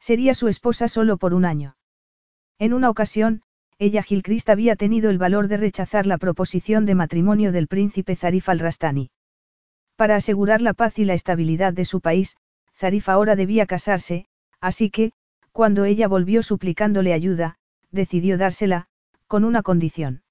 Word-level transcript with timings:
Sería 0.00 0.34
su 0.34 0.48
esposa 0.48 0.88
solo 0.88 1.16
por 1.16 1.34
un 1.34 1.44
año. 1.44 1.76
En 2.58 2.72
una 2.72 2.90
ocasión, 2.90 3.42
ella 3.78 4.02
Gilchrist 4.02 4.48
había 4.48 4.76
tenido 4.76 5.10
el 5.10 5.18
valor 5.18 5.48
de 5.48 5.58
rechazar 5.58 6.06
la 6.06 6.16
proposición 6.16 6.86
de 6.86 6.94
matrimonio 6.94 7.52
del 7.52 7.68
príncipe 7.68 8.16
Zarif 8.16 8.48
al-Rastani. 8.48 9.10
Para 9.96 10.16
asegurar 10.16 10.62
la 10.62 10.72
paz 10.72 10.98
y 10.98 11.04
la 11.04 11.14
estabilidad 11.14 11.72
de 11.72 11.84
su 11.84 12.00
país, 12.00 12.36
Zarif 12.74 13.08
ahora 13.08 13.36
debía 13.36 13.66
casarse, 13.66 14.26
así 14.60 14.90
que, 14.90 15.12
cuando 15.52 15.84
ella 15.84 16.08
volvió 16.08 16.42
suplicándole 16.42 17.12
ayuda, 17.12 17.56
decidió 17.90 18.38
dársela, 18.38 18.88
con 19.26 19.44
una 19.44 19.62
condición. 19.62 20.22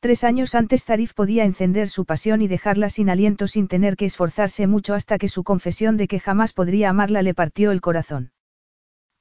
Tres 0.00 0.24
años 0.24 0.54
antes 0.54 0.84
Zarif 0.84 1.14
podía 1.14 1.44
encender 1.44 1.88
su 1.88 2.04
pasión 2.04 2.42
y 2.42 2.48
dejarla 2.48 2.90
sin 2.90 3.10
aliento 3.10 3.48
sin 3.48 3.66
tener 3.66 3.96
que 3.96 4.04
esforzarse 4.04 4.66
mucho 4.66 4.94
hasta 4.94 5.18
que 5.18 5.28
su 5.28 5.42
confesión 5.42 5.96
de 5.96 6.06
que 6.06 6.20
jamás 6.20 6.52
podría 6.52 6.90
amarla 6.90 7.22
le 7.22 7.34
partió 7.34 7.72
el 7.72 7.80
corazón. 7.80 8.30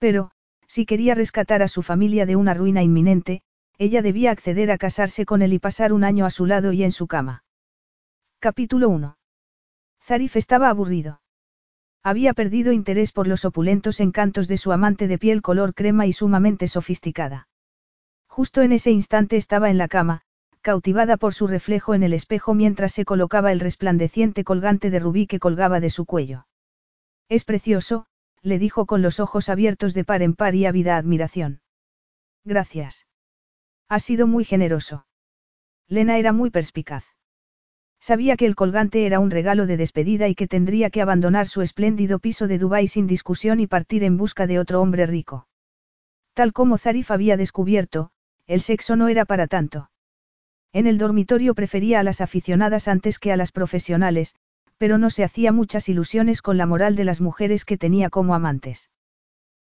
Pero, 0.06 0.30
si 0.68 0.86
quería 0.86 1.16
rescatar 1.16 1.64
a 1.64 1.68
su 1.68 1.82
familia 1.82 2.28
de 2.28 2.36
una 2.36 2.54
ruina 2.54 2.84
inminente, 2.84 3.42
ella 3.80 4.04
debía 4.04 4.30
acceder 4.30 4.70
a 4.70 4.78
casarse 4.78 5.26
con 5.26 5.42
él 5.42 5.52
y 5.52 5.58
pasar 5.58 5.94
un 5.94 6.04
año 6.04 6.28
a 6.28 6.30
su 6.30 6.46
lado 6.46 6.74
y 6.74 6.84
en 6.84 6.92
su 6.92 7.08
cama. 7.08 7.44
Capítulo 8.38 8.90
1. 8.90 9.18
Zarif 10.04 10.36
estaba 10.36 10.70
aburrido. 10.70 11.22
Había 12.04 12.36
perdido 12.36 12.72
interés 12.72 13.12
por 13.12 13.26
los 13.26 13.46
opulentos 13.46 14.00
encantos 14.00 14.48
de 14.48 14.58
su 14.58 14.72
amante 14.72 15.08
de 15.08 15.18
piel 15.18 15.42
color 15.42 15.74
crema 15.74 16.06
y 16.06 16.14
sumamente 16.14 16.68
sofisticada. 16.68 17.48
Justo 18.28 18.62
en 18.62 18.74
ese 18.74 18.92
instante 18.92 19.38
estaba 19.38 19.72
en 19.72 19.80
la 19.80 19.88
cama, 19.88 20.22
cautivada 20.62 21.18
por 21.18 21.34
su 21.34 21.48
reflejo 21.48 21.96
en 21.96 22.04
el 22.04 22.14
espejo 22.14 22.54
mientras 22.54 22.92
se 22.92 23.06
colocaba 23.06 23.52
el 23.52 23.60
resplandeciente 23.60 24.44
colgante 24.44 24.92
de 24.92 25.00
rubí 25.00 25.26
que 25.26 25.40
colgaba 25.40 25.80
de 25.80 25.90
su 25.90 26.06
cuello. 26.06 26.46
Es 27.28 27.44
precioso, 27.44 28.06
le 28.46 28.60
dijo 28.60 28.86
con 28.86 29.02
los 29.02 29.20
ojos 29.20 29.50
abiertos 29.50 29.96
de 29.96 30.06
par 30.06 30.22
en 30.22 30.36
par 30.36 30.54
y 30.54 30.68
ávida 30.68 30.98
admiración. 30.98 31.62
Gracias. 32.44 33.08
Ha 33.90 33.98
sido 33.98 34.28
muy 34.28 34.46
generoso. 34.46 35.08
Lena 35.88 36.20
era 36.20 36.32
muy 36.32 36.52
perspicaz. 36.52 37.06
Sabía 38.00 38.38
que 38.38 38.46
el 38.46 38.56
colgante 38.56 39.08
era 39.08 39.20
un 39.20 39.32
regalo 39.32 39.66
de 39.66 39.78
despedida 39.78 40.28
y 40.28 40.36
que 40.36 40.48
tendría 40.48 40.92
que 40.92 41.02
abandonar 41.02 41.48
su 41.48 41.64
espléndido 41.64 42.20
piso 42.20 42.48
de 42.48 42.60
Dubái 42.60 42.88
sin 42.88 43.08
discusión 43.08 43.60
y 43.60 43.66
partir 43.66 44.04
en 44.04 44.16
busca 44.16 44.46
de 44.46 44.60
otro 44.60 44.80
hombre 44.80 45.08
rico. 45.08 45.48
Tal 46.34 46.54
como 46.54 46.78
Zarif 46.78 47.10
había 47.10 47.38
descubierto, 47.38 48.12
el 48.46 48.62
sexo 48.62 48.96
no 48.96 49.08
era 49.08 49.26
para 49.26 49.48
tanto. 49.48 49.90
En 50.72 50.86
el 50.86 51.00
dormitorio 51.00 51.56
prefería 51.56 52.00
a 52.00 52.04
las 52.04 52.22
aficionadas 52.22 52.88
antes 52.88 53.18
que 53.18 53.32
a 53.32 53.38
las 53.38 53.52
profesionales, 53.52 54.36
pero 54.78 54.98
no 54.98 55.10
se 55.10 55.24
hacía 55.24 55.52
muchas 55.52 55.90
ilusiones 55.90 56.42
con 56.42 56.58
la 56.58 56.66
moral 56.66 56.96
de 56.96 57.06
las 57.06 57.22
mujeres 57.22 57.66
que 57.66 57.78
tenía 57.78 58.10
como 58.10 58.36
amantes. 58.36 58.90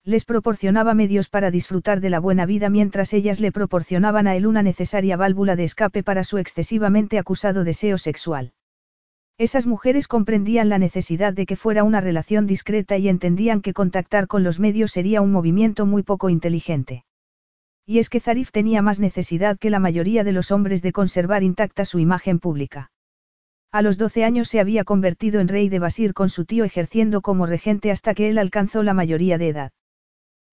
Les 0.03 0.23
proporcionaba 0.23 0.93
medios 0.93 1.27
para 1.27 1.51
disfrutar 1.51 1.99
de 1.99 2.09
la 2.09 2.19
buena 2.19 2.45
vida 2.45 2.69
mientras 2.69 3.13
ellas 3.13 3.39
le 3.39 3.51
proporcionaban 3.51 4.27
a 4.27 4.35
él 4.35 4.47
una 4.47 4.63
necesaria 4.63 5.17
válvula 5.17 5.55
de 5.55 5.65
escape 5.65 6.01
para 6.01 6.23
su 6.23 6.37
excesivamente 6.37 7.19
acusado 7.19 7.63
deseo 7.63 7.97
sexual. 7.97 8.53
Esas 9.37 9.67
mujeres 9.67 10.07
comprendían 10.07 10.69
la 10.69 10.79
necesidad 10.79 11.33
de 11.33 11.45
que 11.45 11.55
fuera 11.55 11.83
una 11.83 12.01
relación 12.01 12.47
discreta 12.47 12.97
y 12.97 13.07
entendían 13.07 13.61
que 13.61 13.73
contactar 13.73 14.27
con 14.27 14.43
los 14.43 14.59
medios 14.59 14.91
sería 14.91 15.21
un 15.21 15.31
movimiento 15.31 15.85
muy 15.85 16.03
poco 16.03 16.29
inteligente. 16.29 17.03
Y 17.85 17.99
es 17.99 18.09
que 18.09 18.19
Zarif 18.19 18.51
tenía 18.51 18.81
más 18.81 18.99
necesidad 18.99 19.59
que 19.59 19.69
la 19.69 19.79
mayoría 19.79 20.23
de 20.23 20.31
los 20.31 20.51
hombres 20.51 20.81
de 20.81 20.91
conservar 20.91 21.43
intacta 21.43 21.85
su 21.85 21.99
imagen 21.99 22.39
pública. 22.39 22.91
A 23.71 23.81
los 23.81 23.97
12 23.97 24.23
años 24.23 24.47
se 24.47 24.59
había 24.59 24.83
convertido 24.83 25.39
en 25.41 25.47
rey 25.47 25.67
de 25.67 25.79
Basir 25.79 26.13
con 26.13 26.29
su 26.29 26.45
tío 26.45 26.63
ejerciendo 26.63 27.21
como 27.21 27.45
regente 27.45 27.91
hasta 27.91 28.13
que 28.13 28.29
él 28.29 28.37
alcanzó 28.37 28.81
la 28.81 28.93
mayoría 28.93 29.37
de 29.37 29.49
edad. 29.49 29.71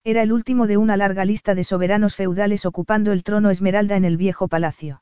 Era 0.03 0.21
el 0.21 0.31
último 0.31 0.67
de 0.67 0.77
una 0.77 0.97
larga 0.97 1.25
lista 1.25 1.55
de 1.55 1.63
soberanos 1.63 2.15
feudales 2.15 2.65
ocupando 2.65 3.11
el 3.11 3.23
trono 3.23 3.49
esmeralda 3.49 3.95
en 3.95 4.05
el 4.05 4.17
viejo 4.17 4.47
palacio. 4.47 5.01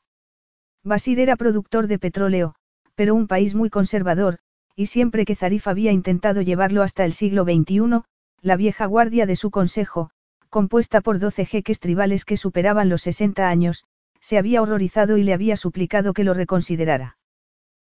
Basir 0.82 1.18
era 1.18 1.36
productor 1.36 1.88
de 1.88 1.98
petróleo, 1.98 2.54
pero 2.94 3.14
un 3.14 3.26
país 3.26 3.54
muy 3.54 3.68
conservador, 3.68 4.38
y 4.76 4.86
siempre 4.86 5.24
que 5.24 5.34
Zarif 5.34 5.66
había 5.66 5.92
intentado 5.92 6.40
llevarlo 6.40 6.82
hasta 6.82 7.04
el 7.04 7.12
siglo 7.12 7.44
XXI, 7.44 8.02
la 8.40 8.56
vieja 8.56 8.86
guardia 8.86 9.26
de 9.26 9.36
su 9.36 9.50
consejo, 9.50 10.10
compuesta 10.48 11.00
por 11.00 11.18
doce 11.18 11.46
jeques 11.46 11.80
tribales 11.80 12.24
que 12.24 12.36
superaban 12.36 12.88
los 12.88 13.02
60 13.02 13.48
años, 13.48 13.84
se 14.20 14.38
había 14.38 14.62
horrorizado 14.62 15.18
y 15.18 15.24
le 15.24 15.34
había 15.34 15.56
suplicado 15.56 16.14
que 16.14 16.24
lo 16.24 16.32
reconsiderara. 16.32 17.16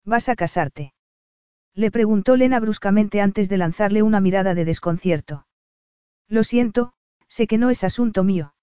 ¿Vas 0.04 0.28
a 0.28 0.36
casarte? 0.36 0.92
Le 1.74 1.90
preguntó 1.90 2.36
Lena 2.36 2.60
bruscamente 2.60 3.20
antes 3.20 3.48
de 3.48 3.56
lanzarle 3.56 4.02
una 4.02 4.20
mirada 4.20 4.54
de 4.54 4.64
desconcierto. 4.64 5.46
Lo 6.28 6.44
siento, 6.44 6.92
sé 7.28 7.46
que 7.46 7.58
no 7.58 7.70
es 7.70 7.84
asunto 7.84 8.24
mío. 8.24 8.54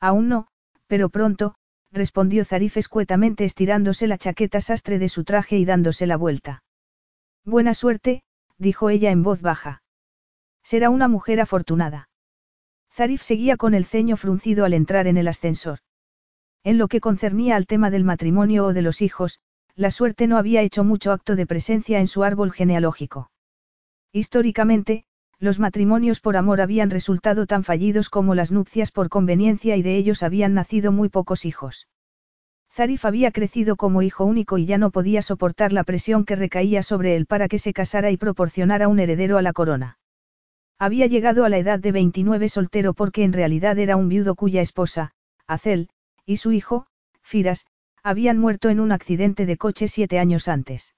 Aún 0.00 0.28
no, 0.28 0.48
pero 0.86 1.08
pronto, 1.08 1.54
respondió 1.90 2.44
Zarif 2.44 2.76
escuetamente 2.76 3.44
estirándose 3.44 4.06
la 4.06 4.18
chaqueta 4.18 4.60
sastre 4.60 4.98
de 4.98 5.08
su 5.08 5.24
traje 5.24 5.56
y 5.58 5.64
dándose 5.64 6.06
la 6.06 6.16
vuelta. 6.16 6.62
Buena 7.44 7.74
suerte, 7.74 8.22
dijo 8.58 8.90
ella 8.90 9.10
en 9.10 9.22
voz 9.22 9.42
baja. 9.42 9.82
Será 10.62 10.90
una 10.90 11.08
mujer 11.08 11.40
afortunada. 11.40 12.08
Zarif 12.92 13.22
seguía 13.22 13.56
con 13.56 13.74
el 13.74 13.84
ceño 13.84 14.16
fruncido 14.16 14.64
al 14.64 14.72
entrar 14.72 15.06
en 15.06 15.16
el 15.16 15.28
ascensor. 15.28 15.80
En 16.62 16.78
lo 16.78 16.88
que 16.88 17.00
concernía 17.00 17.56
al 17.56 17.66
tema 17.66 17.90
del 17.90 18.04
matrimonio 18.04 18.66
o 18.66 18.72
de 18.72 18.82
los 18.82 19.02
hijos, 19.02 19.40
la 19.76 19.90
suerte 19.90 20.26
no 20.26 20.38
había 20.38 20.62
hecho 20.62 20.84
mucho 20.84 21.12
acto 21.12 21.36
de 21.36 21.46
presencia 21.46 22.00
en 22.00 22.06
su 22.06 22.22
árbol 22.24 22.52
genealógico. 22.52 23.30
Históricamente, 24.12 25.04
los 25.40 25.58
matrimonios 25.58 26.20
por 26.20 26.36
amor 26.36 26.60
habían 26.60 26.90
resultado 26.90 27.46
tan 27.46 27.64
fallidos 27.64 28.08
como 28.08 28.34
las 28.34 28.52
nupcias 28.52 28.92
por 28.92 29.08
conveniencia 29.08 29.76
y 29.76 29.82
de 29.82 29.96
ellos 29.96 30.22
habían 30.22 30.54
nacido 30.54 30.92
muy 30.92 31.08
pocos 31.08 31.44
hijos. 31.44 31.88
Zarif 32.72 33.04
había 33.04 33.30
crecido 33.30 33.76
como 33.76 34.02
hijo 34.02 34.24
único 34.24 34.58
y 34.58 34.66
ya 34.66 34.78
no 34.78 34.90
podía 34.90 35.22
soportar 35.22 35.72
la 35.72 35.84
presión 35.84 36.24
que 36.24 36.34
recaía 36.34 36.82
sobre 36.82 37.14
él 37.14 37.26
para 37.26 37.48
que 37.48 37.58
se 37.58 37.72
casara 37.72 38.10
y 38.10 38.16
proporcionara 38.16 38.88
un 38.88 38.98
heredero 38.98 39.38
a 39.38 39.42
la 39.42 39.52
corona. 39.52 39.98
Había 40.78 41.06
llegado 41.06 41.44
a 41.44 41.48
la 41.48 41.58
edad 41.58 41.78
de 41.78 41.92
29 41.92 42.48
soltero 42.48 42.94
porque 42.94 43.22
en 43.22 43.32
realidad 43.32 43.78
era 43.78 43.96
un 43.96 44.08
viudo 44.08 44.34
cuya 44.34 44.60
esposa, 44.60 45.12
Azel, 45.46 45.88
y 46.26 46.38
su 46.38 46.50
hijo, 46.50 46.86
Firas, 47.22 47.66
habían 48.04 48.38
muerto 48.38 48.68
en 48.68 48.80
un 48.80 48.92
accidente 48.92 49.46
de 49.46 49.56
coche 49.56 49.88
siete 49.88 50.18
años 50.18 50.46
antes. 50.46 50.94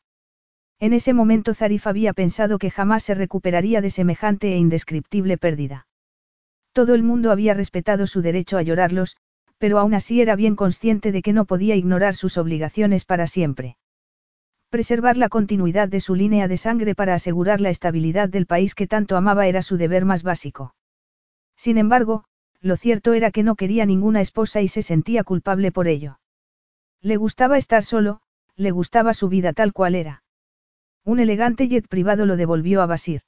En 0.81 0.93
ese 0.93 1.13
momento 1.13 1.55
Zarif 1.55 1.87
había 1.87 2.13
pensado 2.13 2.59
que 2.59 2.71
jamás 2.71 3.05
se 3.05 3.15
recuperaría 3.15 3.81
de 3.81 3.91
semejante 3.91 4.53
e 4.53 4.57
indescriptible 4.57 5.39
pérdida. 5.39 5.87
Todo 6.73 6.95
el 6.95 7.05
mundo 7.05 7.31
había 7.31 7.55
respetado 7.55 8.09
su 8.09 8.23
derecho 8.23 8.59
a 8.59 8.63
llorarlos, 8.63 9.17
pero 9.57 9.79
aún 9.79 9.95
así 9.95 10.21
era 10.21 10.35
bien 10.35 10.57
consciente 10.57 11.13
de 11.13 11.23
que 11.23 11.33
no 11.33 11.45
podía 11.45 11.77
ignorar 11.77 12.17
sus 12.17 12.37
obligaciones 12.39 13.05
para 13.05 13.29
siempre. 13.29 13.77
Preservar 14.69 15.17
la 15.17 15.29
continuidad 15.29 15.89
de 15.89 16.01
su 16.01 16.17
línea 16.17 16.49
de 16.49 16.57
sangre 16.57 16.97
para 16.97 17.15
asegurar 17.15 17.61
la 17.61 17.71
estabilidad 17.71 18.29
del 18.29 18.47
país 18.47 18.75
que 18.75 18.89
tanto 18.89 19.17
amaba 19.17 19.47
era 19.47 19.63
su 19.63 19.77
deber 19.77 20.05
más 20.05 20.25
básico. 20.25 20.75
Sin 21.57 21.79
embargo, 21.79 22.25
lo 22.61 22.77
cierto 22.77 23.15
era 23.15 23.31
que 23.31 23.45
no 23.45 23.55
quería 23.55 23.87
ninguna 23.87 24.21
esposa 24.21 24.61
y 24.61 24.67
se 24.67 24.83
sentía 24.83 25.23
culpable 25.23 25.71
por 25.71 25.87
ello. 25.87 26.19
Le 27.07 27.19
gustaba 27.19 27.57
estar 27.57 27.85
solo, 27.85 28.21
le 28.57 28.73
gustaba 28.73 29.15
su 29.15 29.29
vida 29.29 29.53
tal 29.53 29.73
cual 29.73 29.95
era. 29.95 30.25
Un 31.05 31.21
elegante 31.21 31.69
jet 31.69 31.87
privado 31.87 32.27
lo 32.27 32.37
devolvió 32.37 32.83
a 32.83 32.87
Basir. 32.87 33.21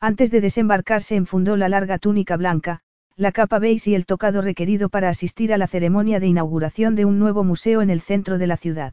Antes 0.00 0.30
de 0.30 0.42
desembarcarse 0.42 1.16
enfundó 1.16 1.56
la 1.56 1.70
larga 1.70 1.96
túnica 1.96 2.36
blanca, 2.36 2.82
la 3.16 3.32
capa 3.32 3.58
beige 3.58 3.92
y 3.92 3.94
el 3.94 4.04
tocado 4.04 4.42
requerido 4.42 4.90
para 4.90 5.08
asistir 5.08 5.54
a 5.54 5.56
la 5.56 5.66
ceremonia 5.66 6.20
de 6.20 6.26
inauguración 6.26 6.94
de 6.94 7.06
un 7.06 7.18
nuevo 7.18 7.42
museo 7.42 7.80
en 7.80 7.88
el 7.88 8.02
centro 8.02 8.36
de 8.36 8.46
la 8.46 8.58
ciudad. 8.58 8.92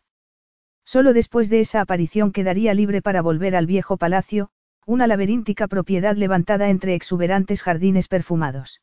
Solo 0.86 1.12
después 1.12 1.50
de 1.50 1.59
esa 1.59 1.81
aparición 1.81 2.31
quedaría 2.31 2.74
libre 2.74 3.01
para 3.01 3.21
volver 3.21 3.57
al 3.57 3.65
viejo 3.65 3.98
palacio, 3.98 4.51
una 4.86 5.07
laberíntica 5.07 5.68
propiedad 5.68 6.15
levantada 6.15 6.69
entre 6.69 6.95
exuberantes 6.95 7.62
jardines 7.62 8.07
perfumados. 8.07 8.80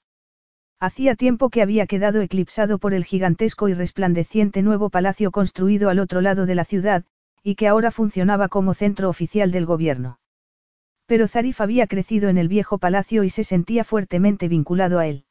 Hacía 0.84 1.14
tiempo 1.14 1.48
que 1.48 1.62
había 1.62 1.86
quedado 1.86 2.20
eclipsado 2.20 2.76
por 2.76 2.92
el 2.92 3.06
gigantesco 3.06 3.70
y 3.70 3.72
resplandeciente 3.72 4.60
nuevo 4.60 4.90
palacio 4.90 5.30
construido 5.30 5.88
al 5.88 5.98
otro 5.98 6.20
lado 6.20 6.44
de 6.44 6.54
la 6.54 6.66
ciudad, 6.66 7.06
y 7.42 7.54
que 7.54 7.68
ahora 7.68 7.90
funcionaba 7.90 8.48
como 8.48 8.74
centro 8.74 9.08
oficial 9.08 9.50
del 9.50 9.64
gobierno. 9.64 10.18
Pero 11.06 11.26
Zarif 11.26 11.62
había 11.62 11.86
crecido 11.86 12.28
en 12.28 12.36
el 12.36 12.48
viejo 12.48 12.76
palacio 12.76 13.24
y 13.24 13.30
se 13.30 13.44
sentía 13.44 13.82
fuertemente 13.82 14.46
vinculado 14.46 14.98
a 14.98 15.06
él. 15.06 15.24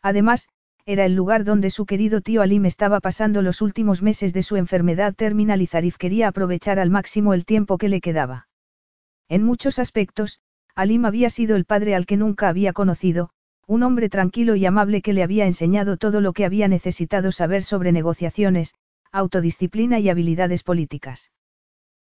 Además, 0.00 0.48
era 0.86 1.04
el 1.06 1.16
lugar 1.16 1.42
donde 1.42 1.70
su 1.70 1.84
querido 1.84 2.20
tío 2.20 2.40
Alim 2.40 2.64
estaba 2.64 3.00
pasando 3.00 3.42
los 3.42 3.60
últimos 3.62 4.00
meses 4.00 4.32
de 4.32 4.44
su 4.44 4.54
enfermedad 4.54 5.12
terminal 5.12 5.60
y 5.60 5.66
Zarif 5.66 5.96
quería 5.96 6.28
aprovechar 6.28 6.78
al 6.78 6.90
máximo 6.90 7.34
el 7.34 7.46
tiempo 7.46 7.78
que 7.78 7.88
le 7.88 8.00
quedaba. 8.00 8.46
En 9.28 9.42
muchos 9.42 9.80
aspectos, 9.80 10.38
Alim 10.76 11.04
había 11.04 11.30
sido 11.30 11.56
el 11.56 11.64
padre 11.64 11.96
al 11.96 12.06
que 12.06 12.16
nunca 12.16 12.48
había 12.48 12.72
conocido, 12.72 13.30
un 13.68 13.82
hombre 13.82 14.08
tranquilo 14.08 14.56
y 14.56 14.64
amable 14.64 15.02
que 15.02 15.12
le 15.12 15.22
había 15.22 15.44
enseñado 15.44 15.98
todo 15.98 16.22
lo 16.22 16.32
que 16.32 16.46
había 16.46 16.68
necesitado 16.68 17.32
saber 17.32 17.62
sobre 17.62 17.92
negociaciones, 17.92 18.74
autodisciplina 19.12 19.98
y 19.98 20.08
habilidades 20.08 20.62
políticas. 20.62 21.32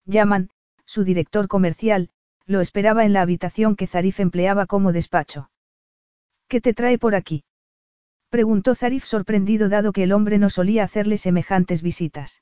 Yaman, 0.06 0.51
su 0.85 1.03
director 1.03 1.50
comercial, 1.50 2.11
lo 2.45 2.61
esperaba 2.61 3.03
en 3.03 3.11
la 3.11 3.21
habitación 3.21 3.75
que 3.75 3.88
Zarif 3.88 4.21
empleaba 4.21 4.67
como 4.67 4.94
despacho. 4.94 5.51
¿Qué 6.47 6.61
te 6.61 6.73
trae 6.73 6.97
por 6.97 7.13
aquí? 7.13 7.44
Preguntó 8.29 8.73
Zarif 8.73 9.03
sorprendido 9.03 9.67
dado 9.67 9.91
que 9.91 10.03
el 10.03 10.13
hombre 10.13 10.38
no 10.38 10.50
solía 10.50 10.85
hacerle 10.85 11.17
semejantes 11.17 11.81
visitas. 11.81 12.41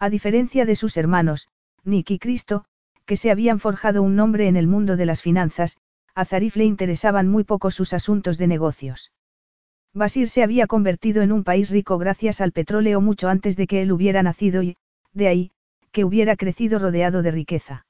A 0.00 0.10
diferencia 0.10 0.66
de 0.66 0.74
sus 0.74 0.96
hermanos, 0.96 1.46
Nick 1.84 2.10
y 2.10 2.18
Cristo, 2.18 2.64
que 3.06 3.16
se 3.16 3.30
habían 3.30 3.60
forjado 3.60 4.02
un 4.02 4.16
nombre 4.16 4.48
en 4.48 4.56
el 4.56 4.66
mundo 4.66 4.96
de 4.96 5.06
las 5.06 5.22
finanzas, 5.22 5.76
a 6.14 6.24
Zarif 6.24 6.56
le 6.56 6.64
interesaban 6.64 7.28
muy 7.28 7.44
poco 7.44 7.70
sus 7.70 7.92
asuntos 7.92 8.38
de 8.38 8.46
negocios. 8.46 9.12
Basir 9.92 10.28
se 10.28 10.42
había 10.42 10.66
convertido 10.66 11.22
en 11.22 11.32
un 11.32 11.44
país 11.44 11.70
rico 11.70 11.98
gracias 11.98 12.40
al 12.40 12.52
petróleo 12.52 13.00
mucho 13.00 13.28
antes 13.28 13.56
de 13.56 13.66
que 13.66 13.82
él 13.82 13.92
hubiera 13.92 14.22
nacido 14.22 14.62
y, 14.62 14.76
de 15.12 15.28
ahí, 15.28 15.50
que 15.92 16.04
hubiera 16.04 16.36
crecido 16.36 16.78
rodeado 16.78 17.22
de 17.22 17.30
riqueza. 17.30 17.86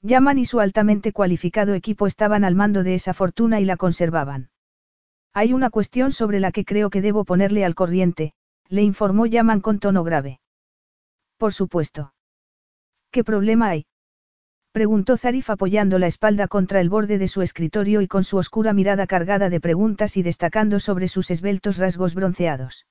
Yaman 0.00 0.38
y 0.38 0.44
su 0.44 0.60
altamente 0.60 1.12
cualificado 1.12 1.74
equipo 1.74 2.06
estaban 2.06 2.44
al 2.44 2.54
mando 2.54 2.82
de 2.82 2.94
esa 2.94 3.14
fortuna 3.14 3.60
y 3.60 3.64
la 3.64 3.76
conservaban. 3.76 4.50
Hay 5.34 5.52
una 5.52 5.70
cuestión 5.70 6.12
sobre 6.12 6.40
la 6.40 6.52
que 6.52 6.64
creo 6.64 6.88
que 6.88 7.02
debo 7.02 7.24
ponerle 7.24 7.64
al 7.64 7.74
corriente, 7.74 8.32
le 8.68 8.82
informó 8.82 9.26
Yaman 9.26 9.60
con 9.60 9.78
tono 9.78 10.04
grave. 10.04 10.40
Por 11.36 11.52
supuesto. 11.52 12.14
¿Qué 13.10 13.24
problema 13.24 13.68
hay? 13.68 13.86
Preguntó 14.78 15.16
Zarif 15.16 15.50
apoyando 15.50 15.98
la 15.98 16.06
espalda 16.06 16.46
contra 16.46 16.80
el 16.80 16.88
borde 16.88 17.18
de 17.18 17.26
su 17.26 17.42
escritorio 17.42 18.00
y 18.00 18.06
con 18.06 18.22
su 18.22 18.36
oscura 18.36 18.72
mirada 18.72 19.08
cargada 19.08 19.50
de 19.50 19.58
preguntas 19.58 20.16
y 20.16 20.22
destacando 20.22 20.78
sobre 20.78 21.08
sus 21.08 21.32
esbeltos 21.32 21.78
rasgos 21.78 22.14
bronceados. 22.14 22.86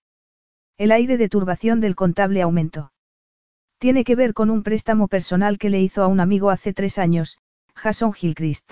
El 0.78 0.92
aire 0.92 1.16
de 1.16 1.30
turbación 1.30 1.80
del 1.80 1.96
contable 1.96 2.42
aumentó. 2.42 2.92
Tiene 3.78 4.04
que 4.04 4.18
ver 4.18 4.34
con 4.34 4.50
un 4.50 4.64
préstamo 4.64 5.08
personal 5.08 5.58
que 5.58 5.70
le 5.70 5.80
hizo 5.80 6.04
a 6.04 6.08
un 6.08 6.20
amigo 6.20 6.50
hace 6.50 6.74
tres 6.74 6.98
años, 6.98 7.38
Jason 7.74 8.12
Gilchrist. 8.12 8.70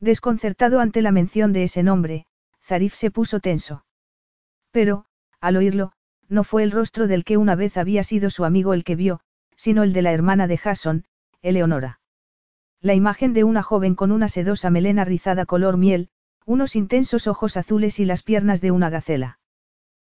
Desconcertado 0.00 0.80
ante 0.80 1.02
la 1.02 1.12
mención 1.12 1.52
de 1.52 1.62
ese 1.62 1.84
nombre, 1.84 2.26
Zarif 2.60 2.96
se 2.96 3.12
puso 3.12 3.38
tenso. 3.38 3.84
Pero, 4.72 5.04
al 5.40 5.58
oírlo, 5.58 5.92
no 6.28 6.42
fue 6.42 6.64
el 6.64 6.72
rostro 6.72 7.06
del 7.06 7.22
que 7.22 7.36
una 7.36 7.54
vez 7.54 7.76
había 7.76 8.02
sido 8.02 8.30
su 8.30 8.44
amigo 8.44 8.74
el 8.74 8.82
que 8.82 8.96
vio, 8.96 9.20
sino 9.54 9.84
el 9.84 9.92
de 9.92 10.02
la 10.02 10.10
hermana 10.10 10.48
de 10.48 10.58
Jason, 10.58 11.04
Eleonora. 11.40 12.00
La 12.86 12.94
imagen 12.94 13.32
de 13.32 13.42
una 13.42 13.64
joven 13.64 13.96
con 13.96 14.12
una 14.12 14.28
sedosa 14.28 14.70
melena 14.70 15.04
rizada 15.04 15.44
color 15.44 15.76
miel, 15.76 16.08
unos 16.44 16.76
intensos 16.76 17.26
ojos 17.26 17.56
azules 17.56 17.98
y 17.98 18.04
las 18.04 18.22
piernas 18.22 18.60
de 18.60 18.70
una 18.70 18.90
gacela. 18.90 19.40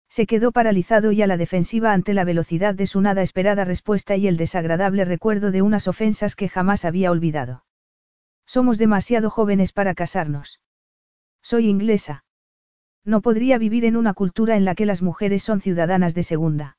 Se 0.10 0.26
quedó 0.28 0.52
paralizado 0.52 1.14
y 1.14 1.22
a 1.22 1.28
la 1.28 1.38
defensiva 1.38 1.94
ante 1.94 2.14
la 2.14 2.26
velocidad 2.26 2.76
de 2.76 2.86
su 2.86 3.00
nada 3.00 3.22
esperada 3.22 3.64
respuesta 3.64 4.18
y 4.18 4.28
el 4.28 4.36
desagradable 4.36 5.06
recuerdo 5.06 5.52
de 5.52 5.62
unas 5.62 5.88
ofensas 5.88 6.36
que 6.36 6.50
jamás 6.50 6.84
había 6.84 7.12
olvidado. 7.12 7.64
Somos 8.46 8.78
demasiado 8.78 9.30
jóvenes 9.30 9.72
para 9.72 9.96
casarnos. 9.96 10.60
Soy 11.42 11.70
inglesa. 11.70 12.26
No 13.06 13.22
podría 13.22 13.58
vivir 13.58 13.86
en 13.86 13.96
una 13.96 14.14
cultura 14.14 14.58
en 14.58 14.66
la 14.66 14.76
que 14.76 14.86
las 14.86 15.02
mujeres 15.02 15.44
son 15.44 15.62
ciudadanas 15.62 16.14
de 16.14 16.24
segunda. 16.24 16.78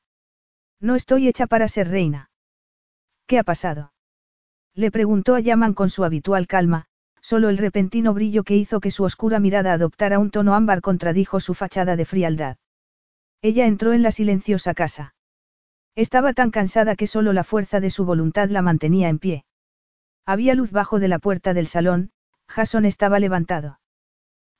No 0.79 0.93
estoy 0.93 1.27
hecha 1.27 1.47
para 1.47 1.67
ser 1.67 1.87
reina. 1.87 2.29
¿Qué 3.25 3.39
ha 3.39 3.43
pasado? 3.43 3.93
Le 4.77 4.91
preguntó 4.91 5.33
a 5.33 5.39
Yaman 5.39 5.73
con 5.73 5.89
su 5.89 6.03
habitual 6.03 6.45
calma, 6.45 6.85
solo 7.19 7.49
el 7.49 7.57
repentino 7.57 8.13
brillo 8.13 8.43
que 8.43 8.55
hizo 8.55 8.79
que 8.79 8.91
su 8.91 9.03
oscura 9.03 9.39
mirada 9.39 9.73
adoptara 9.73 10.19
un 10.19 10.29
tono 10.29 10.53
ámbar 10.53 10.81
contradijo 10.81 11.39
su 11.39 11.55
fachada 11.55 11.95
de 11.95 12.05
frialdad. 12.05 12.57
Ella 13.41 13.65
entró 13.65 13.93
en 13.93 14.03
la 14.03 14.11
silenciosa 14.11 14.75
casa. 14.75 15.15
Estaba 15.95 16.33
tan 16.33 16.51
cansada 16.51 16.95
que 16.95 17.07
solo 17.07 17.33
la 17.33 17.43
fuerza 17.43 17.79
de 17.79 17.89
su 17.89 18.05
voluntad 18.05 18.49
la 18.49 18.61
mantenía 18.61 19.09
en 19.09 19.17
pie. 19.17 19.45
Había 20.27 20.53
luz 20.53 20.71
bajo 20.71 20.99
de 20.99 21.07
la 21.07 21.17
puerta 21.17 21.55
del 21.55 21.65
salón, 21.65 22.11
Jason 22.47 22.85
estaba 22.85 23.17
levantado. 23.17 23.79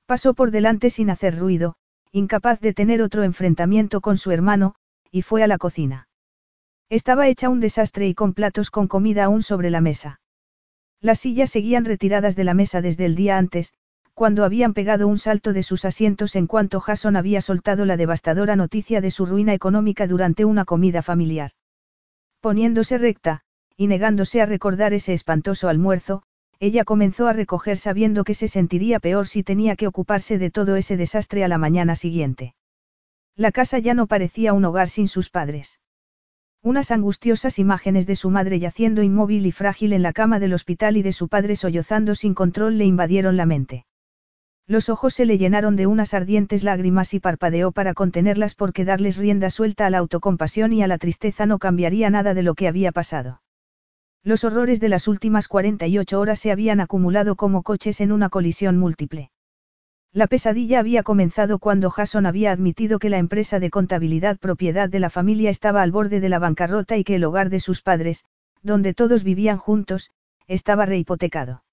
Pasó 0.08 0.34
por 0.34 0.50
delante 0.50 0.90
sin 0.90 1.12
hacer 1.12 1.38
ruido, 1.38 1.76
incapaz 2.12 2.60
de 2.60 2.74
tener 2.74 3.04
otro 3.04 3.22
enfrentamiento 3.22 4.02
con 4.02 4.18
su 4.18 4.32
hermano, 4.32 4.74
y 5.12 5.22
fue 5.22 5.44
a 5.44 5.48
la 5.48 5.60
cocina. 5.60 6.07
Estaba 6.90 7.28
hecha 7.28 7.50
un 7.50 7.60
desastre 7.60 8.08
y 8.08 8.14
con 8.14 8.34
platos 8.34 8.72
con 8.72 8.88
comida 8.88 9.26
aún 9.26 9.44
sobre 9.44 9.70
la 9.70 9.82
mesa. 9.82 10.22
Las 11.02 11.20
sillas 11.20 11.50
seguían 11.50 11.84
retiradas 11.84 12.36
de 12.38 12.46
la 12.46 12.54
mesa 12.54 12.82
desde 12.82 13.06
el 13.06 13.16
día 13.16 13.38
antes, 13.38 13.74
cuando 14.14 14.46
habían 14.46 14.74
pegado 14.74 15.08
un 15.08 15.18
salto 15.18 15.52
de 15.52 15.64
sus 15.64 15.84
asientos 15.84 16.36
en 16.38 16.48
cuanto 16.48 16.80
Jason 16.80 17.18
había 17.18 17.42
soltado 17.42 17.86
la 17.86 17.98
devastadora 17.98 18.56
noticia 18.56 19.02
de 19.02 19.12
su 19.12 19.26
ruina 19.26 19.54
económica 19.54 20.08
durante 20.08 20.46
una 20.46 20.64
comida 20.64 21.02
familiar. 21.02 21.52
Poniéndose 22.40 22.98
recta, 22.98 23.42
y 23.76 23.88
negándose 23.88 24.42
a 24.42 24.46
recordar 24.46 24.94
ese 24.94 25.14
espantoso 25.14 25.70
almuerzo, 25.70 26.24
ella 26.60 26.86
comenzó 26.86 27.28
a 27.28 27.34
recoger 27.34 27.78
sabiendo 27.78 28.24
que 28.24 28.34
se 28.34 28.48
sentiría 28.48 29.00
peor 29.00 29.28
si 29.28 29.44
tenía 29.44 29.76
que 29.76 29.88
ocuparse 29.88 30.38
de 30.40 30.50
todo 30.50 30.78
ese 30.78 30.98
desastre 30.98 31.44
a 31.44 31.48
la 31.48 31.58
mañana 31.58 31.96
siguiente. 31.96 32.56
La 33.36 33.52
casa 33.52 33.78
ya 33.78 33.94
no 33.94 34.08
parecía 34.08 34.54
un 34.54 34.66
hogar 34.66 34.90
sin 34.90 35.08
sus 35.08 35.30
padres. 35.30 35.80
Unas 36.68 36.92
angustiosas 36.92 37.60
imágenes 37.60 38.08
de 38.08 38.18
su 38.18 38.30
madre 38.30 38.60
yaciendo 38.60 39.02
inmóvil 39.02 39.46
y 39.46 39.54
frágil 39.54 39.94
en 39.94 40.02
la 40.02 40.12
cama 40.12 40.38
del 40.38 40.52
hospital 40.52 40.98
y 40.98 41.02
de 41.02 41.14
su 41.14 41.30
padre 41.30 41.56
sollozando 41.56 42.14
sin 42.14 42.34
control 42.34 42.78
le 42.78 42.84
invadieron 42.84 43.38
la 43.38 43.46
mente. 43.46 43.86
Los 44.68 44.90
ojos 44.90 45.14
se 45.14 45.26
le 45.26 45.38
llenaron 45.38 45.78
de 45.78 45.88
unas 45.88 46.14
ardientes 46.14 46.66
lágrimas 46.66 47.14
y 47.14 47.22
parpadeó 47.22 47.72
para 47.72 47.94
contenerlas 47.94 48.54
porque 48.54 48.84
darles 48.84 49.16
rienda 49.16 49.50
suelta 49.50 49.86
a 49.86 49.90
la 49.90 50.00
autocompasión 50.00 50.74
y 50.74 50.84
a 50.84 50.88
la 50.88 50.98
tristeza 50.98 51.46
no 51.46 51.58
cambiaría 51.58 52.10
nada 52.10 52.34
de 52.34 52.44
lo 52.44 52.54
que 52.54 52.68
había 52.68 52.92
pasado. 52.92 53.42
Los 54.26 54.44
horrores 54.44 54.82
de 54.82 54.90
las 54.90 55.08
últimas 55.08 55.48
48 55.48 56.20
horas 56.20 56.38
se 56.38 56.52
habían 56.52 56.82
acumulado 56.82 57.38
como 57.38 57.64
coches 57.64 58.02
en 58.02 58.12
una 58.12 58.28
colisión 58.28 58.78
múltiple. 58.78 59.32
La 60.18 60.26
pesadilla 60.26 60.80
había 60.80 61.04
comenzado 61.04 61.60
cuando 61.60 61.92
Jason 61.92 62.26
había 62.26 62.52
admitido 62.52 62.98
que 62.98 63.12
la 63.12 63.20
empresa 63.20 63.60
de 63.60 63.70
contabilidad 63.70 64.40
propiedad 64.40 64.90
de 64.90 65.00
la 65.00 65.12
familia 65.12 65.52
estaba 65.52 65.84
al 65.84 65.92
borde 65.92 66.20
de 66.20 66.28
la 66.28 66.40
bancarrota 66.40 66.98
y 66.98 67.04
que 67.04 67.18
el 67.18 67.24
hogar 67.24 67.52
de 67.52 67.60
sus 67.60 67.84
padres, 67.84 68.26
donde 68.64 68.96
todos 68.96 69.24
vivían 69.24 69.60
juntos, 69.60 70.10
estaba 70.48 70.88
rehipotecado. 70.88 71.64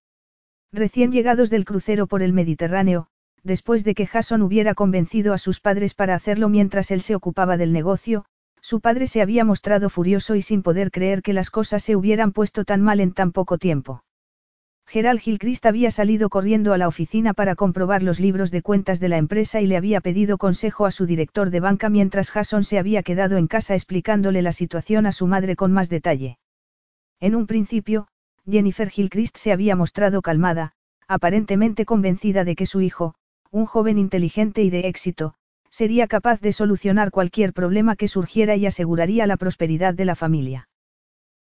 Recién 0.72 1.10
llegados 1.10 1.48
del 1.48 1.64
crucero 1.64 2.06
por 2.06 2.20
el 2.20 2.34
Mediterráneo, 2.34 3.06
después 3.44 3.82
de 3.82 3.94
que 3.94 4.06
Jason 4.06 4.42
hubiera 4.42 4.74
convencido 4.74 5.32
a 5.32 5.38
sus 5.38 5.60
padres 5.60 5.94
para 5.94 6.14
hacerlo 6.14 6.50
mientras 6.50 6.90
él 6.90 7.00
se 7.00 7.14
ocupaba 7.14 7.56
del 7.56 7.72
negocio, 7.72 8.26
su 8.60 8.80
padre 8.80 9.06
se 9.06 9.22
había 9.22 9.46
mostrado 9.46 9.88
furioso 9.88 10.34
y 10.34 10.42
sin 10.42 10.62
poder 10.62 10.90
creer 10.90 11.22
que 11.22 11.32
las 11.32 11.48
cosas 11.48 11.82
se 11.82 11.96
hubieran 11.96 12.32
puesto 12.32 12.66
tan 12.66 12.82
mal 12.82 13.00
en 13.00 13.14
tan 13.14 13.32
poco 13.32 13.56
tiempo. 13.56 14.03
Gerald 14.86 15.20
Gilchrist 15.20 15.66
había 15.66 15.90
salido 15.90 16.28
corriendo 16.28 16.72
a 16.72 16.78
la 16.78 16.88
oficina 16.88 17.34
para 17.34 17.56
comprobar 17.56 18.02
los 18.02 18.20
libros 18.20 18.50
de 18.50 18.62
cuentas 18.62 19.00
de 19.00 19.08
la 19.08 19.16
empresa 19.16 19.60
y 19.60 19.66
le 19.66 19.76
había 19.76 20.00
pedido 20.00 20.38
consejo 20.38 20.86
a 20.86 20.90
su 20.90 21.06
director 21.06 21.50
de 21.50 21.60
banca 21.60 21.88
mientras 21.88 22.30
Jason 22.30 22.64
se 22.64 22.78
había 22.78 23.02
quedado 23.02 23.36
en 23.36 23.46
casa 23.46 23.74
explicándole 23.74 24.42
la 24.42 24.52
situación 24.52 25.06
a 25.06 25.12
su 25.12 25.26
madre 25.26 25.56
con 25.56 25.72
más 25.72 25.88
detalle. 25.88 26.38
En 27.18 27.34
un 27.34 27.46
principio, 27.46 28.06
Jennifer 28.48 28.90
Gilchrist 28.90 29.36
se 29.36 29.52
había 29.52 29.74
mostrado 29.74 30.22
calmada, 30.22 30.72
aparentemente 31.08 31.84
convencida 31.84 32.44
de 32.44 32.54
que 32.54 32.66
su 32.66 32.80
hijo, 32.80 33.14
un 33.50 33.66
joven 33.66 33.98
inteligente 33.98 34.62
y 34.62 34.70
de 34.70 34.86
éxito, 34.86 35.34
sería 35.70 36.06
capaz 36.06 36.40
de 36.40 36.52
solucionar 36.52 37.10
cualquier 37.10 37.52
problema 37.52 37.96
que 37.96 38.06
surgiera 38.06 38.54
y 38.54 38.66
aseguraría 38.66 39.26
la 39.26 39.36
prosperidad 39.36 39.94
de 39.94 40.04
la 40.04 40.14
familia. 40.14 40.68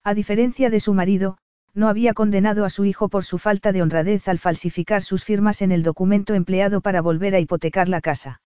A 0.04 0.14
diferencia 0.14 0.70
de 0.70 0.80
su 0.80 0.92
marido, 0.92 1.38
no 1.74 1.88
había 1.88 2.14
condenado 2.14 2.64
a 2.64 2.70
su 2.70 2.84
hijo 2.84 3.08
por 3.08 3.24
su 3.24 3.38
falta 3.38 3.72
de 3.72 3.82
honradez 3.82 4.28
al 4.28 4.38
falsificar 4.38 5.02
sus 5.02 5.24
firmas 5.24 5.62
en 5.62 5.72
el 5.72 5.82
documento 5.82 6.34
empleado 6.34 6.80
para 6.80 7.00
volver 7.00 7.34
a 7.34 7.40
hipotecar 7.40 7.88
la 7.88 8.00
casa. 8.00 8.40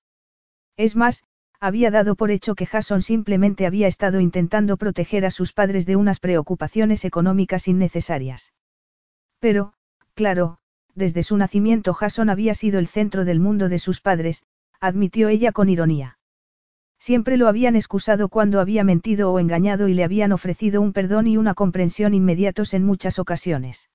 Es 0.76 0.96
más, 0.96 1.24
había 1.60 1.90
dado 1.90 2.16
por 2.16 2.30
hecho 2.30 2.54
que 2.54 2.66
Jason 2.66 3.02
simplemente 3.02 3.66
había 3.66 3.86
estado 3.86 4.20
intentando 4.20 4.76
proteger 4.76 5.24
a 5.24 5.30
sus 5.30 5.52
padres 5.52 5.86
de 5.86 5.96
unas 5.96 6.18
preocupaciones 6.18 7.04
económicas 7.04 7.68
innecesarias. 7.68 8.52
Pero, 9.38 9.74
claro, 10.14 10.58
desde 10.94 11.22
su 11.22 11.36
nacimiento 11.36 11.94
Jason 11.94 12.30
había 12.30 12.54
sido 12.54 12.78
el 12.78 12.88
centro 12.88 13.24
del 13.24 13.40
mundo 13.40 13.68
de 13.68 13.78
sus 13.78 14.00
padres, 14.00 14.44
admitió 14.80 15.28
ella 15.28 15.52
con 15.52 15.68
ironía. 15.68 16.18
Siempre 17.02 17.36
lo 17.36 17.48
habían 17.48 17.74
excusado 17.74 18.28
cuando 18.28 18.60
había 18.60 18.84
mentido 18.84 19.32
o 19.32 19.40
engañado 19.40 19.88
y 19.88 19.94
le 19.94 20.04
habían 20.04 20.30
ofrecido 20.30 20.80
un 20.80 20.92
perdón 20.92 21.26
y 21.26 21.36
una 21.36 21.52
comprensión 21.52 22.14
inmediatos 22.14 22.74
en 22.74 22.84
muchas 22.84 23.18
ocasiones. 23.18 23.90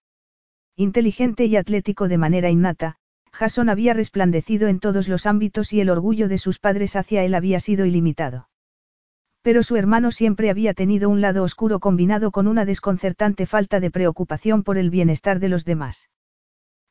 Inteligente 0.76 1.46
y 1.46 1.56
atlético 1.56 2.10
de 2.10 2.18
manera 2.18 2.50
innata, 2.50 2.98
Jason 3.32 3.70
había 3.70 3.94
resplandecido 3.94 4.68
en 4.68 4.82
todos 4.82 5.08
los 5.08 5.26
ámbitos 5.26 5.72
y 5.72 5.80
el 5.80 5.90
orgullo 5.90 6.28
de 6.28 6.38
sus 6.38 6.60
padres 6.60 6.98
hacia 6.98 7.24
él 7.24 7.34
había 7.34 7.62
sido 7.62 7.86
ilimitado. 7.86 8.50
Pero 9.42 9.64
su 9.64 9.78
hermano 9.78 10.12
siempre 10.12 10.50
había 10.50 10.74
tenido 10.74 11.10
un 11.10 11.22
lado 11.22 11.44
oscuro 11.44 11.80
combinado 11.80 12.32
con 12.32 12.46
una 12.46 12.66
desconcertante 12.66 13.46
falta 13.46 13.80
de 13.80 13.90
preocupación 13.90 14.64
por 14.64 14.78
el 14.78 14.90
bienestar 14.90 15.40
de 15.40 15.48
los 15.48 15.64
demás. 15.64 16.10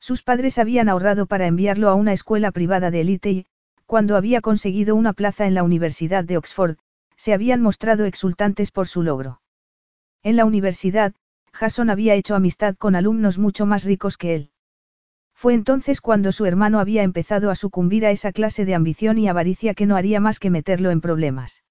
Sus 0.00 0.22
padres 0.22 0.56
habían 0.56 0.88
ahorrado 0.88 1.26
para 1.26 1.46
enviarlo 1.46 1.90
a 1.90 1.94
una 1.94 2.14
escuela 2.14 2.52
privada 2.52 2.90
de 2.90 3.02
élite 3.02 3.30
y, 3.30 3.46
cuando 3.86 4.16
había 4.16 4.40
conseguido 4.40 4.94
una 4.96 5.12
plaza 5.12 5.46
en 5.46 5.54
la 5.54 5.62
Universidad 5.62 6.24
de 6.24 6.36
Oxford, 6.36 6.76
se 7.16 7.32
habían 7.32 7.62
mostrado 7.62 8.04
exultantes 8.04 8.70
por 8.70 8.88
su 8.88 9.02
logro. 9.02 9.40
En 10.22 10.36
la 10.36 10.44
universidad, 10.44 11.14
Jason 11.52 11.88
había 11.88 12.14
hecho 12.14 12.34
amistad 12.34 12.76
con 12.76 12.96
alumnos 12.96 13.38
mucho 13.38 13.64
más 13.64 13.84
ricos 13.84 14.18
que 14.18 14.34
él. 14.34 14.50
Fue 15.34 15.54
entonces 15.54 16.00
cuando 16.00 16.32
su 16.32 16.46
hermano 16.46 16.80
había 16.80 17.02
empezado 17.02 17.50
a 17.50 17.54
sucumbir 17.54 18.04
a 18.04 18.10
esa 18.10 18.32
clase 18.32 18.64
de 18.64 18.74
ambición 18.74 19.18
y 19.18 19.28
avaricia 19.28 19.74
que 19.74 19.86
no 19.86 19.96
haría 19.96 20.18
más 20.18 20.40
que 20.40 20.50
meterlo 20.50 20.90
en 20.90 21.00
problemas. 21.00 21.62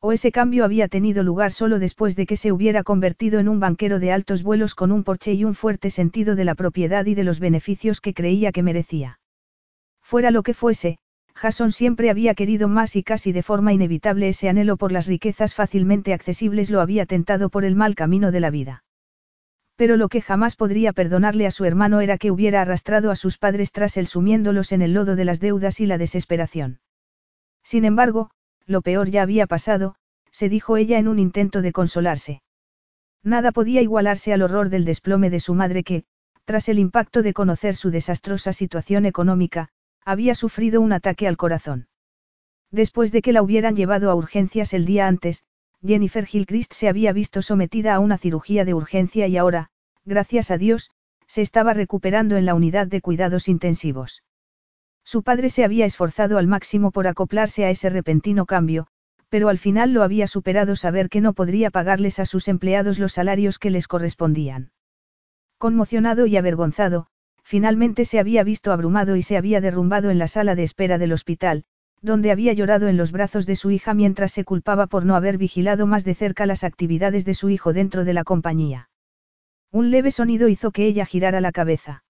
O 0.00 0.12
ese 0.12 0.32
cambio 0.32 0.64
había 0.64 0.88
tenido 0.88 1.22
lugar 1.22 1.52
solo 1.52 1.78
después 1.78 2.16
de 2.16 2.26
que 2.26 2.36
se 2.36 2.52
hubiera 2.52 2.82
convertido 2.82 3.40
en 3.40 3.48
un 3.48 3.60
banquero 3.60 3.98
de 3.98 4.12
altos 4.12 4.42
vuelos 4.42 4.74
con 4.74 4.92
un 4.92 5.04
porche 5.04 5.32
y 5.32 5.44
un 5.44 5.54
fuerte 5.54 5.90
sentido 5.90 6.34
de 6.34 6.44
la 6.44 6.54
propiedad 6.54 7.06
y 7.06 7.14
de 7.14 7.24
los 7.24 7.40
beneficios 7.40 8.00
que 8.00 8.14
creía 8.14 8.52
que 8.52 8.62
merecía. 8.62 9.20
Fuera 10.02 10.30
lo 10.30 10.42
que 10.42 10.54
fuese, 10.54 10.98
Jason 11.34 11.72
siempre 11.72 12.10
había 12.10 12.34
querido 12.34 12.68
más 12.68 12.96
y 12.96 13.02
casi 13.02 13.32
de 13.32 13.42
forma 13.42 13.72
inevitable 13.72 14.28
ese 14.28 14.48
anhelo 14.48 14.76
por 14.76 14.92
las 14.92 15.06
riquezas 15.06 15.54
fácilmente 15.54 16.12
accesibles 16.12 16.70
lo 16.70 16.80
había 16.80 17.06
tentado 17.06 17.48
por 17.48 17.64
el 17.64 17.74
mal 17.74 17.94
camino 17.94 18.30
de 18.30 18.40
la 18.40 18.50
vida. 18.50 18.84
Pero 19.76 19.96
lo 19.96 20.08
que 20.08 20.20
jamás 20.20 20.56
podría 20.56 20.92
perdonarle 20.92 21.46
a 21.46 21.50
su 21.50 21.64
hermano 21.64 22.00
era 22.00 22.18
que 22.18 22.30
hubiera 22.30 22.60
arrastrado 22.60 23.10
a 23.10 23.16
sus 23.16 23.38
padres 23.38 23.72
tras 23.72 23.96
él 23.96 24.06
sumiéndolos 24.06 24.72
en 24.72 24.82
el 24.82 24.92
lodo 24.92 25.16
de 25.16 25.24
las 25.24 25.40
deudas 25.40 25.80
y 25.80 25.86
la 25.86 25.98
desesperación. 25.98 26.80
Sin 27.62 27.84
embargo, 27.84 28.30
lo 28.66 28.82
peor 28.82 29.08
ya 29.10 29.22
había 29.22 29.46
pasado, 29.46 29.96
se 30.30 30.48
dijo 30.48 30.76
ella 30.76 30.98
en 30.98 31.08
un 31.08 31.18
intento 31.18 31.62
de 31.62 31.72
consolarse. 31.72 32.42
Nada 33.22 33.52
podía 33.52 33.82
igualarse 33.82 34.32
al 34.32 34.42
horror 34.42 34.68
del 34.68 34.84
desplome 34.84 35.30
de 35.30 35.40
su 35.40 35.54
madre 35.54 35.84
que, 35.84 36.04
tras 36.44 36.68
el 36.68 36.78
impacto 36.78 37.22
de 37.22 37.32
conocer 37.32 37.76
su 37.76 37.90
desastrosa 37.90 38.52
situación 38.52 39.06
económica, 39.06 39.68
había 40.04 40.34
sufrido 40.34 40.80
un 40.80 40.92
ataque 40.92 41.28
al 41.28 41.36
corazón. 41.36 41.88
Después 42.70 43.12
de 43.12 43.22
que 43.22 43.32
la 43.32 43.42
hubieran 43.42 43.76
llevado 43.76 44.10
a 44.10 44.14
urgencias 44.14 44.72
el 44.72 44.84
día 44.84 45.06
antes, 45.06 45.44
Jennifer 45.84 46.24
Gilchrist 46.24 46.72
se 46.72 46.88
había 46.88 47.12
visto 47.12 47.42
sometida 47.42 47.94
a 47.94 48.00
una 48.00 48.18
cirugía 48.18 48.64
de 48.64 48.74
urgencia 48.74 49.26
y 49.26 49.36
ahora, 49.36 49.70
gracias 50.04 50.50
a 50.50 50.58
Dios, 50.58 50.90
se 51.26 51.42
estaba 51.42 51.74
recuperando 51.74 52.36
en 52.36 52.46
la 52.46 52.54
unidad 52.54 52.86
de 52.86 53.00
cuidados 53.00 53.48
intensivos. 53.48 54.22
Su 55.04 55.22
padre 55.22 55.50
se 55.50 55.64
había 55.64 55.84
esforzado 55.84 56.38
al 56.38 56.46
máximo 56.46 56.90
por 56.92 57.06
acoplarse 57.06 57.64
a 57.64 57.70
ese 57.70 57.90
repentino 57.90 58.46
cambio, 58.46 58.86
pero 59.28 59.48
al 59.48 59.58
final 59.58 59.92
lo 59.92 60.02
había 60.02 60.26
superado 60.26 60.76
saber 60.76 61.08
que 61.08 61.20
no 61.20 61.32
podría 61.32 61.70
pagarles 61.70 62.18
a 62.18 62.26
sus 62.26 62.48
empleados 62.48 62.98
los 62.98 63.14
salarios 63.14 63.58
que 63.58 63.70
les 63.70 63.88
correspondían. 63.88 64.72
Conmocionado 65.58 66.26
y 66.26 66.36
avergonzado, 66.36 67.06
Finalmente 67.44 68.04
se 68.04 68.18
había 68.18 68.44
visto 68.44 68.72
abrumado 68.72 69.16
y 69.16 69.22
se 69.22 69.36
había 69.36 69.60
derrumbado 69.60 70.10
en 70.10 70.18
la 70.18 70.28
sala 70.28 70.54
de 70.54 70.62
espera 70.62 70.98
del 70.98 71.12
hospital, 71.12 71.64
donde 72.00 72.30
había 72.30 72.52
llorado 72.52 72.88
en 72.88 72.96
los 72.96 73.12
brazos 73.12 73.46
de 73.46 73.56
su 73.56 73.70
hija 73.70 73.94
mientras 73.94 74.32
se 74.32 74.44
culpaba 74.44 74.86
por 74.86 75.04
no 75.04 75.14
haber 75.14 75.38
vigilado 75.38 75.86
más 75.86 76.04
de 76.04 76.14
cerca 76.14 76.46
las 76.46 76.64
actividades 76.64 77.24
de 77.24 77.34
su 77.34 77.48
hijo 77.48 77.72
dentro 77.72 78.04
de 78.04 78.12
la 78.12 78.24
compañía. 78.24 78.90
Un 79.70 79.90
leve 79.90 80.10
sonido 80.10 80.48
hizo 80.48 80.72
que 80.72 80.86
ella 80.86 81.06
girara 81.06 81.40
la 81.40 81.52
cabeza. 81.52 82.04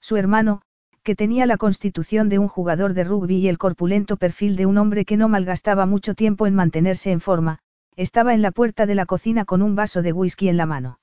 Su 0.00 0.16
hermano, 0.16 0.62
que 1.02 1.16
tenía 1.16 1.46
la 1.46 1.56
constitución 1.56 2.28
de 2.28 2.38
un 2.38 2.48
jugador 2.48 2.94
de 2.94 3.04
rugby 3.04 3.36
y 3.36 3.48
el 3.48 3.58
corpulento 3.58 4.16
perfil 4.16 4.56
de 4.56 4.66
un 4.66 4.78
hombre 4.78 5.04
que 5.04 5.16
no 5.16 5.28
malgastaba 5.28 5.86
mucho 5.86 6.14
tiempo 6.14 6.46
en 6.46 6.54
mantenerse 6.54 7.10
en 7.10 7.20
forma, 7.20 7.58
estaba 7.96 8.34
en 8.34 8.42
la 8.42 8.52
puerta 8.52 8.86
de 8.86 8.94
la 8.94 9.06
cocina 9.06 9.44
con 9.44 9.60
un 9.62 9.74
vaso 9.74 10.02
de 10.02 10.12
whisky 10.12 10.48
en 10.48 10.56
la 10.56 10.66
mano. 10.66 11.00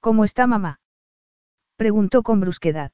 ¿Cómo 0.00 0.24
está 0.24 0.46
mamá? 0.46 0.80
Preguntó 1.82 2.22
con 2.22 2.38
brusquedad. 2.38 2.92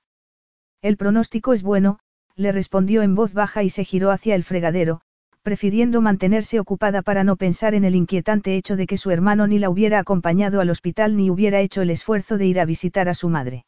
El 0.80 0.97
pronóstico 0.97 1.52
es 1.52 1.62
bueno, 1.62 1.99
le 2.37 2.52
respondió 2.52 3.02
en 3.02 3.14
voz 3.14 3.35
baja 3.35 3.62
y 3.62 3.68
se 3.68 3.85
giró 3.85 4.11
hacia 4.11 4.35
el 4.35 4.45
fregadero, 4.45 5.02
prefiriendo 5.42 6.00
mantenerse 6.00 6.59
ocupada 6.59 7.02
para 7.02 7.23
no 7.23 7.37
pensar 7.37 7.75
en 7.75 7.85
el 7.85 7.95
inquietante 7.95 8.57
hecho 8.57 8.76
de 8.76 8.87
que 8.87 8.97
su 8.97 9.11
hermano 9.11 9.47
ni 9.47 9.59
la 9.59 9.68
hubiera 9.68 9.99
acompañado 9.99 10.62
al 10.62 10.71
hospital 10.71 11.18
ni 11.18 11.28
hubiera 11.28 11.61
hecho 11.61 11.83
el 11.83 11.90
esfuerzo 11.90 12.38
de 12.38 12.47
ir 12.47 12.59
a 12.59 12.64
visitar 12.64 13.11
a 13.11 13.14
su 13.14 13.28
madre. 13.28 13.66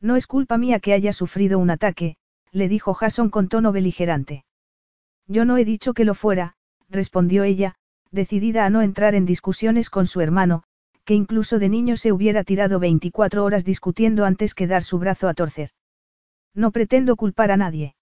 No 0.00 0.16
es 0.16 0.26
culpa 0.26 0.58
mía 0.58 0.80
que 0.80 0.92
haya 0.92 1.12
sufrido 1.12 1.60
un 1.60 1.70
ataque, 1.70 2.16
le 2.50 2.66
dijo 2.66 2.94
Jason 2.94 3.30
con 3.30 3.46
tono 3.46 3.70
beligerante. 3.70 4.44
Yo 5.28 5.44
no 5.44 5.56
he 5.56 5.64
dicho 5.64 5.94
que 5.94 6.04
lo 6.04 6.14
fuera, 6.14 6.56
respondió 6.90 7.44
ella, 7.44 7.76
decidida 8.10 8.66
a 8.66 8.70
no 8.70 8.82
entrar 8.82 9.14
en 9.14 9.24
discusiones 9.24 9.88
con 9.88 10.08
su 10.08 10.20
hermano, 10.20 10.64
que 11.04 11.14
incluso 11.14 11.58
de 11.58 11.68
niño 11.68 11.96
se 11.96 12.12
hubiera 12.12 12.44
tirado 12.44 12.78
24 12.78 13.44
horas 13.44 13.64
discutiendo 13.64 14.24
antes 14.24 14.54
que 14.54 14.66
dar 14.66 14.82
su 14.82 14.98
brazo 14.98 15.28
a 15.28 15.34
torcer. 15.34 15.70
No 16.54 16.70
pretendo 16.70 17.16
culpar 17.16 17.50
a 17.50 17.56
nadie. 17.56 17.94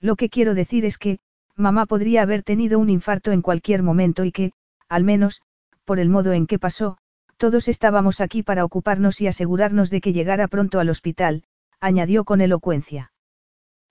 Lo 0.00 0.16
que 0.16 0.28
quiero 0.28 0.54
decir 0.54 0.84
es 0.84 0.98
que, 0.98 1.18
mamá 1.54 1.86
podría 1.86 2.22
haber 2.22 2.42
tenido 2.42 2.78
un 2.78 2.90
infarto 2.90 3.32
en 3.32 3.42
cualquier 3.42 3.82
momento 3.82 4.24
y 4.24 4.32
que, 4.32 4.52
al 4.88 5.04
menos, 5.04 5.42
por 5.84 5.98
el 5.98 6.08
modo 6.08 6.32
en 6.32 6.46
que 6.46 6.58
pasó, 6.58 6.98
todos 7.36 7.68
estábamos 7.68 8.20
aquí 8.20 8.42
para 8.42 8.64
ocuparnos 8.64 9.20
y 9.20 9.26
asegurarnos 9.26 9.90
de 9.90 10.00
que 10.00 10.12
llegara 10.12 10.48
pronto 10.48 10.80
al 10.80 10.88
hospital, 10.88 11.44
añadió 11.80 12.24
con 12.24 12.40
elocuencia. 12.40 13.12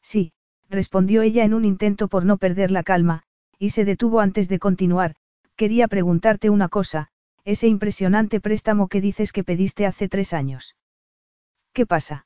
Sí, 0.02 0.34
respondió 0.70 1.22
ella 1.22 1.44
en 1.44 1.54
un 1.54 1.64
intento 1.64 2.08
por 2.08 2.26
no 2.26 2.38
perder 2.38 2.72
la 2.72 2.84
calma, 2.84 3.24
y 3.60 3.70
se 3.70 3.86
detuvo 3.86 4.20
antes 4.20 4.50
de 4.50 4.60
continuar, 4.60 5.16
quería 5.56 5.88
preguntarte 5.88 6.50
una 6.50 6.70
cosa, 6.70 7.10
ese 7.46 7.68
impresionante 7.68 8.42
préstamo 8.42 8.88
que 8.88 9.02
dices 9.02 9.32
que 9.32 9.44
pediste 9.44 9.86
hace 9.86 10.10
tres 10.10 10.34
años. 10.34 10.76
¿Qué 11.74 11.86
pasa? 11.86 12.26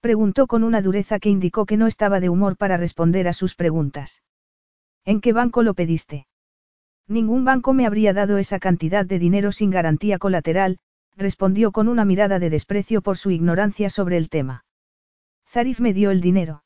Preguntó 0.00 0.48
con 0.48 0.64
una 0.64 0.82
dureza 0.82 1.20
que 1.20 1.30
indicó 1.30 1.64
que 1.64 1.76
no 1.76 1.86
estaba 1.86 2.18
de 2.18 2.28
humor 2.28 2.56
para 2.56 2.76
responder 2.76 3.28
a 3.28 3.32
sus 3.32 3.54
preguntas. 3.54 4.22
¿En 5.04 5.20
qué 5.20 5.32
banco 5.32 5.62
lo 5.62 5.74
pediste? 5.74 6.26
Ningún 7.06 7.44
banco 7.44 7.74
me 7.74 7.86
habría 7.86 8.12
dado 8.12 8.38
esa 8.38 8.58
cantidad 8.58 9.06
de 9.06 9.18
dinero 9.18 9.52
sin 9.52 9.70
garantía 9.70 10.18
colateral, 10.18 10.78
respondió 11.16 11.70
con 11.70 11.86
una 11.88 12.04
mirada 12.04 12.38
de 12.38 12.50
desprecio 12.50 13.02
por 13.02 13.16
su 13.16 13.30
ignorancia 13.30 13.88
sobre 13.88 14.16
el 14.16 14.28
tema. 14.28 14.64
Zarif 15.46 15.78
me 15.78 15.92
dio 15.92 16.10
el 16.10 16.20
dinero. 16.20 16.64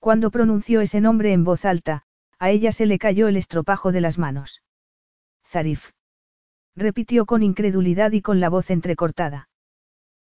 Cuando 0.00 0.30
pronunció 0.30 0.82
ese 0.82 1.00
nombre 1.00 1.32
en 1.32 1.44
voz 1.44 1.64
alta, 1.64 2.02
a 2.38 2.50
ella 2.50 2.72
se 2.72 2.84
le 2.84 2.98
cayó 2.98 3.26
el 3.28 3.36
estropajo 3.36 3.90
de 3.90 4.02
las 4.02 4.18
manos. 4.18 4.62
Zarif 5.46 5.92
repitió 6.76 7.26
con 7.26 7.42
incredulidad 7.42 8.12
y 8.12 8.20
con 8.20 8.40
la 8.40 8.48
voz 8.48 8.70
entrecortada. 8.70 9.48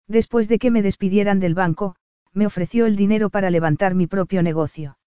Después 0.06 0.48
de 0.48 0.58
que 0.58 0.70
me 0.70 0.82
despidieran 0.82 1.40
del 1.40 1.54
banco, 1.54 1.96
me 2.32 2.46
ofreció 2.46 2.86
el 2.86 2.96
dinero 2.96 3.30
para 3.30 3.50
levantar 3.50 3.94
mi 3.94 4.06
propio 4.06 4.42
negocio. 4.42 4.98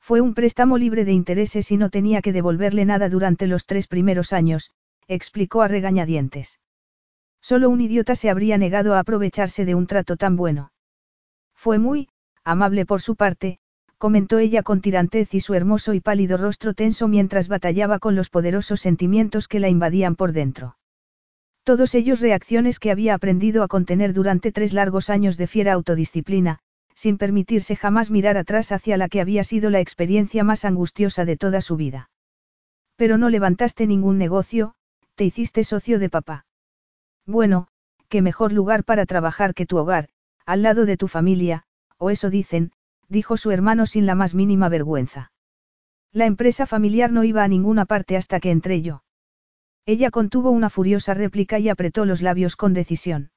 Fue 0.00 0.20
un 0.20 0.34
préstamo 0.34 0.78
libre 0.78 1.04
de 1.04 1.12
intereses 1.12 1.70
y 1.70 1.76
no 1.76 1.90
tenía 1.90 2.22
que 2.22 2.32
devolverle 2.32 2.84
nada 2.84 3.08
durante 3.08 3.46
los 3.46 3.66
tres 3.66 3.86
primeros 3.86 4.32
años, 4.32 4.72
explicó 5.08 5.62
a 5.62 5.68
regañadientes. 5.68 6.58
Solo 7.40 7.70
un 7.70 7.80
idiota 7.80 8.14
se 8.16 8.30
habría 8.30 8.58
negado 8.58 8.94
a 8.94 9.00
aprovecharse 9.00 9.64
de 9.64 9.74
un 9.74 9.86
trato 9.86 10.16
tan 10.16 10.36
bueno. 10.36 10.72
Fue 11.54 11.78
muy, 11.78 12.08
amable 12.44 12.86
por 12.86 13.00
su 13.00 13.16
parte, 13.16 13.58
comentó 14.02 14.40
ella 14.40 14.64
con 14.64 14.80
tirantez 14.80 15.32
y 15.32 15.38
su 15.38 15.54
hermoso 15.54 15.94
y 15.94 16.00
pálido 16.00 16.36
rostro 16.36 16.74
tenso 16.74 17.06
mientras 17.06 17.46
batallaba 17.46 18.00
con 18.00 18.16
los 18.16 18.30
poderosos 18.30 18.80
sentimientos 18.80 19.46
que 19.46 19.60
la 19.60 19.68
invadían 19.68 20.16
por 20.16 20.32
dentro. 20.32 20.76
Todos 21.62 21.94
ellos 21.94 22.20
reacciones 22.20 22.80
que 22.80 22.90
había 22.90 23.14
aprendido 23.14 23.62
a 23.62 23.68
contener 23.68 24.12
durante 24.12 24.50
tres 24.50 24.72
largos 24.72 25.08
años 25.08 25.36
de 25.36 25.46
fiera 25.46 25.74
autodisciplina, 25.74 26.58
sin 26.96 27.16
permitirse 27.16 27.76
jamás 27.76 28.10
mirar 28.10 28.36
atrás 28.38 28.72
hacia 28.72 28.96
la 28.96 29.08
que 29.08 29.20
había 29.20 29.44
sido 29.44 29.70
la 29.70 29.78
experiencia 29.78 30.42
más 30.42 30.64
angustiosa 30.64 31.24
de 31.24 31.36
toda 31.36 31.60
su 31.60 31.76
vida. 31.76 32.10
Pero 32.96 33.18
no 33.18 33.30
levantaste 33.30 33.86
ningún 33.86 34.18
negocio, 34.18 34.74
te 35.14 35.26
hiciste 35.26 35.62
socio 35.62 36.00
de 36.00 36.10
papá. 36.10 36.44
Bueno, 37.24 37.68
qué 38.08 38.20
mejor 38.20 38.52
lugar 38.52 38.82
para 38.82 39.06
trabajar 39.06 39.54
que 39.54 39.64
tu 39.64 39.76
hogar, 39.76 40.08
al 40.44 40.62
lado 40.62 40.86
de 40.86 40.96
tu 40.96 41.06
familia, 41.06 41.62
o 41.98 42.10
eso 42.10 42.30
dicen, 42.30 42.72
dijo 43.08 43.36
su 43.36 43.50
hermano 43.50 43.86
sin 43.86 44.06
la 44.06 44.14
más 44.14 44.34
mínima 44.34 44.68
vergüenza. 44.68 45.32
La 46.12 46.26
empresa 46.26 46.66
familiar 46.66 47.12
no 47.12 47.24
iba 47.24 47.42
a 47.42 47.48
ninguna 47.48 47.84
parte 47.84 48.16
hasta 48.16 48.40
que 48.40 48.50
entré 48.50 48.82
yo. 48.82 49.02
Ella 49.86 50.10
contuvo 50.10 50.50
una 50.50 50.70
furiosa 50.70 51.14
réplica 51.14 51.58
y 51.58 51.68
apretó 51.68 52.04
los 52.04 52.22
labios 52.22 52.56
con 52.56 52.74
decisión. 52.74 53.30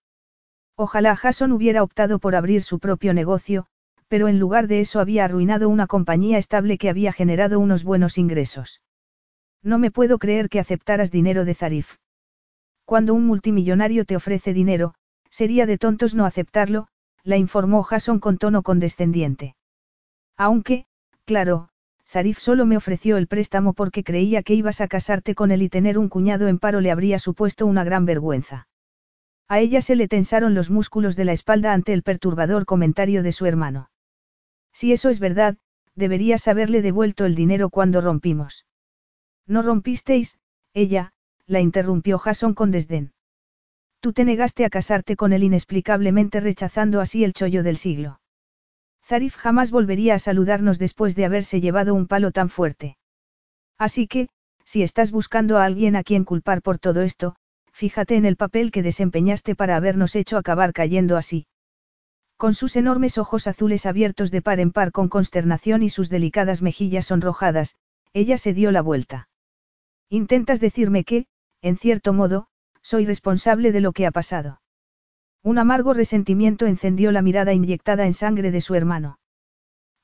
Ojalá 0.75 1.15
Jason 1.15 1.51
hubiera 1.51 1.84
optado 1.84 2.19
por 2.19 2.36
abrir 2.36 2.62
su 2.62 2.79
propio 2.79 3.13
negocio, 3.13 3.65
pero 4.07 4.27
en 4.27 4.39
lugar 4.39 4.67
de 4.67 4.81
eso 4.81 5.00
había 5.00 5.25
arruinado 5.25 5.69
una 5.69 5.88
compañía 5.88 6.38
estable 6.38 6.77
que 6.77 6.89
había 6.89 7.13
generado 7.13 7.60
unos 7.60 7.84
buenos 7.84 8.17
ingresos. 8.17 8.81
No 9.63 9.79
me 9.79 9.89
puedo 9.89 10.19
creer 10.19 10.50
que 10.50 10.60
aceptaras 10.60 11.12
dinero 11.12 11.45
de 11.45 11.55
Zarif. 11.55 11.95
Cuando 12.84 13.13
un 13.13 13.25
multimillonario 13.25 14.05
te 14.05 14.15
ofrece 14.15 14.53
dinero, 14.53 14.93
Sería 15.39 15.65
de 15.65 15.77
tontos 15.77 16.15
no 16.15 16.25
aceptarlo, 16.25 16.88
la 17.25 17.38
informó 17.38 17.84
Jason 17.84 18.20
con 18.20 18.38
tono 18.38 18.62
condescendiente. 18.62 19.55
Aunque, 20.38 20.86
claro, 21.25 21.70
Zarif 22.08 22.38
solo 22.38 22.67
me 22.67 22.77
ofreció 22.77 23.17
el 23.17 23.27
préstamo 23.27 23.74
porque 23.74 24.03
creía 24.03 24.44
que 24.44 24.53
ibas 24.53 24.79
a 24.79 24.88
casarte 24.88 25.34
con 25.34 25.50
él 25.50 25.63
y 25.63 25.70
tener 25.70 25.98
un 25.98 26.08
cuñado 26.08 26.48
en 26.48 26.60
paro 26.60 26.82
le 26.82 26.91
habría 26.91 27.17
supuesto 27.17 27.65
una 27.65 27.84
gran 27.84 28.05
vergüenza. 28.05 28.67
A 29.48 29.60
ella 29.60 29.82
se 29.82 29.96
le 29.96 30.08
tensaron 30.08 30.53
los 30.53 30.70
músculos 30.70 31.15
de 31.15 31.25
la 31.25 31.34
espalda 31.34 31.74
ante 31.74 31.94
el 31.94 32.03
perturbador 32.03 32.65
comentario 32.65 33.24
de 33.24 33.32
su 33.32 33.48
hermano. 33.48 33.89
Si 34.72 34.94
eso 34.94 35.10
es 35.10 35.20
verdad, 35.20 35.58
deberías 35.96 36.48
haberle 36.48 36.84
devuelto 36.84 37.25
el 37.25 37.34
dinero 37.34 37.70
cuando 37.70 38.01
rompimos. 38.01 38.65
No 39.48 39.63
rompisteis, 39.63 40.38
ella, 40.74 41.13
la 41.48 41.60
interrumpió 41.60 42.20
Jason 42.20 42.53
con 42.53 42.70
desdén. 42.70 43.14
Tú 44.00 44.14
te 44.14 44.24
negaste 44.24 44.66
a 44.66 44.70
casarte 44.70 45.16
con 45.16 45.34
él 45.34 45.44
inexplicablemente 45.44 46.40
rechazando 46.40 47.02
así 47.02 47.24
el 47.24 47.34
chollo 47.34 47.64
del 47.64 47.78
siglo. 47.78 48.20
Zarif 49.04 49.36
jamás 49.36 49.72
volvería 49.72 50.16
a 50.16 50.20
saludarnos 50.20 50.80
después 50.80 51.16
de 51.16 51.25
haberse 51.25 51.62
llevado 51.62 51.94
un 51.94 52.08
palo 52.08 52.32
tan 52.32 52.50
fuerte. 52.50 52.98
Así 53.78 54.08
que, 54.08 54.30
si 54.64 54.82
estás 54.82 55.12
buscando 55.12 55.58
a 55.58 55.66
alguien 55.66 55.96
a 55.96 56.04
quien 56.04 56.24
culpar 56.24 56.62
por 56.62 56.80
todo 56.80 57.02
esto, 57.02 57.36
fíjate 57.72 58.16
en 58.16 58.25
el 58.25 58.36
papel 58.36 58.72
que 58.72 58.82
desempeñaste 58.82 59.54
para 59.54 59.75
habernos 59.75 60.16
hecho 60.16 60.38
acabar 60.38 60.74
cayendo 60.74 61.18
así. 61.18 61.46
Con 62.38 62.54
sus 62.54 62.75
enormes 62.75 63.18
ojos 63.18 63.48
azules 63.48 63.86
abiertos 63.86 64.32
de 64.32 64.42
par 64.42 64.60
en 64.60 64.72
par 64.72 64.92
con 64.92 65.08
consternación 65.08 65.84
y 65.84 65.90
sus 65.90 66.10
delicadas 66.10 66.62
mejillas 66.62 67.06
sonrojadas, 67.06 67.75
ella 68.14 68.38
se 68.38 68.54
dio 68.54 68.72
la 68.72 68.82
vuelta. 68.82 69.30
Intentas 70.10 70.60
decirme 70.60 71.04
que, 71.04 71.28
en 71.62 71.78
cierto 71.78 72.14
modo, 72.14 72.48
soy 72.86 73.08
responsable 73.08 73.72
de 73.72 73.82
lo 73.82 73.94
que 73.94 74.06
ha 74.06 74.12
pasado. 74.12 74.62
Un 75.42 75.58
amargo 75.58 75.96
resentimiento 75.96 76.68
encendió 76.68 77.12
la 77.12 77.24
mirada 77.24 77.51
inyectada 77.51 78.06
en 78.06 78.13
sangre 78.13 78.51
de 78.51 78.62
su 78.62 78.75
hermano. 78.75 79.18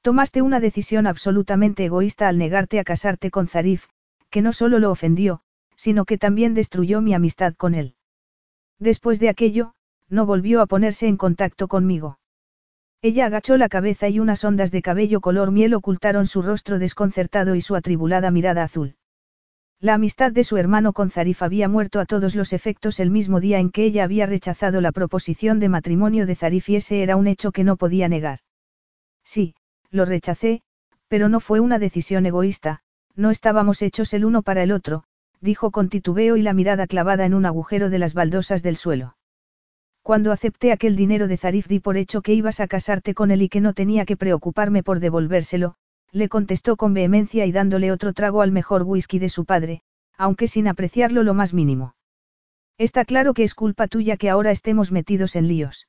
Tomaste 0.01 0.41
una 0.41 0.59
decisión 0.59 1.05
absolutamente 1.05 1.85
egoísta 1.85 2.27
al 2.27 2.39
negarte 2.39 2.79
a 2.79 2.83
casarte 2.83 3.29
con 3.29 3.47
Zarif, 3.47 3.85
que 4.31 4.41
no 4.41 4.51
solo 4.51 4.79
lo 4.79 4.89
ofendió, 4.89 5.41
sino 5.75 6.05
que 6.05 6.17
también 6.17 6.55
destruyó 6.55 7.01
mi 7.01 7.13
amistad 7.13 7.53
con 7.53 7.75
él. 7.75 7.93
Después 8.79 9.19
de 9.19 9.29
aquello, 9.29 9.73
no 10.09 10.25
volvió 10.25 10.59
a 10.59 10.65
ponerse 10.65 11.07
en 11.07 11.17
contacto 11.17 11.67
conmigo. 11.67 12.17
Ella 13.03 13.27
agachó 13.27 13.57
la 13.57 13.69
cabeza 13.69 14.09
y 14.09 14.19
unas 14.19 14.43
ondas 14.43 14.71
de 14.71 14.81
cabello 14.81 15.21
color 15.21 15.51
miel 15.51 15.75
ocultaron 15.75 16.25
su 16.25 16.41
rostro 16.41 16.79
desconcertado 16.79 17.53
y 17.53 17.61
su 17.61 17.75
atribulada 17.75 18.31
mirada 18.31 18.63
azul. 18.63 18.95
La 19.81 19.95
amistad 19.95 20.31
de 20.31 20.43
su 20.43 20.57
hermano 20.57 20.93
con 20.93 21.09
Zarif 21.09 21.41
había 21.41 21.67
muerto 21.67 21.99
a 21.99 22.05
todos 22.05 22.35
los 22.35 22.53
efectos 22.53 22.99
el 22.99 23.09
mismo 23.09 23.39
día 23.39 23.57
en 23.57 23.71
que 23.71 23.83
ella 23.83 24.03
había 24.03 24.27
rechazado 24.27 24.79
la 24.79 24.91
proposición 24.91 25.59
de 25.59 25.69
matrimonio 25.69 26.27
de 26.27 26.35
Zarif 26.35 26.69
y 26.69 26.75
ese 26.75 27.01
era 27.01 27.15
un 27.15 27.25
hecho 27.25 27.51
que 27.51 27.63
no 27.63 27.77
podía 27.77 28.07
negar. 28.07 28.41
Sí, 29.23 29.55
lo 29.89 30.05
rechacé, 30.05 30.61
pero 31.07 31.29
no 31.29 31.39
fue 31.39 31.59
una 31.59 31.79
decisión 31.79 32.27
egoísta, 32.27 32.83
no 33.15 33.31
estábamos 33.31 33.81
hechos 33.81 34.13
el 34.13 34.23
uno 34.23 34.43
para 34.43 34.61
el 34.61 34.71
otro, 34.71 35.03
dijo 35.39 35.71
con 35.71 35.89
titubeo 35.89 36.37
y 36.37 36.43
la 36.43 36.53
mirada 36.53 36.85
clavada 36.85 37.25
en 37.25 37.33
un 37.33 37.47
agujero 37.47 37.89
de 37.89 37.97
las 37.97 38.13
baldosas 38.13 38.61
del 38.61 38.75
suelo. 38.75 39.17
Cuando 40.03 40.31
acepté 40.31 40.71
aquel 40.71 40.95
dinero 40.95 41.27
de 41.27 41.37
Zarif 41.37 41.67
di 41.67 41.79
por 41.79 41.97
hecho 41.97 42.21
que 42.21 42.35
ibas 42.35 42.59
a 42.59 42.67
casarte 42.67 43.15
con 43.15 43.31
él 43.31 43.41
y 43.41 43.49
que 43.49 43.61
no 43.61 43.73
tenía 43.73 44.05
que 44.05 44.15
preocuparme 44.15 44.83
por 44.83 44.99
devolvérselo, 44.99 45.73
le 46.11 46.29
contestó 46.29 46.75
con 46.77 46.93
vehemencia 46.93 47.45
y 47.45 47.51
dándole 47.51 47.91
otro 47.91 48.13
trago 48.13 48.41
al 48.41 48.51
mejor 48.51 48.83
whisky 48.83 49.19
de 49.19 49.29
su 49.29 49.45
padre, 49.45 49.81
aunque 50.17 50.47
sin 50.47 50.67
apreciarlo 50.67 51.23
lo 51.23 51.33
más 51.33 51.53
mínimo. 51.53 51.95
Está 52.77 53.05
claro 53.05 53.33
que 53.33 53.43
es 53.43 53.55
culpa 53.55 53.87
tuya 53.87 54.17
que 54.17 54.29
ahora 54.29 54.51
estemos 54.51 54.91
metidos 54.91 55.35
en 55.35 55.47
líos. 55.47 55.87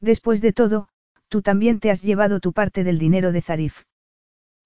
Después 0.00 0.40
de 0.40 0.52
todo, 0.52 0.88
tú 1.28 1.42
también 1.42 1.80
te 1.80 1.90
has 1.90 2.02
llevado 2.02 2.40
tu 2.40 2.52
parte 2.52 2.84
del 2.84 2.98
dinero 2.98 3.32
de 3.32 3.40
Zarif. 3.40 3.82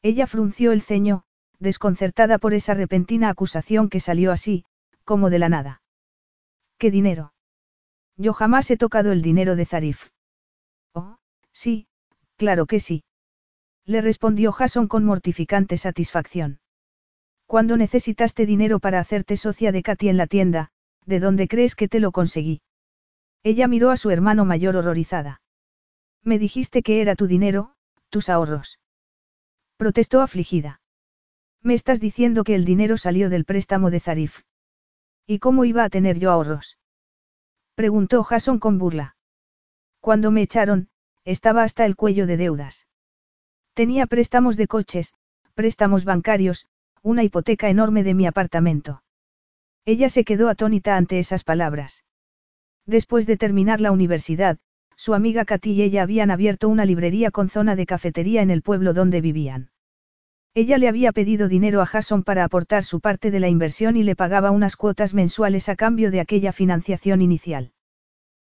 Ella 0.02 0.26
frunció 0.26 0.72
el 0.72 0.82
ceño, 0.82 1.24
desconcertada 1.58 2.38
por 2.38 2.54
esa 2.54 2.74
repentina 2.74 3.28
acusación 3.28 3.88
que 3.88 4.00
salió 4.00 4.32
así, 4.32 4.64
como 5.04 5.30
de 5.30 5.38
la 5.38 5.48
nada. 5.48 5.82
¿Qué 6.78 6.90
dinero? 6.90 7.32
Yo 8.16 8.32
jamás 8.32 8.70
he 8.70 8.76
tocado 8.76 9.12
el 9.12 9.22
dinero 9.22 9.56
de 9.56 9.64
Zarif. 9.64 10.08
Oh, 10.92 11.16
sí, 11.52 11.86
claro 12.36 12.66
que 12.66 12.80
sí. 12.80 13.04
Le 13.86 14.00
respondió 14.00 14.50
Jason 14.50 14.88
con 14.88 15.04
mortificante 15.04 15.76
satisfacción. 15.76 16.58
Cuando 17.46 17.76
necesitaste 17.76 18.44
dinero 18.44 18.80
para 18.80 18.98
hacerte 18.98 19.36
socia 19.36 19.70
de 19.70 19.84
Katy 19.84 20.08
en 20.08 20.16
la 20.16 20.26
tienda, 20.26 20.70
¿de 21.04 21.20
dónde 21.20 21.46
crees 21.46 21.76
que 21.76 21.86
te 21.86 22.00
lo 22.00 22.10
conseguí? 22.10 22.62
Ella 23.44 23.68
miró 23.68 23.92
a 23.92 23.96
su 23.96 24.10
hermano 24.10 24.44
mayor 24.44 24.74
horrorizada. 24.74 25.40
Me 26.24 26.40
dijiste 26.40 26.82
que 26.82 27.00
era 27.00 27.14
tu 27.14 27.28
dinero, 27.28 27.76
tus 28.08 28.28
ahorros. 28.28 28.80
Protestó 29.76 30.20
afligida. 30.20 30.80
Me 31.62 31.74
estás 31.74 32.00
diciendo 32.00 32.42
que 32.42 32.56
el 32.56 32.64
dinero 32.64 32.96
salió 32.96 33.30
del 33.30 33.44
préstamo 33.44 33.90
de 33.90 34.00
Zarif. 34.00 34.40
¿Y 35.28 35.38
cómo 35.38 35.64
iba 35.64 35.84
a 35.84 35.90
tener 35.90 36.18
yo 36.18 36.32
ahorros? 36.32 36.78
Preguntó 37.76 38.24
Jason 38.24 38.58
con 38.58 38.78
burla. 38.78 39.16
Cuando 40.00 40.32
me 40.32 40.42
echaron, 40.42 40.88
estaba 41.24 41.62
hasta 41.62 41.84
el 41.84 41.94
cuello 41.94 42.26
de 42.26 42.36
deudas. 42.36 42.88
Tenía 43.76 44.06
préstamos 44.06 44.56
de 44.56 44.68
coches, 44.68 45.12
préstamos 45.52 46.06
bancarios, 46.06 46.66
una 47.02 47.24
hipoteca 47.24 47.68
enorme 47.68 48.04
de 48.04 48.14
mi 48.14 48.26
apartamento. 48.26 49.02
Ella 49.84 50.08
se 50.08 50.24
quedó 50.24 50.48
atónita 50.48 50.96
ante 50.96 51.18
esas 51.18 51.44
palabras. 51.44 52.02
Después 52.86 53.26
de 53.26 53.36
terminar 53.36 53.82
la 53.82 53.92
universidad, 53.92 54.56
su 54.96 55.12
amiga 55.12 55.44
Katy 55.44 55.72
y 55.72 55.82
ella 55.82 56.04
habían 56.04 56.30
abierto 56.30 56.70
una 56.70 56.86
librería 56.86 57.30
con 57.30 57.50
zona 57.50 57.76
de 57.76 57.84
cafetería 57.84 58.40
en 58.40 58.48
el 58.48 58.62
pueblo 58.62 58.94
donde 58.94 59.20
vivían. 59.20 59.68
Ella 60.54 60.78
le 60.78 60.88
había 60.88 61.12
pedido 61.12 61.46
dinero 61.46 61.82
a 61.82 61.86
Jason 61.86 62.22
para 62.22 62.44
aportar 62.44 62.82
su 62.82 63.00
parte 63.00 63.30
de 63.30 63.40
la 63.40 63.50
inversión 63.50 63.98
y 63.98 64.04
le 64.04 64.16
pagaba 64.16 64.52
unas 64.52 64.76
cuotas 64.76 65.12
mensuales 65.12 65.68
a 65.68 65.76
cambio 65.76 66.10
de 66.10 66.20
aquella 66.20 66.52
financiación 66.52 67.20
inicial. 67.20 67.72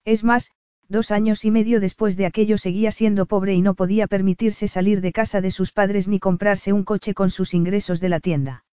Es 0.04 0.22
más, 0.22 0.52
dos 0.88 1.10
años 1.10 1.44
y 1.44 1.50
medio 1.50 1.80
después 1.80 2.16
de 2.16 2.26
aquello 2.26 2.58
seguía 2.58 2.90
siendo 2.92 3.26
pobre 3.26 3.54
y 3.54 3.62
no 3.62 3.74
podía 3.74 4.06
permitirse 4.06 4.68
salir 4.68 5.00
de 5.00 5.12
casa 5.12 5.40
de 5.40 5.50
sus 5.50 5.72
padres 5.72 6.08
ni 6.08 6.20
comprarse 6.20 6.72
un 6.72 6.84
coche 6.84 7.14
con 7.14 7.30
sus 7.30 7.54
ingresos 7.54 8.00
de 8.00 8.08
la 8.08 8.20
tienda. 8.20 8.64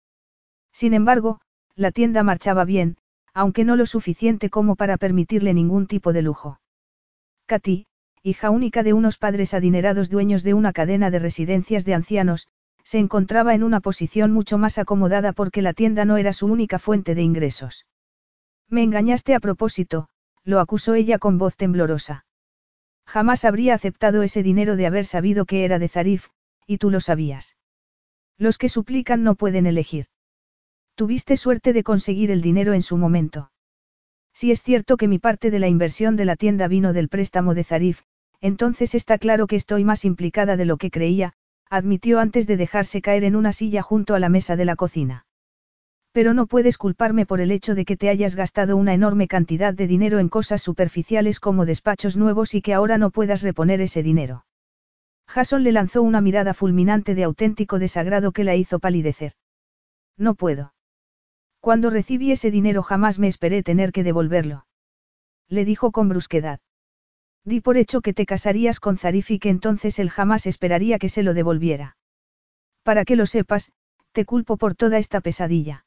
Sin 0.71 0.93
embargo, 0.93 1.41
la 1.75 1.91
tienda 1.91 2.23
marchaba 2.23 2.65
bien, 2.65 2.97
aunque 3.33 3.63
no 3.63 3.75
lo 3.75 3.85
suficiente 3.85 4.49
como 4.49 4.75
para 4.75 4.97
permitirle 4.97 5.53
ningún 5.53 5.87
tipo 5.87 6.13
de 6.13 6.21
lujo. 6.21 6.59
Katy, 7.45 7.85
hija 8.23 8.49
única 8.49 8.83
de 8.83 8.93
unos 8.93 9.17
padres 9.17 9.53
adinerados 9.53 10.09
dueños 10.09 10.43
de 10.43 10.53
una 10.53 10.73
cadena 10.73 11.09
de 11.11 11.19
residencias 11.19 11.85
de 11.85 11.93
ancianos, 11.93 12.47
se 12.83 12.99
encontraba 12.99 13.53
en 13.53 13.63
una 13.63 13.79
posición 13.79 14.31
mucho 14.31 14.57
más 14.57 14.77
acomodada 14.77 15.33
porque 15.33 15.61
la 15.61 15.73
tienda 15.73 16.05
no 16.05 16.17
era 16.17 16.33
su 16.33 16.47
única 16.47 16.79
fuente 16.79 17.15
de 17.15 17.21
ingresos. 17.21 17.85
Me 18.69 18.83
engañaste 18.83 19.35
a 19.35 19.39
propósito, 19.39 20.07
lo 20.43 20.59
acusó 20.59 20.95
ella 20.95 21.19
con 21.19 21.37
voz 21.37 21.55
temblorosa. 21.55 22.25
Jamás 23.05 23.45
habría 23.45 23.73
aceptado 23.73 24.23
ese 24.23 24.43
dinero 24.43 24.75
de 24.75 24.85
haber 24.85 25.05
sabido 25.05 25.45
que 25.45 25.65
era 25.65 25.79
de 25.79 25.89
Zarif, 25.89 26.27
y 26.65 26.77
tú 26.77 26.89
lo 26.89 27.01
sabías. 27.01 27.57
Los 28.37 28.57
que 28.57 28.69
suplican 28.69 29.23
no 29.23 29.35
pueden 29.35 29.65
elegir. 29.65 30.05
Tuviste 30.95 31.37
suerte 31.37 31.73
de 31.73 31.83
conseguir 31.83 32.31
el 32.31 32.41
dinero 32.41 32.73
en 32.73 32.81
su 32.81 32.97
momento. 32.97 33.51
Si 34.33 34.51
es 34.51 34.63
cierto 34.63 34.97
que 34.97 35.07
mi 35.07 35.19
parte 35.19 35.51
de 35.51 35.59
la 35.59 35.67
inversión 35.67 36.15
de 36.15 36.25
la 36.25 36.35
tienda 36.35 36.67
vino 36.67 36.93
del 36.93 37.09
préstamo 37.09 37.53
de 37.53 37.63
Zarif, 37.63 38.01
entonces 38.39 38.95
está 38.95 39.17
claro 39.17 39.45
que 39.47 39.55
estoy 39.55 39.83
más 39.83 40.05
implicada 40.05 40.57
de 40.57 40.65
lo 40.65 40.77
que 40.77 40.89
creía, 40.89 41.33
admitió 41.69 42.19
antes 42.19 42.47
de 42.47 42.57
dejarse 42.57 43.01
caer 43.01 43.23
en 43.23 43.35
una 43.35 43.53
silla 43.53 43.81
junto 43.81 44.15
a 44.15 44.19
la 44.19 44.29
mesa 44.29 44.55
de 44.55 44.65
la 44.65 44.75
cocina. 44.75 45.25
Pero 46.11 46.33
no 46.33 46.45
puedes 46.45 46.77
culparme 46.77 47.25
por 47.25 47.39
el 47.39 47.51
hecho 47.51 47.73
de 47.73 47.85
que 47.85 47.95
te 47.95 48.09
hayas 48.09 48.35
gastado 48.35 48.75
una 48.75 48.93
enorme 48.93 49.27
cantidad 49.27 49.73
de 49.73 49.87
dinero 49.87 50.19
en 50.19 50.27
cosas 50.27 50.61
superficiales 50.61 51.39
como 51.39 51.65
despachos 51.65 52.17
nuevos 52.17 52.53
y 52.53 52.61
que 52.61 52.73
ahora 52.73 52.97
no 52.97 53.11
puedas 53.11 53.41
reponer 53.43 53.79
ese 53.79 54.03
dinero. 54.03 54.45
Jason 55.27 55.63
le 55.63 55.71
lanzó 55.71 56.01
una 56.01 56.19
mirada 56.19 56.53
fulminante 56.53 57.15
de 57.15 57.23
auténtico 57.23 57.79
desagrado 57.79 58.33
que 58.33 58.43
la 58.43 58.55
hizo 58.55 58.79
palidecer. 58.79 59.33
No 60.17 60.35
puedo. 60.35 60.73
Cuando 61.61 61.89
recibí 61.89 62.31
ese 62.31 62.51
dinero 62.51 62.83
jamás 62.83 63.17
me 63.17 63.29
esperé 63.29 63.63
tener 63.63 63.93
que 63.93 64.03
devolverlo. 64.03 64.65
Le 65.47 65.63
dijo 65.63 65.91
con 65.91 66.09
brusquedad. 66.09 66.59
Di 67.45 67.61
por 67.61 67.77
hecho 67.77 68.01
que 68.01 68.13
te 68.13 68.25
casarías 68.25 68.79
con 68.79 68.97
Zarif 68.97 69.31
y 69.31 69.39
que 69.39 69.49
entonces 69.49 69.99
él 69.99 70.09
jamás 70.09 70.45
esperaría 70.45 70.99
que 70.99 71.09
se 71.09 71.23
lo 71.23 71.33
devolviera. 71.33 71.95
Para 72.83 73.05
que 73.05 73.15
lo 73.15 73.25
sepas, 73.25 73.71
te 74.11 74.25
culpo 74.25 74.57
por 74.57 74.75
toda 74.75 74.97
esta 74.97 75.21
pesadilla. 75.21 75.85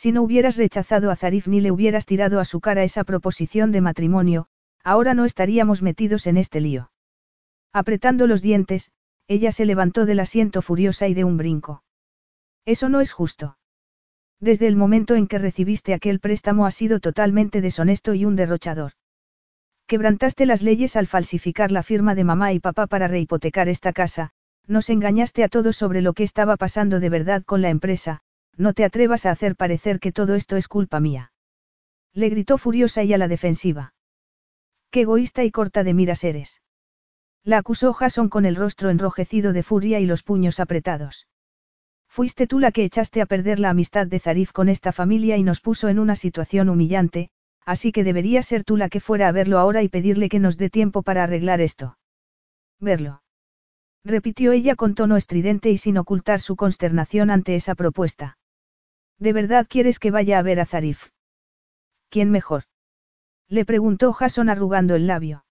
Si 0.00 0.12
no 0.12 0.22
hubieras 0.22 0.56
rechazado 0.56 1.10
a 1.10 1.14
Zarif 1.14 1.46
ni 1.46 1.60
le 1.60 1.70
hubieras 1.70 2.06
tirado 2.06 2.40
a 2.40 2.46
su 2.46 2.62
cara 2.62 2.84
esa 2.84 3.04
proposición 3.04 3.70
de 3.70 3.82
matrimonio, 3.82 4.46
ahora 4.82 5.12
no 5.12 5.26
estaríamos 5.26 5.82
metidos 5.82 6.26
en 6.26 6.38
este 6.38 6.62
lío. 6.62 6.90
Apretando 7.74 8.26
los 8.26 8.40
dientes, 8.40 8.92
ella 9.28 9.52
se 9.52 9.66
levantó 9.66 10.06
del 10.06 10.20
asiento 10.20 10.62
furiosa 10.62 11.06
y 11.06 11.12
de 11.12 11.24
un 11.24 11.36
brinco. 11.36 11.82
Eso 12.64 12.88
no 12.88 13.02
es 13.02 13.12
justo. 13.12 13.58
Desde 14.40 14.68
el 14.68 14.74
momento 14.74 15.16
en 15.16 15.26
que 15.26 15.36
recibiste 15.36 15.92
aquel 15.92 16.18
préstamo 16.18 16.64
has 16.64 16.76
sido 16.76 17.00
totalmente 17.00 17.60
deshonesto 17.60 18.14
y 18.14 18.24
un 18.24 18.36
derrochador. 18.36 18.92
Quebrantaste 19.86 20.46
las 20.46 20.62
leyes 20.62 20.96
al 20.96 21.08
falsificar 21.08 21.70
la 21.70 21.82
firma 21.82 22.14
de 22.14 22.24
mamá 22.24 22.54
y 22.54 22.58
papá 22.58 22.86
para 22.86 23.06
rehipotecar 23.06 23.68
esta 23.68 23.92
casa, 23.92 24.30
nos 24.66 24.88
engañaste 24.88 25.44
a 25.44 25.50
todos 25.50 25.76
sobre 25.76 26.00
lo 26.00 26.14
que 26.14 26.22
estaba 26.22 26.56
pasando 26.56 27.00
de 27.00 27.10
verdad 27.10 27.42
con 27.44 27.60
la 27.60 27.68
empresa, 27.68 28.22
no 28.60 28.74
te 28.74 28.84
atrevas 28.84 29.24
a 29.26 29.30
hacer 29.30 29.56
parecer 29.56 30.00
que 30.00 30.12
todo 30.12 30.34
esto 30.34 30.56
es 30.56 30.68
culpa 30.68 31.00
mía. 31.00 31.32
Le 32.12 32.28
gritó 32.28 32.58
furiosa 32.58 33.02
y 33.02 33.12
a 33.14 33.18
la 33.18 33.26
defensiva. 33.26 33.94
Qué 34.90 35.02
egoísta 35.02 35.44
y 35.44 35.50
corta 35.50 35.82
de 35.82 35.94
miras 35.94 36.24
eres. 36.24 36.62
La 37.42 37.58
acusó 37.58 37.94
Jason 37.94 38.28
con 38.28 38.44
el 38.44 38.56
rostro 38.56 38.90
enrojecido 38.90 39.54
de 39.54 39.62
furia 39.62 39.98
y 39.98 40.06
los 40.06 40.22
puños 40.22 40.60
apretados. 40.60 41.26
Fuiste 42.06 42.46
tú 42.46 42.58
la 42.58 42.70
que 42.70 42.84
echaste 42.84 43.22
a 43.22 43.26
perder 43.26 43.60
la 43.60 43.70
amistad 43.70 44.06
de 44.06 44.18
Zarif 44.18 44.52
con 44.52 44.68
esta 44.68 44.92
familia 44.92 45.38
y 45.38 45.42
nos 45.42 45.60
puso 45.60 45.88
en 45.88 45.98
una 45.98 46.16
situación 46.16 46.68
humillante, 46.68 47.30
así 47.64 47.92
que 47.92 48.04
debería 48.04 48.42
ser 48.42 48.64
tú 48.64 48.76
la 48.76 48.88
que 48.88 49.00
fuera 49.00 49.28
a 49.28 49.32
verlo 49.32 49.58
ahora 49.58 49.82
y 49.82 49.88
pedirle 49.88 50.28
que 50.28 50.40
nos 50.40 50.58
dé 50.58 50.68
tiempo 50.68 51.02
para 51.02 51.22
arreglar 51.22 51.60
esto. 51.62 51.96
Verlo. 52.78 53.22
Repitió 54.04 54.52
ella 54.52 54.74
con 54.74 54.94
tono 54.94 55.16
estridente 55.16 55.70
y 55.70 55.78
sin 55.78 55.96
ocultar 55.96 56.40
su 56.40 56.56
consternación 56.56 57.30
ante 57.30 57.54
esa 57.54 57.74
propuesta. 57.74 58.38
¿De 59.20 59.34
verdad 59.34 59.66
quieres 59.68 59.98
que 59.98 60.10
vaya 60.10 60.38
a 60.38 60.42
ver 60.42 60.60
a 60.60 60.66
Zarif? 60.66 61.08
¿Quién 62.08 62.30
mejor? 62.30 62.64
Le 63.48 63.66
preguntó 63.66 64.14
Jason 64.14 64.48
arrugando 64.48 64.94
el 64.94 65.06
labio. 65.06 65.44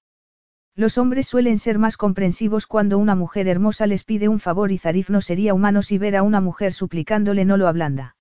Los 0.75 0.97
hombres 0.97 1.27
suelen 1.27 1.59
ser 1.59 1.77
más 1.77 1.95
comprensivos 1.95 2.65
cuando 2.65 2.97
una 2.97 3.13
mujer 3.13 3.47
hermosa 3.47 3.85
les 3.85 4.03
pide 4.03 4.27
un 4.27 4.39
favor 4.39 4.71
y 4.71 4.79
Zarif 4.79 5.11
no 5.11 5.21
sería 5.21 5.53
humano 5.53 5.83
si 5.83 5.99
ver 5.99 6.15
a 6.15 6.23
una 6.23 6.41
mujer 6.41 6.73
suplicándole 6.73 7.45
no 7.45 7.57
lo 7.57 7.67
ablanda. 7.67 8.15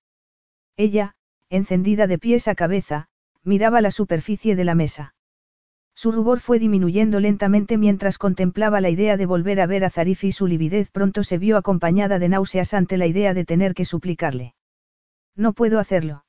Ella, 0.76 1.14
encendida 1.48 2.06
de 2.06 2.18
pies 2.18 2.46
a 2.46 2.54
cabeza, 2.54 3.08
miraba 3.42 3.80
la 3.80 3.90
superficie 3.90 4.54
de 4.54 4.64
la 4.64 4.74
mesa. 4.74 5.14
Su 5.94 6.12
rubor 6.12 6.40
fue 6.40 6.58
disminuyendo 6.58 7.20
lentamente 7.20 7.78
mientras 7.78 8.18
contemplaba 8.18 8.82
la 8.82 8.90
idea 8.90 9.16
de 9.16 9.24
volver 9.24 9.60
a 9.60 9.66
ver 9.66 9.84
a 9.84 9.90
Zarif 9.90 10.24
y 10.24 10.32
su 10.32 10.46
lividez 10.46 10.90
pronto 10.90 11.24
se 11.24 11.38
vio 11.38 11.56
acompañada 11.56 12.18
de 12.18 12.28
náuseas 12.28 12.74
ante 12.74 12.98
la 12.98 13.06
idea 13.06 13.32
de 13.32 13.46
tener 13.46 13.72
que 13.72 13.86
suplicarle. 13.86 14.54
No 15.38 15.52
puedo 15.52 15.78
hacerlo. 15.78 16.24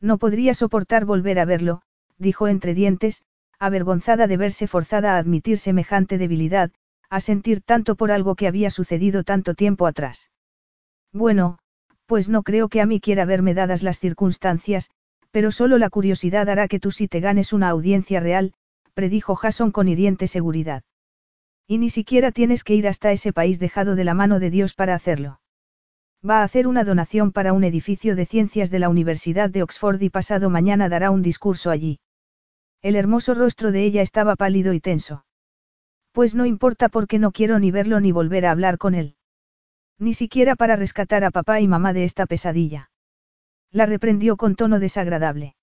No 0.00 0.16
podría 0.16 0.54
soportar 0.54 1.04
volver 1.04 1.38
a 1.38 1.44
verlo, 1.44 1.82
dijo 2.16 2.48
entre 2.48 2.72
dientes, 2.72 3.22
avergonzada 3.58 4.26
de 4.26 4.38
verse 4.38 4.66
forzada 4.66 5.14
a 5.14 5.18
admitir 5.18 5.58
semejante 5.58 6.16
debilidad, 6.16 6.70
a 7.10 7.20
sentir 7.20 7.60
tanto 7.60 7.94
por 7.94 8.10
algo 8.10 8.34
que 8.34 8.48
había 8.48 8.70
sucedido 8.70 9.22
tanto 9.22 9.54
tiempo 9.54 9.86
atrás. 9.86 10.30
Bueno, 11.12 11.58
pues 12.06 12.30
no 12.30 12.42
creo 12.42 12.70
que 12.70 12.80
a 12.80 12.86
mí 12.86 13.00
quiera 13.00 13.26
verme 13.26 13.52
dadas 13.52 13.82
las 13.82 14.00
circunstancias, 14.00 14.90
pero 15.30 15.52
solo 15.52 15.76
la 15.76 15.90
curiosidad 15.90 16.48
hará 16.48 16.68
que 16.68 16.80
tú 16.80 16.90
sí 16.90 17.08
te 17.08 17.20
ganes 17.20 17.52
una 17.52 17.68
audiencia 17.68 18.18
real, 18.18 18.54
predijo 18.94 19.36
Jason 19.36 19.72
con 19.72 19.88
hiriente 19.88 20.26
seguridad. 20.26 20.84
Y 21.68 21.76
ni 21.76 21.90
siquiera 21.90 22.32
tienes 22.32 22.64
que 22.64 22.74
ir 22.74 22.88
hasta 22.88 23.12
ese 23.12 23.34
país 23.34 23.58
dejado 23.58 23.94
de 23.94 24.04
la 24.04 24.14
mano 24.14 24.40
de 24.40 24.48
Dios 24.48 24.72
para 24.72 24.94
hacerlo. 24.94 25.41
Va 26.24 26.40
a 26.40 26.44
hacer 26.44 26.68
una 26.68 26.84
donación 26.84 27.32
para 27.32 27.52
un 27.52 27.64
edificio 27.64 28.14
de 28.14 28.26
ciencias 28.26 28.70
de 28.70 28.78
la 28.78 28.88
Universidad 28.88 29.50
de 29.50 29.64
Oxford 29.64 30.00
y 30.00 30.08
pasado 30.08 30.50
mañana 30.50 30.88
dará 30.88 31.10
un 31.10 31.20
discurso 31.20 31.68
allí. 31.70 31.98
El 32.80 32.94
hermoso 32.94 33.34
rostro 33.34 33.72
de 33.72 33.84
ella 33.84 34.02
estaba 34.02 34.36
pálido 34.36 34.72
y 34.72 34.80
tenso. 34.80 35.24
Pues 36.12 36.36
no 36.36 36.46
importa 36.46 36.88
porque 36.88 37.18
no 37.18 37.32
quiero 37.32 37.58
ni 37.58 37.72
verlo 37.72 37.98
ni 37.98 38.12
volver 38.12 38.46
a 38.46 38.52
hablar 38.52 38.78
con 38.78 38.94
él. 38.94 39.16
Ni 39.98 40.14
siquiera 40.14 40.54
para 40.54 40.76
rescatar 40.76 41.24
a 41.24 41.32
papá 41.32 41.60
y 41.60 41.66
mamá 41.66 41.92
de 41.92 42.04
esta 42.04 42.26
pesadilla. 42.26 42.90
La 43.72 43.86
reprendió 43.86 44.36
con 44.36 44.54
tono 44.54 44.78
desagradable. 44.78 45.56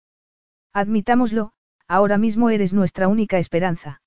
Admitámoslo, 0.74 1.52
ahora 1.88 2.17
mismo 2.17 2.50
eres 2.50 2.74
nuestra 2.74 3.08
única 3.08 3.38
esperanza. 3.38 4.02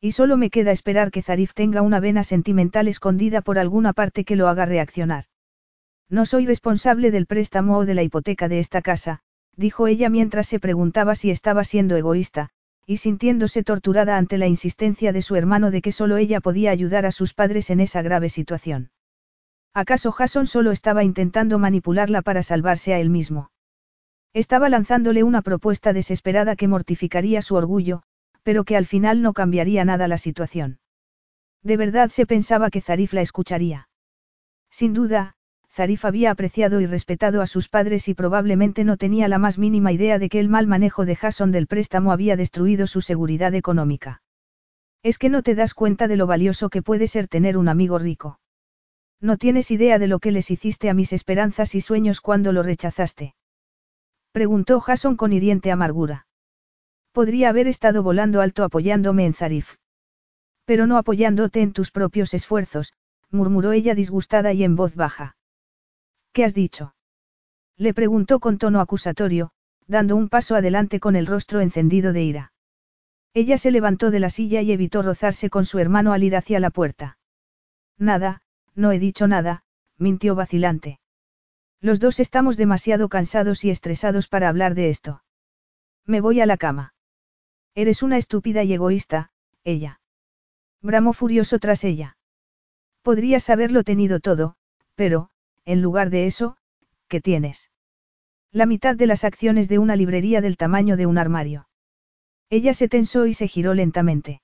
Y 0.00 0.12
solo 0.12 0.36
me 0.36 0.50
queda 0.50 0.72
esperar 0.72 1.12
que 1.12 1.22
Zarif 1.22 1.54
tenga 1.54 1.82
una 1.82 2.00
vena 2.00 2.24
sentimental 2.24 2.88
escondida 2.88 3.42
por 3.42 3.60
alguna 3.60 3.92
parte 3.92 4.24
que 4.24 4.34
lo 4.34 4.48
haga 4.48 4.66
reaccionar. 4.66 5.24
No 6.10 6.24
soy 6.24 6.46
responsable 6.46 7.10
del 7.10 7.26
préstamo 7.26 7.78
o 7.78 7.84
de 7.84 7.94
la 7.94 8.02
hipoteca 8.02 8.48
de 8.48 8.60
esta 8.60 8.80
casa, 8.80 9.20
dijo 9.56 9.86
ella 9.86 10.08
mientras 10.08 10.46
se 10.46 10.58
preguntaba 10.58 11.14
si 11.14 11.30
estaba 11.30 11.64
siendo 11.64 11.96
egoísta, 11.96 12.50
y 12.86 12.96
sintiéndose 12.96 13.62
torturada 13.62 14.16
ante 14.16 14.38
la 14.38 14.46
insistencia 14.46 15.12
de 15.12 15.20
su 15.20 15.36
hermano 15.36 15.70
de 15.70 15.82
que 15.82 15.92
solo 15.92 16.16
ella 16.16 16.40
podía 16.40 16.70
ayudar 16.70 17.04
a 17.04 17.12
sus 17.12 17.34
padres 17.34 17.68
en 17.68 17.80
esa 17.80 18.00
grave 18.00 18.30
situación. 18.30 18.90
¿Acaso 19.74 20.10
Jason 20.10 20.46
solo 20.46 20.72
estaba 20.72 21.04
intentando 21.04 21.58
manipularla 21.58 22.22
para 22.22 22.42
salvarse 22.42 22.94
a 22.94 22.98
él 22.98 23.10
mismo? 23.10 23.50
Estaba 24.32 24.70
lanzándole 24.70 25.22
una 25.22 25.42
propuesta 25.42 25.92
desesperada 25.92 26.56
que 26.56 26.68
mortificaría 26.68 27.42
su 27.42 27.54
orgullo, 27.54 28.02
pero 28.42 28.64
que 28.64 28.76
al 28.76 28.86
final 28.86 29.20
no 29.20 29.34
cambiaría 29.34 29.84
nada 29.84 30.08
la 30.08 30.16
situación. 30.16 30.78
De 31.62 31.76
verdad 31.76 32.08
se 32.08 32.24
pensaba 32.24 32.70
que 32.70 32.80
Zarif 32.80 33.12
la 33.12 33.20
escucharía. 33.20 33.88
Sin 34.70 34.94
duda, 34.94 35.34
Zarif 35.78 36.04
había 36.04 36.32
apreciado 36.32 36.80
y 36.80 36.86
respetado 36.86 37.40
a 37.40 37.46
sus 37.46 37.68
padres 37.68 38.08
y 38.08 38.14
probablemente 38.14 38.82
no 38.82 38.96
tenía 38.96 39.28
la 39.28 39.38
más 39.38 39.58
mínima 39.58 39.92
idea 39.92 40.18
de 40.18 40.28
que 40.28 40.40
el 40.40 40.48
mal 40.48 40.66
manejo 40.66 41.06
de 41.06 41.14
Jason 41.14 41.52
del 41.52 41.68
préstamo 41.68 42.10
había 42.10 42.34
destruido 42.34 42.88
su 42.88 43.00
seguridad 43.00 43.54
económica. 43.54 44.20
Es 45.04 45.18
que 45.18 45.28
no 45.28 45.44
te 45.44 45.54
das 45.54 45.74
cuenta 45.74 46.08
de 46.08 46.16
lo 46.16 46.26
valioso 46.26 46.68
que 46.68 46.82
puede 46.82 47.06
ser 47.06 47.28
tener 47.28 47.56
un 47.56 47.68
amigo 47.68 48.00
rico. 48.00 48.40
No 49.20 49.36
tienes 49.36 49.70
idea 49.70 50.00
de 50.00 50.08
lo 50.08 50.18
que 50.18 50.32
les 50.32 50.50
hiciste 50.50 50.90
a 50.90 50.94
mis 50.94 51.12
esperanzas 51.12 51.76
y 51.76 51.80
sueños 51.80 52.20
cuando 52.20 52.52
lo 52.52 52.64
rechazaste. 52.64 53.36
Preguntó 54.32 54.80
Jason 54.80 55.14
con 55.14 55.32
hiriente 55.32 55.70
amargura. 55.70 56.26
Podría 57.12 57.50
haber 57.50 57.68
estado 57.68 58.02
volando 58.02 58.40
alto 58.40 58.64
apoyándome 58.64 59.26
en 59.26 59.34
Zarif. 59.34 59.76
Pero 60.64 60.88
no 60.88 60.98
apoyándote 60.98 61.62
en 61.62 61.72
tus 61.72 61.92
propios 61.92 62.34
esfuerzos, 62.34 62.94
murmuró 63.30 63.70
ella 63.70 63.94
disgustada 63.94 64.52
y 64.52 64.64
en 64.64 64.74
voz 64.74 64.96
baja. 64.96 65.36
¿Qué 66.38 66.44
has 66.44 66.54
dicho? 66.54 66.94
Le 67.76 67.92
preguntó 67.92 68.38
con 68.38 68.58
tono 68.58 68.78
acusatorio, 68.78 69.50
dando 69.88 70.14
un 70.14 70.28
paso 70.28 70.54
adelante 70.54 71.00
con 71.00 71.16
el 71.16 71.26
rostro 71.26 71.60
encendido 71.60 72.12
de 72.12 72.22
ira. 72.22 72.52
Ella 73.34 73.58
se 73.58 73.72
levantó 73.72 74.12
de 74.12 74.20
la 74.20 74.30
silla 74.30 74.62
y 74.62 74.70
evitó 74.70 75.02
rozarse 75.02 75.50
con 75.50 75.64
su 75.64 75.80
hermano 75.80 76.12
al 76.12 76.22
ir 76.22 76.36
hacia 76.36 76.60
la 76.60 76.70
puerta. 76.70 77.18
Nada, 77.98 78.42
no 78.76 78.92
he 78.92 79.00
dicho 79.00 79.26
nada, 79.26 79.64
mintió 79.96 80.36
vacilante. 80.36 81.00
Los 81.80 81.98
dos 81.98 82.20
estamos 82.20 82.56
demasiado 82.56 83.08
cansados 83.08 83.64
y 83.64 83.70
estresados 83.70 84.28
para 84.28 84.48
hablar 84.48 84.76
de 84.76 84.90
esto. 84.90 85.24
Me 86.06 86.20
voy 86.20 86.40
a 86.40 86.46
la 86.46 86.56
cama. 86.56 86.94
Eres 87.74 88.04
una 88.04 88.16
estúpida 88.16 88.62
y 88.62 88.74
egoísta, 88.74 89.32
ella. 89.64 90.00
Bramó 90.82 91.14
furioso 91.14 91.58
tras 91.58 91.82
ella. 91.82 92.16
Podrías 93.02 93.50
haberlo 93.50 93.82
tenido 93.82 94.20
todo, 94.20 94.54
pero, 94.94 95.32
en 95.68 95.82
lugar 95.82 96.08
de 96.08 96.24
eso, 96.24 96.56
¿qué 97.08 97.20
tienes? 97.20 97.70
La 98.50 98.64
mitad 98.64 98.96
de 98.96 99.06
las 99.06 99.22
acciones 99.22 99.68
de 99.68 99.78
una 99.78 99.96
librería 99.96 100.40
del 100.40 100.56
tamaño 100.56 100.96
de 100.96 101.04
un 101.04 101.18
armario. 101.18 101.68
Ella 102.48 102.72
se 102.72 102.88
tensó 102.88 103.26
y 103.26 103.34
se 103.34 103.48
giró 103.48 103.74
lentamente. 103.74 104.40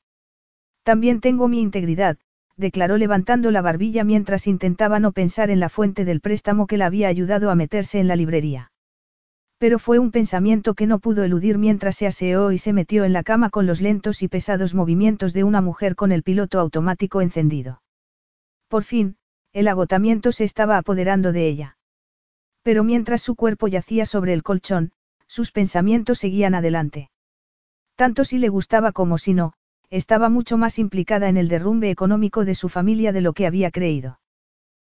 También 0.82 1.22
tengo 1.22 1.48
mi 1.48 1.62
integridad, 1.62 2.18
declaró 2.58 2.98
levantando 2.98 3.50
la 3.50 3.62
barbilla 3.62 4.04
mientras 4.04 4.46
intentaba 4.46 5.00
no 5.00 5.12
pensar 5.12 5.50
en 5.50 5.60
la 5.60 5.70
fuente 5.70 6.04
del 6.04 6.20
préstamo 6.20 6.66
que 6.66 6.76
la 6.76 6.84
había 6.84 7.08
ayudado 7.08 7.50
a 7.50 7.54
meterse 7.54 8.00
en 8.00 8.08
la 8.08 8.16
librería. 8.16 8.70
Pero 9.56 9.78
fue 9.78 9.98
un 9.98 10.10
pensamiento 10.10 10.74
que 10.74 10.86
no 10.86 10.98
pudo 10.98 11.24
eludir 11.24 11.56
mientras 11.56 11.96
se 11.96 12.06
aseó 12.06 12.52
y 12.52 12.58
se 12.58 12.74
metió 12.74 13.02
en 13.04 13.14
la 13.14 13.22
cama 13.22 13.48
con 13.48 13.66
los 13.66 13.80
lentos 13.80 14.22
y 14.22 14.28
pesados 14.28 14.74
movimientos 14.74 15.32
de 15.32 15.42
una 15.42 15.62
mujer 15.62 15.94
con 15.94 16.12
el 16.12 16.22
piloto 16.22 16.60
automático 16.60 17.22
encendido. 17.22 17.80
Por 18.68 18.84
fin, 18.84 19.16
el 19.54 19.68
agotamiento 19.68 20.32
se 20.32 20.42
estaba 20.42 20.76
apoderando 20.76 21.32
de 21.32 21.46
ella. 21.46 21.78
Pero 22.62 22.82
mientras 22.82 23.22
su 23.22 23.36
cuerpo 23.36 23.68
yacía 23.68 24.04
sobre 24.04 24.32
el 24.32 24.42
colchón, 24.42 24.90
sus 25.28 25.52
pensamientos 25.52 26.18
seguían 26.18 26.56
adelante. 26.56 27.10
Tanto 27.94 28.24
si 28.24 28.38
le 28.38 28.48
gustaba 28.48 28.90
como 28.90 29.16
si 29.16 29.32
no, 29.32 29.52
estaba 29.90 30.28
mucho 30.28 30.56
más 30.56 30.80
implicada 30.80 31.28
en 31.28 31.36
el 31.36 31.48
derrumbe 31.48 31.88
económico 31.90 32.44
de 32.44 32.56
su 32.56 32.68
familia 32.68 33.12
de 33.12 33.20
lo 33.20 33.32
que 33.32 33.46
había 33.46 33.70
creído. 33.70 34.18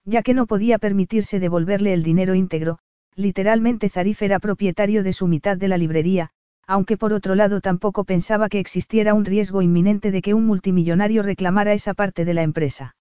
Ya 0.07 0.23
que 0.23 0.33
no 0.33 0.47
podía 0.47 0.79
permitirse 0.79 1.39
devolverle 1.39 1.93
el 1.93 2.03
dinero 2.03 2.35
íntegro, 2.35 2.79
literalmente 3.15 3.91
Zarif 3.91 4.23
era 4.23 4.39
propietario 4.39 5.03
de 5.03 5.13
su 5.13 5.27
mitad 5.27 5.59
de 5.59 5.69
la 5.69 5.77
librería, 5.77 6.31
aunque 6.67 6.97
por 6.97 7.13
otro 7.13 7.35
lado 7.35 7.61
tampoco 7.61 8.05
pensaba 8.05 8.49
que 8.49 8.59
existiera 8.59 9.13
un 9.13 9.27
riesgo 9.27 9.61
inminente 9.61 10.11
de 10.11 10.23
que 10.23 10.33
un 10.33 10.47
multimillonario 10.47 11.23
reclamara 11.23 11.75
esa 11.75 11.93
parte 11.93 12.25
de 12.25 12.33
la 12.33 12.43
empresa. 12.43 12.97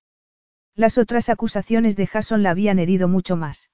Las 0.76 0.98
otras 0.98 1.30
acusaciones 1.30 1.96
de 1.96 2.06
Jason 2.06 2.44
la 2.44 2.50
habían 2.52 2.80
herido 2.80 3.08
mucho 3.08 3.38
más. 3.38 3.70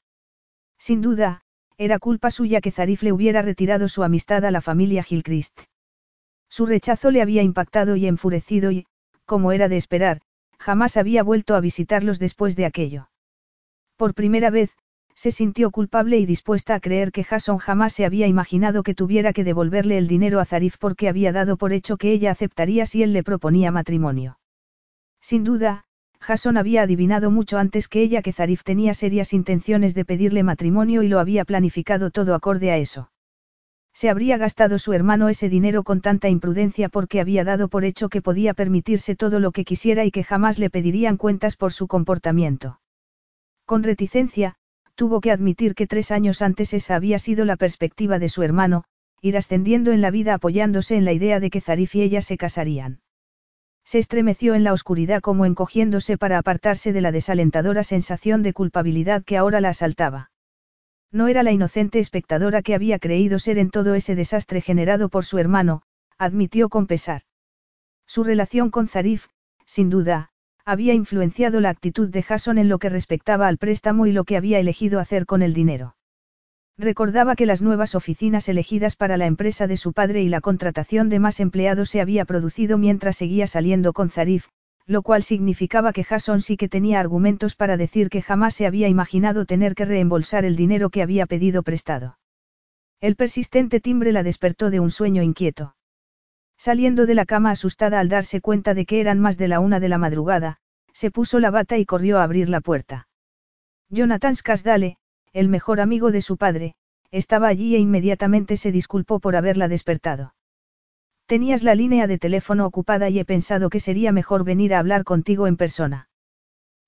Sin 0.78 1.02
duda, 1.02 1.42
era 1.78 1.98
culpa 1.98 2.30
suya 2.30 2.62
que 2.62 2.72
Zarif 2.72 3.02
le 3.02 3.12
hubiera 3.12 3.42
retirado 3.42 3.90
su 3.90 4.04
amistad 4.04 4.46
a 4.46 4.52
la 4.52 4.62
familia 4.62 5.02
Gilchrist. 5.02 5.60
Su 6.48 6.66
rechazo 6.66 7.10
le 7.10 7.22
había 7.22 7.42
impactado 7.42 7.96
y 7.96 8.06
enfurecido 8.06 8.72
y, 8.72 8.86
como 9.26 9.52
era 9.52 9.68
de 9.68 9.78
esperar, 9.78 10.22
jamás 10.60 10.96
había 10.98 11.24
vuelto 11.24 11.56
a 11.56 11.60
visitarlos 11.60 12.20
después 12.20 12.56
de 12.56 12.66
aquello. 12.66 13.10
Por 13.96 14.14
primera 14.14 14.52
vez, 14.52 14.76
Se 15.14 15.32
sintió 15.32 15.72
culpable 15.72 16.18
y 16.18 16.26
dispuesta 16.26 16.76
a 16.76 16.80
creer 16.80 17.12
que 17.12 17.24
Jason 17.24 17.58
jamás 17.58 17.94
se 17.94 18.06
había 18.06 18.28
imaginado 18.28 18.84
que 18.84 18.96
tuviera 18.96 19.34
que 19.34 19.44
devolverle 19.44 19.98
el 19.98 20.08
dinero 20.08 20.40
a 20.40 20.46
Zarif 20.46 20.78
porque 20.78 21.10
había 21.10 21.32
dado 21.32 21.58
por 21.58 21.74
hecho 21.74 21.98
que 21.98 22.12
ella 22.12 22.32
aceptaría 22.32 22.86
si 22.86 23.04
él 23.04 23.14
le 23.14 23.24
proponía 23.24 23.72
matrimonio. 23.72 24.40
Sin 25.20 25.44
duda, 25.44 25.86
Jason 26.22 26.58
había 26.58 26.84
adivinado 26.84 27.32
mucho 27.32 27.58
antes 27.58 27.88
que 27.88 28.02
ella 28.02 28.22
que 28.22 28.32
Zarif 28.32 28.64
tenía 28.64 28.94
serias 28.94 29.34
intenciones 29.34 29.96
de 29.96 30.06
pedirle 30.06 30.44
matrimonio 30.44 31.02
y 31.02 31.08
lo 31.08 31.20
había 31.20 31.46
planificado 31.46 32.12
todo 32.12 32.36
acorde 32.36 32.72
a 32.72 32.78
eso. 32.78 33.12
Se 33.94 34.10
habría 34.10 34.38
gastado 34.38 34.80
su 34.80 34.94
hermano 34.94 35.30
ese 35.30 35.50
dinero 35.50 35.84
con 35.84 36.00
tanta 36.00 36.30
imprudencia 36.30 36.90
porque 36.90 37.20
había 37.20 37.44
dado 37.44 37.68
por 37.68 37.84
hecho 37.84 38.08
que 38.08 38.22
podía 38.22 38.54
permitirse 38.54 39.16
todo 39.16 39.40
lo 39.40 39.52
que 39.52 39.66
quisiera 39.66 40.06
y 40.06 40.12
que 40.12 40.24
jamás 40.24 40.60
le 40.60 40.70
pedirían 40.70 41.18
cuentas 41.18 41.58
por 41.58 41.74
su 41.74 41.88
comportamiento. 41.88 42.80
Con 43.66 43.84
reticencia, 43.84 44.56
tuvo 44.96 45.22
que 45.22 45.32
admitir 45.32 45.74
que 45.74 45.88
tres 45.88 46.12
años 46.12 46.42
antes 46.42 46.74
esa 46.74 46.96
había 46.96 47.18
sido 47.18 47.46
la 47.46 47.58
perspectiva 47.58 48.20
de 48.20 48.30
su 48.30 48.44
hermano, 48.44 48.84
ir 49.22 49.38
ascendiendo 49.38 49.92
en 49.92 50.02
la 50.02 50.12
vida 50.12 50.36
apoyándose 50.36 50.96
en 50.96 51.06
la 51.06 51.14
idea 51.14 51.40
de 51.40 51.50
que 51.50 51.62
Zarif 51.62 51.96
y 51.96 52.02
ella 52.02 52.22
se 52.22 52.38
casarían. 52.38 53.02
Se 53.84 54.00
estremeció 54.00 54.54
en 54.54 54.64
la 54.64 54.74
oscuridad 54.74 55.22
como 55.22 55.46
encogiéndose 55.46 56.18
para 56.18 56.38
apartarse 56.38 56.94
de 56.94 57.02
la 57.02 57.12
desalentadora 57.12 57.84
sensación 57.84 58.44
de 58.44 58.54
culpabilidad 58.54 59.24
que 59.24 59.38
ahora 59.38 59.62
la 59.62 59.70
asaltaba. 59.70 60.32
No 61.12 61.28
era 61.28 61.44
la 61.44 61.52
inocente 61.52 62.00
espectadora 62.00 62.62
que 62.62 62.74
había 62.74 63.00
creído 63.00 63.38
ser 63.38 63.58
en 63.58 63.70
todo 63.70 63.96
ese 63.96 64.16
desastre 64.16 64.62
generado 64.62 65.10
por 65.10 65.26
su 65.26 65.40
hermano, 65.40 65.82
admitió 66.18 66.70
con 66.70 66.88
pesar. 66.88 67.24
Su 68.06 68.24
relación 68.24 68.70
con 68.70 68.88
Zarif, 68.88 69.28
sin 69.66 69.90
duda, 69.90 70.30
había 70.66 70.94
influenciado 70.94 71.60
la 71.60 71.70
actitud 71.70 72.10
de 72.10 72.24
Jason 72.24 72.58
en 72.58 72.70
lo 72.70 72.80
que 72.80 72.90
respectaba 72.90 73.48
al 73.48 73.58
préstamo 73.58 74.06
y 74.06 74.12
lo 74.12 74.24
que 74.24 74.38
había 74.38 74.60
elegido 74.60 75.00
hacer 75.00 75.26
con 75.26 75.42
el 75.42 75.54
dinero. 75.54 75.96
Recordaba 76.82 77.36
que 77.36 77.46
las 77.46 77.62
nuevas 77.62 77.94
oficinas 77.94 78.50
elegidas 78.50 78.96
para 78.96 79.16
la 79.16 79.28
empresa 79.28 79.68
de 79.68 79.78
su 79.78 79.94
padre 79.94 80.24
y 80.24 80.30
la 80.30 80.42
contratación 80.42 81.10
de 81.10 81.20
más 81.20 81.40
empleados 81.40 81.92
se 81.92 82.02
había 82.02 82.26
producido 82.26 82.80
mientras 82.80 83.18
seguía 83.18 83.46
saliendo 83.46 83.94
con 83.94 84.10
Zarif, 84.10 84.48
lo 84.88 85.04
cual 85.04 85.22
significaba 85.22 85.94
que 85.94 86.04
Jason 86.04 86.42
sí 86.42 86.58
que 86.58 86.68
tenía 86.68 87.00
argumentos 87.00 87.54
para 87.54 87.78
decir 87.78 88.10
que 88.10 88.24
jamás 88.24 88.56
se 88.56 88.66
había 88.66 88.88
imaginado 88.88 89.46
tener 89.46 89.76
que 89.76 89.86
reembolsar 89.86 90.44
el 90.44 90.56
dinero 90.56 90.90
que 90.90 91.04
había 91.04 91.28
pedido 91.28 91.62
prestado. 91.62 92.18
El 93.00 93.16
persistente 93.16 93.80
timbre 93.80 94.12
la 94.12 94.24
despertó 94.24 94.72
de 94.72 94.80
un 94.80 94.90
sueño 94.90 95.22
inquieto. 95.22 95.76
Saliendo 96.58 97.06
de 97.06 97.14
la 97.14 97.26
cama 97.26 97.52
asustada 97.52 98.00
al 98.00 98.10
darse 98.10 98.42
cuenta 98.42 98.74
de 98.74 98.88
que 98.88 99.02
eran 99.02 99.20
más 99.20 99.38
de 99.38 99.50
la 99.50 99.60
una 99.60 99.80
de 99.80 99.90
la 99.90 100.00
madrugada, 100.00 100.58
se 100.94 101.12
puso 101.12 101.40
la 101.40 101.52
bata 101.52 101.78
y 101.78 101.86
corrió 101.86 102.18
a 102.18 102.24
abrir 102.24 102.50
la 102.50 102.60
puerta. 102.60 103.08
Jonathan 103.90 104.36
Scarsdale, 104.36 104.98
el 105.34 105.48
mejor 105.48 105.80
amigo 105.80 106.12
de 106.12 106.22
su 106.22 106.38
padre, 106.38 106.76
estaba 107.12 107.48
allí 107.48 107.76
e 107.76 107.80
inmediatamente 107.80 108.58
se 108.58 108.72
disculpó 108.72 109.20
por 109.20 109.36
haberla 109.36 109.68
despertado. 109.68 110.34
Tenías 111.26 111.64
la 111.64 111.76
línea 111.76 112.08
de 112.08 112.18
teléfono 112.18 112.66
ocupada 112.66 113.10
y 113.10 113.20
he 113.20 113.26
pensado 113.26 113.70
que 113.70 113.80
sería 113.80 114.12
mejor 114.12 114.44
venir 114.44 114.74
a 114.74 114.80
hablar 114.80 115.04
contigo 115.04 115.48
en 115.48 115.58
persona. 115.58 116.10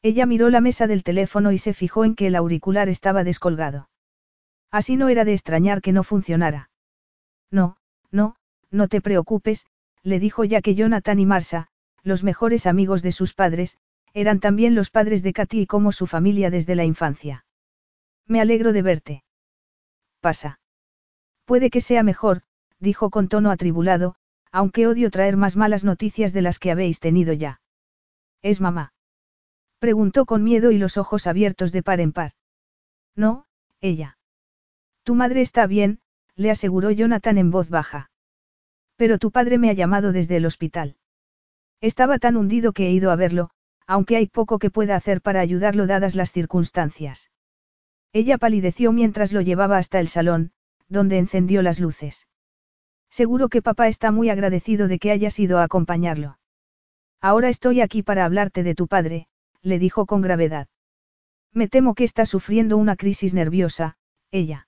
Ella 0.02 0.26
miró 0.26 0.50
la 0.50 0.60
mesa 0.60 0.86
del 0.86 1.04
teléfono 1.04 1.54
y 1.54 1.58
se 1.58 1.74
fijó 1.74 2.04
en 2.04 2.16
que 2.16 2.28
el 2.28 2.36
auricular 2.36 2.90
estaba 2.90 3.24
descolgado. 3.24 3.90
Así 4.70 4.98
no 4.98 5.08
era 5.08 5.24
de 5.24 5.34
extrañar 5.34 5.82
que 5.82 5.94
no 5.94 6.04
funcionara. 6.04 6.70
No, 7.52 7.78
no, 8.12 8.36
no 8.70 8.88
te 8.90 9.00
preocupes, 9.00 9.66
le 10.04 10.20
dijo 10.20 10.44
ya 10.44 10.62
que 10.62 10.76
Jonathan 10.76 11.20
y 11.20 11.26
Marsa, 11.26 11.68
los 12.04 12.24
mejores 12.24 12.66
amigos 12.66 13.02
de 13.02 13.14
sus 13.14 13.34
padres, 13.34 13.78
eran 14.14 14.42
también 14.42 14.76
los 14.76 14.90
padres 14.90 15.24
de 15.24 15.32
Katy 15.32 15.62
y 15.62 15.68
como 15.68 15.92
su 15.94 16.06
familia 16.06 16.50
desde 16.50 16.76
la 16.76 16.84
infancia. 16.84 17.46
Me 18.28 18.42
alegro 18.42 18.74
de 18.74 18.82
verte. 18.82 19.24
Pasa. 20.22 20.60
Puede 21.46 21.70
que 21.70 21.82
sea 21.82 22.04
mejor, 22.04 22.44
dijo 22.80 23.10
con 23.10 23.28
tono 23.28 23.52
atribulado, 23.52 24.16
aunque 24.52 24.88
odio 24.88 25.12
traer 25.12 25.36
más 25.36 25.56
malas 25.56 25.84
noticias 25.84 26.32
de 26.32 26.42
las 26.42 26.60
que 26.60 26.72
habéis 26.72 27.00
tenido 27.00 27.34
ya. 27.34 27.60
¿Es 28.42 28.62
mamá? 28.62 28.94
Preguntó 29.80 30.26
con 30.26 30.44
miedo 30.44 30.72
y 30.72 30.78
los 30.78 30.98
ojos 30.98 31.28
abiertos 31.28 31.72
de 31.72 31.84
par 31.84 32.00
en 32.00 32.14
par. 32.14 32.32
No, 33.16 33.46
ella. 33.82 34.18
Tu 35.04 35.16
madre 35.16 35.42
está 35.42 35.68
bien, 35.68 36.00
le 36.36 36.52
aseguró 36.52 36.92
Jonathan 36.92 37.38
en 37.38 37.52
voz 37.52 37.70
baja. 37.70 38.10
Pero 38.96 39.18
tu 39.18 39.32
padre 39.32 39.58
me 39.58 39.70
ha 39.70 39.74
llamado 39.74 40.14
desde 40.14 40.38
el 40.38 40.46
hospital. 40.46 40.96
Estaba 41.82 42.18
tan 42.20 42.38
hundido 42.38 42.72
que 42.72 42.88
he 42.88 42.92
ido 42.92 43.12
a 43.12 43.18
verlo, 43.18 43.50
aunque 43.86 44.16
hay 44.16 44.28
poco 44.28 44.60
que 44.60 44.70
pueda 44.70 44.96
hacer 44.96 45.20
para 45.22 45.42
ayudarlo 45.42 45.86
dadas 45.86 46.16
las 46.16 46.32
circunstancias. 46.32 47.33
Ella 48.14 48.38
palideció 48.38 48.92
mientras 48.92 49.34
lo 49.34 49.42
llevaba 49.42 49.78
hasta 49.78 50.00
el 50.00 50.08
salón, 50.08 50.52
donde 50.88 51.18
encendió 51.18 51.64
las 51.64 51.80
luces. 51.80 52.28
Seguro 53.10 53.50
que 53.50 53.62
papá 53.62 53.88
está 53.88 54.12
muy 54.12 54.30
agradecido 54.30 54.88
de 54.88 55.00
que 55.00 55.12
hayas 55.12 55.40
ido 55.40 55.58
a 55.58 55.64
acompañarlo. 55.64 56.38
Ahora 57.20 57.50
estoy 57.50 57.82
aquí 57.82 58.04
para 58.04 58.26
hablarte 58.26 58.64
de 58.64 58.76
tu 58.76 58.88
padre, 58.88 59.28
le 59.62 59.80
dijo 59.80 60.06
con 60.06 60.22
gravedad. 60.22 60.68
Me 61.52 61.68
temo 61.68 61.96
que 61.96 62.04
está 62.04 62.26
sufriendo 62.26 62.78
una 62.78 62.96
crisis 62.96 63.34
nerviosa, 63.34 63.98
ella. 64.32 64.68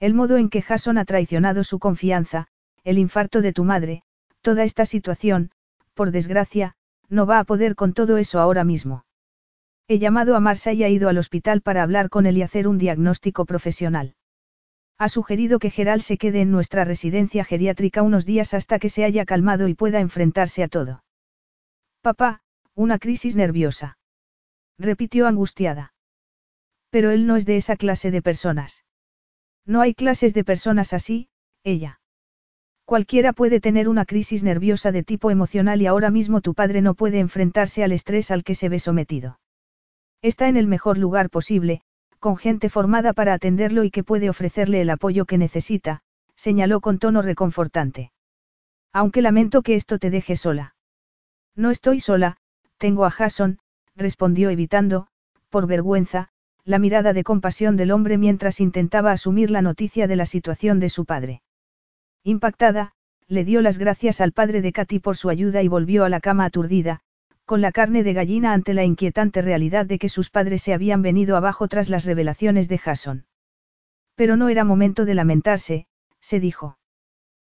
El 0.00 0.14
modo 0.14 0.36
en 0.36 0.50
que 0.50 0.62
Jason 0.62 0.98
ha 0.98 1.04
traicionado 1.04 1.64
su 1.64 1.78
confianza, 1.78 2.46
el 2.82 2.98
infarto 2.98 3.42
de 3.42 3.52
tu 3.52 3.64
madre, 3.64 4.02
toda 4.40 4.64
esta 4.64 4.86
situación, 4.86 5.50
por 5.94 6.10
desgracia, 6.10 6.76
no 7.08 7.26
va 7.26 7.38
a 7.38 7.44
poder 7.44 7.74
con 7.74 7.92
todo 7.92 8.18
eso 8.18 8.40
ahora 8.40 8.64
mismo. 8.64 9.04
He 9.86 9.98
llamado 9.98 10.34
a 10.34 10.40
Marsa 10.40 10.72
y 10.72 10.82
ha 10.82 10.88
ido 10.88 11.08
al 11.08 11.18
hospital 11.18 11.60
para 11.60 11.82
hablar 11.82 12.08
con 12.08 12.24
él 12.24 12.38
y 12.38 12.42
hacer 12.42 12.66
un 12.66 12.78
diagnóstico 12.78 13.44
profesional. 13.44 14.14
Ha 14.96 15.08
sugerido 15.08 15.58
que 15.58 15.70
Geral 15.70 16.00
se 16.00 16.16
quede 16.16 16.40
en 16.40 16.50
nuestra 16.50 16.84
residencia 16.84 17.44
geriátrica 17.44 18.02
unos 18.02 18.24
días 18.24 18.54
hasta 18.54 18.78
que 18.78 18.88
se 18.88 19.04
haya 19.04 19.24
calmado 19.24 19.68
y 19.68 19.74
pueda 19.74 20.00
enfrentarse 20.00 20.62
a 20.62 20.68
todo. 20.68 21.04
Papá, 22.00 22.42
una 22.74 22.98
crisis 22.98 23.36
nerviosa. 23.36 23.98
Repitió 24.78 25.26
angustiada. 25.26 25.92
Pero 26.90 27.10
él 27.10 27.26
no 27.26 27.36
es 27.36 27.44
de 27.44 27.56
esa 27.56 27.76
clase 27.76 28.10
de 28.10 28.22
personas. 28.22 28.84
No 29.66 29.80
hay 29.80 29.94
clases 29.94 30.32
de 30.32 30.44
personas 30.44 30.92
así, 30.92 31.28
ella. 31.62 32.00
Cualquiera 32.84 33.32
puede 33.32 33.60
tener 33.60 33.88
una 33.88 34.04
crisis 34.04 34.42
nerviosa 34.42 34.92
de 34.92 35.02
tipo 35.02 35.30
emocional 35.30 35.82
y 35.82 35.86
ahora 35.86 36.10
mismo 36.10 36.40
tu 36.40 36.54
padre 36.54 36.82
no 36.82 36.94
puede 36.94 37.18
enfrentarse 37.18 37.82
al 37.82 37.92
estrés 37.92 38.30
al 38.30 38.44
que 38.44 38.54
se 38.54 38.68
ve 38.68 38.78
sometido. 38.78 39.40
Está 40.24 40.48
en 40.48 40.56
el 40.56 40.66
mejor 40.66 40.96
lugar 40.96 41.28
posible, 41.28 41.82
con 42.18 42.38
gente 42.38 42.70
formada 42.70 43.12
para 43.12 43.34
atenderlo 43.34 43.84
y 43.84 43.90
que 43.90 44.02
puede 44.02 44.30
ofrecerle 44.30 44.80
el 44.80 44.88
apoyo 44.88 45.26
que 45.26 45.36
necesita, 45.36 46.00
señaló 46.34 46.80
con 46.80 46.98
tono 46.98 47.20
reconfortante. 47.20 48.10
Aunque 48.90 49.20
lamento 49.20 49.60
que 49.60 49.74
esto 49.74 49.98
te 49.98 50.08
deje 50.08 50.36
sola. 50.36 50.76
No 51.54 51.70
estoy 51.70 52.00
sola, 52.00 52.38
tengo 52.78 53.04
a 53.04 53.10
Jason, 53.10 53.58
respondió 53.96 54.48
evitando, 54.48 55.08
por 55.50 55.66
vergüenza, 55.66 56.30
la 56.64 56.78
mirada 56.78 57.12
de 57.12 57.22
compasión 57.22 57.76
del 57.76 57.90
hombre 57.90 58.16
mientras 58.16 58.60
intentaba 58.60 59.12
asumir 59.12 59.50
la 59.50 59.60
noticia 59.60 60.06
de 60.06 60.16
la 60.16 60.24
situación 60.24 60.80
de 60.80 60.88
su 60.88 61.04
padre. 61.04 61.42
Impactada, 62.22 62.92
le 63.28 63.44
dio 63.44 63.60
las 63.60 63.76
gracias 63.76 64.22
al 64.22 64.32
padre 64.32 64.62
de 64.62 64.72
Katy 64.72 65.00
por 65.00 65.18
su 65.18 65.28
ayuda 65.28 65.62
y 65.62 65.68
volvió 65.68 66.02
a 66.02 66.08
la 66.08 66.20
cama 66.20 66.46
aturdida, 66.46 67.02
con 67.44 67.60
la 67.60 67.72
carne 67.72 68.02
de 68.02 68.14
gallina 68.14 68.54
ante 68.54 68.72
la 68.72 68.84
inquietante 68.84 69.42
realidad 69.42 69.84
de 69.84 69.98
que 69.98 70.08
sus 70.08 70.30
padres 70.30 70.62
se 70.62 70.72
habían 70.72 71.02
venido 71.02 71.36
abajo 71.36 71.68
tras 71.68 71.90
las 71.90 72.04
revelaciones 72.04 72.68
de 72.68 72.78
Jason. 72.78 73.26
Pero 74.14 74.36
no 74.36 74.48
era 74.48 74.64
momento 74.64 75.04
de 75.04 75.14
lamentarse, 75.14 75.86
se 76.20 76.40
dijo. 76.40 76.78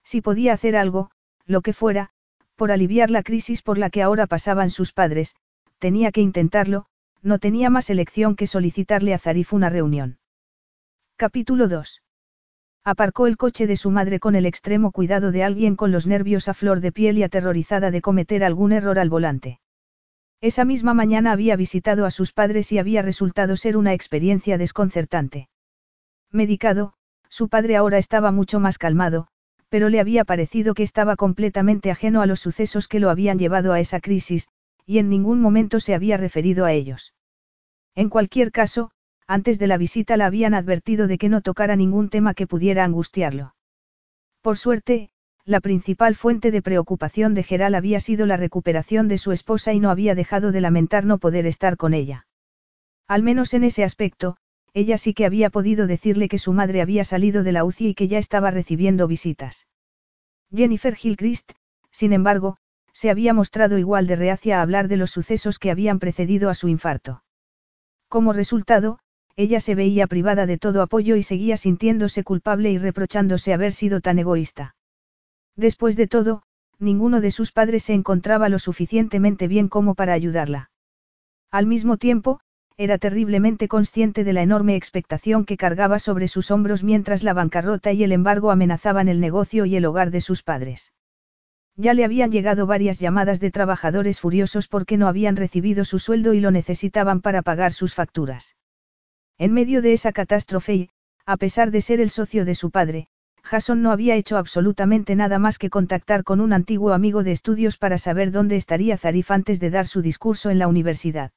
Si 0.03 0.21
podía 0.21 0.53
hacer 0.53 0.75
algo, 0.75 1.11
lo 1.45 1.61
que 1.61 1.71
fuera, 1.71 2.09
por 2.55 2.71
aliviar 2.71 3.11
la 3.11 3.23
crisis 3.23 3.61
por 3.61 3.77
la 3.77 3.89
que 3.89 4.01
ahora 4.01 4.27
pasaban 4.27 4.69
sus 4.71 4.91
padres, 4.91 5.35
tenía 5.79 6.11
que 6.11 6.21
intentarlo, 6.21 6.87
no 7.21 7.39
tenía 7.39 7.69
más 7.69 7.89
elección 7.89 8.35
que 8.35 8.47
solicitarle 8.47 9.13
a 9.13 9.19
Zarif 9.19 9.53
una 9.53 9.69
reunión. 9.69 10.19
Capítulo 11.15 11.67
2. 11.67 12.01
Aparcó 12.83 13.27
el 13.27 13.37
coche 13.37 13.67
de 13.67 13.77
su 13.77 13.91
madre 13.91 14.19
con 14.19 14.35
el 14.35 14.45
extremo 14.45 14.91
cuidado 14.91 15.31
de 15.31 15.43
alguien 15.43 15.75
con 15.75 15.91
los 15.91 16.07
nervios 16.07 16.47
a 16.47 16.53
flor 16.53 16.81
de 16.81 16.91
piel 16.91 17.17
y 17.17 17.23
aterrorizada 17.23 17.91
de 17.91 18.01
cometer 18.01 18.43
algún 18.43 18.71
error 18.71 18.99
al 18.99 19.09
volante. 19.09 19.59
Esa 20.41 20.65
misma 20.65 20.93
mañana 20.93 21.31
había 21.31 21.55
visitado 21.55 22.05
a 22.05 22.11
sus 22.11 22.31
padres 22.31 22.71
y 22.71 22.77
había 22.77 23.01
resultado 23.01 23.57
ser 23.57 23.75
una 23.75 23.93
experiencia 23.93 24.57
desconcertante. 24.57 25.49
Medicado, 26.31 26.93
su 27.29 27.49
padre 27.49 27.75
ahora 27.75 27.97
estaba 27.97 28.31
mucho 28.31 28.59
más 28.59 28.77
calmado, 28.77 29.27
pero 29.69 29.89
le 29.89 29.99
había 29.99 30.25
parecido 30.25 30.73
que 30.73 30.83
estaba 30.83 31.15
completamente 31.15 31.91
ajeno 31.91 32.21
a 32.21 32.27
los 32.27 32.39
sucesos 32.39 32.87
que 32.87 32.99
lo 32.99 33.09
habían 33.09 33.39
llevado 33.39 33.73
a 33.73 33.79
esa 33.79 33.99
crisis, 33.99 34.47
y 34.85 34.99
en 34.99 35.09
ningún 35.09 35.41
momento 35.41 35.79
se 35.79 35.95
había 35.95 36.17
referido 36.17 36.65
a 36.65 36.71
ellos. 36.71 37.13
En 37.95 38.09
cualquier 38.09 38.51
caso, 38.51 38.91
antes 39.25 39.59
de 39.59 39.67
la 39.67 39.77
visita 39.77 40.17
la 40.17 40.27
habían 40.27 40.53
advertido 40.53 41.07
de 41.07 41.17
que 41.17 41.29
no 41.29 41.41
tocara 41.41 41.75
ningún 41.75 42.09
tema 42.09 42.33
que 42.33 42.47
pudiera 42.47 42.85
angustiarlo. 42.85 43.55
Por 44.41 44.57
suerte, 44.57 45.09
la 45.47 45.61
principal 45.61 46.13
fuente 46.13 46.51
de 46.51 46.61
preocupación 46.61 47.33
de 47.33 47.41
Geral 47.41 47.73
había 47.73 48.01
sido 48.01 48.25
la 48.25 48.35
recuperación 48.35 49.07
de 49.07 49.17
su 49.17 49.31
esposa 49.31 49.71
y 49.71 49.79
no 49.79 49.89
había 49.89 50.13
dejado 50.13 50.51
de 50.51 50.59
lamentar 50.59 51.05
no 51.05 51.19
poder 51.19 51.45
estar 51.45 51.77
con 51.77 51.93
ella. 51.93 52.27
Al 53.07 53.23
menos 53.23 53.53
en 53.53 53.63
ese 53.63 53.85
aspecto, 53.85 54.35
ella 54.73 54.97
sí 54.97 55.13
que 55.13 55.25
había 55.25 55.49
podido 55.49 55.87
decirle 55.87 56.27
que 56.27 56.37
su 56.37 56.51
madre 56.51 56.81
había 56.81 57.05
salido 57.05 57.43
de 57.43 57.53
la 57.53 57.63
UCI 57.63 57.87
y 57.87 57.95
que 57.95 58.09
ya 58.09 58.17
estaba 58.17 58.51
recibiendo 58.51 59.07
visitas. 59.07 59.67
Jennifer 60.53 60.93
Gilchrist, 60.93 61.53
sin 61.91 62.11
embargo, 62.11 62.57
se 62.91 63.09
había 63.09 63.33
mostrado 63.33 63.77
igual 63.77 64.05
de 64.05 64.17
reacia 64.17 64.59
a 64.59 64.61
hablar 64.61 64.89
de 64.89 64.97
los 64.97 65.11
sucesos 65.11 65.59
que 65.59 65.71
habían 65.71 65.99
precedido 65.99 66.49
a 66.49 66.55
su 66.55 66.67
infarto. 66.67 67.23
Como 68.09 68.33
resultado, 68.33 68.99
ella 69.37 69.61
se 69.61 69.75
veía 69.75 70.07
privada 70.07 70.45
de 70.45 70.57
todo 70.57 70.81
apoyo 70.81 71.15
y 71.15 71.23
seguía 71.23 71.55
sintiéndose 71.55 72.25
culpable 72.25 72.69
y 72.69 72.77
reprochándose 72.77 73.53
haber 73.53 73.71
sido 73.71 74.01
tan 74.01 74.19
egoísta. 74.19 74.75
Después 75.57 75.95
de 75.97 76.07
todo, 76.07 76.43
ninguno 76.79 77.19
de 77.19 77.31
sus 77.31 77.51
padres 77.51 77.83
se 77.83 77.93
encontraba 77.93 78.47
lo 78.47 78.59
suficientemente 78.59 79.47
bien 79.47 79.67
como 79.67 79.95
para 79.95 80.13
ayudarla. 80.13 80.69
Al 81.51 81.65
mismo 81.65 81.97
tiempo, 81.97 82.39
era 82.77 82.99
terriblemente 82.99 83.67
consciente 83.67 84.23
de 84.23 84.33
la 84.33 84.43
enorme 84.43 84.75
expectación 84.75 85.45
que 85.45 85.57
cargaba 85.57 85.97
sobre 85.97 86.27
sus 86.27 86.51
hombros 86.51 86.83
mientras 86.83 87.23
la 87.23 87.33
bancarrota 87.33 87.91
y 87.91 88.03
el 88.03 88.11
embargo 88.11 88.51
amenazaban 88.51 89.09
el 89.09 89.19
negocio 89.19 89.65
y 89.65 89.75
el 89.75 89.85
hogar 89.85 90.11
de 90.11 90.21
sus 90.21 90.43
padres. 90.43 90.93
Ya 91.75 91.95
le 91.95 92.05
habían 92.05 92.31
llegado 92.31 92.67
varias 92.67 92.99
llamadas 92.99 93.39
de 93.39 93.49
trabajadores 93.49 94.19
furiosos 94.19 94.67
porque 94.67 94.97
no 94.97 95.07
habían 95.07 95.35
recibido 95.35 95.85
su 95.85 95.97
sueldo 95.97 96.33
y 96.33 96.39
lo 96.39 96.51
necesitaban 96.51 97.21
para 97.21 97.41
pagar 97.41 97.73
sus 97.73 97.95
facturas. 97.95 98.55
En 99.39 99.53
medio 99.53 99.81
de 99.81 99.93
esa 99.93 100.11
catástrofe 100.11 100.75
y, 100.75 100.89
a 101.25 101.37
pesar 101.37 101.71
de 101.71 101.81
ser 101.81 101.99
el 101.99 102.11
socio 102.11 102.45
de 102.45 102.55
su 102.55 102.69
padre, 102.69 103.07
Jason 103.47 103.81
no 103.81 103.91
había 103.91 104.15
hecho 104.15 104.37
absolutamente 104.37 105.15
nada 105.15 105.39
más 105.39 105.57
que 105.57 105.69
contactar 105.69 106.23
con 106.23 106.41
un 106.41 106.53
antiguo 106.53 106.93
amigo 106.93 107.23
de 107.23 107.31
estudios 107.31 107.77
para 107.77 107.97
saber 107.97 108.31
dónde 108.31 108.57
estaría 108.57 108.97
Zarif 108.97 109.31
antes 109.31 109.59
de 109.59 109.69
dar 109.69 109.87
su 109.87 110.01
discurso 110.01 110.49
en 110.49 110.59
la 110.59 110.67
universidad. 110.67 111.31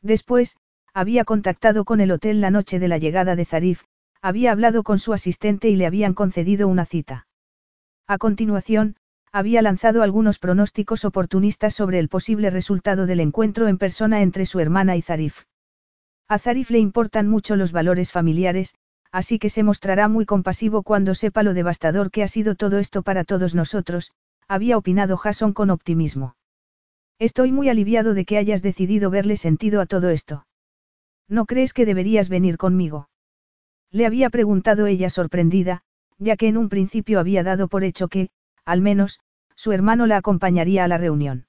Después, 0.00 0.56
había 0.94 1.24
contactado 1.24 1.84
con 1.84 2.00
el 2.00 2.12
hotel 2.12 2.40
la 2.40 2.50
noche 2.50 2.78
de 2.78 2.88
la 2.88 2.98
llegada 2.98 3.34
de 3.34 3.44
Zarif, 3.44 3.82
había 4.22 4.52
hablado 4.52 4.84
con 4.84 4.98
su 4.98 5.12
asistente 5.12 5.68
y 5.68 5.76
le 5.76 5.86
habían 5.86 6.14
concedido 6.14 6.68
una 6.68 6.86
cita. 6.86 7.26
A 8.06 8.16
continuación, 8.16 8.96
había 9.32 9.60
lanzado 9.60 10.02
algunos 10.02 10.38
pronósticos 10.38 11.04
oportunistas 11.04 11.74
sobre 11.74 11.98
el 11.98 12.08
posible 12.08 12.50
resultado 12.50 13.06
del 13.06 13.18
encuentro 13.18 13.66
en 13.66 13.78
persona 13.78 14.22
entre 14.22 14.46
su 14.46 14.60
hermana 14.60 14.96
y 14.96 15.02
Zarif. 15.02 15.42
A 16.28 16.38
Zarif 16.38 16.70
le 16.70 16.78
importan 16.78 17.28
mucho 17.28 17.56
los 17.56 17.72
valores 17.72 18.12
familiares, 18.12 18.76
así 19.14 19.38
que 19.38 19.48
se 19.48 19.62
mostrará 19.62 20.08
muy 20.08 20.26
compasivo 20.26 20.82
cuando 20.82 21.14
sepa 21.14 21.44
lo 21.44 21.54
devastador 21.54 22.10
que 22.10 22.24
ha 22.24 22.28
sido 22.28 22.56
todo 22.56 22.80
esto 22.80 23.04
para 23.04 23.22
todos 23.22 23.54
nosotros, 23.54 24.10
había 24.48 24.76
opinado 24.76 25.16
Jason 25.16 25.52
con 25.52 25.70
optimismo. 25.70 26.34
Estoy 27.20 27.52
muy 27.52 27.68
aliviado 27.68 28.14
de 28.14 28.24
que 28.24 28.38
hayas 28.38 28.60
decidido 28.60 29.10
verle 29.10 29.36
sentido 29.36 29.80
a 29.80 29.86
todo 29.86 30.10
esto. 30.10 30.48
¿No 31.28 31.46
crees 31.46 31.72
que 31.72 31.86
deberías 31.86 32.28
venir 32.28 32.56
conmigo? 32.56 33.08
Le 33.92 34.04
había 34.04 34.30
preguntado 34.30 34.88
ella 34.88 35.10
sorprendida, 35.10 35.82
ya 36.18 36.36
que 36.36 36.48
en 36.48 36.56
un 36.56 36.68
principio 36.68 37.20
había 37.20 37.44
dado 37.44 37.68
por 37.68 37.84
hecho 37.84 38.08
que, 38.08 38.30
al 38.64 38.80
menos, 38.80 39.20
su 39.54 39.70
hermano 39.70 40.06
la 40.08 40.16
acompañaría 40.16 40.82
a 40.82 40.88
la 40.88 40.98
reunión. 40.98 41.46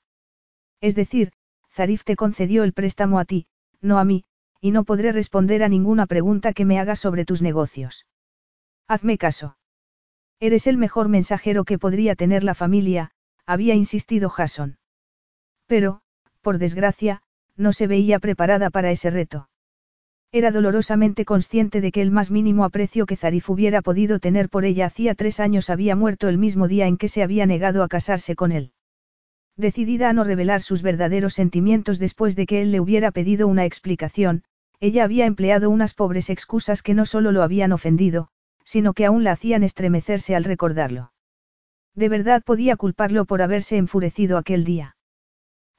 Es 0.81 0.93
decir, 0.93 1.31
Zarif 1.73 2.03
te 2.03 2.15
concedió 2.15 2.63
el 2.63 2.73
préstamo 2.73 3.17
a 3.17 3.25
ti, 3.25 3.47
no 3.81 3.97
a 3.97 4.05
mí, 4.05 4.23
y 4.65 4.71
no 4.71 4.83
podré 4.83 5.11
responder 5.11 5.61
a 5.61 5.69
ninguna 5.69 6.07
pregunta 6.07 6.51
que 6.51 6.65
me 6.65 6.79
hagas 6.79 6.97
sobre 6.97 7.23
tus 7.23 7.43
negocios. 7.43 8.07
Hazme 8.87 9.19
caso. 9.19 9.57
Eres 10.39 10.65
el 10.65 10.77
mejor 10.77 11.07
mensajero 11.07 11.65
que 11.65 11.77
podría 11.77 12.15
tener 12.15 12.43
la 12.43 12.55
familia, 12.55 13.11
había 13.45 13.75
insistido 13.75 14.27
Jason. 14.27 14.79
Pero, 15.67 16.01
por 16.41 16.57
desgracia, 16.57 17.21
no 17.55 17.73
se 17.73 17.85
veía 17.85 18.17
preparada 18.17 18.71
para 18.71 18.89
ese 18.89 19.11
reto. 19.11 19.49
Era 20.31 20.49
dolorosamente 20.49 21.25
consciente 21.25 21.79
de 21.79 21.91
que 21.91 22.01
el 22.01 22.09
más 22.09 22.31
mínimo 22.31 22.65
aprecio 22.65 23.05
que 23.05 23.17
Zarif 23.17 23.51
hubiera 23.51 23.83
podido 23.83 24.17
tener 24.17 24.49
por 24.49 24.65
ella 24.65 24.87
hacía 24.87 25.13
tres 25.13 25.39
años 25.39 25.69
había 25.69 25.95
muerto 25.95 26.27
el 26.27 26.39
mismo 26.39 26.67
día 26.67 26.87
en 26.87 26.97
que 26.97 27.07
se 27.07 27.21
había 27.21 27.45
negado 27.45 27.83
a 27.83 27.87
casarse 27.87 28.35
con 28.35 28.51
él. 28.51 28.71
Decidida 29.57 30.09
a 30.09 30.13
no 30.13 30.23
revelar 30.23 30.63
sus 30.63 30.81
verdaderos 30.81 31.35
sentimientos 31.35 31.99
después 31.99 32.35
de 32.35 32.47
que 32.47 32.63
él 32.63 32.71
le 32.71 32.79
hubiera 32.79 33.11
pedido 33.11 33.47
una 33.47 33.65
explicación, 33.65 34.43
ella 34.79 35.03
había 35.03 35.25
empleado 35.25 35.69
unas 35.69 35.93
pobres 35.93 36.29
excusas 36.29 36.81
que 36.81 36.93
no 36.93 37.05
solo 37.05 37.31
lo 37.31 37.43
habían 37.43 37.71
ofendido, 37.71 38.29
sino 38.63 38.93
que 38.93 39.05
aún 39.05 39.23
la 39.23 39.31
hacían 39.31 39.63
estremecerse 39.63 40.35
al 40.35 40.43
recordarlo. 40.43 41.11
De 41.93 42.09
verdad 42.09 42.43
podía 42.43 42.75
culparlo 42.75 43.25
por 43.25 43.41
haberse 43.41 43.77
enfurecido 43.77 44.37
aquel 44.37 44.65
día. 44.65 44.97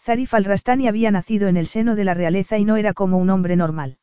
Zarif 0.00 0.34
al-Rastani 0.34 0.88
había 0.88 1.10
nacido 1.10 1.48
en 1.48 1.56
el 1.56 1.66
seno 1.66 1.96
de 1.96 2.04
la 2.04 2.14
realeza 2.14 2.58
y 2.58 2.64
no 2.64 2.76
era 2.76 2.94
como 2.94 3.18
un 3.18 3.28
hombre 3.28 3.56
normal. 3.56 3.98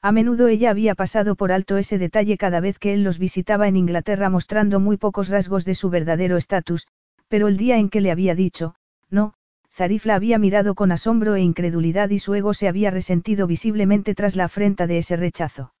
A 0.00 0.12
menudo 0.12 0.46
ella 0.46 0.70
había 0.70 0.94
pasado 0.94 1.34
por 1.34 1.50
alto 1.50 1.78
ese 1.78 1.98
detalle 1.98 2.38
cada 2.38 2.60
vez 2.60 2.78
que 2.78 2.94
él 2.94 3.02
los 3.02 3.18
visitaba 3.18 3.66
en 3.66 3.76
Inglaterra 3.76 4.30
mostrando 4.30 4.78
muy 4.78 4.96
pocos 4.96 5.28
rasgos 5.28 5.64
de 5.64 5.74
su 5.74 5.90
verdadero 5.90 6.36
estatus, 6.36 6.86
pero 7.28 7.48
el 7.48 7.56
día 7.56 7.78
en 7.78 7.88
que 7.88 8.00
le 8.00 8.12
había 8.12 8.34
dicho, 8.34 8.76
no, 9.10 9.34
Zarif 9.76 10.06
la 10.06 10.14
había 10.14 10.38
mirado 10.38 10.74
con 10.74 10.90
asombro 10.90 11.34
e 11.34 11.42
incredulidad 11.42 12.08
y 12.08 12.18
su 12.18 12.34
ego 12.34 12.54
se 12.54 12.66
había 12.66 12.90
resentido 12.90 13.46
visiblemente 13.46 14.14
tras 14.14 14.34
la 14.34 14.44
afrenta 14.44 14.86
de 14.86 14.96
ese 14.96 15.16
rechazo. 15.16 15.74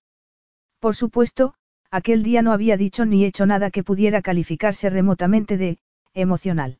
Por 0.80 0.94
supuesto, 0.94 1.54
aquel 1.90 2.22
día 2.22 2.42
no 2.42 2.52
había 2.52 2.76
dicho 2.76 3.06
ni 3.06 3.24
hecho 3.24 3.46
nada 3.46 3.70
que 3.70 3.82
pudiera 3.82 4.20
calificarse 4.20 4.90
remotamente 4.90 5.56
de, 5.56 5.78
emocional. 6.12 6.78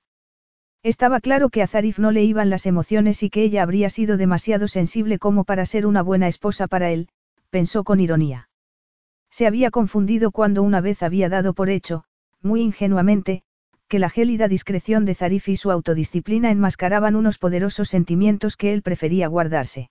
Estaba 0.82 1.20
claro 1.20 1.48
que 1.48 1.62
a 1.62 1.66
Zarif 1.66 1.98
no 1.98 2.10
le 2.10 2.22
iban 2.22 2.50
las 2.50 2.66
emociones 2.66 3.22
y 3.22 3.30
que 3.30 3.44
ella 3.44 3.62
habría 3.62 3.88
sido 3.88 4.18
demasiado 4.18 4.68
sensible 4.68 5.18
como 5.18 5.44
para 5.44 5.64
ser 5.64 5.86
una 5.86 6.02
buena 6.02 6.28
esposa 6.28 6.66
para 6.66 6.90
él, 6.90 7.08
pensó 7.48 7.82
con 7.82 7.98
ironía. 7.98 8.50
Se 9.30 9.46
había 9.46 9.70
confundido 9.70 10.32
cuando 10.32 10.62
una 10.62 10.82
vez 10.82 11.02
había 11.02 11.30
dado 11.30 11.54
por 11.54 11.70
hecho, 11.70 12.04
muy 12.42 12.60
ingenuamente, 12.60 13.42
que 13.88 13.98
la 13.98 14.10
gélida 14.10 14.48
discreción 14.48 15.04
de 15.04 15.14
Zarif 15.14 15.48
y 15.48 15.56
su 15.56 15.70
autodisciplina 15.70 16.50
enmascaraban 16.50 17.14
unos 17.14 17.38
poderosos 17.38 17.88
sentimientos 17.88 18.56
que 18.56 18.72
él 18.72 18.82
prefería 18.82 19.28
guardarse. 19.28 19.90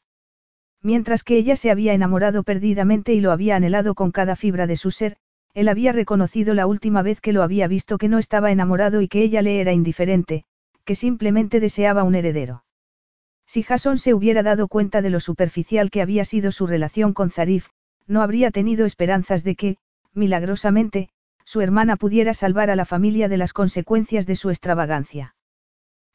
Mientras 0.82 1.24
que 1.24 1.38
ella 1.38 1.56
se 1.56 1.72
había 1.72 1.94
enamorado 1.94 2.44
perdidamente 2.44 3.14
y 3.14 3.22
lo 3.22 3.32
había 3.32 3.56
anhelado 3.56 3.96
con 3.96 4.12
cada 4.12 4.36
fibra 4.36 4.68
de 4.68 4.78
su 4.78 4.92
ser, 4.92 5.18
él 5.54 5.70
había 5.70 5.94
reconocido 5.94 6.54
la 6.54 6.68
última 6.68 7.02
vez 7.02 7.22
que 7.22 7.32
lo 7.32 7.42
había 7.42 7.68
visto 7.68 7.98
que 7.98 8.10
no 8.10 8.20
estaba 8.20 8.52
enamorado 8.52 9.02
y 9.02 9.08
que 9.08 9.24
ella 9.24 9.42
le 9.42 9.62
era 9.62 9.72
indiferente, 9.72 10.44
que 10.84 10.96
simplemente 10.96 11.60
deseaba 11.60 12.04
un 12.04 12.16
heredero. 12.16 12.66
Si 13.48 13.64
Jason 13.64 13.98
se 13.98 14.14
hubiera 14.14 14.44
dado 14.44 14.68
cuenta 14.68 15.02
de 15.02 15.10
lo 15.10 15.20
superficial 15.20 15.90
que 15.90 16.02
había 16.02 16.26
sido 16.26 16.52
su 16.52 16.68
relación 16.68 17.14
con 17.14 17.32
Zarif, 17.32 17.70
no 18.06 18.22
habría 18.22 18.52
tenido 18.52 18.86
esperanzas 18.86 19.44
de 19.44 19.56
que, 19.56 19.78
milagrosamente, 20.14 21.10
su 21.46 21.62
hermana 21.62 21.96
pudiera 21.96 22.34
salvar 22.34 22.70
a 22.70 22.76
la 22.76 22.86
familia 22.86 23.30
de 23.30 23.38
las 23.38 23.54
consecuencias 23.54 24.26
de 24.26 24.36
su 24.36 24.50
extravagancia. 24.50 25.36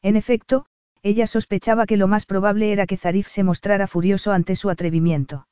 En 0.01 0.15
efecto, 0.15 0.65
ella 1.01 1.25
sospechaba 1.25 1.85
que 1.85 1.97
lo 1.97 2.07
más 2.07 2.25
probable 2.25 2.71
era 2.71 2.85
que 2.85 2.97
Zarif 2.97 3.27
se 3.27 3.43
mostrara 3.43 3.87
furioso 3.87 4.33
ante 4.33 4.55
su 4.55 4.69
atrevimiento. 4.69 5.47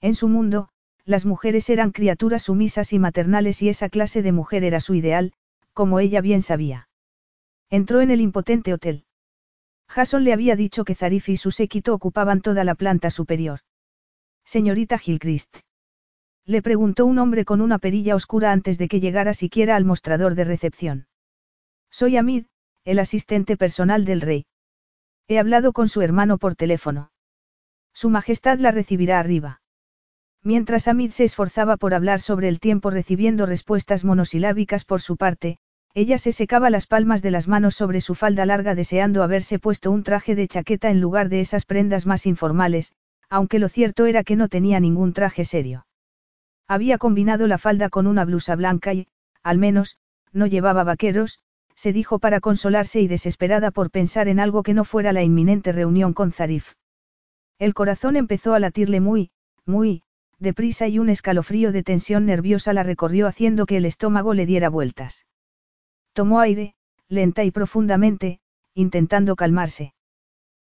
En 0.00 0.14
su 0.14 0.28
mundo, 0.28 0.68
las 1.04 1.26
mujeres 1.26 1.68
eran 1.68 1.90
criaturas 1.90 2.44
sumisas 2.44 2.92
y 2.92 2.98
maternales 2.98 3.60
y 3.60 3.68
esa 3.68 3.88
clase 3.88 4.22
de 4.22 4.32
mujer 4.32 4.64
era 4.64 4.80
su 4.80 4.94
ideal, 4.94 5.32
como 5.72 6.00
ella 6.00 6.20
bien 6.20 6.42
sabía. 6.42 6.88
Entró 7.70 8.00
en 8.00 8.10
el 8.10 8.20
impotente 8.20 8.72
hotel. 8.72 9.04
Jason 9.88 10.24
le 10.24 10.32
había 10.32 10.56
dicho 10.56 10.84
que 10.84 10.94
Zarif 10.94 11.28
y 11.28 11.36
su 11.36 11.50
séquito 11.50 11.92
ocupaban 11.92 12.40
toda 12.40 12.64
la 12.64 12.74
planta 12.74 13.10
superior. 13.10 13.60
Señorita 14.44 14.98
Gilchrist. 14.98 15.58
Le 16.44 16.60
preguntó 16.60 17.06
un 17.06 17.18
hombre 17.18 17.44
con 17.44 17.60
una 17.60 17.78
perilla 17.78 18.16
oscura 18.16 18.52
antes 18.52 18.76
de 18.78 18.88
que 18.88 19.00
llegara 19.00 19.32
siquiera 19.32 19.76
al 19.76 19.84
mostrador 19.84 20.34
de 20.34 20.44
recepción. 20.44 21.06
Soy 21.90 22.16
Amid, 22.16 22.46
el 22.84 22.98
asistente 22.98 23.56
personal 23.56 24.04
del 24.04 24.20
rey. 24.20 24.46
He 25.28 25.38
hablado 25.38 25.72
con 25.72 25.88
su 25.88 26.02
hermano 26.02 26.38
por 26.38 26.56
teléfono. 26.56 27.12
Su 27.92 28.10
Majestad 28.10 28.58
la 28.58 28.72
recibirá 28.72 29.20
arriba. 29.20 29.60
Mientras 30.42 30.88
Amid 30.88 31.12
se 31.12 31.24
esforzaba 31.24 31.76
por 31.76 31.94
hablar 31.94 32.20
sobre 32.20 32.48
el 32.48 32.58
tiempo 32.58 32.90
recibiendo 32.90 33.46
respuestas 33.46 34.04
monosilábicas 34.04 34.84
por 34.84 35.00
su 35.00 35.16
parte, 35.16 35.58
ella 35.94 36.18
se 36.18 36.32
secaba 36.32 36.70
las 36.70 36.86
palmas 36.86 37.22
de 37.22 37.30
las 37.30 37.46
manos 37.46 37.76
sobre 37.76 38.00
su 38.00 38.16
falda 38.16 38.46
larga 38.46 38.74
deseando 38.74 39.22
haberse 39.22 39.60
puesto 39.60 39.92
un 39.92 40.02
traje 40.02 40.34
de 40.34 40.48
chaqueta 40.48 40.90
en 40.90 41.00
lugar 41.00 41.28
de 41.28 41.40
esas 41.40 41.66
prendas 41.66 42.06
más 42.06 42.26
informales, 42.26 42.92
aunque 43.28 43.60
lo 43.60 43.68
cierto 43.68 44.06
era 44.06 44.24
que 44.24 44.34
no 44.34 44.48
tenía 44.48 44.80
ningún 44.80 45.12
traje 45.12 45.44
serio. 45.44 45.86
Había 46.68 46.98
combinado 46.98 47.46
la 47.46 47.58
falda 47.58 47.88
con 47.90 48.06
una 48.06 48.24
blusa 48.24 48.56
blanca 48.56 48.94
y, 48.94 49.08
al 49.42 49.58
menos, 49.58 49.98
no 50.32 50.46
llevaba 50.46 50.84
vaqueros, 50.84 51.40
se 51.74 51.92
dijo 51.92 52.18
para 52.18 52.40
consolarse 52.40 53.00
y 53.00 53.08
desesperada 53.08 53.70
por 53.70 53.90
pensar 53.90 54.28
en 54.28 54.40
algo 54.40 54.62
que 54.62 54.74
no 54.74 54.84
fuera 54.84 55.12
la 55.12 55.22
inminente 55.22 55.72
reunión 55.72 56.12
con 56.12 56.32
Zarif. 56.32 56.74
El 57.58 57.74
corazón 57.74 58.16
empezó 58.16 58.54
a 58.54 58.60
latirle 58.60 59.00
muy, 59.00 59.30
muy, 59.64 60.02
deprisa 60.38 60.88
y 60.88 60.98
un 60.98 61.08
escalofrío 61.08 61.72
de 61.72 61.82
tensión 61.82 62.26
nerviosa 62.26 62.72
la 62.72 62.82
recorrió 62.82 63.26
haciendo 63.26 63.66
que 63.66 63.76
el 63.76 63.84
estómago 63.84 64.34
le 64.34 64.46
diera 64.46 64.68
vueltas. 64.68 65.26
Tomó 66.12 66.40
aire, 66.40 66.74
lenta 67.08 67.44
y 67.44 67.50
profundamente, 67.50 68.40
intentando 68.74 69.36
calmarse. 69.36 69.94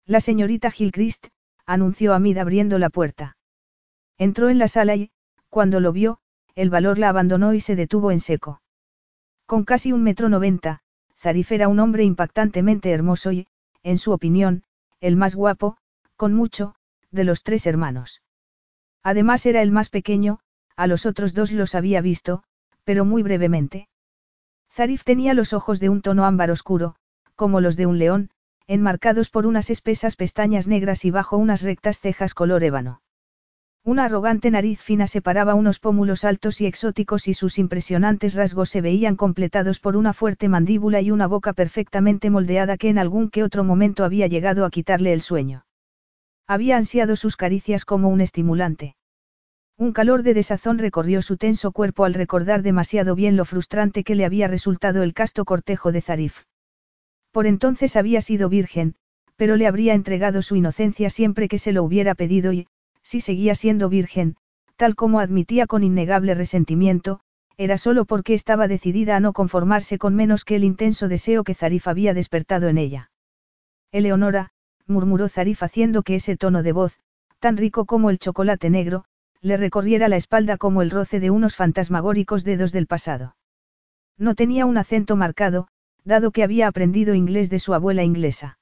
La 0.05 0.19
señorita 0.19 0.71
Gilchrist, 0.71 1.27
anunció 1.65 2.13
Amid 2.13 2.37
abriendo 2.37 2.77
la 2.77 2.89
puerta. 2.89 3.37
Entró 4.17 4.49
en 4.49 4.59
la 4.59 4.67
sala 4.67 4.95
y, 4.95 5.11
cuando 5.53 5.79
lo 5.79 5.91
vio, 5.91 6.17
el 6.55 6.71
valor 6.71 6.97
la 6.97 7.09
abandonó 7.09 7.53
y 7.53 7.61
se 7.61 7.75
detuvo 7.75 8.09
en 8.09 8.19
seco. 8.19 8.63
Con 9.45 9.65
casi 9.65 9.91
un 9.91 10.01
metro 10.01 10.27
noventa, 10.27 10.79
Zarif 11.15 11.51
era 11.51 11.67
un 11.67 11.79
hombre 11.79 12.03
impactantemente 12.03 12.89
hermoso 12.89 13.31
y, 13.31 13.45
en 13.83 13.99
su 13.99 14.13
opinión, 14.13 14.63
el 14.99 15.15
más 15.15 15.35
guapo, 15.35 15.77
con 16.15 16.33
mucho, 16.33 16.73
de 17.11 17.23
los 17.23 17.43
tres 17.43 17.67
hermanos. 17.67 18.23
Además 19.03 19.45
era 19.45 19.61
el 19.61 19.69
más 19.69 19.89
pequeño, 19.89 20.39
a 20.75 20.87
los 20.87 21.05
otros 21.05 21.35
dos 21.35 21.51
los 21.51 21.75
había 21.75 22.01
visto, 22.01 22.41
pero 22.83 23.05
muy 23.05 23.21
brevemente. 23.21 23.89
Zarif 24.71 25.03
tenía 25.03 25.35
los 25.35 25.53
ojos 25.53 25.79
de 25.79 25.89
un 25.89 26.01
tono 26.01 26.25
ámbar 26.25 26.49
oscuro, 26.49 26.95
como 27.35 27.61
los 27.61 27.75
de 27.75 27.85
un 27.85 27.99
león, 27.99 28.31
enmarcados 28.65 29.29
por 29.29 29.45
unas 29.45 29.69
espesas 29.69 30.15
pestañas 30.15 30.67
negras 30.67 31.05
y 31.05 31.11
bajo 31.11 31.37
unas 31.37 31.61
rectas 31.61 31.99
cejas 31.99 32.33
color 32.33 32.63
ébano. 32.63 33.02
Una 33.85 34.05
arrogante 34.05 34.49
nariz 34.49 34.79
fina 34.79 35.07
separaba 35.07 35.55
unos 35.55 35.79
pómulos 35.79 36.23
altos 36.23 36.61
y 36.61 36.65
exóticos 36.65 37.27
y 37.27 37.33
sus 37.33 37.59
impresionantes 37.59 38.33
rasgos 38.33 38.69
se 38.69 38.79
veían 38.79 39.17
completados 39.17 39.81
por 39.81 39.97
una 39.97 40.13
fuerte 40.13 40.47
mandíbula 40.47 41.01
y 41.01 41.11
una 41.11 41.27
boca 41.27 41.51
perfectamente 41.51 42.29
moldeada 42.29 42.77
que 42.77 42.87
en 42.87 42.97
algún 42.97 43.29
que 43.29 43.43
otro 43.43 43.65
momento 43.65 44.05
había 44.05 44.27
llegado 44.27 44.63
a 44.63 44.69
quitarle 44.69 45.11
el 45.11 45.19
sueño. 45.19 45.65
Había 46.47 46.77
ansiado 46.77 47.17
sus 47.17 47.35
caricias 47.35 47.83
como 47.83 48.07
un 48.07 48.21
estimulante. 48.21 48.95
Un 49.77 49.91
calor 49.91 50.23
de 50.23 50.33
desazón 50.33 50.77
recorrió 50.77 51.21
su 51.21 51.35
tenso 51.35 51.73
cuerpo 51.73 52.05
al 52.05 52.13
recordar 52.13 52.61
demasiado 52.61 53.15
bien 53.15 53.35
lo 53.35 53.43
frustrante 53.43 54.05
que 54.05 54.15
le 54.15 54.23
había 54.23 54.47
resultado 54.47 55.03
el 55.03 55.13
casto 55.13 55.43
cortejo 55.43 55.91
de 55.91 55.99
Zarif. 55.99 56.43
Por 57.31 57.47
entonces 57.47 57.97
había 57.97 58.21
sido 58.21 58.47
virgen, 58.47 58.95
pero 59.35 59.57
le 59.57 59.67
habría 59.67 59.93
entregado 59.93 60.41
su 60.41 60.55
inocencia 60.55 61.09
siempre 61.09 61.49
que 61.49 61.57
se 61.57 61.73
lo 61.73 61.83
hubiera 61.83 62.15
pedido 62.15 62.53
y, 62.53 62.67
si 63.03 63.21
seguía 63.21 63.53
siendo 63.55 63.89
virgen, 63.89 64.35
tal 64.75 64.95
como 64.95 65.19
admitía 65.19 65.67
con 65.67 65.83
innegable 65.83 66.33
resentimiento, 66.33 67.19
era 67.57 67.77
solo 67.77 68.05
porque 68.05 68.33
estaba 68.33 68.67
decidida 68.67 69.15
a 69.15 69.19
no 69.19 69.33
conformarse 69.33 69.97
con 69.97 70.15
menos 70.15 70.43
que 70.43 70.55
el 70.55 70.63
intenso 70.63 71.07
deseo 71.07 71.43
que 71.43 71.53
Zarif 71.53 71.87
había 71.87 72.13
despertado 72.13 72.67
en 72.67 72.77
ella. 72.77 73.11
Eleonora, 73.91 74.49
murmuró 74.87 75.29
Zarif 75.29 75.61
haciendo 75.61 76.01
que 76.01 76.15
ese 76.15 76.35
tono 76.35 76.63
de 76.63 76.71
voz, 76.71 76.99
tan 77.39 77.57
rico 77.57 77.85
como 77.85 78.09
el 78.09 78.17
chocolate 78.17 78.69
negro, 78.69 79.05
le 79.41 79.57
recorriera 79.57 80.07
la 80.07 80.15
espalda 80.15 80.57
como 80.57 80.81
el 80.81 80.89
roce 80.89 81.19
de 81.19 81.29
unos 81.29 81.55
fantasmagóricos 81.55 82.43
dedos 82.43 82.71
del 82.71 82.87
pasado. 82.87 83.35
No 84.17 84.35
tenía 84.35 84.65
un 84.65 84.77
acento 84.77 85.15
marcado, 85.15 85.67
dado 86.05 86.31
que 86.31 86.43
había 86.43 86.67
aprendido 86.67 87.13
inglés 87.13 87.49
de 87.49 87.59
su 87.59 87.73
abuela 87.73 88.03
inglesa. 88.03 88.57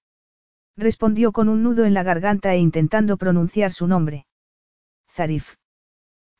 Respondió 0.75 1.31
con 1.31 1.49
un 1.49 1.63
nudo 1.63 1.85
en 1.85 1.93
la 1.93 2.03
garganta 2.03 2.53
e 2.53 2.57
intentando 2.57 3.17
pronunciar 3.17 3.71
su 3.71 3.87
nombre. 3.87 4.25
Zarif. 5.14 5.55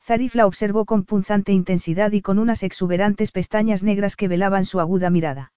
Zarif 0.04 0.34
la 0.36 0.48
observó 0.48 0.86
con 0.86 1.04
punzante 1.04 1.52
intensidad 1.52 2.12
y 2.12 2.22
con 2.22 2.40
unas 2.40 2.64
exuberantes 2.64 3.32
pestañas 3.32 3.84
negras 3.84 4.16
que 4.16 4.28
velaban 4.28 4.66
su 4.66 4.80
aguda 4.80 5.10
mirada. 5.10 5.52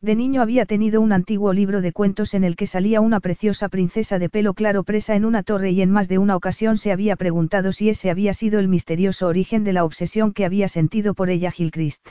De 0.00 0.14
niño 0.14 0.42
había 0.42 0.64
tenido 0.64 1.00
un 1.00 1.12
antiguo 1.12 1.52
libro 1.52 1.80
de 1.80 1.92
cuentos 1.92 2.34
en 2.34 2.44
el 2.44 2.54
que 2.54 2.68
salía 2.68 3.00
una 3.00 3.18
preciosa 3.18 3.68
princesa 3.68 4.20
de 4.20 4.28
pelo 4.28 4.54
claro 4.54 4.84
presa 4.84 5.16
en 5.16 5.24
una 5.24 5.42
torre 5.42 5.72
y 5.72 5.82
en 5.82 5.90
más 5.90 6.08
de 6.08 6.18
una 6.18 6.36
ocasión 6.36 6.76
se 6.76 6.92
había 6.92 7.16
preguntado 7.16 7.72
si 7.72 7.88
ese 7.88 8.08
había 8.08 8.32
sido 8.32 8.60
el 8.60 8.68
misterioso 8.68 9.26
origen 9.26 9.64
de 9.64 9.72
la 9.72 9.84
obsesión 9.84 10.32
que 10.32 10.44
había 10.44 10.68
sentido 10.68 11.14
por 11.14 11.30
ella 11.30 11.50
Gilchrist. 11.50 12.10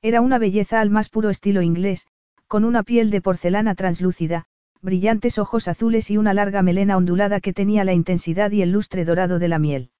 Era 0.00 0.20
una 0.20 0.38
belleza 0.38 0.80
al 0.80 0.90
más 0.90 1.08
puro 1.08 1.28
estilo 1.28 1.60
inglés, 1.60 2.06
con 2.46 2.64
una 2.64 2.84
piel 2.84 3.10
de 3.10 3.20
porcelana 3.20 3.74
translúcida, 3.74 4.44
brillantes 4.82 5.38
ojos 5.38 5.68
azules 5.68 6.10
y 6.10 6.16
una 6.16 6.34
larga 6.34 6.60
melena 6.62 6.96
ondulada 6.96 7.40
que 7.40 7.52
tenía 7.52 7.84
la 7.84 7.92
intensidad 7.92 8.50
y 8.50 8.62
el 8.62 8.72
lustre 8.72 9.04
dorado 9.04 9.38
de 9.38 9.48
la 9.48 9.60
miel. 9.60 9.90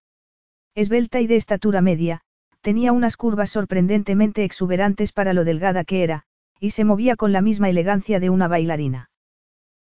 Esbelta 0.74 1.20
y 1.20 1.28
de 1.28 1.36
estatura 1.36 1.80
media, 1.80 2.22
tenía 2.62 2.92
unas 2.92 3.16
curvas 3.16 3.50
sorprendentemente 3.50 4.42
exuberantes 4.42 5.12
para 5.12 5.34
lo 5.34 5.44
delgada 5.44 5.84
que 5.84 6.02
era, 6.02 6.24
y 6.58 6.70
se 6.70 6.84
movía 6.84 7.16
con 7.16 7.32
la 7.32 7.42
misma 7.42 7.70
elegancia 7.70 8.18
de 8.20 8.30
una 8.30 8.48
bailarina. 8.48 9.10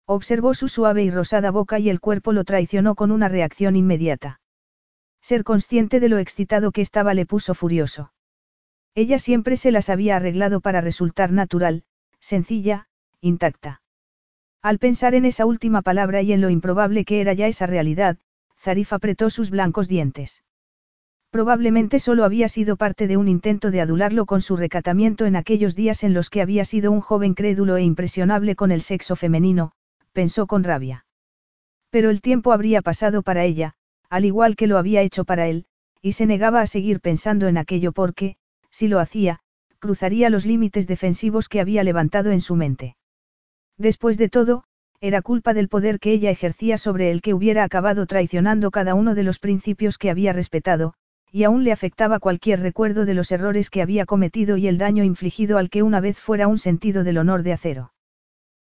Observó 0.07 0.55
su 0.55 0.69
suave 0.69 1.05
y 1.05 1.11
rosada 1.11 1.51
boca 1.51 1.79
y 1.79 1.91
el 1.91 2.01
cuerpo 2.01 2.33
lo 2.33 2.45
traicionó 2.45 2.95
con 2.95 3.11
una 3.11 3.29
reacción 3.29 3.77
inmediata. 3.77 4.41
Ser 5.21 5.45
consciente 5.45 6.01
de 6.01 6.09
lo 6.09 6.19
excitado 6.19 6.73
que 6.73 6.81
estaba 6.81 7.15
le 7.15 7.27
puso 7.27 7.55
furioso. 7.55 8.13
Ella 8.95 9.19
siempre 9.19 9.57
se 9.57 9.71
las 9.71 9.91
había 9.91 10.17
arreglado 10.17 10.61
para 10.61 10.81
resultar 10.81 11.31
natural, 11.31 11.85
sencilla, 12.21 12.89
intacta. 13.21 13.83
Al 14.63 14.79
pensar 14.79 15.15
en 15.15 15.25
esa 15.25 15.47
última 15.47 15.83
palabra 15.83 16.23
y 16.23 16.33
en 16.33 16.41
lo 16.41 16.51
improbable 16.51 17.05
que 17.05 17.21
era 17.21 17.33
ya 17.33 17.47
esa 17.47 17.67
realidad, 17.67 18.19
Zarif 18.59 18.93
apretó 18.93 19.31
sus 19.31 19.51
blancos 19.51 19.87
dientes. 19.87 20.43
Probablemente 21.31 22.01
solo 22.01 22.25
había 22.25 22.49
sido 22.49 22.77
parte 22.77 23.07
de 23.07 23.17
un 23.17 23.29
intento 23.29 23.71
de 23.71 23.81
adularlo 23.81 24.27
con 24.27 24.41
su 24.41 24.57
recatamiento 24.57 25.27
en 25.27 25.37
aquellos 25.37 25.77
días 25.77 26.03
en 26.03 26.15
los 26.15 26.31
que 26.31 26.43
había 26.43 26.65
sido 26.65 26.91
un 26.91 27.01
joven 27.01 27.35
crédulo 27.35 27.77
e 27.77 27.83
impresionable 27.83 28.57
con 28.57 28.73
el 28.73 28.81
sexo 28.81 29.15
femenino, 29.15 29.73
pensó 30.13 30.47
con 30.47 30.65
rabia. 30.65 31.05
Pero 31.91 32.11
el 32.11 32.21
tiempo 32.21 32.53
habría 32.53 32.83
pasado 32.83 33.23
para 33.23 33.45
ella, 33.45 33.75
al 34.11 34.25
igual 34.25 34.57
que 34.57 34.67
lo 34.67 34.79
había 34.79 35.03
hecho 35.03 35.25
para 35.25 35.47
él, 35.47 35.67
y 36.03 36.13
se 36.13 36.27
negaba 36.27 36.61
a 36.63 36.67
seguir 36.67 37.01
pensando 37.01 37.47
en 37.47 37.59
aquello 37.59 37.93
porque, 37.93 38.37
si 38.71 38.89
lo 38.89 38.99
hacía, 38.99 39.41
cruzaría 39.79 40.31
los 40.31 40.47
límites 40.47 40.87
defensivos 40.87 41.49
que 41.49 41.61
había 41.61 41.85
levantado 41.85 42.31
en 42.31 42.41
su 42.41 42.57
mente. 42.57 42.97
Después 43.79 44.19
de 44.19 44.29
todo, 44.29 44.65
era 45.01 45.23
culpa 45.23 45.55
del 45.55 45.69
poder 45.69 46.01
que 46.01 46.13
ella 46.13 46.31
ejercía 46.31 46.77
sobre 46.79 47.13
el 47.13 47.23
que 47.23 47.33
hubiera 47.33 47.63
acabado 47.63 48.07
traicionando 48.07 48.73
cada 48.73 48.95
uno 48.95 49.15
de 49.15 49.23
los 49.23 49.39
principios 49.39 49.97
que 49.97 50.11
había 50.11 50.33
respetado, 50.33 50.95
y 51.31 51.45
aún 51.45 51.63
le 51.63 51.71
afectaba 51.71 52.19
cualquier 52.19 52.61
recuerdo 52.61 53.05
de 53.05 53.15
los 53.15 53.31
errores 53.31 53.71
que 53.71 53.81
había 53.81 54.07
cometido 54.07 54.57
y 54.57 54.67
el 54.67 54.79
daño 54.79 55.05
infligido 55.05 55.59
al 55.59 55.71
que 55.71 55.85
una 55.85 56.01
vez 56.01 56.19
fuera 56.19 56.49
un 56.49 56.59
sentido 56.59 57.05
del 57.05 57.19
honor 57.19 57.45
de 57.45 57.53
acero. 57.53 57.93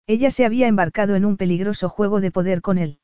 Ella 0.07 0.31
se 0.31 0.45
había 0.45 0.69
embarcado 0.69 1.17
en 1.17 1.25
un 1.25 1.37
peligroso 1.37 1.89
juego 1.89 2.21
de 2.21 2.31
poder 2.31 2.61
con 2.61 2.79
él. 2.79 3.01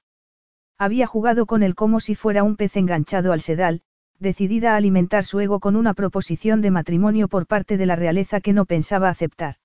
Había 0.79 1.07
jugado 1.07 1.47
con 1.47 1.63
él 1.63 1.75
como 1.75 2.01
si 2.01 2.15
fuera 2.15 2.45
un 2.45 2.57
pez 2.57 2.77
enganchado 2.77 3.33
al 3.33 3.41
sedal, 3.41 3.83
decidida 4.21 4.75
a 4.75 4.77
alimentar 4.77 5.25
su 5.25 5.41
ego 5.41 5.59
con 5.59 5.75
una 5.75 5.95
proposición 5.95 6.61
de 6.61 6.71
matrimonio 6.71 7.27
por 7.29 7.47
parte 7.47 7.77
de 7.77 7.87
la 7.87 7.97
realeza 7.97 8.41
que 8.41 8.53
no 8.53 8.65
pensaba 8.65 9.09
aceptar. 9.09 9.57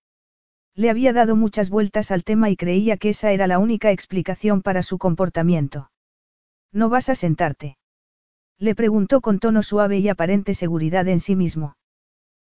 Le 0.76 0.90
había 0.90 1.14
dado 1.14 1.36
muchas 1.36 1.70
vueltas 1.70 2.12
al 2.12 2.24
tema 2.24 2.50
y 2.50 2.56
creía 2.56 2.98
que 2.98 3.10
esa 3.10 3.32
era 3.32 3.48
la 3.48 3.60
única 3.60 3.92
explicación 3.92 4.62
para 4.62 4.84
su 4.84 4.98
comportamiento. 4.98 5.92
¿No 6.72 6.90
vas 6.90 7.10
a 7.10 7.16
sentarte? 7.16 7.78
Le 8.58 8.76
preguntó 8.76 9.22
con 9.22 9.40
tono 9.40 9.64
suave 9.64 10.00
y 10.00 10.08
aparente 10.08 10.54
seguridad 10.54 11.08
en 11.08 11.20
sí 11.20 11.36
mismo. 11.36 11.76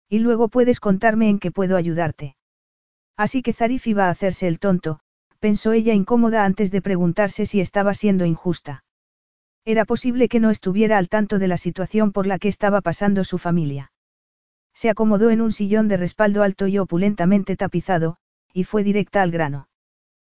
Y 0.09 0.19
luego 0.19 0.49
puedes 0.49 0.79
contarme 0.79 1.29
en 1.29 1.39
qué 1.39 1.51
puedo 1.51 1.77
ayudarte. 1.77 2.35
Así 3.17 3.41
que 3.41 3.53
Zarif 3.53 3.87
iba 3.87 4.07
a 4.07 4.09
hacerse 4.09 4.47
el 4.47 4.59
tonto, 4.59 4.99
pensó 5.39 5.71
ella 5.71 5.93
incómoda 5.93 6.45
antes 6.45 6.69
de 6.69 6.81
preguntarse 6.81 7.45
si 7.45 7.61
estaba 7.61 7.93
siendo 7.93 8.25
injusta. 8.25 8.83
Era 9.65 9.85
posible 9.85 10.27
que 10.27 10.39
no 10.39 10.49
estuviera 10.49 10.97
al 10.97 11.07
tanto 11.07 11.39
de 11.39 11.47
la 11.47 11.57
situación 11.57 12.11
por 12.11 12.27
la 12.27 12.39
que 12.39 12.47
estaba 12.47 12.81
pasando 12.81 13.23
su 13.23 13.37
familia. 13.37 13.90
Se 14.73 14.89
acomodó 14.89 15.29
en 15.29 15.41
un 15.41 15.51
sillón 15.51 15.87
de 15.87 15.97
respaldo 15.97 16.43
alto 16.43 16.67
y 16.67 16.77
opulentamente 16.77 17.55
tapizado, 17.55 18.17
y 18.53 18.63
fue 18.63 18.83
directa 18.83 19.21
al 19.21 19.31
grano. 19.31 19.67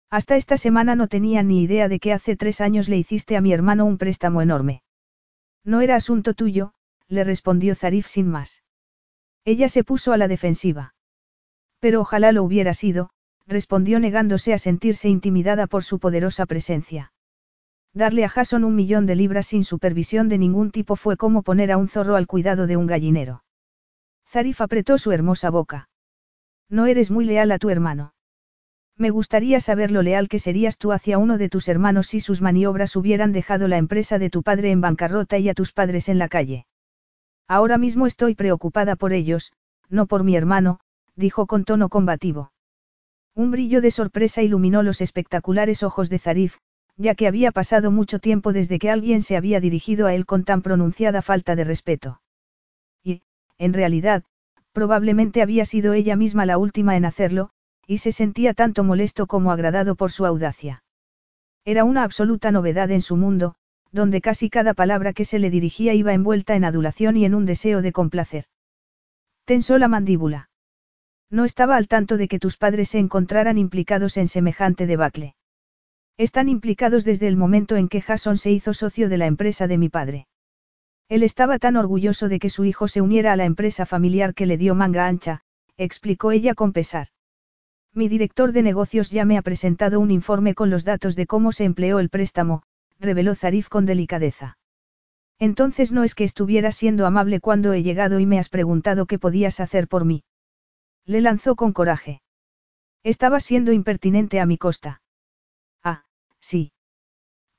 Hasta 0.10 0.36
esta 0.36 0.58
semana 0.58 0.96
no 0.96 1.08
tenía 1.08 1.42
ni 1.44 1.64
idea 1.64 1.88
de 1.88 2.00
que 2.00 2.12
hace 2.12 2.36
tres 2.36 2.60
años 2.60 2.90
le 2.90 2.98
hiciste 2.98 3.38
a 3.38 3.42
mi 3.42 3.54
hermano 3.54 3.86
un 3.86 3.98
préstamo 3.98 4.42
enorme. 4.42 4.84
No 5.64 5.82
era 5.82 5.96
asunto 5.96 6.34
tuyo, 6.34 6.74
le 7.08 7.24
respondió 7.24 7.76
Zarif 7.76 8.08
sin 8.08 8.28
más. 8.28 8.64
Ella 9.46 9.70
se 9.70 9.84
puso 9.84 10.12
a 10.12 10.18
la 10.18 10.28
defensiva. 10.28 10.96
Pero 11.80 12.02
ojalá 12.02 12.32
lo 12.32 12.44
hubiera 12.44 12.74
sido, 12.74 13.10
respondió 13.48 14.00
negándose 14.00 14.54
a 14.54 14.58
sentirse 14.58 15.10
intimidada 15.10 15.68
por 15.68 15.84
su 15.84 16.00
poderosa 16.00 16.46
presencia. 16.46 17.14
Darle 17.94 18.24
a 18.24 18.30
Jason 18.30 18.64
un 18.64 18.76
millón 18.76 19.06
de 19.06 19.16
libras 19.16 19.48
sin 19.48 19.64
supervisión 19.64 20.30
de 20.30 20.38
ningún 20.38 20.72
tipo 20.72 20.96
fue 20.96 21.18
como 21.18 21.42
poner 21.42 21.72
a 21.72 21.78
un 21.78 21.88
zorro 21.88 22.16
al 22.16 22.28
cuidado 22.28 22.68
de 22.68 22.78
un 22.78 22.88
gallinero. 22.88 23.44
Zarif 24.32 24.62
apretó 24.62 24.98
su 24.98 25.12
hermosa 25.12 25.50
boca. 25.50 25.90
No 26.70 26.86
eres 26.86 27.12
muy 27.12 27.26
leal 27.26 27.52
a 27.52 27.60
tu 27.60 27.70
hermano. 27.70 28.14
Me 28.98 29.10
gustaría 29.10 29.60
saber 29.60 29.92
lo 29.92 30.04
leal 30.04 30.30
que 30.30 30.40
serías 30.40 30.78
tú 30.78 30.94
hacia 30.94 31.18
uno 31.18 31.38
de 31.38 31.50
tus 31.50 31.68
hermanos 31.68 32.08
si 32.08 32.22
sus 32.22 32.42
maniobras 32.42 32.96
hubieran 32.96 33.34
dejado 33.34 33.68
la 33.68 33.76
empresa 33.76 34.20
de 34.20 34.30
tu 34.30 34.42
padre 34.42 34.72
en 34.72 34.80
bancarrota 34.80 35.38
y 35.38 35.50
a 35.50 35.54
tus 35.54 35.74
padres 35.74 36.08
en 36.08 36.18
la 36.18 36.30
calle. 36.30 36.66
Ahora 37.46 37.78
mismo 37.78 38.08
estoy 38.08 38.36
preocupada 38.36 38.96
por 38.96 39.12
ellos, 39.12 39.52
no 39.90 40.06
por 40.06 40.24
mi 40.24 40.38
hermano, 40.38 40.80
dijo 41.18 41.46
con 41.46 41.66
tono 41.66 41.90
combativo. 41.90 42.54
Un 43.36 43.52
brillo 43.52 43.82
de 43.82 43.92
sorpresa 43.92 44.42
iluminó 44.42 44.82
los 44.82 45.02
espectaculares 45.02 45.84
ojos 45.84 46.10
de 46.10 46.20
Zarif, 46.20 46.56
ya 46.96 47.16
que 47.16 47.28
había 47.28 47.52
pasado 47.52 47.92
mucho 47.92 48.20
tiempo 48.20 48.54
desde 48.54 48.80
que 48.80 48.90
alguien 48.90 49.24
se 49.24 49.36
había 49.36 49.60
dirigido 49.60 50.08
a 50.08 50.14
él 50.14 50.26
con 50.26 50.46
tan 50.46 50.62
pronunciada 50.62 51.22
falta 51.22 51.58
de 51.58 51.66
respeto. 51.66 52.22
En 53.62 53.74
realidad, 53.74 54.24
probablemente 54.72 55.44
había 55.44 55.66
sido 55.66 55.94
ella 55.94 56.16
misma 56.16 56.48
la 56.48 56.58
última 56.58 56.98
en 56.98 57.06
hacerlo, 57.06 57.52
y 57.86 58.00
se 58.00 58.12
sentía 58.12 58.56
tanto 58.56 58.84
molesto 58.84 59.28
como 59.28 59.52
agradado 59.52 59.94
por 59.94 60.12
su 60.12 60.26
audacia. 60.26 60.84
Era 61.64 61.84
una 61.84 62.02
absoluta 62.02 62.52
novedad 62.52 62.90
en 62.90 63.04
su 63.04 63.18
mundo, 63.18 63.54
donde 63.92 64.20
casi 64.20 64.50
cada 64.50 64.74
palabra 64.74 65.14
que 65.14 65.26
se 65.26 65.38
le 65.38 65.52
dirigía 65.52 65.94
iba 65.94 66.12
envuelta 66.12 66.56
en 66.56 66.66
adulación 66.66 67.18
y 67.18 67.26
en 67.26 67.36
un 67.36 67.46
deseo 67.46 67.84
de 67.84 67.92
complacer. 67.92 68.46
Tensó 69.46 69.78
la 69.78 69.88
mandíbula. 69.88 70.50
No 71.30 71.46
estaba 71.46 71.76
al 71.76 71.88
tanto 71.88 72.18
de 72.18 72.28
que 72.28 72.40
tus 72.40 72.58
padres 72.58 72.90
se 72.90 72.98
encontraran 72.98 73.60
implicados 73.60 74.18
en 74.18 74.28
semejante 74.28 74.88
debacle. 74.88 75.36
Están 76.18 76.50
implicados 76.50 77.06
desde 77.06 77.28
el 77.28 77.38
momento 77.38 77.76
en 77.76 77.90
que 77.90 78.02
Jason 78.02 78.38
se 78.38 78.50
hizo 78.50 78.74
socio 78.74 79.08
de 79.08 79.20
la 79.20 79.28
empresa 79.28 79.68
de 79.68 79.78
mi 79.78 79.90
padre. 79.90 80.26
Él 81.12 81.24
estaba 81.24 81.60
tan 81.60 81.76
orgulloso 81.76 82.30
de 82.30 82.40
que 82.40 82.50
su 82.50 82.64
hijo 82.64 82.88
se 82.88 83.02
uniera 83.02 83.34
a 83.34 83.36
la 83.36 83.44
empresa 83.44 83.86
familiar 83.86 84.34
que 84.34 84.46
le 84.46 84.58
dio 84.58 84.76
manga 84.76 85.08
ancha, 85.08 85.42
explicó 85.76 86.32
ella 86.32 86.56
con 86.56 86.72
pesar. 86.72 87.08
Mi 87.94 88.08
director 88.08 88.54
de 88.54 88.62
negocios 88.62 89.12
ya 89.12 89.26
me 89.26 89.38
ha 89.38 89.42
presentado 89.42 90.00
un 90.00 90.10
informe 90.10 90.56
con 90.56 90.70
los 90.70 90.86
datos 90.86 91.18
de 91.18 91.28
cómo 91.28 91.52
se 91.52 91.66
empleó 91.66 92.00
el 92.00 92.08
préstamo, 92.08 92.64
reveló 92.98 93.36
Zarif 93.36 93.68
con 93.68 93.86
delicadeza. 93.86 94.58
Entonces 95.38 95.92
no 95.92 96.06
es 96.06 96.16
que 96.16 96.24
estuvieras 96.24 96.78
siendo 96.78 97.06
amable 97.06 97.42
cuando 97.42 97.74
he 97.74 97.84
llegado 97.84 98.22
y 98.22 98.26
me 98.26 98.40
has 98.40 98.48
preguntado 98.48 99.06
qué 99.06 99.20
podías 99.20 99.60
hacer 99.60 99.90
por 99.90 100.06
mí. 100.06 100.24
Le 101.06 101.20
lanzó 101.20 101.58
con 101.58 101.74
coraje. 101.74 102.22
Estaba 103.04 103.42
siendo 103.42 103.74
impertinente 103.74 104.40
a 104.40 104.46
mi 104.46 104.58
costa. 104.58 105.02
Ah, 105.84 106.06
sí. 106.40 106.72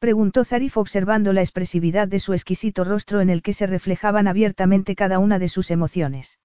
Preguntó 0.03 0.45
Zarif 0.45 0.79
observando 0.79 1.33
la 1.33 1.43
expresividad 1.43 2.09
de 2.09 2.19
su 2.19 2.33
exquisito 2.33 2.83
rostro 2.83 3.21
en 3.21 3.31
el 3.31 3.41
que 3.41 3.53
se 3.53 3.69
reflejaban 3.69 4.27
abiertamente 4.27 4.97
cada 4.97 5.21
una 5.21 5.39
de 5.39 5.49
sus 5.49 5.71
emociones. 5.71 6.41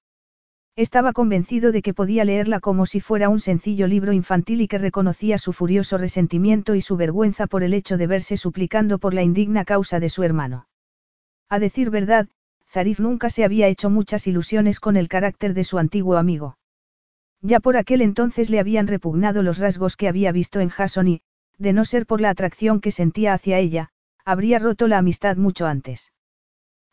Estaba 0.75 1.11
convencido 1.11 1.71
de 1.71 1.81
que 1.81 1.95
podía 1.95 2.23
leerla 2.23 2.59
como 2.59 2.85
si 2.85 3.01
fuera 3.01 3.29
un 3.29 3.39
sencillo 3.39 3.87
libro 3.87 4.13
infantil 4.13 4.61
y 4.61 4.67
que 4.67 4.77
reconocía 4.77 5.39
su 5.39 5.53
furioso 5.53 5.97
resentimiento 5.97 6.75
y 6.75 6.81
su 6.81 6.97
vergüenza 6.97 7.47
por 7.47 7.63
el 7.63 7.73
hecho 7.73 7.97
de 7.97 8.05
verse 8.05 8.37
suplicando 8.37 8.99
por 8.99 9.15
la 9.15 9.23
indigna 9.23 9.65
causa 9.65 9.99
de 9.99 10.09
su 10.09 10.21
hermano. 10.21 10.67
A 11.49 11.57
decir 11.57 11.89
verdad, 11.89 12.27
Zarif 12.69 12.99
nunca 12.99 13.31
se 13.31 13.43
había 13.43 13.67
hecho 13.69 13.89
muchas 13.89 14.27
ilusiones 14.27 14.79
con 14.79 14.97
el 14.97 15.07
carácter 15.07 15.55
de 15.55 15.63
su 15.63 15.79
antiguo 15.79 16.17
amigo. 16.17 16.59
Ya 17.41 17.59
por 17.59 17.75
aquel 17.75 18.03
entonces 18.03 18.51
le 18.51 18.59
habían 18.59 18.85
repugnado 18.85 19.41
los 19.41 19.57
rasgos 19.57 19.97
que 19.97 20.07
había 20.07 20.31
visto 20.31 20.59
en 20.59 20.69
Jason 20.69 21.07
y, 21.07 21.21
de 21.57 21.73
no 21.73 21.85
ser 21.85 22.05
por 22.05 22.21
la 22.21 22.29
atracción 22.29 22.81
que 22.81 22.91
sentía 22.91 23.33
hacia 23.33 23.59
ella, 23.59 23.89
habría 24.25 24.59
roto 24.59 24.87
la 24.87 24.97
amistad 24.97 25.37
mucho 25.37 25.65
antes. 25.65 26.11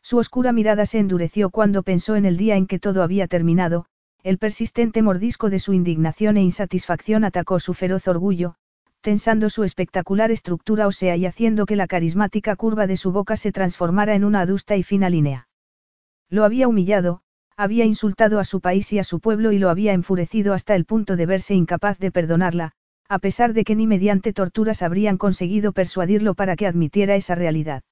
Su 0.01 0.17
oscura 0.17 0.51
mirada 0.51 0.85
se 0.85 0.99
endureció 0.99 1.49
cuando 1.49 1.83
pensó 1.83 2.15
en 2.15 2.25
el 2.25 2.37
día 2.37 2.55
en 2.55 2.67
que 2.67 2.79
todo 2.79 3.03
había 3.03 3.27
terminado, 3.27 3.85
el 4.23 4.37
persistente 4.37 5.01
mordisco 5.01 5.49
de 5.49 5.59
su 5.59 5.73
indignación 5.73 6.37
e 6.37 6.41
insatisfacción 6.41 7.23
atacó 7.23 7.59
su 7.59 7.73
feroz 7.73 8.07
orgullo, 8.07 8.55
tensando 9.01 9.51
su 9.51 9.63
espectacular 9.63 10.31
estructura 10.31 10.87
ósea 10.87 11.15
y 11.15 11.27
haciendo 11.27 11.67
que 11.67 11.75
la 11.75 11.85
carismática 11.85 12.55
curva 12.55 12.87
de 12.87 12.97
su 12.97 13.11
boca 13.11 13.37
se 13.37 13.51
transformara 13.51 14.15
en 14.15 14.23
una 14.23 14.41
adusta 14.41 14.77
y 14.77 14.83
fina 14.83 15.09
línea. 15.09 15.47
Lo 16.29 16.43
había 16.43 16.67
humillado, 16.67 17.21
había 17.55 17.85
insultado 17.85 18.39
a 18.39 18.43
su 18.43 18.61
país 18.61 18.91
y 18.93 18.99
a 18.99 19.03
su 19.03 19.19
pueblo 19.19 19.51
y 19.51 19.59
lo 19.59 19.69
había 19.69 19.93
enfurecido 19.93 20.53
hasta 20.53 20.75
el 20.75 20.85
punto 20.85 21.15
de 21.15 21.25
verse 21.27 21.53
incapaz 21.53 21.99
de 21.99 22.11
perdonarla, 22.11 22.71
a 23.07 23.19
pesar 23.19 23.53
de 23.53 23.63
que 23.63 23.75
ni 23.75 23.87
mediante 23.87 24.33
torturas 24.33 24.81
habrían 24.81 25.17
conseguido 25.17 25.71
persuadirlo 25.71 26.33
para 26.33 26.55
que 26.55 26.67
admitiera 26.67 27.15
esa 27.15 27.35
realidad. 27.35 27.83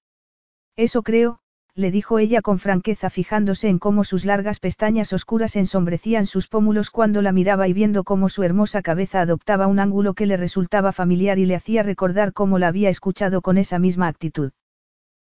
Eso 0.76 1.04
creo, 1.04 1.40
le 1.76 1.90
dijo 1.90 2.20
ella 2.20 2.42
con 2.42 2.60
franqueza 2.60 3.10
fijándose 3.10 3.68
en 3.68 3.80
cómo 3.80 4.04
sus 4.04 4.26
largas 4.26 4.60
pestañas 4.60 5.12
oscuras 5.12 5.56
ensombrecían 5.56 6.28
sus 6.28 6.48
pómulos 6.48 6.92
cuando 6.92 7.22
la 7.22 7.32
miraba 7.32 7.68
y 7.68 7.74
viendo 7.74 8.04
cómo 8.04 8.30
su 8.30 8.44
hermosa 8.44 8.82
cabeza 8.82 9.22
adoptaba 9.22 9.68
un 9.68 9.80
ángulo 9.80 10.14
que 10.14 10.28
le 10.28 10.38
resultaba 10.38 10.92
familiar 10.92 11.40
y 11.40 11.46
le 11.46 11.56
hacía 11.56 11.82
recordar 11.82 12.34
cómo 12.34 12.60
la 12.60 12.68
había 12.68 12.90
escuchado 12.90 13.42
con 13.42 13.58
esa 13.58 13.80
misma 13.80 14.08
actitud. 14.08 14.52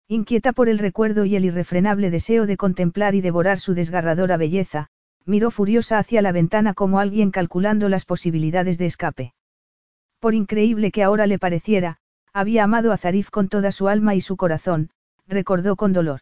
Inquieta 0.07 0.53
por 0.53 0.69
el 0.69 0.79
recuerdo 0.79 1.25
y 1.25 1.35
el 1.35 1.47
irrefrenable 1.47 2.11
deseo 2.11 2.45
de 2.45 2.59
contemplar 2.59 3.15
y 3.15 3.23
devorar 3.23 3.59
su 3.59 3.73
desgarradora 3.73 4.37
belleza, 4.37 4.89
miró 5.25 5.51
furiosa 5.51 5.99
hacia 5.99 6.21
la 6.21 6.33
ventana 6.33 6.75
como 6.75 6.99
alguien 6.99 7.31
calculando 7.31 7.89
las 7.89 8.05
posibilidades 8.05 8.77
de 8.77 8.85
escape. 8.85 9.33
Por 10.25 10.33
increíble 10.33 10.91
que 10.91 11.03
ahora 11.03 11.27
le 11.27 11.39
pareciera, 11.39 11.99
había 12.33 12.65
amado 12.65 12.93
a 12.93 12.97
Zarif 12.97 13.29
con 13.29 13.51
toda 13.51 13.71
su 13.73 13.89
alma 13.89 14.15
y 14.15 14.23
su 14.23 14.39
corazón, 14.39 14.89
recordó 15.27 15.77
con 15.77 15.93
dolor. 15.93 16.21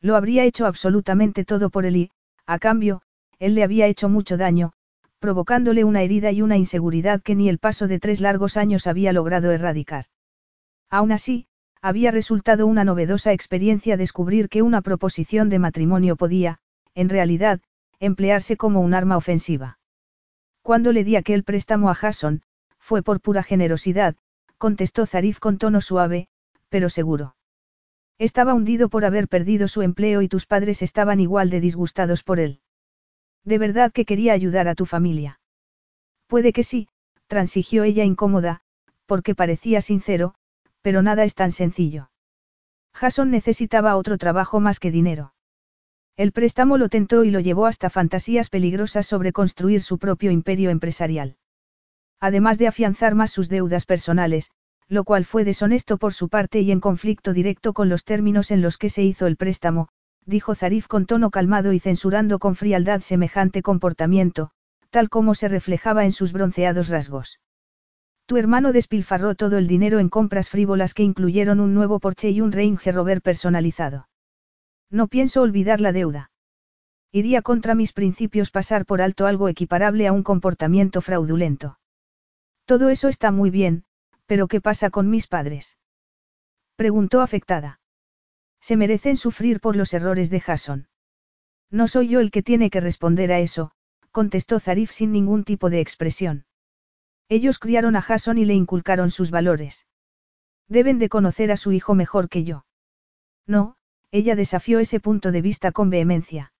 Lo 0.00 0.16
habría 0.16 0.44
hecho 0.44 0.64
absolutamente 0.64 1.44
todo 1.44 1.68
por 1.68 1.84
él 1.84 1.96
y, 1.96 2.10
a 2.46 2.58
cambio, 2.58 3.02
él 3.38 3.54
le 3.54 3.62
había 3.62 3.88
hecho 3.88 4.08
mucho 4.08 4.38
daño, 4.38 4.72
provocándole 5.18 5.84
una 5.84 6.00
herida 6.00 6.32
y 6.32 6.40
una 6.40 6.56
inseguridad 6.56 7.20
que 7.20 7.34
ni 7.34 7.50
el 7.50 7.58
paso 7.58 7.88
de 7.88 7.98
tres 7.98 8.22
largos 8.22 8.56
años 8.56 8.86
había 8.86 9.12
logrado 9.12 9.50
erradicar. 9.50 10.06
Aún 10.88 11.12
así, 11.12 11.46
había 11.82 12.12
resultado 12.12 12.66
una 12.66 12.84
novedosa 12.84 13.34
experiencia 13.34 13.98
descubrir 13.98 14.48
que 14.48 14.62
una 14.62 14.80
proposición 14.80 15.50
de 15.50 15.58
matrimonio 15.58 16.16
podía, 16.16 16.56
en 16.94 17.10
realidad, 17.10 17.60
emplearse 17.98 18.56
como 18.56 18.80
un 18.80 18.94
arma 18.94 19.18
ofensiva. 19.18 19.78
Cuando 20.62 20.90
le 20.90 21.04
di 21.04 21.16
aquel 21.16 21.44
préstamo 21.44 21.90
a 21.90 21.94
Jason, 21.94 22.40
fue 22.90 23.04
por 23.04 23.20
pura 23.20 23.44
generosidad, 23.44 24.16
contestó 24.58 25.06
Zarif 25.06 25.38
con 25.38 25.58
tono 25.58 25.80
suave, 25.80 26.26
pero 26.70 26.90
seguro. 26.90 27.36
Estaba 28.18 28.52
hundido 28.52 28.88
por 28.88 29.04
haber 29.04 29.28
perdido 29.28 29.68
su 29.68 29.82
empleo 29.82 30.22
y 30.22 30.28
tus 30.28 30.44
padres 30.44 30.82
estaban 30.82 31.20
igual 31.20 31.50
de 31.50 31.60
disgustados 31.60 32.24
por 32.24 32.40
él. 32.40 32.58
¿De 33.44 33.58
verdad 33.58 33.92
que 33.92 34.04
quería 34.04 34.32
ayudar 34.32 34.66
a 34.66 34.74
tu 34.74 34.86
familia? 34.86 35.38
Puede 36.26 36.52
que 36.52 36.64
sí, 36.64 36.88
transigió 37.28 37.84
ella 37.84 38.02
incómoda, 38.02 38.62
porque 39.06 39.36
parecía 39.36 39.80
sincero, 39.82 40.34
pero 40.82 41.00
nada 41.00 41.22
es 41.22 41.36
tan 41.36 41.52
sencillo. 41.52 42.10
Jason 42.92 43.30
necesitaba 43.30 43.94
otro 43.94 44.18
trabajo 44.18 44.58
más 44.58 44.80
que 44.80 44.90
dinero. 44.90 45.32
El 46.16 46.32
préstamo 46.32 46.76
lo 46.76 46.88
tentó 46.88 47.22
y 47.22 47.30
lo 47.30 47.38
llevó 47.38 47.66
hasta 47.66 47.88
fantasías 47.88 48.50
peligrosas 48.50 49.06
sobre 49.06 49.32
construir 49.32 49.80
su 49.80 49.98
propio 49.98 50.32
imperio 50.32 50.70
empresarial. 50.70 51.36
Además 52.20 52.58
de 52.58 52.68
afianzar 52.68 53.14
más 53.14 53.30
sus 53.30 53.48
deudas 53.48 53.86
personales, 53.86 54.50
lo 54.88 55.04
cual 55.04 55.24
fue 55.24 55.44
deshonesto 55.44 55.96
por 55.96 56.12
su 56.12 56.28
parte 56.28 56.60
y 56.60 56.70
en 56.70 56.80
conflicto 56.80 57.32
directo 57.32 57.72
con 57.72 57.88
los 57.88 58.04
términos 58.04 58.50
en 58.50 58.60
los 58.60 58.76
que 58.76 58.90
se 58.90 59.02
hizo 59.02 59.26
el 59.26 59.36
préstamo, 59.36 59.88
dijo 60.26 60.54
Zarif 60.54 60.86
con 60.86 61.06
tono 61.06 61.30
calmado 61.30 61.72
y 61.72 61.78
censurando 61.78 62.38
con 62.38 62.56
frialdad 62.56 63.00
semejante 63.00 63.62
comportamiento, 63.62 64.50
tal 64.90 65.08
como 65.08 65.34
se 65.34 65.48
reflejaba 65.48 66.04
en 66.04 66.12
sus 66.12 66.32
bronceados 66.32 66.88
rasgos. 66.88 67.40
Tu 68.26 68.36
hermano 68.36 68.72
despilfarró 68.72 69.34
todo 69.34 69.58
el 69.58 69.66
dinero 69.66 69.98
en 69.98 70.08
compras 70.08 70.50
frívolas 70.50 70.94
que 70.94 71.02
incluyeron 71.02 71.58
un 71.58 71.74
nuevo 71.74 71.98
Porsche 71.98 72.30
y 72.30 72.40
un 72.40 72.52
Range 72.52 72.92
Rover 72.92 73.22
personalizado. 73.22 74.08
No 74.90 75.08
pienso 75.08 75.42
olvidar 75.42 75.80
la 75.80 75.92
deuda. 75.92 76.30
Iría 77.10 77.42
contra 77.42 77.74
mis 77.74 77.92
principios 77.92 78.50
pasar 78.50 78.86
por 78.86 79.02
alto 79.02 79.26
algo 79.26 79.48
equiparable 79.48 80.06
a 80.06 80.12
un 80.12 80.22
comportamiento 80.22 81.00
fraudulento. 81.00 81.79
Todo 82.64 82.88
eso 82.88 83.08
está 83.08 83.30
muy 83.30 83.50
bien, 83.50 83.84
¿Pero 84.30 84.46
qué 84.46 84.60
pasa 84.60 84.90
con 84.90 85.10
mis 85.10 85.26
padres? 85.26 85.76
Preguntó 86.76 87.20
afectada. 87.20 87.80
Se 88.60 88.76
merecen 88.76 89.16
sufrir 89.16 89.58
por 89.58 89.74
los 89.74 89.92
errores 89.92 90.30
de 90.30 90.38
Jason. 90.38 90.86
No 91.68 91.88
soy 91.88 92.06
yo 92.06 92.20
el 92.20 92.30
que 92.30 92.44
tiene 92.44 92.70
que 92.70 92.78
responder 92.78 93.32
a 93.32 93.40
eso, 93.40 93.72
contestó 94.12 94.60
Zarif 94.60 94.92
sin 94.92 95.10
ningún 95.10 95.42
tipo 95.42 95.68
de 95.68 95.80
expresión. 95.80 96.46
Ellos 97.28 97.58
criaron 97.58 97.96
a 97.96 98.02
Jason 98.02 98.38
y 98.38 98.44
le 98.44 98.54
inculcaron 98.54 99.10
sus 99.10 99.32
valores. 99.32 99.88
Deben 100.68 101.00
de 101.00 101.08
conocer 101.08 101.50
a 101.50 101.56
su 101.56 101.72
hijo 101.72 101.96
mejor 101.96 102.28
que 102.28 102.44
yo. 102.44 102.66
No, 103.48 103.74
ella 104.12 104.36
desafió 104.36 104.78
ese 104.78 105.00
punto 105.00 105.32
de 105.32 105.42
vista 105.42 105.72
con 105.72 105.90
vehemencia. 105.90 106.52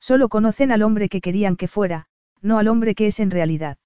Solo 0.00 0.30
conocen 0.30 0.72
al 0.72 0.80
hombre 0.80 1.10
que 1.10 1.20
querían 1.20 1.56
que 1.56 1.68
fuera, 1.68 2.06
no 2.40 2.56
al 2.56 2.68
hombre 2.68 2.94
que 2.94 3.08
es 3.08 3.20
en 3.20 3.30
realidad. 3.30 3.76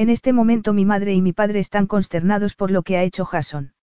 En 0.00 0.08
este 0.08 0.32
momento 0.32 0.72
mi 0.72 0.86
madre 0.86 1.12
y 1.12 1.20
mi 1.20 1.34
padre 1.34 1.60
están 1.60 1.86
consternados 1.86 2.54
por 2.54 2.70
lo 2.70 2.82
que 2.82 2.96
ha 2.96 3.02
hecho 3.02 3.26
Jason. 3.26 3.74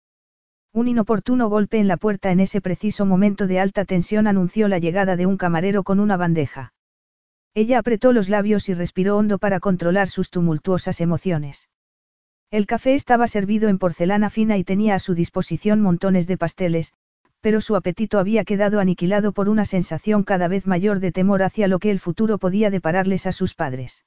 Un 0.73 0.89
inoportuno 0.89 1.51
golpe 1.51 1.79
en 1.79 1.89
la 1.89 1.99
puerta 1.99 2.31
en 2.31 2.41
ese 2.41 2.63
preciso 2.63 3.05
momento 3.05 3.47
de 3.47 3.61
alta 3.61 3.85
tensión 3.85 4.27
anunció 4.27 4.67
la 4.67 4.79
llegada 4.79 5.17
de 5.17 5.27
un 5.27 5.37
camarero 5.37 5.85
con 5.85 6.01
una 6.01 6.17
bandeja. 6.17 6.73
Ella 7.53 7.79
apretó 7.79 8.15
los 8.15 8.31
labios 8.31 8.71
y 8.71 8.73
respiró 8.73 9.19
hondo 9.19 9.37
para 9.37 9.61
controlar 9.61 10.09
sus 10.09 10.31
tumultuosas 10.31 11.03
emociones. 11.03 11.69
El 12.51 12.65
café 12.65 12.95
estaba 12.95 13.29
servido 13.29 13.69
en 13.69 13.77
porcelana 13.77 14.31
fina 14.31 14.57
y 14.57 14.65
tenía 14.65 14.95
a 14.95 15.01
su 15.01 15.15
disposición 15.15 15.83
montones 15.83 16.27
de 16.27 16.39
pasteles, 16.39 16.95
pero 17.43 17.61
su 17.61 17.77
apetito 17.77 18.19
había 18.19 18.45
quedado 18.45 18.81
aniquilado 18.81 19.33
por 19.33 19.51
una 19.51 19.67
sensación 19.67 20.23
cada 20.23 20.49
vez 20.49 20.67
mayor 20.67 21.01
de 21.01 21.13
temor 21.13 21.43
hacia 21.43 21.69
lo 21.69 21.79
que 21.79 21.91
el 21.91 22.01
futuro 22.01 22.39
podía 22.39 22.71
depararles 22.71 23.27
a 23.27 23.33
sus 23.33 23.53
padres. 23.53 24.07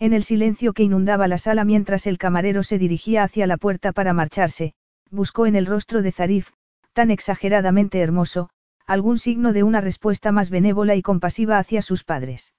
En 0.00 0.12
el 0.12 0.22
silencio 0.22 0.72
que 0.72 0.84
inundaba 0.84 1.26
la 1.26 1.38
sala 1.38 1.64
mientras 1.64 2.06
el 2.06 2.18
camarero 2.18 2.62
se 2.62 2.78
dirigía 2.78 3.24
hacia 3.24 3.48
la 3.48 3.56
puerta 3.56 3.92
para 3.92 4.12
marcharse, 4.12 4.74
buscó 5.10 5.46
en 5.46 5.56
el 5.56 5.66
rostro 5.66 6.02
de 6.02 6.12
Zarif, 6.12 6.50
tan 6.92 7.10
exageradamente 7.10 7.98
hermoso, 7.98 8.48
algún 8.86 9.18
signo 9.18 9.52
de 9.52 9.64
una 9.64 9.80
respuesta 9.80 10.30
más 10.30 10.50
benévola 10.50 10.94
y 10.94 11.02
compasiva 11.02 11.58
hacia 11.58 11.82
sus 11.82 12.04
padres. 12.04 12.54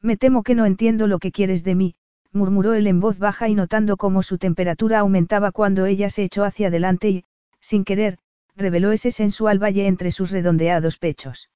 Me 0.00 0.16
temo 0.16 0.44
que 0.44 0.54
no 0.54 0.64
entiendo 0.64 1.08
lo 1.08 1.18
que 1.18 1.32
quieres 1.32 1.64
de 1.64 1.74
mí, 1.74 1.94
murmuró 2.32 2.74
él 2.74 2.86
en 2.86 3.00
voz 3.00 3.18
baja 3.18 3.48
y 3.48 3.54
notando 3.54 3.96
cómo 3.96 4.22
su 4.22 4.38
temperatura 4.38 5.00
aumentaba 5.00 5.50
cuando 5.50 5.86
ella 5.86 6.10
se 6.10 6.22
echó 6.22 6.44
hacia 6.44 6.68
adelante 6.68 7.10
y, 7.10 7.24
sin 7.60 7.84
querer, 7.84 8.18
reveló 8.54 8.92
ese 8.92 9.10
sensual 9.10 9.62
valle 9.62 9.86
entre 9.86 10.12
sus 10.12 10.30
redondeados 10.30 10.96
pechos. 10.96 11.50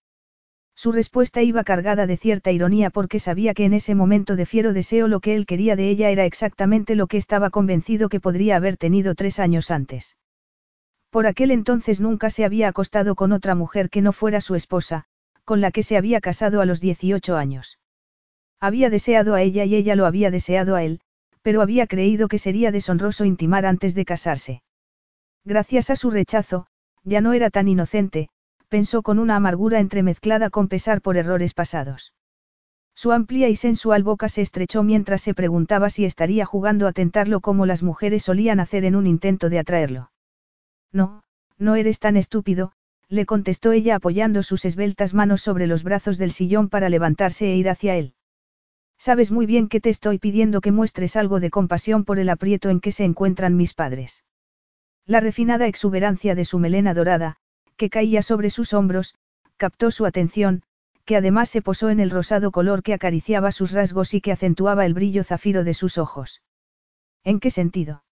Su 0.79 0.93
respuesta 0.93 1.43
iba 1.43 1.65
cargada 1.65 2.07
de 2.07 2.19
cierta 2.19 2.53
ironía 2.53 2.91
porque 2.91 3.19
sabía 3.19 3.55
que 3.55 3.65
en 3.65 3.73
ese 3.73 3.95
momento 3.95 4.37
de 4.37 4.45
fiero 4.45 4.75
deseo 4.75 5.09
lo 5.09 5.21
que 5.21 5.35
él 5.35 5.47
quería 5.47 5.75
de 5.75 5.89
ella 5.89 6.11
era 6.11 6.27
exactamente 6.27 6.95
lo 6.95 7.07
que 7.07 7.17
estaba 7.17 7.49
convencido 7.49 8.11
que 8.11 8.21
podría 8.21 8.57
haber 8.57 8.77
tenido 8.77 9.15
tres 9.15 9.39
años 9.39 9.71
antes. 9.71 10.19
Por 11.09 11.27
aquel 11.27 11.51
entonces 11.51 11.99
nunca 12.03 12.29
se 12.29 12.45
había 12.45 12.69
acostado 12.69 13.15
con 13.15 13.33
otra 13.33 13.55
mujer 13.55 13.89
que 13.89 14.03
no 14.03 14.13
fuera 14.13 14.43
su 14.43 14.55
esposa, 14.55 15.05
con 15.47 15.63
la 15.63 15.71
que 15.71 15.83
se 15.83 15.97
había 15.97 16.21
casado 16.21 16.61
a 16.61 16.67
los 16.67 16.81
18 16.81 17.37
años. 17.37 17.79
Había 18.61 18.91
deseado 18.91 19.35
a 19.35 19.41
ella 19.41 19.65
y 19.65 19.77
ella 19.77 19.97
lo 19.97 20.05
había 20.05 20.31
deseado 20.31 20.77
a 20.77 20.85
él, 20.85 21.01
pero 21.41 21.63
había 21.63 21.87
creído 21.87 22.29
que 22.29 22.39
sería 22.39 22.71
deshonroso 22.71 23.25
intimar 23.25 23.65
antes 23.65 23.95
de 23.95 24.05
casarse. 24.05 24.63
Gracias 25.43 25.89
a 25.89 25.97
su 25.97 26.11
rechazo, 26.11 26.67
ya 27.03 27.23
no 27.23 27.33
era 27.33 27.49
tan 27.49 27.69
inocente, 27.69 28.29
pensó 28.69 29.03
con 29.03 29.19
una 29.19 29.37
amargura 29.37 29.81
entremezclada 29.81 30.51
con 30.51 30.69
pesar 30.69 31.01
por 31.01 31.17
errores 31.17 31.55
pasados. 31.55 32.15
Su 32.95 33.13
amplia 33.13 33.49
y 33.49 33.57
sensual 33.57 34.03
boca 34.03 34.29
se 34.29 34.43
estrechó 34.43 34.83
mientras 34.83 35.21
se 35.21 35.35
preguntaba 35.35 35.91
si 35.91 36.05
estaría 36.05 36.47
jugando 36.47 36.87
a 36.87 36.93
tentarlo 36.93 37.41
como 37.41 37.67
las 37.67 37.83
mujeres 37.83 38.23
solían 38.23 38.59
hacer 38.59 38.85
en 38.85 38.97
un 38.97 39.07
intento 39.07 39.51
de 39.51 39.59
atraerlo. 39.59 40.13
No, 40.93 41.23
no 41.59 41.75
eres 41.77 41.99
tan 41.99 42.17
estúpido, 42.17 42.73
le 43.09 43.27
contestó 43.27 43.73
ella 43.73 43.97
apoyando 43.97 44.43
sus 44.43 44.65
esbeltas 44.65 45.15
manos 45.15 45.43
sobre 45.43 45.67
los 45.67 45.83
brazos 45.83 46.19
del 46.19 46.33
sillón 46.33 46.69
para 46.69 46.89
levantarse 46.89 47.53
e 47.53 47.57
ir 47.57 47.69
hacia 47.69 47.97
él. 47.97 48.15
Sabes 48.99 49.31
muy 49.31 49.47
bien 49.47 49.69
que 49.69 49.81
te 49.81 49.91
estoy 49.91 50.19
pidiendo 50.19 50.61
que 50.61 50.73
muestres 50.73 51.17
algo 51.17 51.39
de 51.39 51.51
compasión 51.51 52.05
por 52.05 52.19
el 52.19 52.31
aprieto 52.31 52.71
en 52.71 52.81
que 52.81 52.93
se 52.93 53.05
encuentran 53.05 53.57
mis 53.57 53.75
padres. 53.75 54.25
La 55.05 55.21
refinada 55.21 55.67
exuberancia 55.67 56.35
de 56.35 56.45
su 56.45 56.59
melena 56.59 56.95
dorada, 56.95 57.37
que 57.77 57.91
caía 57.91 58.23
sobre 58.23 58.51
sus 58.51 58.73
hombros, 58.73 59.15
captó 59.57 59.91
su 59.91 60.07
atención, 60.07 60.63
que 61.05 61.17
además 61.17 61.49
se 61.49 61.63
posó 61.63 61.89
en 61.91 62.01
el 62.01 62.11
rosado 62.11 62.51
color 62.51 62.83
que 62.83 62.93
acariciaba 62.93 63.53
sus 63.53 63.73
rasgos 63.73 64.13
y 64.13 64.21
que 64.21 64.33
acentuaba 64.33 64.85
el 64.85 64.95
brillo 64.95 65.23
zafiro 65.23 65.63
de 65.63 65.75
sus 65.75 65.99
ojos. 65.99 66.43
¿En 67.23 67.41
qué 67.41 67.51
sentido? 67.51 68.05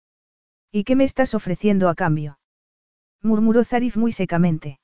¿Y 0.70 0.84
qué 0.84 0.96
me 0.96 1.04
estás 1.04 1.34
ofreciendo 1.34 1.88
a 1.88 1.94
cambio? 1.94 2.38
murmuró 3.22 3.64
Zarif 3.64 3.96
muy 3.96 4.12
secamente. 4.12 4.78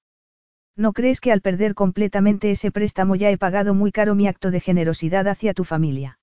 ¿No 0.77 0.93
crees 0.93 1.21
que 1.21 1.33
al 1.33 1.41
perder 1.41 1.75
completamente 1.75 2.51
ese 2.51 2.71
préstamo 2.71 3.17
ya 3.17 3.31
he 3.31 3.37
pagado 3.37 3.75
muy 3.75 3.91
caro 3.91 4.15
mi 4.15 4.29
acto 4.29 4.51
de 4.51 4.61
generosidad 4.61 5.27
hacia 5.27 5.55
tu 5.55 5.65
familia? 5.65 6.19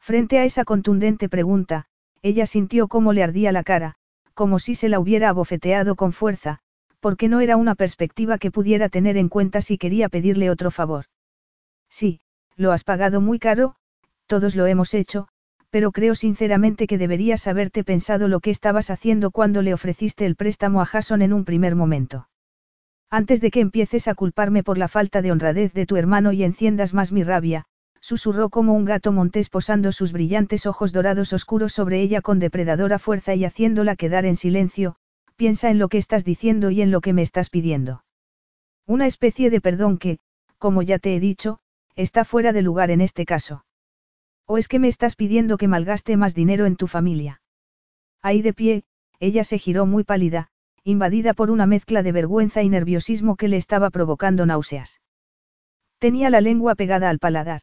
Frente 0.00 0.38
a 0.38 0.44
esa 0.44 0.64
contundente 0.64 1.28
pregunta, 1.28 1.86
ella 2.22 2.46
sintió 2.46 2.88
cómo 2.88 3.12
le 3.12 3.22
ardía 3.22 3.52
la 3.52 3.62
cara, 3.62 3.94
como 4.34 4.58
si 4.58 4.74
se 4.74 4.88
la 4.88 4.98
hubiera 4.98 5.28
abofeteado 5.28 5.94
con 5.96 6.12
fuerza, 6.12 6.60
porque 7.00 7.28
no 7.28 7.40
era 7.40 7.56
una 7.56 7.74
perspectiva 7.74 8.38
que 8.38 8.50
pudiera 8.50 8.88
tener 8.88 9.16
en 9.16 9.28
cuenta 9.28 9.62
si 9.62 9.78
quería 9.78 10.08
pedirle 10.08 10.50
otro 10.50 10.70
favor. 10.70 11.04
Sí, 11.88 12.20
lo 12.56 12.72
has 12.72 12.84
pagado 12.84 13.20
muy 13.20 13.38
caro, 13.38 13.76
todos 14.26 14.56
lo 14.56 14.66
hemos 14.66 14.94
hecho, 14.94 15.28
pero 15.70 15.92
creo 15.92 16.14
sinceramente 16.14 16.86
que 16.86 16.98
deberías 16.98 17.46
haberte 17.46 17.84
pensado 17.84 18.28
lo 18.28 18.40
que 18.40 18.50
estabas 18.50 18.90
haciendo 18.90 19.30
cuando 19.30 19.62
le 19.62 19.74
ofreciste 19.74 20.26
el 20.26 20.36
préstamo 20.36 20.80
a 20.80 20.86
Jason 20.86 21.22
en 21.22 21.32
un 21.32 21.44
primer 21.44 21.74
momento. 21.76 22.28
Antes 23.10 23.40
de 23.40 23.50
que 23.50 23.60
empieces 23.60 24.08
a 24.08 24.14
culparme 24.14 24.62
por 24.62 24.76
la 24.76 24.88
falta 24.88 25.22
de 25.22 25.32
honradez 25.32 25.72
de 25.72 25.86
tu 25.86 25.96
hermano 25.96 26.32
y 26.32 26.44
enciendas 26.44 26.94
más 26.94 27.12
mi 27.12 27.22
rabia, 27.22 27.64
susurró 28.00 28.50
como 28.50 28.74
un 28.74 28.84
gato 28.84 29.12
montés 29.12 29.48
posando 29.48 29.92
sus 29.92 30.12
brillantes 30.12 30.66
ojos 30.66 30.92
dorados 30.92 31.32
oscuros 31.32 31.72
sobre 31.72 32.00
ella 32.00 32.20
con 32.20 32.38
depredadora 32.38 32.98
fuerza 32.98 33.34
y 33.34 33.44
haciéndola 33.44 33.96
quedar 33.96 34.24
en 34.24 34.36
silencio, 34.36 34.96
piensa 35.38 35.70
en 35.70 35.78
lo 35.78 35.88
que 35.88 35.98
estás 35.98 36.24
diciendo 36.24 36.70
y 36.72 36.82
en 36.82 36.90
lo 36.90 37.00
que 37.00 37.12
me 37.12 37.22
estás 37.22 37.48
pidiendo. 37.48 38.04
Una 38.86 39.06
especie 39.06 39.50
de 39.50 39.60
perdón 39.60 39.96
que, 39.96 40.18
como 40.58 40.82
ya 40.82 40.98
te 40.98 41.14
he 41.14 41.20
dicho, 41.20 41.60
está 41.94 42.24
fuera 42.24 42.52
de 42.52 42.60
lugar 42.60 42.90
en 42.90 43.00
este 43.00 43.24
caso. 43.24 43.64
¿O 44.46 44.58
es 44.58 44.66
que 44.66 44.80
me 44.80 44.88
estás 44.88 45.14
pidiendo 45.14 45.56
que 45.56 45.68
malgaste 45.68 46.16
más 46.16 46.34
dinero 46.34 46.66
en 46.66 46.74
tu 46.74 46.88
familia? 46.88 47.40
Ahí 48.20 48.42
de 48.42 48.52
pie, 48.52 48.82
ella 49.20 49.44
se 49.44 49.58
giró 49.58 49.86
muy 49.86 50.02
pálida, 50.02 50.48
invadida 50.82 51.34
por 51.34 51.52
una 51.52 51.66
mezcla 51.66 52.02
de 52.02 52.12
vergüenza 52.12 52.64
y 52.64 52.68
nerviosismo 52.68 53.36
que 53.36 53.46
le 53.46 53.58
estaba 53.58 53.90
provocando 53.90 54.44
náuseas. 54.44 55.00
Tenía 55.98 56.30
la 56.30 56.40
lengua 56.40 56.74
pegada 56.74 57.10
al 57.10 57.20
paladar. 57.20 57.62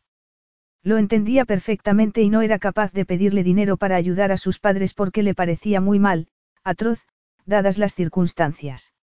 Lo 0.82 0.98
entendía 0.98 1.44
perfectamente 1.44 2.22
y 2.22 2.30
no 2.30 2.42
era 2.42 2.58
capaz 2.58 2.94
de 2.94 3.06
pedirle 3.06 3.44
dinero 3.44 3.76
para 3.76 3.98
ayudar 3.98 4.32
a 4.32 4.38
sus 4.38 4.60
padres 4.60 4.94
porque 4.94 5.24
le 5.24 5.34
parecía 5.34 5.82
muy 5.82 6.00
mal, 6.00 6.28
atroz, 6.64 7.06
dadas 7.46 7.78
las 7.78 7.96
circunstancias. 7.96 8.93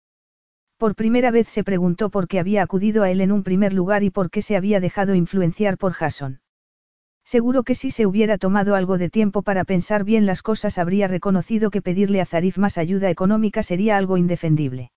Por 0.77 0.95
primera 0.97 1.31
vez 1.31 1.49
se 1.49 1.63
preguntó 1.63 2.11
por 2.11 2.27
qué 2.27 2.41
había 2.41 2.63
acudido 2.63 3.05
a 3.05 3.11
él 3.11 3.21
en 3.21 3.31
un 3.31 3.45
primer 3.45 3.73
lugar 3.73 4.03
y 4.03 4.11
por 4.11 4.31
qué 4.31 4.43
se 4.43 4.57
había 4.57 4.81
dejado 4.81 5.15
influenciar 5.15 5.79
por 5.79 5.93
Jason. 5.93 6.41
Seguro 7.25 7.63
que 7.63 7.77
si 7.77 7.93
se 7.93 8.05
hubiera 8.05 8.37
tomado 8.37 8.75
algo 8.75 8.99
de 8.99 9.09
tiempo 9.09 9.43
para 9.43 9.65
pensar 9.65 10.03
bien 10.03 10.27
las 10.27 10.43
cosas 10.43 10.79
habría 10.79 11.07
reconocido 11.07 11.71
que 11.71 11.83
pedirle 11.83 12.21
a 12.21 12.27
Zarif 12.27 12.59
más 12.59 12.79
ayuda 12.79 13.11
económica 13.11 13.63
sería 13.63 13.97
algo 13.97 14.17
indefendible. 14.17 14.91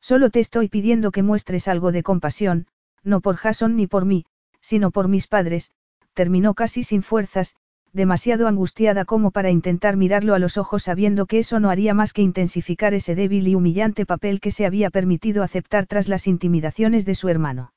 Solo 0.00 0.30
te 0.30 0.40
estoy 0.40 0.68
pidiendo 0.68 1.10
que 1.10 1.24
muestres 1.24 1.66
algo 1.66 1.90
de 1.90 2.04
compasión, 2.04 2.66
no 3.02 3.20
por 3.20 3.36
Jason 3.36 3.76
ni 3.76 3.86
por 3.86 4.04
mí, 4.04 4.26
sino 4.60 4.92
por 4.92 5.08
mis 5.08 5.26
padres, 5.26 5.72
terminó 6.14 6.54
casi 6.54 6.84
sin 6.84 7.02
fuerzas, 7.02 7.56
demasiado 7.92 8.46
angustiada 8.46 9.04
como 9.04 9.30
para 9.30 9.50
intentar 9.50 9.96
mirarlo 9.96 10.34
a 10.34 10.38
los 10.38 10.56
ojos 10.56 10.84
sabiendo 10.84 11.26
que 11.26 11.38
eso 11.38 11.60
no 11.60 11.70
haría 11.70 11.94
más 11.94 12.12
que 12.12 12.22
intensificar 12.22 12.94
ese 12.94 13.14
débil 13.14 13.48
y 13.48 13.54
humillante 13.54 14.06
papel 14.06 14.40
que 14.40 14.50
se 14.50 14.66
había 14.66 14.90
permitido 14.90 15.42
aceptar 15.42 15.86
tras 15.86 16.08
las 16.08 16.26
intimidaciones 16.26 17.04
de 17.04 17.14
su 17.14 17.28
hermano. 17.28 17.72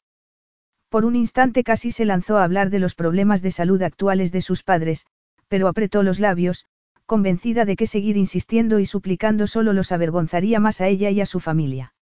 Por 0.89 1.05
un 1.05 1.15
instante 1.15 1.63
casi 1.63 1.91
se 1.91 2.05
lanzó 2.05 2.37
a 2.37 2.43
hablar 2.43 2.69
de 2.69 2.79
los 2.79 2.93
problemas 2.93 3.41
de 3.41 3.51
salud 3.51 3.81
actuales 3.81 4.31
de 4.31 4.41
sus 4.41 4.61
padres, 4.61 5.07
pero 5.47 5.67
apretó 5.67 6.03
los 6.03 6.19
labios, 6.19 6.67
convencida 7.05 7.65
de 7.65 7.75
que 7.75 7.87
seguir 7.87 8.15
insistiendo 8.15 8.79
y 8.79 8.85
suplicando 8.85 9.47
solo 9.47 9.73
los 9.73 9.91
avergonzaría 9.91 10.59
más 10.59 10.81
a 10.81 10.87
ella 10.87 11.09
y 11.09 11.21
a 11.21 11.25
su 11.25 11.39
familia. 11.39 11.93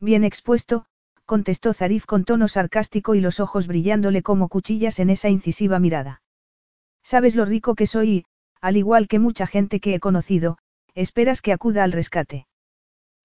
Bien 0.00 0.24
expuesto, 0.24 0.86
contestó 1.24 1.72
Zarif 1.72 2.06
con 2.06 2.24
tono 2.24 2.48
sarcástico 2.48 3.14
y 3.14 3.20
los 3.20 3.38
ojos 3.38 3.66
brillándole 3.66 4.22
como 4.22 4.48
cuchillas 4.48 4.98
en 4.98 5.10
esa 5.10 5.28
incisiva 5.28 5.78
mirada. 5.78 6.22
Sabes 7.10 7.34
lo 7.34 7.46
rico 7.46 7.74
que 7.74 7.86
soy 7.86 8.10
y, 8.10 8.24
al 8.60 8.76
igual 8.76 9.08
que 9.08 9.18
mucha 9.18 9.46
gente 9.46 9.80
que 9.80 9.94
he 9.94 9.98
conocido, 9.98 10.58
esperas 10.94 11.40
que 11.40 11.54
acuda 11.54 11.82
al 11.82 11.92
rescate. 11.92 12.46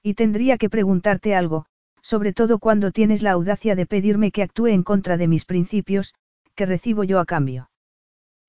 Y 0.01 0.13
tendría 0.13 0.57
que 0.57 0.69
preguntarte 0.69 1.35
algo, 1.35 1.65
sobre 2.01 2.31
todo 2.31 2.59
cuando 2.59 2.93
tienes 2.93 3.21
la 3.21 3.31
audacia 3.31 3.75
de 3.75 3.85
pedirme 3.85 4.31
que 4.31 4.41
actúe 4.41 4.67
en 4.67 4.83
contra 4.83 5.17
de 5.17 5.27
mis 5.27 5.43
principios, 5.43 6.13
que 6.55 6.65
recibo 6.65 7.03
yo 7.03 7.19
a 7.19 7.25
cambio. 7.25 7.71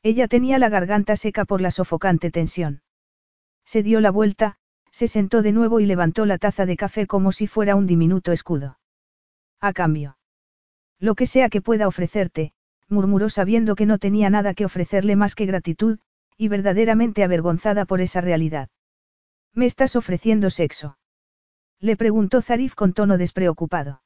Ella 0.05 0.29
tenía 0.29 0.61
la 0.61 0.69
garganta 0.69 1.17
seca 1.17 1.45
por 1.45 1.61
la 1.61 1.73
sofocante 1.73 2.31
tensión. 2.31 2.83
Se 3.65 3.83
dio 3.83 4.01
la 4.01 4.13
vuelta, 4.13 4.57
se 4.93 5.09
sentó 5.09 5.43
de 5.43 5.51
nuevo 5.51 5.81
y 5.81 5.87
levantó 5.87 6.27
la 6.27 6.39
taza 6.39 6.65
de 6.65 6.77
café 6.77 7.09
como 7.09 7.33
si 7.33 7.49
fuera 7.49 7.75
un 7.75 7.89
diminuto 7.89 8.31
escudo. 8.31 8.79
A 9.61 9.73
cambio. 9.73 10.17
Lo 11.01 11.17
que 11.17 11.27
sea 11.27 11.49
que 11.49 11.61
pueda 11.61 11.89
ofrecerte, 11.89 12.53
murmuró 12.89 13.31
sabiendo 13.31 13.77
que 13.77 13.87
no 13.87 13.99
tenía 13.99 14.31
nada 14.31 14.55
que 14.55 14.65
ofrecerle 14.65 15.17
más 15.17 15.35
que 15.35 15.47
gratitud, 15.47 15.99
y 16.37 16.49
verdaderamente 16.49 17.23
avergonzada 17.23 17.85
por 17.85 18.01
esa 18.01 18.21
realidad. 18.21 18.69
Me 19.53 19.67
estás 19.67 19.97
ofreciendo 19.97 20.51
sexo. 20.51 20.99
Le 21.81 21.97
preguntó 21.97 22.43
Zarif 22.43 22.75
con 22.75 22.93
tono 22.93 23.19
despreocupado. 23.19 24.03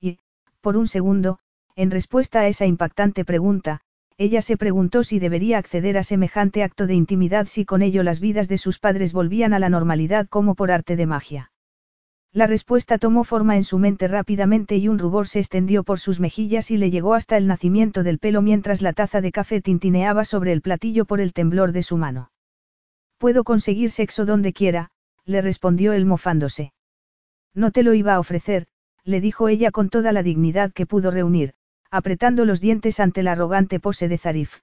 Y, 0.00 0.18
por 0.60 0.76
un 0.76 0.86
segundo, 0.86 1.38
en 1.76 1.90
respuesta 1.90 2.40
a 2.40 2.46
esa 2.46 2.66
impactante 2.66 3.24
pregunta, 3.24 3.80
ella 4.16 4.42
se 4.42 4.56
preguntó 4.56 5.02
si 5.02 5.18
debería 5.18 5.58
acceder 5.58 5.96
a 5.96 6.02
semejante 6.02 6.62
acto 6.62 6.86
de 6.86 6.94
intimidad 6.94 7.46
si 7.46 7.64
con 7.64 7.80
ello 7.80 8.02
las 8.02 8.20
vidas 8.20 8.48
de 8.48 8.58
sus 8.58 8.78
padres 8.78 9.12
volvían 9.12 9.54
a 9.54 9.58
la 9.58 9.70
normalidad 9.70 10.28
como 10.28 10.54
por 10.54 10.70
arte 10.70 10.94
de 10.96 11.06
magia. 11.06 11.52
La 12.32 12.46
respuesta 12.46 12.98
tomó 12.98 13.24
forma 13.24 13.56
en 13.56 13.64
su 13.64 13.78
mente 13.78 14.06
rápidamente 14.06 14.76
y 14.76 14.86
un 14.86 15.00
rubor 15.00 15.26
se 15.26 15.40
extendió 15.40 15.82
por 15.82 15.98
sus 15.98 16.20
mejillas 16.20 16.70
y 16.70 16.76
le 16.76 16.90
llegó 16.90 17.14
hasta 17.14 17.36
el 17.36 17.48
nacimiento 17.48 18.04
del 18.04 18.20
pelo 18.20 18.40
mientras 18.40 18.82
la 18.82 18.92
taza 18.92 19.20
de 19.20 19.32
café 19.32 19.60
tintineaba 19.60 20.24
sobre 20.24 20.52
el 20.52 20.62
platillo 20.62 21.06
por 21.06 21.20
el 21.20 21.32
temblor 21.32 21.72
de 21.72 21.82
su 21.82 21.96
mano. 21.96 22.30
Puedo 23.18 23.42
conseguir 23.42 23.90
sexo 23.90 24.26
donde 24.26 24.52
quiera, 24.52 24.90
le 25.24 25.42
respondió 25.42 25.92
él 25.92 26.06
mofándose. 26.06 26.72
No 27.52 27.72
te 27.72 27.82
lo 27.82 27.94
iba 27.94 28.14
a 28.14 28.20
ofrecer, 28.20 28.68
le 29.04 29.20
dijo 29.20 29.48
ella 29.48 29.72
con 29.72 29.90
toda 29.90 30.12
la 30.12 30.22
dignidad 30.22 30.72
que 30.72 30.86
pudo 30.86 31.10
reunir, 31.10 31.54
apretando 31.90 32.44
los 32.44 32.60
dientes 32.60 33.00
ante 33.00 33.24
la 33.24 33.32
arrogante 33.32 33.80
pose 33.80 34.06
de 34.06 34.18
Zarif. 34.18 34.60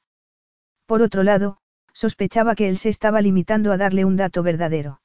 Por 0.85 1.01
otro 1.01 1.23
lado, 1.23 1.57
sospechaba 1.91 2.55
que 2.55 2.69
él 2.69 2.77
se 2.77 2.87
estaba 2.87 3.19
limitando 3.19 3.73
a 3.73 3.77
darle 3.77 4.05
un 4.05 4.15
dato 4.15 4.41
verdadero. 4.41 5.01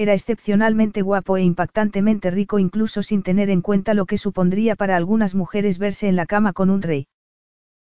Era 0.00 0.14
excepcionalmente 0.14 1.02
guapo 1.02 1.36
e 1.36 1.42
impactantemente 1.42 2.30
rico 2.30 2.58
incluso 2.58 3.02
sin 3.02 3.22
tener 3.22 3.50
en 3.50 3.60
cuenta 3.60 3.92
lo 3.92 4.06
que 4.06 4.16
supondría 4.16 4.74
para 4.74 4.96
algunas 4.96 5.34
mujeres 5.34 5.76
verse 5.76 6.08
en 6.08 6.16
la 6.16 6.24
cama 6.24 6.54
con 6.54 6.70
un 6.70 6.80
rey. 6.80 7.08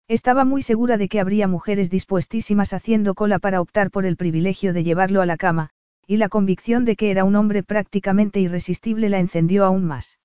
Estaba 0.10 0.44
muy 0.44 0.62
segura 0.62 0.98
de 0.98 1.08
que 1.08 1.22
habría 1.22 1.48
mujeres 1.48 1.90
dispuestísimas 1.90 2.74
haciendo 2.74 3.16
cola 3.16 3.40
para 3.40 3.62
optar 3.62 3.90
por 3.90 4.06
el 4.06 4.18
privilegio 4.18 4.74
de 4.74 4.84
llevarlo 4.84 5.22
a 5.22 5.26
la 5.26 5.38
cama, 5.38 5.70
y 6.08 6.18
la 6.18 6.28
convicción 6.28 6.84
de 6.84 6.98
que 6.98 7.10
era 7.10 7.24
un 7.24 7.38
hombre 7.38 7.64
prácticamente 7.64 8.42
irresistible 8.42 9.08
la 9.08 9.20
encendió 9.20 9.64
aún 9.64 9.86
más. 9.86 10.20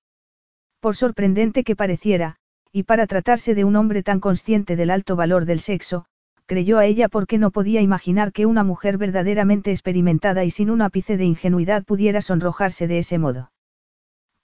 Por 0.80 0.96
sorprendente 0.96 1.62
que 1.62 1.76
pareciera, 1.76 2.38
y 2.72 2.82
para 2.82 3.06
tratarse 3.06 3.54
de 3.54 3.62
un 3.62 3.76
hombre 3.76 4.02
tan 4.02 4.18
consciente 4.18 4.74
del 4.74 4.90
alto 4.90 5.14
valor 5.14 5.44
del 5.44 5.60
sexo, 5.60 6.06
creyó 6.46 6.78
a 6.78 6.86
ella 6.86 7.08
porque 7.08 7.38
no 7.38 7.50
podía 7.50 7.80
imaginar 7.80 8.32
que 8.32 8.46
una 8.46 8.64
mujer 8.64 8.98
verdaderamente 8.98 9.70
experimentada 9.70 10.44
y 10.44 10.50
sin 10.50 10.70
un 10.70 10.82
ápice 10.82 11.16
de 11.16 11.24
ingenuidad 11.24 11.84
pudiera 11.84 12.20
sonrojarse 12.20 12.86
de 12.86 12.98
ese 12.98 13.18
modo. 13.18 13.50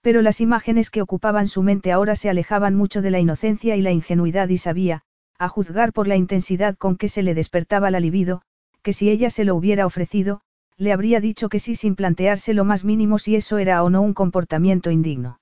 Pero 0.00 0.22
las 0.22 0.40
imágenes 0.40 0.90
que 0.90 1.02
ocupaban 1.02 1.46
su 1.46 1.62
mente 1.62 1.92
ahora 1.92 2.16
se 2.16 2.30
alejaban 2.30 2.74
mucho 2.74 3.02
de 3.02 3.10
la 3.10 3.20
inocencia 3.20 3.76
y 3.76 3.82
la 3.82 3.92
ingenuidad 3.92 4.48
y 4.48 4.56
sabía, 4.56 5.02
a 5.38 5.48
juzgar 5.48 5.92
por 5.92 6.08
la 6.08 6.16
intensidad 6.16 6.76
con 6.76 6.96
que 6.96 7.08
se 7.08 7.22
le 7.22 7.34
despertaba 7.34 7.90
la 7.90 8.00
libido, 8.00 8.42
que 8.82 8.92
si 8.92 9.10
ella 9.10 9.28
se 9.30 9.44
lo 9.44 9.54
hubiera 9.54 9.84
ofrecido, 9.84 10.40
le 10.78 10.92
habría 10.92 11.20
dicho 11.20 11.50
que 11.50 11.58
sí 11.58 11.76
sin 11.76 11.94
plantearse 11.96 12.54
lo 12.54 12.64
más 12.64 12.84
mínimo 12.84 13.18
si 13.18 13.36
eso 13.36 13.58
era 13.58 13.82
o 13.82 13.90
no 13.90 14.00
un 14.00 14.14
comportamiento 14.14 14.90
indigno. 14.90 15.38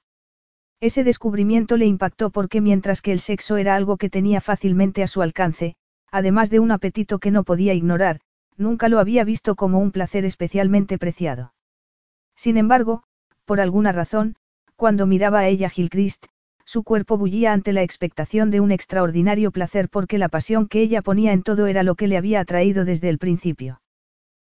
Ese 0.80 1.04
descubrimiento 1.04 1.76
le 1.76 1.86
impactó 1.86 2.30
porque 2.30 2.60
mientras 2.60 3.02
que 3.02 3.12
el 3.12 3.20
sexo 3.20 3.56
era 3.56 3.76
algo 3.76 3.96
que 3.96 4.10
tenía 4.10 4.40
fácilmente 4.40 5.04
a 5.04 5.06
su 5.06 5.22
alcance, 5.22 5.76
además 6.10 6.50
de 6.50 6.60
un 6.60 6.70
apetito 6.70 7.18
que 7.18 7.30
no 7.30 7.44
podía 7.44 7.74
ignorar, 7.74 8.20
nunca 8.56 8.88
lo 8.88 8.98
había 8.98 9.24
visto 9.24 9.54
como 9.54 9.78
un 9.78 9.92
placer 9.92 10.24
especialmente 10.24 10.98
preciado. 10.98 11.54
Sin 12.34 12.56
embargo, 12.56 13.02
por 13.44 13.60
alguna 13.60 13.92
razón, 13.92 14.36
cuando 14.76 15.06
miraba 15.06 15.40
a 15.40 15.48
ella 15.48 15.70
Gilchrist, 15.70 16.26
su 16.64 16.82
cuerpo 16.82 17.16
bullía 17.16 17.52
ante 17.52 17.72
la 17.72 17.82
expectación 17.82 18.50
de 18.50 18.60
un 18.60 18.72
extraordinario 18.72 19.50
placer 19.50 19.88
porque 19.88 20.18
la 20.18 20.28
pasión 20.28 20.68
que 20.68 20.82
ella 20.82 21.00
ponía 21.00 21.32
en 21.32 21.42
todo 21.42 21.66
era 21.66 21.82
lo 21.82 21.94
que 21.94 22.08
le 22.08 22.18
había 22.18 22.40
atraído 22.40 22.84
desde 22.84 23.08
el 23.08 23.18
principio. 23.18 23.80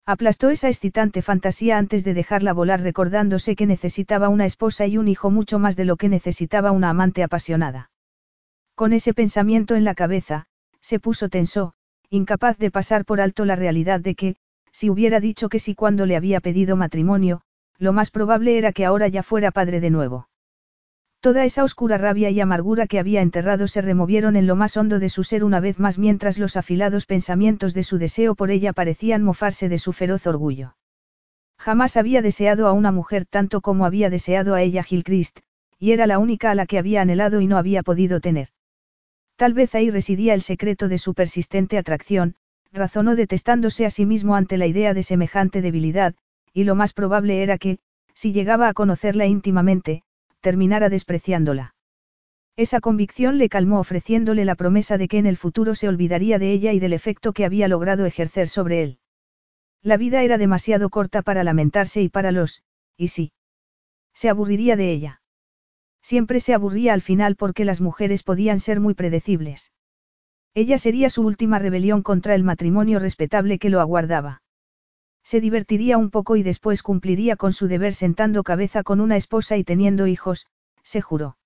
Aplastó 0.06 0.50
esa 0.50 0.68
excitante 0.68 1.22
fantasía 1.22 1.78
antes 1.78 2.04
de 2.04 2.14
dejarla 2.14 2.52
volar 2.54 2.82
recordándose 2.82 3.56
que 3.56 3.66
necesitaba 3.66 4.28
una 4.30 4.46
esposa 4.46 4.86
y 4.88 4.98
un 4.98 5.08
hijo 5.08 5.32
mucho 5.32 5.58
más 5.58 5.78
de 5.78 5.86
lo 5.86 5.96
que 5.96 6.10
necesitaba 6.10 6.72
una 6.72 6.90
amante 6.90 7.24
apasionada. 7.24 7.92
Con 8.76 8.94
ese 8.94 9.14
pensamiento 9.14 9.76
en 9.76 9.86
la 9.86 9.96
cabeza, 9.96 10.48
se 10.82 11.00
puso 11.00 11.30
tenso, 11.30 11.74
incapaz 12.10 12.58
de 12.58 12.72
pasar 12.72 13.06
por 13.06 13.22
alto 13.22 13.46
la 13.46 13.56
realidad 13.56 14.00
de 14.00 14.16
que, 14.16 14.36
si 14.72 14.90
hubiera 14.90 15.20
dicho 15.20 15.50
que 15.50 15.60
sí 15.60 15.76
cuando 15.76 16.06
le 16.06 16.16
había 16.16 16.42
pedido 16.42 16.76
matrimonio, 16.76 17.42
lo 17.78 17.94
más 17.94 18.12
probable 18.12 18.58
era 18.58 18.74
que 18.74 18.86
ahora 18.86 19.08
ya 19.08 19.24
fuera 19.24 19.52
padre 19.52 19.80
de 19.80 19.90
nuevo. 19.90 20.28
Toda 21.20 21.46
esa 21.46 21.64
oscura 21.64 22.00
rabia 22.00 22.32
y 22.32 22.40
amargura 22.40 22.88
que 22.88 22.98
había 22.98 23.22
enterrado 23.22 23.68
se 23.68 23.82
removieron 23.82 24.36
en 24.36 24.48
lo 24.48 24.56
más 24.56 24.76
hondo 24.76 24.98
de 24.98 25.08
su 25.08 25.24
ser 25.24 25.44
una 25.44 25.60
vez 25.60 25.78
más 25.78 26.00
mientras 26.00 26.40
los 26.40 26.58
afilados 26.58 27.06
pensamientos 27.06 27.76
de 27.76 27.84
su 27.84 28.00
deseo 28.00 28.34
por 28.34 28.50
ella 28.50 28.74
parecían 28.74 29.22
mofarse 29.22 29.70
de 29.70 29.78
su 29.78 29.94
feroz 29.94 30.26
orgullo. 30.26 30.76
Jamás 31.60 31.96
había 31.96 32.24
deseado 32.24 32.66
a 32.66 32.74
una 32.74 32.92
mujer 32.92 33.28
tanto 33.28 33.62
como 33.62 33.86
había 33.86 34.10
deseado 34.10 34.56
a 34.56 34.64
ella 34.64 34.82
Gilchrist, 34.82 35.42
y 35.78 35.92
era 35.92 36.08
la 36.08 36.18
única 36.18 36.50
a 36.50 36.56
la 36.56 36.66
que 36.66 36.80
había 36.80 37.02
anhelado 37.02 37.40
y 37.40 37.46
no 37.46 37.58
había 37.58 37.84
podido 37.84 38.20
tener. 38.20 38.50
Tal 39.42 39.56
vez 39.56 39.74
ahí 39.74 39.90
residía 39.90 40.36
el 40.36 40.44
secreto 40.44 40.88
de 40.88 41.00
su 41.00 41.16
persistente 41.16 41.80
atracción, 41.80 42.36
razonó 42.72 43.16
detestándose 43.16 43.88
a 43.88 43.90
sí 43.90 44.06
mismo 44.06 44.36
ante 44.36 44.56
la 44.56 44.68
idea 44.68 44.94
de 44.94 45.02
semejante 45.02 45.64
debilidad, 45.64 46.14
y 46.54 46.64
lo 46.64 46.76
más 46.76 46.94
probable 46.94 47.42
era 47.42 47.58
que, 47.58 47.80
si 48.14 48.34
llegaba 48.34 48.68
a 48.68 48.76
conocerla 48.76 49.26
íntimamente, 49.26 50.04
terminara 50.42 50.90
despreciándola. 50.90 51.74
Esa 52.56 52.82
convicción 52.82 53.40
le 53.40 53.50
calmó 53.50 53.80
ofreciéndole 53.80 54.46
la 54.46 54.54
promesa 54.54 55.00
de 55.00 55.08
que 55.08 55.18
en 55.18 55.26
el 55.26 55.38
futuro 55.38 55.74
se 55.74 55.88
olvidaría 55.88 56.38
de 56.38 56.52
ella 56.52 56.72
y 56.74 56.80
del 56.80 56.94
efecto 56.94 57.34
que 57.34 57.44
había 57.44 57.68
logrado 57.68 58.06
ejercer 58.06 58.48
sobre 58.48 58.84
él. 58.84 59.00
La 59.82 59.98
vida 59.98 60.22
era 60.22 60.38
demasiado 60.38 60.92
corta 60.92 61.24
para 61.24 61.44
lamentarse 61.44 62.04
y 62.04 62.10
para 62.10 62.32
los, 62.32 62.62
y 62.96 63.08
sí. 63.08 63.32
Se 64.14 64.30
aburriría 64.30 64.76
de 64.76 64.92
ella. 64.92 65.21
Siempre 66.02 66.40
se 66.40 66.54
aburría 66.54 66.94
al 66.94 67.02
final 67.02 67.36
porque 67.36 67.66
las 67.66 67.82
mujeres 67.82 68.24
podían 68.24 68.60
ser 68.60 68.80
muy 68.80 68.94
predecibles. 68.94 69.72
Ella 70.54 70.78
sería 70.78 71.10
su 71.10 71.24
última 71.24 71.60
rebelión 71.60 72.02
contra 72.02 72.36
el 72.36 72.44
matrimonio 72.44 73.00
respetable 73.00 73.60
que 73.60 73.70
lo 73.70 73.80
aguardaba. 73.80 74.42
Se 75.24 75.40
divertiría 75.40 75.98
un 75.98 76.10
poco 76.10 76.36
y 76.36 76.44
después 76.44 76.84
cumpliría 76.84 77.36
con 77.36 77.54
su 77.54 77.68
deber 77.68 77.94
sentando 77.94 78.44
cabeza 78.44 78.84
con 78.84 79.00
una 79.00 79.16
esposa 79.16 79.56
y 79.58 79.64
teniendo 79.64 80.08
hijos, 80.08 80.48
se 80.84 81.02
juró. 81.02 81.38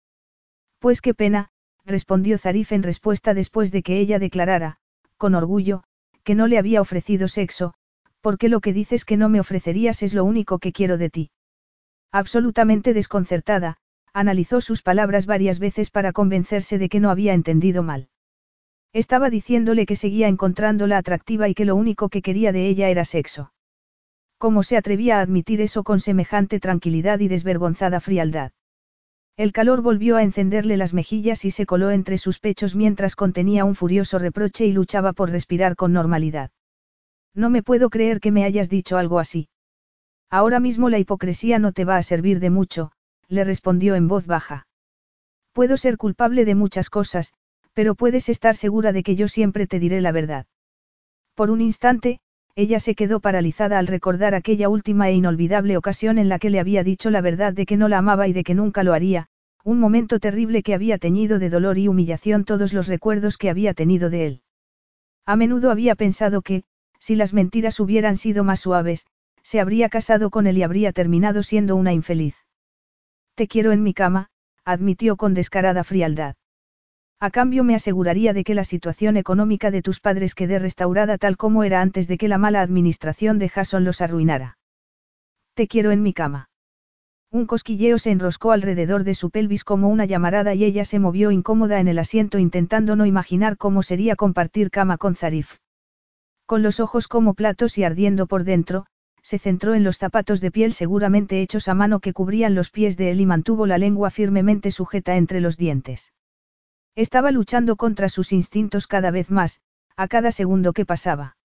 Pues 0.79 1.01
qué 1.01 1.13
pena, 1.13 1.49
respondió 1.83 2.37
Zarif 2.37 2.71
en 2.71 2.83
respuesta 2.83 3.33
después 3.33 3.71
de 3.71 3.83
que 3.83 3.99
ella 3.99 4.17
declarara, 4.17 4.77
con 5.17 5.35
orgullo, 5.35 5.83
que 6.23 6.35
no 6.35 6.47
le 6.47 6.57
había 6.57 6.81
ofrecido 6.81 7.27
sexo, 7.27 7.73
porque 8.21 8.49
lo 8.49 8.59
que 8.59 8.73
dices 8.73 9.05
que 9.05 9.17
no 9.17 9.29
me 9.29 9.39
ofrecerías 9.39 10.01
es 10.01 10.13
lo 10.13 10.23
único 10.23 10.57
que 10.57 10.71
quiero 10.71 10.97
de 10.97 11.09
ti. 11.09 11.31
Absolutamente 12.11 12.93
desconcertada, 12.93 13.77
analizó 14.15 14.61
sus 14.61 14.81
palabras 14.81 15.25
varias 15.25 15.59
veces 15.59 15.91
para 15.91 16.13
convencerse 16.13 16.77
de 16.77 16.87
que 16.87 17.01
no 17.01 17.09
había 17.09 17.33
entendido 17.33 17.83
mal. 17.83 18.07
Estaba 18.93 19.29
diciéndole 19.29 19.85
que 19.85 19.97
seguía 19.97 20.29
encontrándola 20.29 20.97
atractiva 20.97 21.49
y 21.49 21.53
que 21.53 21.65
lo 21.65 21.75
único 21.75 22.07
que 22.07 22.21
quería 22.21 22.53
de 22.53 22.69
ella 22.69 22.87
era 22.87 23.03
sexo. 23.03 23.51
¿Cómo 24.37 24.63
se 24.63 24.77
atrevía 24.77 25.19
a 25.19 25.21
admitir 25.21 25.59
eso 25.59 25.83
con 25.83 25.99
semejante 25.99 26.61
tranquilidad 26.61 27.19
y 27.19 27.27
desvergonzada 27.27 27.99
frialdad? 27.99 28.53
El 29.35 29.51
calor 29.51 29.81
volvió 29.81 30.15
a 30.15 30.23
encenderle 30.23 30.77
las 30.77 30.93
mejillas 30.93 31.43
y 31.43 31.51
se 31.51 31.65
coló 31.65 31.91
entre 31.91 32.17
sus 32.17 32.39
pechos 32.39 32.73
mientras 32.73 33.17
contenía 33.17 33.65
un 33.65 33.75
furioso 33.75 34.17
reproche 34.17 34.65
y 34.65 34.71
luchaba 34.71 35.11
por 35.11 35.29
respirar 35.29 35.75
con 35.75 35.91
normalidad. 35.91 36.51
No 37.33 37.49
me 37.49 37.63
puedo 37.63 37.89
creer 37.89 38.21
que 38.21 38.31
me 38.31 38.45
hayas 38.45 38.69
dicho 38.69 38.97
algo 38.97 39.19
así. 39.19 39.49
Ahora 40.29 40.61
mismo 40.61 40.89
la 40.89 40.99
hipocresía 40.99 41.59
no 41.59 41.73
te 41.73 41.83
va 41.83 41.97
a 41.97 42.03
servir 42.03 42.39
de 42.39 42.49
mucho, 42.49 42.91
le 43.27 43.43
respondió 43.43 43.95
en 43.95 44.07
voz 44.07 44.25
baja. 44.25 44.67
Puedo 45.53 45.77
ser 45.77 45.97
culpable 45.97 46.45
de 46.45 46.55
muchas 46.55 46.89
cosas, 46.89 47.33
pero 47.73 47.95
puedes 47.95 48.29
estar 48.29 48.55
segura 48.55 48.91
de 48.91 49.03
que 49.03 49.15
yo 49.15 49.27
siempre 49.27 49.67
te 49.67 49.79
diré 49.79 50.01
la 50.01 50.11
verdad. 50.11 50.45
Por 51.33 51.51
un 51.51 51.61
instante, 51.61 52.19
ella 52.55 52.79
se 52.79 52.95
quedó 52.95 53.19
paralizada 53.19 53.79
al 53.79 53.87
recordar 53.87 54.33
aquella 54.33 54.69
última 54.69 55.09
e 55.09 55.13
inolvidable 55.13 55.75
ocasión 55.75 56.17
en 56.17 56.29
la 56.29 56.39
que 56.39 56.49
le 56.49 56.59
había 56.59 56.83
dicho 56.83 57.09
la 57.09 57.19
verdad 57.19 57.51
de 57.51 57.65
que 57.65 57.75
no 57.75 57.89
la 57.89 57.97
amaba 57.97 58.29
y 58.29 58.33
de 58.33 58.45
que 58.45 58.55
nunca 58.55 58.83
lo 58.83 58.93
haría, 58.93 59.27
un 59.65 59.79
momento 59.79 60.19
terrible 60.19 60.63
que 60.63 60.73
había 60.73 60.97
teñido 60.97 61.37
de 61.37 61.49
dolor 61.49 61.77
y 61.77 61.89
humillación 61.89 62.45
todos 62.45 62.71
los 62.71 62.87
recuerdos 62.87 63.37
que 63.37 63.49
había 63.49 63.73
tenido 63.73 64.09
de 64.09 64.27
él. 64.27 64.41
A 65.25 65.35
menudo 65.35 65.69
había 65.69 65.95
pensado 65.95 66.41
que, 66.41 66.63
si 66.99 67.15
las 67.15 67.33
mentiras 67.33 67.79
hubieran 67.79 68.15
sido 68.15 68.43
más 68.43 68.61
suaves, 68.61 69.05
se 69.41 69.59
habría 69.59 69.89
casado 69.89 70.29
con 70.29 70.47
él 70.47 70.57
y 70.57 70.63
habría 70.63 70.93
terminado 70.93 71.43
siendo 71.43 71.75
una 71.75 71.93
infeliz. 71.93 72.44
Te 73.35 73.47
quiero 73.47 73.73
en 73.73 73.83
mi 73.83 73.93
cama, 73.93 74.29
admitió 74.63 75.17
con 75.17 75.33
descarada 75.33 75.83
frialdad. 75.83 76.35
A 77.19 77.31
cambio 77.31 77.63
me 77.63 77.75
aseguraría 77.75 78.33
de 78.33 78.43
que 78.43 78.55
la 78.55 78.63
situación 78.63 79.17
económica 79.17 79.71
de 79.71 79.81
tus 79.81 79.99
padres 79.99 80.35
quede 80.35 80.57
restaurada 80.57 81.17
tal 81.17 81.35
como 81.35 81.63
era 81.63 81.81
antes 81.81 82.07
de 82.07 82.17
que 82.17 82.27
la 82.27 82.37
mala 82.37 82.61
administración 82.61 83.37
de 83.37 83.49
Jason 83.49 83.83
los 83.83 84.01
arruinara. 84.01 84.57
Te 85.53 85.67
quiero 85.67 85.91
en 85.91 86.01
mi 86.01 86.13
cama. 86.13 86.49
Un 87.31 87.45
cosquilleo 87.45 87.97
se 87.97 88.11
enroscó 88.11 88.53
alrededor 88.53 89.03
de 89.03 89.13
su 89.13 89.29
pelvis 89.29 89.65
como 89.65 89.89
una 89.89 90.05
llamarada 90.05 90.53
y 90.53 90.63
ella 90.63 90.85
se 90.85 90.99
movió 90.99 91.31
incómoda 91.31 91.79
en 91.81 91.89
el 91.89 91.99
asiento 91.99 92.39
intentando 92.39 92.95
no 92.95 93.05
imaginar 93.05 93.57
cómo 93.57 93.83
sería 93.83 94.15
compartir 94.15 94.71
cama 94.71 94.97
con 94.97 95.15
Zarif. 95.15 95.57
Con 96.45 96.63
los 96.63 96.79
ojos 96.79 97.09
como 97.09 97.33
platos 97.33 97.77
y 97.77 97.83
ardiendo 97.83 98.27
por 98.27 98.45
dentro, 98.45 98.85
se 99.25 99.39
centró 99.39 99.73
en 99.73 99.83
los 99.83 99.97
zapatos 99.97 100.39
de 100.39 100.51
piel 100.51 100.71
seguramente 100.71 101.41
hechos 101.41 101.67
a 101.67 101.73
mano 101.73 101.99
que 101.99 102.13
cubrían 102.13 102.53
los 102.53 102.69
pies 102.69 102.95
de 102.95 103.09
él 103.09 103.21
y 103.21 103.25
mantuvo 103.25 103.65
la 103.65 103.79
lengua 103.79 104.11
firmemente 104.11 104.69
sujeta 104.69 105.17
entre 105.17 105.41
los 105.41 105.57
dientes. 105.57 106.13
Estaba 106.95 107.31
luchando 107.31 107.75
contra 107.75 108.07
sus 108.07 108.31
instintos 108.31 108.85
cada 108.85 109.09
vez 109.09 109.31
más, 109.31 109.61
a 109.97 110.07
cada 110.07 110.31
segundo 110.31 110.73
que 110.73 110.85
pasaba. 110.85 111.37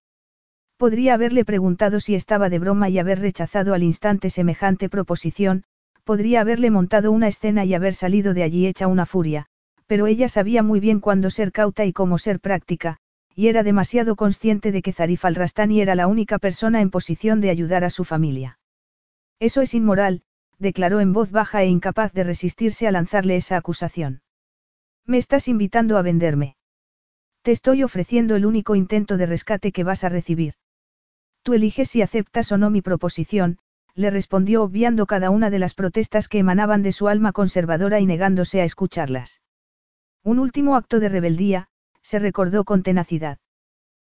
Podría 0.77 1.15
haberle 1.15 1.43
preguntado 1.43 1.99
si 1.99 2.13
estaba 2.13 2.49
de 2.49 2.59
broma 2.59 2.87
y 2.87 2.99
haber 2.99 3.19
rechazado 3.19 3.73
al 3.73 3.81
instante 3.81 4.29
semejante 4.29 4.87
proposición, 4.87 5.63
podría 6.03 6.41
haberle 6.41 6.69
montado 6.69 7.11
una 7.11 7.29
escena 7.29 7.65
y 7.65 7.73
haber 7.73 7.95
salido 7.95 8.35
de 8.35 8.43
allí 8.43 8.67
hecha 8.67 8.85
una 8.85 9.07
furia, 9.07 9.47
pero 9.87 10.05
ella 10.05 10.29
sabía 10.29 10.61
muy 10.61 10.79
bien 10.79 10.99
cuándo 10.99 11.31
ser 11.31 11.51
cauta 11.51 11.83
y 11.85 11.93
cómo 11.93 12.19
ser 12.19 12.39
práctica, 12.39 12.99
y 13.35 13.47
era 13.47 13.63
demasiado 13.63 14.15
consciente 14.15 14.71
de 14.71 14.81
que 14.81 14.93
Zarif 14.93 15.25
al-Rastani 15.25 15.81
era 15.81 15.95
la 15.95 16.07
única 16.07 16.39
persona 16.39 16.81
en 16.81 16.89
posición 16.89 17.41
de 17.41 17.49
ayudar 17.49 17.83
a 17.83 17.89
su 17.89 18.03
familia. 18.03 18.59
Eso 19.39 19.61
es 19.61 19.73
inmoral, 19.73 20.23
declaró 20.59 20.99
en 20.99 21.13
voz 21.13 21.31
baja 21.31 21.63
e 21.63 21.67
incapaz 21.67 22.13
de 22.13 22.23
resistirse 22.23 22.87
a 22.87 22.91
lanzarle 22.91 23.35
esa 23.35 23.57
acusación. 23.57 24.21
Me 25.05 25.17
estás 25.17 25.47
invitando 25.47 25.97
a 25.97 26.03
venderme. 26.03 26.55
Te 27.41 27.51
estoy 27.51 27.81
ofreciendo 27.83 28.35
el 28.35 28.45
único 28.45 28.75
intento 28.75 29.17
de 29.17 29.25
rescate 29.25 29.71
que 29.71 29.83
vas 29.83 30.03
a 30.03 30.09
recibir. 30.09 30.53
Tú 31.41 31.53
eliges 31.53 31.89
si 31.89 32.03
aceptas 32.03 32.51
o 32.51 32.57
no 32.57 32.69
mi 32.69 32.83
proposición, 32.83 33.57
le 33.95 34.11
respondió 34.11 34.61
obviando 34.61 35.07
cada 35.07 35.31
una 35.31 35.49
de 35.49 35.57
las 35.57 35.73
protestas 35.73 36.27
que 36.27 36.37
emanaban 36.37 36.83
de 36.83 36.91
su 36.91 37.07
alma 37.07 37.31
conservadora 37.31 37.99
y 37.99 38.05
negándose 38.05 38.61
a 38.61 38.63
escucharlas. 38.63 39.41
Un 40.23 40.37
último 40.37 40.75
acto 40.75 40.99
de 40.99 41.09
rebeldía, 41.09 41.67
se 42.01 42.19
recordó 42.19 42.63
con 42.63 42.83
tenacidad. 42.83 43.37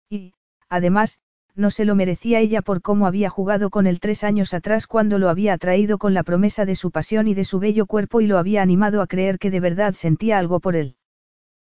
Y, 0.08 0.34
además, 0.68 1.20
no 1.54 1.70
se 1.70 1.84
lo 1.84 1.94
merecía 1.96 2.38
ella 2.38 2.62
por 2.62 2.82
cómo 2.82 3.06
había 3.06 3.30
jugado 3.30 3.70
con 3.70 3.86
él 3.86 3.98
tres 3.98 4.22
años 4.22 4.54
atrás 4.54 4.86
cuando 4.86 5.18
lo 5.18 5.28
había 5.28 5.54
atraído 5.54 5.98
con 5.98 6.14
la 6.14 6.22
promesa 6.22 6.64
de 6.64 6.76
su 6.76 6.92
pasión 6.92 7.26
y 7.26 7.34
de 7.34 7.44
su 7.44 7.58
bello 7.58 7.86
cuerpo 7.86 8.20
y 8.20 8.26
lo 8.26 8.38
había 8.38 8.62
animado 8.62 9.02
a 9.02 9.08
creer 9.08 9.38
que 9.38 9.50
de 9.50 9.60
verdad 9.60 9.94
sentía 9.94 10.38
algo 10.38 10.60
por 10.60 10.76
él. 10.76 10.96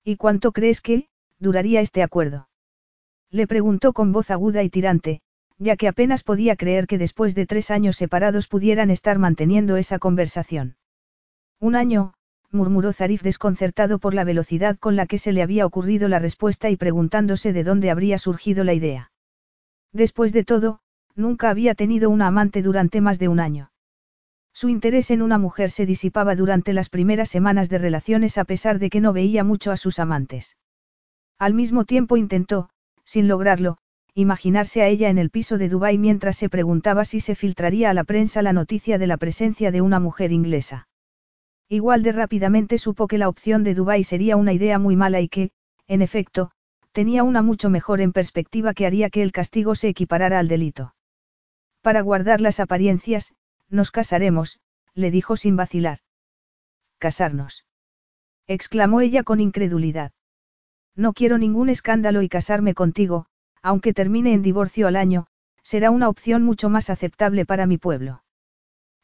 ¿Y 0.04 0.16
cuánto 0.16 0.52
crees 0.52 0.80
que, 0.80 1.08
duraría 1.38 1.80
este 1.80 2.02
acuerdo? 2.02 2.48
Le 3.30 3.46
preguntó 3.46 3.92
con 3.92 4.12
voz 4.12 4.30
aguda 4.30 4.62
y 4.62 4.70
tirante, 4.70 5.20
ya 5.58 5.76
que 5.76 5.88
apenas 5.88 6.22
podía 6.22 6.54
creer 6.56 6.86
que 6.86 6.98
después 6.98 7.34
de 7.34 7.46
tres 7.46 7.70
años 7.70 7.96
separados 7.96 8.46
pudieran 8.46 8.90
estar 8.90 9.18
manteniendo 9.18 9.76
esa 9.76 9.98
conversación. 9.98 10.76
Un 11.58 11.74
año, 11.74 12.14
murmuró 12.52 12.92
Zarif 12.92 13.22
desconcertado 13.22 13.98
por 13.98 14.14
la 14.14 14.24
velocidad 14.24 14.78
con 14.78 14.94
la 14.94 15.06
que 15.06 15.18
se 15.18 15.32
le 15.32 15.42
había 15.42 15.66
ocurrido 15.66 16.08
la 16.08 16.18
respuesta 16.18 16.70
y 16.70 16.76
preguntándose 16.76 17.52
de 17.52 17.64
dónde 17.64 17.90
habría 17.90 18.18
surgido 18.18 18.62
la 18.64 18.74
idea. 18.74 19.10
Después 19.92 20.32
de 20.32 20.44
todo, 20.44 20.80
nunca 21.14 21.50
había 21.50 21.74
tenido 21.74 22.10
una 22.10 22.26
amante 22.26 22.62
durante 22.62 23.00
más 23.00 23.18
de 23.18 23.28
un 23.28 23.40
año. 23.40 23.70
Su 24.54 24.68
interés 24.68 25.10
en 25.10 25.22
una 25.22 25.38
mujer 25.38 25.70
se 25.70 25.86
disipaba 25.86 26.36
durante 26.36 26.72
las 26.72 26.90
primeras 26.90 27.30
semanas 27.30 27.70
de 27.70 27.78
relaciones 27.78 28.36
a 28.36 28.44
pesar 28.44 28.78
de 28.78 28.90
que 28.90 29.00
no 29.00 29.12
veía 29.12 29.44
mucho 29.44 29.72
a 29.72 29.76
sus 29.76 29.98
amantes. 29.98 30.56
Al 31.38 31.54
mismo 31.54 31.84
tiempo 31.84 32.16
intentó, 32.16 32.68
sin 33.04 33.28
lograrlo, 33.28 33.78
imaginarse 34.14 34.82
a 34.82 34.88
ella 34.88 35.08
en 35.08 35.16
el 35.16 35.30
piso 35.30 35.56
de 35.56 35.70
Dubái 35.70 35.96
mientras 35.96 36.36
se 36.36 36.50
preguntaba 36.50 37.06
si 37.06 37.20
se 37.20 37.34
filtraría 37.34 37.88
a 37.88 37.94
la 37.94 38.04
prensa 38.04 38.42
la 38.42 38.52
noticia 38.52 38.98
de 38.98 39.06
la 39.06 39.16
presencia 39.16 39.70
de 39.70 39.80
una 39.80 40.00
mujer 40.00 40.32
inglesa. 40.32 40.86
Igual 41.72 42.02
de 42.02 42.12
rápidamente 42.12 42.76
supo 42.76 43.08
que 43.08 43.16
la 43.16 43.30
opción 43.30 43.64
de 43.64 43.72
Dubái 43.72 44.04
sería 44.04 44.36
una 44.36 44.52
idea 44.52 44.78
muy 44.78 44.94
mala 44.94 45.22
y 45.22 45.28
que, 45.30 45.52
en 45.88 46.02
efecto, 46.02 46.50
tenía 46.92 47.22
una 47.22 47.40
mucho 47.40 47.70
mejor 47.70 48.02
en 48.02 48.12
perspectiva 48.12 48.74
que 48.74 48.84
haría 48.84 49.08
que 49.08 49.22
el 49.22 49.32
castigo 49.32 49.74
se 49.74 49.88
equiparara 49.88 50.38
al 50.38 50.48
delito. 50.48 50.94
Para 51.80 52.02
guardar 52.02 52.42
las 52.42 52.60
apariencias, 52.60 53.32
nos 53.70 53.90
casaremos, 53.90 54.60
le 54.92 55.10
dijo 55.10 55.38
sin 55.38 55.56
vacilar. 55.56 56.00
Casarnos. 56.98 57.64
exclamó 58.46 59.00
ella 59.00 59.22
con 59.22 59.40
incredulidad. 59.40 60.12
No 60.94 61.14
quiero 61.14 61.38
ningún 61.38 61.70
escándalo 61.70 62.20
y 62.20 62.28
casarme 62.28 62.74
contigo, 62.74 63.24
aunque 63.62 63.94
termine 63.94 64.34
en 64.34 64.42
divorcio 64.42 64.88
al 64.88 64.96
año, 64.96 65.26
será 65.62 65.90
una 65.90 66.10
opción 66.10 66.42
mucho 66.42 66.68
más 66.68 66.90
aceptable 66.90 67.46
para 67.46 67.64
mi 67.64 67.78
pueblo. 67.78 68.22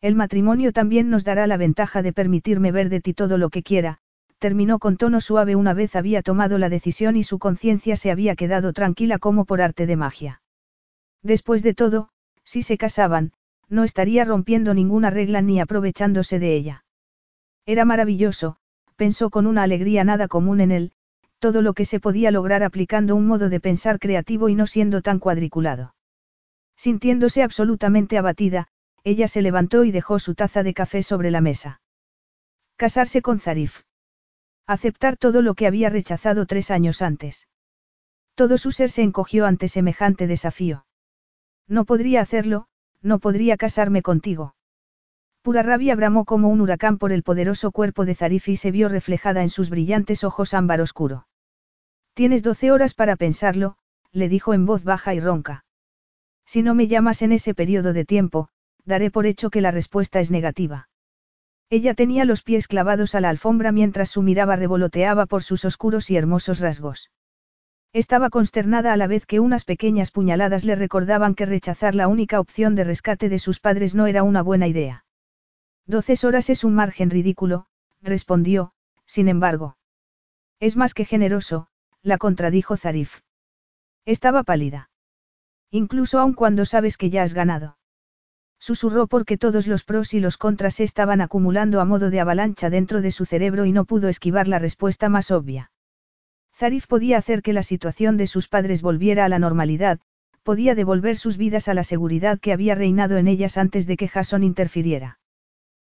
El 0.00 0.14
matrimonio 0.14 0.72
también 0.72 1.10
nos 1.10 1.24
dará 1.24 1.46
la 1.46 1.56
ventaja 1.56 2.02
de 2.02 2.12
permitirme 2.12 2.70
ver 2.70 2.88
de 2.88 3.00
ti 3.00 3.14
todo 3.14 3.36
lo 3.36 3.50
que 3.50 3.62
quiera, 3.64 3.98
terminó 4.38 4.78
con 4.78 4.96
tono 4.96 5.20
suave 5.20 5.56
una 5.56 5.74
vez 5.74 5.96
había 5.96 6.22
tomado 6.22 6.58
la 6.58 6.68
decisión 6.68 7.16
y 7.16 7.24
su 7.24 7.38
conciencia 7.40 7.96
se 7.96 8.12
había 8.12 8.36
quedado 8.36 8.72
tranquila 8.72 9.18
como 9.18 9.44
por 9.44 9.60
arte 9.60 9.86
de 9.86 9.96
magia. 9.96 10.42
Después 11.22 11.64
de 11.64 11.74
todo, 11.74 12.10
si 12.44 12.62
se 12.62 12.78
casaban, 12.78 13.32
no 13.68 13.82
estaría 13.82 14.24
rompiendo 14.24 14.72
ninguna 14.72 15.10
regla 15.10 15.42
ni 15.42 15.60
aprovechándose 15.60 16.38
de 16.38 16.54
ella. 16.54 16.84
Era 17.66 17.84
maravilloso, 17.84 18.56
pensó 18.96 19.30
con 19.30 19.46
una 19.46 19.64
alegría 19.64 20.04
nada 20.04 20.28
común 20.28 20.60
en 20.60 20.70
él, 20.70 20.92
todo 21.40 21.60
lo 21.60 21.74
que 21.74 21.84
se 21.84 22.00
podía 22.00 22.30
lograr 22.30 22.62
aplicando 22.62 23.16
un 23.16 23.26
modo 23.26 23.48
de 23.48 23.60
pensar 23.60 23.98
creativo 23.98 24.48
y 24.48 24.54
no 24.54 24.66
siendo 24.66 25.02
tan 25.02 25.18
cuadriculado. 25.18 25.94
Sintiéndose 26.76 27.42
absolutamente 27.42 28.16
abatida, 28.16 28.68
ella 29.08 29.26
se 29.26 29.40
levantó 29.40 29.84
y 29.84 29.90
dejó 29.90 30.18
su 30.18 30.34
taza 30.34 30.62
de 30.62 30.74
café 30.74 31.02
sobre 31.02 31.30
la 31.30 31.40
mesa. 31.40 31.80
Casarse 32.76 33.22
con 33.22 33.40
Zarif. 33.40 33.80
Aceptar 34.66 35.16
todo 35.16 35.40
lo 35.40 35.54
que 35.54 35.66
había 35.66 35.88
rechazado 35.88 36.44
tres 36.44 36.70
años 36.70 37.00
antes. 37.00 37.48
Todo 38.34 38.58
su 38.58 38.70
ser 38.70 38.90
se 38.90 39.02
encogió 39.02 39.46
ante 39.46 39.66
semejante 39.68 40.26
desafío. 40.26 40.84
No 41.66 41.86
podría 41.86 42.20
hacerlo, 42.20 42.66
no 43.00 43.18
podría 43.18 43.56
casarme 43.56 44.02
contigo. 44.02 44.54
Pura 45.40 45.62
rabia 45.62 45.96
bramó 45.96 46.26
como 46.26 46.48
un 46.48 46.60
huracán 46.60 46.98
por 46.98 47.10
el 47.10 47.22
poderoso 47.22 47.72
cuerpo 47.72 48.04
de 48.04 48.14
Zarif 48.14 48.46
y 48.48 48.56
se 48.56 48.70
vio 48.70 48.90
reflejada 48.90 49.42
en 49.42 49.48
sus 49.48 49.70
brillantes 49.70 50.22
ojos 50.22 50.52
ámbar 50.52 50.82
oscuro. 50.82 51.26
Tienes 52.12 52.42
doce 52.42 52.70
horas 52.72 52.92
para 52.92 53.16
pensarlo, 53.16 53.78
le 54.12 54.28
dijo 54.28 54.52
en 54.52 54.66
voz 54.66 54.84
baja 54.84 55.14
y 55.14 55.20
ronca. 55.20 55.64
Si 56.44 56.62
no 56.62 56.74
me 56.74 56.88
llamas 56.88 57.22
en 57.22 57.32
ese 57.32 57.54
periodo 57.54 57.94
de 57.94 58.04
tiempo, 58.04 58.50
daré 58.88 59.10
por 59.10 59.26
hecho 59.26 59.50
que 59.50 59.60
la 59.60 59.70
respuesta 59.70 60.18
es 60.18 60.30
negativa. 60.30 60.88
Ella 61.70 61.94
tenía 61.94 62.24
los 62.24 62.42
pies 62.42 62.66
clavados 62.66 63.14
a 63.14 63.20
la 63.20 63.28
alfombra 63.28 63.70
mientras 63.70 64.08
su 64.10 64.22
mirada 64.22 64.56
revoloteaba 64.56 65.26
por 65.26 65.42
sus 65.42 65.64
oscuros 65.64 66.10
y 66.10 66.16
hermosos 66.16 66.60
rasgos. 66.60 67.10
Estaba 67.92 68.30
consternada 68.30 68.92
a 68.92 68.96
la 68.96 69.06
vez 69.06 69.26
que 69.26 69.40
unas 69.40 69.64
pequeñas 69.64 70.10
puñaladas 70.10 70.64
le 70.64 70.74
recordaban 70.74 71.34
que 71.34 71.46
rechazar 71.46 71.94
la 71.94 72.08
única 72.08 72.40
opción 72.40 72.74
de 72.74 72.84
rescate 72.84 73.28
de 73.28 73.38
sus 73.38 73.60
padres 73.60 73.94
no 73.94 74.06
era 74.06 74.22
una 74.22 74.42
buena 74.42 74.66
idea. 74.66 75.04
Doce 75.86 76.14
horas 76.26 76.50
es 76.50 76.64
un 76.64 76.74
margen 76.74 77.10
ridículo, 77.10 77.66
respondió, 78.02 78.72
sin 79.06 79.28
embargo. 79.28 79.76
Es 80.60 80.76
más 80.76 80.92
que 80.92 81.04
generoso, 81.04 81.68
la 82.02 82.18
contradijo 82.18 82.76
Zarif. 82.76 83.20
Estaba 84.04 84.42
pálida. 84.42 84.90
Incluso 85.70 86.18
aun 86.18 86.34
cuando 86.34 86.64
sabes 86.64 86.96
que 86.96 87.10
ya 87.10 87.22
has 87.22 87.34
ganado. 87.34 87.77
Susurró 88.60 89.06
porque 89.06 89.38
todos 89.38 89.66
los 89.66 89.84
pros 89.84 90.14
y 90.14 90.20
los 90.20 90.36
contras 90.36 90.74
se 90.74 90.84
estaban 90.84 91.20
acumulando 91.20 91.80
a 91.80 91.84
modo 91.84 92.10
de 92.10 92.20
avalancha 92.20 92.70
dentro 92.70 93.00
de 93.00 93.10
su 93.10 93.24
cerebro 93.24 93.64
y 93.64 93.72
no 93.72 93.84
pudo 93.84 94.08
esquivar 94.08 94.48
la 94.48 94.58
respuesta 94.58 95.08
más 95.08 95.30
obvia. 95.30 95.70
Zarif 96.54 96.86
podía 96.86 97.18
hacer 97.18 97.42
que 97.42 97.52
la 97.52 97.62
situación 97.62 98.16
de 98.16 98.26
sus 98.26 98.48
padres 98.48 98.82
volviera 98.82 99.24
a 99.24 99.28
la 99.28 99.38
normalidad, 99.38 100.00
podía 100.42 100.74
devolver 100.74 101.16
sus 101.16 101.36
vidas 101.36 101.68
a 101.68 101.74
la 101.74 101.84
seguridad 101.84 102.40
que 102.40 102.52
había 102.52 102.74
reinado 102.74 103.16
en 103.16 103.28
ellas 103.28 103.58
antes 103.58 103.86
de 103.86 103.96
que 103.96 104.08
Jason 104.08 104.42
interfiriera. 104.42 105.20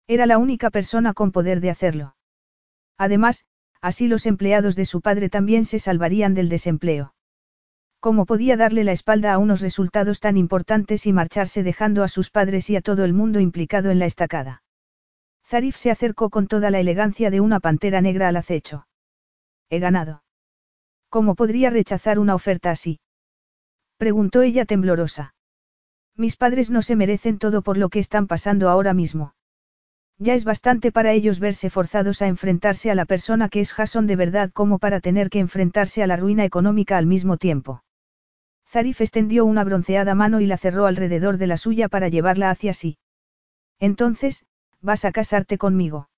Era 0.07 0.25
la 0.25 0.37
única 0.37 0.69
persona 0.69 1.13
con 1.13 1.31
poder 1.31 1.61
de 1.61 1.71
hacerlo. 1.71 2.15
Además, 2.97 3.45
así 3.81 4.07
los 4.07 4.25
empleados 4.25 4.75
de 4.75 4.85
su 4.85 5.01
padre 5.01 5.29
también 5.29 5.65
se 5.65 5.79
salvarían 5.79 6.33
del 6.33 6.49
desempleo. 6.49 7.14
¿Cómo 8.05 8.27
podía 8.27 8.55
darle 8.55 8.83
la 8.83 8.91
espalda 8.91 9.33
a 9.33 9.39
unos 9.39 9.61
resultados 9.61 10.19
tan 10.19 10.37
importantes 10.37 11.07
y 11.07 11.11
marcharse 11.11 11.63
dejando 11.63 12.03
a 12.03 12.07
sus 12.07 12.29
padres 12.29 12.69
y 12.69 12.75
a 12.75 12.81
todo 12.81 13.03
el 13.03 13.13
mundo 13.13 13.39
implicado 13.39 13.89
en 13.89 13.97
la 13.97 14.05
estacada? 14.05 14.61
Zarif 15.43 15.75
se 15.75 15.89
acercó 15.89 16.29
con 16.29 16.45
toda 16.45 16.69
la 16.69 16.79
elegancia 16.79 17.31
de 17.31 17.39
una 17.39 17.59
pantera 17.59 18.01
negra 18.01 18.27
al 18.27 18.37
acecho. 18.37 18.85
He 19.71 19.79
ganado. 19.79 20.21
¿Cómo 21.09 21.33
podría 21.33 21.71
rechazar 21.71 22.19
una 22.19 22.35
oferta 22.35 22.69
así? 22.69 22.99
Preguntó 23.97 24.43
ella 24.43 24.65
temblorosa. 24.65 25.33
Mis 26.15 26.35
padres 26.35 26.69
no 26.69 26.83
se 26.83 26.95
merecen 26.95 27.39
todo 27.39 27.63
por 27.63 27.75
lo 27.75 27.89
que 27.89 27.97
están 27.97 28.27
pasando 28.27 28.69
ahora 28.69 28.93
mismo. 28.93 29.33
Ya 30.19 30.35
es 30.35 30.45
bastante 30.45 30.91
para 30.91 31.11
ellos 31.13 31.39
verse 31.39 31.71
forzados 31.71 32.21
a 32.21 32.27
enfrentarse 32.27 32.91
a 32.91 32.93
la 32.93 33.05
persona 33.05 33.49
que 33.49 33.61
es 33.61 33.73
Jason 33.73 34.05
de 34.05 34.15
verdad 34.15 34.51
como 34.53 34.77
para 34.77 34.99
tener 34.99 35.31
que 35.31 35.39
enfrentarse 35.39 36.03
a 36.03 36.07
la 36.07 36.17
ruina 36.17 36.45
económica 36.45 36.99
al 36.99 37.07
mismo 37.07 37.37
tiempo. 37.37 37.81
Zarif 38.75 38.99
extendió 38.99 39.45
una 39.45 39.63
bronceada 39.63 40.15
mano 40.15 40.41
y 40.41 40.47
la 40.47 40.57
cerró 40.57 40.85
alrededor 40.85 41.37
de 41.37 41.47
la 41.47 41.55
suya 41.55 41.87
para 41.87 42.09
llevarla 42.09 42.49
hacia 42.49 42.73
sí. 42.73 42.97
Entonces, 43.79 44.45
vas 44.81 45.05
a 45.05 45.13
casarte 45.13 45.57
conmigo. 45.57 46.09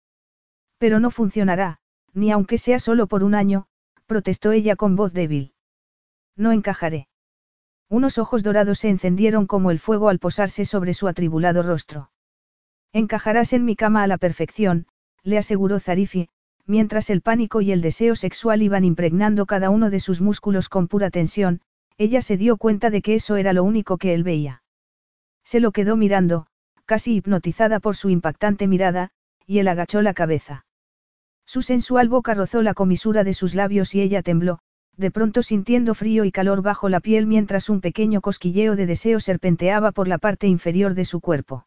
Pero 0.79 0.99
no 0.99 1.11
funcionará, 1.11 1.77
ni 2.15 2.31
aunque 2.31 2.57
sea 2.57 2.79
solo 2.79 3.05
por 3.05 3.23
un 3.23 3.35
año, 3.35 3.67
protestó 4.07 4.53
ella 4.53 4.75
con 4.75 4.95
voz 4.95 5.13
débil. 5.13 5.53
No 6.35 6.51
encajaré. 6.51 7.07
Unos 7.89 8.17
ojos 8.17 8.41
dorados 8.41 8.79
se 8.79 8.89
encendieron 8.89 9.45
como 9.45 9.69
el 9.69 9.77
fuego 9.77 10.09
al 10.09 10.17
posarse 10.17 10.65
sobre 10.65 10.95
su 10.95 11.07
atribulado 11.07 11.61
rostro. 11.61 12.09
Encajarás 12.91 13.53
en 13.53 13.65
mi 13.65 13.75
cama 13.75 14.01
a 14.01 14.07
la 14.07 14.17
perfección, 14.17 14.87
le 15.21 15.37
aseguró 15.37 15.79
Zarifi, 15.79 16.29
mientras 16.65 17.11
el 17.11 17.21
pánico 17.21 17.61
y 17.61 17.71
el 17.71 17.81
deseo 17.81 18.15
sexual 18.15 18.63
iban 18.63 18.83
impregnando 18.83 19.45
cada 19.45 19.69
uno 19.69 19.91
de 19.91 19.99
sus 19.99 20.21
músculos 20.21 20.69
con 20.69 20.87
pura 20.87 21.11
tensión, 21.11 21.61
ella 21.97 22.21
se 22.21 22.37
dio 22.37 22.57
cuenta 22.57 22.89
de 22.89 23.01
que 23.01 23.15
eso 23.15 23.35
era 23.35 23.53
lo 23.53 23.63
único 23.63 23.97
que 23.97 24.13
él 24.13 24.23
veía. 24.23 24.61
Se 25.43 25.59
lo 25.59 25.71
quedó 25.71 25.97
mirando, 25.97 26.47
casi 26.85 27.15
hipnotizada 27.15 27.79
por 27.79 27.95
su 27.95 28.09
impactante 28.09 28.67
mirada, 28.67 29.09
y 29.45 29.59
él 29.59 29.67
agachó 29.67 30.01
la 30.01 30.13
cabeza. 30.13 30.65
Su 31.45 31.61
sensual 31.61 32.09
boca 32.09 32.33
rozó 32.33 32.61
la 32.61 32.73
comisura 32.73 33.23
de 33.23 33.33
sus 33.33 33.55
labios 33.55 33.95
y 33.95 34.01
ella 34.01 34.21
tembló, 34.21 34.59
de 34.97 35.11
pronto 35.11 35.43
sintiendo 35.43 35.93
frío 35.93 36.25
y 36.25 36.31
calor 36.31 36.61
bajo 36.61 36.89
la 36.89 36.99
piel 36.99 37.25
mientras 37.27 37.69
un 37.69 37.81
pequeño 37.81 38.19
cosquilleo 38.19 38.75
de 38.75 38.85
deseo 38.85 39.19
serpenteaba 39.19 39.91
por 39.91 40.07
la 40.07 40.17
parte 40.17 40.47
inferior 40.47 40.93
de 40.93 41.05
su 41.05 41.21
cuerpo. 41.21 41.65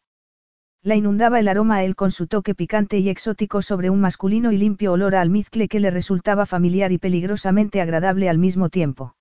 La 0.83 0.95
inundaba 0.95 1.39
el 1.39 1.47
aroma 1.47 1.77
a 1.77 1.83
él 1.83 1.95
con 1.95 2.11
su 2.11 2.27
toque 2.27 2.55
picante 2.55 2.99
y 2.99 3.09
exótico 3.09 3.61
sobre 3.61 3.89
un 3.89 4.01
masculino 4.01 4.51
y 4.51 4.57
limpio 4.57 4.93
olor 4.93 5.15
a 5.15 5.21
almizcle 5.21 5.67
que 5.67 5.79
le 5.79 5.91
resultaba 5.91 6.45
familiar 6.45 6.91
y 6.91 6.97
peligrosamente 6.97 7.81
agradable 7.81 8.29
al 8.29 8.37
mismo 8.37 8.69
tiempo. 8.69 9.15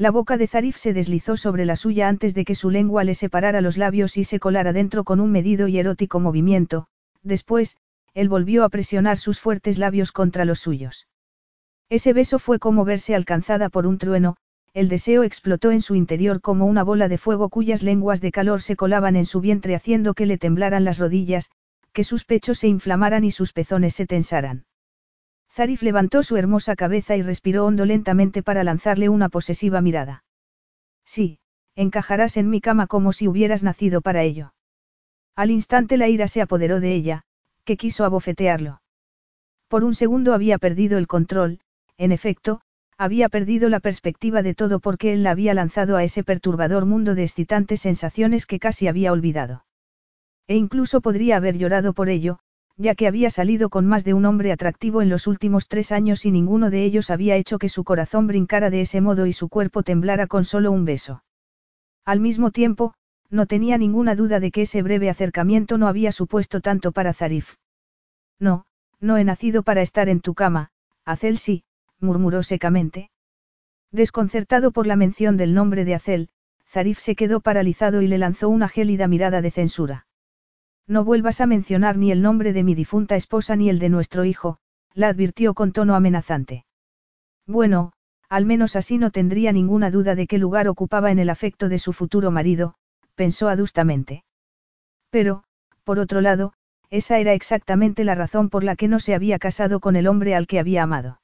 La 0.00 0.10
boca 0.10 0.38
de 0.38 0.46
Zarif 0.46 0.78
se 0.78 0.94
deslizó 0.94 1.36
sobre 1.36 1.66
la 1.66 1.76
suya 1.76 2.08
antes 2.08 2.32
de 2.32 2.46
que 2.46 2.54
su 2.54 2.70
lengua 2.70 3.04
le 3.04 3.14
separara 3.14 3.60
los 3.60 3.76
labios 3.76 4.16
y 4.16 4.24
se 4.24 4.40
colara 4.40 4.72
dentro 4.72 5.04
con 5.04 5.20
un 5.20 5.30
medido 5.30 5.68
y 5.68 5.78
erótico 5.78 6.20
movimiento, 6.20 6.86
después, 7.22 7.76
él 8.14 8.30
volvió 8.30 8.64
a 8.64 8.70
presionar 8.70 9.18
sus 9.18 9.38
fuertes 9.40 9.76
labios 9.76 10.10
contra 10.10 10.46
los 10.46 10.58
suyos. 10.58 11.06
Ese 11.90 12.14
beso 12.14 12.38
fue 12.38 12.58
como 12.58 12.86
verse 12.86 13.14
alcanzada 13.14 13.68
por 13.68 13.86
un 13.86 13.98
trueno, 13.98 14.36
el 14.72 14.88
deseo 14.88 15.22
explotó 15.22 15.70
en 15.70 15.82
su 15.82 15.94
interior 15.94 16.40
como 16.40 16.64
una 16.64 16.82
bola 16.82 17.06
de 17.06 17.18
fuego 17.18 17.50
cuyas 17.50 17.82
lenguas 17.82 18.22
de 18.22 18.32
calor 18.32 18.62
se 18.62 18.76
colaban 18.76 19.16
en 19.16 19.26
su 19.26 19.42
vientre 19.42 19.74
haciendo 19.74 20.14
que 20.14 20.24
le 20.24 20.38
temblaran 20.38 20.82
las 20.82 20.98
rodillas, 20.98 21.50
que 21.92 22.04
sus 22.04 22.24
pechos 22.24 22.58
se 22.58 22.68
inflamaran 22.68 23.22
y 23.22 23.32
sus 23.32 23.52
pezones 23.52 23.96
se 23.96 24.06
tensaran. 24.06 24.64
Zarif 25.52 25.82
levantó 25.82 26.22
su 26.22 26.36
hermosa 26.36 26.76
cabeza 26.76 27.16
y 27.16 27.22
respiró 27.22 27.66
hondo 27.66 27.84
lentamente 27.84 28.42
para 28.42 28.64
lanzarle 28.64 29.08
una 29.08 29.28
posesiva 29.28 29.80
mirada. 29.80 30.24
Sí, 31.04 31.40
encajarás 31.74 32.36
en 32.36 32.48
mi 32.50 32.60
cama 32.60 32.86
como 32.86 33.12
si 33.12 33.26
hubieras 33.26 33.62
nacido 33.62 34.00
para 34.00 34.22
ello. 34.22 34.54
Al 35.34 35.50
instante 35.50 35.96
la 35.96 36.08
ira 36.08 36.28
se 36.28 36.40
apoderó 36.40 36.80
de 36.80 36.94
ella, 36.94 37.22
que 37.64 37.76
quiso 37.76 38.04
abofetearlo. 38.04 38.80
Por 39.68 39.84
un 39.84 39.94
segundo 39.94 40.34
había 40.34 40.58
perdido 40.58 40.98
el 40.98 41.06
control, 41.06 41.60
en 41.96 42.12
efecto, 42.12 42.60
había 42.96 43.28
perdido 43.28 43.68
la 43.68 43.80
perspectiva 43.80 44.42
de 44.42 44.54
todo 44.54 44.78
porque 44.78 45.12
él 45.12 45.22
la 45.22 45.30
había 45.30 45.54
lanzado 45.54 45.96
a 45.96 46.04
ese 46.04 46.22
perturbador 46.22 46.86
mundo 46.86 47.14
de 47.14 47.22
excitantes 47.22 47.80
sensaciones 47.80 48.46
que 48.46 48.58
casi 48.58 48.88
había 48.88 49.12
olvidado. 49.12 49.64
E 50.46 50.56
incluso 50.56 51.00
podría 51.00 51.36
haber 51.36 51.56
llorado 51.56 51.92
por 51.92 52.08
ello, 52.08 52.40
ya 52.80 52.94
que 52.94 53.06
había 53.06 53.28
salido 53.28 53.68
con 53.68 53.84
más 53.86 54.04
de 54.04 54.14
un 54.14 54.24
hombre 54.24 54.52
atractivo 54.52 55.02
en 55.02 55.10
los 55.10 55.26
últimos 55.26 55.68
tres 55.68 55.92
años 55.92 56.24
y 56.24 56.30
ninguno 56.30 56.70
de 56.70 56.82
ellos 56.82 57.10
había 57.10 57.36
hecho 57.36 57.58
que 57.58 57.68
su 57.68 57.84
corazón 57.84 58.26
brincara 58.26 58.70
de 58.70 58.80
ese 58.80 59.02
modo 59.02 59.26
y 59.26 59.34
su 59.34 59.50
cuerpo 59.50 59.82
temblara 59.82 60.26
con 60.26 60.46
solo 60.46 60.72
un 60.72 60.86
beso. 60.86 61.22
Al 62.06 62.20
mismo 62.20 62.50
tiempo, 62.52 62.94
no 63.28 63.44
tenía 63.44 63.76
ninguna 63.76 64.14
duda 64.14 64.40
de 64.40 64.50
que 64.50 64.62
ese 64.62 64.80
breve 64.80 65.10
acercamiento 65.10 65.76
no 65.76 65.88
había 65.88 66.10
supuesto 66.10 66.62
tanto 66.62 66.90
para 66.92 67.12
Zarif. 67.12 67.56
No, 68.38 68.64
no 68.98 69.18
he 69.18 69.24
nacido 69.24 69.62
para 69.62 69.82
estar 69.82 70.08
en 70.08 70.20
tu 70.20 70.32
cama, 70.32 70.70
Hazel 71.04 71.36
sí, 71.36 71.64
murmuró 72.00 72.42
secamente. 72.42 73.10
Desconcertado 73.92 74.70
por 74.70 74.86
la 74.86 74.96
mención 74.96 75.36
del 75.36 75.52
nombre 75.52 75.84
de 75.84 75.96
Acel, 75.96 76.30
Zarif 76.66 76.98
se 76.98 77.14
quedó 77.14 77.40
paralizado 77.40 78.00
y 78.00 78.06
le 78.06 78.16
lanzó 78.16 78.48
una 78.48 78.70
gélida 78.70 79.06
mirada 79.06 79.42
de 79.42 79.50
censura. 79.50 80.06
No 80.90 81.04
vuelvas 81.04 81.40
a 81.40 81.46
mencionar 81.46 81.96
ni 81.96 82.10
el 82.10 82.20
nombre 82.20 82.52
de 82.52 82.64
mi 82.64 82.74
difunta 82.74 83.14
esposa 83.14 83.54
ni 83.54 83.70
el 83.70 83.78
de 83.78 83.88
nuestro 83.88 84.24
hijo, 84.24 84.58
la 84.92 85.06
advirtió 85.06 85.54
con 85.54 85.70
tono 85.70 85.94
amenazante. 85.94 86.64
Bueno, 87.46 87.92
al 88.28 88.44
menos 88.44 88.74
así 88.74 88.98
no 88.98 89.12
tendría 89.12 89.52
ninguna 89.52 89.92
duda 89.92 90.16
de 90.16 90.26
qué 90.26 90.36
lugar 90.36 90.66
ocupaba 90.66 91.12
en 91.12 91.20
el 91.20 91.30
afecto 91.30 91.68
de 91.68 91.78
su 91.78 91.92
futuro 91.92 92.32
marido, 92.32 92.74
pensó 93.14 93.48
adustamente. 93.48 94.24
Pero, 95.10 95.44
por 95.84 96.00
otro 96.00 96.20
lado, 96.20 96.54
esa 96.90 97.20
era 97.20 97.34
exactamente 97.34 98.02
la 98.02 98.16
razón 98.16 98.50
por 98.50 98.64
la 98.64 98.74
que 98.74 98.88
no 98.88 98.98
se 98.98 99.14
había 99.14 99.38
casado 99.38 99.78
con 99.78 99.94
el 99.94 100.08
hombre 100.08 100.34
al 100.34 100.48
que 100.48 100.58
había 100.58 100.82
amado. 100.82 101.20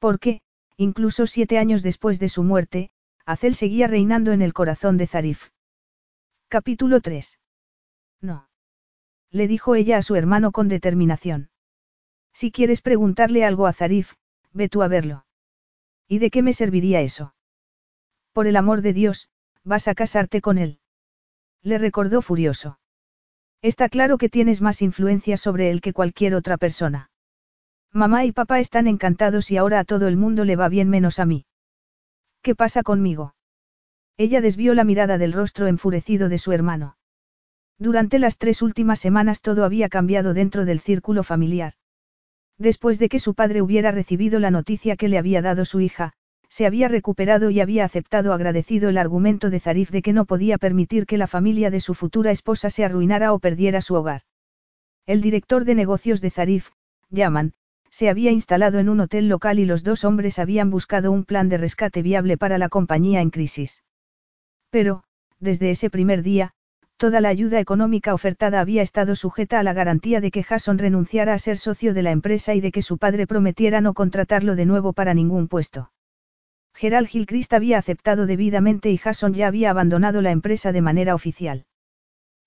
Porque, 0.00 0.40
incluso 0.76 1.28
siete 1.28 1.56
años 1.56 1.84
después 1.84 2.18
de 2.18 2.28
su 2.28 2.42
muerte, 2.42 2.90
Azel 3.26 3.54
seguía 3.54 3.86
reinando 3.86 4.32
en 4.32 4.42
el 4.42 4.52
corazón 4.52 4.96
de 4.96 5.06
Zarif. 5.06 5.50
Capítulo 6.48 7.00
3. 7.00 7.38
No. 8.20 8.48
Le 9.32 9.48
dijo 9.48 9.74
ella 9.74 9.96
a 9.96 10.02
su 10.02 10.14
hermano 10.14 10.52
con 10.52 10.68
determinación. 10.68 11.48
Si 12.34 12.52
quieres 12.52 12.82
preguntarle 12.82 13.44
algo 13.44 13.66
a 13.66 13.72
Zarif, 13.72 14.12
ve 14.52 14.68
tú 14.68 14.82
a 14.82 14.88
verlo. 14.88 15.24
¿Y 16.06 16.18
de 16.18 16.30
qué 16.30 16.42
me 16.42 16.52
serviría 16.52 17.00
eso? 17.00 17.34
Por 18.32 18.46
el 18.46 18.56
amor 18.56 18.82
de 18.82 18.92
Dios, 18.92 19.30
vas 19.64 19.88
a 19.88 19.94
casarte 19.94 20.42
con 20.42 20.58
él. 20.58 20.78
Le 21.62 21.78
recordó 21.78 22.20
furioso. 22.20 22.78
Está 23.62 23.88
claro 23.88 24.18
que 24.18 24.28
tienes 24.28 24.60
más 24.60 24.82
influencia 24.82 25.36
sobre 25.36 25.70
él 25.70 25.80
que 25.80 25.92
cualquier 25.92 26.34
otra 26.34 26.58
persona. 26.58 27.10
Mamá 27.92 28.24
y 28.24 28.32
papá 28.32 28.58
están 28.58 28.86
encantados 28.86 29.50
y 29.50 29.56
ahora 29.56 29.78
a 29.78 29.84
todo 29.84 30.08
el 30.08 30.16
mundo 30.16 30.44
le 30.44 30.56
va 30.56 30.68
bien 30.68 30.88
menos 30.88 31.18
a 31.18 31.24
mí. 31.24 31.46
¿Qué 32.42 32.54
pasa 32.54 32.82
conmigo? 32.82 33.34
Ella 34.16 34.40
desvió 34.40 34.74
la 34.74 34.84
mirada 34.84 35.16
del 35.16 35.32
rostro 35.32 35.68
enfurecido 35.68 36.28
de 36.28 36.38
su 36.38 36.52
hermano. 36.52 36.96
Durante 37.78 38.18
las 38.18 38.38
tres 38.38 38.62
últimas 38.62 39.00
semanas 39.00 39.40
todo 39.40 39.64
había 39.64 39.88
cambiado 39.88 40.34
dentro 40.34 40.64
del 40.64 40.80
círculo 40.80 41.22
familiar. 41.22 41.74
Después 42.58 42.98
de 42.98 43.08
que 43.08 43.18
su 43.18 43.34
padre 43.34 43.62
hubiera 43.62 43.90
recibido 43.90 44.38
la 44.38 44.50
noticia 44.50 44.96
que 44.96 45.08
le 45.08 45.18
había 45.18 45.42
dado 45.42 45.64
su 45.64 45.80
hija, 45.80 46.12
se 46.48 46.66
había 46.66 46.86
recuperado 46.86 47.50
y 47.50 47.60
había 47.60 47.84
aceptado 47.84 48.34
agradecido 48.34 48.90
el 48.90 48.98
argumento 48.98 49.48
de 49.48 49.58
Zarif 49.58 49.90
de 49.90 50.02
que 50.02 50.12
no 50.12 50.26
podía 50.26 50.58
permitir 50.58 51.06
que 51.06 51.16
la 51.16 51.26
familia 51.26 51.70
de 51.70 51.80
su 51.80 51.94
futura 51.94 52.30
esposa 52.30 52.68
se 52.68 52.84
arruinara 52.84 53.32
o 53.32 53.38
perdiera 53.38 53.80
su 53.80 53.94
hogar. 53.94 54.22
El 55.06 55.22
director 55.22 55.64
de 55.64 55.74
negocios 55.74 56.20
de 56.20 56.30
Zarif, 56.30 56.68
Yaman, 57.08 57.54
se 57.90 58.08
había 58.08 58.30
instalado 58.30 58.78
en 58.78 58.88
un 58.88 59.00
hotel 59.00 59.28
local 59.28 59.58
y 59.58 59.64
los 59.64 59.82
dos 59.82 60.04
hombres 60.04 60.38
habían 60.38 60.70
buscado 60.70 61.10
un 61.10 61.24
plan 61.24 61.48
de 61.48 61.58
rescate 61.58 62.02
viable 62.02 62.36
para 62.36 62.58
la 62.58 62.68
compañía 62.68 63.20
en 63.22 63.30
crisis. 63.30 63.82
Pero, 64.70 65.04
desde 65.40 65.70
ese 65.70 65.90
primer 65.90 66.22
día, 66.22 66.54
toda 67.02 67.20
la 67.20 67.30
ayuda 67.30 67.58
económica 67.58 68.14
ofertada 68.14 68.60
había 68.60 68.80
estado 68.80 69.16
sujeta 69.16 69.58
a 69.58 69.64
la 69.64 69.72
garantía 69.72 70.20
de 70.20 70.30
que 70.30 70.44
Jason 70.44 70.78
renunciara 70.78 71.34
a 71.34 71.38
ser 71.40 71.58
socio 71.58 71.94
de 71.94 72.02
la 72.02 72.12
empresa 72.12 72.54
y 72.54 72.60
de 72.60 72.70
que 72.70 72.80
su 72.80 72.96
padre 72.96 73.26
prometiera 73.26 73.80
no 73.80 73.92
contratarlo 73.92 74.54
de 74.54 74.66
nuevo 74.66 74.92
para 74.92 75.12
ningún 75.12 75.48
puesto. 75.48 75.90
Gerald 76.72 77.08
Gilchrist 77.08 77.54
había 77.54 77.78
aceptado 77.78 78.24
debidamente 78.26 78.88
y 78.92 78.98
Jason 78.98 79.34
ya 79.34 79.48
había 79.48 79.70
abandonado 79.70 80.22
la 80.22 80.30
empresa 80.30 80.70
de 80.70 80.80
manera 80.80 81.16
oficial. 81.16 81.64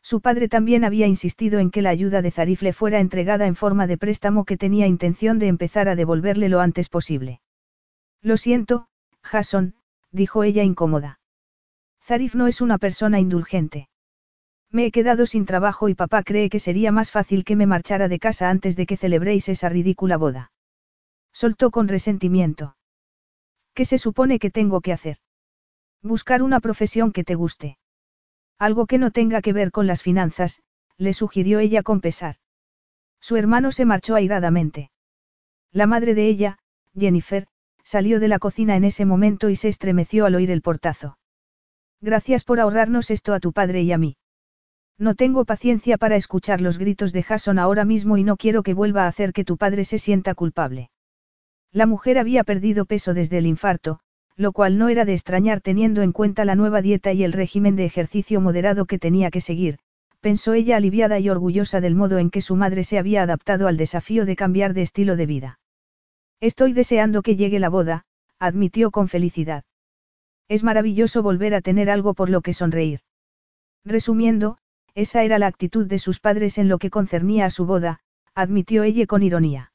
Su 0.02 0.22
padre 0.22 0.48
también 0.48 0.86
había 0.86 1.06
insistido 1.06 1.60
en 1.60 1.70
que 1.70 1.82
la 1.82 1.90
ayuda 1.90 2.22
de 2.22 2.32
Zarif 2.32 2.62
le 2.62 2.72
fuera 2.72 3.02
entregada 3.02 3.48
en 3.48 3.58
forma 3.58 3.88
de 3.88 3.98
préstamo 3.98 4.46
que 4.46 4.56
tenía 4.56 4.88
intención 4.88 5.38
de 5.38 5.48
empezar 5.48 5.90
a 5.90 5.98
devolverle 5.98 6.48
lo 6.48 6.62
antes 6.62 6.88
posible. 6.88 7.42
Lo 8.22 8.38
siento, 8.38 8.88
Jason, 9.22 9.76
dijo 10.14 10.46
ella 10.46 10.64
incómoda. 10.64 11.20
Zarif 12.02 12.36
no 12.36 12.48
es 12.48 12.62
una 12.62 12.78
persona 12.78 13.20
indulgente. 13.20 13.90
Me 14.76 14.88
he 14.88 14.92
quedado 14.92 15.26
sin 15.26 15.46
trabajo 15.46 15.88
y 15.88 15.96
papá 15.96 16.22
cree 16.22 16.50
que 16.50 16.60
sería 16.60 16.92
más 16.92 17.10
fácil 17.10 17.46
que 17.46 17.56
me 17.56 17.66
marchara 17.66 18.10
de 18.10 18.20
casa 18.20 18.50
antes 18.50 18.76
de 18.76 18.86
que 18.86 18.98
celebréis 18.98 19.48
esa 19.48 19.70
ridícula 19.70 20.18
boda. 20.18 20.52
Soltó 21.32 21.72
con 21.72 21.88
resentimiento. 21.88 22.76
¿Qué 23.74 23.86
se 23.86 23.98
supone 23.98 24.38
que 24.38 24.52
tengo 24.52 24.82
que 24.82 24.92
hacer? 24.92 25.20
Buscar 26.02 26.44
una 26.44 26.60
profesión 26.60 27.14
que 27.14 27.24
te 27.24 27.36
guste. 27.36 27.78
Algo 28.60 28.86
que 28.86 28.98
no 28.98 29.12
tenga 29.12 29.42
que 29.42 29.54
ver 29.54 29.72
con 29.72 29.88
las 29.88 30.04
finanzas, 30.04 30.62
le 30.98 31.14
sugirió 31.14 31.60
ella 31.60 31.82
con 31.82 32.02
pesar. 32.02 32.36
Su 33.22 33.38
hermano 33.38 33.72
se 33.72 33.86
marchó 33.86 34.16
airadamente. 34.16 34.92
La 35.72 35.88
madre 35.88 36.16
de 36.16 36.28
ella, 36.28 36.58
Jennifer, 36.94 37.48
salió 37.86 38.20
de 38.20 38.28
la 38.28 38.40
cocina 38.40 38.76
en 38.76 38.84
ese 38.84 39.06
momento 39.06 39.50
y 39.50 39.56
se 39.56 39.70
estremeció 39.70 40.26
al 40.26 40.36
oír 40.36 40.52
el 40.52 40.62
portazo. 40.62 41.18
Gracias 42.02 42.44
por 42.44 42.60
ahorrarnos 42.60 43.10
esto 43.10 43.34
a 43.34 43.40
tu 43.40 43.54
padre 43.54 43.82
y 43.82 43.94
a 43.94 43.98
mí. 43.98 44.18
No 44.98 45.16
tengo 45.16 45.44
paciencia 45.44 45.98
para 45.98 46.16
escuchar 46.16 46.62
los 46.62 46.78
gritos 46.78 47.12
de 47.12 47.24
Jason 47.24 47.60
ahora 47.60 47.84
mismo 47.84 48.18
y 48.18 48.24
no 48.24 48.38
quiero 48.38 48.64
que 48.64 48.74
vuelva 48.74 49.04
a 49.04 49.08
hacer 49.08 49.34
que 49.34 49.44
tu 49.44 49.58
padre 49.58 49.84
se 49.84 50.00
sienta 50.00 50.36
culpable. 50.36 50.90
La 51.72 51.86
mujer 51.86 52.18
había 52.18 52.46
perdido 52.46 52.86
peso 52.86 53.14
desde 53.14 53.38
el 53.38 53.48
infarto, 53.48 54.00
lo 54.38 54.54
cual 54.54 54.78
no 54.78 54.88
era 54.88 55.04
de 55.04 55.14
extrañar 55.14 55.60
teniendo 55.60 56.02
en 56.02 56.14
cuenta 56.14 56.46
la 56.46 56.56
nueva 56.56 56.82
dieta 56.82 57.12
y 57.12 57.24
el 57.24 57.34
régimen 57.34 57.76
de 57.76 57.86
ejercicio 57.86 58.40
moderado 58.40 58.86
que 58.86 58.98
tenía 58.98 59.32
que 59.32 59.42
seguir, 59.42 59.80
pensó 60.22 60.54
ella 60.54 60.78
aliviada 60.78 61.20
y 61.20 61.30
orgullosa 61.30 61.82
del 61.82 61.96
modo 61.96 62.18
en 62.18 62.30
que 62.30 62.42
su 62.42 62.56
madre 62.56 62.84
se 62.84 62.98
había 62.98 63.24
adaptado 63.24 63.68
al 63.68 63.78
desafío 63.78 64.26
de 64.26 64.36
cambiar 64.36 64.74
de 64.74 64.82
estilo 64.82 65.18
de 65.18 65.26
vida. 65.26 65.60
Estoy 66.40 66.74
deseando 66.74 67.22
que 67.22 67.36
llegue 67.36 67.60
la 67.60 67.70
boda, 67.70 68.06
admitió 68.40 68.92
con 68.92 69.08
felicidad. 69.08 69.64
Es 70.48 70.64
maravilloso 70.64 71.22
volver 71.22 71.54
a 71.54 71.62
tener 71.62 71.90
algo 71.90 72.14
por 72.14 72.30
lo 72.30 72.42
que 72.42 72.54
sonreír. 72.54 73.02
Resumiendo, 73.84 74.58
esa 74.96 75.24
era 75.24 75.38
la 75.38 75.48
actitud 75.48 75.86
de 75.86 76.00
sus 76.00 76.20
padres 76.20 76.58
en 76.58 76.70
lo 76.70 76.80
que 76.80 76.90
concernía 76.90 77.46
a 77.46 77.50
su 77.50 77.66
boda, 77.66 78.00
admitió 78.34 78.84
ella 78.84 79.06
con 79.06 79.22
ironía. 79.24 79.72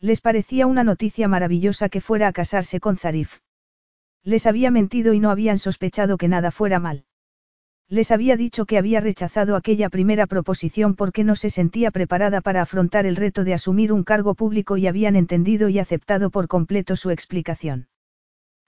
Les 0.00 0.20
parecía 0.20 0.66
una 0.66 0.82
noticia 0.82 1.28
maravillosa 1.28 1.88
que 1.88 2.00
fuera 2.00 2.26
a 2.28 2.32
casarse 2.32 2.80
con 2.80 2.96
Zarif. 2.96 3.38
Les 4.24 4.46
había 4.46 4.72
mentido 4.72 5.14
y 5.14 5.20
no 5.20 5.30
habían 5.30 5.58
sospechado 5.58 6.18
que 6.18 6.28
nada 6.28 6.50
fuera 6.50 6.80
mal. 6.80 7.04
Les 7.88 8.10
había 8.10 8.36
dicho 8.36 8.64
que 8.66 8.78
había 8.78 9.00
rechazado 9.00 9.54
aquella 9.54 9.90
primera 9.90 10.26
proposición 10.26 10.94
porque 10.94 11.24
no 11.24 11.36
se 11.36 11.50
sentía 11.50 11.90
preparada 11.90 12.40
para 12.40 12.62
afrontar 12.62 13.06
el 13.06 13.16
reto 13.16 13.44
de 13.44 13.54
asumir 13.54 13.92
un 13.92 14.02
cargo 14.02 14.34
público 14.34 14.76
y 14.76 14.86
habían 14.86 15.14
entendido 15.14 15.68
y 15.68 15.78
aceptado 15.78 16.30
por 16.30 16.48
completo 16.48 16.96
su 16.96 17.10
explicación. 17.10 17.88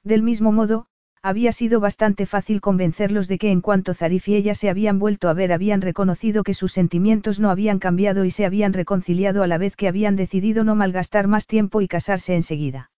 Del 0.04 0.22
mismo 0.22 0.52
modo, 0.52 0.86
había 1.24 1.52
sido 1.52 1.80
bastante 1.80 2.26
fácil 2.26 2.60
convencerlos 2.60 3.28
de 3.28 3.38
que 3.38 3.50
en 3.50 3.62
cuanto 3.62 3.94
Zarif 3.94 4.28
y 4.28 4.34
ella 4.34 4.54
se 4.54 4.68
habían 4.68 4.98
vuelto 4.98 5.30
a 5.30 5.32
ver 5.32 5.54
habían 5.54 5.80
reconocido 5.80 6.44
que 6.44 6.52
sus 6.52 6.72
sentimientos 6.72 7.40
no 7.40 7.48
habían 7.48 7.78
cambiado 7.78 8.26
y 8.26 8.30
se 8.30 8.44
habían 8.44 8.74
reconciliado 8.74 9.42
a 9.42 9.46
la 9.46 9.56
vez 9.56 9.74
que 9.74 9.88
habían 9.88 10.16
decidido 10.16 10.64
no 10.64 10.74
malgastar 10.74 11.26
más 11.26 11.46
tiempo 11.46 11.80
y 11.80 11.88
casarse 11.88 12.34
enseguida. 12.34 12.90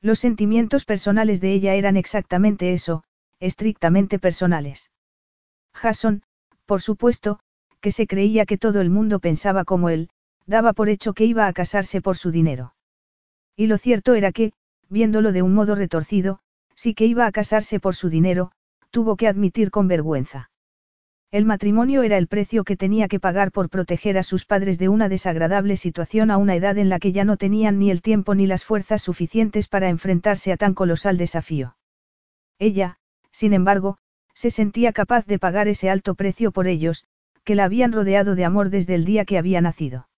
Los 0.00 0.18
sentimientos 0.18 0.84
personales 0.84 1.40
de 1.40 1.52
ella 1.52 1.74
eran 1.74 1.96
exactamente 1.96 2.72
eso, 2.72 3.04
estrictamente 3.38 4.18
personales. 4.18 4.90
Jason, 5.72 6.24
por 6.66 6.82
supuesto, 6.82 7.38
que 7.80 7.92
se 7.92 8.08
creía 8.08 8.46
que 8.46 8.58
todo 8.58 8.80
el 8.80 8.90
mundo 8.90 9.20
pensaba 9.20 9.64
como 9.64 9.90
él, 9.90 10.08
daba 10.44 10.72
por 10.72 10.88
hecho 10.88 11.12
que 11.12 11.24
iba 11.24 11.46
a 11.46 11.52
casarse 11.52 12.02
por 12.02 12.16
su 12.16 12.32
dinero. 12.32 12.74
Y 13.54 13.68
lo 13.68 13.78
cierto 13.78 14.14
era 14.14 14.32
que, 14.32 14.54
viéndolo 14.88 15.30
de 15.30 15.42
un 15.42 15.54
modo 15.54 15.76
retorcido, 15.76 16.40
Sí 16.84 16.92
que 16.92 17.06
iba 17.06 17.24
a 17.24 17.32
casarse 17.32 17.80
por 17.80 17.94
su 17.94 18.10
dinero, 18.10 18.52
tuvo 18.90 19.16
que 19.16 19.26
admitir 19.26 19.70
con 19.70 19.88
vergüenza. 19.88 20.50
El 21.30 21.46
matrimonio 21.46 22.02
era 22.02 22.18
el 22.18 22.26
precio 22.26 22.62
que 22.62 22.76
tenía 22.76 23.08
que 23.08 23.18
pagar 23.18 23.52
por 23.52 23.70
proteger 23.70 24.18
a 24.18 24.22
sus 24.22 24.44
padres 24.44 24.78
de 24.78 24.90
una 24.90 25.08
desagradable 25.08 25.78
situación 25.78 26.30
a 26.30 26.36
una 26.36 26.56
edad 26.56 26.76
en 26.76 26.90
la 26.90 26.98
que 26.98 27.10
ya 27.12 27.24
no 27.24 27.38
tenían 27.38 27.78
ni 27.78 27.90
el 27.90 28.02
tiempo 28.02 28.34
ni 28.34 28.46
las 28.46 28.66
fuerzas 28.66 29.00
suficientes 29.00 29.66
para 29.66 29.88
enfrentarse 29.88 30.52
a 30.52 30.58
tan 30.58 30.74
colosal 30.74 31.16
desafío. 31.16 31.74
Ella, 32.58 32.98
sin 33.30 33.54
embargo, 33.54 33.96
se 34.34 34.50
sentía 34.50 34.92
capaz 34.92 35.24
de 35.24 35.38
pagar 35.38 35.68
ese 35.68 35.88
alto 35.88 36.14
precio 36.14 36.52
por 36.52 36.66
ellos, 36.66 37.06
que 37.44 37.54
la 37.54 37.64
habían 37.64 37.92
rodeado 37.92 38.34
de 38.34 38.44
amor 38.44 38.68
desde 38.68 38.94
el 38.94 39.06
día 39.06 39.24
que 39.24 39.38
había 39.38 39.62
nacido. 39.62 40.10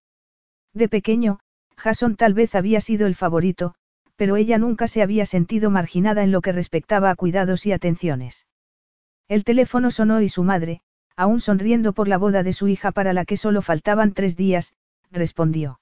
De 0.73 0.89
pequeño, 0.89 1.39
Jason 1.77 2.17
tal 2.17 2.33
vez 2.33 2.55
había 2.55 2.81
sido 2.81 3.07
el 3.07 3.15
favorito, 3.15 3.75
pero 4.17 4.35
ella 4.35 4.57
nunca 4.57 4.87
se 4.87 5.01
había 5.01 5.25
sentido 5.25 5.69
marginada 5.69 6.23
en 6.23 6.31
lo 6.31 6.41
que 6.41 6.51
respectaba 6.51 7.09
a 7.09 7.15
cuidados 7.15 7.65
y 7.65 7.71
atenciones. 7.71 8.47
El 9.27 9.43
teléfono 9.43 9.91
sonó 9.91 10.21
y 10.21 10.27
su 10.27 10.43
madre, 10.43 10.81
aún 11.15 11.39
sonriendo 11.39 11.93
por 11.93 12.07
la 12.07 12.17
boda 12.17 12.43
de 12.43 12.51
su 12.51 12.67
hija 12.67 12.91
para 12.91 13.13
la 13.13 13.25
que 13.25 13.37
solo 13.37 13.61
faltaban 13.61 14.13
tres 14.13 14.35
días, 14.35 14.73
respondió. 15.11 15.79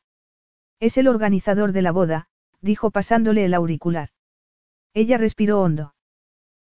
Es 0.80 0.98
el 0.98 1.08
organizador 1.08 1.72
de 1.72 1.82
la 1.82 1.92
boda, 1.92 2.28
dijo 2.62 2.92
pasándole 2.92 3.46
el 3.46 3.54
auricular. 3.54 4.10
Ella 4.94 5.18
respiró 5.18 5.62
hondo. 5.62 5.96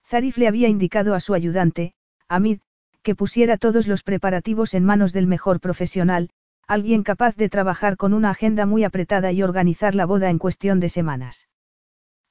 Zarif 0.05 0.37
le 0.39 0.49
había 0.49 0.69
indicado 0.69 1.15
a 1.15 1.21
su 1.21 1.33
ayudante, 1.33 1.95
Amid, 2.29 2.61
que 3.03 3.15
pusiera 3.15 3.57
todos 3.57 3.87
los 3.87 4.03
preparativos 4.03 4.75
en 4.75 4.85
manos 4.85 5.13
del 5.13 5.27
mejor 5.27 5.61
profesional, 5.61 6.31
alguien 6.67 7.03
capaz 7.03 7.37
de 7.37 7.49
trabajar 7.49 7.97
con 7.97 8.15
una 8.15 8.31
agenda 8.31 8.67
muy 8.67 8.85
apretada 8.85 9.33
y 9.33 9.43
organizar 9.43 9.95
la 9.95 10.07
boda 10.07 10.31
en 10.31 10.39
cuestión 10.39 10.81
de 10.81 10.89
semanas. 10.89 11.49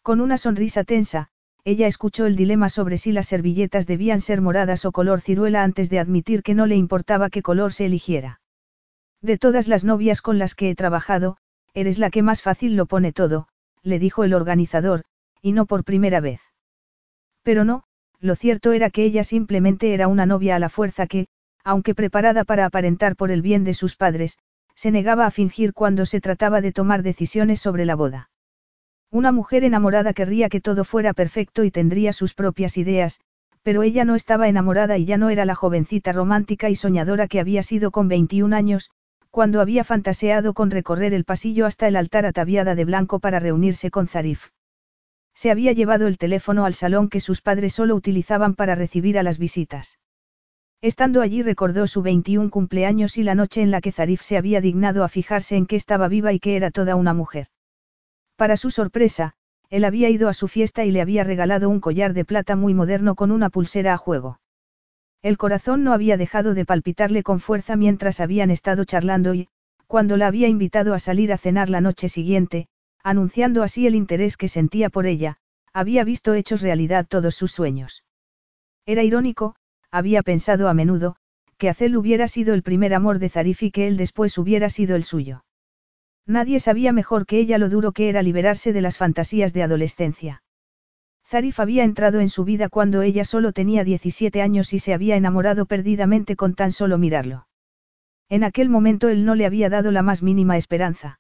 Con 0.04 0.20
una 0.20 0.38
sonrisa 0.38 0.84
tensa, 0.84 1.28
ella 1.64 1.86
escuchó 1.86 2.26
el 2.26 2.36
dilema 2.36 2.70
sobre 2.70 2.98
si 2.98 3.12
las 3.12 3.28
servilletas 3.28 3.86
debían 3.86 4.20
ser 4.20 4.42
moradas 4.42 4.84
o 4.86 4.92
color 4.92 5.22
ciruela 5.22 5.64
antes 5.64 5.92
de 5.92 6.00
admitir 6.00 6.42
que 6.42 6.56
no 6.56 6.66
le 6.66 6.76
importaba 6.76 7.30
qué 7.30 7.44
color 7.44 7.72
se 7.72 7.86
eligiera. 7.86 8.42
De 9.22 9.38
todas 9.38 9.68
las 9.68 9.84
novias 9.84 10.24
con 10.24 10.40
las 10.40 10.56
que 10.56 10.72
he 10.72 10.76
trabajado, 10.76 11.38
eres 11.76 12.00
la 12.00 12.10
que 12.10 12.24
más 12.24 12.42
fácil 12.42 12.76
lo 12.76 12.88
pone 12.88 13.14
todo, 13.14 13.48
le 13.84 14.00
dijo 14.00 14.24
el 14.24 14.34
organizador, 14.34 15.04
y 15.40 15.52
no 15.52 15.68
por 15.68 15.84
primera 15.84 16.20
vez. 16.20 16.42
Pero 17.44 17.64
no, 17.64 17.84
lo 18.20 18.34
cierto 18.34 18.72
era 18.72 18.90
que 18.90 19.04
ella 19.04 19.24
simplemente 19.24 19.94
era 19.94 20.08
una 20.08 20.26
novia 20.26 20.56
a 20.56 20.60
la 20.60 20.70
fuerza 20.70 21.06
que, 21.06 21.28
aunque 21.64 21.94
preparada 21.94 22.44
para 22.44 22.66
aparentar 22.66 23.16
por 23.16 23.30
el 23.30 23.44
bien 23.44 23.64
de 23.64 23.76
sus 23.76 23.96
padres, 23.96 24.40
se 24.74 24.90
negaba 24.90 25.28
a 25.28 25.32
fingir 25.32 25.74
cuando 25.74 26.08
se 26.08 26.22
trataba 26.22 26.60
de 26.62 26.72
tomar 26.72 27.04
decisiones 27.04 27.62
sobre 27.62 27.86
la 27.86 27.96
boda. 27.96 28.31
Una 29.12 29.34
mujer 29.34 29.66
enamorada 29.66 30.14
querría 30.14 30.48
que 30.48 30.62
todo 30.62 30.86
fuera 30.86 31.14
perfecto 31.14 31.66
y 31.66 31.72
tendría 31.72 32.14
sus 32.14 32.34
propias 32.34 32.78
ideas, 32.78 33.20
pero 33.62 33.84
ella 33.84 34.06
no 34.06 34.16
estaba 34.16 34.48
enamorada 34.48 34.98
y 34.98 35.04
ya 35.04 35.18
no 35.18 35.30
era 35.30 35.44
la 35.44 35.54
jovencita 35.54 36.14
romántica 36.14 36.70
y 36.70 36.78
soñadora 36.78 37.28
que 37.28 37.42
había 37.42 37.62
sido 37.62 37.92
con 37.92 38.08
21 38.08 38.56
años, 38.56 38.90
cuando 39.30 39.60
había 39.60 39.84
fantaseado 39.84 40.54
con 40.54 40.72
recorrer 40.72 41.14
el 41.14 41.26
pasillo 41.26 41.66
hasta 41.66 41.90
el 41.90 41.98
altar 41.98 42.26
ataviada 42.26 42.74
de 42.74 42.86
blanco 42.86 43.20
para 43.20 43.40
reunirse 43.40 43.92
con 43.92 44.08
Zarif. 44.08 44.48
Se 45.34 45.52
había 45.52 45.74
llevado 45.74 46.08
el 46.08 46.18
teléfono 46.18 46.64
al 46.64 46.74
salón 46.74 47.10
que 47.10 47.20
sus 47.20 47.42
padres 47.42 47.74
solo 47.74 47.96
utilizaban 47.96 48.56
para 48.56 48.76
recibir 48.76 49.20
a 49.20 49.24
las 49.24 49.40
visitas. 49.40 50.00
Estando 50.82 51.22
allí 51.22 51.44
recordó 51.44 51.86
su 51.86 52.02
21 52.02 52.50
cumpleaños 52.50 53.18
y 53.18 53.24
la 53.24 53.36
noche 53.36 53.62
en 53.62 53.72
la 53.72 53.82
que 53.82 53.92
Zarif 53.92 54.22
se 54.22 54.38
había 54.38 54.62
dignado 54.62 55.04
a 55.04 55.10
fijarse 55.10 55.58
en 55.58 55.66
que 55.66 55.76
estaba 55.76 56.08
viva 56.08 56.32
y 56.32 56.40
que 56.40 56.56
era 56.56 56.72
toda 56.72 56.96
una 56.96 57.14
mujer. 57.14 57.48
Para 58.42 58.58
su 58.58 58.72
sorpresa, 58.72 59.36
él 59.70 59.86
había 59.86 60.10
ido 60.10 60.28
a 60.28 60.34
su 60.34 60.48
fiesta 60.48 60.84
y 60.84 60.90
le 60.90 61.02
había 61.02 61.24
regalado 61.24 61.70
un 61.70 61.80
collar 61.80 62.16
de 62.16 62.26
plata 62.26 62.56
muy 62.56 62.74
moderno 62.74 63.14
con 63.14 63.32
una 63.32 63.52
pulsera 63.52 63.94
a 63.94 63.98
juego. 63.98 64.40
El 65.22 65.38
corazón 65.38 65.84
no 65.84 65.94
había 65.94 66.18
dejado 66.18 66.56
de 66.56 66.66
palpitarle 66.66 67.22
con 67.22 67.40
fuerza 67.40 67.76
mientras 67.76 68.20
habían 68.20 68.50
estado 68.50 68.84
charlando 68.84 69.36
y, 69.36 69.48
cuando 69.86 70.18
la 70.18 70.26
había 70.26 70.48
invitado 70.48 70.96
a 70.96 70.98
salir 70.98 71.32
a 71.32 71.38
cenar 71.38 71.70
la 71.70 71.82
noche 71.82 72.10
siguiente, 72.10 72.68
anunciando 73.04 73.62
así 73.62 73.86
el 73.86 73.94
interés 73.94 74.38
que 74.38 74.48
sentía 74.48 74.90
por 74.90 75.06
ella, 75.06 75.38
había 75.72 76.04
visto 76.04 76.34
hechos 76.34 76.64
realidad 76.64 77.06
todos 77.08 77.36
sus 77.36 77.52
sueños. 77.52 78.04
Era 78.88 79.04
irónico, 79.04 79.56
había 79.92 80.24
pensado 80.24 80.68
a 80.68 80.74
menudo, 80.74 81.16
que 81.60 81.70
Azel 81.70 81.96
hubiera 81.96 82.28
sido 82.28 82.56
el 82.56 82.64
primer 82.64 82.96
amor 82.96 83.20
de 83.20 83.30
Zarif 83.30 83.62
y 83.62 83.70
que 83.70 83.86
él 83.86 83.98
después 83.98 84.36
hubiera 84.40 84.72
sido 84.72 84.96
el 84.96 85.04
suyo. 85.04 85.44
Nadie 86.28 86.60
sabía 86.60 86.94
mejor 86.94 87.26
que 87.26 87.40
ella 87.40 87.58
lo 87.58 87.70
duro 87.70 87.92
que 87.92 88.10
era 88.10 88.22
liberarse 88.22 88.74
de 88.74 88.82
las 88.82 88.98
fantasías 88.98 89.54
de 89.54 89.64
adolescencia. 89.64 90.44
Zarif 91.26 91.60
había 91.60 91.84
entrado 91.84 92.20
en 92.20 92.30
su 92.30 92.44
vida 92.44 92.70
cuando 92.70 93.02
ella 93.02 93.24
solo 93.26 93.54
tenía 93.54 93.84
17 93.84 94.42
años 94.42 94.74
y 94.74 94.80
se 94.80 94.94
había 94.94 95.16
enamorado 95.16 95.66
perdidamente 95.66 96.36
con 96.36 96.56
tan 96.56 96.72
solo 96.72 96.98
mirarlo. 96.98 97.48
En 98.30 98.44
aquel 98.44 98.70
momento 98.70 99.10
él 99.10 99.26
no 99.26 99.36
le 99.36 99.46
había 99.46 99.70
dado 99.70 99.92
la 99.92 100.04
más 100.04 100.24
mínima 100.24 100.58
esperanza. 100.58 101.20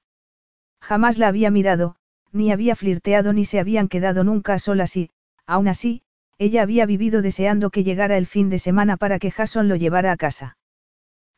Jamás 0.81 1.17
la 1.17 1.27
había 1.27 1.51
mirado, 1.51 1.95
ni 2.31 2.51
había 2.51 2.75
flirteado 2.75 3.33
ni 3.33 3.45
se 3.45 3.59
habían 3.59 3.87
quedado 3.87 4.23
nunca 4.23 4.53
a 4.53 4.59
solas 4.59 4.95
y, 4.97 5.11
aún 5.45 5.67
así, 5.67 6.01
ella 6.37 6.61
había 6.61 6.85
vivido 6.85 7.21
deseando 7.21 7.69
que 7.69 7.83
llegara 7.83 8.17
el 8.17 8.25
fin 8.25 8.49
de 8.49 8.59
semana 8.59 8.97
para 8.97 9.19
que 9.19 9.31
Jason 9.31 9.67
lo 9.67 9.75
llevara 9.75 10.11
a 10.11 10.17
casa. 10.17 10.57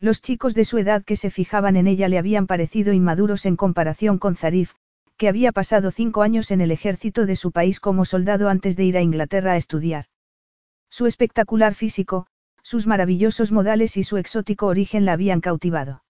Los 0.03 0.21
chicos 0.21 0.53
de 0.53 0.65
su 0.65 0.79
edad 0.79 1.05
que 1.05 1.15
se 1.15 1.29
fijaban 1.29 1.77
en 1.77 1.87
ella 1.87 2.09
le 2.09 2.17
habían 2.17 2.45
parecido 2.45 2.91
inmaduros 2.91 3.45
en 3.45 3.55
comparación 3.55 4.17
con 4.17 4.35
Zarif, 4.35 4.73
que 5.15 5.29
había 5.29 5.53
pasado 5.53 5.91
cinco 5.91 6.23
años 6.23 6.51
en 6.51 6.59
el 6.59 6.71
ejército 6.71 7.25
de 7.25 7.37
su 7.37 7.53
país 7.53 7.79
como 7.79 8.03
soldado 8.03 8.49
antes 8.49 8.75
de 8.75 8.83
ir 8.83 8.97
a 8.97 9.01
Inglaterra 9.01 9.53
a 9.53 9.55
estudiar. 9.55 10.07
Su 10.89 11.05
espectacular 11.05 11.73
físico, 11.73 12.27
sus 12.63 12.85
maravillosos 12.85 13.53
modales 13.53 13.95
y 13.95 14.03
su 14.03 14.17
exótico 14.17 14.67
origen 14.67 15.05
la 15.05 15.13
habían 15.13 15.39
cautivado. 15.39 16.03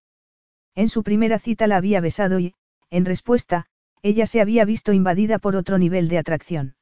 En 0.74 0.90
su 0.90 1.04
primera 1.04 1.38
cita 1.38 1.68
la 1.68 1.78
había 1.78 2.02
besado 2.02 2.40
y, 2.40 2.56
en 2.90 3.06
respuesta, 3.06 3.68
ella 4.02 4.26
se 4.26 4.42
había 4.42 4.66
visto 4.66 4.94
invadida 4.94 5.38
por 5.38 5.56
otro 5.56 5.78
nivel 5.78 6.08
de 6.08 6.18
atracción. 6.18 6.76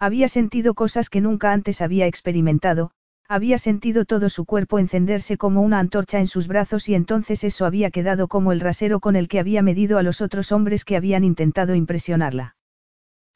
Había 0.00 0.26
sentido 0.26 0.74
cosas 0.74 1.10
que 1.10 1.20
nunca 1.20 1.52
antes 1.52 1.80
había 1.80 2.08
experimentado, 2.08 2.90
había 3.28 3.58
sentido 3.58 4.04
todo 4.04 4.28
su 4.28 4.44
cuerpo 4.44 4.78
encenderse 4.78 5.38
como 5.38 5.62
una 5.62 5.78
antorcha 5.78 6.18
en 6.18 6.26
sus 6.26 6.46
brazos 6.46 6.88
y 6.88 6.94
entonces 6.94 7.42
eso 7.44 7.64
había 7.64 7.90
quedado 7.90 8.28
como 8.28 8.52
el 8.52 8.60
rasero 8.60 9.00
con 9.00 9.16
el 9.16 9.28
que 9.28 9.40
había 9.40 9.62
medido 9.62 9.98
a 9.98 10.02
los 10.02 10.20
otros 10.20 10.52
hombres 10.52 10.84
que 10.84 10.96
habían 10.96 11.24
intentado 11.24 11.74
impresionarla. 11.74 12.56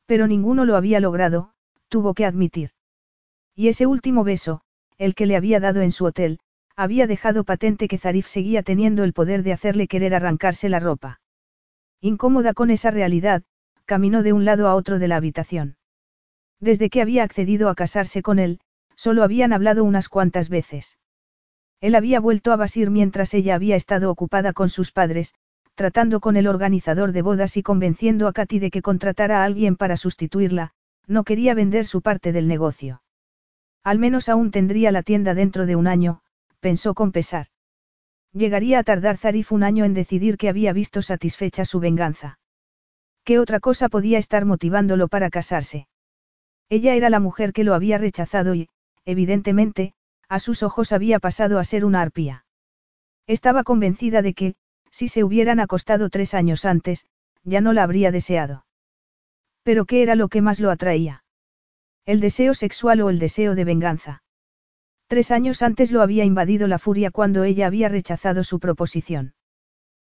Pero 0.07 0.27
ninguno 0.27 0.65
lo 0.65 0.77
había 0.77 1.01
logrado, 1.01 1.53
tuvo 1.89 2.15
que 2.15 2.27
admitir. 2.27 2.71
Y 3.55 3.69
ese 3.69 3.87
último 3.87 4.25
beso, 4.25 4.61
el 4.99 5.15
que 5.15 5.27
le 5.27 5.37
había 5.37 5.61
dado 5.61 5.81
en 5.81 5.93
su 5.93 6.05
hotel, 6.05 6.39
había 6.77 7.07
dejado 7.07 7.45
patente 7.45 7.89
que 7.89 7.99
Zarif 7.99 8.29
seguía 8.29 8.63
teniendo 8.63 9.05
el 9.05 9.13
poder 9.13 9.43
de 9.43 9.53
hacerle 9.53 9.89
querer 9.89 10.15
arrancarse 10.15 10.69
la 10.69 10.81
ropa. 10.81 11.21
Incómoda 12.01 12.55
con 12.55 12.71
esa 12.71 12.91
realidad, 12.91 13.43
caminó 13.85 14.23
de 14.23 14.33
un 14.33 14.45
lado 14.45 14.69
a 14.69 14.75
otro 14.75 14.99
de 14.99 15.09
la 15.09 15.17
habitación. 15.17 15.77
Desde 16.61 16.91
que 16.91 17.03
había 17.03 17.25
accedido 17.25 17.69
a 17.69 17.75
casarse 17.75 18.23
con 18.23 18.39
él, 18.39 18.61
Solo 18.99 19.23
habían 19.23 19.53
hablado 19.53 19.85
unas 19.85 20.09
cuantas 20.09 20.49
veces. 20.49 20.99
Él 21.81 21.95
había 21.95 22.19
vuelto 22.19 22.51
a 22.51 22.57
Basir 22.57 22.91
mientras 22.91 23.33
ella 23.33 23.55
había 23.55 23.77
estado 23.77 24.11
ocupada 24.11 24.53
con 24.53 24.69
sus 24.69 24.91
padres, 24.91 25.35
tratando 25.77 26.19
con 26.19 26.37
el 26.37 26.49
organizador 26.49 27.13
de 27.13 27.23
bodas 27.23 27.57
y 27.57 27.63
convenciendo 27.63 28.27
a 28.27 28.33
Katy 28.33 28.59
de 28.59 28.73
que 28.73 28.83
contratara 28.83 29.43
a 29.43 29.45
alguien 29.45 29.77
para 29.77 29.97
sustituirla, 29.97 30.73
no 31.07 31.23
quería 31.23 31.55
vender 31.55 31.87
su 31.87 32.03
parte 32.03 32.33
del 32.33 32.49
negocio. 32.49 33.01
Al 33.85 34.01
menos 34.01 34.29
aún 34.29 34.51
tendría 34.51 34.91
la 34.91 35.05
tienda 35.05 35.33
dentro 35.35 35.65
de 35.65 35.77
un 35.77 35.87
año, 35.87 36.23
pensó 36.59 36.95
con 36.95 37.13
pesar. 37.13 37.47
Llegaría 38.33 38.81
a 38.81 38.83
tardar 38.83 39.17
Zarif 39.17 39.53
un 39.53 39.63
año 39.63 39.85
en 39.85 39.95
decidir 39.95 40.39
que 40.39 40.49
había 40.49 40.73
visto 40.73 41.03
satisfecha 41.03 41.65
su 41.65 41.79
venganza. 41.79 42.41
¿Qué 43.23 43.39
otra 43.39 43.61
cosa 43.61 43.89
podía 43.89 44.19
estar 44.19 44.45
motivándolo 44.45 45.07
para 45.07 45.31
casarse? 45.31 45.87
Ella 46.69 46.97
era 46.97 47.11
la 47.11 47.21
mujer 47.21 47.53
que 47.53 47.63
lo 47.63 47.75
había 47.75 47.97
rechazado 47.97 48.57
y, 48.57 48.69
evidentemente, 49.09 49.95
a 50.29 50.39
sus 50.39 50.63
ojos 50.63 50.93
había 50.93 51.19
pasado 51.19 51.59
a 51.59 51.65
ser 51.65 51.87
una 51.87 52.03
arpía. 52.03 52.45
Estaba 53.27 53.65
convencida 53.65 54.21
de 54.21 54.35
que, 54.35 54.55
si 54.91 55.09
se 55.09 55.25
hubieran 55.25 55.61
acostado 55.61 56.11
tres 56.11 56.35
años 56.35 56.67
antes, 56.67 57.07
ya 57.43 57.63
no 57.63 57.73
la 57.73 57.85
habría 57.85 58.13
deseado. 58.13 58.67
Pero 59.63 59.87
¿qué 59.87 60.03
era 60.03 60.15
lo 60.15 60.29
que 60.29 60.43
más 60.43 60.61
lo 60.61 60.71
atraía? 60.71 61.25
¿El 62.05 62.21
deseo 62.21 62.53
sexual 62.53 63.01
o 63.01 63.09
el 63.09 63.19
deseo 63.19 63.55
de 63.55 63.65
venganza? 63.65 64.23
Tres 65.07 65.31
años 65.31 65.63
antes 65.63 65.91
lo 65.91 66.03
había 66.03 66.27
invadido 66.27 66.67
la 66.69 66.79
furia 66.79 67.11
cuando 67.11 67.45
ella 67.45 67.67
había 67.67 67.89
rechazado 67.89 68.45
su 68.45 68.61
proposición. 68.61 69.33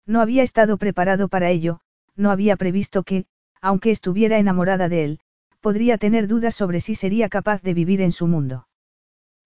No 0.08 0.22
había 0.22 0.42
estado 0.42 0.78
preparado 0.78 1.28
para 1.28 1.52
ello, 1.52 1.82
no 2.16 2.32
había 2.32 2.56
previsto 2.56 3.04
que, 3.04 3.28
aunque 3.62 3.92
estuviera 3.92 4.40
enamorada 4.40 4.90
de 4.90 5.04
él, 5.04 5.20
podría 5.62 6.00
tener 6.00 6.28
dudas 6.28 6.56
sobre 6.56 6.80
si 6.80 6.96
sería 6.96 7.30
capaz 7.30 7.62
de 7.62 7.76
vivir 7.76 8.02
en 8.02 8.12
su 8.12 8.26
mundo. 8.26 8.68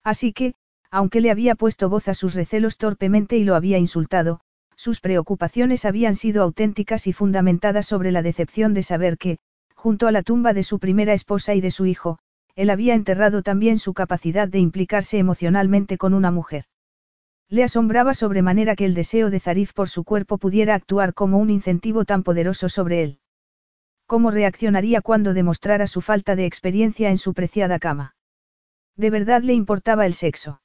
Así 0.04 0.32
que, 0.32 0.54
aunque 0.90 1.20
le 1.20 1.30
había 1.30 1.54
puesto 1.54 1.88
voz 1.88 2.08
a 2.08 2.14
sus 2.14 2.34
recelos 2.34 2.76
torpemente 2.76 3.36
y 3.38 3.44
lo 3.44 3.54
había 3.54 3.78
insultado, 3.78 4.40
sus 4.76 5.00
preocupaciones 5.00 5.84
habían 5.84 6.16
sido 6.16 6.42
auténticas 6.42 7.06
y 7.06 7.12
fundamentadas 7.12 7.86
sobre 7.86 8.10
la 8.10 8.22
decepción 8.22 8.74
de 8.74 8.82
saber 8.82 9.16
que, 9.16 9.38
junto 9.74 10.06
a 10.06 10.12
la 10.12 10.22
tumba 10.22 10.52
de 10.52 10.64
su 10.64 10.78
primera 10.78 11.12
esposa 11.12 11.54
y 11.54 11.60
de 11.60 11.70
su 11.70 11.86
hijo, 11.86 12.18
él 12.56 12.68
había 12.68 12.94
enterrado 12.94 13.42
también 13.42 13.78
su 13.78 13.94
capacidad 13.94 14.48
de 14.48 14.58
implicarse 14.58 15.18
emocionalmente 15.18 15.98
con 15.98 16.14
una 16.14 16.30
mujer. 16.30 16.64
Le 17.48 17.64
asombraba 17.64 18.14
sobremanera 18.14 18.76
que 18.76 18.84
el 18.84 18.94
deseo 18.94 19.30
de 19.30 19.40
Zarif 19.40 19.72
por 19.72 19.88
su 19.88 20.04
cuerpo 20.04 20.38
pudiera 20.38 20.74
actuar 20.74 21.14
como 21.14 21.38
un 21.38 21.50
incentivo 21.50 22.04
tan 22.04 22.22
poderoso 22.22 22.68
sobre 22.68 23.02
él. 23.02 23.18
¿Cómo 24.06 24.30
reaccionaría 24.30 25.00
cuando 25.00 25.32
demostrara 25.32 25.86
su 25.86 26.00
falta 26.00 26.34
de 26.36 26.46
experiencia 26.46 27.10
en 27.10 27.18
su 27.18 27.34
preciada 27.34 27.78
cama? 27.78 28.14
De 28.96 29.10
verdad 29.10 29.42
le 29.42 29.54
importaba 29.54 30.06
el 30.06 30.14
sexo. 30.14 30.60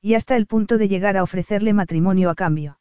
Y 0.00 0.14
hasta 0.14 0.36
el 0.36 0.46
punto 0.46 0.78
de 0.78 0.88
llegar 0.88 1.16
a 1.16 1.22
ofrecerle 1.22 1.72
matrimonio 1.72 2.30
a 2.30 2.34
cambio. 2.34 2.78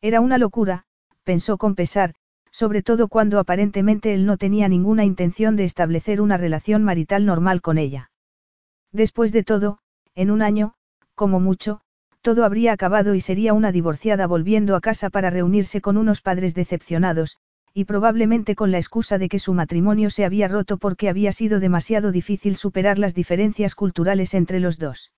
Era 0.00 0.20
una 0.20 0.38
locura, 0.38 0.84
pensó 1.24 1.58
con 1.58 1.74
pesar, 1.74 2.14
sobre 2.50 2.82
todo 2.82 3.08
cuando 3.08 3.38
aparentemente 3.38 4.14
él 4.14 4.26
no 4.26 4.36
tenía 4.36 4.68
ninguna 4.68 5.04
intención 5.04 5.56
de 5.56 5.64
establecer 5.64 6.20
una 6.20 6.36
relación 6.36 6.82
marital 6.82 7.26
normal 7.26 7.60
con 7.60 7.78
ella. 7.78 8.10
Después 8.92 9.32
de 9.32 9.44
todo, 9.44 9.78
en 10.14 10.30
un 10.30 10.42
año, 10.42 10.74
como 11.14 11.38
mucho, 11.38 11.80
todo 12.22 12.44
habría 12.44 12.72
acabado 12.72 13.14
y 13.14 13.20
sería 13.20 13.54
una 13.54 13.72
divorciada 13.72 14.26
volviendo 14.26 14.76
a 14.76 14.80
casa 14.80 15.10
para 15.10 15.30
reunirse 15.30 15.80
con 15.80 15.96
unos 15.96 16.20
padres 16.20 16.54
decepcionados, 16.54 17.38
y 17.72 17.84
probablemente 17.84 18.54
con 18.54 18.70
la 18.70 18.78
excusa 18.78 19.18
de 19.18 19.28
que 19.28 19.38
su 19.38 19.54
matrimonio 19.54 20.10
se 20.10 20.24
había 20.24 20.48
roto 20.48 20.76
porque 20.76 21.08
había 21.08 21.32
sido 21.32 21.60
demasiado 21.60 22.12
difícil 22.12 22.56
superar 22.56 22.98
las 22.98 23.14
diferencias 23.14 23.74
culturales 23.74 24.34
entre 24.34 24.60
los 24.60 24.78
dos. 24.78 25.12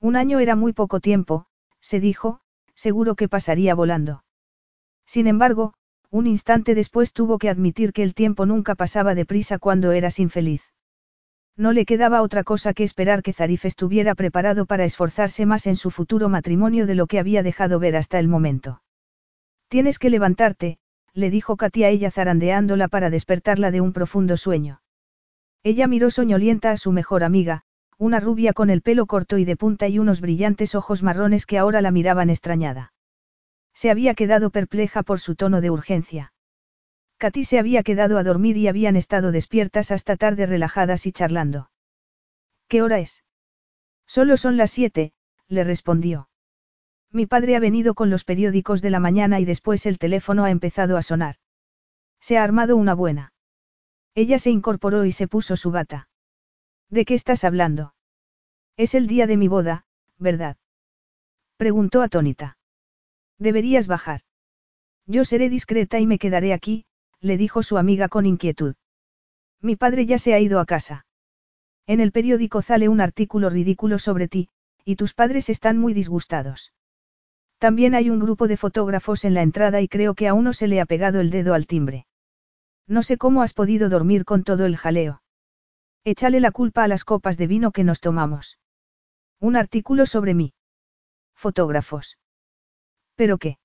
Un 0.00 0.16
año 0.16 0.38
era 0.38 0.56
muy 0.56 0.72
poco 0.72 1.00
tiempo, 1.00 1.46
se 1.80 2.00
dijo, 2.00 2.40
seguro 2.74 3.14
que 3.14 3.28
pasaría 3.28 3.74
volando. 3.74 4.24
Sin 5.06 5.26
embargo, 5.26 5.74
un 6.10 6.26
instante 6.26 6.74
después 6.74 7.12
tuvo 7.12 7.38
que 7.38 7.50
admitir 7.50 7.92
que 7.92 8.02
el 8.02 8.14
tiempo 8.14 8.46
nunca 8.46 8.74
pasaba 8.74 9.14
deprisa 9.14 9.58
cuando 9.58 9.92
eras 9.92 10.18
infeliz. 10.18 10.62
No 11.56 11.72
le 11.72 11.86
quedaba 11.86 12.22
otra 12.22 12.44
cosa 12.44 12.74
que 12.74 12.84
esperar 12.84 13.22
que 13.22 13.32
Zarif 13.32 13.64
estuviera 13.64 14.14
preparado 14.14 14.66
para 14.66 14.84
esforzarse 14.84 15.46
más 15.46 15.66
en 15.66 15.76
su 15.76 15.90
futuro 15.90 16.28
matrimonio 16.28 16.86
de 16.86 16.94
lo 16.94 17.06
que 17.06 17.18
había 17.18 17.42
dejado 17.42 17.78
ver 17.78 17.96
hasta 17.96 18.18
el 18.18 18.28
momento. 18.28 18.82
Tienes 19.68 19.98
que 19.98 20.10
levantarte, 20.10 20.78
le 21.16 21.30
dijo 21.30 21.56
Katy 21.56 21.84
a 21.84 21.88
ella 21.88 22.10
zarandeándola 22.10 22.88
para 22.88 23.08
despertarla 23.08 23.70
de 23.70 23.80
un 23.80 23.94
profundo 23.94 24.36
sueño. 24.36 24.82
Ella 25.62 25.86
miró 25.86 26.10
soñolienta 26.10 26.72
a 26.72 26.76
su 26.76 26.92
mejor 26.92 27.24
amiga, 27.24 27.62
una 27.96 28.20
rubia 28.20 28.52
con 28.52 28.68
el 28.68 28.82
pelo 28.82 29.06
corto 29.06 29.38
y 29.38 29.46
de 29.46 29.56
punta 29.56 29.88
y 29.88 29.98
unos 29.98 30.20
brillantes 30.20 30.74
ojos 30.74 31.02
marrones 31.02 31.46
que 31.46 31.56
ahora 31.56 31.80
la 31.80 31.90
miraban 31.90 32.28
extrañada. 32.28 32.92
Se 33.72 33.90
había 33.90 34.14
quedado 34.14 34.50
perpleja 34.50 35.02
por 35.02 35.18
su 35.18 35.36
tono 35.36 35.62
de 35.62 35.70
urgencia. 35.70 36.34
Katy 37.16 37.44
se 37.44 37.58
había 37.58 37.82
quedado 37.82 38.18
a 38.18 38.22
dormir 38.22 38.58
y 38.58 38.68
habían 38.68 38.94
estado 38.94 39.32
despiertas 39.32 39.90
hasta 39.90 40.16
tarde 40.16 40.44
relajadas 40.44 41.06
y 41.06 41.12
charlando. 41.12 41.70
¿Qué 42.68 42.82
hora 42.82 42.98
es? 42.98 43.24
Solo 44.06 44.36
son 44.36 44.58
las 44.58 44.70
siete, 44.70 45.14
le 45.48 45.64
respondió. 45.64 46.28
Mi 47.12 47.26
padre 47.26 47.56
ha 47.56 47.60
venido 47.60 47.94
con 47.94 48.10
los 48.10 48.24
periódicos 48.24 48.82
de 48.82 48.90
la 48.90 49.00
mañana 49.00 49.40
y 49.40 49.44
después 49.44 49.86
el 49.86 49.98
teléfono 49.98 50.44
ha 50.44 50.50
empezado 50.50 50.96
a 50.96 51.02
sonar. 51.02 51.36
Se 52.20 52.38
ha 52.38 52.44
armado 52.44 52.76
una 52.76 52.94
buena. 52.94 53.32
Ella 54.14 54.38
se 54.38 54.50
incorporó 54.50 55.04
y 55.04 55.12
se 55.12 55.28
puso 55.28 55.56
su 55.56 55.70
bata. 55.70 56.08
¿De 56.90 57.04
qué 57.04 57.14
estás 57.14 57.44
hablando? 57.44 57.94
Es 58.76 58.94
el 58.94 59.06
día 59.06 59.26
de 59.26 59.36
mi 59.36 59.48
boda, 59.48 59.86
¿verdad? 60.18 60.56
Preguntó 61.56 62.02
atónita. 62.02 62.58
Deberías 63.38 63.86
bajar. 63.86 64.22
Yo 65.06 65.24
seré 65.24 65.48
discreta 65.48 66.00
y 66.00 66.06
me 66.06 66.18
quedaré 66.18 66.52
aquí, 66.52 66.86
le 67.20 67.36
dijo 67.36 67.62
su 67.62 67.78
amiga 67.78 68.08
con 68.08 68.26
inquietud. 68.26 68.74
Mi 69.60 69.76
padre 69.76 70.06
ya 70.06 70.18
se 70.18 70.34
ha 70.34 70.40
ido 70.40 70.60
a 70.60 70.66
casa. 70.66 71.06
En 71.86 72.00
el 72.00 72.12
periódico 72.12 72.62
sale 72.62 72.88
un 72.88 73.00
artículo 73.00 73.48
ridículo 73.48 73.98
sobre 73.98 74.28
ti, 74.28 74.48
y 74.84 74.96
tus 74.96 75.14
padres 75.14 75.48
están 75.48 75.78
muy 75.78 75.94
disgustados. 75.94 76.72
También 77.58 77.94
hay 77.94 78.10
un 78.10 78.18
grupo 78.18 78.48
de 78.48 78.56
fotógrafos 78.56 79.24
en 79.24 79.34
la 79.34 79.42
entrada 79.42 79.80
y 79.80 79.88
creo 79.88 80.14
que 80.14 80.28
a 80.28 80.34
uno 80.34 80.52
se 80.52 80.68
le 80.68 80.80
ha 80.80 80.86
pegado 80.86 81.20
el 81.20 81.30
dedo 81.30 81.54
al 81.54 81.66
timbre. 81.66 82.06
No 82.86 83.02
sé 83.02 83.16
cómo 83.16 83.42
has 83.42 83.54
podido 83.54 83.88
dormir 83.88 84.24
con 84.24 84.44
todo 84.44 84.66
el 84.66 84.76
jaleo. 84.76 85.22
Échale 86.04 86.40
la 86.40 86.52
culpa 86.52 86.84
a 86.84 86.88
las 86.88 87.04
copas 87.04 87.36
de 87.36 87.46
vino 87.46 87.72
que 87.72 87.82
nos 87.82 88.00
tomamos. 88.00 88.58
Un 89.40 89.56
artículo 89.56 90.06
sobre 90.06 90.34
mí. 90.34 90.54
Fotógrafos. 91.34 92.18
¿Pero 93.16 93.38
qué? 93.38 93.58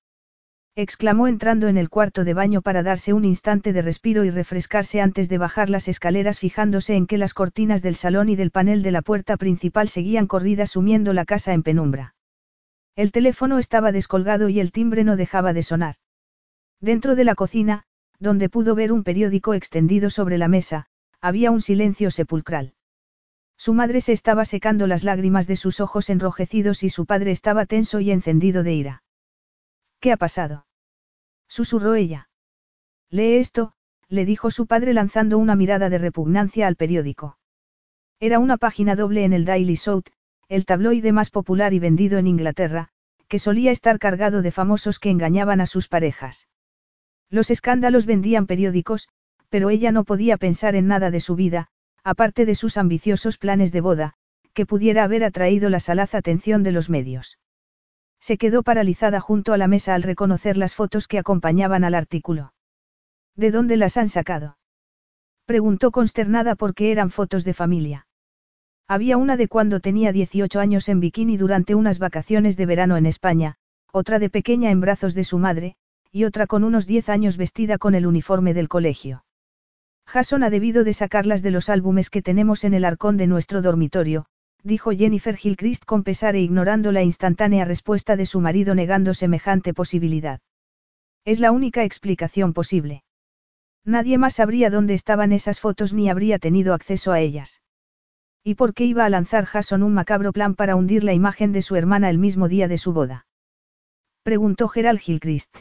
exclamó 0.75 1.27
entrando 1.27 1.67
en 1.67 1.77
el 1.77 1.89
cuarto 1.89 2.23
de 2.23 2.33
baño 2.33 2.61
para 2.61 2.81
darse 2.81 3.11
un 3.11 3.25
instante 3.25 3.73
de 3.73 3.81
respiro 3.81 4.23
y 4.23 4.29
refrescarse 4.29 5.01
antes 5.01 5.27
de 5.27 5.37
bajar 5.37 5.69
las 5.69 5.89
escaleras 5.89 6.39
fijándose 6.39 6.95
en 6.95 7.07
que 7.07 7.17
las 7.17 7.33
cortinas 7.33 7.81
del 7.81 7.95
salón 7.95 8.29
y 8.29 8.37
del 8.37 8.51
panel 8.51 8.81
de 8.81 8.91
la 8.91 9.01
puerta 9.01 9.35
principal 9.35 9.89
seguían 9.89 10.27
corridas 10.27 10.71
sumiendo 10.71 11.13
la 11.13 11.25
casa 11.25 11.53
en 11.53 11.63
penumbra. 11.63 12.15
El 12.95 13.11
teléfono 13.11 13.57
estaba 13.57 13.91
descolgado 13.91 14.49
y 14.49 14.59
el 14.59 14.71
timbre 14.71 15.03
no 15.03 15.15
dejaba 15.15 15.53
de 15.53 15.63
sonar. 15.63 15.95
Dentro 16.79 17.15
de 17.15 17.23
la 17.23 17.35
cocina, 17.35 17.83
donde 18.19 18.49
pudo 18.49 18.75
ver 18.75 18.91
un 18.91 19.03
periódico 19.03 19.53
extendido 19.53 20.09
sobre 20.09 20.37
la 20.37 20.47
mesa, 20.47 20.87
había 21.21 21.51
un 21.51 21.61
silencio 21.61 22.11
sepulcral. 22.11 22.73
Su 23.57 23.73
madre 23.73 24.01
se 24.01 24.13
estaba 24.13 24.43
secando 24.45 24.87
las 24.87 25.03
lágrimas 25.03 25.47
de 25.47 25.55
sus 25.55 25.79
ojos 25.79 26.09
enrojecidos 26.09 26.83
y 26.83 26.89
su 26.89 27.05
padre 27.05 27.31
estaba 27.31 27.65
tenso 27.65 27.99
y 27.99 28.11
encendido 28.11 28.63
de 28.63 28.73
ira. 28.73 29.03
¿Qué 29.99 30.11
ha 30.11 30.17
pasado? 30.17 30.65
Susurró 31.47 31.93
ella. 31.93 32.29
Lee 33.11 33.35
esto, 33.35 33.73
le 34.07 34.25
dijo 34.25 34.49
su 34.49 34.65
padre 34.65 34.93
lanzando 34.93 35.37
una 35.37 35.55
mirada 35.55 35.89
de 35.89 35.99
repugnancia 35.99 36.65
al 36.65 36.75
periódico. 36.75 37.37
Era 38.19 38.39
una 38.39 38.57
página 38.57 38.95
doble 38.95 39.25
en 39.25 39.33
el 39.33 39.45
Daily 39.45 39.75
South, 39.75 40.09
el 40.51 40.65
tabloide 40.65 41.13
más 41.13 41.29
popular 41.29 41.73
y 41.73 41.79
vendido 41.79 42.17
en 42.17 42.27
Inglaterra, 42.27 42.89
que 43.29 43.39
solía 43.39 43.71
estar 43.71 43.99
cargado 43.99 44.41
de 44.41 44.51
famosos 44.51 44.99
que 44.99 45.09
engañaban 45.09 45.61
a 45.61 45.65
sus 45.65 45.87
parejas. 45.87 46.49
Los 47.29 47.49
escándalos 47.49 48.05
vendían 48.05 48.47
periódicos, 48.47 49.07
pero 49.47 49.69
ella 49.69 49.93
no 49.93 50.03
podía 50.03 50.35
pensar 50.35 50.75
en 50.75 50.87
nada 50.87 51.09
de 51.09 51.21
su 51.21 51.35
vida, 51.35 51.69
aparte 52.03 52.45
de 52.45 52.55
sus 52.55 52.75
ambiciosos 52.75 53.37
planes 53.37 53.71
de 53.71 53.79
boda, 53.79 54.13
que 54.53 54.65
pudiera 54.65 55.05
haber 55.05 55.23
atraído 55.23 55.69
la 55.69 55.79
salaz 55.79 56.13
atención 56.15 56.63
de 56.63 56.73
los 56.73 56.89
medios. 56.89 57.39
Se 58.19 58.37
quedó 58.37 58.61
paralizada 58.61 59.21
junto 59.21 59.53
a 59.53 59.57
la 59.57 59.69
mesa 59.69 59.95
al 59.95 60.03
reconocer 60.03 60.57
las 60.57 60.75
fotos 60.75 61.07
que 61.07 61.17
acompañaban 61.17 61.85
al 61.85 61.95
artículo. 61.95 62.53
¿De 63.37 63.51
dónde 63.51 63.77
las 63.77 63.95
han 63.95 64.09
sacado? 64.09 64.57
Preguntó 65.45 65.91
consternada 65.91 66.55
porque 66.55 66.91
eran 66.91 67.09
fotos 67.09 67.45
de 67.45 67.53
familia. 67.53 68.07
Había 68.91 69.15
una 69.15 69.37
de 69.37 69.47
cuando 69.47 69.79
tenía 69.79 70.11
18 70.11 70.59
años 70.59 70.89
en 70.89 70.99
bikini 70.99 71.37
durante 71.37 71.75
unas 71.75 71.97
vacaciones 71.97 72.57
de 72.57 72.65
verano 72.65 72.97
en 72.97 73.05
España, 73.05 73.55
otra 73.93 74.19
de 74.19 74.29
pequeña 74.29 74.69
en 74.69 74.81
brazos 74.81 75.13
de 75.13 75.23
su 75.23 75.37
madre, 75.37 75.75
y 76.11 76.25
otra 76.25 76.45
con 76.45 76.65
unos 76.65 76.87
10 76.87 77.07
años 77.07 77.37
vestida 77.37 77.77
con 77.77 77.95
el 77.95 78.05
uniforme 78.05 78.53
del 78.53 78.67
colegio. 78.67 79.23
Jason 80.05 80.43
ha 80.43 80.49
debido 80.49 80.83
de 80.83 80.91
sacarlas 80.91 81.41
de 81.41 81.51
los 81.51 81.69
álbumes 81.69 82.09
que 82.09 82.21
tenemos 82.21 82.65
en 82.65 82.73
el 82.73 82.83
arcón 82.83 83.15
de 83.15 83.27
nuestro 83.27 83.61
dormitorio, 83.61 84.25
dijo 84.61 84.91
Jennifer 84.91 85.37
Gilchrist 85.37 85.85
con 85.85 86.03
pesar 86.03 86.35
e 86.35 86.41
ignorando 86.41 86.91
la 86.91 87.01
instantánea 87.01 87.63
respuesta 87.63 88.17
de 88.17 88.25
su 88.25 88.41
marido 88.41 88.75
negando 88.75 89.13
semejante 89.13 89.73
posibilidad. 89.73 90.41
Es 91.23 91.39
la 91.39 91.53
única 91.53 91.85
explicación 91.85 92.51
posible. 92.51 93.05
Nadie 93.85 94.17
más 94.17 94.33
sabría 94.33 94.69
dónde 94.69 94.95
estaban 94.95 95.31
esas 95.31 95.61
fotos 95.61 95.93
ni 95.93 96.09
habría 96.09 96.39
tenido 96.39 96.73
acceso 96.73 97.13
a 97.13 97.21
ellas. 97.21 97.61
¿Y 98.43 98.55
por 98.55 98.73
qué 98.73 98.85
iba 98.85 99.05
a 99.05 99.09
lanzar 99.09 99.45
Jason 99.45 99.83
un 99.83 99.93
macabro 99.93 100.33
plan 100.33 100.55
para 100.55 100.75
hundir 100.75 101.03
la 101.03 101.13
imagen 101.13 101.51
de 101.51 101.61
su 101.61 101.75
hermana 101.75 102.09
el 102.09 102.17
mismo 102.17 102.47
día 102.47 102.67
de 102.67 102.79
su 102.79 102.91
boda? 102.91 103.27
Preguntó 104.23 104.67
Gerald 104.67 104.99
Gilchrist. 104.99 105.57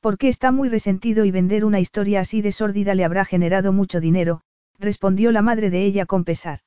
Porque 0.00 0.28
está 0.28 0.52
muy 0.52 0.68
resentido 0.68 1.24
y 1.24 1.30
vender 1.30 1.64
una 1.64 1.80
historia 1.80 2.20
así 2.20 2.42
de 2.42 2.52
sórdida 2.52 2.94
le 2.94 3.04
habrá 3.04 3.24
generado 3.24 3.72
mucho 3.72 4.00
dinero, 4.00 4.42
respondió 4.78 5.32
la 5.32 5.42
madre 5.42 5.68
de 5.70 5.84
ella 5.84 6.06
con 6.06 6.24
pesar. 6.24 6.60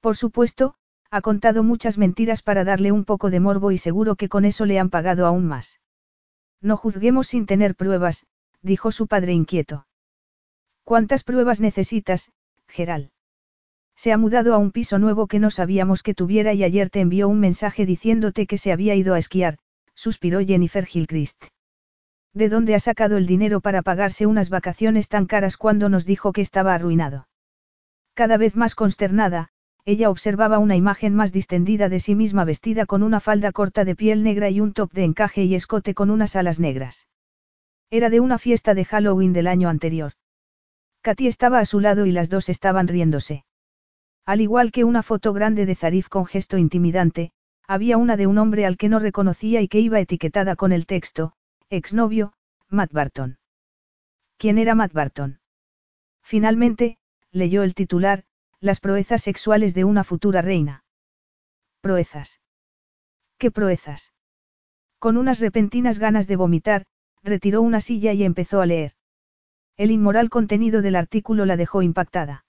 Por 0.00 0.16
supuesto, 0.16 0.74
ha 1.10 1.20
contado 1.20 1.62
muchas 1.62 1.96
mentiras 1.96 2.42
para 2.42 2.64
darle 2.64 2.90
un 2.90 3.04
poco 3.04 3.30
de 3.30 3.40
morbo 3.40 3.70
y 3.70 3.78
seguro 3.78 4.16
que 4.16 4.28
con 4.28 4.44
eso 4.44 4.66
le 4.66 4.78
han 4.78 4.90
pagado 4.90 5.26
aún 5.26 5.46
más. 5.46 5.80
No 6.60 6.76
juzguemos 6.76 7.28
sin 7.28 7.46
tener 7.46 7.74
pruebas, 7.74 8.26
dijo 8.60 8.90
su 8.92 9.06
padre 9.06 9.32
inquieto. 9.32 9.86
¿Cuántas 10.84 11.22
pruebas 11.22 11.60
necesitas, 11.60 12.32
Geral? 12.66 13.12
Se 13.96 14.12
ha 14.12 14.18
mudado 14.18 14.54
a 14.54 14.58
un 14.58 14.72
piso 14.72 14.98
nuevo 14.98 15.26
que 15.26 15.38
no 15.38 15.50
sabíamos 15.50 16.02
que 16.02 16.14
tuviera 16.14 16.54
y 16.54 16.64
ayer 16.64 16.90
te 16.90 17.00
envió 17.00 17.28
un 17.28 17.40
mensaje 17.40 17.86
diciéndote 17.86 18.46
que 18.46 18.58
se 18.58 18.72
había 18.72 18.94
ido 18.94 19.14
a 19.14 19.18
esquiar, 19.18 19.58
suspiró 19.94 20.40
Jennifer 20.40 20.86
Gilchrist. 20.86 21.44
¿De 22.34 22.48
dónde 22.48 22.74
ha 22.74 22.80
sacado 22.80 23.18
el 23.18 23.26
dinero 23.26 23.60
para 23.60 23.82
pagarse 23.82 24.26
unas 24.26 24.48
vacaciones 24.48 25.08
tan 25.08 25.26
caras 25.26 25.56
cuando 25.56 25.88
nos 25.88 26.06
dijo 26.06 26.32
que 26.32 26.40
estaba 26.40 26.74
arruinado? 26.74 27.28
Cada 28.14 28.36
vez 28.36 28.56
más 28.56 28.74
consternada, 28.74 29.48
ella 29.84 30.10
observaba 30.10 30.58
una 30.58 30.76
imagen 30.76 31.14
más 31.14 31.32
distendida 31.32 31.88
de 31.88 32.00
sí 32.00 32.14
misma 32.14 32.44
vestida 32.44 32.86
con 32.86 33.02
una 33.02 33.20
falda 33.20 33.52
corta 33.52 33.84
de 33.84 33.96
piel 33.96 34.22
negra 34.22 34.48
y 34.48 34.60
un 34.60 34.72
top 34.72 34.92
de 34.92 35.04
encaje 35.04 35.44
y 35.44 35.54
escote 35.54 35.92
con 35.94 36.10
unas 36.10 36.36
alas 36.36 36.60
negras. 36.60 37.08
Era 37.90 38.08
de 38.08 38.20
una 38.20 38.38
fiesta 38.38 38.74
de 38.74 38.84
Halloween 38.84 39.32
del 39.32 39.46
año 39.46 39.68
anterior. 39.68 40.12
Katy 41.02 41.26
estaba 41.26 41.58
a 41.58 41.66
su 41.66 41.80
lado 41.80 42.06
y 42.06 42.12
las 42.12 42.30
dos 42.30 42.48
estaban 42.48 42.88
riéndose. 42.88 43.44
Al 44.24 44.40
igual 44.40 44.70
que 44.70 44.84
una 44.84 45.02
foto 45.02 45.32
grande 45.32 45.66
de 45.66 45.74
Zarif 45.74 46.08
con 46.08 46.26
gesto 46.26 46.56
intimidante, 46.58 47.32
había 47.66 47.96
una 47.96 48.16
de 48.16 48.26
un 48.26 48.38
hombre 48.38 48.66
al 48.66 48.76
que 48.76 48.88
no 48.88 48.98
reconocía 48.98 49.60
y 49.60 49.68
que 49.68 49.80
iba 49.80 50.00
etiquetada 50.00 50.56
con 50.56 50.72
el 50.72 50.86
texto, 50.86 51.32
exnovio, 51.70 52.34
Matt 52.68 52.92
Barton. 52.92 53.38
¿Quién 54.36 54.58
era 54.58 54.74
Matt 54.74 54.92
Barton? 54.92 55.40
Finalmente, 56.22 56.98
leyó 57.30 57.62
el 57.62 57.74
titular, 57.74 58.24
Las 58.60 58.78
proezas 58.78 59.22
sexuales 59.22 59.74
de 59.74 59.82
una 59.84 60.04
futura 60.04 60.40
reina. 60.40 60.84
Proezas. 61.80 62.40
¿Qué 63.38 63.50
proezas? 63.50 64.12
Con 65.00 65.16
unas 65.16 65.40
repentinas 65.40 65.98
ganas 65.98 66.28
de 66.28 66.36
vomitar, 66.36 66.86
retiró 67.24 67.60
una 67.60 67.80
silla 67.80 68.12
y 68.12 68.22
empezó 68.22 68.60
a 68.60 68.66
leer. 68.66 68.92
El 69.76 69.90
inmoral 69.90 70.30
contenido 70.30 70.80
del 70.80 70.94
artículo 70.94 71.44
la 71.44 71.56
dejó 71.56 71.82
impactada. 71.82 72.44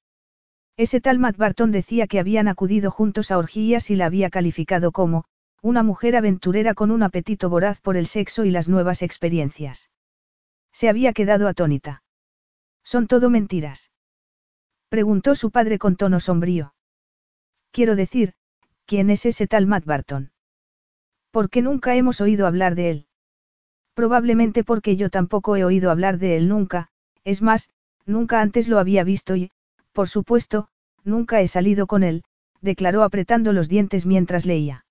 Ese 0.76 1.02
tal 1.02 1.20
Matt 1.20 1.38
Barton 1.38 1.72
decía 1.72 2.08
que 2.08 2.20
habían 2.20 2.48
acudido 2.48 2.90
juntos 2.90 3.30
a 3.30 3.38
orgías 3.38 3.92
y 3.92 3.96
la 3.96 4.08
había 4.08 4.30
calificado 4.30 4.92
como, 4.92 5.26
una 5.62 5.84
mujer 5.84 6.16
aventurera 6.16 6.74
con 6.74 6.90
un 6.90 7.04
apetito 7.04 7.50
voraz 7.50 7.80
por 7.80 7.96
el 7.96 8.08
sexo 8.08 8.44
y 8.44 8.52
las 8.52 8.68
nuevas 8.68 9.02
experiencias. 9.02 9.92
Se 10.72 10.90
había 10.90 11.14
quedado 11.14 11.48
atónita. 11.48 12.04
Son 12.84 13.08
todo 13.08 13.30
mentiras. 13.30 13.92
Preguntó 14.90 15.36
su 15.36 15.52
padre 15.52 15.78
con 15.78 15.96
tono 15.96 16.20
sombrío. 16.20 16.74
Quiero 17.72 17.96
decir, 17.96 18.34
¿quién 18.86 19.10
es 19.10 19.26
ese 19.26 19.48
tal 19.48 19.68
Matt 19.68 19.86
Barton? 19.86 20.32
¿Por 21.32 21.50
qué 21.50 21.62
nunca 21.62 21.96
hemos 21.96 22.20
oído 22.20 22.46
hablar 22.46 22.76
de 22.76 22.90
él? 22.90 23.08
Probablemente 23.94 24.64
porque 24.64 24.96
yo 24.96 25.10
tampoco 25.10 25.56
he 25.56 25.64
oído 25.64 25.92
hablar 25.92 26.18
de 26.18 26.36
él 26.36 26.50
nunca, 26.50 26.90
es 27.24 27.42
más, 27.42 27.72
nunca 28.06 28.42
antes 28.42 28.68
lo 28.68 28.80
había 28.80 29.04
visto 29.04 29.36
y, 29.36 29.52
por 29.94 30.10
supuesto, 30.10 30.68
nunca 31.04 31.42
he 31.42 31.48
salido 31.48 31.88
con 31.88 32.04
él, 32.04 32.24
declaró 32.62 33.04
apretando 33.04 33.54
los 33.54 33.70
dientes 33.70 34.06
mientras 34.06 34.46
leía. 34.46 34.86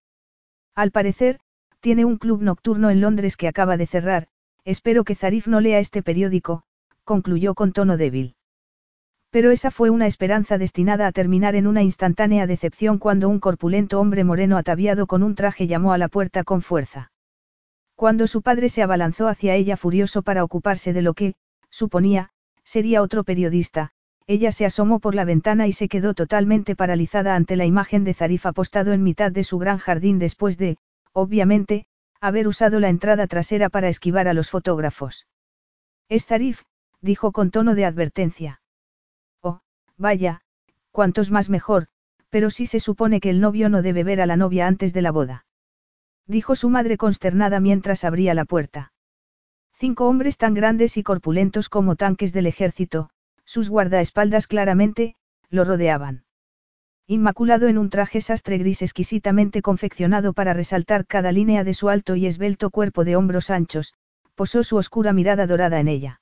Al 0.75 0.91
parecer, 0.91 1.39
tiene 1.81 2.05
un 2.05 2.17
club 2.17 2.43
nocturno 2.43 2.91
en 2.91 3.01
Londres 3.01 3.37
que 3.37 3.49
acaba 3.49 3.77
de 3.77 3.87
cerrar, 3.87 4.29
espero 4.65 5.05
que 5.05 5.15
Zarif 5.15 5.49
no 5.49 5.61
lea 5.61 5.81
este 5.81 6.03
periódico, 6.03 6.63
concluyó 7.05 7.55
con 7.55 7.73
tono 7.73 7.97
débil. 7.97 8.37
Pero 9.31 9.51
esa 9.51 9.71
fue 9.71 9.91
una 9.91 10.07
esperanza 10.07 10.59
destinada 10.59 11.07
a 11.07 11.13
terminar 11.13 11.57
en 11.57 11.67
una 11.67 11.83
instantánea 11.83 12.47
decepción 12.47 12.99
cuando 12.99 13.29
un 13.29 13.41
corpulento 13.41 13.99
hombre 13.99 14.25
moreno 14.25 14.59
ataviado 14.59 15.07
con 15.07 15.23
un 15.23 15.35
traje 15.35 15.67
llamó 15.67 15.93
a 15.93 15.99
la 15.99 16.09
puerta 16.09 16.45
con 16.45 16.63
fuerza. 16.63 17.11
Cuando 17.97 18.27
su 18.27 18.43
padre 18.43 18.69
se 18.69 18.83
abalanzó 18.83 19.29
hacia 19.29 19.55
ella 19.55 19.77
furioso 19.77 20.23
para 20.23 20.45
ocuparse 20.45 20.93
de 20.93 21.03
lo 21.03 21.15
que, 21.15 21.35
suponía, 21.71 22.31
sería 22.63 23.03
otro 23.03 23.25
periodista, 23.25 23.93
ella 24.27 24.53
se 24.53 24.65
asomó 24.65 25.01
por 25.01 25.15
la 25.15 25.25
ventana 25.25 25.67
y 25.67 25.73
se 25.73 25.89
quedó 25.89 26.15
totalmente 26.15 26.77
paralizada 26.77 27.35
ante 27.35 27.57
la 27.57 27.65
imagen 27.65 28.05
de 28.05 28.15
Zarif 28.15 28.47
apostado 28.47 28.93
en 28.93 29.03
mitad 29.03 29.33
de 29.33 29.45
su 29.45 29.59
gran 29.59 29.79
jardín 29.79 30.19
después 30.19 30.59
de, 30.59 30.79
obviamente, 31.13 31.87
haber 32.21 32.47
usado 32.47 32.81
la 32.81 32.89
entrada 32.89 33.27
trasera 33.27 33.69
para 33.69 33.89
esquivar 33.89 34.29
a 34.29 34.35
los 34.35 34.51
fotógrafos. 34.51 35.27
Es 36.09 36.27
Zarif, 36.27 36.63
dijo 37.01 37.33
con 37.33 37.51
tono 37.51 37.75
de 37.75 37.85
advertencia. 37.85 38.61
Vaya, 39.99 40.41
cuantos 40.91 41.31
más 41.31 41.49
mejor, 41.49 41.87
pero 42.29 42.51
sí 42.51 42.67
se 42.67 42.81
supone 42.81 43.21
que 43.21 43.31
el 43.31 43.41
novio 43.41 43.69
no 43.69 43.83
debe 43.83 44.05
ver 44.05 44.21
a 44.21 44.27
la 44.27 44.37
novia 44.37 44.67
antes 44.67 44.93
de 44.93 45.03
la 45.03 45.13
boda. 45.13 45.47
Dijo 46.27 46.57
su 46.57 46.69
madre 46.71 46.97
consternada 46.97 47.61
mientras 47.61 48.05
abría 48.05 48.35
la 48.35 48.45
puerta. 48.45 48.93
Cinco 49.75 50.09
hombres 50.09 50.39
tan 50.39 50.55
grandes 50.55 50.97
y 50.97 51.03
corpulentos 51.03 51.69
como 51.69 51.97
tanques 51.97 52.33
del 52.33 52.47
ejército, 52.47 53.11
sus 53.45 53.69
guardaespaldas 53.69 54.47
claramente, 54.47 55.15
lo 55.51 55.65
rodeaban. 55.65 56.25
Inmaculado 57.07 57.69
en 57.69 57.79
un 57.79 57.91
traje 57.91 58.21
sastre 58.21 58.59
gris 58.59 58.81
exquisitamente 58.81 59.61
confeccionado 59.61 60.33
para 60.33 60.55
resaltar 60.55 61.07
cada 61.07 61.33
línea 61.33 61.65
de 61.65 61.75
su 61.75 61.89
alto 61.89 62.17
y 62.17 62.27
esbelto 62.27 62.71
cuerpo 62.71 63.05
de 63.05 63.17
hombros 63.17 63.51
anchos, 63.51 63.93
posó 64.35 64.65
su 64.65 64.77
oscura 64.77 65.13
mirada 65.13 65.47
dorada 65.47 65.81
en 65.81 65.89
ella. 65.89 66.21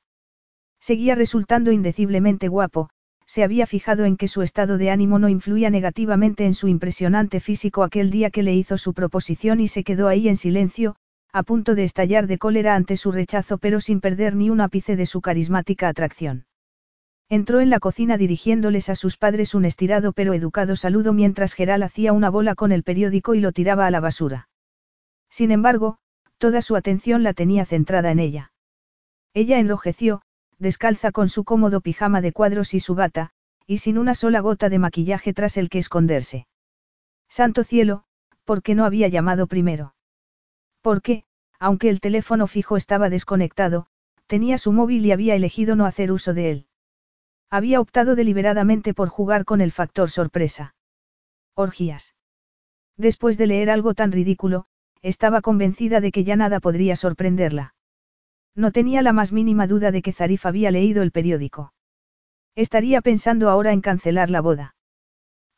Seguía 0.81 1.15
resultando 1.15 1.71
indeciblemente 1.71 2.49
guapo, 2.49 2.91
se 3.27 3.45
había 3.45 3.67
fijado 3.67 4.07
en 4.07 4.17
que 4.17 4.27
su 4.27 4.43
estado 4.43 4.79
de 4.79 4.91
ánimo 4.91 5.21
no 5.21 5.29
influía 5.29 5.71
negativamente 5.71 6.47
en 6.47 6.55
su 6.55 6.67
impresionante 6.67 7.39
físico 7.39 7.85
aquel 7.85 8.11
día 8.11 8.31
que 8.31 8.43
le 8.43 8.55
hizo 8.55 8.77
su 8.77 8.93
proposición 8.93 9.61
y 9.61 9.69
se 9.69 9.85
quedó 9.85 10.09
ahí 10.09 10.27
en 10.29 10.37
silencio, 10.37 10.97
a 11.33 11.45
punto 11.45 11.77
de 11.77 11.85
estallar 11.85 12.27
de 12.27 12.39
cólera 12.39 12.75
ante 12.75 12.97
su 12.97 13.13
rechazo 13.13 13.59
pero 13.59 13.81
sin 13.81 14.01
perder 14.01 14.35
ni 14.35 14.51
un 14.51 14.61
ápice 14.61 14.97
de 14.97 15.07
su 15.07 15.21
carismática 15.21 15.87
atracción. 15.87 16.47
Entró 17.33 17.61
en 17.61 17.71
la 17.71 17.79
cocina 17.79 18.19
dirigiéndoles 18.19 18.89
a 18.89 18.97
sus 18.97 19.17
padres 19.17 19.55
un 19.55 19.65
estirado 19.65 20.13
pero 20.13 20.35
educado 20.35 20.75
saludo 20.75 21.13
mientras 21.13 21.55
Geral 21.55 21.85
hacía 21.85 22.13
una 22.13 22.29
bola 22.29 22.57
con 22.57 22.73
el 22.73 22.83
periódico 22.83 23.37
y 23.37 23.41
lo 23.41 23.53
tiraba 23.53 23.87
a 23.87 23.91
la 23.93 24.01
basura. 24.01 24.49
Sin 25.31 25.53
embargo, 25.53 25.99
toda 26.39 26.61
su 26.61 26.75
atención 26.75 27.23
la 27.23 27.33
tenía 27.33 27.65
centrada 27.65 28.11
en 28.11 28.19
ella. 28.19 28.53
Ella 29.33 29.61
enrojeció, 29.61 30.23
descalza 30.59 31.13
con 31.13 31.29
su 31.29 31.45
cómodo 31.45 31.81
pijama 31.81 32.21
de 32.21 32.33
cuadros 32.33 32.75
y 32.75 32.81
su 32.81 32.97
bata, 32.97 33.31
y 33.65 33.79
sin 33.79 33.97
una 33.97 34.17
sola 34.17 34.41
gota 34.41 34.69
de 34.69 34.81
maquillaje 34.81 35.33
tras 35.33 35.57
el 35.57 35.69
que 35.69 35.79
esconderse. 35.79 36.49
Santo 37.29 37.63
cielo, 37.63 38.03
¿por 38.45 38.61
qué 38.61 38.75
no 38.75 38.85
había 38.85 39.07
llamado 39.07 39.47
primero? 39.47 39.95
Porque, 40.83 41.23
aunque 41.61 41.91
el 41.91 42.01
teléfono 42.01 42.49
fijo 42.49 42.77
estaba 42.77 43.09
desconectado, 43.09 43.87
tenía 44.27 44.59
su 44.59 44.73
móvil 44.73 45.07
y 45.07 45.13
había 45.13 45.37
elegido 45.37 45.77
no 45.77 45.87
hacer 45.87 46.11
uso 46.11 46.35
de 46.35 46.51
él. 46.51 46.67
Había 47.51 47.81
optado 47.81 48.15
deliberadamente 48.15 48.95
por 48.95 49.09
jugar 49.09 49.45
con 49.45 49.61
el 49.61 49.73
factor 49.73 50.09
sorpresa. 50.09 50.75
Orgías. 51.55 52.15
Después 52.97 53.39
de 53.39 53.49
leer 53.49 53.71
algo 53.71 53.95
tan 53.95 54.13
ridículo, 54.13 54.67
estaba 55.03 55.41
convencida 55.41 56.01
de 56.01 56.13
que 56.13 56.23
ya 56.23 56.37
nada 56.37 56.61
podría 56.61 56.95
sorprenderla. 56.95 57.75
No 58.55 58.71
tenía 58.71 59.03
la 59.03 59.13
más 59.13 59.33
mínima 59.33 59.67
duda 59.67 59.91
de 59.91 60.03
que 60.03 60.13
Zarif 60.13 60.47
había 60.47 60.71
leído 60.71 61.03
el 61.03 61.11
periódico. 61.11 61.73
Estaría 62.55 63.01
pensando 63.01 63.49
ahora 63.49 63.73
en 63.73 63.81
cancelar 63.81 64.31
la 64.31 64.41
boda. 64.41 64.77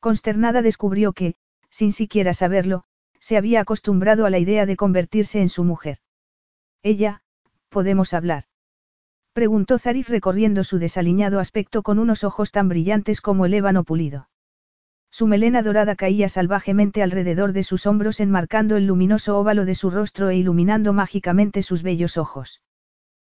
Consternada 0.00 0.62
descubrió 0.62 1.12
que, 1.12 1.34
sin 1.68 1.92
siquiera 1.92 2.32
saberlo, 2.32 2.84
se 3.18 3.36
había 3.36 3.60
acostumbrado 3.60 4.26
a 4.26 4.30
la 4.30 4.38
idea 4.38 4.66
de 4.66 4.76
convertirse 4.76 5.40
en 5.40 5.48
su 5.48 5.64
mujer. 5.64 5.98
Ella, 6.82 7.22
¿podemos 7.68 8.14
hablar? 8.14 8.44
Preguntó 9.32 9.78
Zarif 9.78 10.10
recorriendo 10.10 10.62
su 10.62 10.78
desaliñado 10.78 11.40
aspecto 11.40 11.82
con 11.82 11.98
unos 11.98 12.22
ojos 12.22 12.52
tan 12.52 12.68
brillantes 12.68 13.22
como 13.22 13.46
el 13.46 13.54
ébano 13.54 13.82
pulido. 13.82 14.28
Su 15.10 15.26
melena 15.26 15.62
dorada 15.62 15.96
caía 15.96 16.28
salvajemente 16.28 17.02
alrededor 17.02 17.52
de 17.52 17.62
sus 17.62 17.86
hombros 17.86 18.20
enmarcando 18.20 18.76
el 18.76 18.86
luminoso 18.86 19.38
óvalo 19.38 19.64
de 19.64 19.74
su 19.74 19.90
rostro 19.90 20.28
e 20.30 20.36
iluminando 20.36 20.92
mágicamente 20.92 21.62
sus 21.62 21.82
bellos 21.82 22.18
ojos. 22.18 22.62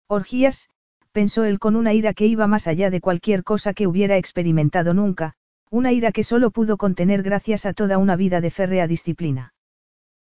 Orgías, 0.06 0.70
pensó 1.12 1.44
él 1.44 1.58
con 1.58 1.74
una 1.74 1.92
ira 1.94 2.14
que 2.14 2.26
iba 2.26 2.46
más 2.46 2.68
allá 2.68 2.90
de 2.90 3.00
cualquier 3.00 3.42
cosa 3.42 3.74
que 3.74 3.86
hubiera 3.86 4.16
experimentado 4.16 4.94
nunca, 4.94 5.34
una 5.70 5.92
ira 5.92 6.12
que 6.12 6.24
solo 6.24 6.50
pudo 6.50 6.76
contener 6.76 7.22
gracias 7.22 7.66
a 7.66 7.72
toda 7.72 7.98
una 7.98 8.14
vida 8.14 8.40
de 8.40 8.50
férrea 8.50 8.86
disciplina. 8.86 9.52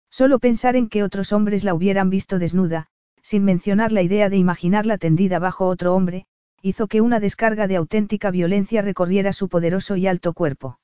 Solo 0.09 0.39
pensar 0.39 0.77
en 0.77 0.89
que 0.89 1.03
otros 1.03 1.33
hombres 1.33 1.65
la 1.65 1.75
hubieran 1.75 2.11
visto 2.11 2.39
desnuda, 2.39 2.87
sin 3.25 3.43
mencionar 3.43 3.91
la 3.91 4.03
idea 4.03 4.29
de 4.29 4.37
imaginarla 4.37 4.99
tendida 4.99 5.39
bajo 5.39 5.67
otro 5.67 5.95
hombre, 5.95 6.27
hizo 6.61 6.87
que 6.89 7.01
una 7.01 7.21
descarga 7.21 7.67
de 7.67 7.77
auténtica 7.77 8.31
violencia 8.31 8.83
recorriera 8.83 9.33
su 9.33 9.49
poderoso 9.49 9.97
y 9.97 10.07
alto 10.07 10.35
cuerpo. 10.35 10.79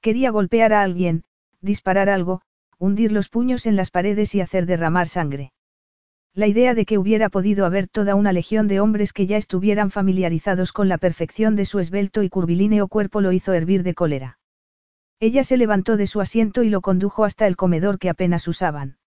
Quería 0.00 0.30
golpear 0.30 0.72
a 0.72 0.82
alguien, 0.82 1.22
disparar 1.60 2.08
algo, 2.08 2.40
hundir 2.78 3.12
los 3.12 3.28
puños 3.28 3.66
en 3.66 3.76
las 3.76 3.90
paredes 3.90 4.34
y 4.34 4.40
hacer 4.40 4.64
derramar 4.64 5.06
sangre. 5.06 5.52
La 6.32 6.46
idea 6.46 6.74
de 6.74 6.86
que 6.86 6.96
hubiera 6.96 7.28
podido 7.28 7.66
haber 7.66 7.88
toda 7.88 8.14
una 8.14 8.32
legión 8.32 8.66
de 8.66 8.80
hombres 8.80 9.12
que 9.12 9.26
ya 9.26 9.36
estuvieran 9.36 9.90
familiarizados 9.90 10.72
con 10.72 10.88
la 10.88 10.96
perfección 10.96 11.56
de 11.56 11.66
su 11.66 11.78
esbelto 11.78 12.22
y 12.22 12.30
curvilíneo 12.30 12.88
cuerpo 12.88 13.20
lo 13.20 13.32
hizo 13.32 13.52
hervir 13.52 13.82
de 13.82 13.94
cólera. 13.94 14.38
Ella 15.18 15.44
se 15.44 15.58
levantó 15.58 15.98
de 15.98 16.06
su 16.06 16.22
asiento 16.22 16.62
y 16.62 16.70
lo 16.70 16.80
condujo 16.80 17.24
hasta 17.24 17.46
el 17.46 17.56
comedor 17.56 17.98
que 17.98 18.08
apenas 18.08 18.48
usaban. 18.48 18.99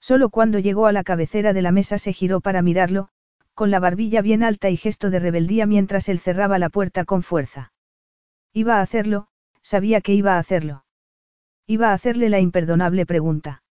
Solo 0.00 0.30
cuando 0.30 0.58
llegó 0.58 0.86
a 0.86 0.92
la 0.92 1.04
cabecera 1.04 1.52
de 1.52 1.62
la 1.62 1.72
mesa 1.72 1.98
se 1.98 2.12
giró 2.12 2.40
para 2.40 2.62
mirarlo, 2.62 3.10
con 3.54 3.70
la 3.70 3.80
barbilla 3.80 4.22
bien 4.22 4.42
alta 4.42 4.70
y 4.70 4.76
gesto 4.76 5.10
de 5.10 5.18
rebeldía 5.18 5.66
mientras 5.66 6.08
él 6.08 6.18
cerraba 6.18 6.58
la 6.58 6.70
puerta 6.70 7.04
con 7.04 7.22
fuerza. 7.22 7.72
Iba 8.52 8.78
a 8.78 8.82
hacerlo, 8.82 9.28
sabía 9.62 10.00
que 10.00 10.14
iba 10.14 10.36
a 10.36 10.38
hacerlo. 10.38 10.84
Iba 11.66 11.90
a 11.90 11.92
hacerle 11.92 12.30
la 12.30 12.40
imperdonable 12.40 13.06
pregunta. 13.06 13.62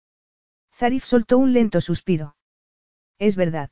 Zarif 0.74 1.04
soltó 1.04 1.38
un 1.38 1.52
lento 1.52 1.80
suspiro. 1.80 2.36
Es 3.18 3.34
verdad. 3.34 3.70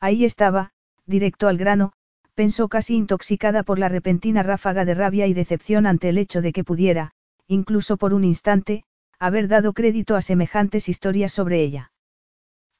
Ahí 0.00 0.24
estaba, 0.24 0.72
directo 1.04 1.48
al 1.48 1.58
grano, 1.58 1.92
pensó 2.34 2.68
casi 2.68 2.94
intoxicada 2.96 3.62
por 3.62 3.78
la 3.78 3.88
repentina 3.88 4.42
ráfaga 4.42 4.84
de 4.84 4.94
rabia 4.94 5.26
y 5.26 5.34
decepción 5.34 5.86
ante 5.86 6.08
el 6.08 6.18
hecho 6.18 6.40
de 6.40 6.52
que 6.52 6.64
pudiera, 6.64 7.12
incluso 7.46 7.96
por 7.96 8.14
un 8.14 8.24
instante, 8.24 8.84
haber 9.24 9.48
dado 9.48 9.72
crédito 9.72 10.16
a 10.16 10.22
semejantes 10.22 10.90
historias 10.90 11.32
sobre 11.32 11.62
ella. 11.62 11.92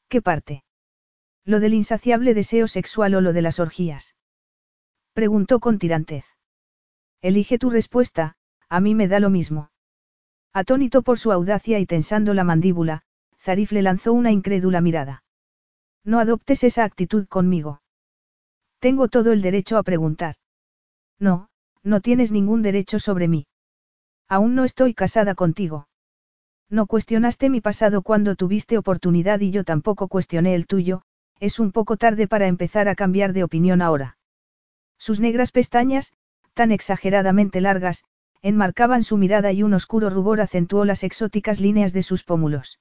¿Qué 0.09 0.21
parte? 0.21 0.62
¿Lo 1.47 1.59
del 1.59 1.73
insaciable 1.73 2.35
deseo 2.35 2.66
sexual 2.69 3.15
o 3.15 3.23
lo 3.23 3.33
de 3.33 3.41
las 3.41 3.61
orgías? 3.61 4.15
Preguntó 5.15 5.59
con 5.59 5.79
tirantez. 5.79 6.27
Elige 7.23 7.59
tu 7.59 7.71
respuesta, 7.71 8.37
a 8.69 8.81
mí 8.81 8.95
me 8.95 9.09
da 9.09 9.21
lo 9.21 9.31
mismo. 9.31 9.71
Atónito 10.53 11.01
por 11.01 11.19
su 11.19 11.33
audacia 11.33 11.79
y 11.79 11.87
tensando 11.87 12.35
la 12.35 12.45
mandíbula, 12.45 13.05
Zarif 13.41 13.73
le 13.73 13.81
lanzó 13.81 14.12
una 14.12 14.31
incrédula 14.31 14.83
mirada. 14.83 15.25
No 16.05 16.19
adoptes 16.19 16.62
esa 16.62 16.85
actitud 16.85 17.27
conmigo. 17.27 17.81
Tengo 18.81 19.09
todo 19.09 19.33
el 19.33 19.41
derecho 19.41 19.79
a 19.79 19.83
preguntar. 19.83 20.35
No, 21.19 21.49
no 21.83 22.03
tienes 22.03 22.33
ningún 22.33 22.61
derecho 22.61 22.99
sobre 22.99 23.29
mí. 23.29 23.47
Aún 24.29 24.55
no 24.55 24.65
estoy 24.65 24.93
casada 24.93 25.35
contigo. 25.35 25.89
No 26.70 26.86
cuestionaste 26.86 27.51
mi 27.51 27.61
pasado 27.61 28.03
cuando 28.03 28.36
tuviste 28.36 28.78
oportunidad 28.78 29.41
y 29.41 29.51
yo 29.51 29.65
tampoco 29.65 30.09
cuestioné 30.09 30.55
el 30.55 30.66
tuyo, 30.66 31.03
es 31.41 31.59
un 31.59 31.73
poco 31.73 31.97
tarde 31.97 32.27
para 32.27 32.47
empezar 32.47 32.89
a 32.89 32.95
cambiar 32.95 33.32
de 33.32 33.45
opinión 33.45 33.82
ahora. 33.82 34.16
Sus 34.99 35.20
negras 35.20 35.53
pestañas, 35.53 36.12
tan 36.55 36.73
exageradamente 36.73 37.61
largas, 37.61 38.05
enmarcaban 38.43 39.03
su 39.03 39.16
mirada 39.16 39.53
y 39.53 39.62
un 39.62 39.74
oscuro 39.74 40.11
rubor 40.11 40.41
acentuó 40.41 40.85
las 40.85 41.03
exóticas 41.03 41.61
líneas 41.61 41.93
de 41.93 42.03
sus 42.03 42.24
pómulos. 42.24 42.81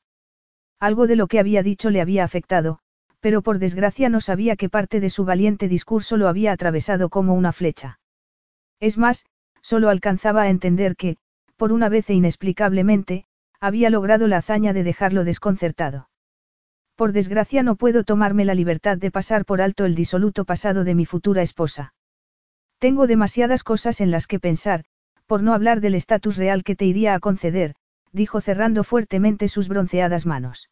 Algo 0.80 1.08
de 1.08 1.16
lo 1.16 1.28
que 1.28 1.40
había 1.40 1.64
dicho 1.64 1.90
le 1.90 2.02
había 2.02 2.24
afectado, 2.24 2.80
pero 3.20 3.42
por 3.42 3.60
desgracia 3.60 4.10
no 4.10 4.20
sabía 4.20 4.58
qué 4.58 4.70
parte 4.70 5.00
de 5.00 5.10
su 5.10 5.24
valiente 5.24 5.70
discurso 5.70 6.18
lo 6.18 6.28
había 6.28 6.52
atravesado 6.52 7.10
como 7.10 7.34
una 7.34 7.54
flecha. 7.54 8.00
Es 8.82 8.98
más, 8.98 9.26
solo 9.62 9.90
alcanzaba 9.90 10.42
a 10.42 10.50
entender 10.50 10.98
que, 10.98 11.16
por 11.56 11.72
una 11.72 11.88
vez 11.88 12.10
e 12.10 12.14
inexplicablemente, 12.14 13.26
había 13.64 13.90
logrado 13.90 14.28
la 14.28 14.40
hazaña 14.40 14.74
de 14.74 14.84
dejarlo 14.84 15.24
desconcertado. 15.24 16.10
Por 16.98 17.14
desgracia 17.14 17.64
no 17.64 17.78
puedo 17.78 18.04
tomarme 18.04 18.44
la 18.44 18.56
libertad 18.56 18.98
de 18.98 19.10
pasar 19.10 19.46
por 19.46 19.62
alto 19.62 19.86
el 19.86 19.96
disoluto 19.96 20.44
pasado 20.44 20.84
de 20.84 20.96
mi 20.96 21.06
futura 21.06 21.42
esposa. 21.42 21.94
Tengo 22.78 23.08
demasiadas 23.08 23.64
cosas 23.64 24.02
en 24.02 24.12
las 24.12 24.28
que 24.28 24.42
pensar, 24.42 24.84
por 25.28 25.44
no 25.44 25.54
hablar 25.54 25.80
del 25.80 25.96
estatus 25.96 26.36
real 26.36 26.66
que 26.66 26.76
te 26.76 26.84
iría 26.84 27.16
a 27.16 27.22
conceder, 27.22 27.76
dijo 28.12 28.42
cerrando 28.42 28.84
fuertemente 28.84 29.48
sus 29.48 29.70
bronceadas 29.70 30.26
manos. 30.26 30.70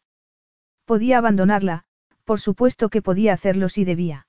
Podía 0.84 1.16
abandonarla, 1.16 1.84
por 2.24 2.40
supuesto 2.40 2.90
que 2.90 3.00
podía 3.00 3.32
hacerlo 3.32 3.70
si 3.70 3.86
debía. 3.86 4.26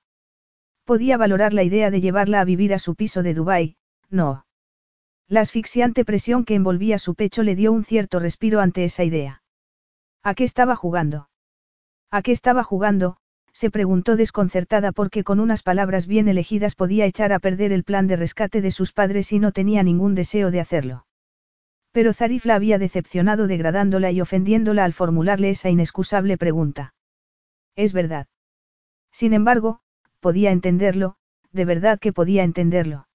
Podía 0.86 1.18
valorar 1.18 1.52
la 1.52 1.64
idea 1.64 1.90
de 1.90 2.00
llevarla 2.00 2.40
a 2.40 2.46
vivir 2.46 2.72
a 2.72 2.78
su 2.78 2.94
piso 2.94 3.22
de 3.22 3.34
Dubái, 3.34 3.76
no. 4.08 4.43
La 5.28 5.40
asfixiante 5.40 6.04
presión 6.04 6.44
que 6.44 6.54
envolvía 6.54 6.98
su 6.98 7.14
pecho 7.14 7.42
le 7.42 7.56
dio 7.56 7.72
un 7.72 7.84
cierto 7.84 8.20
respiro 8.20 8.60
ante 8.60 8.84
esa 8.84 9.04
idea. 9.04 9.42
¿A 10.22 10.34
qué 10.34 10.44
estaba 10.44 10.76
jugando? 10.76 11.28
¿A 12.10 12.22
qué 12.22 12.32
estaba 12.32 12.62
jugando? 12.62 13.16
se 13.52 13.70
preguntó 13.70 14.16
desconcertada 14.16 14.90
porque 14.90 15.22
con 15.22 15.38
unas 15.38 15.62
palabras 15.62 16.06
bien 16.06 16.28
elegidas 16.28 16.74
podía 16.74 17.06
echar 17.06 17.32
a 17.32 17.38
perder 17.38 17.72
el 17.72 17.84
plan 17.84 18.08
de 18.08 18.16
rescate 18.16 18.60
de 18.60 18.72
sus 18.72 18.92
padres 18.92 19.32
y 19.32 19.38
no 19.38 19.52
tenía 19.52 19.82
ningún 19.82 20.14
deseo 20.14 20.50
de 20.50 20.60
hacerlo. 20.60 21.06
Pero 21.92 22.12
Zarif 22.12 22.44
la 22.44 22.56
había 22.56 22.78
decepcionado 22.78 23.46
degradándola 23.46 24.10
y 24.10 24.20
ofendiéndola 24.20 24.84
al 24.84 24.92
formularle 24.92 25.50
esa 25.50 25.70
inexcusable 25.70 26.36
pregunta. 26.36 26.94
Es 27.76 27.92
verdad. 27.92 28.26
Sin 29.12 29.32
embargo, 29.32 29.80
podía 30.18 30.50
entenderlo, 30.50 31.14
de 31.52 31.64
verdad 31.64 32.00
que 32.00 32.12
podía 32.12 32.42
entenderlo. 32.42 33.06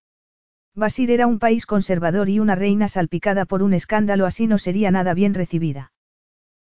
Basir 0.80 1.12
era 1.12 1.28
un 1.28 1.40
país 1.40 1.66
conservador 1.66 2.30
y 2.30 2.40
una 2.40 2.56
reina 2.56 2.88
salpicada 2.88 3.44
por 3.44 3.64
un 3.64 3.74
escándalo 3.74 4.26
así 4.26 4.48
no 4.48 4.58
sería 4.58 4.92
nada 4.92 5.14
bien 5.14 5.34
recibida. 5.34 5.92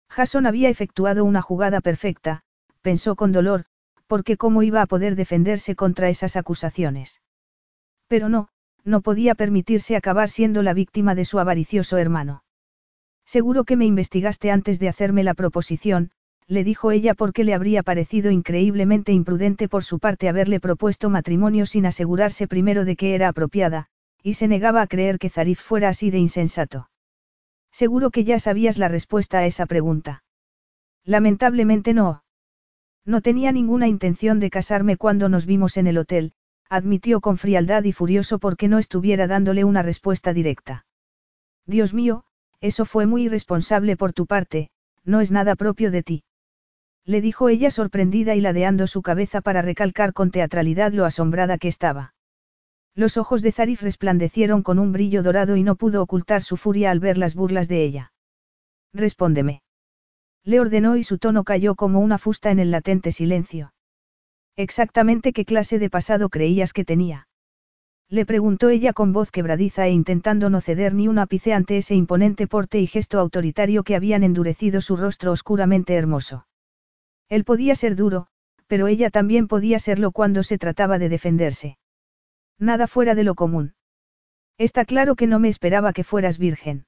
Jason 0.09 0.45
había 0.45 0.69
efectuado 0.69 1.25
una 1.25 1.41
jugada 1.41 1.81
perfecta, 1.81 2.43
pensó 2.81 3.17
con 3.17 3.33
dolor, 3.33 3.65
porque 4.07 4.37
cómo 4.37 4.63
iba 4.63 4.81
a 4.81 4.85
poder 4.85 5.17
defenderse 5.17 5.75
contra 5.75 6.07
esas 6.07 6.37
acusaciones. 6.37 7.21
Pero 8.07 8.29
no, 8.29 8.47
no 8.85 9.01
podía 9.01 9.35
permitirse 9.35 9.97
acabar 9.97 10.29
siendo 10.29 10.63
la 10.63 10.73
víctima 10.73 11.13
de 11.13 11.25
su 11.25 11.37
avaricioso 11.37 11.97
hermano. 11.97 12.45
Seguro 13.25 13.65
que 13.65 13.75
me 13.75 13.85
investigaste 13.85 14.49
antes 14.49 14.79
de 14.79 14.87
hacerme 14.87 15.25
la 15.25 15.33
proposición, 15.33 16.11
le 16.47 16.63
dijo 16.63 16.91
ella 16.91 17.15
porque 17.15 17.43
le 17.43 17.53
habría 17.53 17.83
parecido 17.83 18.31
increíblemente 18.31 19.11
imprudente 19.11 19.67
por 19.67 19.83
su 19.83 19.99
parte 19.99 20.29
haberle 20.29 20.61
propuesto 20.61 21.09
matrimonio 21.09 21.65
sin 21.65 21.85
asegurarse 21.85 22.47
primero 22.47 22.85
de 22.85 22.95
que 22.95 23.13
era 23.13 23.27
apropiada, 23.27 23.89
y 24.25 24.33
se 24.33 24.47
negaba 24.47 24.81
a 24.81 24.87
creer 24.87 25.19
que 25.19 25.29
Zarif 25.29 25.61
fuera 25.61 25.89
así 25.89 26.09
de 26.09 26.17
insensato. 26.17 26.89
Seguro 27.71 28.09
que 28.09 28.23
ya 28.23 28.39
sabías 28.39 28.79
la 28.79 28.87
respuesta 28.87 29.37
a 29.37 29.45
esa 29.45 29.67
pregunta. 29.67 30.23
Lamentablemente 31.03 31.93
no. 31.93 32.23
No 33.05 33.21
tenía 33.21 33.51
ninguna 33.51 33.87
intención 33.87 34.39
de 34.39 34.49
casarme 34.49 34.97
cuando 34.97 35.29
nos 35.29 35.45
vimos 35.45 35.77
en 35.77 35.85
el 35.85 35.99
hotel, 35.99 36.33
admitió 36.69 37.21
con 37.21 37.37
frialdad 37.37 37.83
y 37.83 37.91
furioso 37.91 38.39
porque 38.39 38.67
no 38.67 38.79
estuviera 38.79 39.27
dándole 39.27 39.63
una 39.63 39.83
respuesta 39.83 40.33
directa. 40.33 40.87
Dios 41.67 41.93
mío, 41.93 42.23
eso 42.61 42.85
fue 42.85 43.05
muy 43.05 43.25
irresponsable 43.25 43.95
por 43.95 44.11
tu 44.11 44.25
parte, 44.25 44.71
no 45.03 45.21
es 45.21 45.29
nada 45.29 45.55
propio 45.55 45.91
de 45.91 46.01
ti 46.01 46.23
le 47.07 47.21
dijo 47.21 47.49
ella 47.49 47.69
sorprendida 47.69 48.33
y 48.33 48.41
ladeando 48.41 48.87
su 48.87 49.03
cabeza 49.03 49.39
para 49.41 49.61
recalcar 49.61 50.11
con 50.11 50.31
teatralidad 50.31 50.91
lo 50.91 51.05
asombrada 51.05 51.59
que 51.59 51.67
estaba. 51.67 52.14
Los 52.95 53.17
ojos 53.17 53.41
de 53.41 53.51
Zarif 53.51 53.81
resplandecieron 53.81 54.63
con 54.63 54.79
un 54.79 54.93
brillo 54.93 55.21
dorado 55.21 55.57
y 55.57 55.63
no 55.63 55.75
pudo 55.75 56.01
ocultar 56.01 56.41
su 56.41 56.55
furia 56.55 56.91
al 56.91 57.01
ver 57.01 57.17
las 57.17 57.35
burlas 57.35 57.67
de 57.67 57.83
ella. 57.83 58.13
Respóndeme. 58.93 59.61
Le 60.45 60.61
ordenó 60.61 60.95
y 60.95 61.03
su 61.03 61.17
tono 61.17 61.43
cayó 61.43 61.75
como 61.75 61.99
una 61.99 62.17
fusta 62.17 62.51
en 62.51 62.59
el 62.59 62.71
latente 62.71 63.11
silencio. 63.11 63.73
Exactamente 64.55 65.33
qué 65.33 65.43
clase 65.43 65.77
de 65.77 65.89
pasado 65.89 66.29
creías 66.29 66.71
que 66.71 66.85
tenía. 66.85 67.27
Le 68.07 68.25
preguntó 68.25 68.69
ella 68.69 68.93
con 68.93 69.11
voz 69.11 69.31
quebradiza 69.31 69.87
e 69.87 69.91
intentando 69.91 70.49
no 70.49 70.61
ceder 70.61 70.93
ni 70.93 71.09
un 71.09 71.19
ápice 71.19 71.53
ante 71.53 71.77
ese 71.77 71.95
imponente 71.95 72.47
porte 72.47 72.79
y 72.79 72.87
gesto 72.87 73.19
autoritario 73.19 73.83
que 73.83 73.95
habían 73.95 74.23
endurecido 74.23 74.79
su 74.79 74.95
rostro 74.95 75.33
oscuramente 75.33 75.95
hermoso. 75.95 76.47
Él 77.27 77.43
podía 77.43 77.75
ser 77.75 77.95
duro, 77.97 78.27
pero 78.67 78.87
ella 78.87 79.09
también 79.09 79.47
podía 79.47 79.79
serlo 79.79 80.11
cuando 80.11 80.43
se 80.43 80.57
trataba 80.57 80.99
de 80.99 81.09
defenderse. 81.09 81.77
Nada 82.59 82.87
fuera 82.87 83.15
de 83.15 83.23
lo 83.23 83.35
común. 83.35 83.73
Está 84.57 84.85
claro 84.85 85.15
que 85.15 85.27
no 85.27 85.39
me 85.39 85.49
esperaba 85.49 85.91
que 85.91 86.03
fueras 86.03 86.37
virgen. 86.37 86.85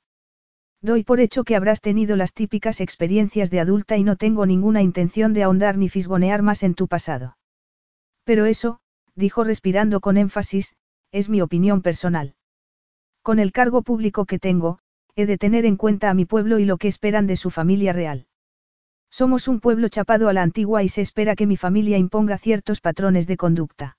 Doy 0.81 1.03
por 1.03 1.19
hecho 1.19 1.43
que 1.43 1.55
habrás 1.55 1.81
tenido 1.81 2.15
las 2.15 2.33
típicas 2.33 2.81
experiencias 2.81 3.49
de 3.49 3.59
adulta 3.59 3.97
y 3.97 4.03
no 4.03 4.15
tengo 4.15 4.45
ninguna 4.45 4.81
intención 4.81 5.33
de 5.33 5.43
ahondar 5.43 5.77
ni 5.77 5.89
fisgonear 5.89 6.43
más 6.43 6.63
en 6.63 6.75
tu 6.75 6.87
pasado. 6.87 7.37
Pero 8.23 8.45
eso, 8.45 8.79
dijo 9.15 9.43
respirando 9.43 9.99
con 9.99 10.17
énfasis, 10.17 10.75
es 11.11 11.29
mi 11.29 11.41
opinión 11.41 11.81
personal. 11.81 12.35
Con 13.21 13.39
el 13.39 13.51
cargo 13.51 13.81
público 13.81 14.25
que 14.25 14.39
tengo, 14.39 14.79
he 15.15 15.25
de 15.25 15.37
tener 15.37 15.65
en 15.65 15.75
cuenta 15.75 16.09
a 16.09 16.13
mi 16.13 16.25
pueblo 16.25 16.59
y 16.59 16.65
lo 16.65 16.77
que 16.77 16.87
esperan 16.87 17.27
de 17.27 17.35
su 17.35 17.49
familia 17.49 17.91
real. 17.91 18.27
Somos 19.09 19.47
un 19.47 19.59
pueblo 19.59 19.89
chapado 19.89 20.29
a 20.29 20.33
la 20.33 20.43
antigua 20.43 20.83
y 20.83 20.89
se 20.89 21.01
espera 21.01 21.35
que 21.35 21.47
mi 21.47 21.57
familia 21.57 21.97
imponga 21.97 22.37
ciertos 22.37 22.81
patrones 22.81 23.25
de 23.25 23.37
conducta. 23.37 23.97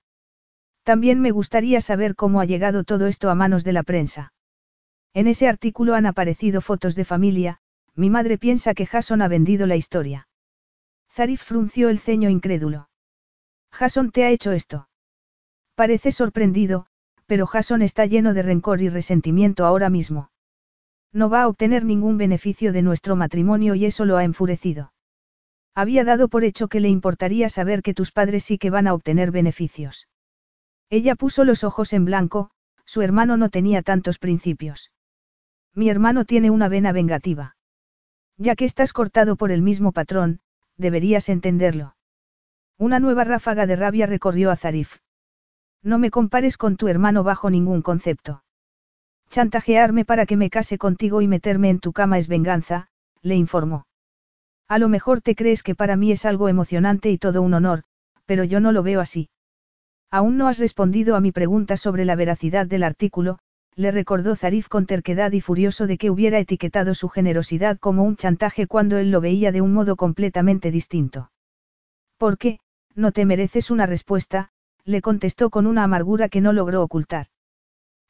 También 0.89 1.21
me 1.21 1.33
gustaría 1.33 1.83
saber 1.83 2.15
cómo 2.15 2.41
ha 2.41 2.47
llegado 2.47 2.83
todo 2.83 3.09
esto 3.09 3.29
a 3.29 3.35
manos 3.35 3.63
de 3.63 3.75
la 3.75 3.83
prensa. 3.83 4.33
En 5.13 5.27
ese 5.27 5.47
artículo 5.47 5.95
han 5.95 6.07
aparecido 6.07 6.63
fotos 6.63 6.95
de 6.95 7.05
familia, 7.05 7.59
mi 7.95 8.09
madre 8.09 8.39
piensa 8.39 8.73
que 8.73 8.87
Jason 8.87 9.21
ha 9.21 9.29
vendido 9.29 9.67
la 9.67 9.77
historia. 9.77 10.29
Zarif 11.13 11.43
frunció 11.43 11.91
el 11.91 11.99
ceño 11.99 12.31
incrédulo. 12.31 12.89
Jason 13.71 14.13
te 14.13 14.25
ha 14.25 14.31
hecho 14.31 14.53
esto. 14.53 14.89
Parece 15.75 16.11
sorprendido, 16.11 16.87
pero 17.27 17.47
Jason 17.47 17.83
está 17.83 18.07
lleno 18.07 18.33
de 18.33 18.41
rencor 18.41 18.81
y 18.81 18.89
resentimiento 18.89 19.67
ahora 19.67 19.91
mismo. 19.91 20.31
No 21.13 21.29
va 21.29 21.43
a 21.43 21.49
obtener 21.49 21.85
ningún 21.85 22.17
beneficio 22.17 22.73
de 22.73 22.81
nuestro 22.81 23.15
matrimonio 23.15 23.75
y 23.75 23.85
eso 23.85 24.07
lo 24.07 24.17
ha 24.17 24.25
enfurecido. 24.25 24.95
Había 25.75 26.05
dado 26.05 26.29
por 26.29 26.45
hecho 26.45 26.69
que 26.69 26.81
le 26.81 26.89
importaría 26.89 27.51
saber 27.51 27.83
que 27.83 27.93
tus 27.93 28.11
padres 28.11 28.43
sí 28.43 28.57
que 28.57 28.71
van 28.71 28.87
a 28.87 28.95
obtener 28.95 29.33
beneficios. 29.33 30.09
Ella 30.91 31.15
puso 31.15 31.45
los 31.45 31.65
ojos 31.65 31.93
en 31.93 32.05
blanco, 32.05 32.51
su 32.85 33.03
hermano 33.03 33.37
no 33.37 33.51
tenía 33.51 33.83
tantos 33.83 34.19
principios. 34.19 34.91
Mi 35.75 35.91
hermano 35.91 36.25
tiene 36.25 36.51
una 36.51 36.69
vena 36.69 36.93
vengativa. 36.93 37.57
Ya 38.39 38.57
que 38.57 38.65
estás 38.65 38.93
cortado 38.93 39.37
por 39.37 39.51
el 39.51 39.63
mismo 39.63 39.93
patrón, 39.93 40.41
deberías 40.77 41.29
entenderlo. 41.29 41.97
Una 42.79 43.01
nueva 43.01 43.25
ráfaga 43.25 43.67
de 43.67 43.77
rabia 43.77 44.07
recorrió 44.07 44.51
a 44.51 44.57
Zarif. 44.57 44.97
No 45.83 45.99
me 45.99 46.11
compares 46.11 46.57
con 46.57 46.77
tu 46.77 46.89
hermano 46.89 47.23
bajo 47.23 47.51
ningún 47.51 47.83
concepto. 47.83 48.43
Chantajearme 49.31 50.05
para 50.05 50.25
que 50.25 50.37
me 50.37 50.49
case 50.49 50.79
contigo 50.79 51.21
y 51.21 51.29
meterme 51.29 51.69
en 51.69 51.81
tu 51.81 51.93
cama 51.93 52.19
es 52.19 52.29
venganza, 52.29 52.89
le 53.21 53.35
informó. 53.35 53.87
A 54.69 54.79
lo 54.79 54.89
mejor 54.89 55.21
te 55.21 55.35
crees 55.35 55.63
que 55.63 55.75
para 55.75 55.97
mí 55.97 56.13
es 56.13 56.25
algo 56.25 56.49
emocionante 56.49 57.11
y 57.11 57.19
todo 57.19 57.43
un 57.43 57.55
honor, 57.55 57.85
pero 58.25 58.45
yo 58.45 58.61
no 58.61 58.73
lo 58.73 58.83
veo 58.83 59.01
así. 59.01 59.29
Aún 60.11 60.39
no 60.39 60.49
has 60.49 60.59
respondido 60.59 61.17
a 61.17 61.21
mi 61.21 61.33
pregunta 61.33 61.77
sobre 61.77 62.05
la 62.05 62.17
veracidad 62.17 62.67
del 62.67 62.83
artículo, 62.83 63.39
le 63.75 63.91
recordó 63.91 64.35
Zarif 64.35 64.69
con 64.69 64.87
terquedad 64.87 65.33
y 65.33 65.41
furioso 65.41 65.87
de 65.87 65.99
que 65.99 66.11
hubiera 66.11 66.39
etiquetado 66.39 66.95
su 66.95 67.09
generosidad 67.09 67.79
como 67.79 68.03
un 68.03 68.17
chantaje 68.17 68.67
cuando 68.67 68.97
él 68.97 69.11
lo 69.11 69.21
veía 69.21 69.53
de 69.53 69.61
un 69.61 69.73
modo 69.73 69.97
completamente 69.97 70.71
distinto. 70.71 71.31
¿Por 72.17 72.39
qué? 72.39 72.59
No 72.95 73.13
te 73.13 73.25
mereces 73.25 73.71
una 73.71 73.87
respuesta, 73.87 74.51
le 74.85 75.03
contestó 75.03 75.51
con 75.51 75.67
una 75.67 75.85
amargura 75.85 76.29
que 76.29 76.41
no 76.41 76.53
logró 76.53 76.83
ocultar. 76.83 77.27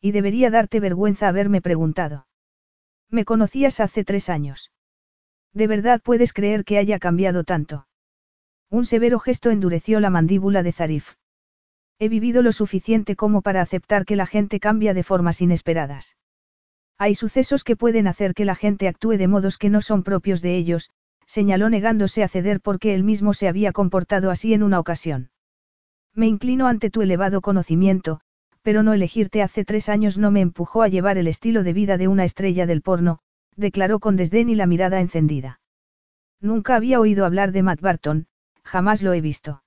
Y 0.01 0.13
debería 0.13 0.51
darte 0.51 0.81
vergüenza 0.81 1.29
haberme 1.29 1.61
preguntado. 1.61 2.27
Me 3.11 3.25
conocías 3.25 3.81
hace 3.81 4.05
tres 4.05 4.29
años. 4.29 4.71
¿De 5.53 5.67
verdad 5.67 6.01
puedes 6.03 6.33
creer 6.33 6.65
que 6.65 6.79
haya 6.79 6.99
cambiado 6.99 7.43
tanto? 7.43 7.89
Un 8.71 8.85
severo 8.85 9.19
gesto 9.19 9.51
endureció 9.51 9.99
la 9.99 10.11
mandíbula 10.11 10.63
de 10.63 10.73
Zarif. 10.73 11.15
He 12.01 12.09
vivido 12.09 12.43
lo 12.43 12.53
suficiente 12.53 13.17
como 13.17 13.43
para 13.43 13.61
aceptar 13.61 14.05
que 14.05 14.15
la 14.15 14.27
gente 14.27 14.61
cambia 14.61 14.95
de 14.95 15.03
formas 15.03 15.41
inesperadas. 15.41 16.17
Hay 16.97 17.15
sucesos 17.15 17.65
que 17.65 17.77
pueden 17.77 18.07
hacer 18.07 18.35
que 18.35 18.45
la 18.45 18.55
gente 18.55 18.89
actúe 18.89 19.17
de 19.19 19.29
modos 19.29 19.59
que 19.59 19.71
no 19.71 19.81
son 19.81 20.03
propios 20.03 20.41
de 20.41 20.57
ellos, 20.57 20.91
señaló 21.27 21.71
negándose 21.71 22.23
a 22.23 22.29
ceder 22.29 22.61
porque 22.61 22.95
él 22.95 23.05
mismo 23.05 23.35
se 23.35 23.49
había 23.49 23.73
comportado 23.73 24.31
así 24.31 24.55
en 24.55 24.63
una 24.63 24.81
ocasión. 24.81 25.31
Me 26.15 26.27
inclino 26.27 26.67
ante 26.67 26.91
tu 26.91 27.03
elevado 27.03 27.41
conocimiento, 27.41 28.21
pero 28.63 28.83
no 28.83 28.93
elegirte 28.93 29.43
hace 29.43 29.65
tres 29.65 29.89
años 29.89 30.19
no 30.19 30.31
me 30.31 30.41
empujó 30.41 30.83
a 30.83 30.89
llevar 30.89 31.19
el 31.19 31.27
estilo 31.27 31.63
de 31.63 31.73
vida 31.73 31.97
de 31.97 32.09
una 32.09 32.25
estrella 32.25 32.67
del 32.67 32.83
porno, 32.83 33.19
declaró 33.57 33.99
con 33.99 34.17
desdén 34.17 34.49
y 34.49 34.55
la 34.55 34.67
mirada 34.67 35.01
encendida. 35.01 35.61
Nunca 36.41 36.77
había 36.77 37.01
oído 37.01 37.25
hablar 37.25 37.53
de 37.53 37.63
Matt 37.63 37.81
Barton, 37.81 38.27
jamás 38.63 39.03
lo 39.03 39.13
he 39.13 39.21
visto. 39.21 39.63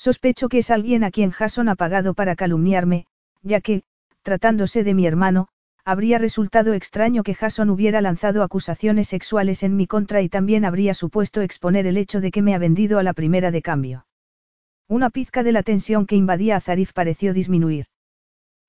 Sospecho 0.00 0.48
que 0.48 0.60
es 0.60 0.70
alguien 0.70 1.04
a 1.04 1.10
quien 1.10 1.30
Jason 1.30 1.68
ha 1.68 1.74
pagado 1.74 2.14
para 2.14 2.34
calumniarme, 2.34 3.04
ya 3.42 3.60
que, 3.60 3.82
tratándose 4.22 4.82
de 4.82 4.94
mi 4.94 5.06
hermano, 5.06 5.48
habría 5.84 6.16
resultado 6.16 6.72
extraño 6.72 7.22
que 7.22 7.34
Jason 7.34 7.68
hubiera 7.68 8.00
lanzado 8.00 8.42
acusaciones 8.42 9.08
sexuales 9.08 9.62
en 9.62 9.76
mi 9.76 9.86
contra 9.86 10.22
y 10.22 10.30
también 10.30 10.64
habría 10.64 10.94
supuesto 10.94 11.42
exponer 11.42 11.86
el 11.86 11.98
hecho 11.98 12.22
de 12.22 12.30
que 12.30 12.40
me 12.40 12.54
ha 12.54 12.58
vendido 12.58 12.98
a 12.98 13.02
la 13.02 13.12
primera 13.12 13.50
de 13.50 13.60
cambio. 13.60 14.06
Una 14.88 15.10
pizca 15.10 15.42
de 15.42 15.52
la 15.52 15.62
tensión 15.62 16.06
que 16.06 16.16
invadía 16.16 16.56
a 16.56 16.62
Zarif 16.62 16.94
pareció 16.94 17.34
disminuir. 17.34 17.84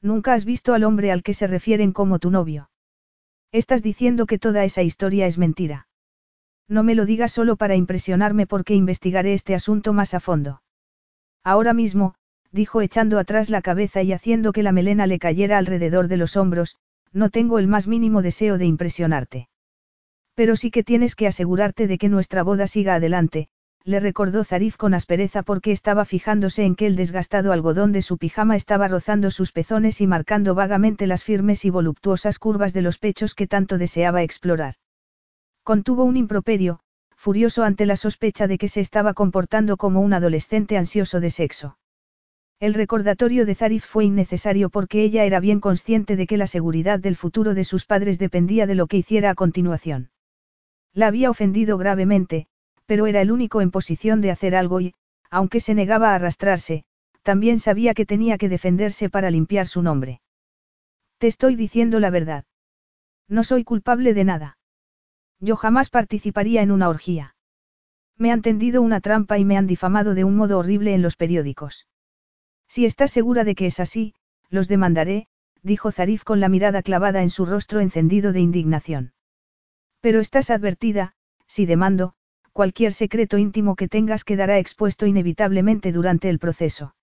Nunca 0.01 0.33
has 0.33 0.43
visto 0.43 0.73
al 0.73 0.83
hombre 0.83 1.13
al 1.13 1.23
que 1.23 1.33
se 1.33 1.47
refieren 1.47 1.93
como 1.93 2.19
tu 2.19 2.29
novio. 2.29 2.69
Estás 3.53 3.83
diciendo 3.83 4.25
que 4.25 4.37
toda 4.37 4.65
esa 4.65 4.81
historia 4.81 5.27
es 5.27 5.37
mentira. 5.37 5.87
No 6.67 6.83
me 6.83 6.93
lo 6.93 7.05
digas 7.05 7.31
solo 7.31 7.55
para 7.55 7.77
impresionarme 7.77 8.47
porque 8.47 8.75
investigaré 8.75 9.31
este 9.31 9.55
asunto 9.55 9.93
más 9.93 10.13
a 10.13 10.19
fondo. 10.19 10.61
Ahora 11.43 11.73
mismo, 11.73 12.15
dijo 12.51 12.81
echando 12.81 13.17
atrás 13.17 13.49
la 13.49 13.61
cabeza 13.61 14.01
y 14.01 14.13
haciendo 14.13 14.51
que 14.51 14.63
la 14.63 14.71
melena 14.71 15.07
le 15.07 15.19
cayera 15.19 15.57
alrededor 15.57 16.07
de 16.07 16.17
los 16.17 16.37
hombros, 16.37 16.75
no 17.11 17.29
tengo 17.29 17.59
el 17.59 17.67
más 17.67 17.87
mínimo 17.87 18.21
deseo 18.21 18.57
de 18.57 18.65
impresionarte. 18.65 19.49
Pero 20.35 20.55
sí 20.55 20.71
que 20.71 20.83
tienes 20.83 21.15
que 21.15 21.27
asegurarte 21.27 21.87
de 21.87 21.97
que 21.97 22.09
nuestra 22.09 22.43
boda 22.43 22.67
siga 22.67 22.95
adelante, 22.95 23.49
le 23.83 23.99
recordó 23.99 24.43
Zarif 24.43 24.77
con 24.77 24.93
aspereza 24.93 25.41
porque 25.41 25.71
estaba 25.71 26.05
fijándose 26.05 26.63
en 26.63 26.75
que 26.75 26.85
el 26.85 26.95
desgastado 26.95 27.51
algodón 27.51 27.91
de 27.91 28.03
su 28.03 28.17
pijama 28.17 28.55
estaba 28.55 28.87
rozando 28.87 29.31
sus 29.31 29.51
pezones 29.51 30.01
y 30.01 30.07
marcando 30.07 30.53
vagamente 30.53 31.07
las 31.07 31.23
firmes 31.23 31.65
y 31.65 31.71
voluptuosas 31.71 32.37
curvas 32.37 32.73
de 32.73 32.83
los 32.83 32.99
pechos 32.99 33.33
que 33.33 33.47
tanto 33.47 33.77
deseaba 33.77 34.21
explorar. 34.21 34.75
Contuvo 35.63 36.03
un 36.03 36.17
improperio, 36.17 36.81
furioso 37.21 37.63
ante 37.63 37.85
la 37.85 37.97
sospecha 37.97 38.47
de 38.47 38.57
que 38.57 38.67
se 38.67 38.81
estaba 38.81 39.13
comportando 39.13 39.77
como 39.77 40.01
un 40.01 40.11
adolescente 40.11 40.75
ansioso 40.75 41.19
de 41.19 41.29
sexo. 41.29 41.77
El 42.59 42.73
recordatorio 42.73 43.45
de 43.45 43.53
Zarif 43.53 43.85
fue 43.85 44.05
innecesario 44.05 44.71
porque 44.71 45.03
ella 45.03 45.23
era 45.23 45.39
bien 45.39 45.59
consciente 45.59 46.15
de 46.15 46.25
que 46.25 46.37
la 46.37 46.47
seguridad 46.47 46.99
del 46.99 47.15
futuro 47.15 47.53
de 47.53 47.63
sus 47.63 47.85
padres 47.85 48.17
dependía 48.17 48.65
de 48.65 48.73
lo 48.73 48.87
que 48.87 48.97
hiciera 48.97 49.29
a 49.29 49.35
continuación. 49.35 50.09
La 50.93 51.05
había 51.05 51.29
ofendido 51.29 51.77
gravemente, 51.77 52.47
pero 52.87 53.05
era 53.05 53.21
el 53.21 53.31
único 53.31 53.61
en 53.61 53.69
posición 53.69 54.21
de 54.21 54.31
hacer 54.31 54.55
algo 54.55 54.81
y, 54.81 54.95
aunque 55.29 55.59
se 55.59 55.75
negaba 55.75 56.13
a 56.13 56.15
arrastrarse, 56.15 56.85
también 57.21 57.59
sabía 57.59 57.93
que 57.93 58.07
tenía 58.07 58.39
que 58.39 58.49
defenderse 58.49 59.11
para 59.11 59.29
limpiar 59.29 59.67
su 59.67 59.83
nombre. 59.83 60.21
Te 61.19 61.27
estoy 61.27 61.55
diciendo 61.55 61.99
la 61.99 62.09
verdad. 62.09 62.45
No 63.27 63.43
soy 63.43 63.63
culpable 63.63 64.15
de 64.15 64.23
nada. 64.23 64.57
Yo 65.41 65.55
jamás 65.55 65.89
participaría 65.89 66.61
en 66.61 66.71
una 66.71 66.87
orgía. 66.87 67.35
Me 68.15 68.31
han 68.31 68.43
tendido 68.43 68.83
una 68.83 69.01
trampa 69.01 69.39
y 69.39 69.45
me 69.45 69.57
han 69.57 69.65
difamado 69.65 70.13
de 70.13 70.23
un 70.23 70.37
modo 70.37 70.59
horrible 70.59 70.93
en 70.93 71.01
los 71.01 71.15
periódicos. 71.15 71.87
Si 72.67 72.85
estás 72.85 73.11
segura 73.11 73.43
de 73.43 73.55
que 73.55 73.65
es 73.65 73.79
así, 73.79 74.13
los 74.49 74.67
demandaré, 74.67 75.27
dijo 75.63 75.91
Zarif 75.91 76.23
con 76.23 76.39
la 76.39 76.47
mirada 76.47 76.83
clavada 76.83 77.23
en 77.23 77.31
su 77.31 77.47
rostro 77.47 77.79
encendido 77.79 78.31
de 78.33 78.39
indignación. 78.39 79.13
Pero 79.99 80.19
estás 80.19 80.51
advertida, 80.51 81.13
si 81.47 81.65
demando, 81.65 82.13
cualquier 82.53 82.93
secreto 82.93 83.39
íntimo 83.39 83.75
que 83.75 83.87
tengas 83.87 84.23
quedará 84.23 84.59
expuesto 84.59 85.07
inevitablemente 85.07 85.91
durante 85.91 86.29
el 86.29 86.37
proceso. 86.37 86.95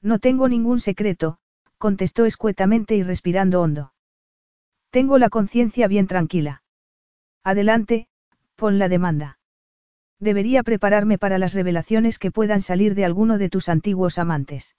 No 0.00 0.20
tengo 0.20 0.48
ningún 0.48 0.78
secreto, 0.78 1.38
contestó 1.78 2.24
escuetamente 2.24 2.94
y 2.94 3.02
respirando 3.02 3.60
hondo. 3.60 3.92
Tengo 4.90 5.18
la 5.18 5.30
conciencia 5.30 5.88
bien 5.88 6.06
tranquila. 6.06 6.62
Adelante, 7.46 8.08
pon 8.56 8.80
la 8.80 8.88
demanda. 8.88 9.38
Debería 10.18 10.64
prepararme 10.64 11.16
para 11.16 11.38
las 11.38 11.54
revelaciones 11.54 12.18
que 12.18 12.32
puedan 12.32 12.60
salir 12.60 12.96
de 12.96 13.04
alguno 13.04 13.38
de 13.38 13.48
tus 13.48 13.68
antiguos 13.68 14.18
amantes. 14.18 14.74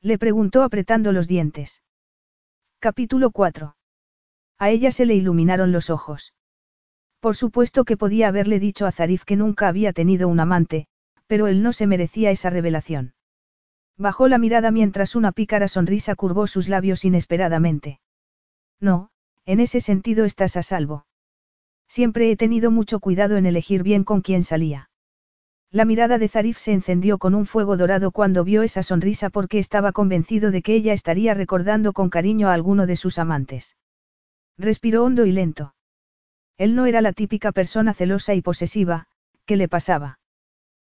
Le 0.00 0.16
preguntó 0.16 0.62
apretando 0.62 1.10
los 1.10 1.26
dientes. 1.26 1.82
Capítulo 2.78 3.32
4. 3.32 3.74
A 4.56 4.70
ella 4.70 4.92
se 4.92 5.04
le 5.04 5.16
iluminaron 5.16 5.72
los 5.72 5.90
ojos. 5.90 6.32
Por 7.18 7.34
supuesto 7.34 7.84
que 7.84 7.96
podía 7.96 8.28
haberle 8.28 8.60
dicho 8.60 8.86
a 8.86 8.92
Zarif 8.92 9.24
que 9.24 9.34
nunca 9.34 9.66
había 9.66 9.92
tenido 9.92 10.28
un 10.28 10.38
amante, 10.38 10.86
pero 11.26 11.48
él 11.48 11.60
no 11.60 11.72
se 11.72 11.88
merecía 11.88 12.30
esa 12.30 12.50
revelación. 12.50 13.14
Bajó 13.96 14.28
la 14.28 14.38
mirada 14.38 14.70
mientras 14.70 15.16
una 15.16 15.32
pícara 15.32 15.66
sonrisa 15.66 16.14
curvó 16.14 16.46
sus 16.46 16.68
labios 16.68 17.04
inesperadamente. 17.04 17.98
No, 18.78 19.10
en 19.44 19.58
ese 19.58 19.80
sentido 19.80 20.24
estás 20.24 20.56
a 20.56 20.62
salvo. 20.62 21.06
Siempre 21.90 22.30
he 22.30 22.36
tenido 22.36 22.70
mucho 22.70 23.00
cuidado 23.00 23.36
en 23.36 23.46
elegir 23.46 23.82
bien 23.82 24.04
con 24.04 24.20
quién 24.20 24.44
salía. 24.44 24.90
La 25.72 25.84
mirada 25.84 26.18
de 26.18 26.28
Zarif 26.28 26.56
se 26.56 26.72
encendió 26.72 27.18
con 27.18 27.34
un 27.34 27.46
fuego 27.46 27.76
dorado 27.76 28.12
cuando 28.12 28.44
vio 28.44 28.62
esa 28.62 28.84
sonrisa 28.84 29.28
porque 29.28 29.58
estaba 29.58 29.90
convencido 29.90 30.52
de 30.52 30.62
que 30.62 30.76
ella 30.76 30.92
estaría 30.92 31.34
recordando 31.34 31.92
con 31.92 32.08
cariño 32.08 32.48
a 32.48 32.54
alguno 32.54 32.86
de 32.86 32.94
sus 32.94 33.18
amantes. 33.18 33.76
Respiró 34.56 35.02
hondo 35.02 35.26
y 35.26 35.32
lento. 35.32 35.74
Él 36.58 36.76
no 36.76 36.86
era 36.86 37.00
la 37.00 37.12
típica 37.12 37.50
persona 37.50 37.92
celosa 37.92 38.34
y 38.34 38.40
posesiva, 38.40 39.08
que 39.44 39.56
le 39.56 39.66
pasaba. 39.66 40.20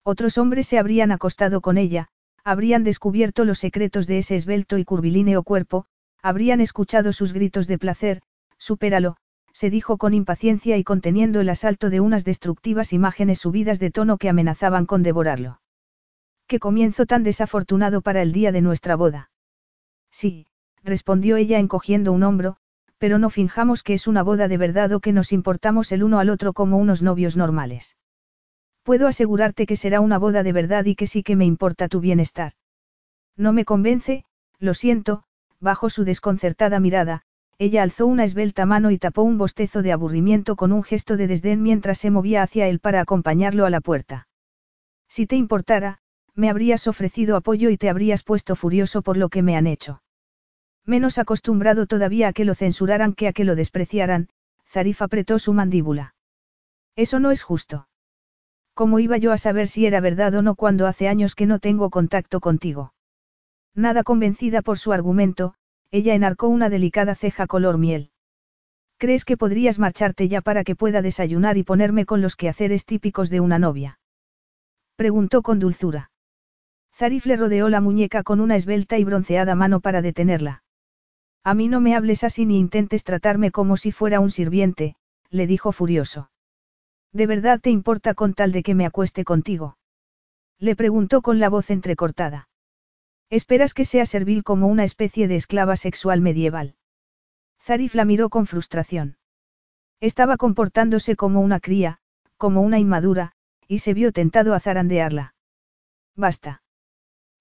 Otros 0.05 0.39
hombres 0.39 0.69
se 0.69 0.79
habrían 0.79 1.11
acostado 1.11 1.61
con 1.61 1.77
ella, 1.77 2.07
habrían 2.45 2.85
descubierto 2.85 3.45
los 3.45 3.59
secretos 3.59 4.07
de 4.07 4.19
ese 4.19 4.37
esbelto 4.37 4.79
y 4.79 4.85
curvilíneo 4.85 5.43
cuerpo, 5.43 5.87
habrían 6.23 6.61
escuchado 6.61 7.13
sus 7.13 7.33
gritos 7.33 7.67
de 7.67 7.79
placer, 7.79 8.23
supéralo, 8.59 9.17
se 9.55 9.71
dijo 9.71 9.99
con 9.99 10.15
impaciencia 10.15 10.77
y 10.77 10.85
conteniendo 10.85 11.41
el 11.41 11.49
asalto 11.49 11.89
de 11.89 12.01
unas 12.01 12.25
destructivas 12.25 12.93
imágenes 12.93 13.39
subidas 13.39 13.79
de 13.79 13.93
tono 13.93 14.19
que 14.19 14.29
amenazaban 14.29 14.85
con 14.85 15.05
devorarlo. 15.05 15.61
Qué 16.49 16.59
comienzo 16.59 17.07
tan 17.07 17.23
desafortunado 17.23 18.03
para 18.03 18.21
el 18.21 18.33
día 18.33 18.51
de 18.51 18.61
nuestra 18.61 18.97
boda. 18.97 19.31
Sí, 20.11 20.47
respondió 20.83 21.37
ella 21.37 21.61
encogiendo 21.61 22.13
un 22.13 22.25
hombro, 22.25 22.57
pero 22.99 23.19
no 23.19 23.31
finjamos 23.31 23.85
que 23.85 23.95
es 23.95 24.09
una 24.09 24.25
boda 24.25 24.49
de 24.49 24.59
verdad 24.59 24.93
o 24.93 25.01
que 25.01 25.13
nos 25.13 25.33
importamos 25.33 25.93
el 25.93 26.03
uno 26.03 26.19
al 26.19 26.31
otro 26.31 26.53
como 26.53 26.77
unos 26.77 27.01
novios 27.01 27.37
normales. 27.37 27.97
Puedo 28.83 29.07
asegurarte 29.07 29.67
que 29.67 29.77
será 29.77 30.01
una 30.01 30.19
boda 30.19 30.43
de 30.43 30.53
verdad 30.53 30.85
y 30.85 30.97
que 30.97 31.07
sí 31.07 31.23
que 31.23 31.37
me 31.37 31.47
importa 31.47 31.89
tu 31.89 32.01
bienestar. 32.01 32.53
No 33.37 33.53
me 33.53 33.65
convence, 33.65 34.25
lo 34.59 34.75
siento, 34.75 35.23
bajo 35.61 35.91
su 35.91 36.05
desconcertada 36.05 36.81
mirada, 36.81 37.23
ella 37.59 37.83
alzó 37.83 38.07
una 38.07 38.25
esbelta 38.25 38.67
mano 38.67 38.91
y 38.91 38.99
tapó 38.99 39.23
un 39.23 39.39
bostezo 39.39 39.83
de 39.83 39.93
aburrimiento 39.93 40.57
con 40.57 40.73
un 40.73 40.83
gesto 40.83 41.17
de 41.17 41.27
desdén 41.27 41.63
mientras 41.63 41.99
se 41.99 42.11
movía 42.11 42.43
hacia 42.43 42.67
él 42.69 42.81
para 42.81 43.01
acompañarlo 43.01 43.67
a 43.67 43.71
la 43.71 43.81
puerta. 43.81 44.29
Si 45.09 45.27
te 45.27 45.37
importara, 45.37 45.99
me 46.35 46.51
habrías 46.51 46.89
ofrecido 46.89 47.37
apoyo 47.37 47.71
y 47.71 47.77
te 47.77 47.89
habrías 47.89 48.23
puesto 48.23 48.57
furioso 48.57 49.03
por 49.03 49.17
lo 49.17 49.29
que 49.29 49.43
me 49.43 49.57
han 49.57 49.67
hecho. 49.67 50.03
Menos 50.85 51.19
acostumbrado 51.19 51.87
todavía 51.87 52.29
a 52.29 52.33
que 52.33 52.45
lo 52.45 52.55
censuraran 52.55 53.15
que 53.15 53.29
a 53.29 53.33
que 53.33 53.45
lo 53.45 53.55
despreciaran, 53.55 54.29
Zarif 54.67 55.01
apretó 55.03 55.39
su 55.39 55.53
mandíbula. 55.53 56.15
Eso 56.97 57.21
no 57.21 57.31
es 57.31 57.43
justo. 57.43 57.89
¿Cómo 58.75 58.99
iba 58.99 59.17
yo 59.17 59.33
a 59.33 59.39
saber 59.39 59.69
si 59.69 59.87
era 59.87 60.01
verdad 60.01 60.35
o 60.35 60.43
no 60.43 60.57
cuando 60.57 60.87
hace 60.87 61.09
años 61.09 61.35
que 61.35 61.47
no 61.47 61.61
tengo 61.61 61.91
contacto 61.91 62.41
contigo? 62.41 62.93
Nada 63.75 64.03
convencida 64.03 64.63
por 64.63 64.79
su 64.79 64.93
argumento, 64.93 65.55
ella 65.91 66.15
enarcó 66.15 66.49
una 66.49 66.69
delicada 66.69 67.15
ceja 67.15 67.47
color 67.47 67.79
miel. 67.79 68.11
¿Crees 68.99 69.25
que 69.25 69.37
podrías 69.37 69.79
marcharte 69.79 70.29
ya 70.29 70.41
para 70.41 70.65
que 70.65 70.77
pueda 70.77 71.03
desayunar 71.03 71.57
y 71.57 71.63
ponerme 71.63 72.07
con 72.07 72.21
los 72.21 72.37
quehaceres 72.37 72.85
típicos 72.85 73.31
de 73.31 73.41
una 73.41 73.59
novia? 73.59 73.99
Preguntó 74.97 75.43
con 75.43 75.59
dulzura. 75.59 76.11
Zarif 76.95 77.27
le 77.27 77.37
rodeó 77.37 77.69
la 77.69 77.81
muñeca 77.81 78.23
con 78.23 78.41
una 78.41 78.57
esbelta 78.57 78.99
y 78.99 79.05
bronceada 79.05 79.55
mano 79.55 79.81
para 79.81 80.01
detenerla. 80.01 80.63
A 81.43 81.55
mí 81.55 81.69
no 81.69 81.81
me 81.81 81.95
hables 81.95 82.25
así 82.25 82.47
ni 82.47 82.59
intentes 82.59 83.05
tratarme 83.05 83.51
como 83.51 83.77
si 83.77 83.93
fuera 83.93 84.21
un 84.21 84.31
sirviente, 84.31 84.97
le 85.29 85.47
dijo 85.47 85.73
furioso. 85.73 86.31
¿De 87.13 87.27
verdad 87.27 87.61
te 87.61 87.71
importa 87.71 88.15
con 88.15 88.35
tal 88.35 88.53
de 88.53 88.63
que 88.63 88.75
me 88.75 88.87
acueste 88.87 89.25
contigo? 89.25 89.77
Le 90.59 90.77
preguntó 90.77 91.21
con 91.21 91.41
la 91.41 91.49
voz 91.49 91.71
entrecortada. 91.71 92.49
Esperas 93.31 93.75
que 93.75 93.85
sea 93.85 94.07
servil 94.07 94.43
como 94.43 94.67
una 94.69 94.85
especie 94.85 95.29
de 95.29 95.37
esclava 95.37 95.77
sexual 95.77 96.21
medieval. 96.21 96.77
Zarif 97.61 97.95
la 97.95 98.05
miró 98.05 98.29
con 98.29 98.47
frustración. 98.47 99.17
Estaba 100.01 100.37
comportándose 100.37 101.17
como 101.17 101.41
una 101.41 101.61
cría, 101.61 101.99
como 102.37 102.61
una 102.61 102.79
inmadura, 102.79 103.33
y 103.67 103.79
se 103.79 103.95
vio 103.95 104.13
tentado 104.13 104.55
a 104.55 104.61
zarandearla. 104.61 105.35
Basta. 106.15 106.63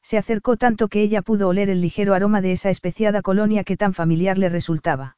Se 0.01 0.18
acercó 0.18 0.57
tanto 0.57 0.88
que 0.88 1.01
ella 1.01 1.22
pudo 1.22 1.47
oler 1.47 1.69
el 1.69 1.81
ligero 1.81 2.14
aroma 2.14 2.41
de 2.41 2.53
esa 2.53 2.69
especiada 2.69 3.22
colonia 3.22 3.64
que 3.64 3.77
tan 3.77 3.93
familiar 3.93 4.38
le 4.38 4.49
resultaba. 4.49 5.18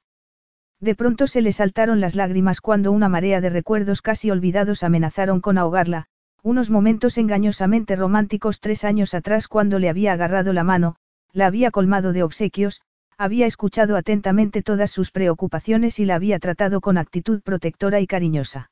De 0.80 0.96
pronto 0.96 1.28
se 1.28 1.42
le 1.42 1.52
saltaron 1.52 2.02
las 2.02 2.16
lágrimas 2.16 2.62
cuando 2.62 2.92
una 2.92 3.10
marea 3.10 3.42
de 3.42 3.50
recuerdos 3.50 4.02
casi 4.02 4.30
olvidados 4.30 4.84
amenazaron 4.84 5.42
con 5.42 5.58
ahogarla, 5.58 6.08
unos 6.46 6.70
momentos 6.70 7.18
engañosamente 7.18 7.96
románticos 7.96 8.60
tres 8.60 8.84
años 8.84 9.16
atrás 9.16 9.48
cuando 9.48 9.80
le 9.80 9.90
había 9.90 10.14
agarrado 10.14 10.54
la 10.54 10.64
mano, 10.64 10.96
la 11.34 11.48
había 11.48 11.72
colmado 11.72 12.14
de 12.14 12.22
obsequios, 12.22 12.84
había 13.18 13.48
escuchado 13.48 13.98
atentamente 13.98 14.62
todas 14.62 14.92
sus 14.92 15.10
preocupaciones 15.10 16.00
y 16.00 16.06
la 16.06 16.14
había 16.14 16.38
tratado 16.38 16.82
con 16.82 17.00
actitud 17.00 17.42
protectora 17.42 18.00
y 18.00 18.06
cariñosa. 18.06 18.70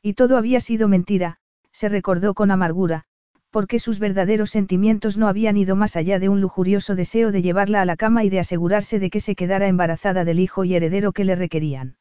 Y 0.00 0.14
todo 0.14 0.38
había 0.38 0.58
sido 0.60 0.88
mentira, 0.88 1.36
se 1.70 1.90
recordó 1.90 2.32
con 2.32 2.50
amargura, 2.50 3.04
porque 3.50 3.78
sus 3.78 3.98
verdaderos 3.98 4.48
sentimientos 4.48 5.18
no 5.18 5.28
habían 5.28 5.58
ido 5.58 5.76
más 5.76 5.96
allá 5.96 6.18
de 6.18 6.30
un 6.30 6.40
lujurioso 6.40 6.94
deseo 6.94 7.30
de 7.30 7.42
llevarla 7.42 7.82
a 7.82 7.84
la 7.84 7.96
cama 7.96 8.24
y 8.24 8.30
de 8.30 8.40
asegurarse 8.40 8.98
de 8.98 9.10
que 9.10 9.20
se 9.20 9.34
quedara 9.34 9.68
embarazada 9.68 10.24
del 10.24 10.40
hijo 10.40 10.64
y 10.64 10.74
heredero 10.74 11.12
que 11.12 11.24
le 11.24 11.34
requerían. 11.34 11.98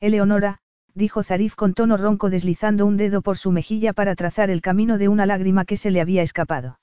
Eleonora, 0.00 0.60
dijo 0.96 1.22
Zarif 1.22 1.54
con 1.54 1.74
tono 1.74 1.98
ronco 1.98 2.30
deslizando 2.30 2.86
un 2.86 2.96
dedo 2.96 3.20
por 3.20 3.36
su 3.36 3.52
mejilla 3.52 3.92
para 3.92 4.16
trazar 4.16 4.48
el 4.48 4.62
camino 4.62 4.96
de 4.96 5.08
una 5.08 5.26
lágrima 5.26 5.66
que 5.66 5.76
se 5.76 5.90
le 5.90 6.00
había 6.00 6.22
escapado. 6.22 6.80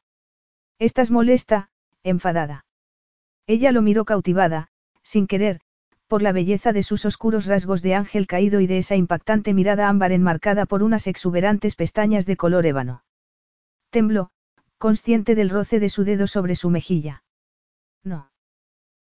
Estás 0.77 1.09
molesta, 1.09 1.69
enfadada. 2.03 2.65
Ella 3.47 3.71
lo 3.71 3.81
miró 3.81 4.05
cautivada, 4.05 4.67
sin 5.01 5.25
querer, 5.25 5.61
por 6.07 6.21
la 6.21 6.31
belleza 6.31 6.73
de 6.73 6.83
sus 6.83 7.05
oscuros 7.05 7.47
rasgos 7.47 7.81
de 7.81 7.95
ángel 7.95 8.27
caído 8.27 8.61
y 8.61 8.67
de 8.67 8.77
esa 8.77 8.95
impactante 8.95 9.51
mirada 9.53 9.89
ámbar 9.89 10.11
enmarcada 10.11 10.67
por 10.67 10.83
unas 10.83 11.07
exuberantes 11.07 11.75
pestañas 11.75 12.27
de 12.27 12.37
color 12.37 12.67
ébano. 12.67 13.03
Tembló, 13.89 14.29
consciente 14.77 15.33
del 15.33 15.49
roce 15.49 15.79
de 15.79 15.89
su 15.89 16.03
dedo 16.03 16.27
sobre 16.27 16.55
su 16.55 16.69
mejilla. 16.69 17.23
No. 18.03 18.29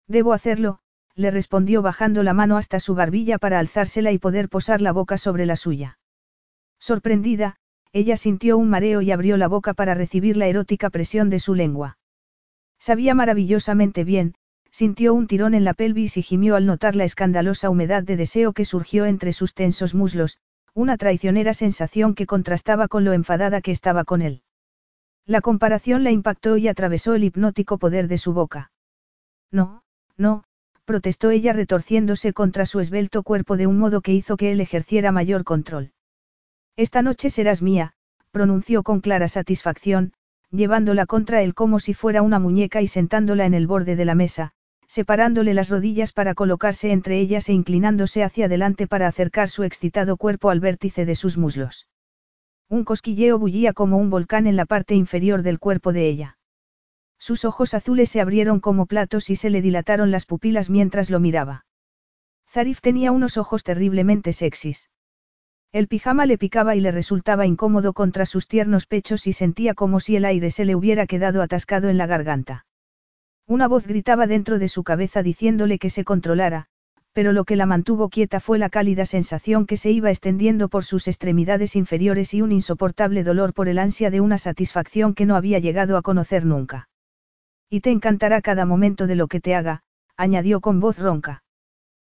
Debo 0.08 0.34
hacerlo, 0.34 0.80
le 1.18 1.32
respondió 1.32 1.82
bajando 1.82 2.22
la 2.22 2.34
mano 2.34 2.58
hasta 2.58 2.80
su 2.80 2.94
barbilla 2.94 3.40
para 3.40 3.58
alzársela 3.58 4.12
y 4.12 4.20
poder 4.20 4.50
posar 4.50 4.82
la 4.82 4.92
boca 4.92 5.18
sobre 5.18 5.48
la 5.48 5.56
suya. 5.56 5.98
Sorprendida, 6.80 7.56
ella 7.92 8.16
sintió 8.18 8.58
un 8.58 8.70
mareo 8.70 9.02
y 9.02 9.12
abrió 9.12 9.36
la 9.36 9.48
boca 9.48 9.74
para 9.74 9.96
recibir 9.96 10.38
la 10.38 10.46
erótica 10.46 10.92
presión 10.92 11.32
de 11.32 11.40
su 11.40 11.56
lengua. 11.56 11.98
Sabía 12.80 13.16
maravillosamente 13.16 14.04
bien, 14.04 14.36
sintió 14.70 15.16
un 15.16 15.26
tirón 15.26 15.56
en 15.56 15.64
la 15.64 15.74
pelvis 15.74 16.18
y 16.18 16.22
gimió 16.22 16.56
al 16.56 16.68
notar 16.68 16.96
la 16.96 17.06
escandalosa 17.06 17.72
humedad 17.72 18.04
de 18.04 18.16
deseo 18.16 18.54
que 18.54 18.64
surgió 18.64 19.06
entre 19.06 19.34
sus 19.34 19.56
tensos 19.56 19.96
muslos, 19.96 20.38
una 20.76 20.98
traicionera 20.98 21.56
sensación 21.56 22.14
que 22.14 22.28
contrastaba 22.28 22.88
con 22.88 23.04
lo 23.04 23.14
enfadada 23.14 23.62
que 23.62 23.72
estaba 23.72 24.04
con 24.04 24.22
él. 24.22 24.44
La 25.26 25.42
comparación 25.42 26.04
la 26.04 26.12
impactó 26.12 26.58
y 26.58 26.68
atravesó 26.68 27.16
el 27.16 27.24
hipnótico 27.24 27.80
poder 27.80 28.08
de 28.08 28.20
su 28.20 28.34
boca. 28.34 28.72
No, 29.50 29.82
no, 30.16 30.44
protestó 30.88 31.32
ella 31.32 31.52
retorciéndose 31.52 32.32
contra 32.32 32.66
su 32.66 32.80
esbelto 32.80 33.22
cuerpo 33.22 33.58
de 33.58 33.68
un 33.68 33.78
modo 33.78 34.00
que 34.00 34.14
hizo 34.14 34.38
que 34.38 34.54
él 34.54 34.62
ejerciera 34.62 35.12
mayor 35.12 35.44
control. 35.44 35.92
Esta 36.78 37.02
noche 37.02 37.30
serás 37.30 37.62
mía, 37.62 37.92
pronunció 38.32 38.84
con 38.84 39.02
clara 39.02 39.28
satisfacción, 39.28 40.14
llevándola 40.50 41.06
contra 41.06 41.42
él 41.42 41.54
como 41.54 41.82
si 41.82 41.94
fuera 41.94 42.22
una 42.22 42.40
muñeca 42.40 42.82
y 42.82 42.88
sentándola 42.88 43.46
en 43.46 43.54
el 43.54 43.68
borde 43.68 43.98
de 43.98 44.06
la 44.06 44.16
mesa, 44.16 44.54
separándole 44.88 45.54
las 45.54 45.68
rodillas 45.68 46.14
para 46.14 46.34
colocarse 46.34 46.94
entre 46.94 47.20
ellas 47.20 47.50
e 47.50 47.54
inclinándose 47.54 48.24
hacia 48.24 48.46
adelante 48.46 48.88
para 48.88 49.10
acercar 49.10 49.50
su 49.50 49.64
excitado 49.64 50.16
cuerpo 50.16 50.52
al 50.52 50.62
vértice 50.62 51.06
de 51.06 51.16
sus 51.16 51.38
muslos. 51.38 51.90
Un 52.70 52.86
cosquilleo 52.86 53.38
bullía 53.38 53.74
como 53.74 53.98
un 53.98 54.10
volcán 54.10 54.48
en 54.48 54.56
la 54.56 54.66
parte 54.66 54.96
inferior 54.96 55.42
del 55.42 55.60
cuerpo 55.60 55.92
de 55.92 56.08
ella. 56.08 56.37
Sus 57.20 57.46
ojos 57.46 57.74
azules 57.74 58.10
se 58.10 58.22
abrieron 58.22 58.60
como 58.60 58.86
platos 58.86 59.30
y 59.30 59.36
se 59.36 59.50
le 59.50 59.62
dilataron 59.62 60.12
las 60.12 60.26
pupilas 60.26 60.70
mientras 60.70 61.10
lo 61.10 61.20
miraba. 61.20 61.66
Zarif 62.50 62.80
tenía 62.82 63.12
unos 63.12 63.38
ojos 63.38 63.64
terriblemente 63.64 64.34
sexys. 64.34 64.90
El 65.74 65.88
pijama 65.88 66.26
le 66.26 66.38
picaba 66.38 66.76
y 66.76 66.80
le 66.80 66.92
resultaba 66.92 67.46
incómodo 67.46 67.94
contra 67.94 68.26
sus 68.26 68.48
tiernos 68.48 68.86
pechos 68.86 69.28
y 69.28 69.34
sentía 69.34 69.74
como 69.74 70.00
si 70.00 70.16
el 70.16 70.26
aire 70.26 70.50
se 70.52 70.64
le 70.64 70.76
hubiera 70.76 71.08
quedado 71.08 71.42
atascado 71.42 71.90
en 71.90 71.98
la 71.98 72.08
garganta. 72.08 72.66
Una 73.46 73.68
voz 73.68 73.86
gritaba 73.88 74.28
dentro 74.28 74.60
de 74.60 74.70
su 74.70 74.84
cabeza 74.84 75.24
diciéndole 75.24 75.80
que 75.80 75.90
se 75.90 76.04
controlara, 76.04 76.68
pero 77.14 77.34
lo 77.34 77.46
que 77.46 77.56
la 77.56 77.66
mantuvo 77.66 78.10
quieta 78.10 78.40
fue 78.40 78.60
la 78.60 78.70
cálida 78.70 79.06
sensación 79.06 79.66
que 79.66 79.76
se 79.76 79.92
iba 79.92 80.10
extendiendo 80.10 80.70
por 80.70 80.86
sus 80.86 81.08
extremidades 81.08 81.76
inferiores 81.76 82.34
y 82.34 82.42
un 82.42 82.52
insoportable 82.52 83.24
dolor 83.24 83.54
por 83.54 83.68
el 83.68 83.80
ansia 83.80 84.12
de 84.12 84.22
una 84.22 84.38
satisfacción 84.38 85.14
que 85.14 85.26
no 85.26 85.36
había 85.36 85.60
llegado 85.60 85.98
a 85.98 86.02
conocer 86.02 86.46
nunca. 86.46 86.90
Y 87.70 87.82
te 87.82 87.92
encantará 87.92 88.42
cada 88.42 88.66
momento 88.66 89.08
de 89.08 89.16
lo 89.16 89.28
que 89.28 89.42
te 89.42 89.56
haga, 89.56 89.84
añadió 90.16 90.62
con 90.62 90.80
voz 90.80 90.98
ronca. 90.98 91.44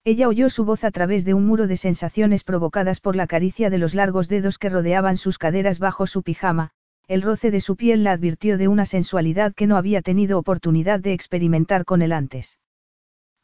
Ella 0.04 0.28
oyó 0.28 0.50
su 0.50 0.64
voz 0.64 0.84
a 0.84 0.92
través 0.92 1.26
de 1.26 1.34
un 1.34 1.46
muro 1.46 1.68
de 1.68 1.78
sensaciones 1.78 2.44
provocadas 2.44 3.00
por 3.00 3.16
la 3.16 3.28
caricia 3.28 3.70
de 3.70 3.78
los 3.78 3.94
largos 3.94 4.30
dedos 4.30 4.58
que 4.58 4.70
rodeaban 4.70 5.18
sus 5.18 5.38
caderas 5.38 5.80
bajo 5.80 6.08
su 6.08 6.24
pijama, 6.24 6.72
el 7.08 7.22
roce 7.22 7.52
de 7.52 7.62
su 7.62 7.76
piel 7.76 8.04
la 8.04 8.12
advirtió 8.12 8.58
de 8.58 8.68
una 8.68 8.86
sensualidad 8.86 9.54
que 9.54 9.68
no 9.68 9.78
había 9.78 10.02
tenido 10.02 10.38
oportunidad 10.38 11.00
de 11.00 11.14
experimentar 11.14 11.86
con 11.86 12.02
él 12.02 12.12
antes. 12.12 12.60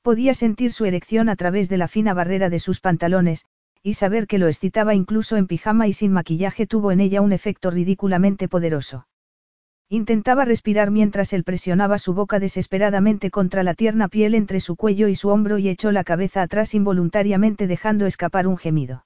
Podía 0.01 0.33
sentir 0.33 0.73
su 0.73 0.85
erección 0.85 1.29
a 1.29 1.37
través 1.37 1.69
de 1.69 1.77
la 1.77 1.87
fina 1.87 2.13
barrera 2.13 2.49
de 2.49 2.59
sus 2.59 2.81
pantalones, 2.81 3.45
y 3.81 3.93
saber 3.93 4.27
que 4.27 4.37
lo 4.37 4.47
excitaba 4.47 4.93
incluso 4.93 5.37
en 5.37 5.47
pijama 5.47 5.87
y 5.87 5.93
sin 5.93 6.11
maquillaje 6.11 6.67
tuvo 6.67 6.91
en 6.91 6.99
ella 6.99 7.21
un 7.21 7.31
efecto 7.31 7.71
ridículamente 7.71 8.49
poderoso. 8.49 9.05
Intentaba 9.93 10.43
respirar 10.43 10.89
mientras 10.89 11.33
él 11.33 11.43
presionaba 11.43 11.99
su 11.99 12.15
boca 12.15 12.39
desesperadamente 12.39 13.29
contra 13.29 13.61
la 13.61 13.75
tierna 13.75 14.07
piel 14.07 14.33
entre 14.33 14.59
su 14.59 14.75
cuello 14.75 15.07
y 15.07 15.13
su 15.13 15.29
hombro 15.29 15.59
y 15.59 15.69
echó 15.69 15.91
la 15.91 16.03
cabeza 16.03 16.41
atrás 16.41 16.73
involuntariamente 16.73 17.67
dejando 17.67 18.07
escapar 18.07 18.47
un 18.47 18.57
gemido. 18.57 19.05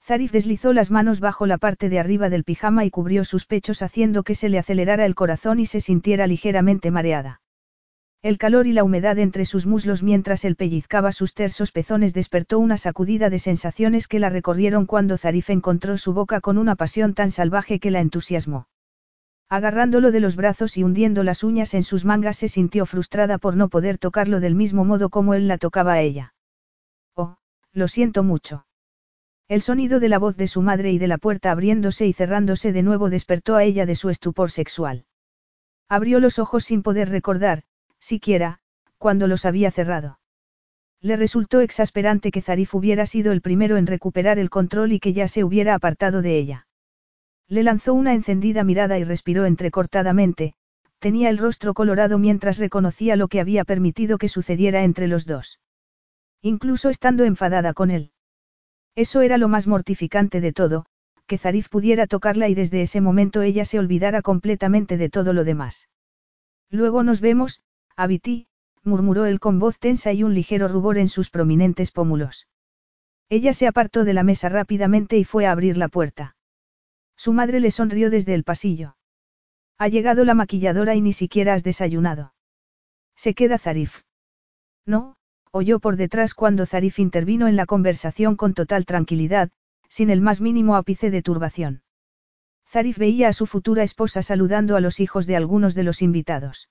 Zarif 0.00 0.30
deslizó 0.30 0.72
las 0.72 0.92
manos 0.92 1.18
bajo 1.18 1.44
la 1.46 1.58
parte 1.58 1.88
de 1.88 1.98
arriba 1.98 2.30
del 2.30 2.44
pijama 2.44 2.84
y 2.84 2.90
cubrió 2.90 3.24
sus 3.24 3.46
pechos 3.46 3.82
haciendo 3.82 4.22
que 4.22 4.36
se 4.36 4.48
le 4.48 4.60
acelerara 4.60 5.06
el 5.06 5.16
corazón 5.16 5.58
y 5.58 5.66
se 5.66 5.80
sintiera 5.80 6.28
ligeramente 6.28 6.92
mareada. 6.92 7.40
El 8.22 8.38
calor 8.38 8.68
y 8.68 8.74
la 8.74 8.84
humedad 8.84 9.18
entre 9.18 9.44
sus 9.44 9.66
muslos 9.66 10.04
mientras 10.04 10.44
él 10.44 10.54
pellizcaba 10.54 11.10
sus 11.10 11.34
tersos 11.34 11.72
pezones 11.72 12.14
despertó 12.14 12.60
una 12.60 12.78
sacudida 12.78 13.28
de 13.28 13.40
sensaciones 13.40 14.06
que 14.06 14.20
la 14.20 14.30
recorrieron 14.30 14.86
cuando 14.86 15.18
Zarif 15.18 15.50
encontró 15.50 15.98
su 15.98 16.12
boca 16.12 16.40
con 16.40 16.58
una 16.58 16.76
pasión 16.76 17.12
tan 17.12 17.32
salvaje 17.32 17.80
que 17.80 17.90
la 17.90 17.98
entusiasmó. 17.98 18.68
Agarrándolo 19.48 20.10
de 20.10 20.20
los 20.20 20.34
brazos 20.34 20.76
y 20.76 20.82
hundiendo 20.82 21.22
las 21.22 21.44
uñas 21.44 21.74
en 21.74 21.84
sus 21.84 22.04
mangas 22.04 22.36
se 22.36 22.48
sintió 22.48 22.84
frustrada 22.84 23.38
por 23.38 23.56
no 23.56 23.68
poder 23.68 23.96
tocarlo 23.96 24.40
del 24.40 24.56
mismo 24.56 24.84
modo 24.84 25.08
como 25.08 25.34
él 25.34 25.46
la 25.46 25.56
tocaba 25.56 25.92
a 25.92 26.00
ella. 26.00 26.34
Oh, 27.14 27.36
lo 27.72 27.86
siento 27.86 28.24
mucho. 28.24 28.66
El 29.48 29.62
sonido 29.62 30.00
de 30.00 30.08
la 30.08 30.18
voz 30.18 30.36
de 30.36 30.48
su 30.48 30.62
madre 30.62 30.90
y 30.90 30.98
de 30.98 31.06
la 31.06 31.18
puerta 31.18 31.52
abriéndose 31.52 32.08
y 32.08 32.12
cerrándose 32.12 32.72
de 32.72 32.82
nuevo 32.82 33.08
despertó 33.08 33.54
a 33.54 33.62
ella 33.62 33.86
de 33.86 33.94
su 33.94 34.10
estupor 34.10 34.50
sexual. 34.50 35.04
Abrió 35.88 36.18
los 36.18 36.40
ojos 36.40 36.64
sin 36.64 36.82
poder 36.82 37.10
recordar, 37.10 37.62
siquiera, 38.00 38.58
cuando 38.98 39.28
los 39.28 39.44
había 39.44 39.70
cerrado. 39.70 40.18
Le 41.00 41.14
resultó 41.14 41.60
exasperante 41.60 42.32
que 42.32 42.42
Zarif 42.42 42.74
hubiera 42.74 43.06
sido 43.06 43.30
el 43.30 43.42
primero 43.42 43.76
en 43.76 43.86
recuperar 43.86 44.40
el 44.40 44.50
control 44.50 44.90
y 44.90 44.98
que 44.98 45.12
ya 45.12 45.28
se 45.28 45.44
hubiera 45.44 45.74
apartado 45.74 46.22
de 46.22 46.36
ella. 46.36 46.65
Le 47.48 47.62
lanzó 47.62 47.94
una 47.94 48.12
encendida 48.14 48.64
mirada 48.64 48.98
y 48.98 49.04
respiró 49.04 49.44
entrecortadamente, 49.44 50.54
tenía 50.98 51.30
el 51.30 51.38
rostro 51.38 51.74
colorado 51.74 52.18
mientras 52.18 52.58
reconocía 52.58 53.16
lo 53.16 53.28
que 53.28 53.40
había 53.40 53.64
permitido 53.64 54.18
que 54.18 54.28
sucediera 54.28 54.82
entre 54.82 55.06
los 55.06 55.26
dos. 55.26 55.60
Incluso 56.42 56.90
estando 56.90 57.24
enfadada 57.24 57.72
con 57.72 57.90
él. 57.90 58.12
Eso 58.94 59.20
era 59.20 59.38
lo 59.38 59.48
más 59.48 59.66
mortificante 59.66 60.40
de 60.40 60.52
todo, 60.52 60.86
que 61.26 61.38
Zarif 61.38 61.68
pudiera 61.68 62.06
tocarla 62.06 62.48
y 62.48 62.54
desde 62.54 62.82
ese 62.82 63.00
momento 63.00 63.42
ella 63.42 63.64
se 63.64 63.78
olvidara 63.78 64.22
completamente 64.22 64.96
de 64.96 65.10
todo 65.10 65.32
lo 65.32 65.44
demás. 65.44 65.88
Luego 66.70 67.02
nos 67.02 67.20
vemos, 67.20 67.62
Abiti, 67.96 68.48
murmuró 68.82 69.26
él 69.26 69.40
con 69.40 69.58
voz 69.58 69.78
tensa 69.78 70.12
y 70.12 70.22
un 70.22 70.34
ligero 70.34 70.68
rubor 70.68 70.98
en 70.98 71.08
sus 71.08 71.30
prominentes 71.30 71.90
pómulos. 71.90 72.48
Ella 73.28 73.52
se 73.52 73.66
apartó 73.66 74.04
de 74.04 74.14
la 74.14 74.22
mesa 74.22 74.48
rápidamente 74.48 75.18
y 75.18 75.24
fue 75.24 75.46
a 75.46 75.52
abrir 75.52 75.76
la 75.76 75.88
puerta. 75.88 76.35
Su 77.26 77.32
madre 77.32 77.58
le 77.58 77.72
sonrió 77.72 78.08
desde 78.08 78.34
el 78.34 78.44
pasillo. 78.44 78.96
Ha 79.78 79.88
llegado 79.88 80.24
la 80.24 80.34
maquilladora 80.34 80.94
y 80.94 81.00
ni 81.00 81.12
siquiera 81.12 81.54
has 81.54 81.64
desayunado. 81.64 82.34
Se 83.16 83.34
queda 83.34 83.58
Zarif. 83.58 84.02
No, 84.86 85.16
oyó 85.50 85.80
por 85.80 85.96
detrás 85.96 86.34
cuando 86.34 86.66
Zarif 86.66 87.00
intervino 87.00 87.48
en 87.48 87.56
la 87.56 87.66
conversación 87.66 88.36
con 88.36 88.54
total 88.54 88.84
tranquilidad, 88.84 89.50
sin 89.88 90.10
el 90.10 90.20
más 90.20 90.40
mínimo 90.40 90.76
ápice 90.76 91.10
de 91.10 91.20
turbación. 91.20 91.82
Zarif 92.64 92.96
veía 92.96 93.26
a 93.26 93.32
su 93.32 93.46
futura 93.46 93.82
esposa 93.82 94.22
saludando 94.22 94.76
a 94.76 94.80
los 94.80 95.00
hijos 95.00 95.26
de 95.26 95.34
algunos 95.34 95.74
de 95.74 95.82
los 95.82 96.02
invitados. 96.02 96.68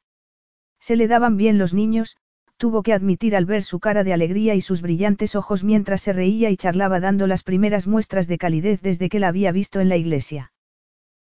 Se 0.80 0.95
le 0.95 1.10
daban 1.10 1.36
bien 1.36 1.57
los 1.57 1.73
niños, 1.73 2.15
tuvo 2.57 2.84
que 2.84 2.94
admitir 2.94 3.36
al 3.36 3.45
ver 3.45 3.64
su 3.64 3.80
cara 3.80 4.03
de 4.03 4.14
alegría 4.14 4.56
y 4.56 4.61
sus 4.61 4.82
brillantes 4.82 5.36
ojos 5.36 5.64
mientras 5.64 6.02
se 6.02 6.14
reía 6.14 6.49
y 6.49 6.57
charlaba 6.57 6.99
dando 6.99 7.27
las 7.27 7.44
primeras 7.44 7.88
muestras 7.88 8.27
de 8.27 8.38
calidez 8.38 8.82
desde 8.82 9.10
que 9.10 9.19
la 9.19 9.27
había 9.27 9.52
visto 9.52 9.80
en 9.80 9.90
la 9.90 9.98
iglesia. 9.98 10.52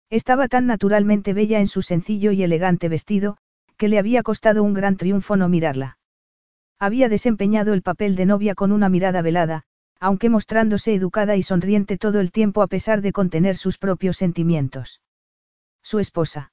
Estaba 0.10 0.48
tan 0.48 0.66
naturalmente 0.68 1.34
bella 1.34 1.60
en 1.60 1.68
su 1.68 1.82
sencillo 1.82 2.32
y 2.32 2.44
elegante 2.44 2.90
vestido, 2.90 3.38
que 3.78 3.88
le 3.88 3.98
había 3.98 4.24
costado 4.24 4.62
un 4.64 4.74
gran 4.74 4.98
triunfo 4.98 5.38
no 5.38 5.48
mirarla. 5.48 5.98
Había 6.80 7.10
desempeñado 7.10 7.74
el 7.74 7.82
papel 7.82 8.16
de 8.16 8.26
novia 8.26 8.56
con 8.56 8.72
una 8.72 8.90
mirada 8.90 9.22
velada, 9.22 9.64
aunque 9.99 10.30
mostrándose 10.30 10.94
educada 10.94 11.36
y 11.36 11.44
sonriente 11.44 11.98
todo 11.98 12.20
el 12.20 12.32
tiempo 12.32 12.62
a 12.62 12.68
pesar 12.68 13.02
de 13.02 13.14
contener 13.14 13.56
sus 13.56 13.78
propios 13.78 14.18
sentimientos. 14.18 15.02
Su 15.84 15.99
esposa. 15.99 16.52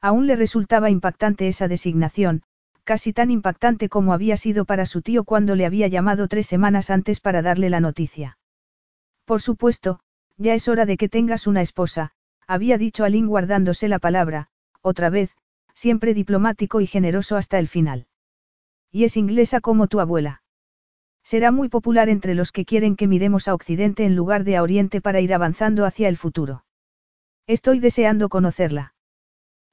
Aún 0.00 0.26
le 0.26 0.36
resultaba 0.36 0.88
impactante 0.88 1.48
esa 1.48 1.68
designación, 1.68 2.42
casi 2.84 3.12
tan 3.12 3.30
impactante 3.30 3.88
como 3.88 4.12
había 4.12 4.36
sido 4.36 4.64
para 4.64 4.86
su 4.86 5.02
tío 5.02 5.24
cuando 5.24 5.54
le 5.54 5.66
había 5.66 5.88
llamado 5.88 6.28
tres 6.28 6.46
semanas 6.46 6.90
antes 6.90 7.20
para 7.20 7.42
darle 7.42 7.70
la 7.70 7.80
noticia. 7.80 8.38
Por 9.24 9.40
supuesto, 9.40 10.00
ya 10.36 10.54
es 10.54 10.68
hora 10.68 10.86
de 10.86 10.96
que 10.96 11.08
tengas 11.08 11.46
una 11.46 11.62
esposa, 11.62 12.12
había 12.46 12.78
dicho 12.78 13.04
Aline 13.04 13.28
guardándose 13.28 13.88
la 13.88 13.98
palabra, 13.98 14.48
otra 14.82 15.10
vez, 15.10 15.36
siempre 15.74 16.14
diplomático 16.14 16.80
y 16.80 16.86
generoso 16.86 17.36
hasta 17.36 17.58
el 17.58 17.68
final. 17.68 18.06
Y 18.90 19.04
es 19.04 19.16
inglesa 19.16 19.60
como 19.60 19.86
tu 19.86 20.00
abuela. 20.00 20.42
Será 21.22 21.52
muy 21.52 21.68
popular 21.68 22.08
entre 22.08 22.34
los 22.34 22.50
que 22.50 22.64
quieren 22.64 22.96
que 22.96 23.06
miremos 23.06 23.46
a 23.46 23.54
Occidente 23.54 24.04
en 24.04 24.16
lugar 24.16 24.44
de 24.44 24.56
a 24.56 24.62
Oriente 24.62 25.00
para 25.00 25.20
ir 25.20 25.32
avanzando 25.32 25.84
hacia 25.84 26.08
el 26.08 26.16
futuro. 26.16 26.64
Estoy 27.46 27.78
deseando 27.78 28.28
conocerla. 28.28 28.94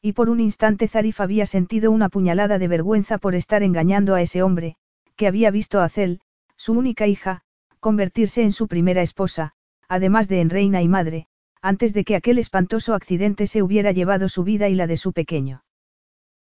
Y 0.07 0.13
por 0.13 0.29
un 0.29 0.39
instante 0.39 0.87
Zarif 0.87 1.19
había 1.19 1.45
sentido 1.45 1.91
una 1.91 2.07
puñalada 2.07 2.59
de 2.59 2.69
vergüenza 2.69 3.17
por 3.17 3.35
estar 3.35 3.61
engañando 3.61 4.15
a 4.15 4.21
ese 4.21 4.41
hombre, 4.41 4.77
que 5.17 5.27
había 5.27 5.51
visto 5.51 5.81
a 5.81 5.89
Cel, 5.89 6.21
su 6.55 6.71
única 6.71 7.07
hija, 7.07 7.41
convertirse 7.81 8.41
en 8.41 8.53
su 8.53 8.69
primera 8.69 9.01
esposa, 9.01 9.51
además 9.89 10.29
de 10.29 10.39
en 10.39 10.49
reina 10.49 10.81
y 10.81 10.87
madre, 10.87 11.27
antes 11.61 11.93
de 11.93 12.05
que 12.05 12.15
aquel 12.15 12.37
espantoso 12.37 12.93
accidente 12.93 13.47
se 13.47 13.61
hubiera 13.61 13.91
llevado 13.91 14.29
su 14.29 14.45
vida 14.45 14.69
y 14.69 14.75
la 14.75 14.87
de 14.87 14.95
su 14.95 15.11
pequeño. 15.11 15.65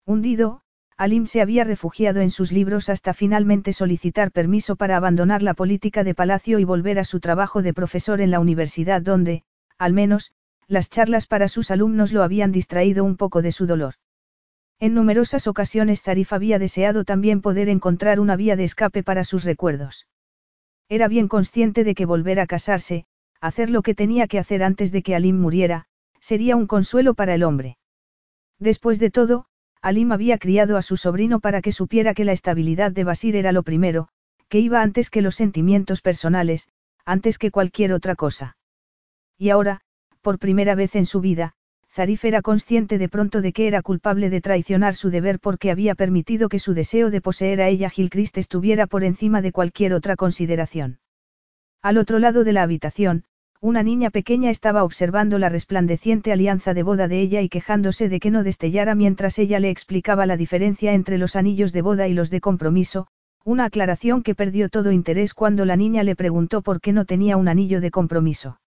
Hundido, 0.05 0.61
Alim 0.95 1.25
se 1.25 1.41
había 1.41 1.65
refugiado 1.65 2.21
en 2.21 2.31
sus 2.31 2.53
libros 2.53 2.87
hasta 2.87 3.13
finalmente 3.13 3.73
solicitar 3.73 4.31
permiso 4.31 4.77
para 4.77 4.95
abandonar 4.95 5.43
la 5.43 5.55
política 5.55 6.05
de 6.05 6.15
palacio 6.15 6.59
y 6.59 6.63
volver 6.63 6.99
a 6.99 7.03
su 7.03 7.19
trabajo 7.19 7.61
de 7.61 7.73
profesor 7.73 8.21
en 8.21 8.31
la 8.31 8.39
universidad 8.39 9.01
donde, 9.01 9.43
al 9.77 9.91
menos, 9.91 10.31
las 10.67 10.89
charlas 10.89 11.27
para 11.27 11.47
sus 11.47 11.71
alumnos 11.71 12.11
lo 12.11 12.23
habían 12.23 12.51
distraído 12.51 13.03
un 13.03 13.15
poco 13.15 13.41
de 13.41 13.51
su 13.51 13.65
dolor. 13.65 13.95
En 14.79 14.93
numerosas 14.93 15.47
ocasiones 15.47 16.03
Zarif 16.03 16.33
había 16.33 16.59
deseado 16.59 17.03
también 17.03 17.41
poder 17.41 17.69
encontrar 17.69 18.19
una 18.19 18.35
vía 18.35 18.55
de 18.55 18.65
escape 18.65 19.01
para 19.01 19.23
sus 19.23 19.43
recuerdos. 19.43 20.07
Era 20.89 21.07
bien 21.07 21.27
consciente 21.27 21.83
de 21.83 21.95
que 21.95 22.05
volver 22.05 22.39
a 22.39 22.47
casarse, 22.47 23.05
hacer 23.41 23.69
lo 23.69 23.81
que 23.81 23.95
tenía 23.95 24.27
que 24.27 24.39
hacer 24.39 24.63
antes 24.63 24.91
de 24.91 25.01
que 25.01 25.15
Alim 25.15 25.39
muriera, 25.39 25.85
sería 26.19 26.55
un 26.55 26.67
consuelo 26.67 27.13
para 27.13 27.33
el 27.33 27.43
hombre. 27.43 27.77
Después 28.59 28.99
de 28.99 29.09
todo, 29.09 29.45
Alim 29.81 30.11
había 30.11 30.37
criado 30.37 30.77
a 30.77 30.81
su 30.81 30.97
sobrino 30.97 31.39
para 31.39 31.61
que 31.61 31.71
supiera 31.71 32.13
que 32.13 32.25
la 32.25 32.33
estabilidad 32.33 32.91
de 32.91 33.03
Basir 33.03 33.35
era 33.35 33.51
lo 33.51 33.63
primero, 33.63 34.09
que 34.49 34.59
iba 34.59 34.81
antes 34.81 35.09
que 35.09 35.21
los 35.21 35.35
sentimientos 35.35 36.01
personales, 36.01 36.67
antes 37.05 37.37
que 37.37 37.51
cualquier 37.51 37.93
otra 37.93 38.15
cosa. 38.15 38.57
Y 39.37 39.49
ahora, 39.49 39.81
por 40.27 40.39
primera 40.39 40.75
vez 40.75 40.97
en 40.97 41.05
su 41.05 41.21
vida, 41.21 41.53
Zarif 41.89 42.25
era 42.25 42.41
consciente 42.41 42.97
de 42.97 43.07
pronto 43.07 43.39
de 43.39 43.53
que 43.53 43.65
era 43.65 43.81
culpable 43.81 44.29
de 44.29 44.41
traicionar 44.41 44.93
su 44.93 45.09
deber 45.09 45.39
porque 45.39 45.71
había 45.71 45.95
permitido 45.95 46.49
que 46.49 46.59
su 46.59 46.73
deseo 46.73 47.09
de 47.11 47.21
poseer 47.21 47.61
a 47.61 47.69
ella 47.69 47.89
Gilchrist 47.89 48.37
estuviera 48.37 48.87
por 48.87 49.05
encima 49.05 49.41
de 49.41 49.53
cualquier 49.53 49.93
otra 49.93 50.17
consideración. 50.17 50.99
Al 51.81 51.97
otro 51.97 52.19
lado 52.19 52.43
de 52.43 52.51
la 52.51 52.63
habitación, 52.63 53.23
una 53.61 53.83
niña 53.83 54.09
pequeña 54.09 54.49
estaba 54.49 54.83
observando 54.83 55.39
la 55.39 55.47
resplandeciente 55.47 56.33
alianza 56.33 56.73
de 56.73 56.83
boda 56.83 57.07
de 57.07 57.21
ella 57.21 57.41
y 57.41 57.47
quejándose 57.47 58.09
de 58.09 58.19
que 58.19 58.29
no 58.29 58.43
destellara 58.43 58.95
mientras 58.95 59.39
ella 59.39 59.61
le 59.61 59.69
explicaba 59.69 60.25
la 60.25 60.35
diferencia 60.35 60.93
entre 60.93 61.17
los 61.17 61.37
anillos 61.37 61.71
de 61.71 61.83
boda 61.83 62.09
y 62.09 62.13
los 62.13 62.29
de 62.29 62.41
compromiso, 62.41 63.07
una 63.45 63.63
aclaración 63.63 64.23
que 64.23 64.35
perdió 64.35 64.67
todo 64.67 64.91
interés 64.91 65.33
cuando 65.33 65.63
la 65.63 65.77
niña 65.77 66.03
le 66.03 66.17
preguntó 66.17 66.63
por 66.63 66.81
qué 66.81 66.91
no 66.91 67.05
tenía 67.05 67.37
un 67.37 67.47
anillo 67.47 67.79
de 67.79 67.91
compromiso. 67.91 68.59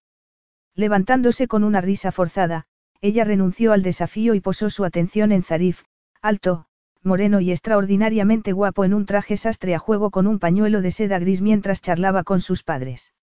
Levantándose 0.75 1.49
con 1.49 1.65
una 1.65 1.81
risa 1.81 2.13
forzada, 2.13 2.67
ella 3.01 3.25
renunció 3.25 3.73
al 3.73 3.83
desafío 3.83 4.35
y 4.35 4.41
posó 4.41 4.71
su 4.71 4.85
atención 4.85 5.33
en 5.33 5.43
Zarif, 5.43 5.83
alto, 6.23 6.67
moreno 7.03 7.41
y 7.41 7.51
extraordinariamente 7.51 8.53
guapo 8.53 8.85
en 8.85 8.93
un 8.93 9.07
traje 9.07 9.37
sastre 9.37 9.75
a 9.75 9.79
juego 9.79 10.11
con 10.11 10.27
un 10.27 10.39
pañuelo 10.39 10.83
de 10.83 10.91
seda 10.91 11.19
gris 11.19 11.41
mientras 11.41 11.81
charlaba 11.81 12.25
con 12.25 12.41
sus 12.41 12.63
padres. 12.63 13.15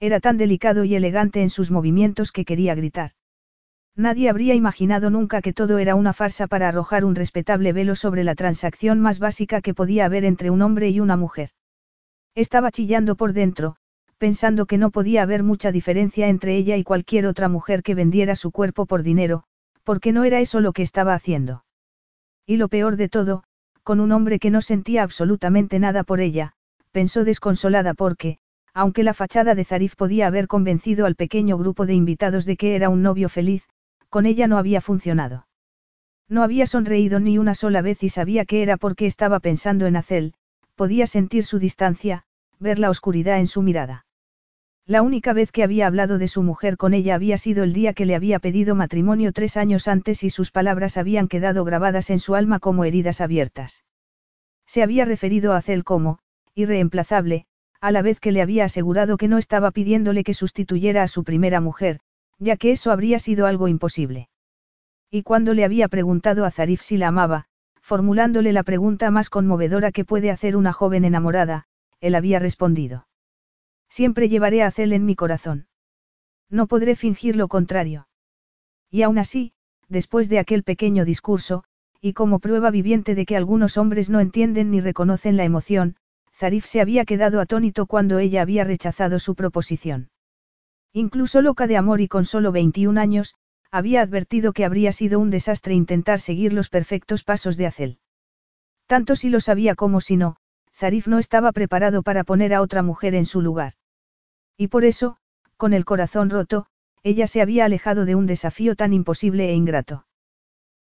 Era 0.00 0.20
tan 0.20 0.38
delicado 0.38 0.84
y 0.84 0.94
elegante 0.94 1.42
en 1.42 1.50
sus 1.50 1.70
movimientos 1.70 2.32
que 2.32 2.44
quería 2.44 2.74
gritar. 2.74 3.12
Nadie 3.96 4.28
habría 4.28 4.54
imaginado 4.54 5.08
nunca 5.10 5.40
que 5.40 5.52
todo 5.52 5.78
era 5.78 5.94
una 5.94 6.12
farsa 6.12 6.46
para 6.48 6.68
arrojar 6.68 7.04
un 7.04 7.14
respetable 7.14 7.72
velo 7.72 7.94
sobre 7.94 8.24
la 8.24 8.34
transacción 8.34 9.00
más 9.00 9.18
básica 9.20 9.60
que 9.60 9.74
podía 9.74 10.06
haber 10.06 10.24
entre 10.24 10.50
un 10.50 10.62
hombre 10.62 10.88
y 10.88 10.98
una 10.98 11.16
mujer. 11.16 11.50
Estaba 12.34 12.72
chillando 12.72 13.14
por 13.14 13.32
dentro, 13.32 13.76
pensando 14.18 14.66
que 14.66 14.78
no 14.78 14.90
podía 14.90 15.22
haber 15.22 15.42
mucha 15.42 15.72
diferencia 15.72 16.28
entre 16.28 16.56
ella 16.56 16.76
y 16.76 16.84
cualquier 16.84 17.26
otra 17.26 17.48
mujer 17.48 17.82
que 17.82 17.94
vendiera 17.94 18.36
su 18.36 18.50
cuerpo 18.50 18.86
por 18.86 19.02
dinero, 19.02 19.44
porque 19.82 20.12
no 20.12 20.24
era 20.24 20.40
eso 20.40 20.60
lo 20.60 20.72
que 20.72 20.82
estaba 20.82 21.14
haciendo. 21.14 21.64
Y 22.46 22.56
lo 22.56 22.68
peor 22.68 22.96
de 22.96 23.08
todo, 23.08 23.44
con 23.82 24.00
un 24.00 24.12
hombre 24.12 24.38
que 24.38 24.50
no 24.50 24.62
sentía 24.62 25.02
absolutamente 25.02 25.78
nada 25.78 26.04
por 26.04 26.20
ella, 26.20 26.52
pensó 26.90 27.24
desconsolada 27.24 27.94
porque, 27.94 28.38
aunque 28.72 29.04
la 29.04 29.14
fachada 29.14 29.54
de 29.54 29.64
Zarif 29.64 29.94
podía 29.94 30.26
haber 30.26 30.48
convencido 30.48 31.06
al 31.06 31.16
pequeño 31.16 31.58
grupo 31.58 31.86
de 31.86 31.94
invitados 31.94 32.44
de 32.44 32.56
que 32.56 32.74
era 32.74 32.88
un 32.88 33.02
novio 33.02 33.28
feliz, 33.28 33.68
con 34.08 34.26
ella 34.26 34.46
no 34.46 34.58
había 34.58 34.80
funcionado. 34.80 35.46
No 36.28 36.42
había 36.42 36.66
sonreído 36.66 37.20
ni 37.20 37.38
una 37.38 37.54
sola 37.54 37.82
vez 37.82 38.02
y 38.02 38.08
sabía 38.08 38.44
que 38.44 38.62
era 38.62 38.76
porque 38.76 39.06
estaba 39.06 39.40
pensando 39.40 39.86
en 39.86 39.96
Acel, 39.96 40.34
podía 40.74 41.06
sentir 41.06 41.44
su 41.44 41.58
distancia, 41.58 42.24
ver 42.64 42.80
la 42.80 42.90
oscuridad 42.90 43.38
en 43.38 43.46
su 43.46 43.62
mirada. 43.62 44.06
La 44.86 45.02
única 45.02 45.32
vez 45.32 45.52
que 45.52 45.62
había 45.62 45.86
hablado 45.86 46.18
de 46.18 46.28
su 46.28 46.42
mujer 46.42 46.76
con 46.76 46.94
ella 46.94 47.14
había 47.14 47.38
sido 47.38 47.62
el 47.62 47.72
día 47.72 47.92
que 47.92 48.06
le 48.06 48.16
había 48.16 48.38
pedido 48.38 48.74
matrimonio 48.74 49.32
tres 49.32 49.56
años 49.56 49.86
antes 49.86 50.24
y 50.24 50.30
sus 50.30 50.50
palabras 50.50 50.96
habían 50.96 51.28
quedado 51.28 51.64
grabadas 51.64 52.10
en 52.10 52.18
su 52.18 52.34
alma 52.34 52.58
como 52.58 52.84
heridas 52.84 53.20
abiertas. 53.20 53.84
Se 54.66 54.82
había 54.82 55.04
referido 55.04 55.52
a 55.52 55.58
Acel 55.58 55.84
como, 55.84 56.18
irreemplazable, 56.54 57.46
a 57.80 57.92
la 57.92 58.02
vez 58.02 58.18
que 58.18 58.32
le 58.32 58.40
había 58.40 58.64
asegurado 58.64 59.18
que 59.18 59.28
no 59.28 59.36
estaba 59.36 59.70
pidiéndole 59.70 60.24
que 60.24 60.32
sustituyera 60.34 61.02
a 61.02 61.08
su 61.08 61.22
primera 61.22 61.60
mujer, 61.60 62.00
ya 62.38 62.56
que 62.56 62.70
eso 62.70 62.92
habría 62.92 63.18
sido 63.18 63.46
algo 63.46 63.68
imposible. 63.68 64.30
Y 65.10 65.22
cuando 65.22 65.52
le 65.52 65.64
había 65.64 65.88
preguntado 65.88 66.46
a 66.46 66.50
Zarif 66.50 66.80
si 66.80 66.96
la 66.96 67.08
amaba, 67.08 67.44
formulándole 67.80 68.52
la 68.54 68.62
pregunta 68.62 69.10
más 69.10 69.28
conmovedora 69.28 69.92
que 69.92 70.06
puede 70.06 70.30
hacer 70.30 70.56
una 70.56 70.72
joven 70.72 71.04
enamorada, 71.04 71.66
él 72.04 72.14
había 72.14 72.38
respondido. 72.38 73.06
Siempre 73.88 74.28
llevaré 74.28 74.62
a 74.62 74.70
Cel 74.70 74.92
en 74.92 75.06
mi 75.06 75.16
corazón. 75.16 75.68
No 76.50 76.66
podré 76.66 76.96
fingir 76.96 77.34
lo 77.34 77.48
contrario. 77.48 78.08
Y 78.90 79.02
aún 79.02 79.16
así, 79.16 79.54
después 79.88 80.28
de 80.28 80.38
aquel 80.38 80.64
pequeño 80.64 81.06
discurso, 81.06 81.64
y 82.02 82.12
como 82.12 82.40
prueba 82.40 82.70
viviente 82.70 83.14
de 83.14 83.24
que 83.24 83.38
algunos 83.38 83.78
hombres 83.78 84.10
no 84.10 84.20
entienden 84.20 84.70
ni 84.70 84.82
reconocen 84.82 85.38
la 85.38 85.44
emoción, 85.44 85.96
Zarif 86.34 86.66
se 86.66 86.82
había 86.82 87.06
quedado 87.06 87.40
atónito 87.40 87.86
cuando 87.86 88.18
ella 88.18 88.42
había 88.42 88.64
rechazado 88.64 89.18
su 89.18 89.34
proposición. 89.34 90.10
Incluso 90.92 91.40
loca 91.40 91.66
de 91.66 91.78
amor 91.78 92.02
y 92.02 92.08
con 92.08 92.26
solo 92.26 92.52
21 92.52 93.00
años, 93.00 93.34
había 93.70 94.02
advertido 94.02 94.52
que 94.52 94.66
habría 94.66 94.92
sido 94.92 95.18
un 95.20 95.30
desastre 95.30 95.72
intentar 95.72 96.20
seguir 96.20 96.52
los 96.52 96.68
perfectos 96.68 97.24
pasos 97.24 97.56
de 97.56 97.66
Acel. 97.66 97.98
Tanto 98.86 99.16
si 99.16 99.30
lo 99.30 99.40
sabía 99.40 99.74
como 99.74 100.02
si 100.02 100.18
no, 100.18 100.36
Zarif 100.74 101.06
no 101.06 101.18
estaba 101.18 101.52
preparado 101.52 102.02
para 102.02 102.24
poner 102.24 102.52
a 102.52 102.60
otra 102.60 102.82
mujer 102.82 103.14
en 103.14 103.26
su 103.26 103.40
lugar. 103.40 103.74
Y 104.56 104.68
por 104.68 104.84
eso, 104.84 105.16
con 105.56 105.72
el 105.72 105.84
corazón 105.84 106.30
roto, 106.30 106.66
ella 107.02 107.26
se 107.26 107.40
había 107.40 107.64
alejado 107.64 108.04
de 108.04 108.14
un 108.14 108.26
desafío 108.26 108.76
tan 108.76 108.92
imposible 108.92 109.50
e 109.50 109.54
ingrato. 109.54 110.06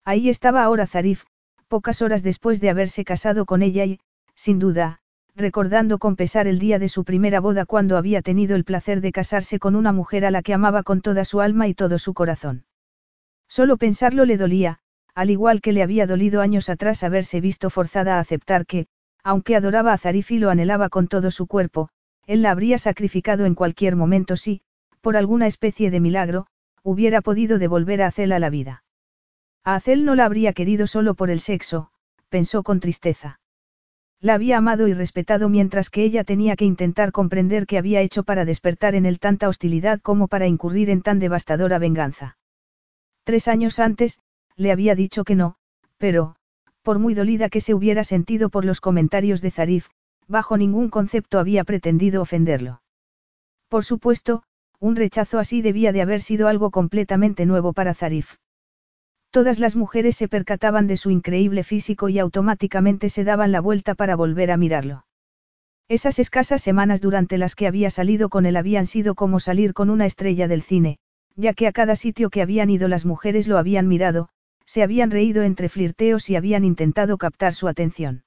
Ahí 0.05 0.29
estaba 0.29 0.63
ahora 0.63 0.87
Zarif, 0.87 1.25
pocas 1.67 2.01
horas 2.01 2.23
después 2.23 2.61
de 2.61 2.69
haberse 2.69 3.03
casado 3.03 3.45
con 3.45 3.61
ella 3.61 3.85
y, 3.85 3.99
sin 4.35 4.59
duda, 4.59 4.99
recordando 5.35 5.99
con 5.99 6.15
pesar 6.15 6.47
el 6.47 6.59
día 6.59 6.79
de 6.79 6.89
su 6.89 7.03
primera 7.03 7.39
boda 7.39 7.65
cuando 7.65 7.97
había 7.97 8.21
tenido 8.21 8.55
el 8.55 8.65
placer 8.65 9.01
de 9.01 9.11
casarse 9.11 9.59
con 9.59 9.75
una 9.75 9.91
mujer 9.91 10.25
a 10.25 10.31
la 10.31 10.41
que 10.41 10.53
amaba 10.53 10.83
con 10.83 11.01
toda 11.01 11.25
su 11.25 11.41
alma 11.41 11.67
y 11.67 11.73
todo 11.73 11.97
su 11.97 12.13
corazón. 12.13 12.65
Solo 13.47 13.77
pensarlo 13.77 14.25
le 14.25 14.37
dolía, 14.37 14.79
al 15.15 15.29
igual 15.29 15.61
que 15.61 15.73
le 15.73 15.83
había 15.83 16.07
dolido 16.07 16.41
años 16.41 16.69
atrás 16.69 17.03
haberse 17.03 17.41
visto 17.41 17.69
forzada 17.69 18.17
a 18.17 18.19
aceptar 18.19 18.65
que, 18.65 18.87
aunque 19.23 19.55
adoraba 19.55 19.93
a 19.93 19.97
Zarif 19.97 20.31
y 20.31 20.39
lo 20.39 20.49
anhelaba 20.49 20.89
con 20.89 21.07
todo 21.07 21.31
su 21.31 21.47
cuerpo, 21.47 21.89
él 22.27 22.41
la 22.41 22.51
habría 22.51 22.77
sacrificado 22.77 23.45
en 23.45 23.55
cualquier 23.55 23.95
momento 23.95 24.35
si, 24.35 24.61
por 25.01 25.17
alguna 25.17 25.47
especie 25.47 25.91
de 25.91 25.99
milagro, 25.99 26.47
hubiera 26.83 27.21
podido 27.21 27.59
devolver 27.59 28.01
a 28.01 28.07
Acel 28.07 28.31
a 28.31 28.39
la 28.39 28.49
vida. 28.49 28.83
A 29.63 29.75
Acel 29.75 30.05
no 30.05 30.15
la 30.15 30.25
habría 30.25 30.53
querido 30.53 30.87
solo 30.87 31.13
por 31.13 31.29
el 31.29 31.39
sexo, 31.39 31.91
pensó 32.29 32.63
con 32.63 32.79
tristeza. 32.79 33.39
La 34.19 34.35
había 34.35 34.57
amado 34.57 34.87
y 34.87 34.93
respetado 34.93 35.49
mientras 35.49 35.89
que 35.89 36.03
ella 36.03 36.23
tenía 36.23 36.55
que 36.55 36.65
intentar 36.65 37.11
comprender 37.11 37.65
qué 37.65 37.79
había 37.79 38.01
hecho 38.01 38.23
para 38.23 38.45
despertar 38.45 38.93
en 38.93 39.07
él 39.07 39.19
tanta 39.19 39.47
hostilidad 39.47 39.99
como 39.99 40.27
para 40.27 40.47
incurrir 40.47 40.91
en 40.91 41.01
tan 41.01 41.19
devastadora 41.19 41.79
venganza. 41.79 42.37
Tres 43.23 43.47
años 43.47 43.79
antes, 43.79 44.19
le 44.55 44.71
había 44.71 44.93
dicho 44.93 45.23
que 45.23 45.35
no, 45.35 45.55
pero, 45.97 46.35
por 46.81 46.99
muy 46.99 47.13
dolida 47.13 47.49
que 47.49 47.61
se 47.61 47.73
hubiera 47.73 48.03
sentido 48.03 48.49
por 48.49 48.65
los 48.65 48.81
comentarios 48.81 49.41
de 49.41 49.51
Zarif, 49.51 49.87
bajo 50.27 50.57
ningún 50.57 50.89
concepto 50.89 51.39
había 51.39 51.63
pretendido 51.63 52.21
ofenderlo. 52.21 52.81
Por 53.69 53.85
supuesto, 53.85 54.43
un 54.79 54.95
rechazo 54.95 55.39
así 55.39 55.61
debía 55.61 55.91
de 55.91 56.01
haber 56.01 56.21
sido 56.21 56.47
algo 56.47 56.71
completamente 56.71 57.45
nuevo 57.45 57.73
para 57.73 57.93
Zarif. 57.93 58.35
Todas 59.29 59.59
las 59.59 59.75
mujeres 59.75 60.17
se 60.17 60.27
percataban 60.27 60.87
de 60.87 60.97
su 60.97 61.09
increíble 61.09 61.63
físico 61.63 62.09
y 62.09 62.19
automáticamente 62.19 63.07
se 63.09 63.23
daban 63.23 63.51
la 63.51 63.61
vuelta 63.61 63.95
para 63.95 64.15
volver 64.15 64.51
a 64.51 64.57
mirarlo. 64.57 65.05
Esas 65.87 66.19
escasas 66.19 66.61
semanas 66.61 66.99
durante 66.99 67.37
las 67.37 67.55
que 67.55 67.67
había 67.67 67.89
salido 67.89 68.29
con 68.29 68.45
él 68.45 68.57
habían 68.57 68.87
sido 68.87 69.15
como 69.15 69.39
salir 69.39 69.73
con 69.73 69.89
una 69.89 70.05
estrella 70.05 70.47
del 70.47 70.61
cine, 70.61 70.97
ya 71.35 71.53
que 71.53 71.67
a 71.67 71.71
cada 71.71 71.95
sitio 71.95 72.29
que 72.29 72.41
habían 72.41 72.69
ido 72.69 72.87
las 72.87 73.05
mujeres 73.05 73.47
lo 73.47 73.57
habían 73.57 73.87
mirado, 73.87 74.29
se 74.71 74.83
habían 74.83 75.11
reído 75.11 75.43
entre 75.43 75.67
flirteos 75.67 76.29
y 76.29 76.37
habían 76.37 76.63
intentado 76.63 77.17
captar 77.17 77.53
su 77.53 77.67
atención. 77.67 78.23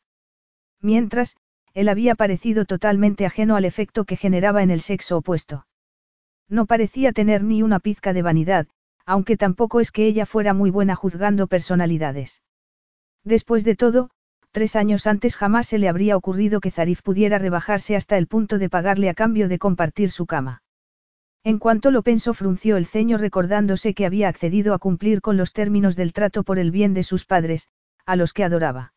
Mientras, 0.82 1.36
él 1.72 1.88
había 1.88 2.14
parecido 2.16 2.66
totalmente 2.66 3.24
ajeno 3.24 3.56
al 3.56 3.64
efecto 3.64 4.04
que 4.04 4.18
generaba 4.18 4.62
en 4.62 4.70
el 4.70 4.82
sexo 4.82 5.16
opuesto. 5.16 5.66
No 6.46 6.66
parecía 6.66 7.12
tener 7.12 7.42
ni 7.42 7.62
una 7.62 7.80
pizca 7.80 8.12
de 8.12 8.20
vanidad, 8.20 8.66
aunque 9.06 9.38
tampoco 9.38 9.80
es 9.80 9.90
que 9.90 10.06
ella 10.06 10.26
fuera 10.26 10.52
muy 10.52 10.68
buena 10.68 10.94
juzgando 10.94 11.46
personalidades. 11.46 12.42
Después 13.24 13.64
de 13.64 13.74
todo, 13.74 14.10
tres 14.50 14.76
años 14.76 15.06
antes 15.06 15.36
jamás 15.36 15.66
se 15.68 15.78
le 15.78 15.88
habría 15.88 16.14
ocurrido 16.14 16.60
que 16.60 16.70
Zarif 16.70 17.00
pudiera 17.00 17.38
rebajarse 17.38 17.96
hasta 17.96 18.18
el 18.18 18.26
punto 18.26 18.58
de 18.58 18.68
pagarle 18.68 19.08
a 19.08 19.14
cambio 19.14 19.48
de 19.48 19.58
compartir 19.58 20.10
su 20.10 20.26
cama. 20.26 20.62
En 21.44 21.58
cuanto 21.58 21.90
lo 21.90 22.02
pensó 22.02 22.32
frunció 22.32 22.78
el 22.78 22.86
ceño 22.86 23.18
recordándose 23.18 23.92
que 23.92 24.06
había 24.06 24.28
accedido 24.28 24.72
a 24.72 24.78
cumplir 24.78 25.20
con 25.20 25.36
los 25.36 25.52
términos 25.52 25.94
del 25.94 26.14
trato 26.14 26.42
por 26.42 26.58
el 26.58 26.70
bien 26.70 26.94
de 26.94 27.02
sus 27.02 27.26
padres, 27.26 27.68
a 28.06 28.16
los 28.16 28.32
que 28.32 28.44
adoraba. 28.44 28.94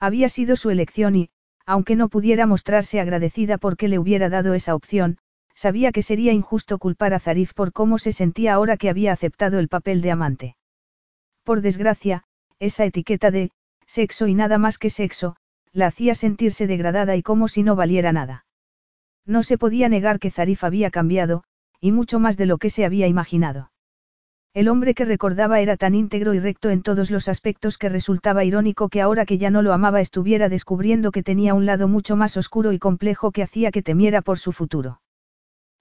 Había 0.00 0.28
sido 0.28 0.56
su 0.56 0.70
elección 0.70 1.14
y, 1.14 1.30
aunque 1.64 1.94
no 1.94 2.08
pudiera 2.08 2.46
mostrarse 2.46 3.00
agradecida 3.00 3.56
porque 3.56 3.86
le 3.86 4.00
hubiera 4.00 4.28
dado 4.28 4.54
esa 4.54 4.74
opción, 4.74 5.18
sabía 5.54 5.92
que 5.92 6.02
sería 6.02 6.32
injusto 6.32 6.78
culpar 6.78 7.14
a 7.14 7.20
Zarif 7.20 7.54
por 7.54 7.72
cómo 7.72 7.98
se 7.98 8.12
sentía 8.12 8.54
ahora 8.54 8.76
que 8.76 8.90
había 8.90 9.12
aceptado 9.12 9.60
el 9.60 9.68
papel 9.68 10.00
de 10.00 10.10
amante. 10.10 10.56
Por 11.44 11.60
desgracia, 11.60 12.24
esa 12.58 12.84
etiqueta 12.84 13.30
de, 13.30 13.52
sexo 13.86 14.26
y 14.26 14.34
nada 14.34 14.58
más 14.58 14.76
que 14.76 14.90
sexo, 14.90 15.36
la 15.72 15.86
hacía 15.86 16.16
sentirse 16.16 16.66
degradada 16.66 17.14
y 17.14 17.22
como 17.22 17.46
si 17.46 17.62
no 17.62 17.76
valiera 17.76 18.12
nada. 18.12 18.44
No 19.24 19.44
se 19.44 19.56
podía 19.56 19.88
negar 19.88 20.18
que 20.18 20.32
Zarif 20.32 20.64
había 20.64 20.90
cambiado, 20.90 21.44
y 21.80 21.92
mucho 21.92 22.20
más 22.20 22.36
de 22.36 22.46
lo 22.46 22.58
que 22.58 22.70
se 22.70 22.84
había 22.84 23.06
imaginado. 23.06 23.70
El 24.52 24.68
hombre 24.68 24.94
que 24.94 25.04
recordaba 25.04 25.60
era 25.60 25.76
tan 25.76 25.94
íntegro 25.94 26.34
y 26.34 26.40
recto 26.40 26.70
en 26.70 26.82
todos 26.82 27.10
los 27.12 27.28
aspectos 27.28 27.78
que 27.78 27.88
resultaba 27.88 28.42
irónico 28.42 28.88
que 28.88 29.00
ahora 29.00 29.24
que 29.24 29.38
ya 29.38 29.48
no 29.48 29.62
lo 29.62 29.72
amaba 29.72 30.00
estuviera 30.00 30.48
descubriendo 30.48 31.12
que 31.12 31.22
tenía 31.22 31.54
un 31.54 31.66
lado 31.66 31.86
mucho 31.86 32.16
más 32.16 32.36
oscuro 32.36 32.72
y 32.72 32.80
complejo 32.80 33.30
que 33.30 33.44
hacía 33.44 33.70
que 33.70 33.82
temiera 33.82 34.22
por 34.22 34.40
su 34.40 34.50
futuro. 34.50 35.00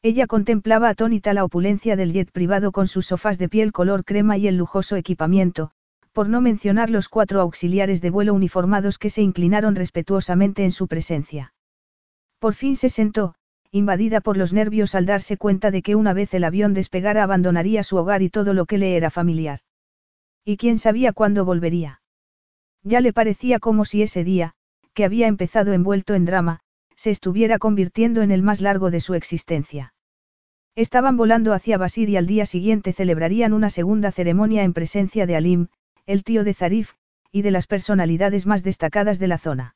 Ella 0.03 0.27
contemplaba 0.27 0.89
atónita 0.89 1.33
la 1.33 1.43
opulencia 1.43 1.95
del 1.95 2.13
jet 2.13 2.31
privado 2.31 2.71
con 2.71 2.87
sus 2.87 3.07
sofás 3.07 3.39
de 3.39 3.49
piel 3.49 3.71
color 3.71 4.05
crema 4.05 4.37
y 4.37 4.47
el 4.47 4.55
lujoso 4.55 4.95
equipamiento, 4.95 5.71
por 6.13 6.29
no 6.29 6.39
mencionar 6.39 6.89
los 6.89 7.09
cuatro 7.09 7.41
auxiliares 7.41 8.01
de 8.01 8.11
vuelo 8.11 8.33
uniformados 8.33 8.99
que 8.99 9.09
se 9.09 9.23
inclinaron 9.23 9.75
respetuosamente 9.75 10.63
en 10.63 10.71
su 10.71 10.87
presencia. 10.87 11.53
Por 12.37 12.53
fin 12.53 12.75
se 12.75 12.89
sentó, 12.89 13.35
invadida 13.71 14.21
por 14.21 14.35
los 14.35 14.51
nervios 14.51 14.95
al 14.95 15.05
darse 15.05 15.37
cuenta 15.37 15.69
de 15.69 15.81
que 15.81 15.95
una 15.95 16.13
vez 16.13 16.33
el 16.33 16.43
avión 16.43 16.73
despegara 16.73 17.23
abandonaría 17.23 17.83
su 17.83 17.97
hogar 17.97 18.21
y 18.21 18.29
todo 18.29 18.53
lo 18.53 18.65
que 18.65 18.77
le 18.77 18.95
era 18.95 19.09
familiar. 19.11 19.59
¿Y 20.43 20.57
quién 20.57 20.77
sabía 20.77 21.13
cuándo 21.13 21.45
volvería? 21.45 22.01
Ya 22.83 23.01
le 23.01 23.13
parecía 23.13 23.59
como 23.59 23.85
si 23.85 24.01
ese 24.01 24.23
día, 24.23 24.53
que 24.93 25.05
había 25.05 25.27
empezado 25.27 25.73
envuelto 25.73 26.15
en 26.15 26.25
drama, 26.25 26.61
se 26.95 27.11
estuviera 27.11 27.59
convirtiendo 27.59 28.21
en 28.21 28.31
el 28.31 28.41
más 28.41 28.59
largo 28.59 28.89
de 28.89 28.99
su 28.99 29.13
existencia. 29.13 29.93
Estaban 30.75 31.17
volando 31.17 31.53
hacia 31.53 31.77
Basir 31.77 32.09
y 32.09 32.17
al 32.17 32.25
día 32.25 32.45
siguiente 32.45 32.93
celebrarían 32.93 33.53
una 33.53 33.69
segunda 33.69 34.11
ceremonia 34.11 34.63
en 34.63 34.73
presencia 34.73 35.25
de 35.25 35.35
Alim, 35.35 35.67
el 36.05 36.23
tío 36.23 36.43
de 36.43 36.53
Zarif, 36.53 36.93
y 37.31 37.43
de 37.43 37.51
las 37.51 37.67
personalidades 37.67 38.45
más 38.45 38.63
destacadas 38.63 39.19
de 39.19 39.27
la 39.27 39.37
zona. 39.37 39.75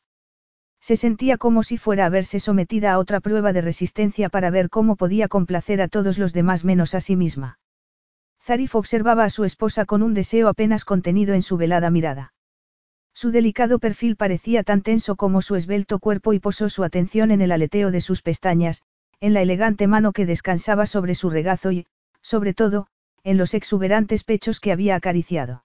Se 0.84 0.98
sentía 0.98 1.38
como 1.38 1.64
si 1.64 1.78
fuera 1.78 2.06
a 2.06 2.10
verse 2.10 2.42
sometida 2.42 2.92
a 2.92 3.00
otra 3.00 3.22
prueba 3.22 3.54
de 3.54 3.62
resistencia 3.62 4.28
para 4.28 4.50
ver 4.50 4.70
cómo 4.70 4.98
podía 4.98 5.30
complacer 5.30 5.82
a 5.82 5.88
todos 5.88 6.18
los 6.18 6.34
demás 6.34 6.66
menos 6.66 6.94
a 6.94 7.00
sí 7.00 7.16
misma. 7.16 7.58
Zarif 8.42 8.76
observaba 8.76 9.24
a 9.24 9.30
su 9.30 9.46
esposa 9.46 9.86
con 9.86 10.04
un 10.04 10.14
deseo 10.14 10.50
apenas 10.50 10.84
contenido 10.84 11.36
en 11.36 11.42
su 11.42 11.56
velada 11.56 11.90
mirada. 11.90 12.34
Su 13.14 13.32
delicado 13.32 13.80
perfil 13.80 14.18
parecía 14.18 14.64
tan 14.64 14.82
tenso 14.82 15.16
como 15.16 15.42
su 15.42 15.56
esbelto 15.56 16.00
cuerpo 16.00 16.34
y 16.34 16.40
posó 16.40 16.68
su 16.68 16.84
atención 16.84 17.32
en 17.32 17.40
el 17.40 17.54
aleteo 17.54 17.90
de 17.90 18.02
sus 18.02 18.22
pestañas, 18.22 18.82
en 19.22 19.34
la 19.34 19.42
elegante 19.42 19.88
mano 19.88 20.12
que 20.12 20.26
descansaba 20.26 20.86
sobre 20.86 21.16
su 21.16 21.30
regazo 21.30 21.72
y, 21.72 21.86
sobre 22.22 22.54
todo, 22.54 22.88
en 23.24 23.38
los 23.38 23.54
exuberantes 23.54 24.26
pechos 24.26 24.60
que 24.60 24.74
había 24.74 24.98
acariciado. 24.98 25.64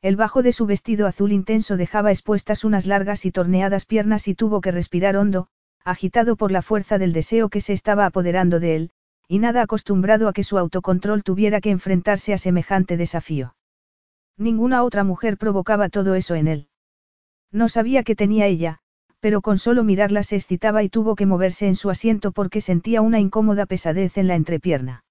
El 0.00 0.14
bajo 0.14 0.42
de 0.42 0.52
su 0.52 0.64
vestido 0.64 1.08
azul 1.08 1.32
intenso 1.32 1.76
dejaba 1.76 2.12
expuestas 2.12 2.64
unas 2.64 2.86
largas 2.86 3.24
y 3.24 3.32
torneadas 3.32 3.84
piernas 3.84 4.28
y 4.28 4.34
tuvo 4.34 4.60
que 4.60 4.70
respirar 4.70 5.16
hondo, 5.16 5.48
agitado 5.84 6.36
por 6.36 6.52
la 6.52 6.62
fuerza 6.62 6.98
del 6.98 7.12
deseo 7.12 7.48
que 7.48 7.60
se 7.60 7.72
estaba 7.72 8.06
apoderando 8.06 8.60
de 8.60 8.76
él, 8.76 8.90
y 9.26 9.40
nada 9.40 9.62
acostumbrado 9.62 10.28
a 10.28 10.32
que 10.32 10.44
su 10.44 10.56
autocontrol 10.56 11.24
tuviera 11.24 11.60
que 11.60 11.70
enfrentarse 11.70 12.32
a 12.32 12.38
semejante 12.38 12.96
desafío. 12.96 13.56
Ninguna 14.36 14.84
otra 14.84 15.02
mujer 15.02 15.36
provocaba 15.36 15.88
todo 15.88 16.14
eso 16.14 16.36
en 16.36 16.46
él. 16.46 16.68
No 17.50 17.68
sabía 17.68 18.04
qué 18.04 18.14
tenía 18.14 18.46
ella, 18.46 18.78
pero 19.18 19.40
con 19.40 19.58
solo 19.58 19.82
mirarla 19.82 20.22
se 20.22 20.36
excitaba 20.36 20.84
y 20.84 20.88
tuvo 20.88 21.16
que 21.16 21.26
moverse 21.26 21.66
en 21.66 21.74
su 21.74 21.90
asiento 21.90 22.30
porque 22.30 22.60
sentía 22.60 23.02
una 23.02 23.18
incómoda 23.18 23.66
pesadez 23.66 24.16
en 24.16 24.28
la 24.28 24.36
entrepierna. 24.36 25.02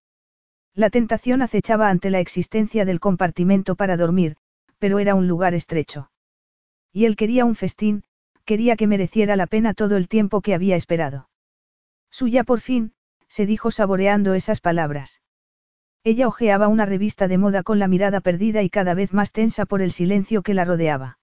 La 0.73 0.89
tentación 0.89 1.41
acechaba 1.41 1.89
ante 1.89 2.09
la 2.09 2.19
existencia 2.19 2.85
del 2.85 3.01
compartimento 3.01 3.75
para 3.75 3.97
dormir, 3.97 4.37
pero 4.79 4.99
era 4.99 5.15
un 5.15 5.27
lugar 5.27 5.53
estrecho. 5.53 6.11
Y 6.91 7.05
él 7.05 7.15
quería 7.15 7.45
un 7.45 7.55
festín, 7.55 8.03
quería 8.45 8.75
que 8.75 8.87
mereciera 8.87 9.35
la 9.35 9.47
pena 9.47 9.73
todo 9.73 9.97
el 9.97 10.07
tiempo 10.07 10.41
que 10.41 10.53
había 10.53 10.75
esperado. 10.75 11.29
Suya 12.09 12.43
por 12.43 12.61
fin, 12.61 12.93
se 13.27 13.45
dijo 13.45 13.71
saboreando 13.71 14.33
esas 14.33 14.61
palabras. 14.61 15.21
Ella 16.03 16.27
hojeaba 16.27 16.67
una 16.69 16.85
revista 16.85 17.27
de 17.27 17.37
moda 17.37 17.63
con 17.63 17.79
la 17.79 17.87
mirada 17.87 18.21
perdida 18.21 18.63
y 18.63 18.69
cada 18.69 18.93
vez 18.93 19.13
más 19.13 19.33
tensa 19.33 19.65
por 19.65 19.81
el 19.81 19.91
silencio 19.91 20.41
que 20.41 20.53
la 20.53 20.63
rodeaba. 20.63 21.19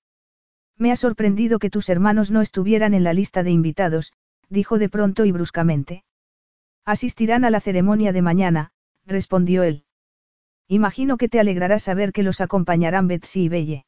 Me 0.76 0.92
ha 0.92 0.96
sorprendido 0.96 1.58
que 1.58 1.70
tus 1.70 1.88
hermanos 1.88 2.30
no 2.30 2.42
estuvieran 2.42 2.94
en 2.94 3.04
la 3.04 3.14
lista 3.14 3.42
de 3.42 3.50
invitados, 3.50 4.12
dijo 4.50 4.78
de 4.78 4.88
pronto 4.88 5.24
y 5.24 5.32
bruscamente. 5.32 6.04
Asistirán 6.84 7.44
a 7.44 7.50
la 7.50 7.60
ceremonia 7.60 8.12
de 8.12 8.22
mañana, 8.22 8.72
respondió 9.06 9.62
él. 9.62 9.83
Imagino 10.68 11.16
que 11.16 11.28
te 11.28 11.40
alegrará 11.40 11.78
saber 11.78 12.12
que 12.12 12.22
los 12.22 12.40
acompañarán 12.40 13.06
Betsy 13.06 13.44
y 13.44 13.48
Belle. 13.48 13.86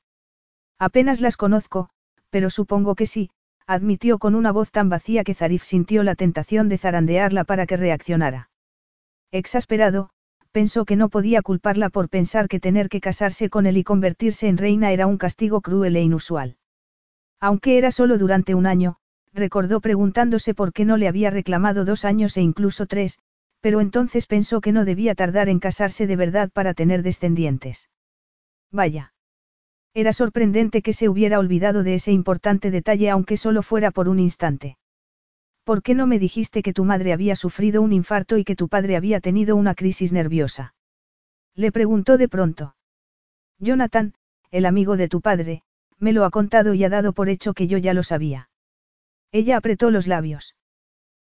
Apenas 0.79 1.21
las 1.21 1.37
conozco, 1.37 1.89
pero 2.31 2.51
supongo 2.51 2.95
que 2.95 3.07
sí, 3.07 3.31
admitió 3.67 4.19
con 4.19 4.35
una 4.35 4.53
voz 4.53 4.71
tan 4.71 4.89
vacía 4.89 5.25
que 5.25 5.35
Zarif 5.35 5.65
sintió 5.65 6.03
la 6.03 6.15
tentación 6.15 6.69
de 6.69 6.79
zarandearla 6.79 7.45
para 7.45 7.67
que 7.67 7.77
reaccionara. 7.77 8.51
Exasperado, 9.33 10.11
pensó 10.53 10.85
que 10.85 10.97
no 10.97 11.09
podía 11.09 11.43
culparla 11.43 11.89
por 11.91 12.09
pensar 12.09 12.49
que 12.49 12.61
tener 12.61 12.89
que 12.89 13.01
casarse 13.01 13.51
con 13.51 13.67
él 13.67 13.77
y 13.77 13.85
convertirse 13.85 14.49
en 14.49 14.57
reina 14.57 14.93
era 14.93 15.07
un 15.07 15.19
castigo 15.19 15.61
cruel 15.61 15.97
e 15.97 16.03
inusual. 16.03 16.57
Aunque 17.41 17.77
era 17.77 17.91
solo 17.91 18.19
durante 18.19 18.55
un 18.55 18.67
año, 18.67 18.97
recordó 19.33 19.81
preguntándose 19.81 20.55
por 20.55 20.73
qué 20.73 20.85
no 20.85 20.97
le 20.97 21.09
había 21.09 21.31
reclamado 21.31 21.85
dos 21.85 22.05
años 22.05 22.37
e 22.37 22.43
incluso 22.43 22.87
tres, 22.87 23.19
pero 23.67 23.81
entonces 23.81 24.27
pensó 24.27 24.61
que 24.61 24.71
no 24.71 24.85
debía 24.85 25.17
tardar 25.17 25.49
en 25.49 25.59
casarse 25.59 26.07
de 26.07 26.15
verdad 26.15 26.53
para 26.53 26.73
tener 26.73 27.03
descendientes. 27.03 27.91
Vaya. 28.71 29.13
Era 29.93 30.13
sorprendente 30.13 30.83
que 30.83 30.93
se 30.93 31.09
hubiera 31.09 31.41
olvidado 31.41 31.83
de 31.83 31.95
ese 31.95 32.13
importante 32.13 32.71
detalle 32.71 33.11
aunque 33.11 33.37
solo 33.37 33.63
fuera 33.63 33.91
por 33.91 34.09
un 34.09 34.21
instante. 34.21 34.79
¿Por 35.65 35.83
qué 35.83 35.97
no 35.97 36.07
me 36.07 36.21
dijiste 36.21 36.63
que 36.63 36.73
tu 36.73 36.85
madre 36.85 37.13
había 37.13 37.35
sufrido 37.35 37.83
un 37.83 37.93
infarto 37.93 38.39
y 38.39 38.45
que 38.45 38.55
tu 38.55 38.69
padre 38.69 38.95
había 38.95 39.19
tenido 39.19 39.57
una 39.57 39.75
crisis 39.75 40.13
nerviosa? 40.13 40.77
Le 41.57 41.73
preguntó 41.73 42.19
de 42.19 42.29
pronto. 42.29 42.77
Jonathan, 43.59 44.15
el 44.53 44.65
amigo 44.65 44.97
de 44.97 45.09
tu 45.09 45.21
padre, 45.21 45.65
me 45.99 46.13
lo 46.13 46.25
ha 46.25 46.31
contado 46.31 46.73
y 46.75 46.85
ha 46.85 46.89
dado 46.89 47.13
por 47.13 47.29
hecho 47.29 47.53
que 47.53 47.67
yo 47.67 47.79
ya 47.79 47.95
lo 47.95 48.05
sabía. 48.05 48.49
Ella 49.33 49.57
apretó 49.57 49.91
los 49.91 50.07
labios. 50.07 50.55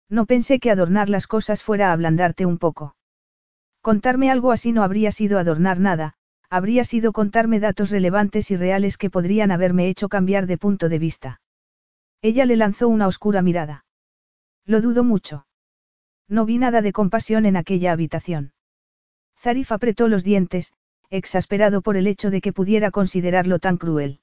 No 0.08 0.26
pensé 0.26 0.58
que 0.58 0.70
adornar 0.70 1.08
las 1.08 1.26
cosas 1.26 1.62
fuera 1.62 1.90
a 1.90 1.92
ablandarte 1.92 2.46
un 2.46 2.58
poco. 2.58 2.96
Contarme 3.82 4.30
algo 4.30 4.52
así 4.52 4.72
no 4.72 4.82
habría 4.82 5.12
sido 5.12 5.38
adornar 5.38 5.78
nada, 5.80 6.14
habría 6.50 6.84
sido 6.84 7.12
contarme 7.12 7.60
datos 7.60 7.90
relevantes 7.90 8.50
y 8.50 8.56
reales 8.56 8.96
que 8.96 9.10
podrían 9.10 9.50
haberme 9.50 9.88
hecho 9.88 10.08
cambiar 10.08 10.46
de 10.46 10.58
punto 10.58 10.88
de 10.88 10.98
vista. 10.98 11.40
Ella 12.22 12.46
le 12.46 12.56
lanzó 12.56 12.88
una 12.88 13.06
oscura 13.06 13.42
mirada. 13.42 13.84
Lo 14.64 14.80
dudo 14.80 15.04
mucho. 15.04 15.46
No 16.26 16.44
vi 16.44 16.58
nada 16.58 16.82
de 16.82 16.92
compasión 16.92 17.46
en 17.46 17.56
aquella 17.56 17.92
habitación. 17.92 18.52
Zarif 19.38 19.72
apretó 19.72 20.08
los 20.08 20.24
dientes, 20.24 20.72
exasperado 21.10 21.80
por 21.80 21.96
el 21.96 22.06
hecho 22.06 22.30
de 22.30 22.40
que 22.40 22.52
pudiera 22.52 22.90
considerarlo 22.90 23.58
tan 23.58 23.76
cruel. 23.76 24.20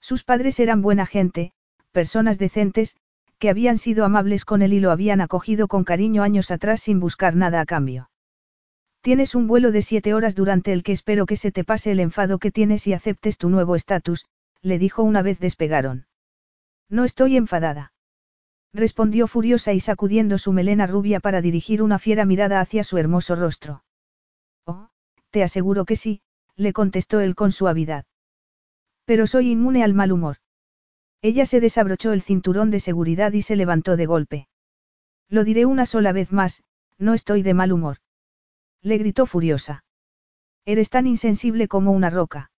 Sus 0.00 0.24
padres 0.24 0.60
eran 0.60 0.82
buena 0.82 1.06
gente, 1.06 1.52
personas 1.92 2.38
decentes, 2.38 2.96
que 3.44 3.50
habían 3.50 3.76
sido 3.76 4.06
amables 4.06 4.46
con 4.46 4.62
él 4.62 4.72
y 4.72 4.80
lo 4.80 4.90
habían 4.90 5.20
acogido 5.20 5.68
con 5.68 5.84
cariño 5.84 6.22
años 6.22 6.50
atrás 6.50 6.80
sin 6.80 6.98
buscar 6.98 7.36
nada 7.36 7.60
a 7.60 7.66
cambio. 7.66 8.08
Tienes 9.02 9.34
un 9.34 9.48
vuelo 9.48 9.70
de 9.70 9.82
siete 9.82 10.14
horas 10.14 10.34
durante 10.34 10.72
el 10.72 10.82
que 10.82 10.92
espero 10.92 11.26
que 11.26 11.36
se 11.36 11.52
te 11.52 11.62
pase 11.62 11.90
el 11.90 12.00
enfado 12.00 12.38
que 12.38 12.50
tienes 12.50 12.86
y 12.86 12.94
aceptes 12.94 13.36
tu 13.36 13.50
nuevo 13.50 13.76
estatus, 13.76 14.24
le 14.62 14.78
dijo 14.78 15.02
una 15.02 15.20
vez 15.20 15.40
despegaron. 15.40 16.06
No 16.88 17.04
estoy 17.04 17.36
enfadada. 17.36 17.92
Respondió 18.72 19.26
furiosa 19.26 19.74
y 19.74 19.80
sacudiendo 19.80 20.38
su 20.38 20.50
melena 20.54 20.86
rubia 20.86 21.20
para 21.20 21.42
dirigir 21.42 21.82
una 21.82 21.98
fiera 21.98 22.24
mirada 22.24 22.60
hacia 22.60 22.82
su 22.82 22.96
hermoso 22.96 23.36
rostro. 23.36 23.84
Oh, 24.64 24.88
te 25.28 25.42
aseguro 25.42 25.84
que 25.84 25.96
sí, 25.96 26.22
le 26.56 26.72
contestó 26.72 27.20
él 27.20 27.34
con 27.34 27.52
suavidad. 27.52 28.06
Pero 29.04 29.26
soy 29.26 29.50
inmune 29.50 29.84
al 29.84 29.92
mal 29.92 30.12
humor. 30.12 30.38
Ella 31.24 31.46
se 31.46 31.58
desabrochó 31.58 32.12
el 32.12 32.20
cinturón 32.20 32.70
de 32.70 32.80
seguridad 32.80 33.32
y 33.32 33.40
se 33.40 33.56
levantó 33.56 33.96
de 33.96 34.04
golpe. 34.04 34.46
Lo 35.30 35.42
diré 35.42 35.64
una 35.64 35.86
sola 35.86 36.12
vez 36.12 36.32
más, 36.32 36.62
no 36.98 37.14
estoy 37.14 37.40
de 37.40 37.54
mal 37.54 37.72
humor. 37.72 37.96
Le 38.82 38.98
gritó 38.98 39.24
furiosa. 39.24 39.86
Eres 40.66 40.90
tan 40.90 41.06
insensible 41.06 41.66
como 41.66 41.92
una 41.92 42.10
roca. 42.10 42.50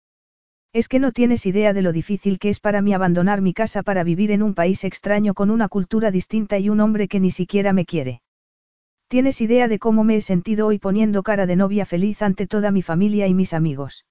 Es 0.73 0.87
que 0.87 0.97
no 0.97 1.11
tienes 1.11 1.45
idea 1.45 1.73
de 1.73 1.83
lo 1.83 1.91
difícil 1.91 2.39
que 2.39 2.49
es 2.49 2.59
para 2.59 2.81
mí 2.81 2.91
abandonar 2.95 3.39
mi 3.41 3.53
casa 3.53 3.83
para 3.83 4.03
vivir 4.03 4.31
en 4.31 4.41
un 4.41 4.55
país 4.55 4.83
extraño 4.83 5.35
con 5.35 5.51
una 5.51 5.67
cultura 5.67 6.09
distinta 6.09 6.57
y 6.57 6.69
un 6.69 6.79
hombre 6.79 7.07
que 7.07 7.19
ni 7.19 7.29
siquiera 7.29 7.71
me 7.71 7.85
quiere. 7.85 8.23
Tienes 9.09 9.41
idea 9.41 9.67
de 9.67 9.77
cómo 9.77 10.03
me 10.03 10.15
he 10.15 10.21
sentido 10.21 10.65
hoy 10.65 10.79
poniendo 10.79 11.21
cara 11.21 11.45
de 11.45 11.55
novia 11.55 11.85
feliz 11.85 12.23
ante 12.23 12.47
toda 12.47 12.71
mi 12.71 12.81
familia 12.81 13.27
y 13.27 13.35
mis 13.35 13.53
amigos. 13.53 14.05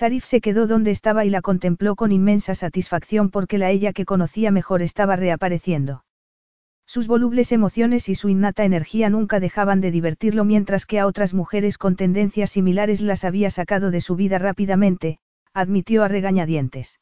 Zarif 0.00 0.24
se 0.24 0.40
quedó 0.40 0.66
donde 0.66 0.92
estaba 0.92 1.26
y 1.26 1.28
la 1.28 1.42
contempló 1.42 1.94
con 1.94 2.10
inmensa 2.10 2.54
satisfacción 2.54 3.28
porque 3.28 3.58
la 3.58 3.68
ella 3.68 3.92
que 3.92 4.06
conocía 4.06 4.50
mejor 4.50 4.80
estaba 4.80 5.14
reapareciendo. 5.14 6.06
Sus 6.86 7.06
volubles 7.06 7.52
emociones 7.52 8.08
y 8.08 8.14
su 8.14 8.30
innata 8.30 8.64
energía 8.64 9.10
nunca 9.10 9.40
dejaban 9.40 9.82
de 9.82 9.90
divertirlo 9.90 10.46
mientras 10.46 10.86
que 10.86 11.00
a 11.00 11.06
otras 11.06 11.34
mujeres 11.34 11.76
con 11.76 11.96
tendencias 11.96 12.48
similares 12.48 13.02
las 13.02 13.24
había 13.24 13.50
sacado 13.50 13.90
de 13.90 14.00
su 14.00 14.16
vida 14.16 14.38
rápidamente, 14.38 15.18
admitió 15.52 16.02
a 16.02 16.08
regañadientes. 16.08 16.98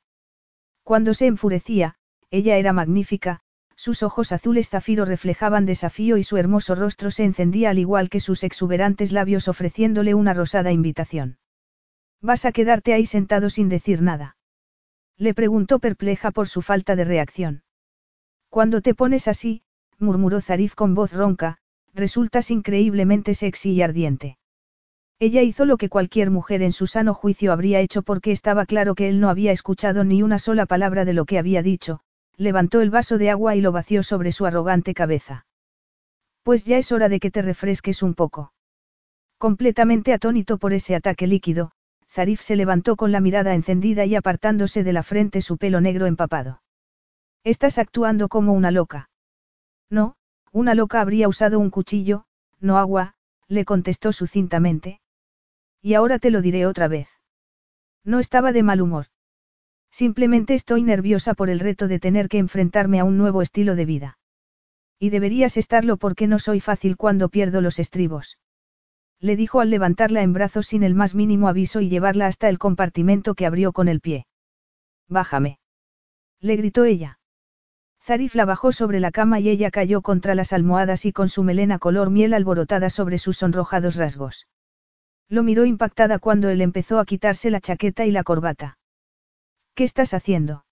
Cuando 0.83 1.15
se 1.15 1.27
enfurecía, 1.27 1.95
ella 2.33 2.57
era 2.57 2.73
magnífica, 2.73 3.39
sus 3.77 4.03
ojos 4.03 4.33
azules 4.33 4.71
zafiro 4.71 5.05
reflejaban 5.05 5.67
desafío 5.67 6.17
y 6.17 6.25
su 6.25 6.37
hermoso 6.37 6.75
rostro 6.75 7.13
se 7.13 7.23
encendía 7.23 7.71
al 7.71 7.79
igual 7.79 8.11
que 8.11 8.19
sus 8.19 8.43
exuberantes 8.43 9.13
labios 9.13 9.47
ofreciéndole 9.47 10.15
una 10.15 10.35
rosada 10.35 10.73
invitación. 10.73 11.39
¿Vas 12.21 12.45
a 12.45 12.53
quedarte 12.53 12.93
ahí 12.93 13.07
sentado 13.07 13.51
sin 13.51 13.69
decir 13.69 14.03
nada? 14.03 14.37
Le 15.17 15.35
preguntó 15.35 15.79
perpleja 15.79 16.31
por 16.31 16.49
su 16.49 16.63
falta 16.63 16.97
de 16.97 17.05
reacción. 17.05 17.63
Cuando 18.49 18.81
te 18.81 18.95
pones 18.95 19.29
así, 19.29 19.63
murmuró 19.99 20.41
Zarif 20.41 20.75
con 20.75 20.95
voz 20.95 21.13
ronca, 21.13 21.59
resultas 21.95 22.51
increíblemente 22.51 23.35
sexy 23.35 23.73
y 23.73 23.83
ardiente. 23.83 24.39
Ella 25.21 25.43
hizo 25.43 25.65
lo 25.65 25.77
que 25.77 25.89
cualquier 25.89 26.31
mujer 26.31 26.63
en 26.63 26.73
su 26.73 26.87
sano 26.87 27.13
juicio 27.13 27.53
habría 27.53 27.81
hecho 27.81 28.03
porque 28.03 28.31
estaba 28.31 28.67
claro 28.67 28.95
que 28.95 29.09
él 29.09 29.21
no 29.21 29.29
había 29.29 29.51
escuchado 29.51 30.05
ni 30.05 30.23
una 30.23 30.39
sola 30.39 30.65
palabra 30.65 31.05
de 31.05 31.13
lo 31.13 31.25
que 31.25 31.39
había 31.39 31.63
dicho, 31.63 32.01
levantó 32.37 32.81
el 32.81 32.91
vaso 32.91 33.19
de 33.19 33.31
agua 33.31 33.57
y 33.57 33.61
lo 33.61 33.73
vació 33.73 34.05
sobre 34.05 34.31
su 34.31 34.47
arrogante 34.47 34.95
cabeza. 34.95 35.47
Pues 36.45 36.65
ya 36.65 36.79
es 36.79 36.93
hora 36.93 37.09
de 37.09 37.19
que 37.19 37.33
te 37.33 37.43
refresques 37.43 38.03
un 38.03 38.15
poco. 38.15 38.53
Completamente 39.39 40.13
atónito 40.13 40.59
por 40.59 40.73
ese 40.73 40.95
ataque 40.95 41.27
líquido, 41.27 41.73
Zarif 42.11 42.41
se 42.41 42.57
levantó 42.57 42.97
con 42.97 43.13
la 43.13 43.21
mirada 43.21 43.55
encendida 43.55 44.05
y 44.05 44.15
apartándose 44.15 44.83
de 44.83 44.93
la 44.93 45.03
frente 45.03 45.43
su 45.43 45.59
pelo 45.59 45.81
negro 45.81 46.07
empapado. 46.07 46.63
Estás 47.45 47.79
actuando 47.79 48.29
como 48.29 48.53
una 48.53 48.71
loca. 48.71 49.11
No, 49.91 50.17
una 50.53 50.75
loca 50.75 51.01
habría 51.01 51.29
usado 51.29 51.59
un 51.59 51.71
cuchillo, 51.71 52.25
no 52.61 52.79
agua, 52.79 53.15
le 53.47 53.65
contestó 53.65 54.13
sucintamente. 54.13 55.01
Y 55.81 55.95
ahora 55.95 56.19
te 56.19 56.31
lo 56.31 56.43
diré 56.43 56.67
otra 56.67 56.89
vez. 56.89 57.09
No 58.05 58.19
estaba 58.21 58.53
de 58.53 58.63
mal 58.63 58.81
humor. 58.81 59.07
Simplemente 59.91 60.55
estoy 60.55 60.83
nerviosa 60.83 61.35
por 61.35 61.51
el 61.51 61.61
reto 61.61 61.89
de 61.89 61.99
tener 61.99 62.29
que 62.29 62.39
enfrentarme 62.39 63.01
a 63.01 63.05
un 63.05 63.17
nuevo 63.17 63.43
estilo 63.43 63.75
de 63.75 63.85
vida. 63.85 64.19
Y 64.99 65.11
deberías 65.11 65.57
estarlo 65.57 65.97
porque 65.97 66.27
no 66.27 66.39
soy 66.39 66.61
fácil 66.61 66.97
cuando 66.97 67.29
pierdo 67.29 67.61
los 67.61 67.79
estribos. 67.79 68.39
Le 69.21 69.37
dijo 69.37 69.61
al 69.61 69.71
levantarla 69.71 70.23
en 70.23 70.33
brazos 70.33 70.67
sin 70.67 70.83
el 70.83 70.95
más 70.95 71.15
mínimo 71.15 71.49
aviso 71.49 71.81
y 71.81 71.89
llevarla 71.89 72.27
hasta 72.27 72.49
el 72.49 72.59
compartimento 72.59 73.35
que 73.35 73.47
abrió 73.47 73.73
con 73.73 73.89
el 73.89 74.01
pie. 74.01 74.27
Bájame. 75.09 75.59
Le 76.41 76.57
gritó 76.57 76.85
ella. 76.85 77.19
Zarif 78.01 78.35
la 78.35 78.45
bajó 78.45 78.73
sobre 78.73 79.01
la 79.01 79.11
cama 79.11 79.41
y 79.41 79.49
ella 79.49 79.71
cayó 79.71 80.03
contra 80.03 80.35
las 80.35 80.53
almohadas 80.53 81.05
y 81.05 81.13
con 81.13 81.29
su 81.29 81.43
melena 81.43 81.79
color 81.79 82.11
miel 82.11 82.33
alborotada 82.33 82.91
sobre 82.91 83.19
sus 83.19 83.39
sonrojados 83.39 83.97
rasgos. 83.97 84.47
Lo 85.29 85.43
miró 85.43 85.67
impactada 85.67 86.19
cuando 86.19 86.49
él 86.49 86.61
empezó 86.63 87.01
a 87.01 87.05
quitarse 87.05 87.51
la 87.51 87.61
chaqueta 87.61 88.07
y 88.07 88.13
la 88.13 88.23
corbata. 88.23 88.79
¿Qué 89.75 89.85
estás 89.85 90.15
haciendo? 90.15 90.65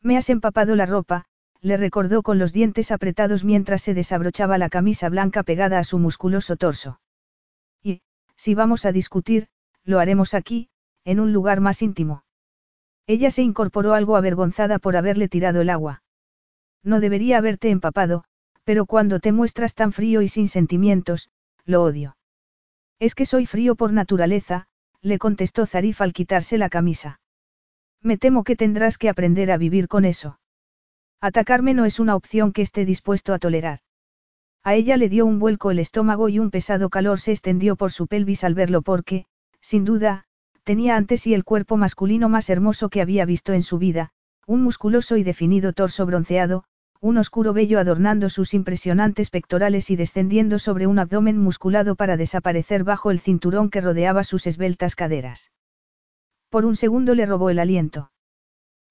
Me 0.00 0.16
has 0.16 0.30
empapado 0.30 0.76
la 0.76 0.86
ropa, 0.86 1.24
le 1.60 1.76
recordó 1.76 2.22
con 2.22 2.38
los 2.38 2.52
dientes 2.52 2.92
apretados 2.92 3.44
mientras 3.44 3.82
se 3.82 3.94
desabrochaba 3.94 4.58
la 4.58 4.68
camisa 4.68 5.08
blanca 5.08 5.42
pegada 5.42 5.78
a 5.78 5.84
su 5.84 5.98
musculoso 5.98 6.56
torso. 6.56 7.00
Si 8.44 8.56
vamos 8.56 8.86
a 8.86 8.90
discutir, 8.90 9.46
lo 9.84 10.00
haremos 10.00 10.34
aquí, 10.34 10.68
en 11.04 11.20
un 11.20 11.32
lugar 11.32 11.60
más 11.60 11.80
íntimo. 11.80 12.24
Ella 13.06 13.30
se 13.30 13.42
incorporó 13.42 13.94
algo 13.94 14.16
avergonzada 14.16 14.80
por 14.80 14.96
haberle 14.96 15.28
tirado 15.28 15.60
el 15.60 15.70
agua. 15.70 16.02
No 16.82 16.98
debería 16.98 17.38
haberte 17.38 17.70
empapado, 17.70 18.24
pero 18.64 18.84
cuando 18.84 19.20
te 19.20 19.30
muestras 19.30 19.76
tan 19.76 19.92
frío 19.92 20.22
y 20.22 20.28
sin 20.28 20.48
sentimientos, 20.48 21.30
lo 21.64 21.84
odio. 21.84 22.16
Es 22.98 23.14
que 23.14 23.26
soy 23.26 23.46
frío 23.46 23.76
por 23.76 23.92
naturaleza, 23.92 24.66
le 25.02 25.20
contestó 25.20 25.64
Zarif 25.64 26.00
al 26.00 26.12
quitarse 26.12 26.58
la 26.58 26.68
camisa. 26.68 27.20
Me 28.00 28.18
temo 28.18 28.42
que 28.42 28.56
tendrás 28.56 28.98
que 28.98 29.08
aprender 29.08 29.52
a 29.52 29.56
vivir 29.56 29.86
con 29.86 30.04
eso. 30.04 30.40
Atacarme 31.20 31.74
no 31.74 31.84
es 31.84 32.00
una 32.00 32.16
opción 32.16 32.52
que 32.52 32.62
esté 32.62 32.86
dispuesto 32.86 33.34
a 33.34 33.38
tolerar. 33.38 33.82
A 34.64 34.74
ella 34.74 34.96
le 34.96 35.08
dio 35.08 35.26
un 35.26 35.40
vuelco 35.40 35.70
el 35.70 35.80
estómago 35.80 36.28
y 36.28 36.38
un 36.38 36.50
pesado 36.50 36.88
calor 36.88 37.18
se 37.18 37.32
extendió 37.32 37.74
por 37.74 37.90
su 37.90 38.06
pelvis 38.06 38.44
al 38.44 38.54
verlo 38.54 38.82
porque, 38.82 39.26
sin 39.60 39.84
duda, 39.84 40.24
tenía 40.62 40.96
ante 40.96 41.16
sí 41.16 41.34
el 41.34 41.42
cuerpo 41.42 41.76
masculino 41.76 42.28
más 42.28 42.48
hermoso 42.48 42.88
que 42.88 43.00
había 43.00 43.24
visto 43.24 43.52
en 43.52 43.64
su 43.64 43.78
vida, 43.78 44.10
un 44.46 44.62
musculoso 44.62 45.16
y 45.16 45.24
definido 45.24 45.72
torso 45.72 46.06
bronceado, 46.06 46.64
un 47.00 47.18
oscuro 47.18 47.52
vello 47.52 47.80
adornando 47.80 48.28
sus 48.28 48.54
impresionantes 48.54 49.30
pectorales 49.30 49.90
y 49.90 49.96
descendiendo 49.96 50.60
sobre 50.60 50.86
un 50.86 51.00
abdomen 51.00 51.36
musculado 51.36 51.96
para 51.96 52.16
desaparecer 52.16 52.84
bajo 52.84 53.10
el 53.10 53.18
cinturón 53.18 53.70
que 53.70 53.80
rodeaba 53.80 54.22
sus 54.22 54.46
esbeltas 54.46 54.94
caderas. 54.94 55.50
Por 56.48 56.64
un 56.64 56.76
segundo 56.76 57.16
le 57.16 57.26
robó 57.26 57.50
el 57.50 57.58
aliento. 57.58 58.12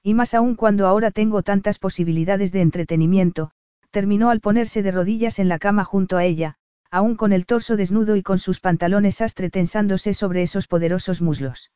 Y 0.03 0.13
más 0.13 0.33
aún 0.33 0.55
cuando 0.55 0.87
ahora 0.87 1.11
tengo 1.11 1.41
tantas 1.41 1.79
posibilidades 1.79 2.51
de 2.51 2.59
entretenimiento, 2.59 3.51
terminó 3.91 4.29
al 4.29 4.39
ponerse 4.39 4.81
de 4.81 4.91
rodillas 4.91 5.37
en 5.37 5.49
la 5.49 5.59
cama 5.59 5.83
junto 5.83 6.17
a 6.17 6.23
ella, 6.23 6.55
aún 6.89 7.15
con 7.15 7.33
el 7.33 7.45
torso 7.45 7.77
desnudo 7.77 8.15
y 8.15 8.23
con 8.23 8.39
sus 8.39 8.59
pantalones 8.59 9.21
astre 9.21 9.49
tensándose 9.49 10.13
sobre 10.13 10.41
esos 10.41 10.67
poderosos 10.67 11.21
muslos. 11.21 11.71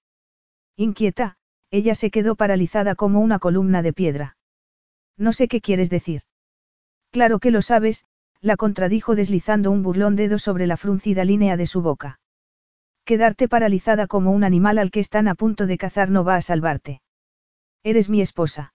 Inquieta, 0.75 1.37
ella 1.71 1.95
se 1.95 2.11
quedó 2.11 2.35
paralizada 2.35 2.95
como 2.95 3.19
una 3.19 3.39
columna 3.39 3.81
de 3.81 3.93
piedra. 3.93 4.37
No 5.17 5.31
sé 5.33 5.47
qué 5.47 5.61
quieres 5.61 5.89
decir. 5.89 6.23
Claro 7.11 7.39
que 7.39 7.51
lo 7.51 7.61
sabes, 7.61 8.05
la 8.41 8.57
contradijo 8.57 9.15
deslizando 9.15 9.71
un 9.71 9.83
burlón 9.83 10.15
dedo 10.15 10.39
sobre 10.39 10.67
la 10.67 10.77
fruncida 10.77 11.23
línea 11.23 11.57
de 11.57 11.65
su 11.65 11.81
boca. 11.81 12.19
Quedarte 13.05 13.47
paralizada 13.47 14.07
como 14.07 14.31
un 14.31 14.43
animal 14.43 14.79
al 14.79 14.91
que 14.91 14.99
están 14.99 15.27
a 15.27 15.35
punto 15.35 15.67
de 15.67 15.77
cazar 15.77 16.09
no 16.09 16.23
va 16.23 16.35
a 16.35 16.41
salvarte. 16.41 17.01
Eres 17.83 18.09
mi 18.09 18.19
esposa. 18.19 18.73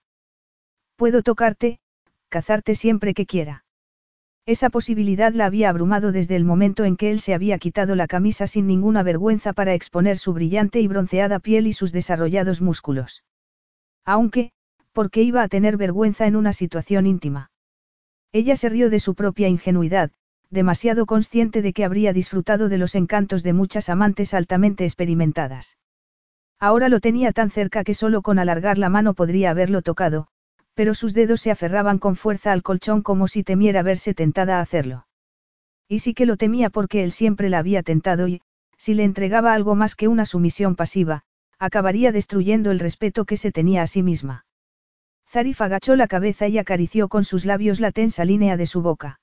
Puedo 0.95 1.21
tocarte, 1.21 1.79
cazarte 2.31 2.73
siempre 2.73 3.13
que 3.13 3.27
quiera. 3.27 3.65
Esa 4.47 4.71
posibilidad 4.71 5.33
la 5.33 5.45
había 5.45 5.69
abrumado 5.69 6.11
desde 6.11 6.35
el 6.35 6.45
momento 6.45 6.83
en 6.83 6.97
que 6.97 7.11
él 7.11 7.19
se 7.19 7.35
había 7.35 7.59
quitado 7.59 7.95
la 7.95 8.07
camisa 8.07 8.47
sin 8.47 8.65
ninguna 8.65 9.03
vergüenza 9.03 9.53
para 9.53 9.75
exponer 9.75 10.17
su 10.17 10.33
brillante 10.33 10.79
y 10.81 10.87
bronceada 10.87 11.37
piel 11.39 11.67
y 11.67 11.73
sus 11.73 11.91
desarrollados 11.91 12.59
músculos. 12.59 13.23
Aunque, 14.03 14.51
porque 14.93 15.21
iba 15.21 15.43
a 15.43 15.47
tener 15.47 15.77
vergüenza 15.77 16.25
en 16.25 16.35
una 16.35 16.53
situación 16.53 17.05
íntima. 17.05 17.51
Ella 18.31 18.55
se 18.55 18.69
rió 18.69 18.89
de 18.89 18.99
su 18.99 19.13
propia 19.13 19.47
ingenuidad, 19.47 20.09
demasiado 20.49 21.05
consciente 21.05 21.61
de 21.61 21.73
que 21.73 21.85
habría 21.85 22.13
disfrutado 22.13 22.67
de 22.67 22.77
los 22.77 22.95
encantos 22.95 23.43
de 23.43 23.53
muchas 23.53 23.89
amantes 23.89 24.33
altamente 24.33 24.85
experimentadas. 24.85 25.77
Ahora 26.59 26.89
lo 26.89 26.99
tenía 26.99 27.31
tan 27.31 27.51
cerca 27.51 27.83
que 27.83 27.93
solo 27.93 28.21
con 28.21 28.39
alargar 28.39 28.77
la 28.77 28.89
mano 28.89 29.13
podría 29.13 29.51
haberlo 29.51 29.81
tocado, 29.81 30.27
pero 30.73 30.93
sus 30.93 31.13
dedos 31.13 31.41
se 31.41 31.51
aferraban 31.51 31.99
con 31.99 32.15
fuerza 32.15 32.51
al 32.51 32.63
colchón 32.63 33.01
como 33.01 33.27
si 33.27 33.43
temiera 33.43 33.83
verse 33.83 34.13
tentada 34.13 34.57
a 34.57 34.61
hacerlo. 34.61 35.07
Y 35.87 35.99
sí 35.99 36.13
que 36.13 36.25
lo 36.25 36.37
temía 36.37 36.69
porque 36.69 37.03
él 37.03 37.11
siempre 37.11 37.49
la 37.49 37.59
había 37.59 37.83
tentado 37.83 38.27
y, 38.27 38.41
si 38.77 38.93
le 38.93 39.03
entregaba 39.03 39.53
algo 39.53 39.75
más 39.75 39.95
que 39.95 40.07
una 40.07 40.25
sumisión 40.25 40.75
pasiva, 40.75 41.23
acabaría 41.59 42.11
destruyendo 42.11 42.71
el 42.71 42.79
respeto 42.79 43.25
que 43.25 43.37
se 43.37 43.51
tenía 43.51 43.83
a 43.83 43.87
sí 43.87 44.01
misma. 44.01 44.45
Zarif 45.29 45.61
agachó 45.61 45.95
la 45.95 46.07
cabeza 46.07 46.47
y 46.47 46.57
acarició 46.57 47.07
con 47.07 47.23
sus 47.23 47.45
labios 47.45 47.79
la 47.79 47.91
tensa 47.91 48.25
línea 48.25 48.57
de 48.57 48.65
su 48.65 48.81
boca. 48.81 49.19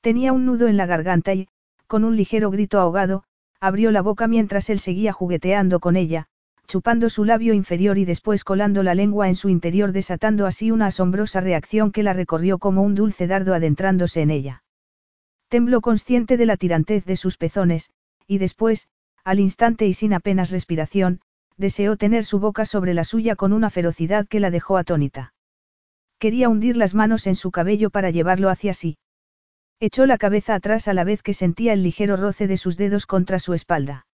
Tenía 0.00 0.32
un 0.32 0.46
nudo 0.46 0.68
en 0.68 0.76
la 0.76 0.86
garganta 0.86 1.34
y, 1.34 1.48
con 1.86 2.04
un 2.04 2.16
ligero 2.16 2.50
grito 2.50 2.78
ahogado, 2.78 3.24
abrió 3.60 3.90
la 3.90 4.02
boca 4.02 4.28
mientras 4.28 4.70
él 4.70 4.78
seguía 4.78 5.12
jugueteando 5.12 5.80
con 5.80 5.96
ella, 5.96 6.28
chupando 6.68 7.08
su 7.08 7.24
labio 7.24 7.54
inferior 7.54 7.96
y 7.96 8.04
después 8.04 8.44
colando 8.44 8.82
la 8.82 8.94
lengua 8.94 9.28
en 9.28 9.34
su 9.34 9.48
interior 9.48 9.92
desatando 9.92 10.44
así 10.44 10.70
una 10.70 10.86
asombrosa 10.86 11.40
reacción 11.40 11.90
que 11.92 12.02
la 12.02 12.12
recorrió 12.12 12.58
como 12.58 12.82
un 12.82 12.94
dulce 12.94 13.26
dardo 13.26 13.54
adentrándose 13.54 14.20
en 14.20 14.30
ella. 14.30 14.62
Tembló 15.48 15.80
consciente 15.80 16.36
de 16.36 16.44
la 16.44 16.58
tirantez 16.58 17.06
de 17.06 17.16
sus 17.16 17.38
pezones, 17.38 17.90
y 18.26 18.36
después, 18.36 18.88
al 19.24 19.40
instante 19.40 19.86
y 19.86 19.94
sin 19.94 20.12
apenas 20.12 20.50
respiración, 20.50 21.22
deseó 21.56 21.96
tener 21.96 22.26
su 22.26 22.38
boca 22.38 22.66
sobre 22.66 22.92
la 22.92 23.04
suya 23.04 23.34
con 23.34 23.54
una 23.54 23.70
ferocidad 23.70 24.28
que 24.28 24.38
la 24.38 24.50
dejó 24.50 24.76
atónita. 24.76 25.32
Quería 26.18 26.50
hundir 26.50 26.76
las 26.76 26.94
manos 26.94 27.26
en 27.26 27.34
su 27.34 27.50
cabello 27.50 27.88
para 27.88 28.10
llevarlo 28.10 28.50
hacia 28.50 28.74
sí. 28.74 28.98
Echó 29.80 30.04
la 30.04 30.18
cabeza 30.18 30.54
atrás 30.54 30.86
a 30.86 30.92
la 30.92 31.04
vez 31.04 31.22
que 31.22 31.32
sentía 31.32 31.72
el 31.72 31.82
ligero 31.82 32.18
roce 32.18 32.46
de 32.46 32.58
sus 32.58 32.76
dedos 32.76 33.06
contra 33.06 33.38
su 33.38 33.54
espalda. 33.54 34.07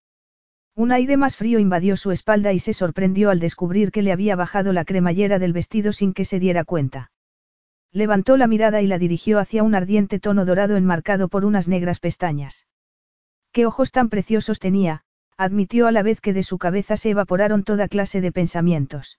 Un 0.77 0.91
aire 0.91 1.15
más 1.15 1.37
frío 1.37 1.59
invadió 1.59 1.95
su 1.95 2.11
espalda 2.11 2.51
y 2.51 2.59
se 2.59 2.73
sorprendió 2.73 3.29
al 3.29 3.39
descubrir 3.39 3.91
que 3.91 4.01
le 4.01 4.11
había 4.11 4.35
bajado 4.35 4.73
la 4.73 4.83
cremallera 4.83 5.39
del 5.39 5.53
vestido 5.53 5.93
sin 5.93 6.13
que 6.13 6.25
se 6.25 6.37
diera 6.37 6.65
cuenta. 6.65 7.11
Levantó 7.93 8.35
la 8.35 8.47
mirada 8.47 8.81
y 8.81 8.87
la 8.87 8.99
dirigió 8.99 9.39
hacia 9.39 9.63
un 9.63 9.73
ardiente 9.73 10.19
tono 10.19 10.43
dorado 10.43 10.75
enmarcado 10.75 11.29
por 11.29 11.45
unas 11.45 11.69
negras 11.69 12.01
pestañas. 12.01 12.67
¿Qué 13.53 13.65
ojos 13.65 13.93
tan 13.93 14.09
preciosos 14.09 14.59
tenía? 14.59 15.05
admitió 15.37 15.87
a 15.87 15.93
la 15.93 16.03
vez 16.03 16.19
que 16.19 16.33
de 16.33 16.43
su 16.43 16.57
cabeza 16.57 16.97
se 16.97 17.11
evaporaron 17.11 17.63
toda 17.63 17.87
clase 17.87 18.19
de 18.19 18.33
pensamientos. 18.33 19.17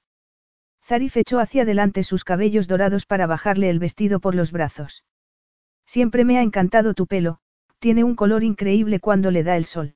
Zarif 0.85 1.17
echó 1.17 1.41
hacia 1.41 1.63
adelante 1.63 2.03
sus 2.03 2.23
cabellos 2.23 2.69
dorados 2.69 3.07
para 3.07 3.27
bajarle 3.27 3.71
el 3.71 3.79
vestido 3.79 4.21
por 4.21 4.35
los 4.35 4.53
brazos. 4.53 5.05
Siempre 5.87 6.27
me 6.27 6.39
ha 6.39 6.43
encantado 6.43 6.93
tu 6.93 7.07
pelo, 7.07 7.39
tiene 7.79 8.05
un 8.05 8.15
color 8.15 8.45
increíble 8.45 9.01
cuando 9.01 9.31
le 9.31 9.43
da 9.43 9.57
el 9.57 9.65
sol. 9.65 9.95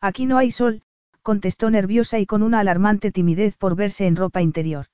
Aquí 0.00 0.26
no 0.26 0.38
hay 0.38 0.50
sol, 0.50 0.82
contestó 1.22 1.70
nerviosa 1.70 2.18
y 2.18 2.26
con 2.26 2.42
una 2.42 2.60
alarmante 2.60 3.10
timidez 3.10 3.56
por 3.56 3.74
verse 3.74 4.06
en 4.06 4.16
ropa 4.16 4.42
interior. 4.42 4.86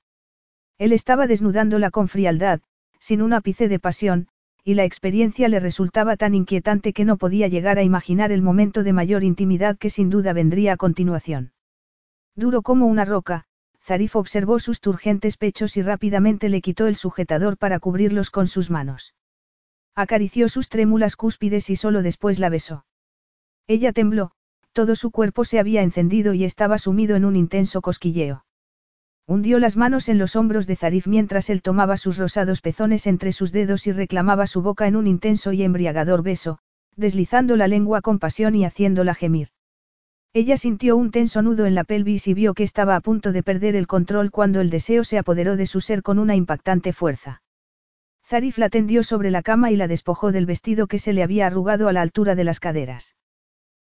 Él 0.77 0.93
estaba 0.93 1.27
desnudándola 1.27 1.91
con 1.91 2.07
frialdad, 2.07 2.61
sin 2.99 3.21
un 3.21 3.33
ápice 3.33 3.67
de 3.67 3.79
pasión, 3.79 4.27
y 4.63 4.73
la 4.73 4.83
experiencia 4.83 5.47
le 5.47 5.59
resultaba 5.59 6.17
tan 6.17 6.33
inquietante 6.33 6.91
que 6.91 7.05
no 7.05 7.17
podía 7.17 7.47
llegar 7.47 7.77
a 7.77 7.83
imaginar 7.83 8.31
el 8.31 8.41
momento 8.41 8.83
de 8.83 8.93
mayor 8.93 9.23
intimidad 9.23 9.77
que 9.77 9.91
sin 9.91 10.09
duda 10.09 10.33
vendría 10.33 10.73
a 10.73 10.77
continuación. 10.77 11.53
Duro 12.35 12.63
como 12.63 12.87
una 12.87 13.05
roca, 13.05 13.45
Zarif 13.81 14.15
observó 14.15 14.57
sus 14.59 14.81
turgentes 14.81 15.37
pechos 15.37 15.77
y 15.77 15.83
rápidamente 15.83 16.49
le 16.49 16.61
quitó 16.61 16.87
el 16.87 16.95
sujetador 16.95 17.57
para 17.57 17.79
cubrirlos 17.79 18.31
con 18.31 18.47
sus 18.47 18.71
manos. 18.71 19.13
Acarició 19.93 20.49
sus 20.49 20.67
trémulas 20.69 21.15
cúspides 21.15 21.69
y 21.69 21.75
solo 21.75 22.01
después 22.01 22.39
la 22.39 22.49
besó. 22.49 22.85
Ella 23.67 23.93
tembló, 23.93 24.31
todo 24.75 24.97
su 24.97 25.09
cuerpo 25.09 25.45
se 25.45 25.57
había 25.57 25.83
encendido 25.83 26.33
y 26.33 26.43
estaba 26.43 26.77
sumido 26.77 27.15
en 27.15 27.23
un 27.23 27.37
intenso 27.37 27.81
cosquilleo. 27.81 28.45
Hundió 29.25 29.57
las 29.57 29.77
manos 29.77 30.09
en 30.09 30.17
los 30.17 30.35
hombros 30.35 30.67
de 30.67 30.75
Zarif 30.75 31.07
mientras 31.07 31.49
él 31.49 31.61
tomaba 31.61 31.95
sus 31.95 32.17
rosados 32.17 32.59
pezones 32.59 33.07
entre 33.07 33.31
sus 33.31 33.53
dedos 33.53 33.87
y 33.87 33.93
reclamaba 33.93 34.47
su 34.47 34.61
boca 34.61 34.85
en 34.85 34.97
un 34.97 35.07
intenso 35.07 35.53
y 35.53 35.63
embriagador 35.63 36.23
beso, 36.23 36.59
deslizando 36.97 37.55
la 37.55 37.69
lengua 37.69 38.01
con 38.01 38.19
pasión 38.19 38.53
y 38.53 38.65
haciéndola 38.65 39.15
gemir. 39.15 39.47
Ella 40.33 40.57
sintió 40.57 40.97
un 40.97 41.09
tenso 41.09 41.41
nudo 41.41 41.65
en 41.65 41.73
la 41.73 41.85
pelvis 41.85 42.27
y 42.27 42.33
vio 42.33 42.53
que 42.53 42.63
estaba 42.63 42.97
a 42.97 42.99
punto 42.99 43.31
de 43.31 43.43
perder 43.43 43.77
el 43.77 43.87
control 43.87 44.29
cuando 44.29 44.59
el 44.59 44.69
deseo 44.69 45.05
se 45.05 45.17
apoderó 45.17 45.55
de 45.55 45.67
su 45.67 45.79
ser 45.79 46.03
con 46.03 46.19
una 46.19 46.35
impactante 46.35 46.91
fuerza. 46.91 47.41
Zarif 48.25 48.57
la 48.57 48.69
tendió 48.69 49.03
sobre 49.03 49.31
la 49.31 49.41
cama 49.41 49.71
y 49.71 49.77
la 49.77 49.87
despojó 49.87 50.33
del 50.33 50.45
vestido 50.45 50.87
que 50.87 50.99
se 50.99 51.13
le 51.13 51.23
había 51.23 51.47
arrugado 51.47 51.87
a 51.87 51.93
la 51.93 52.01
altura 52.01 52.35
de 52.35 52.43
las 52.43 52.59
caderas. 52.59 53.15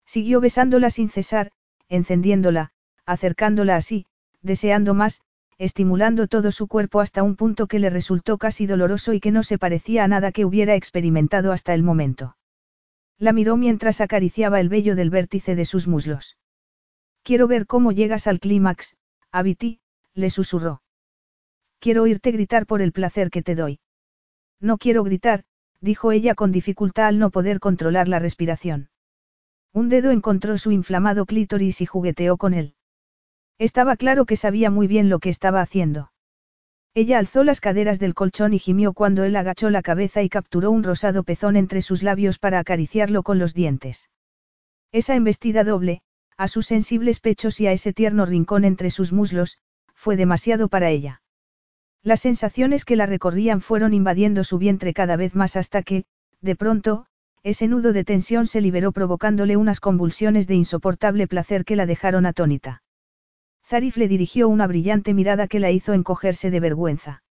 Siguió 0.06 0.42
besándola 0.42 0.90
sin 0.90 1.10
cesar, 1.10 1.52
encendiéndola, 1.90 2.72
acercándola 3.06 3.76
así, 3.76 4.06
deseando 4.42 4.94
más, 4.94 5.22
estimulando 5.58 6.28
todo 6.28 6.52
su 6.52 6.68
cuerpo 6.68 7.00
hasta 7.00 7.24
un 7.24 7.36
punto 7.36 7.68
que 7.68 7.80
le 7.80 7.90
resultó 7.90 8.38
casi 8.38 8.66
doloroso 8.66 9.14
y 9.14 9.20
que 9.20 9.32
no 9.32 9.44
se 9.44 9.58
parecía 9.58 10.04
a 10.04 10.08
nada 10.08 10.32
que 10.32 10.46
hubiera 10.46 10.76
experimentado 10.76 11.52
hasta 11.52 11.74
el 11.74 11.84
momento. 11.84 12.38
La 13.18 13.34
miró 13.34 13.56
mientras 13.58 14.02
acariciaba 14.02 14.60
el 14.60 14.70
vello 14.70 14.96
del 14.96 15.10
vértice 15.10 15.56
de 15.56 15.66
sus 15.66 15.88
muslos. 15.88 16.38
Quiero 17.22 17.48
ver 17.48 17.68
cómo 17.68 17.92
llegas 17.92 18.28
al 18.28 18.40
clímax, 18.40 18.98
Abiti, 19.32 19.80
le 20.14 20.30
susurró. 20.30 20.82
Quiero 21.80 22.04
oírte 22.04 22.32
gritar 22.32 22.66
por 22.66 22.82
el 22.82 22.92
placer 22.92 23.30
que 23.30 23.42
te 23.42 23.56
doy. 23.56 23.80
No 24.60 24.78
quiero 24.78 25.04
gritar, 25.04 25.44
dijo 25.80 26.12
ella 26.12 26.36
con 26.36 26.52
dificultad 26.52 27.08
al 27.08 27.20
no 27.20 27.30
poder 27.30 27.60
controlar 27.60 28.08
la 28.08 28.20
respiración. 28.20 28.90
Un 29.74 29.90
dedo 29.90 30.12
encontró 30.12 30.58
su 30.58 30.72
inflamado 30.72 31.26
clítoris 31.26 31.82
y 31.82 31.86
jugueteó 31.86 32.38
con 32.38 32.54
él. 32.54 32.76
Estaba 33.58 33.96
claro 33.96 34.26
que 34.26 34.36
sabía 34.36 34.70
muy 34.70 34.88
bien 34.88 35.10
lo 35.10 35.20
que 35.20 35.30
estaba 35.30 35.62
haciendo. 35.62 36.12
Ella 36.94 37.18
alzó 37.18 37.44
las 37.44 37.60
caderas 37.60 38.00
del 38.00 38.14
colchón 38.14 38.54
y 38.54 38.60
gimió 38.60 38.94
cuando 38.94 39.24
él 39.24 39.36
agachó 39.36 39.72
la 39.72 39.82
cabeza 39.82 40.22
y 40.22 40.30
capturó 40.30 40.70
un 40.70 40.84
rosado 40.84 41.24
pezón 41.24 41.56
entre 41.56 41.82
sus 41.82 42.04
labios 42.04 42.38
para 42.38 42.60
acariciarlo 42.60 43.24
con 43.24 43.40
los 43.40 43.56
dientes. 43.56 44.12
Esa 44.92 45.16
embestida 45.16 45.64
doble, 45.64 46.02
a 46.38 46.48
sus 46.48 46.68
sensibles 46.68 47.20
pechos 47.20 47.60
y 47.60 47.66
a 47.66 47.72
ese 47.72 47.94
tierno 47.94 48.28
rincón 48.28 48.66
entre 48.66 48.92
sus 48.92 49.12
muslos, 49.12 49.58
fue 49.96 50.16
demasiado 50.16 50.68
para 50.68 50.92
ella. 50.92 51.24
Las 52.04 52.20
sensaciones 52.20 52.86
que 52.86 52.96
la 52.96 53.08
recorrían 53.08 53.62
fueron 53.62 53.96
invadiendo 53.96 54.44
su 54.44 54.60
vientre 54.60 54.94
cada 54.94 55.16
vez 55.16 55.34
más 55.34 55.56
hasta 55.56 55.82
que, 55.82 56.06
de 56.42 56.56
pronto, 56.56 57.08
ese 57.44 57.68
nudo 57.68 57.92
de 57.94 58.06
tensión 58.06 58.48
se 58.48 58.62
liberó 58.62 58.92
provocándole 58.94 59.58
unas 59.58 59.80
convulsiones 59.80 60.48
de 60.48 60.56
insoportable 60.56 61.28
placer 61.28 61.66
que 61.66 61.76
la 61.76 61.86
dejaron 61.86 62.26
atónita. 62.26 62.84
Zarif 63.66 63.98
le 63.98 64.08
dirigió 64.08 64.48
una 64.48 64.68
brillante 64.68 65.14
mirada 65.14 65.48
que 65.48 65.60
la 65.60 65.72
hizo 65.72 65.94
encogerse 65.94 66.52
de 66.52 66.60
vergüenza. 66.60 67.24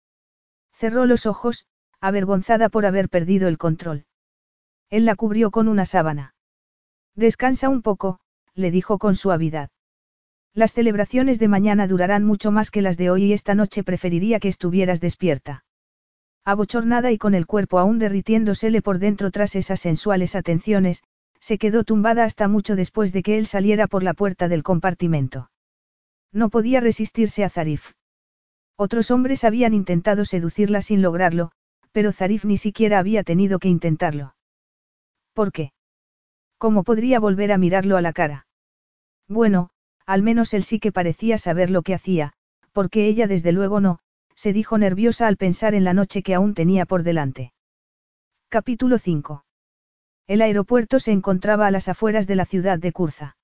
Cerró 0.72 1.06
los 1.06 1.26
ojos, 1.26 1.66
avergonzada 2.00 2.68
por 2.68 2.84
haber 2.84 3.08
perdido 3.08 3.48
el 3.48 3.58
control. 3.58 4.04
Él 4.90 5.06
la 5.06 5.14
cubrió 5.14 5.50
con 5.50 5.68
una 5.68 5.86
sábana. 5.86 6.34
Descansa 7.14 7.68
un 7.68 7.82
poco, 7.82 8.20
le 8.54 8.70
dijo 8.70 8.98
con 8.98 9.14
suavidad. 9.14 9.70
Las 10.54 10.74
celebraciones 10.74 11.38
de 11.38 11.48
mañana 11.48 11.86
durarán 11.86 12.24
mucho 12.24 12.50
más 12.50 12.70
que 12.70 12.82
las 12.82 12.98
de 12.98 13.10
hoy 13.10 13.24
y 13.24 13.32
esta 13.32 13.54
noche 13.54 13.82
preferiría 13.82 14.40
que 14.40 14.48
estuvieras 14.48 15.00
despierta. 15.00 15.64
Abochornada 16.44 17.12
y 17.12 17.18
con 17.18 17.34
el 17.34 17.46
cuerpo 17.46 17.78
aún 17.78 18.00
derritiéndosele 18.00 18.82
por 18.82 18.98
dentro 18.98 19.30
tras 19.30 19.54
esas 19.54 19.80
sensuales 19.80 20.34
atenciones, 20.34 21.02
se 21.38 21.56
quedó 21.56 21.84
tumbada 21.84 22.24
hasta 22.24 22.48
mucho 22.48 22.74
después 22.74 23.12
de 23.12 23.22
que 23.22 23.38
él 23.38 23.46
saliera 23.46 23.86
por 23.86 24.02
la 24.02 24.14
puerta 24.14 24.48
del 24.48 24.62
compartimento. 24.62 25.50
No 26.32 26.50
podía 26.50 26.80
resistirse 26.80 27.44
a 27.44 27.50
Zarif. 27.50 27.92
Otros 28.76 29.10
hombres 29.10 29.44
habían 29.44 29.74
intentado 29.74 30.24
seducirla 30.24 30.82
sin 30.82 31.02
lograrlo, 31.02 31.52
pero 31.92 32.10
Zarif 32.10 32.44
ni 32.44 32.56
siquiera 32.56 32.98
había 32.98 33.22
tenido 33.22 33.58
que 33.58 33.68
intentarlo. 33.68 34.34
¿Por 35.34 35.52
qué? 35.52 35.72
¿Cómo 36.58 36.82
podría 36.82 37.20
volver 37.20 37.52
a 37.52 37.58
mirarlo 37.58 37.96
a 37.96 38.02
la 38.02 38.12
cara? 38.12 38.46
Bueno, 39.28 39.70
al 40.06 40.22
menos 40.22 40.54
él 40.54 40.64
sí 40.64 40.80
que 40.80 40.92
parecía 40.92 41.38
saber 41.38 41.70
lo 41.70 41.82
que 41.82 41.94
hacía, 41.94 42.32
porque 42.72 43.06
ella 43.06 43.26
desde 43.26 43.52
luego 43.52 43.80
no, 43.80 43.98
se 44.34 44.52
dijo 44.52 44.78
nerviosa 44.78 45.26
al 45.26 45.36
pensar 45.36 45.74
en 45.74 45.84
la 45.84 45.94
noche 45.94 46.22
que 46.22 46.34
aún 46.34 46.54
tenía 46.54 46.86
por 46.86 47.02
delante. 47.02 47.52
Capítulo 48.48 48.98
5. 48.98 49.44
El 50.26 50.42
aeropuerto 50.42 50.98
se 50.98 51.12
encontraba 51.12 51.66
a 51.66 51.70
las 51.70 51.88
afueras 51.88 52.26
de 52.26 52.36
la 52.36 52.44
ciudad 52.44 52.78
de 52.78 52.92
Curza. 52.92 53.36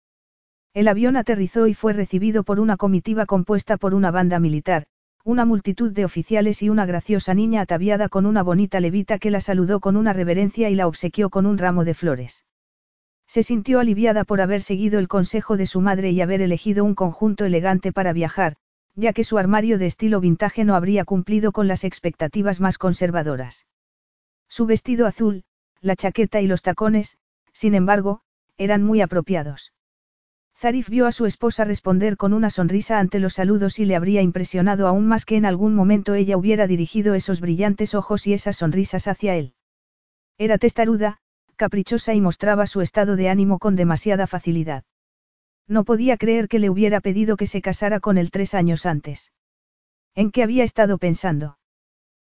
El 0.75 0.89
avión 0.89 1.17
aterrizó 1.17 1.67
y 1.67 1.75
fue 1.75 1.93
recibido 1.93 2.45
por 2.45 2.61
una 2.61 2.77
comitiva 2.77 3.27
compuesta 3.27 3.77
por 3.77 3.95
una 3.95 4.11
banda 4.11 4.39
militar, 4.39 4.85
una 5.25 5.45
multitud 5.45 5.93
de 5.93 6.05
oficiales 6.05 6.63
y 6.63 6.71
una 6.71 6.87
graciosa 6.87 7.35
niña 7.35 7.63
ataviada 7.63 8.09
con 8.09 8.27
una 8.27 8.43
bonita 8.43 8.81
levita 8.81 9.19
que 9.19 9.31
la 9.31 9.41
saludó 9.41 9.81
con 9.81 9.97
una 9.97 10.13
reverencia 10.13 10.71
y 10.71 10.75
la 10.75 10.87
obsequió 10.87 11.31
con 11.31 11.47
un 11.47 11.59
ramo 11.59 11.85
de 11.85 11.95
flores. 11.95 12.47
Se 13.27 13.43
sintió 13.43 13.81
aliviada 13.81 14.25
por 14.25 14.41
haber 14.41 14.63
seguido 14.63 14.99
el 14.99 15.09
consejo 15.09 15.57
de 15.57 15.67
su 15.67 15.81
madre 15.81 16.13
y 16.13 16.21
haber 16.23 16.41
elegido 16.41 16.85
un 16.85 16.95
conjunto 16.95 17.45
elegante 17.45 17.93
para 17.93 18.15
viajar, 18.15 18.57
ya 18.99 19.13
que 19.13 19.23
su 19.23 19.39
armario 19.39 19.79
de 19.79 19.87
estilo 19.87 20.21
vintage 20.21 20.65
no 20.65 20.75
habría 20.75 21.05
cumplido 21.05 21.53
con 21.53 21.69
las 21.69 21.85
expectativas 21.85 22.61
más 22.61 22.79
conservadoras. 22.79 23.65
Su 24.49 24.67
vestido 24.67 25.07
azul, 25.07 25.45
la 25.81 25.95
chaqueta 25.95 26.41
y 26.41 26.49
los 26.49 26.63
tacones, 26.63 27.17
sin 27.53 27.77
embargo, 27.77 28.23
eran 28.57 28.83
muy 28.83 29.01
apropiados. 29.01 29.73
Zarif 30.57 30.89
vio 30.89 31.07
a 31.07 31.13
su 31.13 31.27
esposa 31.27 31.63
responder 31.63 32.17
con 32.17 32.33
una 32.33 32.51
sonrisa 32.51 32.99
ante 32.99 33.21
los 33.21 33.35
saludos 33.35 33.79
y 33.79 33.85
le 33.85 33.95
habría 33.95 34.21
impresionado 34.21 34.89
aún 34.89 35.07
más 35.07 35.25
que 35.25 35.37
en 35.37 35.47
algún 35.47 35.77
momento 35.77 36.15
ella 36.15 36.37
hubiera 36.37 36.67
dirigido 36.67 37.15
esos 37.15 37.41
brillantes 37.41 37.95
ojos 37.95 38.27
y 38.27 38.33
esas 38.33 38.57
sonrisas 38.57 39.07
hacia 39.07 39.37
él. 39.37 39.55
Era 40.39 40.59
testaruda, 40.59 41.19
caprichosa 41.55 42.15
y 42.15 42.21
mostraba 42.21 42.67
su 42.67 42.81
estado 42.81 43.15
de 43.15 43.29
ánimo 43.29 43.61
con 43.61 43.77
demasiada 43.77 44.27
facilidad. 44.27 44.83
No 45.69 45.85
podía 45.85 46.17
creer 46.17 46.49
que 46.49 46.59
le 46.59 46.71
hubiera 46.71 47.01
pedido 47.01 47.37
que 47.37 47.47
se 47.47 47.61
casara 47.61 48.01
con 48.01 48.17
él 48.17 48.31
tres 48.31 48.55
años 48.55 48.87
antes. 48.87 49.33
¿En 50.15 50.31
qué 50.31 50.43
había 50.43 50.65
estado 50.65 50.97
pensando? 50.97 51.59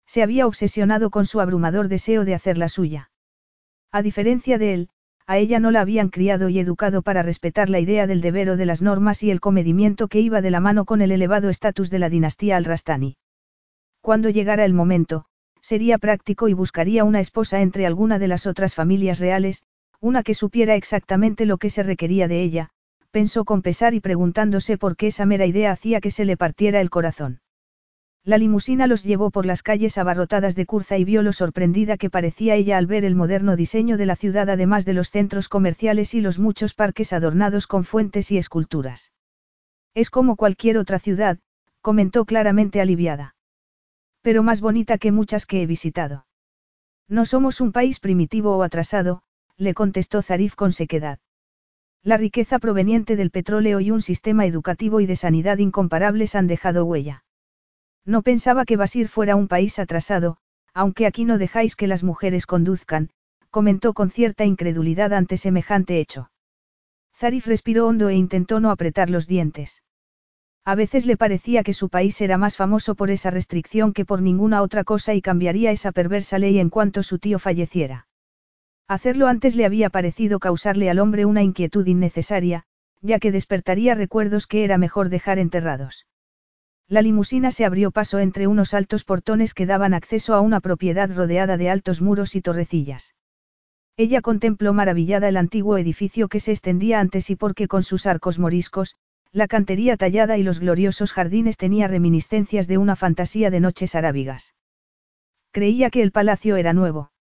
Se 0.06 0.22
había 0.22 0.46
obsesionado 0.46 1.10
con 1.10 1.26
su 1.26 1.40
abrumador 1.40 1.88
deseo 1.88 2.24
de 2.24 2.34
hacer 2.34 2.56
la 2.56 2.68
suya. 2.68 3.10
A 3.90 4.02
diferencia 4.02 4.56
de 4.56 4.74
él, 4.74 4.88
a 5.26 5.38
ella 5.38 5.58
no 5.58 5.70
la 5.70 5.80
habían 5.80 6.10
criado 6.10 6.48
y 6.48 6.58
educado 6.58 7.02
para 7.02 7.22
respetar 7.22 7.70
la 7.70 7.80
idea 7.80 8.06
del 8.06 8.20
deber 8.20 8.50
o 8.50 8.56
de 8.56 8.66
las 8.66 8.82
normas 8.82 9.22
y 9.22 9.30
el 9.30 9.40
comedimiento 9.40 10.08
que 10.08 10.20
iba 10.20 10.40
de 10.40 10.50
la 10.50 10.60
mano 10.60 10.84
con 10.84 11.02
el 11.02 11.10
elevado 11.10 11.48
estatus 11.48 11.90
de 11.90 11.98
la 11.98 12.10
dinastía 12.10 12.56
al-Rastani. 12.56 13.16
Cuando 14.00 14.28
llegara 14.28 14.64
el 14.64 14.74
momento, 14.74 15.24
sería 15.60 15.98
práctico 15.98 16.48
y 16.48 16.52
buscaría 16.52 17.04
una 17.04 17.20
esposa 17.20 17.62
entre 17.62 17.86
alguna 17.86 18.18
de 18.18 18.28
las 18.28 18.46
otras 18.46 18.74
familias 18.74 19.18
reales, 19.18 19.62
una 19.98 20.22
que 20.22 20.34
supiera 20.34 20.74
exactamente 20.74 21.46
lo 21.46 21.56
que 21.56 21.70
se 21.70 21.82
requería 21.82 22.28
de 22.28 22.42
ella, 22.42 22.70
pensó 23.14 23.44
con 23.44 23.62
pesar 23.62 23.94
y 23.94 24.00
preguntándose 24.00 24.76
por 24.76 24.96
qué 24.96 25.06
esa 25.06 25.24
mera 25.24 25.46
idea 25.46 25.70
hacía 25.70 26.00
que 26.00 26.10
se 26.10 26.24
le 26.24 26.36
partiera 26.36 26.80
el 26.80 26.90
corazón. 26.90 27.40
La 28.24 28.38
limusina 28.38 28.88
los 28.88 29.04
llevó 29.04 29.30
por 29.30 29.46
las 29.46 29.62
calles 29.62 29.98
abarrotadas 29.98 30.56
de 30.56 30.66
curza 30.66 30.98
y 30.98 31.04
vio 31.04 31.22
lo 31.22 31.32
sorprendida 31.32 31.96
que 31.96 32.10
parecía 32.10 32.56
ella 32.56 32.76
al 32.76 32.88
ver 32.88 33.04
el 33.04 33.14
moderno 33.14 33.54
diseño 33.54 33.98
de 33.98 34.06
la 34.06 34.16
ciudad 34.16 34.50
además 34.50 34.84
de 34.84 34.94
los 34.94 35.10
centros 35.10 35.48
comerciales 35.48 36.12
y 36.14 36.20
los 36.20 36.40
muchos 36.40 36.74
parques 36.74 37.12
adornados 37.12 37.68
con 37.68 37.84
fuentes 37.84 38.32
y 38.32 38.36
esculturas. 38.36 39.12
Es 39.94 40.10
como 40.10 40.34
cualquier 40.34 40.76
otra 40.76 40.98
ciudad, 40.98 41.38
comentó 41.82 42.24
claramente 42.24 42.80
aliviada. 42.80 43.36
Pero 44.22 44.42
más 44.42 44.60
bonita 44.60 44.98
que 44.98 45.12
muchas 45.12 45.46
que 45.46 45.62
he 45.62 45.66
visitado. 45.66 46.26
No 47.06 47.26
somos 47.26 47.60
un 47.60 47.70
país 47.70 48.00
primitivo 48.00 48.56
o 48.56 48.64
atrasado, 48.64 49.22
le 49.56 49.72
contestó 49.72 50.20
Zarif 50.20 50.56
con 50.56 50.72
sequedad. 50.72 51.20
La 52.04 52.18
riqueza 52.18 52.58
proveniente 52.58 53.16
del 53.16 53.30
petróleo 53.30 53.80
y 53.80 53.90
un 53.90 54.02
sistema 54.02 54.44
educativo 54.44 55.00
y 55.00 55.06
de 55.06 55.16
sanidad 55.16 55.56
incomparables 55.56 56.34
han 56.34 56.46
dejado 56.46 56.84
huella. 56.84 57.24
No 58.04 58.20
pensaba 58.20 58.66
que 58.66 58.76
Basir 58.76 59.08
fuera 59.08 59.36
un 59.36 59.48
país 59.48 59.78
atrasado, 59.78 60.36
aunque 60.74 61.06
aquí 61.06 61.24
no 61.24 61.38
dejáis 61.38 61.76
que 61.76 61.86
las 61.86 62.02
mujeres 62.02 62.44
conduzcan, 62.44 63.08
comentó 63.48 63.94
con 63.94 64.10
cierta 64.10 64.44
incredulidad 64.44 65.14
ante 65.14 65.38
semejante 65.38 65.98
hecho. 65.98 66.30
Zarif 67.16 67.46
respiró 67.46 67.86
hondo 67.86 68.10
e 68.10 68.16
intentó 68.16 68.60
no 68.60 68.70
apretar 68.70 69.08
los 69.08 69.26
dientes. 69.26 69.82
A 70.66 70.74
veces 70.74 71.06
le 71.06 71.16
parecía 71.16 71.62
que 71.62 71.72
su 71.72 71.88
país 71.88 72.20
era 72.20 72.36
más 72.36 72.54
famoso 72.54 72.96
por 72.96 73.10
esa 73.10 73.30
restricción 73.30 73.94
que 73.94 74.04
por 74.04 74.20
ninguna 74.20 74.60
otra 74.60 74.84
cosa 74.84 75.14
y 75.14 75.22
cambiaría 75.22 75.70
esa 75.70 75.90
perversa 75.90 76.38
ley 76.38 76.58
en 76.58 76.68
cuanto 76.68 77.02
su 77.02 77.18
tío 77.18 77.38
falleciera. 77.38 78.08
Hacerlo 78.86 79.28
antes 79.28 79.56
le 79.56 79.64
había 79.64 79.88
parecido 79.88 80.38
causarle 80.38 80.90
al 80.90 80.98
hombre 80.98 81.24
una 81.24 81.42
inquietud 81.42 81.86
innecesaria, 81.86 82.64
ya 83.00 83.18
que 83.18 83.32
despertaría 83.32 83.94
recuerdos 83.94 84.46
que 84.46 84.64
era 84.64 84.76
mejor 84.76 85.08
dejar 85.08 85.38
enterrados. 85.38 86.06
La 86.86 87.00
limusina 87.00 87.50
se 87.50 87.64
abrió 87.64 87.90
paso 87.90 88.18
entre 88.18 88.46
unos 88.46 88.74
altos 88.74 89.04
portones 89.04 89.54
que 89.54 89.64
daban 89.64 89.94
acceso 89.94 90.34
a 90.34 90.40
una 90.40 90.60
propiedad 90.60 91.10
rodeada 91.14 91.56
de 91.56 91.70
altos 91.70 92.02
muros 92.02 92.36
y 92.36 92.42
torrecillas. 92.42 93.14
Ella 93.96 94.20
contempló 94.20 94.74
maravillada 94.74 95.28
el 95.28 95.38
antiguo 95.38 95.78
edificio 95.78 96.28
que 96.28 96.40
se 96.40 96.50
extendía 96.50 97.00
ante 97.00 97.22
sí 97.22 97.36
porque 97.36 97.68
con 97.68 97.84
sus 97.84 98.06
arcos 98.06 98.38
moriscos, 98.38 98.96
la 99.32 99.48
cantería 99.48 99.96
tallada 99.96 100.36
y 100.36 100.42
los 100.42 100.60
gloriosos 100.60 101.12
jardines 101.12 101.56
tenía 101.56 101.88
reminiscencias 101.88 102.68
de 102.68 102.76
una 102.76 102.96
fantasía 102.96 103.50
de 103.50 103.60
noches 103.60 103.94
arábigas. 103.94 104.54
Creía 105.52 105.88
que 105.90 106.02
el 106.02 106.12
palacio 106.12 106.56
era 106.56 106.72
nuevo. 106.72 107.12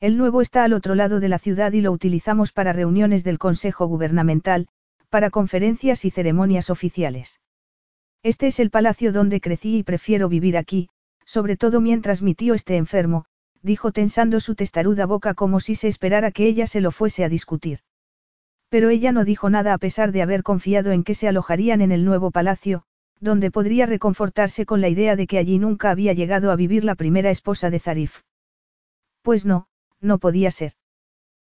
El 0.00 0.16
nuevo 0.16 0.40
está 0.40 0.64
al 0.64 0.72
otro 0.72 0.94
lado 0.94 1.20
de 1.20 1.28
la 1.28 1.38
ciudad 1.38 1.72
y 1.72 1.82
lo 1.82 1.92
utilizamos 1.92 2.52
para 2.52 2.72
reuniones 2.72 3.22
del 3.22 3.38
Consejo 3.38 3.86
Gubernamental, 3.86 4.66
para 5.10 5.28
conferencias 5.28 6.06
y 6.06 6.10
ceremonias 6.10 6.70
oficiales. 6.70 7.38
Este 8.22 8.46
es 8.46 8.60
el 8.60 8.70
palacio 8.70 9.12
donde 9.12 9.42
crecí 9.42 9.76
y 9.76 9.82
prefiero 9.82 10.30
vivir 10.30 10.56
aquí, 10.56 10.88
sobre 11.26 11.58
todo 11.58 11.82
mientras 11.82 12.22
mi 12.22 12.34
tío 12.34 12.54
esté 12.54 12.78
enfermo, 12.78 13.26
dijo 13.60 13.92
tensando 13.92 14.40
su 14.40 14.54
testaruda 14.54 15.04
boca 15.04 15.34
como 15.34 15.60
si 15.60 15.74
se 15.74 15.88
esperara 15.88 16.30
que 16.30 16.46
ella 16.46 16.66
se 16.66 16.80
lo 16.80 16.92
fuese 16.92 17.22
a 17.22 17.28
discutir. 17.28 17.80
Pero 18.70 18.88
ella 18.88 19.12
no 19.12 19.26
dijo 19.26 19.50
nada 19.50 19.74
a 19.74 19.78
pesar 19.78 20.12
de 20.12 20.22
haber 20.22 20.42
confiado 20.42 20.92
en 20.92 21.04
que 21.04 21.12
se 21.12 21.28
alojarían 21.28 21.82
en 21.82 21.92
el 21.92 22.06
nuevo 22.06 22.30
palacio, 22.30 22.84
donde 23.20 23.50
podría 23.50 23.84
reconfortarse 23.84 24.64
con 24.64 24.80
la 24.80 24.88
idea 24.88 25.14
de 25.14 25.26
que 25.26 25.36
allí 25.36 25.58
nunca 25.58 25.90
había 25.90 26.14
llegado 26.14 26.52
a 26.52 26.56
vivir 26.56 26.84
la 26.84 26.94
primera 26.94 27.30
esposa 27.30 27.68
de 27.68 27.80
Zarif. 27.80 28.22
Pues 29.22 29.44
no, 29.44 29.66
no 30.00 30.18
podía 30.18 30.50
ser. 30.50 30.72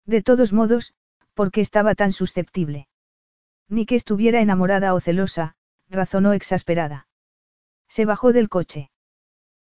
De 0.06 0.22
todos 0.22 0.52
modos, 0.52 0.94
porque 1.34 1.60
estaba 1.60 1.94
tan 1.94 2.12
susceptible. 2.12 2.88
Ni 3.68 3.86
que 3.86 3.94
estuviera 3.94 4.40
enamorada 4.40 4.94
o 4.94 5.00
celosa, 5.00 5.54
razonó 5.88 6.32
exasperada. 6.32 7.06
Se 7.88 8.04
bajó 8.04 8.32
del 8.32 8.48
coche. 8.48 8.90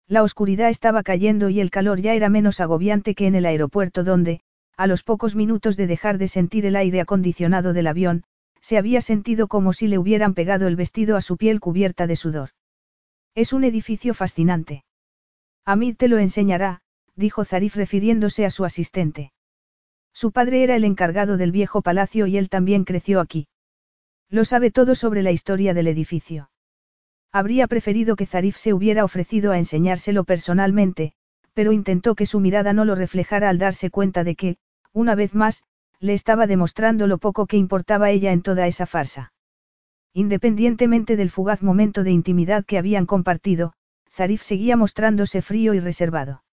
La 0.07 0.23
oscuridad 0.23 0.69
estaba 0.69 1.03
cayendo 1.03 1.49
y 1.49 1.61
el 1.61 1.71
calor 1.71 2.01
ya 2.01 2.15
era 2.15 2.29
menos 2.29 2.61
agobiante 2.61 3.15
que 3.15 3.27
en 3.27 3.35
el 3.35 3.47
aeropuerto 3.47 4.05
donde, 4.05 4.41
a 4.77 4.87
los 4.87 5.03
pocos 5.03 5.35
minutos 5.35 5.77
de 5.77 5.87
dejar 5.87 6.19
de 6.19 6.29
sentir 6.29 6.67
el 6.67 6.77
aire 6.77 7.01
acondicionado 7.01 7.73
del 7.73 7.87
avión, 7.87 8.25
se 8.61 8.77
había 8.77 9.01
sentido 9.01 9.49
como 9.49 9.73
si 9.73 9.89
le 9.89 9.99
hubieran 9.99 10.35
pegado 10.35 10.67
el 10.67 10.77
vestido 10.77 11.17
a 11.17 11.21
su 11.21 11.37
piel 11.37 11.61
cubierta 11.61 12.07
de 12.07 12.17
sudor. 12.17 12.51
Es 13.35 13.53
un 13.53 13.65
edificio 13.65 14.15
fascinante. 14.15 14.85
Amid 15.65 15.97
te 15.97 16.09
lo 16.09 16.19
enseñará, 16.19 16.83
dijo 17.17 17.45
Zarif 17.45 17.77
refiriéndose 17.77 18.45
a 18.45 18.51
su 18.51 18.65
asistente. 18.65 19.33
Su 20.13 20.33
padre 20.33 20.63
era 20.63 20.77
el 20.77 20.85
encargado 20.85 21.37
del 21.37 21.53
viejo 21.53 21.83
palacio 21.83 22.27
y 22.27 22.37
él 22.37 22.49
también 22.49 22.85
creció 22.85 23.21
aquí. 23.21 23.49
Lo 24.31 24.45
sabe 24.45 24.71
todo 24.71 24.95
sobre 24.95 25.23
la 25.23 25.33
historia 25.33 25.75
del 25.75 25.89
edificio. 25.89 26.51
Habría 27.33 27.67
preferido 27.67 28.15
que 28.15 28.27
Zarif 28.27 28.57
se 28.57 28.73
hubiera 28.73 29.05
ofrecido 29.05 29.53
a 29.53 29.59
enseñárselo 29.59 30.25
personalmente, 30.25 31.13
pero 31.53 31.73
intentó 31.73 32.15
que 32.15 32.27
su 32.27 32.41
mirada 32.41 32.73
no 32.73 32.85
lo 32.85 32.95
reflejara 32.95 33.49
al 33.49 33.59
darse 33.59 33.91
cuenta 33.91 34.23
de 34.25 34.37
que, 34.37 34.57
una 34.93 35.15
vez 35.15 35.35
más, 35.35 35.63
le 36.01 36.15
estaba 36.15 36.47
demostrando 36.47 37.07
lo 37.07 37.19
poco 37.19 37.47
que 37.47 37.57
importaba 37.57 38.11
ella 38.11 38.33
en 38.33 38.43
toda 38.43 38.67
esa 38.67 38.87
farsa. 38.87 39.33
Independientemente 40.13 41.17
del 41.17 41.31
fugaz 41.31 41.63
momento 41.63 42.05
de 42.05 42.13
intimidad 42.13 42.65
que 42.65 42.79
habían 42.79 43.07
compartido, 43.07 43.73
Zarif 44.09 44.43
seguía 44.43 44.77
mostrándose 44.77 45.43
frío 45.43 45.75
y 45.75 45.81
reservado. 45.81 46.45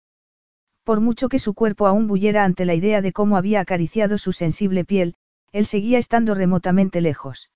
Por 0.91 0.99
mucho 0.99 1.29
que 1.29 1.39
su 1.39 1.53
cuerpo 1.53 1.87
aún 1.87 2.09
bullera 2.09 2.43
ante 2.43 2.65
la 2.65 2.73
idea 2.73 3.01
de 3.01 3.13
cómo 3.13 3.37
había 3.37 3.61
acariciado 3.61 4.17
su 4.17 4.33
sensible 4.33 4.83
piel, 4.83 5.15
él 5.53 5.65
seguía 5.65 5.97
estando 5.97 6.35
remotamente 6.35 6.99
lejos. 6.99 7.49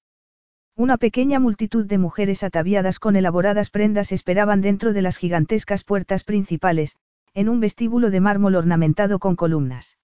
Una 0.78 0.96
pequeña 0.96 1.42
multitud 1.42 1.86
de 1.86 1.98
mujeres 1.98 2.44
ataviadas 2.44 2.98
con 2.98 3.18
elaboradas 3.18 3.72
prendas 3.72 4.14
esperaban 4.14 4.62
dentro 4.62 4.94
de 4.94 5.02
las 5.02 5.18
gigantescas 5.18 5.84
puertas 5.84 6.24
principales, 6.24 6.96
en 7.34 7.50
un 7.50 7.60
vestíbulo 7.60 8.10
de 8.10 8.22
mármol 8.22 8.56
ornamentado 8.56 9.20
con 9.20 9.36
columnas. 9.36 9.98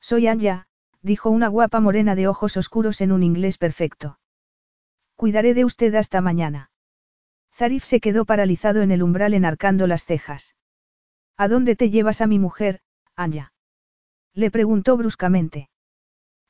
Soy 0.00 0.26
Anja, 0.26 0.66
dijo 1.02 1.28
una 1.28 1.48
guapa 1.48 1.80
morena 1.80 2.14
de 2.14 2.26
ojos 2.26 2.56
oscuros 2.56 3.02
en 3.02 3.12
un 3.12 3.22
inglés 3.22 3.58
perfecto. 3.58 4.18
Cuidaré 5.14 5.52
de 5.52 5.66
usted 5.66 5.94
hasta 5.94 6.22
mañana. 6.22 6.70
Zarif 7.52 7.84
se 7.84 8.00
quedó 8.00 8.24
paralizado 8.24 8.80
en 8.80 8.92
el 8.92 9.02
umbral 9.02 9.34
enarcando 9.34 9.86
las 9.86 10.06
cejas. 10.06 10.55
¿A 11.38 11.48
dónde 11.48 11.76
te 11.76 11.90
llevas 11.90 12.20
a 12.20 12.26
mi 12.26 12.38
mujer, 12.38 12.80
Anja? 13.14 13.52
Le 14.32 14.50
preguntó 14.50 14.96
bruscamente. 14.96 15.68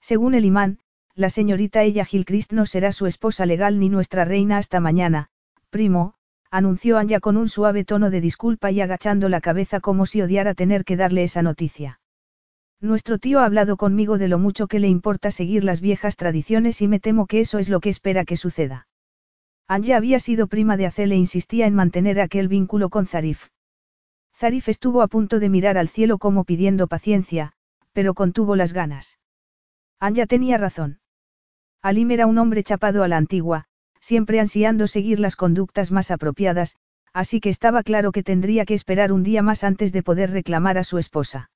Según 0.01 0.35
el 0.35 0.45
imán, 0.45 0.79
la 1.15 1.31
señorita 1.31 1.83
ella 1.83 2.05
Gilchrist 2.05 2.53
no 2.53 2.67
será 2.67 2.93
su 2.93 3.07
esposa 3.07 3.47
legal 3.47 3.81
ni 3.81 3.89
nuestra 3.89 4.25
reina 4.25 4.59
hasta 4.59 4.81
mañana, 4.81 5.29
primo, 5.71 6.15
anunció 6.51 6.99
Anya 6.99 7.21
con 7.21 7.37
un 7.37 7.49
suave 7.49 7.85
tono 7.85 8.11
de 8.11 8.21
disculpa 8.21 8.71
y 8.71 8.81
agachando 8.81 9.29
la 9.29 9.41
cabeza 9.41 9.81
como 9.81 10.07
si 10.07 10.23
odiara 10.23 10.55
tener 10.55 10.85
que 10.85 10.97
darle 10.97 11.25
esa 11.25 11.43
noticia. 11.43 12.01
Nuestro 12.81 13.19
tío 13.19 13.41
ha 13.41 13.47
hablado 13.47 13.77
conmigo 13.77 14.19
de 14.19 14.29
lo 14.29 14.39
mucho 14.39 14.69
que 14.69 14.79
le 14.79 14.89
importa 14.89 15.31
seguir 15.31 15.65
las 15.65 15.81
viejas 15.81 16.17
tradiciones 16.17 16.81
y 16.83 16.89
me 16.89 17.01
temo 17.01 17.27
que 17.27 17.41
eso 17.41 17.59
es 17.59 17.69
lo 17.69 17.81
que 17.81 17.89
espera 17.89 18.25
que 18.25 18.37
suceda. 18.37 18.87
Anya 19.67 19.97
había 19.97 20.21
sido 20.21 20.47
prima 20.47 20.77
de 20.77 20.87
Acel 20.87 21.11
e 21.11 21.17
insistía 21.17 21.67
en 21.67 21.75
mantener 21.75 22.21
aquel 22.21 22.47
vínculo 22.47 22.89
con 22.89 23.07
Zarif. 23.07 23.49
Zarif 24.39 24.69
estuvo 24.69 25.01
a 25.01 25.09
punto 25.09 25.41
de 25.41 25.49
mirar 25.49 25.79
al 25.79 25.89
cielo 25.89 26.19
como 26.19 26.45
pidiendo 26.45 26.89
paciencia, 26.89 27.53
pero 27.95 28.13
contuvo 28.13 28.55
las 28.55 28.75
ganas. 28.75 29.19
Anya 29.99 30.27
tenía 30.27 30.59
razón. 30.59 31.01
Alim 31.81 32.11
era 32.11 32.27
un 32.27 32.37
hombre 32.37 32.63
chapado 32.63 33.03
a 33.03 33.09
la 33.09 33.17
antigua, 33.17 33.65
siempre 33.99 34.39
ansiando 34.39 34.89
seguir 34.89 35.21
las 35.21 35.37
conductas 35.37 35.91
más 35.91 36.11
apropiadas, 36.11 36.77
así 37.15 37.41
que 37.41 37.49
estaba 37.49 37.83
claro 37.83 38.13
que 38.13 38.23
tendría 38.23 38.67
que 38.67 38.75
esperar 38.75 39.11
un 39.11 39.23
día 39.23 39.41
más 39.41 39.65
antes 39.65 39.91
de 39.91 40.03
poder 40.03 40.31
reclamar 40.31 40.77
a 40.77 40.85
su 40.85 40.99
esposa. 40.99 41.51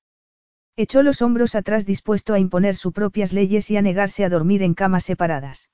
Echó 0.75 1.03
los 1.03 1.21
hombros 1.21 1.53
atrás 1.53 1.85
dispuesto 1.85 2.33
a 2.33 2.39
imponer 2.39 2.75
sus 2.75 2.93
propias 2.93 3.31
leyes 3.31 3.69
y 3.69 3.77
a 3.77 3.83
negarse 3.83 4.25
a 4.25 4.29
dormir 4.29 4.63
en 4.63 4.73
camas 4.73 5.03
separadas. 5.03 5.69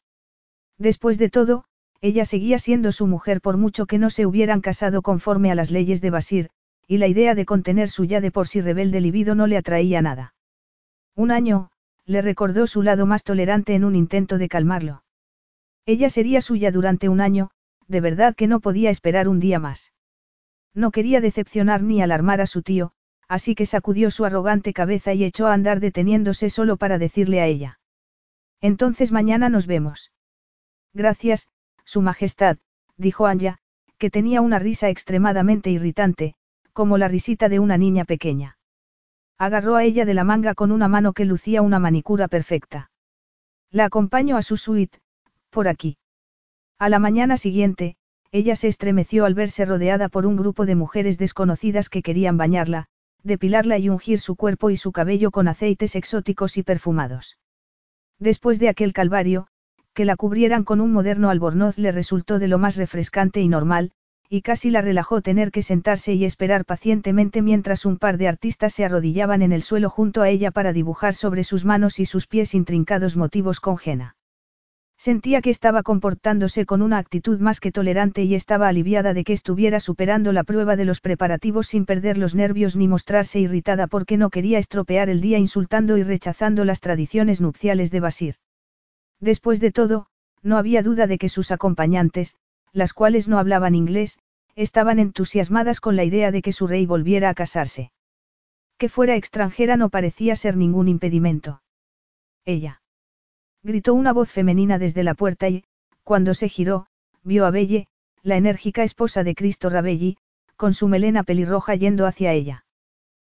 Después 0.78 1.18
de 1.18 1.30
todo, 1.30 1.64
ella 2.02 2.26
seguía 2.26 2.60
siendo 2.60 2.92
su 2.92 3.08
mujer 3.08 3.40
por 3.40 3.56
mucho 3.56 3.86
que 3.86 3.98
no 3.98 4.10
se 4.10 4.26
hubieran 4.26 4.60
casado 4.60 5.02
conforme 5.02 5.52
a 5.52 5.56
las 5.56 5.72
leyes 5.72 6.02
de 6.02 6.10
Basir, 6.10 6.50
y 6.88 6.98
la 6.98 7.08
idea 7.08 7.36
de 7.36 7.46
contener 7.46 7.90
su 7.90 8.06
ya 8.06 8.22
de 8.22 8.32
por 8.32 8.48
sí 8.48 8.62
rebelde 8.62 9.02
libido 9.02 9.36
no 9.36 9.46
le 9.46 9.58
atraía 9.58 10.02
nada. 10.02 10.34
Un 11.16 11.32
año, 11.32 11.70
le 12.06 12.22
recordó 12.22 12.66
su 12.66 12.82
lado 12.82 13.06
más 13.06 13.24
tolerante 13.24 13.76
en 13.76 13.84
un 13.84 13.96
intento 13.96 14.38
de 14.38 14.48
calmarlo. 14.48 15.04
Ella 15.86 16.10
sería 16.10 16.42
suya 16.42 16.72
durante 16.72 17.10
un 17.10 17.20
año, 17.20 17.50
de 17.88 18.02
verdad 18.02 18.36
que 18.36 18.48
no 18.48 18.62
podía 18.62 18.90
esperar 18.90 19.28
un 19.28 19.40
día 19.40 19.60
más. 19.60 19.94
No 20.74 20.92
quería 20.92 21.20
decepcionar 21.22 21.84
ni 21.84 22.02
alarmar 22.02 22.40
a 22.40 22.48
su 22.48 22.62
tío, 22.62 22.94
así 23.28 23.56
que 23.56 23.66
sacudió 23.66 24.10
su 24.10 24.24
arrogante 24.24 24.74
cabeza 24.74 25.14
y 25.14 25.26
echó 25.26 25.48
a 25.48 25.54
andar 25.54 25.82
deteniéndose 25.82 26.50
solo 26.50 26.78
para 26.78 26.98
decirle 26.98 27.42
a 27.42 27.48
ella. 27.48 27.80
Entonces 28.62 29.12
mañana 29.12 29.50
nos 29.50 29.68
vemos. 29.68 30.12
Gracias, 30.94 31.50
Su 31.84 32.02
Majestad, 32.02 32.58
dijo 32.96 33.28
Anya, 33.28 33.60
que 33.98 34.10
tenía 34.10 34.42
una 34.42 34.60
risa 34.60 34.90
extremadamente 34.90 35.70
irritante, 35.70 36.36
como 36.78 37.00
la 37.00 37.08
risita 37.08 37.50
de 37.50 37.58
una 37.58 37.76
niña 37.76 38.06
pequeña. 38.06 38.60
Agarró 39.40 39.78
a 39.78 39.84
ella 39.84 40.06
de 40.06 40.14
la 40.14 40.24
manga 40.24 40.54
con 40.54 40.72
una 40.72 40.88
mano 40.88 41.14
que 41.14 41.26
lucía 41.26 41.64
una 41.64 41.80
manicura 41.80 42.28
perfecta. 42.28 42.92
La 43.72 43.86
acompañó 43.86 44.38
a 44.38 44.44
su 44.44 44.58
suite, 44.58 45.00
por 45.50 45.68
aquí. 45.68 45.98
A 46.78 46.88
la 46.90 47.00
mañana 47.00 47.36
siguiente, 47.38 47.96
ella 48.32 48.56
se 48.56 48.68
estremeció 48.68 49.26
al 49.26 49.34
verse 49.34 49.66
rodeada 49.66 50.08
por 50.08 50.28
un 50.28 50.36
grupo 50.36 50.68
de 50.68 50.76
mujeres 50.76 51.18
desconocidas 51.18 51.90
que 51.90 52.04
querían 52.04 52.38
bañarla, 52.38 52.86
depilarla 53.24 53.80
y 53.80 53.90
ungir 53.90 54.20
su 54.20 54.36
cuerpo 54.36 54.70
y 54.70 54.78
su 54.78 54.92
cabello 54.92 55.32
con 55.32 55.48
aceites 55.48 55.96
exóticos 55.96 56.58
y 56.58 56.62
perfumados. 56.62 57.40
Después 58.20 58.60
de 58.60 58.70
aquel 58.70 58.94
calvario, 58.94 59.48
que 59.96 60.06
la 60.06 60.16
cubrieran 60.16 60.64
con 60.64 60.80
un 60.80 60.94
moderno 60.94 61.32
albornoz 61.32 61.80
le 61.80 61.92
resultó 61.92 62.38
de 62.38 62.48
lo 62.48 62.60
más 62.60 62.76
refrescante 62.76 63.42
y 63.42 63.48
normal, 63.48 63.94
y 64.30 64.42
casi 64.42 64.70
la 64.70 64.82
relajó 64.82 65.22
tener 65.22 65.52
que 65.52 65.62
sentarse 65.62 66.14
y 66.14 66.26
esperar 66.26 66.66
pacientemente 66.66 67.42
mientras 67.42 67.86
un 67.86 67.98
par 67.98 68.18
de 68.18 68.28
artistas 68.28 68.74
se 68.74 68.84
arrodillaban 68.84 69.42
en 69.42 69.54
el 69.54 69.62
suelo 69.62 69.90
junto 69.90 70.22
a 70.22 70.30
ella 70.30 70.52
para 70.52 70.74
dibujar 70.74 71.16
sobre 71.16 71.44
sus 71.44 71.64
manos 71.64 72.00
y 72.00 72.06
sus 72.06 72.28
pies 72.28 72.54
intrincados 72.54 73.16
motivos 73.16 73.60
con 73.60 73.78
jena. 73.78 74.16
Sentía 75.00 75.42
que 75.42 75.52
estaba 75.52 75.84
comportándose 75.84 76.66
con 76.66 76.82
una 76.82 76.98
actitud 76.98 77.40
más 77.40 77.60
que 77.60 77.72
tolerante 77.72 78.24
y 78.24 78.34
estaba 78.34 78.68
aliviada 78.68 79.14
de 79.14 79.24
que 79.24 79.34
estuviera 79.34 79.80
superando 79.80 80.34
la 80.34 80.44
prueba 80.44 80.76
de 80.76 80.86
los 80.86 81.02
preparativos 81.02 81.68
sin 81.68 81.86
perder 81.86 82.18
los 82.18 82.34
nervios 82.34 82.76
ni 82.76 82.88
mostrarse 82.88 83.40
irritada 83.40 83.86
porque 83.86 84.18
no 84.18 84.32
quería 84.32 84.58
estropear 84.58 85.10
el 85.10 85.22
día 85.22 85.38
insultando 85.38 85.98
y 85.98 86.04
rechazando 86.04 86.66
las 86.66 86.80
tradiciones 86.80 87.42
nupciales 87.42 87.92
de 87.92 88.00
Basir. 88.00 88.36
Después 89.20 89.60
de 89.60 89.72
todo, 89.72 90.08
no 90.42 90.58
había 90.58 90.82
duda 90.82 91.06
de 91.06 91.20
que 91.20 91.30
sus 91.30 91.52
acompañantes, 91.52 92.36
las 92.74 92.94
cuales 92.94 93.28
no 93.28 93.40
hablaban 93.40 93.76
inglés, 93.76 94.20
estaban 94.56 95.00
entusiasmadas 95.00 95.80
con 95.80 95.96
la 95.96 96.04
idea 96.04 96.32
de 96.32 96.42
que 96.42 96.52
su 96.52 96.68
rey 96.68 96.86
volviera 96.86 97.30
a 97.30 97.34
casarse. 97.34 97.92
Que 98.78 98.90
fuera 98.90 99.16
extranjera 99.16 99.78
no 99.78 99.90
parecía 99.90 100.36
ser 100.36 100.58
ningún 100.58 100.88
impedimento. 100.88 101.62
Ella 102.46 102.82
gritó 103.64 103.94
una 103.94 104.14
voz 104.14 104.32
femenina 104.32 104.80
desde 104.80 105.04
la 105.04 105.14
puerta 105.14 105.50
y, 105.50 105.64
cuando 106.04 106.34
se 106.34 106.48
giró, 106.48 106.88
vio 107.24 107.46
a 107.46 107.52
Belle, 107.52 107.88
la 108.24 108.38
enérgica 108.38 108.84
esposa 108.84 109.24
de 109.24 109.36
Cristo 109.36 109.70
Rabelli, 109.70 110.18
con 110.56 110.74
su 110.74 110.88
melena 110.88 111.24
pelirroja 111.24 111.76
yendo 111.76 112.06
hacia 112.06 112.34
ella. 112.34 112.66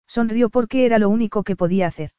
Sonrió 0.06 0.50
porque 0.50 0.86
era 0.86 0.98
lo 0.98 1.08
único 1.08 1.42
que 1.42 1.56
podía 1.56 1.86
hacer. 1.86 2.12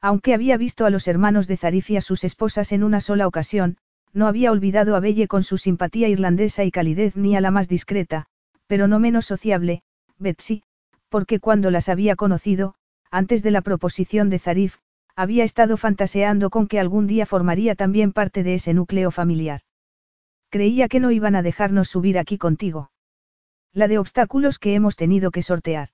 Aunque 0.00 0.34
había 0.34 0.56
visto 0.56 0.86
a 0.86 0.90
los 0.90 1.08
hermanos 1.08 1.46
de 1.46 1.56
Zarif 1.56 1.90
y 1.90 1.96
a 1.96 2.00
sus 2.00 2.24
esposas 2.24 2.72
en 2.72 2.84
una 2.84 3.00
sola 3.00 3.26
ocasión, 3.26 3.78
no 4.14 4.28
había 4.28 4.52
olvidado 4.52 4.96
a 4.96 5.00
Belle 5.00 5.28
con 5.28 5.42
su 5.42 5.58
simpatía 5.58 6.08
irlandesa 6.08 6.64
y 6.64 6.70
calidez 6.70 7.16
ni 7.16 7.36
a 7.36 7.40
la 7.40 7.50
más 7.50 7.68
discreta, 7.68 8.26
pero 8.66 8.88
no 8.88 8.98
menos 8.98 9.26
sociable, 9.26 9.82
Betsy, 10.18 10.62
porque 11.08 11.40
cuando 11.40 11.70
las 11.70 11.88
había 11.88 12.16
conocido, 12.16 12.76
antes 13.10 13.42
de 13.42 13.50
la 13.50 13.60
proposición 13.60 14.30
de 14.30 14.38
Zarif, 14.38 14.76
había 15.16 15.44
estado 15.44 15.76
fantaseando 15.76 16.50
con 16.50 16.66
que 16.66 16.80
algún 16.80 17.06
día 17.06 17.26
formaría 17.26 17.74
también 17.74 18.12
parte 18.12 18.42
de 18.42 18.54
ese 18.54 18.74
núcleo 18.74 19.10
familiar. 19.10 19.60
Creía 20.48 20.88
que 20.88 21.00
no 21.00 21.10
iban 21.10 21.36
a 21.36 21.42
dejarnos 21.42 21.88
subir 21.88 22.18
aquí 22.18 22.38
contigo. 22.38 22.90
La 23.72 23.88
de 23.88 23.98
obstáculos 23.98 24.58
que 24.58 24.74
hemos 24.74 24.96
tenido 24.96 25.30
que 25.30 25.42
sortear. 25.42 25.88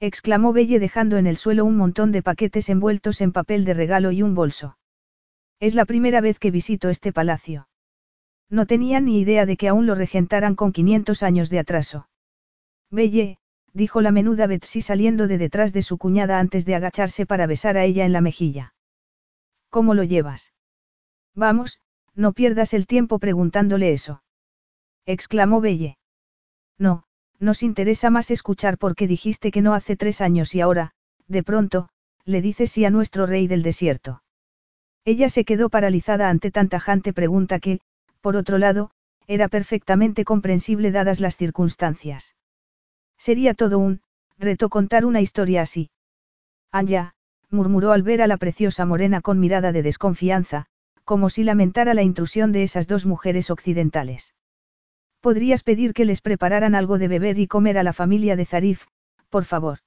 Exclamó 0.00 0.52
Belle 0.52 0.78
dejando 0.78 1.18
en 1.18 1.26
el 1.26 1.36
suelo 1.36 1.64
un 1.64 1.76
montón 1.76 2.12
de 2.12 2.22
paquetes 2.22 2.68
envueltos 2.68 3.20
en 3.20 3.32
papel 3.32 3.64
de 3.64 3.74
regalo 3.74 4.12
y 4.12 4.22
un 4.22 4.34
bolso. 4.34 4.76
Es 5.60 5.74
la 5.74 5.84
primera 5.84 6.22
vez 6.22 6.38
que 6.38 6.50
visito 6.50 6.88
este 6.88 7.12
palacio. 7.12 7.68
No 8.48 8.66
tenía 8.66 8.98
ni 9.00 9.20
idea 9.20 9.44
de 9.44 9.58
que 9.58 9.68
aún 9.68 9.86
lo 9.86 9.94
regentaran 9.94 10.54
con 10.56 10.72
500 10.72 11.22
años 11.22 11.50
de 11.50 11.58
atraso. 11.58 12.08
Belle, 12.90 13.38
dijo 13.74 14.00
la 14.00 14.10
menuda 14.10 14.46
Betsy 14.46 14.80
saliendo 14.80 15.28
de 15.28 15.36
detrás 15.36 15.72
de 15.74 15.82
su 15.82 15.98
cuñada 15.98 16.40
antes 16.40 16.64
de 16.64 16.74
agacharse 16.74 17.26
para 17.26 17.46
besar 17.46 17.76
a 17.76 17.84
ella 17.84 18.06
en 18.06 18.12
la 18.12 18.22
mejilla. 18.22 18.74
¿Cómo 19.68 19.94
lo 19.94 20.02
llevas? 20.02 20.54
Vamos, 21.34 21.78
no 22.14 22.32
pierdas 22.32 22.74
el 22.74 22.86
tiempo 22.86 23.18
preguntándole 23.18 23.92
eso. 23.92 24.22
exclamó 25.04 25.60
Belle. 25.60 25.98
No, 26.78 27.04
nos 27.38 27.62
interesa 27.62 28.10
más 28.10 28.30
escuchar 28.30 28.78
por 28.78 28.96
qué 28.96 29.06
dijiste 29.06 29.50
que 29.50 29.62
no 29.62 29.74
hace 29.74 29.94
tres 29.96 30.22
años 30.22 30.54
y 30.54 30.62
ahora, 30.62 30.92
de 31.28 31.42
pronto, 31.42 31.90
le 32.24 32.40
dices 32.40 32.72
sí 32.72 32.84
a 32.84 32.90
nuestro 32.90 33.26
rey 33.26 33.46
del 33.46 33.62
desierto. 33.62 34.22
Ella 35.04 35.28
se 35.28 35.44
quedó 35.44 35.70
paralizada 35.70 36.28
ante 36.28 36.50
tan 36.50 36.68
tajante 36.68 37.12
pregunta 37.12 37.58
que, 37.58 37.80
por 38.20 38.36
otro 38.36 38.58
lado, 38.58 38.90
era 39.26 39.48
perfectamente 39.48 40.24
comprensible 40.24 40.90
dadas 40.90 41.20
las 41.20 41.36
circunstancias. 41.36 42.34
Sería 43.16 43.54
todo 43.54 43.78
un, 43.78 44.02
reto 44.38 44.68
contar 44.68 45.04
una 45.04 45.20
historia 45.20 45.62
así. 45.62 45.90
Anya, 46.72 47.14
murmuró 47.50 47.92
al 47.92 48.02
ver 48.02 48.22
a 48.22 48.26
la 48.26 48.36
preciosa 48.36 48.84
morena 48.84 49.20
con 49.20 49.38
mirada 49.40 49.72
de 49.72 49.82
desconfianza, 49.82 50.66
como 51.04 51.30
si 51.30 51.44
lamentara 51.44 51.94
la 51.94 52.02
intrusión 52.02 52.52
de 52.52 52.62
esas 52.62 52.86
dos 52.86 53.06
mujeres 53.06 53.50
occidentales. 53.50 54.34
Podrías 55.20 55.62
pedir 55.62 55.92
que 55.92 56.04
les 56.04 56.20
prepararan 56.20 56.74
algo 56.74 56.98
de 56.98 57.08
beber 57.08 57.38
y 57.38 57.46
comer 57.46 57.78
a 57.78 57.82
la 57.82 57.92
familia 57.92 58.36
de 58.36 58.46
Zarif, 58.46 58.86
por 59.28 59.44
favor. 59.44 59.78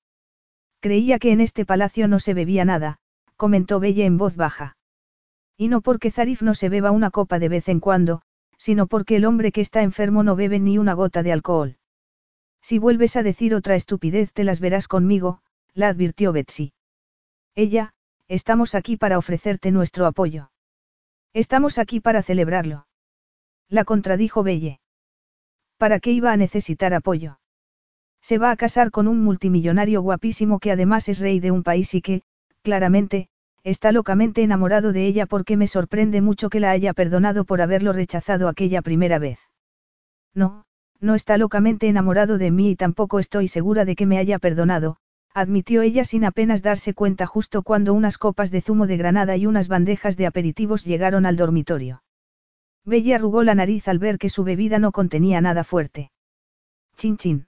Creía 0.80 1.20
que 1.20 1.32
en 1.32 1.42
este 1.42 1.66
palacio 1.66 2.08
no 2.08 2.20
se 2.20 2.34
bebía 2.34 2.66
nada, 2.66 3.00
comentó 3.38 3.80
Belle 3.80 4.06
en 4.06 4.18
voz 4.18 4.36
baja. 4.36 4.76
Y 5.58 5.68
no 5.68 5.82
porque 5.82 6.12
Zarif 6.12 6.42
no 6.42 6.56
se 6.56 6.70
beba 6.70 6.92
una 6.92 7.12
copa 7.12 7.40
de 7.40 7.50
vez 7.50 7.70
en 7.70 7.80
cuando, 7.80 8.22
sino 8.58 8.88
porque 8.88 9.16
el 9.16 9.26
hombre 9.26 9.52
que 9.52 9.62
está 9.62 9.82
enfermo 9.82 10.24
no 10.24 10.36
bebe 10.36 10.60
ni 10.60 10.78
una 10.78 10.94
gota 10.94 11.24
de 11.24 11.32
alcohol. 11.32 11.78
Si 12.62 12.80
vuelves 12.80 13.16
a 13.16 13.24
decir 13.24 13.54
otra 13.54 13.76
estupidez 13.76 14.32
te 14.32 14.44
las 14.44 14.60
verás 14.60 14.88
conmigo, 14.88 15.42
la 15.74 15.90
advirtió 15.90 16.32
Betsy. 16.32 16.74
Ella, 17.56 17.94
estamos 18.28 18.74
aquí 18.74 18.98
para 18.98 19.18
ofrecerte 19.18 19.72
nuestro 19.72 20.06
apoyo. 20.06 20.50
Estamos 21.34 21.78
aquí 21.78 22.00
para 22.00 22.24
celebrarlo. 22.24 22.88
La 23.70 23.84
contradijo 23.84 24.44
Belle. 24.44 24.80
¿Para 25.78 26.00
qué 26.00 26.12
iba 26.12 26.32
a 26.32 26.38
necesitar 26.38 26.94
apoyo? 26.94 27.40
Se 28.22 28.38
va 28.38 28.52
a 28.52 28.56
casar 28.56 28.92
con 28.92 29.08
un 29.08 29.22
multimillonario 29.24 30.02
guapísimo 30.02 30.60
que 30.60 30.72
además 30.72 31.10
es 31.10 31.20
rey 31.20 31.40
de 31.40 31.52
un 31.52 31.64
país 31.64 31.94
y 31.94 32.02
que, 32.02 32.22
claramente, 32.62 33.28
está 33.64 33.92
locamente 33.92 34.44
enamorado 34.44 34.92
de 34.92 35.06
ella 35.06 35.26
porque 35.26 35.58
me 35.58 35.68
sorprende 35.68 36.22
mucho 36.22 36.50
que 36.50 36.60
la 36.60 36.72
haya 36.72 36.94
perdonado 36.94 37.46
por 37.46 37.62
haberlo 37.62 37.94
rechazado 37.94 38.48
aquella 38.48 38.82
primera 38.82 39.20
vez. 39.20 39.40
No, 40.34 40.66
no 41.00 41.16
está 41.16 41.38
locamente 41.38 41.88
enamorado 41.88 42.38
de 42.38 42.52
mí 42.52 42.72
y 42.72 42.76
tampoco 42.76 43.20
estoy 43.20 43.48
segura 43.48 43.86
de 43.86 43.96
que 43.96 44.06
me 44.06 44.18
haya 44.18 44.40
perdonado, 44.40 44.98
admitió 45.34 45.82
ella 45.82 46.06
sin 46.06 46.26
apenas 46.26 46.62
darse 46.62 46.94
cuenta 46.94 47.26
justo 47.26 47.64
cuando 47.64 47.94
unas 47.94 48.18
copas 48.18 48.52
de 48.52 48.62
zumo 48.62 48.88
de 48.88 48.98
granada 48.98 49.36
y 49.36 49.46
unas 49.46 49.68
bandejas 49.68 50.18
de 50.18 50.28
aperitivos 50.28 50.86
llegaron 50.86 51.26
al 51.26 51.38
dormitorio. 51.38 52.04
Bella 52.86 53.16
arrugó 53.16 53.44
la 53.44 53.56
nariz 53.56 53.88
al 53.88 53.98
ver 53.98 54.18
que 54.18 54.30
su 54.30 54.44
bebida 54.44 54.78
no 54.78 54.92
contenía 54.92 55.40
nada 55.42 55.64
fuerte. 55.64 56.12
Chin 56.98 57.18
chin. 57.18 57.48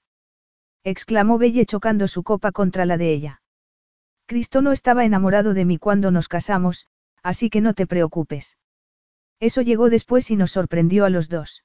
exclamó 0.84 1.38
Belle 1.38 1.66
chocando 1.66 2.08
su 2.08 2.24
copa 2.24 2.52
contra 2.52 2.86
la 2.86 2.98
de 2.98 3.12
ella. 3.12 3.42
Cristo 4.28 4.62
no 4.62 4.72
estaba 4.72 5.06
enamorado 5.06 5.54
de 5.54 5.66
mí 5.66 5.78
cuando 5.78 6.12
nos 6.12 6.28
casamos, 6.28 6.88
así 7.22 7.50
que 7.50 7.62
no 7.62 7.74
te 7.74 7.86
preocupes. 7.86 8.58
Eso 9.40 9.62
llegó 9.62 9.90
después 9.90 10.32
y 10.32 10.36
nos 10.36 10.52
sorprendió 10.52 11.06
a 11.06 11.10
los 11.10 11.30
dos. 11.30 11.64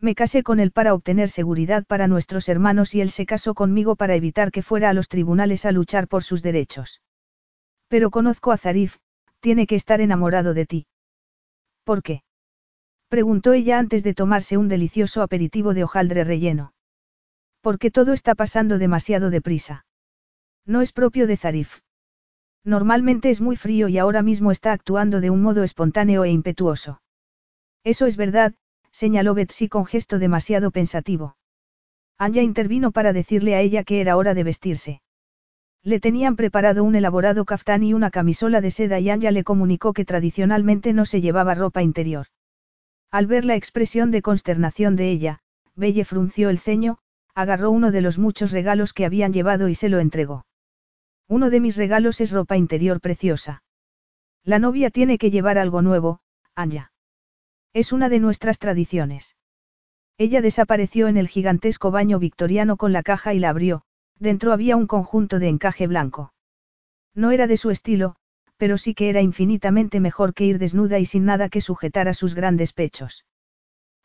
Me 0.00 0.14
casé 0.14 0.42
con 0.42 0.60
él 0.60 0.70
para 0.70 0.94
obtener 0.94 1.28
seguridad 1.28 1.84
para 1.84 2.06
nuestros 2.06 2.48
hermanos 2.48 2.94
y 2.94 3.00
él 3.00 3.10
se 3.10 3.26
casó 3.26 3.54
conmigo 3.54 3.96
para 3.96 4.14
evitar 4.14 4.52
que 4.52 4.62
fuera 4.62 4.90
a 4.90 4.92
los 4.92 5.08
tribunales 5.08 5.64
a 5.64 5.72
luchar 5.72 6.06
por 6.06 6.22
sus 6.22 6.42
derechos. 6.42 7.02
Pero 7.88 8.10
conozco 8.10 8.52
a 8.52 8.58
Zarif, 8.58 8.96
tiene 9.40 9.66
que 9.66 9.74
estar 9.74 10.00
enamorado 10.00 10.54
de 10.54 10.66
ti. 10.66 10.86
¿Por 11.84 12.02
qué? 12.02 12.22
Preguntó 13.08 13.52
ella 13.54 13.78
antes 13.78 14.04
de 14.04 14.14
tomarse 14.14 14.56
un 14.56 14.68
delicioso 14.68 15.22
aperitivo 15.22 15.74
de 15.74 15.84
hojaldre 15.84 16.24
relleno. 16.24 16.74
Porque 17.60 17.90
todo 17.90 18.12
está 18.12 18.34
pasando 18.34 18.78
demasiado 18.78 19.30
deprisa. 19.30 19.86
No 20.68 20.82
es 20.82 20.92
propio 20.92 21.26
de 21.26 21.38
Zarif. 21.38 21.78
Normalmente 22.62 23.30
es 23.30 23.40
muy 23.40 23.56
frío 23.56 23.88
y 23.88 23.96
ahora 23.96 24.20
mismo 24.20 24.52
está 24.52 24.72
actuando 24.72 25.22
de 25.22 25.30
un 25.30 25.40
modo 25.40 25.64
espontáneo 25.64 26.24
e 26.24 26.30
impetuoso. 26.30 27.00
Eso 27.84 28.04
es 28.04 28.18
verdad, 28.18 28.52
señaló 28.92 29.32
Betsy 29.32 29.70
con 29.70 29.86
gesto 29.86 30.18
demasiado 30.18 30.70
pensativo. 30.70 31.38
Anya 32.18 32.42
intervino 32.42 32.92
para 32.92 33.14
decirle 33.14 33.54
a 33.54 33.62
ella 33.62 33.82
que 33.82 34.02
era 34.02 34.18
hora 34.18 34.34
de 34.34 34.44
vestirse. 34.44 35.00
Le 35.82 36.00
tenían 36.00 36.36
preparado 36.36 36.84
un 36.84 36.96
elaborado 36.96 37.46
caftán 37.46 37.82
y 37.82 37.94
una 37.94 38.10
camisola 38.10 38.60
de 38.60 38.70
seda 38.70 39.00
y 39.00 39.08
Anya 39.08 39.30
le 39.30 39.44
comunicó 39.44 39.94
que 39.94 40.04
tradicionalmente 40.04 40.92
no 40.92 41.06
se 41.06 41.22
llevaba 41.22 41.54
ropa 41.54 41.82
interior. 41.82 42.26
Al 43.10 43.26
ver 43.26 43.46
la 43.46 43.54
expresión 43.54 44.10
de 44.10 44.20
consternación 44.20 44.96
de 44.96 45.10
ella, 45.10 45.38
Belle 45.76 46.04
frunció 46.04 46.50
el 46.50 46.58
ceño, 46.58 46.98
agarró 47.34 47.70
uno 47.70 47.90
de 47.90 48.02
los 48.02 48.18
muchos 48.18 48.52
regalos 48.52 48.92
que 48.92 49.06
habían 49.06 49.32
llevado 49.32 49.68
y 49.68 49.74
se 49.74 49.88
lo 49.88 49.98
entregó. 49.98 50.44
Uno 51.28 51.50
de 51.50 51.60
mis 51.60 51.76
regalos 51.76 52.20
es 52.22 52.32
ropa 52.32 52.56
interior 52.56 53.00
preciosa. 53.00 53.62
La 54.44 54.58
novia 54.58 54.90
tiene 54.90 55.18
que 55.18 55.30
llevar 55.30 55.58
algo 55.58 55.82
nuevo, 55.82 56.20
Anya. 56.54 56.92
Es 57.74 57.92
una 57.92 58.08
de 58.08 58.18
nuestras 58.18 58.58
tradiciones. 58.58 59.36
Ella 60.16 60.40
desapareció 60.40 61.06
en 61.06 61.18
el 61.18 61.28
gigantesco 61.28 61.90
baño 61.90 62.18
victoriano 62.18 62.78
con 62.78 62.94
la 62.94 63.02
caja 63.02 63.34
y 63.34 63.38
la 63.38 63.50
abrió, 63.50 63.82
dentro 64.18 64.52
había 64.52 64.76
un 64.76 64.86
conjunto 64.86 65.38
de 65.38 65.48
encaje 65.48 65.86
blanco. 65.86 66.32
No 67.14 67.30
era 67.30 67.46
de 67.46 67.58
su 67.58 67.70
estilo, 67.70 68.16
pero 68.56 68.78
sí 68.78 68.94
que 68.94 69.10
era 69.10 69.20
infinitamente 69.20 70.00
mejor 70.00 70.32
que 70.32 70.46
ir 70.46 70.58
desnuda 70.58 70.98
y 70.98 71.04
sin 71.04 71.26
nada 71.26 71.50
que 71.50 71.60
sujetar 71.60 72.08
a 72.08 72.14
sus 72.14 72.34
grandes 72.34 72.72
pechos. 72.72 73.26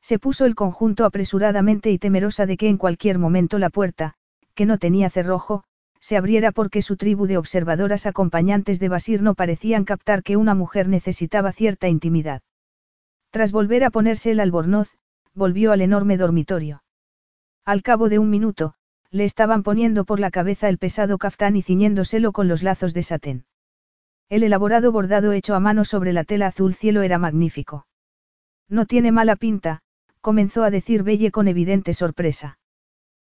Se 0.02 0.20
puso 0.20 0.46
el 0.46 0.56
conjunto 0.56 1.06
apresuradamente 1.06 1.90
y 1.90 1.98
temerosa 1.98 2.46
de 2.46 2.58
que 2.58 2.68
en 2.68 2.78
cualquier 2.78 3.18
momento 3.18 3.58
la 3.60 3.70
puerta, 3.70 4.16
que 4.54 4.66
no 4.66 4.78
tenía 4.78 5.10
cerrojo, 5.10 5.64
se 6.04 6.18
abriera 6.18 6.52
porque 6.52 6.82
su 6.82 6.98
tribu 6.98 7.28
de 7.28 7.38
observadoras 7.38 8.06
acompañantes 8.06 8.78
de 8.78 8.90
Basir 8.90 9.22
no 9.22 9.36
parecían 9.36 9.86
captar 9.86 10.22
que 10.22 10.36
una 10.36 10.54
mujer 10.54 10.90
necesitaba 10.90 11.54
cierta 11.54 11.88
intimidad. 11.88 12.42
Tras 13.30 13.54
volver 13.54 13.86
a 13.86 13.90
ponerse 13.90 14.32
el 14.32 14.42
albornoz, 14.42 14.90
volvió 15.34 15.72
al 15.72 15.80
enorme 15.80 16.18
dormitorio. 16.18 16.84
Al 17.64 17.84
cabo 17.84 18.10
de 18.10 18.20
un 18.20 18.30
minuto, 18.30 18.74
le 19.12 19.24
estaban 19.24 19.64
poniendo 19.64 20.04
por 20.04 20.20
la 20.20 20.30
cabeza 20.30 20.68
el 20.68 20.78
pesado 20.78 21.18
caftán 21.18 21.56
y 21.56 21.62
ciñéndoselo 21.62 22.34
con 22.34 22.50
los 22.50 22.64
lazos 22.64 22.94
de 22.94 23.04
satén. 23.04 23.46
El 24.28 24.44
elaborado 24.44 24.92
bordado 24.92 25.32
hecho 25.32 25.56
a 25.56 25.62
mano 25.62 25.86
sobre 25.86 26.12
la 26.12 26.26
tela 26.26 26.48
azul 26.48 26.74
cielo 26.74 27.02
era 27.04 27.18
magnífico. 27.18 27.88
No 28.68 28.86
tiene 28.88 29.14
mala 29.14 29.38
pinta, 29.38 29.80
comenzó 30.20 30.64
a 30.64 30.70
decir 30.70 31.04
Belle 31.04 31.32
con 31.32 31.48
evidente 31.48 31.94
sorpresa. 31.94 32.60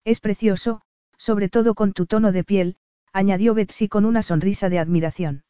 Es 0.05 0.21
precioso, 0.21 0.83
sobre 1.19 1.49
todo 1.49 1.75
con 1.75 1.93
tu 1.93 2.07
tono 2.07 2.33
de 2.33 2.45
piel, 2.45 2.77
añadió 3.13 3.53
Betsy 3.53 3.89
con 3.89 4.05
una 4.05 4.23
sonrisa 4.23 4.69
de 4.71 4.79
admiración. 4.79 5.45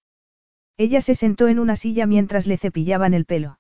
Ella 0.77 1.01
se 1.01 1.15
sentó 1.15 1.49
en 1.49 1.59
una 1.59 1.77
silla 1.77 2.07
mientras 2.07 2.47
le 2.47 2.57
cepillaban 2.57 3.15
el 3.15 3.25
pelo. 3.25 3.59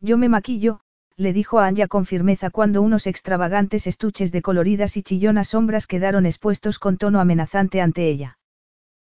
Yo 0.00 0.16
me 0.18 0.28
maquillo, 0.28 0.80
le 1.16 1.32
dijo 1.32 1.58
a 1.58 1.66
Anya 1.66 1.88
con 1.88 2.06
firmeza 2.06 2.50
cuando 2.50 2.82
unos 2.82 3.06
extravagantes 3.06 3.86
estuches 3.86 4.32
de 4.32 4.42
coloridas 4.42 4.96
y 4.96 5.02
chillonas 5.02 5.48
sombras 5.48 5.86
quedaron 5.86 6.26
expuestos 6.26 6.78
con 6.78 6.98
tono 6.98 7.20
amenazante 7.20 7.80
ante 7.80 8.08
ella. 8.08 8.38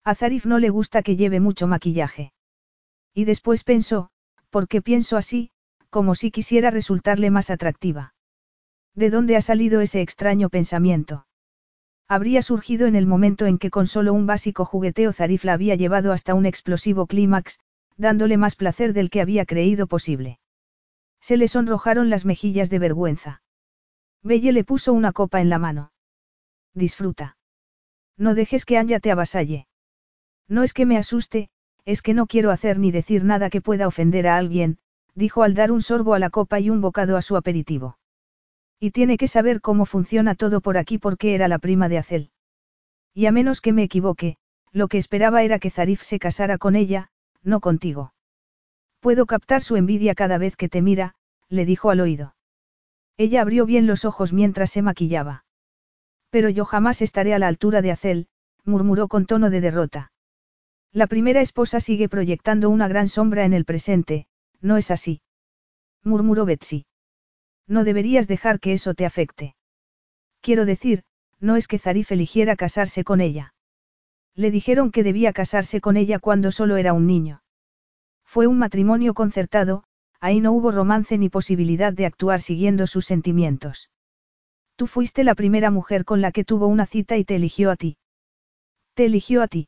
A 0.04 0.16
Zarif 0.16 0.46
no 0.46 0.58
le 0.60 0.70
gusta 0.70 1.04
que 1.04 1.16
lleve 1.16 1.40
mucho 1.40 1.68
maquillaje. 1.68 2.34
Y 3.14 3.26
después 3.26 3.64
pensó, 3.64 4.10
¿por 4.50 4.68
qué 4.68 4.82
pienso 4.82 5.18
así? 5.18 5.52
como 5.92 6.16
si 6.16 6.32
quisiera 6.32 6.72
resultarle 6.72 7.30
más 7.30 7.50
atractiva. 7.50 8.16
¿De 8.96 9.10
dónde 9.10 9.36
ha 9.36 9.42
salido 9.42 9.82
ese 9.82 10.02
extraño 10.02 10.50
pensamiento? 10.50 11.26
Habría 12.12 12.42
surgido 12.42 12.88
en 12.88 12.98
el 12.98 13.06
momento 13.06 13.46
en 13.46 13.58
que 13.58 13.70
con 13.70 13.88
solo 13.88 14.12
un 14.12 14.26
básico 14.26 14.66
jugueteo 14.66 15.14
Zarif 15.14 15.46
la 15.46 15.54
había 15.54 15.76
llevado 15.76 16.12
hasta 16.12 16.34
un 16.34 16.46
explosivo 16.46 17.08
clímax, 17.08 17.58
dándole 17.96 18.36
más 18.36 18.58
placer 18.58 18.92
del 18.92 19.10
que 19.10 19.22
había 19.22 19.46
creído 19.46 19.88
posible. 19.88 20.38
Se 21.22 21.38
le 21.38 21.48
sonrojaron 21.48 22.10
las 22.10 22.26
mejillas 22.26 22.70
de 22.70 22.80
vergüenza. 22.80 23.42
Belle 24.24 24.52
le 24.52 24.66
puso 24.66 24.92
una 24.92 25.14
copa 25.14 25.40
en 25.40 25.48
la 25.48 25.58
mano. 25.58 25.94
Disfruta. 26.74 27.38
No 28.18 28.36
dejes 28.36 28.66
que 28.66 28.78
Anya 28.78 29.00
te 29.00 29.10
avasalle. 29.10 29.68
No 30.50 30.64
es 30.64 30.74
que 30.74 30.86
me 30.86 30.98
asuste, 30.98 31.50
es 31.86 32.02
que 32.02 32.14
no 32.14 32.28
quiero 32.28 32.52
hacer 32.52 32.78
ni 32.78 32.92
decir 32.92 33.24
nada 33.24 33.50
que 33.50 33.62
pueda 33.62 33.88
ofender 33.88 34.28
a 34.28 34.36
alguien, 34.36 34.80
dijo 35.16 35.44
al 35.44 35.54
dar 35.54 35.72
un 35.72 35.82
sorbo 35.82 36.14
a 36.14 36.20
la 36.20 36.30
copa 36.30 36.60
y 36.60 36.72
un 36.72 36.82
bocado 36.82 37.16
a 37.16 37.22
su 37.22 37.38
aperitivo. 37.38 37.98
Y 38.84 38.90
tiene 38.90 39.18
que 39.18 39.28
saber 39.28 39.62
cómo 39.62 39.86
funciona 39.86 40.34
todo 40.34 40.60
por 40.60 40.76
aquí 40.76 40.98
porque 40.98 41.36
era 41.36 41.48
la 41.48 41.60
prima 41.60 41.88
de 41.88 42.00
Acel. 42.00 42.32
Y 43.14 43.28
a 43.28 43.32
menos 43.32 43.62
que 43.62 43.74
me 43.74 43.84
equivoque, 43.84 44.38
lo 44.72 44.88
que 44.88 44.98
esperaba 44.98 45.44
era 45.44 45.60
que 45.60 45.70
Zarif 45.70 46.02
se 46.02 46.18
casara 46.18 46.58
con 46.58 46.76
ella, 46.76 47.12
no 47.44 47.60
contigo. 47.60 48.16
Puedo 49.00 49.28
captar 49.28 49.62
su 49.62 49.76
envidia 49.76 50.16
cada 50.16 50.40
vez 50.40 50.56
que 50.56 50.68
te 50.68 50.82
mira, 50.82 51.14
le 51.48 51.66
dijo 51.66 51.92
al 51.92 52.00
oído. 52.00 52.36
Ella 53.18 53.42
abrió 53.42 53.68
bien 53.68 53.86
los 53.86 54.04
ojos 54.04 54.34
mientras 54.34 54.72
se 54.72 54.82
maquillaba. 54.82 55.46
Pero 56.32 56.50
yo 56.50 56.66
jamás 56.66 57.04
estaré 57.04 57.36
a 57.36 57.40
la 57.40 57.50
altura 57.50 57.84
de 57.84 57.92
Acel, 57.92 58.30
murmuró 58.66 59.08
con 59.08 59.28
tono 59.28 59.52
de 59.52 59.62
derrota. 59.62 60.12
La 60.92 61.06
primera 61.06 61.42
esposa 61.42 61.80
sigue 61.82 62.10
proyectando 62.10 62.72
una 62.72 62.88
gran 62.88 63.10
sombra 63.10 63.46
en 63.46 63.54
el 63.54 63.64
presente, 63.64 64.26
no 64.60 64.78
es 64.78 64.90
así. 64.90 65.22
Murmuró 66.04 66.46
Betsy. 66.46 66.88
No 67.68 67.84
deberías 67.84 68.28
dejar 68.28 68.60
que 68.60 68.74
eso 68.74 68.94
te 68.94 69.06
afecte. 69.06 69.56
Quiero 70.42 70.66
decir, 70.66 71.04
no 71.40 71.56
es 71.56 71.68
que 71.68 71.80
Zarif 71.80 72.12
eligiera 72.12 72.56
casarse 72.56 73.04
con 73.04 73.22
ella. 73.22 73.54
Le 74.36 74.52
dijeron 74.52 74.92
que 74.92 75.04
debía 75.04 75.34
casarse 75.34 75.82
con 75.82 75.98
ella 75.98 76.20
cuando 76.20 76.52
solo 76.52 76.78
era 76.78 76.94
un 76.94 77.08
niño. 77.08 77.44
Fue 78.24 78.48
un 78.48 78.58
matrimonio 78.58 79.14
concertado, 79.14 79.84
ahí 80.20 80.40
no 80.40 80.54
hubo 80.54 80.72
romance 80.72 81.18
ni 81.18 81.30
posibilidad 81.30 81.94
de 81.94 82.06
actuar 82.06 82.42
siguiendo 82.42 82.88
sus 82.88 83.06
sentimientos. 83.06 83.90
Tú 84.76 84.88
fuiste 84.88 85.24
la 85.24 85.36
primera 85.36 85.70
mujer 85.70 86.06
con 86.06 86.22
la 86.22 86.32
que 86.32 86.46
tuvo 86.46 86.68
una 86.68 86.86
cita 86.86 87.18
y 87.18 87.26
te 87.26 87.36
eligió 87.36 87.72
a 87.72 87.76
ti. 87.76 87.98
Te 88.94 89.06
eligió 89.06 89.42
a 89.42 89.48
ti. 89.48 89.68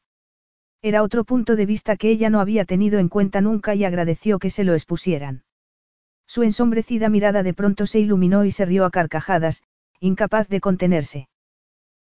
Era 0.81 1.03
otro 1.03 1.23
punto 1.23 1.55
de 1.55 1.65
vista 1.65 1.97
que 1.97 2.09
ella 2.09 2.29
no 2.29 2.39
había 2.39 2.65
tenido 2.65 2.99
en 2.99 3.09
cuenta 3.09 3.41
nunca 3.41 3.75
y 3.75 3.83
agradeció 3.85 4.39
que 4.39 4.49
se 4.49 4.63
lo 4.63 4.73
expusieran. 4.73 5.43
Su 6.33 6.41
ensombrecida 6.41 7.09
mirada 7.09 7.43
de 7.43 7.53
pronto 7.53 7.85
se 7.85 7.99
iluminó 7.99 8.43
y 8.43 8.49
se 8.49 8.65
rió 8.65 8.85
a 8.85 8.89
carcajadas, 8.89 9.61
incapaz 9.99 10.47
de 10.47 10.61
contenerse. 10.61 11.29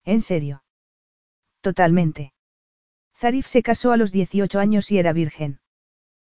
¿En 0.03 0.19
serio? 0.19 0.63
Totalmente. 1.61 2.33
Zarif 3.15 3.47
se 3.47 3.63
casó 3.63 3.93
a 3.93 3.95
los 3.95 4.11
18 4.11 4.59
años 4.59 4.91
y 4.91 4.97
era 4.97 5.13
virgen. 5.13 5.61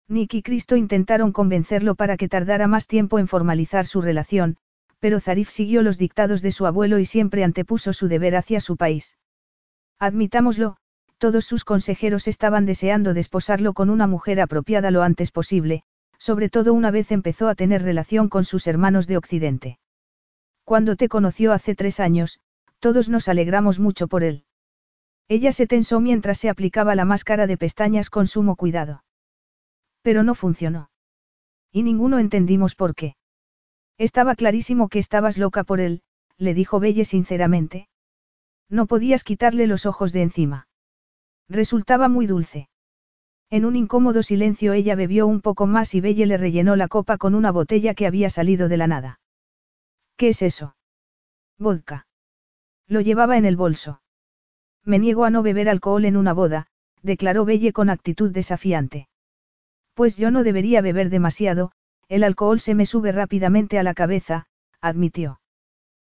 Nick 0.09 0.33
y 0.33 0.43
Cristo 0.43 0.77
intentaron 0.77 1.33
convencerlo 1.33 1.95
para 1.95 2.17
que 2.17 2.31
tardara 2.31 2.67
más 2.67 2.87
tiempo 2.87 3.19
en 3.19 3.29
formalizar 3.29 3.85
su 3.85 4.01
relación, 4.01 4.57
pero 4.99 5.21
Zarif 5.21 5.51
siguió 5.51 5.83
los 5.83 5.99
dictados 5.99 6.41
de 6.41 6.53
su 6.53 6.65
abuelo 6.65 6.99
y 6.99 7.05
siempre 7.05 7.45
antepuso 7.45 7.93
su 7.93 8.09
deber 8.09 8.37
hacia 8.37 8.63
su 8.63 8.79
país. 8.79 9.19
Admitámoslo, 9.99 10.79
todos 11.19 11.45
sus 11.45 11.67
consejeros 11.67 12.27
estaban 12.27 12.65
deseando 12.65 13.13
desposarlo 13.13 13.75
con 13.75 13.91
una 13.91 14.07
mujer 14.07 14.41
apropiada 14.41 14.91
lo 14.91 15.03
antes 15.03 15.31
posible, 15.31 15.85
sobre 16.23 16.49
todo 16.49 16.73
una 16.73 16.93
vez 16.93 17.11
empezó 17.11 17.49
a 17.49 17.57
tener 17.57 17.83
relación 17.83 18.29
con 18.29 18.45
sus 18.45 18.69
hermanos 18.69 19.09
de 19.09 19.17
Occidente. 19.17 19.81
Cuando 20.63 20.95
te 20.95 21.09
conoció 21.09 21.53
hace 21.53 21.75
tres 21.75 21.99
años, 21.99 22.39
todos 22.79 23.09
nos 23.09 23.27
alegramos 23.27 23.81
mucho 23.81 24.07
por 24.07 24.23
él. 24.23 24.45
Ella 25.27 25.51
se 25.51 25.67
tensó 25.67 25.99
mientras 25.99 26.39
se 26.39 26.49
aplicaba 26.49 26.95
la 26.95 27.05
máscara 27.05 27.49
de 27.49 27.59
pestañas 27.59 28.09
con 28.09 28.29
sumo 28.29 28.55
cuidado. 28.55 29.03
Pero 30.03 30.23
no 30.23 30.37
funcionó. 30.37 30.91
Y 31.73 31.83
ninguno 31.83 32.21
entendimos 32.21 32.77
por 32.77 32.95
qué. 32.95 33.17
Estaba 33.99 34.37
clarísimo 34.37 34.89
que 34.89 35.01
estabas 35.01 35.39
loca 35.39 35.65
por 35.65 35.81
él, 35.81 36.03
le 36.39 36.55
dijo 36.55 36.79
Belle 36.79 37.05
sinceramente. 37.05 37.89
No 38.69 38.87
podías 38.87 39.25
quitarle 39.25 39.67
los 39.67 39.87
ojos 39.87 40.13
de 40.13 40.23
encima. 40.23 40.69
Resultaba 41.49 42.07
muy 42.07 42.29
dulce. 42.29 42.69
En 43.53 43.67
un 43.67 43.77
incómodo 43.77 44.23
silencio 44.23 44.73
ella 44.73 44.95
bebió 44.95 45.27
un 45.27 45.43
poco 45.43 45.67
más 45.67 45.95
y 45.95 46.01
Belle 46.01 46.25
le 46.25 46.39
rellenó 46.39 46.75
la 46.75 46.89
copa 46.89 47.19
con 47.19 47.35
una 47.35 47.51
botella 47.51 47.93
que 47.93 48.07
había 48.07 48.31
salido 48.31 48.71
de 48.71 48.79
la 48.79 48.87
nada. 48.87 49.21
¿Qué 50.17 50.31
es 50.31 50.41
eso? 50.41 50.75
Vodka. 51.59 52.07
Lo 52.89 53.03
llevaba 53.03 53.37
en 53.37 53.45
el 53.45 53.57
bolso. 53.57 54.01
Me 54.87 54.99
niego 54.99 55.27
a 55.27 55.31
no 55.31 55.43
beber 55.43 55.69
alcohol 55.69 56.07
en 56.07 56.17
una 56.17 56.33
boda, 56.33 56.69
declaró 57.03 57.45
Belle 57.45 57.75
con 57.75 57.91
actitud 57.91 58.33
desafiante. 58.33 59.11
Pues 59.93 60.17
yo 60.17 60.31
no 60.31 60.45
debería 60.45 60.81
beber 60.81 61.11
demasiado, 61.11 61.73
el 62.09 62.25
alcohol 62.25 62.59
se 62.59 62.75
me 62.75 62.87
sube 62.87 63.13
rápidamente 63.13 63.79
a 63.79 63.83
la 63.83 63.93
cabeza, 63.93 64.47
admitió. 64.81 65.43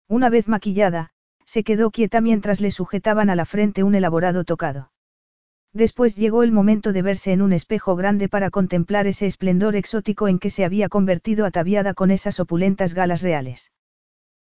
Una 0.08 0.28
vez 0.28 0.48
maquillada, 0.48 1.10
se 1.44 1.62
quedó 1.62 1.92
quieta 1.92 2.20
mientras 2.20 2.60
le 2.60 2.72
sujetaban 2.72 3.30
a 3.30 3.36
la 3.36 3.44
frente 3.44 3.84
un 3.84 3.94
elaborado 3.94 4.42
tocado. 4.42 4.90
Después 5.72 6.16
llegó 6.16 6.42
el 6.42 6.52
momento 6.52 6.92
de 6.92 7.02
verse 7.02 7.32
en 7.32 7.42
un 7.42 7.52
espejo 7.52 7.94
grande 7.94 8.28
para 8.28 8.50
contemplar 8.50 9.06
ese 9.06 9.26
esplendor 9.26 9.76
exótico 9.76 10.28
en 10.28 10.38
que 10.38 10.50
se 10.50 10.64
había 10.64 10.88
convertido 10.88 11.44
ataviada 11.44 11.94
con 11.94 12.10
esas 12.10 12.40
opulentas 12.40 12.94
galas 12.94 13.22
reales. 13.22 13.70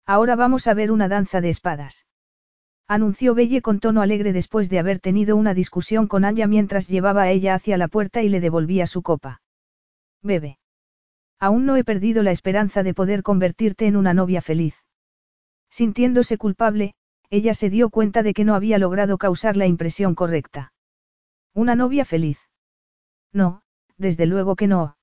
Ahora 0.06 0.34
vamos 0.34 0.66
a 0.66 0.74
ver 0.74 0.90
una 0.90 1.08
danza 1.08 1.40
de 1.40 1.50
espadas. 1.50 2.06
Anunció 2.88 3.34
Belle 3.34 3.62
con 3.62 3.78
tono 3.78 4.02
alegre 4.02 4.32
después 4.32 4.68
de 4.68 4.80
haber 4.80 4.98
tenido 4.98 5.36
una 5.36 5.54
discusión 5.54 6.08
con 6.08 6.24
Anya 6.24 6.48
mientras 6.48 6.88
llevaba 6.88 7.22
a 7.22 7.30
ella 7.30 7.54
hacia 7.54 7.76
la 7.76 7.86
puerta 7.86 8.22
y 8.22 8.28
le 8.28 8.40
devolvía 8.40 8.88
su 8.88 9.02
copa. 9.02 9.42
Bebe. 10.22 10.58
Aún 11.38 11.66
no 11.66 11.76
he 11.76 11.84
perdido 11.84 12.22
la 12.22 12.32
esperanza 12.32 12.82
de 12.82 12.92
poder 12.92 13.22
convertirte 13.22 13.86
en 13.86 13.96
una 13.96 14.12
novia 14.12 14.42
feliz. 14.42 14.74
Sintiéndose 15.70 16.36
culpable, 16.36 16.94
ella 17.30 17.54
se 17.54 17.70
dio 17.70 17.90
cuenta 17.90 18.24
de 18.24 18.34
que 18.34 18.44
no 18.44 18.56
había 18.56 18.78
logrado 18.78 19.18
causar 19.18 19.56
la 19.56 19.66
impresión 19.66 20.16
correcta. 20.16 20.72
Una 21.54 21.74
novia 21.74 22.04
feliz. 22.04 22.38
No, 23.32 23.62
desde 23.96 24.26
luego 24.26 24.56
que 24.56 24.66
no. 24.66 24.96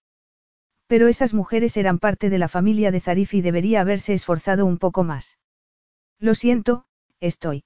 Pero 0.88 1.08
esas 1.08 1.34
mujeres 1.34 1.76
eran 1.76 2.00
parte 2.00 2.30
de 2.30 2.38
la 2.38 2.48
familia 2.48 2.92
de 2.92 3.02
Zarif 3.02 3.34
y 3.34 3.42
debería 3.42 3.82
haberse 3.82 4.14
esforzado 4.14 4.66
un 4.66 4.78
poco 4.78 5.04
más. 5.04 5.38
Lo 6.20 6.34
siento, 6.34 6.86
estoy. 7.20 7.66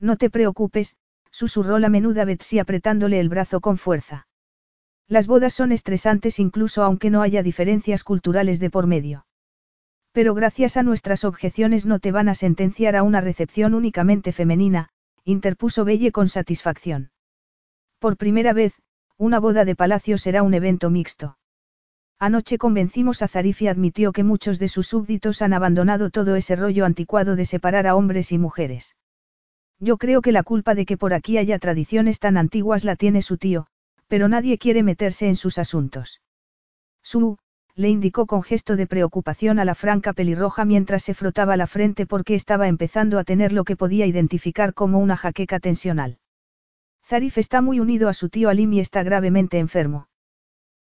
No 0.00 0.16
te 0.16 0.30
preocupes, 0.30 0.96
susurró 1.30 1.78
la 1.78 1.88
menuda 1.88 2.24
Betsy 2.24 2.58
apretándole 2.58 3.20
el 3.20 3.28
brazo 3.28 3.60
con 3.60 3.78
fuerza. 3.78 4.26
Las 5.06 5.26
bodas 5.26 5.54
son 5.54 5.72
estresantes 5.72 6.38
incluso 6.40 6.82
aunque 6.82 7.10
no 7.10 7.22
haya 7.22 7.42
diferencias 7.42 8.02
culturales 8.02 8.58
de 8.58 8.70
por 8.70 8.86
medio. 8.86 9.26
Pero 10.12 10.34
gracias 10.34 10.76
a 10.76 10.82
nuestras 10.82 11.24
objeciones 11.24 11.86
no 11.86 12.00
te 12.00 12.12
van 12.12 12.28
a 12.28 12.34
sentenciar 12.34 12.96
a 12.96 13.02
una 13.02 13.20
recepción 13.20 13.74
únicamente 13.74 14.32
femenina, 14.32 14.90
interpuso 15.24 15.84
Belle 15.84 16.12
con 16.12 16.28
satisfacción. 16.28 17.10
Por 18.02 18.16
primera 18.16 18.52
vez, 18.52 18.74
una 19.16 19.38
boda 19.38 19.64
de 19.64 19.76
palacio 19.76 20.18
será 20.18 20.42
un 20.42 20.54
evento 20.54 20.90
mixto. 20.90 21.38
Anoche 22.18 22.58
convencimos 22.58 23.22
a 23.22 23.28
Zarif 23.28 23.62
y 23.62 23.68
admitió 23.68 24.10
que 24.10 24.24
muchos 24.24 24.58
de 24.58 24.66
sus 24.66 24.88
súbditos 24.88 25.40
han 25.40 25.52
abandonado 25.52 26.10
todo 26.10 26.34
ese 26.34 26.56
rollo 26.56 26.84
anticuado 26.84 27.36
de 27.36 27.44
separar 27.44 27.86
a 27.86 27.94
hombres 27.94 28.32
y 28.32 28.38
mujeres. 28.38 28.96
Yo 29.78 29.98
creo 29.98 30.20
que 30.20 30.32
la 30.32 30.42
culpa 30.42 30.74
de 30.74 30.84
que 30.84 30.96
por 30.96 31.14
aquí 31.14 31.38
haya 31.38 31.60
tradiciones 31.60 32.18
tan 32.18 32.38
antiguas 32.38 32.82
la 32.82 32.96
tiene 32.96 33.22
su 33.22 33.38
tío, 33.38 33.68
pero 34.08 34.26
nadie 34.26 34.58
quiere 34.58 34.82
meterse 34.82 35.28
en 35.28 35.36
sus 35.36 35.58
asuntos. 35.58 36.20
Su, 37.04 37.38
le 37.76 37.88
indicó 37.88 38.26
con 38.26 38.42
gesto 38.42 38.74
de 38.74 38.88
preocupación 38.88 39.60
a 39.60 39.64
la 39.64 39.76
franca 39.76 40.12
pelirroja 40.12 40.64
mientras 40.64 41.04
se 41.04 41.14
frotaba 41.14 41.56
la 41.56 41.68
frente 41.68 42.06
porque 42.06 42.34
estaba 42.34 42.66
empezando 42.66 43.20
a 43.20 43.22
tener 43.22 43.52
lo 43.52 43.62
que 43.62 43.76
podía 43.76 44.06
identificar 44.06 44.74
como 44.74 44.98
una 44.98 45.16
jaqueca 45.16 45.60
tensional. 45.60 46.18
Zarif 47.04 47.38
está 47.38 47.60
muy 47.60 47.80
unido 47.80 48.08
a 48.08 48.14
su 48.14 48.28
tío 48.28 48.48
Alim 48.48 48.72
y 48.72 48.80
está 48.80 49.02
gravemente 49.02 49.58
enfermo. 49.58 50.08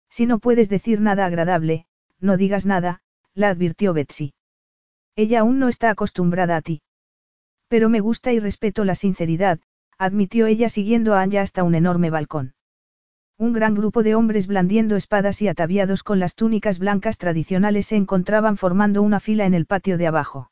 Si 0.10 0.26
no 0.26 0.39
puedes 0.39 0.69
decir 0.69 1.02
nada 1.02 1.26
agradable, 1.26 1.85
no 2.19 2.38
digas 2.38 2.65
nada, 2.65 3.02
la 3.34 3.49
advirtió 3.49 3.93
Betsy. 3.93 4.34
Ella 5.15 5.41
aún 5.41 5.60
no 5.60 5.68
está 5.68 5.89
acostumbrada 5.89 6.56
a 6.57 6.61
ti. 6.61 6.81
Pero 7.68 7.89
me 7.89 7.99
gusta 7.99 8.34
y 8.34 8.39
respeto 8.39 8.85
la 8.85 8.95
sinceridad, 8.95 9.60
admitió 9.98 10.48
ella 10.48 10.69
siguiendo 10.69 11.14
a 11.14 11.22
Anya 11.22 11.41
hasta 11.41 11.64
un 11.64 11.76
enorme 11.76 12.10
balcón. 12.10 12.53
Un 13.38 13.53
gran 13.53 13.73
grupo 13.73 14.03
de 14.03 14.15
hombres 14.15 14.48
blandiendo 14.48 14.95
espadas 14.95 15.41
y 15.41 15.48
ataviados 15.48 16.03
con 16.03 16.19
las 16.19 16.35
túnicas 16.35 16.80
blancas 16.80 17.18
tradicionales 17.18 17.88
se 17.88 17.95
encontraban 17.95 18.57
formando 18.57 19.02
una 19.02 19.19
fila 19.19 19.45
en 19.45 19.53
el 19.53 19.65
patio 19.65 19.98
de 19.98 20.07
abajo. 20.07 20.52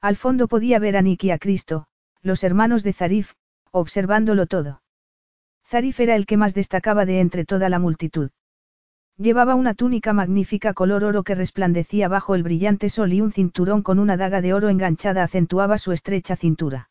Al 0.00 0.16
fondo 0.16 0.48
podía 0.48 0.78
ver 0.78 0.96
a 0.96 1.02
Nick 1.02 1.24
y 1.24 1.30
a 1.30 1.38
Cristo, 1.38 1.86
los 2.22 2.42
hermanos 2.42 2.82
de 2.82 2.92
Zarif, 2.92 3.34
observándolo 3.72 4.46
todo. 4.46 4.82
Zarif 5.66 6.00
era 6.00 6.16
el 6.16 6.26
que 6.26 6.36
más 6.36 6.54
destacaba 6.54 7.04
de 7.04 7.20
entre 7.20 7.44
toda 7.44 7.68
la 7.68 7.78
multitud. 7.78 8.30
Llevaba 9.16 9.54
una 9.54 9.74
túnica 9.74 10.12
magnífica 10.12 10.72
color 10.72 11.04
oro 11.04 11.22
que 11.22 11.34
resplandecía 11.34 12.08
bajo 12.08 12.34
el 12.34 12.42
brillante 12.42 12.88
sol 12.88 13.12
y 13.12 13.20
un 13.20 13.32
cinturón 13.32 13.82
con 13.82 13.98
una 13.98 14.16
daga 14.16 14.40
de 14.40 14.54
oro 14.54 14.68
enganchada 14.68 15.22
acentuaba 15.22 15.78
su 15.78 15.92
estrecha 15.92 16.36
cintura. 16.36 16.90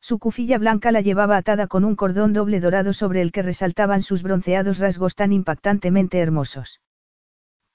Su 0.00 0.18
cufilla 0.18 0.58
blanca 0.58 0.92
la 0.92 1.02
llevaba 1.02 1.36
atada 1.36 1.66
con 1.66 1.84
un 1.84 1.96
cordón 1.96 2.32
doble 2.32 2.60
dorado 2.60 2.92
sobre 2.92 3.20
el 3.20 3.32
que 3.32 3.42
resaltaban 3.42 4.02
sus 4.02 4.22
bronceados 4.22 4.78
rasgos 4.78 5.14
tan 5.14 5.32
impactantemente 5.32 6.20
hermosos. 6.20 6.80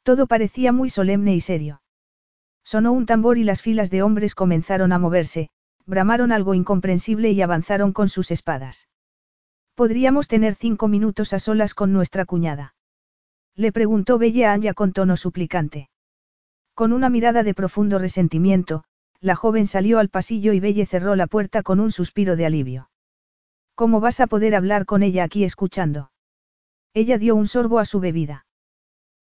Todo 0.01 0.25
parecía 0.25 0.71
muy 0.71 0.89
solemne 0.89 1.35
y 1.35 1.41
serio. 1.41 1.81
Sonó 2.63 2.93
un 2.93 3.05
tambor 3.05 3.37
y 3.37 3.43
las 3.43 3.61
filas 3.61 3.91
de 3.91 4.01
hombres 4.01 4.33
comenzaron 4.33 4.91
a 4.91 4.97
moverse, 4.97 5.49
bramaron 5.85 6.31
algo 6.31 6.53
incomprensible 6.53 7.31
y 7.31 7.41
avanzaron 7.41 7.93
con 7.93 8.09
sus 8.09 8.31
espadas. 8.31 8.89
Podríamos 9.75 10.27
tener 10.27 10.55
cinco 10.55 10.87
minutos 10.87 11.33
a 11.33 11.39
solas 11.39 11.73
con 11.73 11.91
nuestra 11.91 12.25
cuñada. 12.25 12.75
Le 13.55 13.71
preguntó 13.71 14.17
Bella 14.17 14.51
a 14.51 14.53
Anya 14.53 14.73
con 14.73 14.93
tono 14.93 15.17
suplicante. 15.17 15.89
Con 16.73 16.91
una 16.91 17.09
mirada 17.09 17.43
de 17.43 17.53
profundo 17.53 17.99
resentimiento, 17.99 18.83
la 19.21 19.35
joven 19.35 19.65
salió 19.67 19.99
al 19.99 20.09
pasillo 20.09 20.53
y 20.53 20.59
Belle 20.59 20.85
cerró 20.85 21.15
la 21.15 21.27
puerta 21.27 21.63
con 21.63 21.79
un 21.79 21.91
suspiro 21.91 22.35
de 22.35 22.45
alivio. 22.45 22.89
¿Cómo 23.75 23.99
vas 23.99 24.19
a 24.19 24.27
poder 24.27 24.55
hablar 24.55 24.85
con 24.85 25.03
ella 25.03 25.23
aquí 25.23 25.43
escuchando? 25.43 26.11
Ella 26.93 27.17
dio 27.17 27.35
un 27.35 27.47
sorbo 27.47 27.79
a 27.79 27.85
su 27.85 27.99
bebida. 27.99 28.45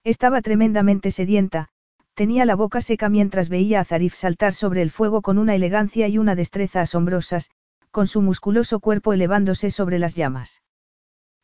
Estaba 0.04 0.42
tremendamente 0.42 1.10
sedienta, 1.10 1.68
tenía 2.14 2.44
la 2.44 2.54
boca 2.54 2.80
seca 2.80 3.08
mientras 3.08 3.48
veía 3.48 3.80
a 3.80 3.84
Zarif 3.84 4.14
saltar 4.14 4.54
sobre 4.54 4.82
el 4.82 4.90
fuego 4.90 5.22
con 5.22 5.38
una 5.38 5.54
elegancia 5.54 6.08
y 6.08 6.18
una 6.18 6.34
destreza 6.34 6.80
asombrosas, 6.80 7.50
con 7.90 8.06
su 8.06 8.22
musculoso 8.22 8.80
cuerpo 8.80 9.12
elevándose 9.12 9.70
sobre 9.70 9.98
las 9.98 10.14
llamas. 10.14 10.62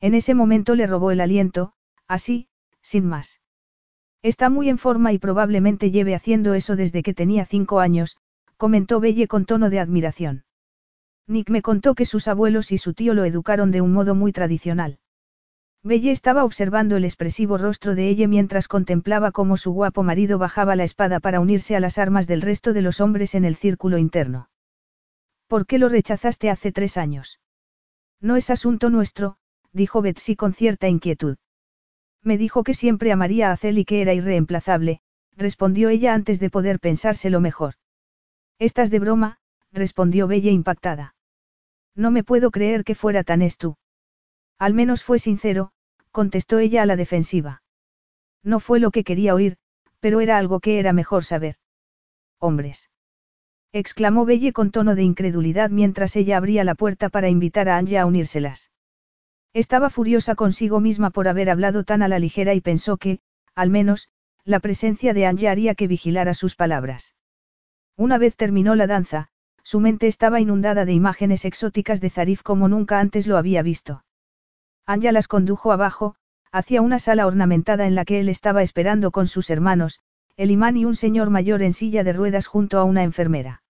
En 0.01 0.15
ese 0.15 0.35
momento 0.35 0.75
le 0.75 0.87
robó 0.87 1.11
el 1.11 1.21
aliento, 1.21 1.73
así, 2.07 2.49
sin 2.83 3.07
más. 3.07 3.41
Está 4.23 4.51
muy 4.51 4.69
en 4.69 4.79
forma 4.79 5.13
y 5.13 5.19
probablemente 5.19 5.91
lleve 5.91 6.15
haciendo 6.15 6.55
eso 6.55 6.77
desde 6.77 7.03
que 7.03 7.15
tenía 7.15 7.45
cinco 7.45 7.81
años, 7.81 8.17
comentó 8.57 9.01
Belle 9.01 9.29
con 9.29 9.45
tono 9.45 9.71
de 9.71 9.81
admiración. 9.81 10.45
Nick 11.27 11.51
me 11.51 11.63
contó 11.63 11.95
que 11.95 12.07
sus 12.07 12.27
abuelos 12.27 12.73
y 12.73 12.79
su 12.79 12.95
tío 12.95 13.15
lo 13.15 13.25
educaron 13.25 13.71
de 13.71 13.81
un 13.81 13.93
modo 13.93 14.15
muy 14.15 14.33
tradicional. 14.33 14.99
Belle 15.85 16.11
estaba 16.11 16.45
observando 16.45 16.97
el 16.97 17.05
expresivo 17.05 17.57
rostro 17.57 17.95
de 17.95 18.09
ella 18.09 18.27
mientras 18.27 18.67
contemplaba 18.67 19.31
cómo 19.31 19.57
su 19.57 19.73
guapo 19.73 20.03
marido 20.03 20.39
bajaba 20.39 20.75
la 20.77 20.85
espada 20.85 21.21
para 21.21 21.41
unirse 21.41 21.77
a 21.77 21.81
las 21.81 21.99
armas 21.99 22.27
del 22.27 22.43
resto 22.43 22.73
de 22.73 22.83
los 22.83 23.01
hombres 23.01 23.35
en 23.35 23.45
el 23.45 23.55
círculo 23.55 23.97
interno. 23.97 24.51
¿Por 25.47 25.67
qué 25.67 25.79
lo 25.79 25.89
rechazaste 25.89 26.51
hace 26.51 26.73
tres 26.73 26.97
años? 26.97 27.41
No 28.21 28.37
es 28.37 28.51
asunto 28.51 28.91
nuestro, 28.91 29.37
dijo 29.73 30.03
Betsy 30.03 30.35
con 30.35 30.53
cierta 30.53 30.89
inquietud. 30.89 31.37
Me 32.23 32.37
dijo 32.37 32.65
que 32.65 32.75
siempre 32.75 33.13
amaría 33.13 33.53
a 33.53 33.57
Cel 33.57 33.79
y 33.79 33.85
que 33.85 34.03
era 34.03 34.13
irreemplazable, 34.13 35.01
respondió 35.37 35.89
ella 35.89 36.13
antes 36.13 36.41
de 36.41 36.51
poder 36.51 36.81
pensárselo 36.81 37.41
mejor. 37.41 37.75
Estás 38.59 38.91
de 38.91 38.99
broma, 38.99 39.39
respondió 39.73 40.27
Bella 40.27 40.51
impactada. 40.51 41.15
No 41.95 42.11
me 42.11 42.25
puedo 42.25 42.51
creer 42.51 42.83
que 42.83 42.97
fuera 42.97 43.23
tan 43.23 43.41
estú. 43.41 43.77
Al 44.59 44.75
menos 44.75 45.05
fue 45.05 45.19
sincero, 45.19 45.71
contestó 46.11 46.59
ella 46.59 46.83
a 46.83 46.87
la 46.87 46.97
defensiva. 46.97 47.63
No 48.43 48.61
fue 48.61 48.81
lo 48.81 48.91
que 48.91 49.05
quería 49.05 49.35
oír, 49.35 49.57
pero 50.01 50.21
era 50.21 50.39
algo 50.39 50.61
que 50.61 50.79
era 50.79 50.93
mejor 50.93 51.25
saber. 51.25 51.57
Hombres. 52.39 52.91
exclamó 53.73 54.25
Belle 54.25 54.53
con 54.53 54.71
tono 54.71 54.95
de 54.95 55.03
incredulidad 55.03 55.71
mientras 55.71 56.17
ella 56.17 56.37
abría 56.37 56.65
la 56.65 56.75
puerta 56.75 57.09
para 57.09 57.29
invitar 57.29 57.69
a 57.69 57.77
Anja 57.77 58.03
a 58.03 58.07
unírselas. 58.07 58.71
Estaba 59.53 59.91
furiosa 59.91 60.35
consigo 60.35 60.81
misma 60.81 61.11
por 61.11 61.29
haber 61.29 61.51
hablado 61.51 61.85
tan 61.85 62.03
a 62.03 62.09
la 62.09 62.19
ligera 62.19 62.55
y 62.55 62.61
pensó 62.61 62.97
que, 62.97 63.21
al 63.55 63.71
menos, 63.71 64.09
la 64.45 64.61
presencia 64.61 65.15
de 65.15 65.27
Anja 65.27 65.51
haría 65.51 65.75
que 65.75 65.89
vigilara 65.89 66.35
sus 66.35 66.55
palabras. 66.55 67.15
Una 67.97 68.19
vez 68.19 68.37
terminó 68.37 68.75
la 68.75 68.87
danza, 68.87 69.29
su 69.63 69.81
mente 69.81 70.07
estaba 70.07 70.41
inundada 70.41 70.85
de 70.85 70.93
imágenes 70.93 71.45
exóticas 71.45 72.01
de 72.01 72.11
Zarif 72.11 72.43
como 72.43 72.69
nunca 72.69 73.01
antes 73.01 73.27
lo 73.27 73.37
había 73.37 73.63
visto. 73.63 74.05
Anja 74.89 75.13
las 75.13 75.29
condujo 75.29 75.71
abajo, 75.71 76.15
hacia 76.51 76.81
una 76.81 76.99
sala 76.99 77.27
ornamentada 77.27 77.87
en 77.87 77.95
la 77.95 78.07
que 78.07 78.21
él 78.21 78.31
estaba 78.31 78.63
esperando 78.63 79.11
con 79.11 79.27
sus 79.27 79.51
hermanos, 79.51 80.01
el 80.39 80.51
imán 80.51 80.79
y 80.79 80.87
un 80.87 80.97
señor 80.97 81.29
mayor 81.29 81.61
en 81.61 81.75
silla 81.75 82.05
de 82.05 82.15
ruedas 82.15 82.47
junto 82.47 82.79
a 82.79 82.85
una 82.85 83.03
enfermera. 83.03 83.63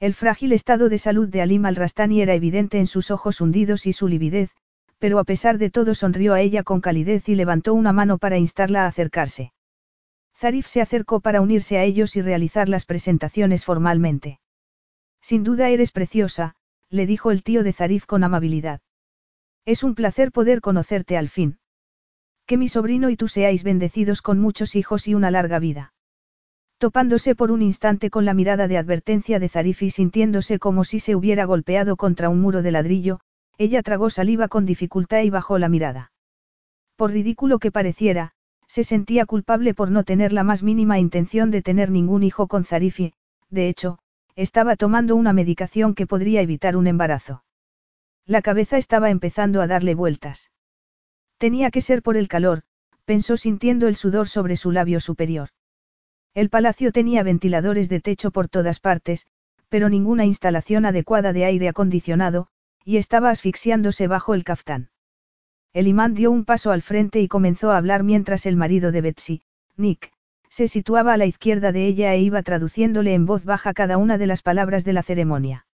El 0.00 0.12
frágil 0.12 0.52
estado 0.52 0.90
de 0.90 0.98
salud 0.98 1.30
de 1.30 1.40
Alim 1.40 1.64
al-Rastani 1.64 2.20
era 2.20 2.34
evidente 2.34 2.78
en 2.78 2.86
sus 2.86 3.10
ojos 3.10 3.40
hundidos 3.40 3.86
y 3.86 3.94
su 3.94 4.06
lividez, 4.06 4.50
pero 4.98 5.18
a 5.18 5.24
pesar 5.24 5.56
de 5.56 5.70
todo 5.70 5.94
sonrió 5.94 6.34
a 6.34 6.42
ella 6.42 6.62
con 6.62 6.82
calidez 6.82 7.26
y 7.30 7.36
levantó 7.36 7.72
una 7.72 7.94
mano 7.94 8.18
para 8.18 8.36
instarla 8.36 8.84
a 8.84 8.88
acercarse. 8.88 9.54
Zarif 10.36 10.66
se 10.66 10.82
acercó 10.82 11.20
para 11.20 11.40
unirse 11.40 11.78
a 11.78 11.84
ellos 11.84 12.16
y 12.16 12.20
realizar 12.20 12.68
las 12.68 12.84
presentaciones 12.84 13.64
formalmente. 13.64 14.40
Sin 15.22 15.42
duda 15.42 15.70
eres 15.70 15.90
preciosa, 15.90 16.54
le 16.90 17.06
dijo 17.06 17.30
el 17.30 17.42
tío 17.42 17.62
de 17.62 17.72
Zarif 17.72 18.04
con 18.04 18.24
amabilidad. 18.24 18.82
Es 19.66 19.82
un 19.82 19.94
placer 19.94 20.30
poder 20.30 20.60
conocerte 20.60 21.16
al 21.16 21.28
fin. 21.28 21.58
Que 22.46 22.58
mi 22.58 22.68
sobrino 22.68 23.08
y 23.08 23.16
tú 23.16 23.28
seáis 23.28 23.64
bendecidos 23.64 24.20
con 24.20 24.38
muchos 24.38 24.76
hijos 24.76 25.08
y 25.08 25.14
una 25.14 25.30
larga 25.30 25.58
vida. 25.58 25.94
Topándose 26.76 27.34
por 27.34 27.50
un 27.50 27.62
instante 27.62 28.10
con 28.10 28.26
la 28.26 28.34
mirada 28.34 28.68
de 28.68 28.76
advertencia 28.76 29.38
de 29.38 29.48
Zarif 29.48 29.82
y 29.82 29.90
sintiéndose 29.90 30.58
como 30.58 30.84
si 30.84 31.00
se 31.00 31.16
hubiera 31.16 31.46
golpeado 31.46 31.96
contra 31.96 32.28
un 32.28 32.42
muro 32.42 32.60
de 32.60 32.72
ladrillo, 32.72 33.20
ella 33.56 33.82
tragó 33.82 34.10
saliva 34.10 34.48
con 34.48 34.66
dificultad 34.66 35.22
y 35.22 35.30
bajó 35.30 35.58
la 35.58 35.70
mirada. 35.70 36.12
Por 36.96 37.12
ridículo 37.12 37.58
que 37.58 37.72
pareciera, 37.72 38.32
se 38.66 38.84
sentía 38.84 39.24
culpable 39.24 39.72
por 39.72 39.90
no 39.90 40.04
tener 40.04 40.32
la 40.32 40.44
más 40.44 40.62
mínima 40.62 40.98
intención 40.98 41.50
de 41.50 41.62
tener 41.62 41.90
ningún 41.90 42.22
hijo 42.22 42.48
con 42.48 42.64
Zarifi, 42.64 43.14
de 43.48 43.68
hecho, 43.68 43.98
estaba 44.36 44.76
tomando 44.76 45.16
una 45.16 45.32
medicación 45.32 45.94
que 45.94 46.06
podría 46.06 46.42
evitar 46.42 46.76
un 46.76 46.86
embarazo. 46.86 47.43
La 48.26 48.40
cabeza 48.40 48.78
estaba 48.78 49.10
empezando 49.10 49.60
a 49.60 49.66
darle 49.66 49.94
vueltas. 49.94 50.50
Tenía 51.36 51.70
que 51.70 51.82
ser 51.82 52.02
por 52.02 52.16
el 52.16 52.26
calor, 52.26 52.62
pensó 53.04 53.36
sintiendo 53.36 53.86
el 53.86 53.96
sudor 53.96 54.28
sobre 54.28 54.56
su 54.56 54.72
labio 54.72 54.98
superior. 54.98 55.50
El 56.32 56.48
palacio 56.48 56.90
tenía 56.90 57.22
ventiladores 57.22 57.90
de 57.90 58.00
techo 58.00 58.30
por 58.30 58.48
todas 58.48 58.80
partes, 58.80 59.26
pero 59.68 59.90
ninguna 59.90 60.24
instalación 60.24 60.86
adecuada 60.86 61.34
de 61.34 61.44
aire 61.44 61.68
acondicionado, 61.68 62.48
y 62.82 62.96
estaba 62.96 63.28
asfixiándose 63.28 64.06
bajo 64.06 64.32
el 64.32 64.42
caftán. 64.42 64.88
El 65.74 65.86
imán 65.86 66.14
dio 66.14 66.30
un 66.30 66.46
paso 66.46 66.70
al 66.70 66.80
frente 66.80 67.20
y 67.20 67.28
comenzó 67.28 67.72
a 67.72 67.76
hablar 67.76 68.04
mientras 68.04 68.46
el 68.46 68.56
marido 68.56 68.90
de 68.90 69.00
Betsy, 69.02 69.42
Nick, 69.76 70.12
se 70.48 70.68
situaba 70.68 71.12
a 71.12 71.16
la 71.16 71.26
izquierda 71.26 71.72
de 71.72 71.86
ella 71.86 72.14
e 72.14 72.20
iba 72.20 72.42
traduciéndole 72.42 73.12
en 73.12 73.26
voz 73.26 73.44
baja 73.44 73.74
cada 73.74 73.98
una 73.98 74.16
de 74.16 74.28
las 74.28 74.40
palabras 74.40 74.84
de 74.84 74.92
la 74.92 75.02
ceremonia. 75.02 75.66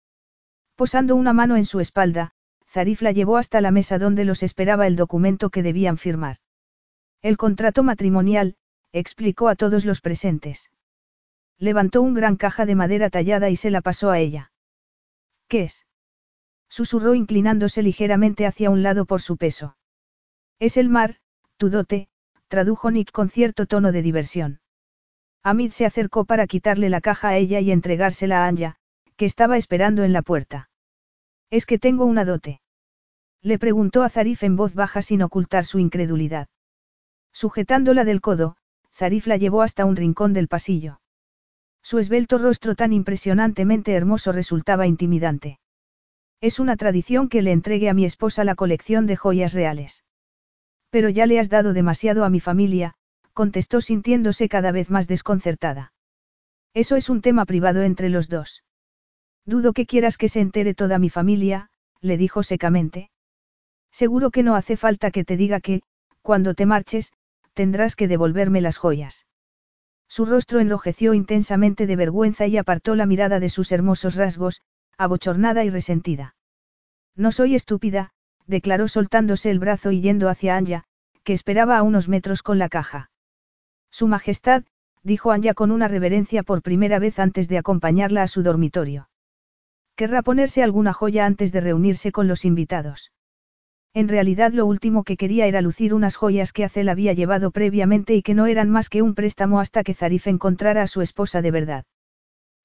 Posando 0.77 1.17
una 1.17 1.33
mano 1.33 1.57
en 1.57 1.65
su 1.65 1.81
espalda, 1.81 2.33
Zarif 2.79 3.03
la 3.03 3.11
llevó 3.11 3.39
hasta 3.39 3.61
la 3.61 3.73
mesa 3.73 3.99
donde 3.99 4.25
los 4.25 4.45
esperaba 4.45 4.87
el 4.87 4.95
documento 4.95 5.51
que 5.51 5.65
debían 5.65 5.99
firmar. 5.99 6.37
El 7.23 7.37
contrato 7.37 7.83
matrimonial, 7.83 8.55
explicó 8.93 9.49
a 9.49 9.57
todos 9.57 9.85
los 9.85 10.01
presentes. 10.01 10.71
Levantó 11.59 12.03
un 12.03 12.15
gran 12.15 12.37
caja 12.37 12.67
de 12.67 12.77
madera 12.77 13.11
tallada 13.11 13.51
y 13.51 13.57
se 13.57 13.73
la 13.73 13.81
pasó 13.81 14.11
a 14.13 14.21
ella. 14.21 14.53
¿Qué 15.49 15.65
es? 15.65 15.87
Susurró 16.69 17.17
inclinándose 17.17 17.83
ligeramente 17.83 18.47
hacia 18.47 18.71
un 18.71 18.85
lado 18.85 19.07
por 19.07 19.23
su 19.23 19.37
peso. 19.37 19.77
Es 20.61 20.77
el 20.77 20.89
mar, 20.89 21.17
tu 21.57 21.71
dote, 21.71 22.07
tradujo 22.47 22.93
Nick 22.93 23.11
con 23.11 23.29
cierto 23.29 23.67
tono 23.67 23.91
de 23.91 24.03
diversión. 24.03 24.61
Amid 25.43 25.73
se 25.73 25.85
acercó 25.85 26.27
para 26.27 26.47
quitarle 26.47 26.91
la 26.91 27.01
caja 27.01 27.31
a 27.31 27.37
ella 27.39 27.59
y 27.59 27.73
entregársela 27.73 28.45
a 28.45 28.47
Anya, 28.47 28.77
que 29.17 29.25
estaba 29.25 29.57
esperando 29.57 30.05
en 30.05 30.13
la 30.13 30.23
puerta. 30.23 30.71
¿Es 31.51 31.67
que 31.67 31.81
tengo 31.81 32.05
una 32.05 32.25
dote? 32.25 32.61
Le 33.43 33.59
preguntó 33.59 34.03
a 34.03 34.09
Zarif 34.09 34.43
en 34.43 34.57
voz 34.57 34.75
baja 34.75 35.03
sin 35.03 35.23
ocultar 35.23 35.65
su 35.65 35.79
incredulidad. 35.79 36.49
Sujetándola 37.33 38.05
del 38.05 38.21
codo, 38.21 38.57
Zarif 38.93 39.27
la 39.27 39.37
llevó 39.37 39.63
hasta 39.63 39.85
un 39.85 39.97
rincón 39.97 40.33
del 40.33 40.49
pasillo. 40.49 41.01
Su 41.83 41.99
esbelto 41.99 42.39
rostro 42.39 42.75
tan 42.75 42.93
impresionantemente 42.93 43.93
hermoso 43.93 44.33
resultaba 44.33 44.87
intimidante. 44.87 45.61
Es 46.41 46.59
una 46.59 46.77
tradición 46.77 47.29
que 47.29 47.43
le 47.43 47.53
entregue 47.53 47.89
a 47.89 47.95
mi 47.95 48.05
esposa 48.05 48.45
la 48.45 48.55
colección 48.55 49.07
de 49.07 49.17
joyas 49.17 49.55
reales. 49.55 50.05
Pero 50.91 51.09
ya 51.09 51.27
le 51.27 51.39
has 51.39 51.49
dado 51.49 51.73
demasiado 51.73 52.25
a 52.25 52.31
mi 52.31 52.41
familia, 52.41 52.95
contestó 53.33 53.81
sintiéndose 53.81 54.49
cada 54.49 54.73
vez 54.73 54.91
más 54.91 55.07
desconcertada. 55.07 55.93
Eso 56.75 56.97
es 56.97 57.09
un 57.09 57.23
tema 57.23 57.45
privado 57.45 57.83
entre 57.83 58.09
los 58.09 58.29
dos. 58.29 58.65
Dudo 59.45 59.73
que 59.73 59.87
quieras 59.87 60.17
que 60.17 60.29
se 60.29 60.41
entere 60.41 60.75
toda 60.75 60.99
mi 60.99 61.09
familia, 61.09 61.71
le 62.01 62.17
dijo 62.17 62.43
secamente. 62.43 63.11
Seguro 63.91 64.31
que 64.31 64.43
no 64.43 64.55
hace 64.55 64.77
falta 64.77 65.11
que 65.11 65.25
te 65.25 65.37
diga 65.37 65.61
que, 65.61 65.83
cuando 66.23 66.55
te 66.55 66.67
marches, 66.67 67.13
tendrás 67.55 67.97
que 67.97 68.09
devolverme 68.09 68.61
las 68.61 68.77
joyas. 68.77 69.27
Su 70.09 70.25
rostro 70.25 70.61
enrojeció 70.61 71.15
intensamente 71.15 71.87
de 71.87 71.97
vergüenza 71.97 72.47
y 72.47 72.57
apartó 72.57 72.95
la 72.95 73.07
mirada 73.07 73.41
de 73.41 73.51
sus 73.51 73.73
hermosos 73.73 74.15
rasgos, 74.15 74.63
abochornada 74.97 75.65
y 75.65 75.71
resentida. 75.71 76.35
No 77.15 77.33
soy 77.33 77.55
estúpida, 77.55 78.13
declaró 78.47 78.89
soltándose 78.89 79.51
el 79.51 79.59
brazo 79.59 79.91
y 79.91 80.01
yendo 80.01 80.29
hacia 80.29 80.57
Anya, 80.57 80.85
que 81.25 81.33
esperaba 81.33 81.77
a 81.77 81.83
unos 81.83 82.09
metros 82.09 82.43
con 82.43 82.59
la 82.59 82.69
caja. 82.69 83.11
Su 83.91 84.09
Majestad, 84.09 84.65
dijo 85.03 85.31
Anya 85.31 85.55
con 85.55 85.71
una 85.71 85.89
reverencia 85.89 86.43
por 86.43 86.63
primera 86.63 86.99
vez 86.99 87.19
antes 87.19 87.49
de 87.49 87.59
acompañarla 87.59 88.23
a 88.23 88.29
su 88.29 88.43
dormitorio. 88.43 89.11
Querrá 89.97 90.23
ponerse 90.23 90.63
alguna 90.63 90.93
joya 90.93 91.27
antes 91.27 91.53
de 91.53 91.61
reunirse 91.61 92.13
con 92.13 92.29
los 92.29 92.45
invitados. 92.45 93.13
En 93.99 94.07
realidad 94.07 94.53
lo 94.53 94.65
último 94.65 95.03
que 95.03 95.17
quería 95.17 95.49
era 95.49 95.61
lucir 95.61 95.93
unas 95.93 96.15
joyas 96.15 96.53
que 96.53 96.63
Azel 96.63 96.89
había 96.89 97.15
llevado 97.15 97.51
previamente 97.51 98.15
y 98.15 98.23
que 98.23 98.33
no 98.33 98.47
eran 98.47 98.71
más 98.71 98.91
que 98.91 99.03
un 99.03 99.17
préstamo 99.17 99.59
hasta 99.59 99.83
que 99.83 99.93
Zarif 99.93 100.29
encontrara 100.29 100.83
a 100.83 100.87
su 100.87 101.03
esposa 101.03 101.43
de 101.43 101.51
verdad. 101.51 101.85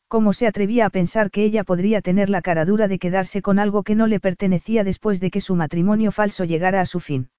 ¿Cómo 0.08 0.34
se 0.34 0.46
atrevía 0.46 0.86
a 0.86 0.92
pensar 0.92 1.32
que 1.32 1.44
ella 1.44 1.64
podría 1.64 2.02
tener 2.02 2.30
la 2.30 2.44
cara 2.44 2.66
dura 2.66 2.88
de 2.88 3.00
quedarse 3.00 3.42
con 3.42 3.58
algo 3.58 3.82
que 3.82 3.96
no 3.96 4.06
le 4.06 4.20
pertenecía 4.20 4.84
después 4.84 5.20
de 5.20 5.32
que 5.32 5.42
su 5.42 5.56
matrimonio 5.56 6.12
falso 6.12 6.44
llegara 6.44 6.82
a 6.82 6.86
su 6.86 7.00
fin? 7.00 7.32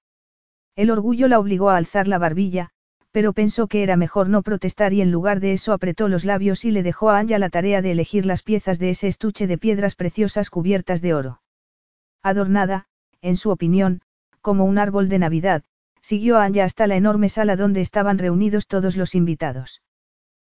El 0.75 0.91
orgullo 0.91 1.29
la 1.29 1.39
obligó 1.39 1.69
a 1.69 1.77
alzar 1.77 2.09
la 2.09 2.17
barbilla, 2.17 2.71
pero 3.11 3.31
pensó 3.31 3.67
que 3.67 3.81
era 3.81 3.95
mejor 3.95 4.27
no 4.27 4.41
protestar 4.41 4.91
y 4.91 4.99
en 4.99 5.09
lugar 5.09 5.39
de 5.39 5.53
eso 5.53 5.71
apretó 5.71 6.09
los 6.09 6.25
labios 6.25 6.65
y 6.65 6.71
le 6.71 6.83
dejó 6.83 7.11
a 7.11 7.19
Anya 7.19 7.39
la 7.39 7.47
tarea 7.47 7.81
de 7.81 7.91
elegir 7.91 8.25
las 8.25 8.43
piezas 8.43 8.77
de 8.77 8.89
ese 8.89 9.07
estuche 9.07 9.47
de 9.47 9.57
piedras 9.57 9.95
preciosas 9.95 10.49
cubiertas 10.49 11.01
de 11.01 11.13
oro. 11.13 11.41
Adornada, 12.21 12.87
en 13.25 13.37
su 13.37 13.49
opinión, 13.49 14.01
como 14.41 14.65
un 14.65 14.77
árbol 14.77 15.09
de 15.09 15.19
Navidad, 15.19 15.63
siguió 16.01 16.37
a 16.37 16.43
Anya 16.43 16.65
hasta 16.65 16.85
la 16.85 16.95
enorme 16.95 17.29
sala 17.29 17.55
donde 17.55 17.81
estaban 17.81 18.19
reunidos 18.19 18.67
todos 18.67 18.95
los 18.95 19.15
invitados. 19.15 19.81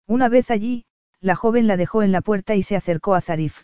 Una 0.07 0.29
vez 0.29 0.51
allí, 0.51 0.85
la 1.21 1.35
joven 1.35 1.67
la 1.67 1.79
dejó 1.79 2.03
en 2.03 2.13
la 2.13 2.21
puerta 2.21 2.55
y 2.55 2.63
se 2.63 2.77
acercó 2.77 3.15
a 3.15 3.23
Zarif. 3.23 3.63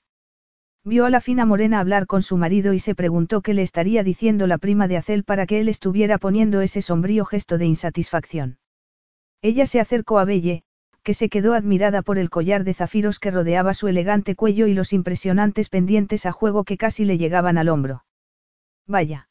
Vio 0.82 1.04
a 1.04 1.10
la 1.10 1.20
fina 1.20 1.44
morena 1.44 1.80
hablar 1.80 2.06
con 2.06 2.22
su 2.22 2.38
marido 2.38 2.72
y 2.72 2.78
se 2.78 2.94
preguntó 2.94 3.42
qué 3.42 3.52
le 3.52 3.62
estaría 3.62 4.02
diciendo 4.02 4.46
la 4.46 4.56
prima 4.56 4.88
de 4.88 4.96
Acel 4.96 5.24
para 5.24 5.46
que 5.46 5.60
él 5.60 5.68
estuviera 5.68 6.16
poniendo 6.16 6.62
ese 6.62 6.80
sombrío 6.80 7.26
gesto 7.26 7.58
de 7.58 7.66
insatisfacción. 7.66 8.58
Ella 9.42 9.66
se 9.66 9.80
acercó 9.80 10.18
a 10.18 10.24
Belle, 10.24 10.62
que 11.02 11.12
se 11.12 11.28
quedó 11.28 11.52
admirada 11.52 12.00
por 12.00 12.16
el 12.16 12.30
collar 12.30 12.64
de 12.64 12.72
zafiros 12.72 13.18
que 13.18 13.30
rodeaba 13.30 13.74
su 13.74 13.88
elegante 13.88 14.34
cuello 14.34 14.66
y 14.66 14.72
los 14.72 14.94
impresionantes 14.94 15.68
pendientes 15.68 16.24
a 16.24 16.32
juego 16.32 16.64
que 16.64 16.78
casi 16.78 17.04
le 17.04 17.18
llegaban 17.18 17.58
al 17.58 17.68
hombro. 17.68 18.04
Vaya. 18.86 19.28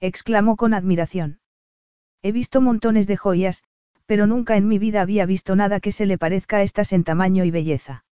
exclamó 0.00 0.56
con 0.56 0.74
admiración. 0.74 1.40
He 2.22 2.32
visto 2.32 2.60
montones 2.60 3.06
de 3.06 3.16
joyas, 3.16 3.62
pero 4.06 4.26
nunca 4.26 4.56
en 4.56 4.68
mi 4.68 4.78
vida 4.78 5.00
había 5.00 5.26
visto 5.26 5.56
nada 5.56 5.80
que 5.80 5.92
se 5.92 6.06
le 6.06 6.18
parezca 6.18 6.58
a 6.58 6.62
estas 6.62 6.92
en 6.92 7.04
tamaño 7.04 7.44
y 7.44 7.50
belleza. 7.50 8.04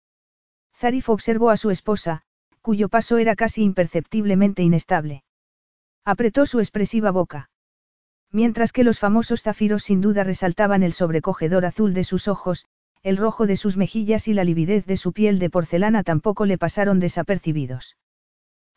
Zarif 0.74 1.08
observó 1.10 1.50
a 1.50 1.56
su 1.56 1.70
esposa, 1.70 2.22
cuyo 2.60 2.88
paso 2.88 3.18
era 3.18 3.36
casi 3.36 3.62
imperceptiblemente 3.62 4.62
inestable. 4.62 5.24
Apretó 6.04 6.46
su 6.46 6.60
expresiva 6.60 7.10
boca. 7.10 7.50
Mientras 8.30 8.72
que 8.72 8.84
los 8.84 8.98
famosos 8.98 9.42
zafiros 9.42 9.82
sin 9.82 10.00
duda 10.00 10.24
resaltaban 10.24 10.82
el 10.82 10.92
sobrecogedor 10.92 11.66
azul 11.66 11.92
de 11.92 12.04
sus 12.04 12.28
ojos, 12.28 12.64
el 13.02 13.16
rojo 13.16 13.46
de 13.46 13.56
sus 13.56 13.76
mejillas 13.76 14.28
y 14.28 14.34
la 14.34 14.44
lividez 14.44 14.86
de 14.86 14.96
su 14.96 15.12
piel 15.12 15.38
de 15.38 15.50
porcelana 15.50 16.02
tampoco 16.02 16.46
le 16.46 16.56
pasaron 16.56 17.00
desapercibidos. 17.00 17.96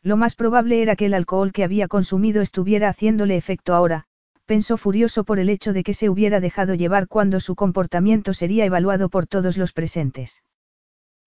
Lo 0.02 0.16
más 0.16 0.34
probable 0.34 0.82
era 0.82 0.96
que 0.96 1.06
el 1.06 1.14
alcohol 1.14 1.52
que 1.52 1.64
había 1.64 1.88
consumido 1.88 2.42
estuviera 2.42 2.88
haciéndole 2.88 3.36
efecto 3.36 3.74
ahora, 3.74 4.06
pensó 4.46 4.76
furioso 4.76 5.24
por 5.24 5.38
el 5.38 5.48
hecho 5.50 5.72
de 5.72 5.82
que 5.82 5.94
se 5.94 6.08
hubiera 6.08 6.40
dejado 6.40 6.74
llevar 6.74 7.08
cuando 7.08 7.40
su 7.40 7.56
comportamiento 7.56 8.32
sería 8.32 8.64
evaluado 8.64 9.08
por 9.08 9.26
todos 9.26 9.58
los 9.58 9.72
presentes. 9.72 10.42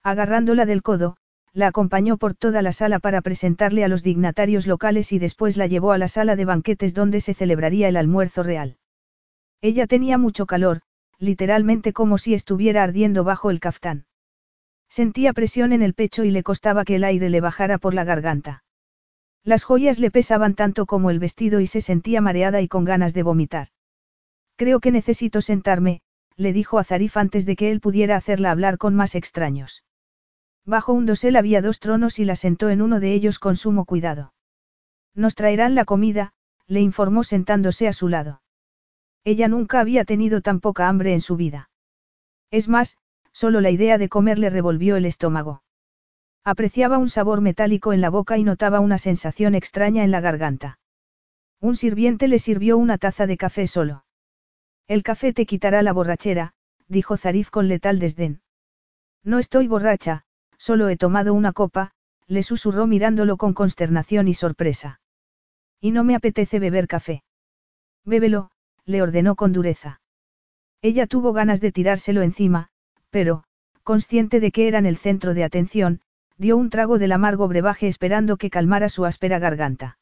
Agarrándola 0.03 0.65
del 0.65 0.81
codo, 0.81 1.17
la 1.53 1.67
acompañó 1.67 2.17
por 2.17 2.35
toda 2.35 2.61
la 2.61 2.71
sala 2.71 2.99
para 2.99 3.21
presentarle 3.21 3.83
a 3.83 3.87
los 3.87 4.03
dignatarios 4.03 4.67
locales 4.67 5.11
y 5.11 5.19
después 5.19 5.57
la 5.57 5.67
llevó 5.67 5.91
a 5.91 5.97
la 5.97 6.07
sala 6.07 6.35
de 6.35 6.45
banquetes 6.45 6.93
donde 6.93 7.21
se 7.21 7.33
celebraría 7.33 7.89
el 7.89 7.97
almuerzo 7.97 8.43
real. 8.43 8.77
Ella 9.61 9.87
tenía 9.87 10.17
mucho 10.17 10.45
calor, 10.45 10.81
literalmente 11.17 11.91
como 11.91 12.17
si 12.17 12.33
estuviera 12.33 12.83
ardiendo 12.83 13.23
bajo 13.25 13.51
el 13.51 13.59
caftán. 13.59 14.05
Sentía 14.89 15.33
presión 15.33 15.71
en 15.71 15.81
el 15.81 15.93
pecho 15.93 16.23
y 16.23 16.31
le 16.31 16.43
costaba 16.43 16.83
que 16.83 16.95
el 16.95 17.03
aire 17.03 17.29
le 17.29 17.41
bajara 17.41 17.77
por 17.77 17.93
la 17.93 18.03
garganta. 18.03 18.63
Las 19.43 19.63
joyas 19.63 19.99
le 19.99 20.11
pesaban 20.11 20.55
tanto 20.55 20.85
como 20.85 21.11
el 21.11 21.19
vestido 21.19 21.61
y 21.61 21.67
se 21.67 21.81
sentía 21.81 22.21
mareada 22.21 22.61
y 22.61 22.67
con 22.67 22.85
ganas 22.85 23.13
de 23.13 23.23
vomitar. 23.23 23.69
Creo 24.55 24.79
que 24.79 24.91
necesito 24.91 25.41
sentarme, 25.41 26.01
le 26.35 26.53
dijo 26.53 26.79
a 26.79 26.83
Zarif 26.83 27.17
antes 27.17 27.45
de 27.45 27.55
que 27.55 27.71
él 27.71 27.79
pudiera 27.79 28.15
hacerla 28.15 28.51
hablar 28.51 28.77
con 28.77 28.95
más 28.95 29.15
extraños. 29.15 29.83
Bajo 30.65 30.93
un 30.93 31.05
dosel 31.05 31.35
había 31.35 31.61
dos 31.61 31.79
tronos 31.79 32.19
y 32.19 32.25
la 32.25 32.35
sentó 32.35 32.69
en 32.69 32.81
uno 32.81 32.99
de 32.99 33.13
ellos 33.13 33.39
con 33.39 33.55
sumo 33.55 33.85
cuidado. 33.85 34.33
Nos 35.15 35.35
traerán 35.35 35.75
la 35.75 35.85
comida, 35.85 36.33
le 36.67 36.81
informó 36.81 37.23
sentándose 37.23 37.87
a 37.87 37.93
su 37.93 38.07
lado. 38.07 38.41
Ella 39.23 39.47
nunca 39.47 39.79
había 39.79 40.05
tenido 40.05 40.41
tan 40.41 40.59
poca 40.59 40.87
hambre 40.87 41.13
en 41.13 41.21
su 41.21 41.35
vida. 41.35 41.69
Es 42.51 42.67
más, 42.67 42.97
solo 43.41 43.61
la 43.61 43.69
idea 43.69 43.97
de 43.97 44.09
comer 44.09 44.37
le 44.37 44.49
revolvió 44.49 44.97
el 44.97 45.05
estómago. 45.05 45.63
Apreciaba 46.43 46.97
un 46.97 47.09
sabor 47.09 47.39
metálico 47.39 47.93
en 47.93 48.01
la 48.01 48.09
boca 48.09 48.37
y 48.37 48.43
notaba 48.43 48.79
una 48.81 48.97
sensación 48.97 49.55
extraña 49.55 50.03
en 50.03 50.11
la 50.11 50.19
garganta. 50.19 50.79
Un 51.61 51.75
sirviente 51.75 52.27
le 52.27 52.39
sirvió 52.39 52.77
una 52.77 52.97
taza 52.97 53.27
de 53.27 53.37
café 53.37 53.67
solo. 53.67 54.03
El 54.87 55.03
café 55.03 55.31
te 55.31 55.45
quitará 55.45 55.83
la 55.83 55.93
borrachera, 55.93 56.53
dijo 56.87 57.15
Zarif 57.15 57.49
con 57.49 57.69
letal 57.69 57.99
desdén. 57.99 58.41
No 59.23 59.39
estoy 59.39 59.67
borracha, 59.67 60.25
Solo 60.59 60.89
he 60.89 60.97
tomado 60.97 61.33
una 61.33 61.53
copa, 61.53 61.91
le 62.27 62.43
susurró 62.43 62.85
mirándolo 62.85 63.37
con 63.37 63.53
consternación 63.53 64.27
y 64.27 64.33
sorpresa. 64.33 64.99
Y 65.79 65.91
no 65.91 66.03
me 66.03 66.15
apetece 66.15 66.59
beber 66.59 66.87
café. 66.87 67.23
Bébelo, 68.03 68.51
le 68.83 69.01
ordenó 69.01 69.35
con 69.35 69.53
dureza. 69.53 70.01
Ella 70.81 71.07
tuvo 71.07 71.31
ganas 71.31 71.61
de 71.61 71.71
tirárselo 71.71 72.21
encima, 72.21 72.67
pero, 73.09 73.43
consciente 73.83 74.39
de 74.39 74.51
que 74.51 74.67
eran 74.67 74.85
el 74.85 74.97
centro 74.97 75.33
de 75.33 75.43
atención, 75.43 76.01
dio 76.37 76.57
un 76.57 76.69
trago 76.69 76.99
del 76.99 77.11
amargo 77.11 77.47
brebaje 77.47 77.87
esperando 77.87 78.37
que 78.37 78.49
calmara 78.49 78.89
su 78.89 79.05
áspera 79.05 79.39
garganta. 79.39 79.97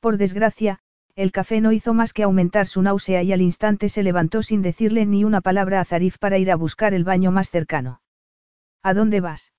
Por 0.00 0.18
desgracia, 0.18 0.80
el 1.14 1.32
café 1.32 1.62
no 1.62 1.72
hizo 1.72 1.94
más 1.94 2.12
que 2.12 2.24
aumentar 2.24 2.66
su 2.66 2.82
náusea 2.82 3.22
y 3.22 3.32
al 3.32 3.40
instante 3.40 3.88
se 3.88 4.02
levantó 4.02 4.42
sin 4.42 4.60
decirle 4.60 5.06
ni 5.06 5.24
una 5.24 5.40
palabra 5.40 5.80
a 5.80 5.84
Zarif 5.84 6.18
para 6.18 6.36
ir 6.36 6.50
a 6.50 6.56
buscar 6.56 6.92
el 6.92 7.04
baño 7.04 7.30
más 7.30 7.50
cercano. 7.50 8.02
¿A 8.82 8.92
dónde 8.92 9.20
vas? 9.20 9.52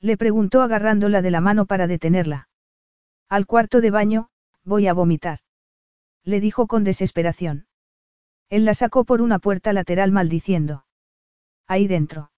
Le 0.00 0.16
preguntó 0.16 0.60
agarrándola 0.60 1.22
de 1.22 1.30
la 1.30 1.40
mano 1.40 1.66
para 1.66 1.86
detenerla. 1.86 2.48
Al 3.28 3.46
cuarto 3.46 3.80
de 3.80 3.92
baño, 3.92 4.28
voy 4.64 4.88
a 4.88 4.92
vomitar. 4.92 5.38
Le 6.24 6.40
dijo 6.40 6.66
con 6.66 6.82
desesperación. 6.82 7.66
Él 8.50 8.64
la 8.64 8.74
sacó 8.74 9.04
por 9.04 9.22
una 9.22 9.38
puerta 9.38 9.72
lateral 9.72 10.10
maldiciendo. 10.10 10.84
Ahí 11.72 11.86
dentro. 11.86 12.30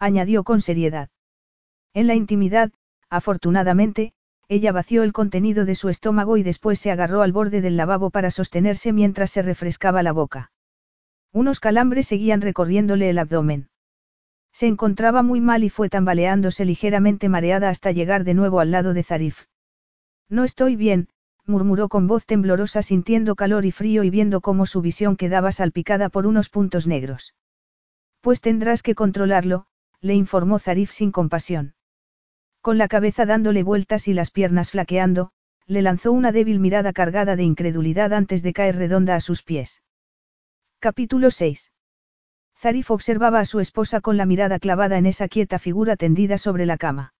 Añadió 0.00 0.42
con 0.42 0.60
seriedad. 0.60 1.10
En 1.94 2.08
la 2.08 2.16
intimidad, 2.16 2.72
afortunadamente, 3.08 4.14
ella 4.48 4.72
vació 4.72 5.04
el 5.04 5.12
contenido 5.12 5.64
de 5.64 5.76
su 5.76 5.88
estómago 5.88 6.36
y 6.36 6.42
después 6.42 6.80
se 6.80 6.90
agarró 6.90 7.22
al 7.22 7.30
borde 7.30 7.60
del 7.60 7.76
lavabo 7.76 8.10
para 8.10 8.32
sostenerse 8.32 8.92
mientras 8.92 9.30
se 9.30 9.42
refrescaba 9.42 10.02
la 10.02 10.10
boca. 10.10 10.50
Unos 11.32 11.60
calambres 11.60 12.08
seguían 12.08 12.40
recorriéndole 12.40 13.10
el 13.10 13.20
abdomen. 13.20 13.68
Se 14.52 14.66
encontraba 14.66 15.22
muy 15.22 15.40
mal 15.40 15.62
y 15.62 15.70
fue 15.70 15.88
tambaleándose 15.88 16.64
ligeramente 16.64 17.28
mareada 17.28 17.68
hasta 17.68 17.92
llegar 17.92 18.24
de 18.24 18.34
nuevo 18.34 18.58
al 18.58 18.72
lado 18.72 18.92
de 18.92 19.04
Zarif. 19.04 19.44
No 20.28 20.42
estoy 20.42 20.74
bien, 20.74 21.06
murmuró 21.46 21.88
con 21.88 22.08
voz 22.08 22.26
temblorosa 22.26 22.82
sintiendo 22.82 23.36
calor 23.36 23.64
y 23.66 23.70
frío 23.70 24.02
y 24.02 24.10
viendo 24.10 24.40
cómo 24.40 24.66
su 24.66 24.80
visión 24.80 25.14
quedaba 25.14 25.52
salpicada 25.52 26.08
por 26.08 26.26
unos 26.26 26.48
puntos 26.48 26.88
negros. 26.88 27.34
Pues 28.20 28.40
tendrás 28.40 28.82
que 28.82 28.94
controlarlo, 28.94 29.66
le 30.00 30.14
informó 30.14 30.58
Zarif 30.58 30.90
sin 30.90 31.12
compasión. 31.12 31.74
Con 32.60 32.78
la 32.78 32.88
cabeza 32.88 33.26
dándole 33.26 33.62
vueltas 33.62 34.08
y 34.08 34.14
las 34.14 34.30
piernas 34.30 34.72
flaqueando, 34.72 35.30
le 35.66 35.82
lanzó 35.82 36.12
una 36.12 36.32
débil 36.32 36.60
mirada 36.60 36.92
cargada 36.92 37.36
de 37.36 37.44
incredulidad 37.44 38.12
antes 38.12 38.42
de 38.42 38.52
caer 38.52 38.76
redonda 38.76 39.14
a 39.14 39.20
sus 39.20 39.42
pies. 39.42 39.82
Capítulo 40.80 41.30
6. 41.30 41.72
Zarif 42.56 42.90
observaba 42.90 43.40
a 43.40 43.44
su 43.44 43.60
esposa 43.60 44.00
con 44.00 44.16
la 44.16 44.26
mirada 44.26 44.58
clavada 44.58 44.98
en 44.98 45.06
esa 45.06 45.28
quieta 45.28 45.58
figura 45.58 45.96
tendida 45.96 46.38
sobre 46.38 46.66
la 46.66 46.76
cama. 46.76 47.14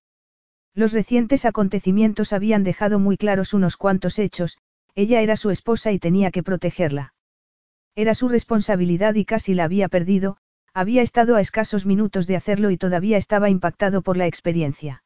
Los 0.75 0.93
recientes 0.93 1.45
acontecimientos 1.45 2.33
habían 2.33 2.65
dejado 2.65 2.99
muy 2.99 3.17
claros 3.17 3.55
unos 3.55 3.77
cuantos 3.77 4.19
hechos, 4.19 4.59
ella 4.95 5.21
era 5.21 5.37
su 5.37 5.51
esposa 5.51 5.93
y 5.93 5.99
tenía 5.99 6.31
que 6.31 6.43
protegerla. 6.43 7.15
Era 7.95 8.15
su 8.15 8.29
responsabilidad 8.29 9.15
y 9.15 9.25
casi 9.25 9.55
la 9.55 9.65
había 9.65 9.89
perdido, 9.89 10.39
había 10.79 11.03
estado 11.03 11.35
a 11.35 11.41
escasos 11.41 11.87
minutos 11.87 12.29
de 12.29 12.37
hacerlo 12.37 12.71
y 12.71 12.77
todavía 12.77 13.17
estaba 13.17 13.51
impactado 13.51 14.01
por 14.01 14.17
la 14.17 14.29
experiencia. 14.29 15.03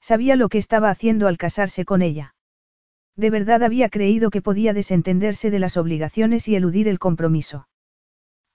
Sabía 0.00 0.36
lo 0.36 0.48
que 0.48 0.58
estaba 0.58 0.88
haciendo 0.88 1.26
al 1.26 1.36
casarse 1.36 1.84
con 1.84 2.00
ella. 2.00 2.36
De 3.16 3.28
verdad 3.28 3.64
había 3.64 3.88
creído 3.88 4.30
que 4.30 4.40
podía 4.40 4.72
desentenderse 4.72 5.50
de 5.50 5.58
las 5.58 5.76
obligaciones 5.76 6.46
y 6.46 6.54
eludir 6.54 6.86
el 6.86 7.00
compromiso. 7.00 7.66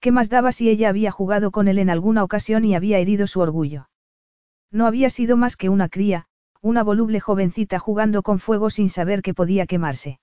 ¿Qué 0.00 0.12
más 0.12 0.30
daba 0.30 0.50
si 0.50 0.70
ella 0.70 0.88
había 0.88 1.10
jugado 1.10 1.50
con 1.50 1.68
él 1.68 1.78
en 1.78 1.90
alguna 1.90 2.24
ocasión 2.24 2.64
y 2.64 2.74
había 2.74 2.98
herido 3.00 3.26
su 3.26 3.40
orgullo? 3.40 3.90
No 4.70 4.86
había 4.86 5.10
sido 5.10 5.36
más 5.36 5.58
que 5.58 5.68
una 5.68 5.90
cría, 5.90 6.24
una 6.62 6.82
voluble 6.82 7.20
jovencita 7.20 7.78
jugando 7.78 8.22
con 8.22 8.38
fuego 8.38 8.70
sin 8.70 8.88
saber 8.88 9.20
que 9.20 9.34
podía 9.34 9.66
quemarse. 9.66 10.20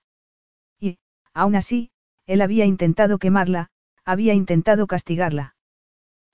Y, 0.80 0.98
aún 1.32 1.54
así, 1.54 1.92
él 2.26 2.40
había 2.40 2.64
intentado 2.64 3.18
quemarla, 3.18 3.68
había 4.04 4.34
intentado 4.34 4.88
castigarla. 4.88 5.54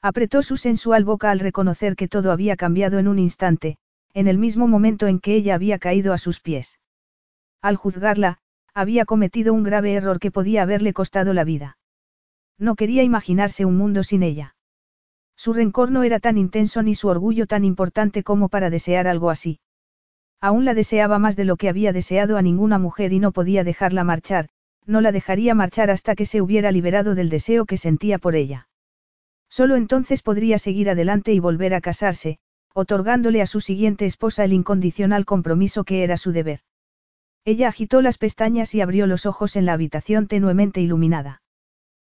Apretó 0.04 0.42
su 0.42 0.58
sensual 0.58 1.02
boca 1.02 1.30
al 1.30 1.40
reconocer 1.40 1.96
que 1.96 2.08
todo 2.08 2.30
había 2.30 2.56
cambiado 2.56 2.98
en 2.98 3.08
un 3.08 3.18
instante, 3.18 3.78
en 4.12 4.28
el 4.28 4.36
mismo 4.36 4.68
momento 4.68 5.06
en 5.06 5.18
que 5.18 5.34
ella 5.34 5.54
había 5.54 5.78
caído 5.78 6.12
a 6.12 6.18
sus 6.18 6.40
pies. 6.40 6.78
Al 7.62 7.76
juzgarla, 7.76 8.36
había 8.74 9.06
cometido 9.06 9.54
un 9.54 9.62
grave 9.62 9.94
error 9.94 10.20
que 10.20 10.30
podía 10.30 10.60
haberle 10.60 10.92
costado 10.92 11.32
la 11.32 11.44
vida. 11.44 11.78
No 12.58 12.74
quería 12.74 13.02
imaginarse 13.02 13.64
un 13.64 13.78
mundo 13.78 14.02
sin 14.02 14.22
ella. 14.22 14.56
Su 15.36 15.54
rencor 15.54 15.90
no 15.90 16.02
era 16.02 16.20
tan 16.20 16.36
intenso 16.36 16.82
ni 16.82 16.94
su 16.94 17.08
orgullo 17.08 17.46
tan 17.46 17.64
importante 17.64 18.22
como 18.22 18.50
para 18.50 18.68
desear 18.68 19.08
algo 19.08 19.30
así. 19.30 19.58
Aún 20.38 20.66
la 20.66 20.74
deseaba 20.74 21.18
más 21.18 21.34
de 21.34 21.46
lo 21.46 21.56
que 21.56 21.70
había 21.70 21.94
deseado 21.94 22.36
a 22.36 22.42
ninguna 22.42 22.78
mujer 22.78 23.14
y 23.14 23.20
no 23.20 23.32
podía 23.32 23.64
dejarla 23.64 24.04
marchar, 24.04 24.50
no 24.84 25.00
la 25.00 25.12
dejaría 25.12 25.54
marchar 25.54 25.90
hasta 25.90 26.14
que 26.14 26.26
se 26.26 26.42
hubiera 26.42 26.72
liberado 26.72 27.14
del 27.14 27.30
deseo 27.30 27.64
que 27.64 27.78
sentía 27.78 28.18
por 28.18 28.34
ella. 28.34 28.68
Solo 29.56 29.76
entonces 29.76 30.20
podría 30.20 30.58
seguir 30.58 30.90
adelante 30.90 31.32
y 31.32 31.38
volver 31.38 31.74
a 31.74 31.80
casarse, 31.80 32.38
otorgándole 32.74 33.40
a 33.40 33.46
su 33.46 33.60
siguiente 33.60 34.04
esposa 34.04 34.44
el 34.44 34.52
incondicional 34.52 35.24
compromiso 35.24 35.84
que 35.84 36.02
era 36.02 36.16
su 36.16 36.32
deber. 36.32 36.58
Ella 37.44 37.68
agitó 37.68 38.02
las 38.02 38.18
pestañas 38.18 38.74
y 38.74 38.80
abrió 38.80 39.06
los 39.06 39.26
ojos 39.26 39.54
en 39.54 39.64
la 39.64 39.74
habitación 39.74 40.26
tenuemente 40.26 40.80
iluminada. 40.80 41.40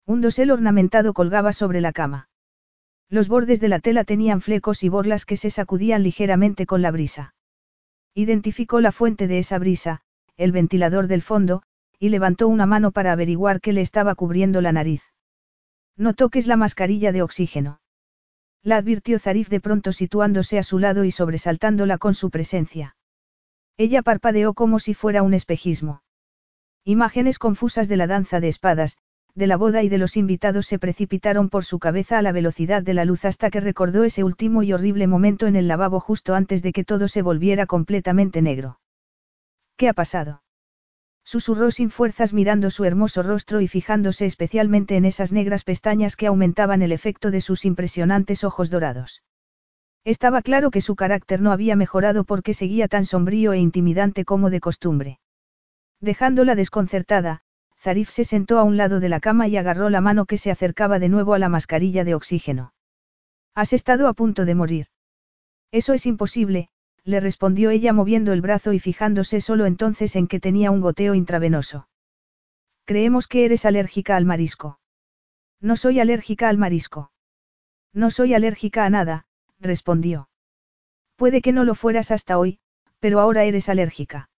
Un 0.07 0.22
dosel 0.22 0.49
ornamentado 0.49 1.14
colgaba 1.14 1.53
sobre 1.53 1.80
la 1.80 1.91
cama. 1.91 2.27
Los 3.07 3.27
bordes 3.27 3.59
de 3.59 3.67
la 3.67 3.82
tela 3.82 4.03
tenían 4.03 4.41
flecos 4.41 4.82
y 4.82 4.90
borlas 4.90 5.24
que 5.24 5.38
se 5.38 5.51
sacudían 5.51 6.01
ligeramente 6.01 6.66
con 6.66 6.82
la 6.82 6.90
brisa. 6.90 7.35
Identificó 8.16 8.82
la 8.82 8.91
fuente 8.91 9.27
de 9.27 9.38
esa 9.38 9.59
brisa, 9.59 10.01
el 10.38 10.51
ventilador 10.51 11.06
del 11.06 11.22
fondo, 11.22 11.61
y 11.99 12.09
levantó 12.09 12.48
una 12.48 12.66
mano 12.66 12.90
para 12.90 13.11
averiguar 13.11 13.61
qué 13.61 13.74
le 13.74 13.82
estaba 13.82 14.16
cubriendo 14.16 14.59
la 14.59 14.72
nariz. 14.72 15.03
No 15.98 16.14
toques 16.14 16.45
la 16.45 16.58
mascarilla 16.58 17.11
de 17.11 17.24
oxígeno. 17.24 17.82
La 18.64 18.77
advirtió 18.77 19.17
Zarif 19.17 19.50
de 19.50 19.59
pronto 19.59 19.92
situándose 19.92 20.59
a 20.59 20.64
su 20.64 20.77
lado 20.77 21.03
y 21.03 21.11
sobresaltándola 21.11 21.98
con 21.98 22.14
su 22.14 22.30
presencia. 22.30 22.95
Ella 23.77 24.03
parpadeó 24.03 24.53
como 24.53 24.80
si 24.80 24.93
fuera 24.93 25.24
un 25.24 25.34
espejismo. 25.34 26.03
Imágenes 26.84 27.40
confusas 27.40 27.88
de 27.88 27.98
la 27.98 28.08
danza 28.08 28.40
de 28.40 28.48
espadas, 28.48 28.98
de 29.35 29.48
la 29.48 29.58
boda 29.58 29.84
y 29.84 29.90
de 29.90 29.98
los 29.98 30.17
invitados 30.17 30.66
se 30.66 30.80
precipitaron 30.80 31.50
por 31.50 31.64
su 31.64 31.80
cabeza 31.80 32.17
a 32.17 32.22
la 32.22 32.32
velocidad 32.32 32.82
de 32.82 32.93
la 32.93 33.06
luz 33.06 33.26
hasta 33.26 33.50
que 33.50 33.59
recordó 33.59 34.03
ese 34.03 34.24
último 34.24 34.64
y 34.64 34.74
horrible 34.74 35.06
momento 35.06 35.48
en 35.48 35.56
el 35.56 35.67
lavabo 35.67 36.00
justo 36.00 36.34
antes 36.34 36.64
de 36.64 36.74
que 36.74 36.84
todo 36.84 37.08
se 37.08 37.22
volviera 37.22 37.67
completamente 37.67 38.42
negro. 38.42 38.80
¿Qué 39.76 39.90
ha 39.90 39.93
pasado? 39.93 40.42
Susurró 41.27 41.72
sin 41.72 41.89
fuerzas 41.89 42.33
mirando 42.33 42.69
su 42.69 42.85
hermoso 42.85 43.22
rostro 43.22 43.59
y 43.59 43.67
fijándose 43.67 44.25
especialmente 44.25 44.95
en 44.95 45.03
esas 45.03 45.33
negras 45.33 45.65
pestañas 45.65 46.15
que 46.15 46.27
aumentaban 46.27 46.81
el 46.81 46.93
efecto 46.93 47.31
de 47.31 47.41
sus 47.41 47.65
impresionantes 47.65 48.45
ojos 48.45 48.69
dorados. 48.69 49.23
Estaba 50.06 50.41
claro 50.41 50.72
que 50.72 50.80
su 50.80 50.95
carácter 50.95 51.41
no 51.41 51.51
había 51.51 51.75
mejorado 51.75 52.23
porque 52.23 52.53
seguía 52.53 52.88
tan 52.88 53.06
sombrío 53.06 53.51
e 53.51 53.57
intimidante 53.57 54.23
como 54.23 54.49
de 54.49 54.61
costumbre. 54.61 55.19
Dejándola 55.99 56.56
desconcertada, 56.56 57.41
Zarif 57.77 58.09
se 58.09 58.23
sentó 58.23 58.57
a 58.57 58.64
un 58.64 58.77
lado 58.77 59.01
de 59.01 59.09
la 59.09 59.19
cama 59.19 59.49
y 59.49 59.57
agarró 59.57 59.89
la 59.89 59.99
mano 59.99 60.27
que 60.27 60.38
se 60.38 60.49
acercaba 60.49 60.97
de 60.97 61.09
nuevo 61.09 61.33
a 61.33 61.39
la 61.39 61.49
mascarilla 61.49 62.06
de 62.06 62.15
oxígeno. 62.15 62.72
Has 63.53 63.73
estado 63.73 64.07
a 64.07 64.14
punto 64.14 64.45
de 64.45 64.56
morir. 64.56 64.88
Eso 65.73 65.93
es 65.93 66.06
imposible, 66.06 66.69
le 67.08 67.22
respondió 67.22 67.69
ella 67.69 67.94
moviendo 67.94 68.34
el 68.34 68.42
brazo 68.42 68.74
y 68.74 68.80
fijándose 68.80 69.40
solo 69.40 69.66
entonces 69.66 70.18
en 70.18 70.27
que 70.27 70.42
tenía 70.42 70.72
un 70.72 70.82
goteo 70.82 71.16
intravenoso. 71.16 71.88
Creemos 72.84 73.27
que 73.27 73.45
eres 73.45 73.66
alérgica 73.66 74.18
al 74.18 74.26
marisco. 74.26 74.82
No 75.61 75.77
soy 75.77 76.02
alérgica 76.02 76.50
al 76.50 76.58
marisco. 76.58 77.11
No 77.94 78.11
soy 78.11 78.34
alérgica 78.34 78.84
a 78.84 78.90
nada, 78.90 79.26
respondió. 79.58 80.27
Puede 81.16 81.42
que 81.42 81.53
no 81.53 81.64
lo 81.64 81.76
fueras 81.76 82.11
hasta 82.11 82.38
hoy, 82.38 82.60
pero 83.00 83.22
ahora 83.22 83.45
eres 83.45 83.69
alérgica. 83.69 84.30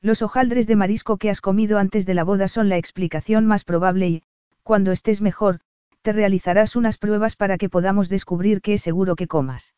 Los 0.00 0.22
hojaldres 0.22 0.68
de 0.68 0.76
marisco 0.76 1.16
que 1.16 1.30
has 1.30 1.40
comido 1.40 1.78
antes 1.78 2.06
de 2.06 2.14
la 2.14 2.22
boda 2.22 2.46
son 2.46 2.68
la 2.68 2.76
explicación 2.76 3.44
más 3.44 3.64
probable 3.64 4.08
y, 4.08 4.22
cuando 4.62 4.92
estés 4.92 5.20
mejor, 5.20 5.58
te 6.02 6.12
realizarás 6.12 6.76
unas 6.76 6.96
pruebas 6.96 7.34
para 7.34 7.58
que 7.58 7.68
podamos 7.68 8.08
descubrir 8.08 8.60
qué 8.60 8.74
es 8.74 8.82
seguro 8.82 9.16
que 9.16 9.26
comas. 9.26 9.74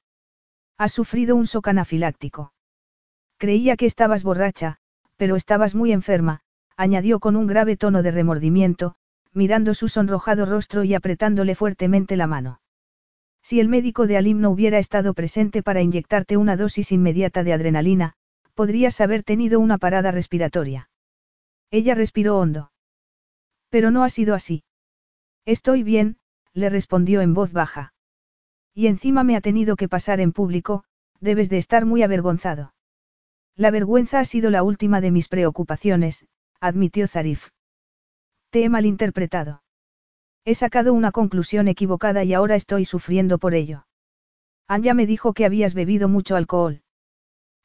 Has 0.81 0.92
sufrido 0.92 1.36
un 1.36 1.44
shock 1.44 1.68
anafiláctico. 1.68 2.55
Creía 3.36 3.76
que 3.76 3.84
estabas 3.84 4.23
borracha, 4.23 4.78
pero 5.18 5.36
estabas 5.36 5.75
muy 5.75 5.92
enferma, 5.92 6.41
añadió 6.75 7.20
con 7.20 7.36
un 7.36 7.47
grave 7.47 7.76
tono 7.76 8.02
de 8.02 8.10
remordimiento, 8.10 8.94
mirando 9.34 9.75
su 9.75 9.89
sonrojado 9.89 10.47
rostro 10.47 10.83
y 10.83 10.94
apretándole 10.94 11.55
fuertemente 11.55 12.17
la 12.17 12.26
mano. 12.26 12.62
Si 13.42 13.60
el 13.60 13.68
médico 13.68 14.07
de 14.07 14.17
Alim 14.17 14.41
no 14.41 14.49
hubiera 14.49 14.78
estado 14.78 15.12
presente 15.12 15.62
para 15.62 15.83
inyectarte 15.83 16.39
una 16.39 16.57
dosis 16.57 16.92
inmediata 16.92 17.44
de 17.44 17.52
adrenalina, 17.52 18.15
podrías 18.55 19.02
haber 19.02 19.23
tenido 19.23 19.60
una 19.60 19.76
parada 19.76 20.12
respiratoria. 20.12 20.89
Ella 21.70 21.94
respiró 21.94 22.39
hondo. 22.39 22.73
Pero 23.68 23.91
no 23.91 24.02
ha 24.02 24.09
sido 24.09 24.34
así. 24.34 24.65
Estoy 25.44 25.83
bien, 25.83 26.17
le 26.55 26.70
respondió 26.70 27.20
en 27.20 27.34
voz 27.34 27.52
baja. 27.52 27.92
Y 28.81 28.86
encima 28.86 29.25
me 29.25 29.36
ha 29.36 29.42
tenido 29.42 29.76
que 29.76 29.91
pasar 29.91 30.20
en 30.20 30.33
público, 30.33 30.84
debes 31.20 31.50
de 31.50 31.59
estar 31.59 31.84
muy 31.84 32.02
avergonzado. 32.02 32.73
La 33.55 33.70
vergüenza 33.70 34.20
ha 34.20 34.25
sido 34.25 34.49
la 34.49 34.62
última 34.62 35.02
de 35.02 35.10
mis 35.10 35.28
preocupaciones, 35.28 36.25
admitió 36.60 37.07
Zarif. 37.07 37.50
Te 38.49 38.65
he 38.65 38.70
malinterpretado. 38.70 39.62
He 40.47 40.55
sacado 40.55 40.94
una 40.94 41.12
conclusión 41.12 41.68
equivocada 41.68 42.25
y 42.25 42.33
ahora 42.33 42.55
estoy 42.55 42.86
sufriendo 42.86 43.36
por 43.36 43.52
ello. 43.52 43.84
Anja 44.67 44.94
me 44.94 45.05
dijo 45.05 45.34
que 45.34 45.44
habías 45.44 45.75
bebido 45.75 46.09
mucho 46.09 46.34
alcohol. 46.34 46.81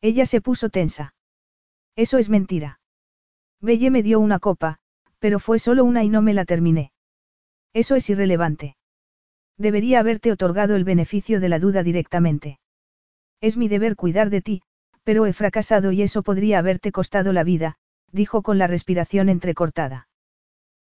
Ella 0.01 0.25
se 0.25 0.41
puso 0.41 0.67
tensa. 0.67 1.15
Eso 1.95 2.17
es 2.17 2.27
mentira. 2.27 2.81
Belle 3.61 3.89
me 3.89 4.03
dio 4.03 4.19
una 4.19 4.39
copa, 4.39 4.79
pero 5.19 5.39
fue 5.39 5.59
solo 5.59 5.85
una 5.85 6.03
y 6.03 6.09
no 6.09 6.21
me 6.21 6.33
la 6.33 6.43
terminé. 6.43 6.91
Eso 7.71 7.95
es 7.95 8.09
irrelevante. 8.09 8.75
Debería 9.57 9.99
haberte 9.99 10.31
otorgado 10.31 10.75
el 10.75 10.83
beneficio 10.83 11.39
de 11.39 11.49
la 11.49 11.59
duda 11.59 11.83
directamente. 11.83 12.59
Es 13.41 13.57
mi 13.57 13.67
deber 13.67 13.95
cuidar 13.95 14.29
de 14.29 14.41
ti, 14.41 14.61
pero 15.03 15.25
he 15.25 15.33
fracasado 15.33 15.91
y 15.91 16.01
eso 16.01 16.23
podría 16.23 16.59
haberte 16.59 16.91
costado 16.91 17.31
la 17.31 17.43
vida, 17.43 17.75
dijo 18.11 18.41
con 18.41 18.57
la 18.57 18.67
respiración 18.67 19.29
entrecortada. 19.29 20.07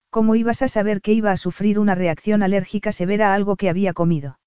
¿Cómo 0.10 0.35
ibas 0.35 0.61
a 0.61 0.68
saber 0.68 1.02
que 1.02 1.14
iba 1.14 1.32
a 1.32 1.38
sufrir 1.38 1.80
una 1.80 1.95
reacción 1.95 2.43
alérgica 2.43 2.92
severa 2.92 3.32
a 3.32 3.35
algo 3.35 3.56
que 3.56 3.69
había 3.69 3.93
comido? 3.93 4.40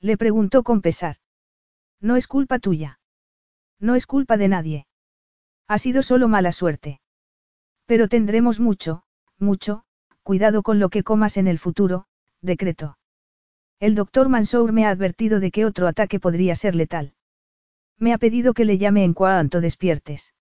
Le 0.00 0.16
preguntó 0.16 0.62
con 0.62 0.82
pesar. 0.82 1.16
No 2.00 2.16
es 2.16 2.26
culpa 2.26 2.58
tuya. 2.58 3.00
No 3.80 3.94
es 3.94 4.06
culpa 4.06 4.36
de 4.36 4.48
nadie. 4.48 4.86
Ha 5.68 5.78
sido 5.78 6.02
solo 6.02 6.28
mala 6.28 6.52
suerte. 6.52 7.00
Pero 7.86 8.08
tendremos 8.08 8.60
mucho, 8.60 9.02
mucho, 9.38 9.84
cuidado 10.22 10.62
con 10.62 10.78
lo 10.78 10.88
que 10.90 11.02
comas 11.02 11.36
en 11.36 11.46
el 11.46 11.58
futuro, 11.58 12.06
decretó. 12.40 12.98
El 13.82 13.96
doctor 13.96 14.28
Mansour 14.28 14.70
me 14.70 14.86
ha 14.86 14.90
advertido 14.90 15.40
de 15.40 15.50
que 15.50 15.64
otro 15.64 15.88
ataque 15.88 16.20
podría 16.20 16.54
ser 16.54 16.76
letal. 16.76 17.14
Me 17.98 18.12
ha 18.12 18.18
pedido 18.18 18.54
que 18.54 18.64
le 18.64 18.78
llame 18.78 19.02
en 19.02 19.12
cuanto 19.12 19.60
despiertes. 19.60 20.34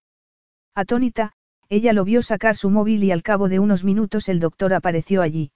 Atónita, 0.76 1.32
ella 1.68 1.92
lo 1.92 2.06
vio 2.06 2.22
sacar 2.22 2.56
su 2.56 2.70
móvil 2.70 3.04
y 3.04 3.12
al 3.12 3.24
cabo 3.24 3.50
de 3.50 3.58
unos 3.58 3.84
minutos 3.84 4.30
el 4.30 4.40
doctor 4.40 4.76
apareció 4.76 5.24
allí. 5.24 5.52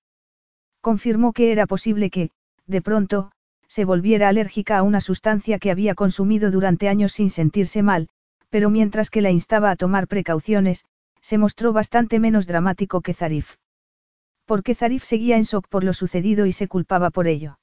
Confirmó 0.81 1.31
que 1.31 1.51
era 1.51 1.67
posible 1.67 2.09
que, 2.09 2.31
de 2.65 2.81
pronto, 2.81 3.31
se 3.67 3.85
volviera 3.85 4.29
alérgica 4.29 4.79
a 4.79 4.81
una 4.81 4.99
sustancia 4.99 5.59
que 5.59 5.69
había 5.69 5.93
consumido 5.93 6.49
durante 6.49 6.89
años 6.89 7.11
sin 7.11 7.29
sentirse 7.29 7.83
mal, 7.83 8.09
pero 8.49 8.71
mientras 8.71 9.11
que 9.11 9.21
la 9.21 9.29
instaba 9.29 9.69
a 9.69 9.75
tomar 9.75 10.07
precauciones, 10.07 10.85
se 11.21 11.37
mostró 11.37 11.71
bastante 11.71 12.19
menos 12.19 12.47
dramático 12.47 13.01
que 13.01 13.13
Zarif. 13.13 13.57
Porque 14.45 14.73
Zarif 14.73 15.03
seguía 15.03 15.37
en 15.37 15.43
shock 15.43 15.67
por 15.67 15.83
lo 15.83 15.93
sucedido 15.93 16.47
y 16.47 16.51
se 16.51 16.67
culpaba 16.67 17.11
por 17.11 17.27
ello. 17.27 17.59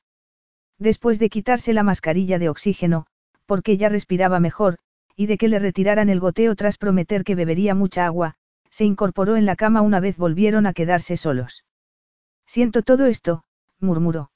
Después 0.83 1.21
de 1.21 1.31
quitarse 1.31 1.73
la 1.73 1.85
mascarilla 1.85 2.41
de 2.41 2.49
oxígeno, 2.49 3.07
porque 3.47 3.77
ya 3.77 3.89
respiraba 3.89 4.41
mejor, 4.41 4.79
y 5.15 5.27
de 5.27 5.39
que 5.39 5.47
le 5.47 5.61
retiraran 5.61 6.09
el 6.09 6.19
goteo 6.19 6.57
tras 6.57 6.77
prometer 6.77 7.23
que 7.23 7.37
bebería 7.37 7.77
mucha 7.77 8.05
agua, 8.05 8.35
se 8.69 8.85
incorporó 8.85 9.37
en 9.37 9.47
la 9.47 9.55
cama 9.55 9.81
una 9.81 10.01
vez 10.01 10.17
volvieron 10.17 10.67
a 10.67 10.73
quedarse 10.73 11.17
solos. 11.17 11.65
Siento 12.47 12.83
todo 12.83 13.07
esto, 13.07 13.45
murmuró. 13.79 14.33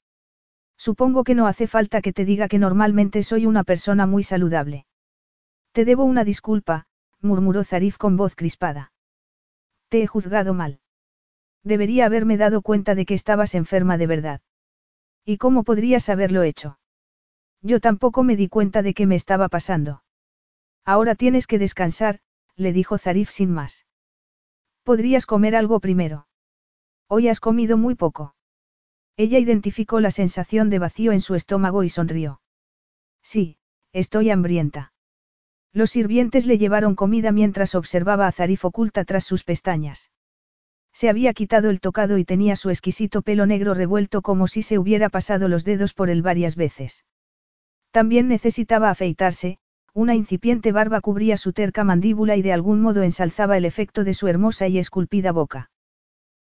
Supongo 0.77 1.25
que 1.25 1.35
no 1.35 1.47
hace 1.47 1.67
falta 1.67 2.01
que 2.01 2.13
te 2.13 2.23
diga 2.23 2.47
que 2.47 2.59
normalmente 2.59 3.23
soy 3.23 3.45
una 3.45 3.65
persona 3.65 4.05
muy 4.05 4.23
saludable. 4.23 4.85
Te 5.73 5.83
debo 5.83 6.05
una 6.05 6.23
disculpa, 6.23 6.85
murmuró 7.19 7.65
Zarif 7.65 7.97
con 7.97 8.15
voz 8.15 8.35
crispada. 8.35 8.93
Te 9.89 10.01
he 10.01 10.07
juzgado 10.07 10.53
mal. 10.53 10.79
Debería 11.65 12.05
haberme 12.05 12.37
dado 12.37 12.61
cuenta 12.61 12.95
de 12.95 13.05
que 13.05 13.15
estabas 13.15 13.53
enferma 13.53 13.97
de 13.97 14.07
verdad. 14.07 14.41
¿Y 15.29 15.39
cómo 15.39 15.65
podrías 15.65 16.07
haberlo 16.07 16.43
hecho? 16.43 16.79
Yo 17.61 17.81
tampoco 17.81 18.23
me 18.23 18.37
di 18.37 18.47
cuenta 18.47 18.81
de 18.81 18.93
qué 18.93 19.05
me 19.05 19.15
estaba 19.15 19.49
pasando. 19.49 20.01
Ahora 20.85 21.15
tienes 21.15 21.47
que 21.47 21.59
descansar, 21.59 22.21
le 22.55 22.71
dijo 22.71 22.97
Zarif 22.97 23.29
sin 23.29 23.51
más. 23.51 23.85
Podrías 24.83 25.25
comer 25.25 25.57
algo 25.57 25.81
primero. 25.81 26.29
Hoy 27.09 27.27
has 27.27 27.41
comido 27.41 27.75
muy 27.75 27.95
poco. 27.95 28.35
Ella 29.17 29.37
identificó 29.37 29.99
la 29.99 30.11
sensación 30.11 30.69
de 30.69 30.79
vacío 30.79 31.11
en 31.11 31.19
su 31.19 31.35
estómago 31.35 31.83
y 31.83 31.89
sonrió. 31.89 32.39
Sí, 33.21 33.57
estoy 33.91 34.29
hambrienta. 34.29 34.93
Los 35.73 35.89
sirvientes 35.89 36.45
le 36.45 36.57
llevaron 36.57 36.95
comida 36.95 37.33
mientras 37.33 37.75
observaba 37.75 38.27
a 38.27 38.31
Zarif 38.31 38.63
oculta 38.63 39.03
tras 39.03 39.25
sus 39.25 39.43
pestañas. 39.43 40.09
Se 40.97 41.09
había 41.09 41.35
quitado 41.35 41.69
el 41.69 41.79
tocado 41.79 42.17
y 42.17 42.25
tenía 42.25 42.55
su 42.55 42.71
exquisito 42.71 43.21
pelo 43.21 43.45
negro 43.45 43.75
revuelto 43.75 44.23
como 44.23 44.47
si 44.47 44.63
se 44.63 44.79
hubiera 44.79 45.09
pasado 45.09 45.47
los 45.47 45.63
dedos 45.63 45.93
por 45.93 46.09
él 46.09 46.23
varias 46.23 46.55
veces. 46.55 47.05
También 47.91 48.27
necesitaba 48.27 48.89
afeitarse, 48.89 49.59
una 49.93 50.15
incipiente 50.15 50.71
barba 50.71 50.99
cubría 50.99 51.37
su 51.37 51.53
terca 51.53 51.83
mandíbula 51.83 52.35
y 52.35 52.41
de 52.41 52.51
algún 52.51 52.81
modo 52.81 53.03
ensalzaba 53.03 53.57
el 53.57 53.65
efecto 53.65 54.03
de 54.03 54.15
su 54.15 54.27
hermosa 54.27 54.67
y 54.69 54.79
esculpida 54.79 55.31
boca. 55.31 55.69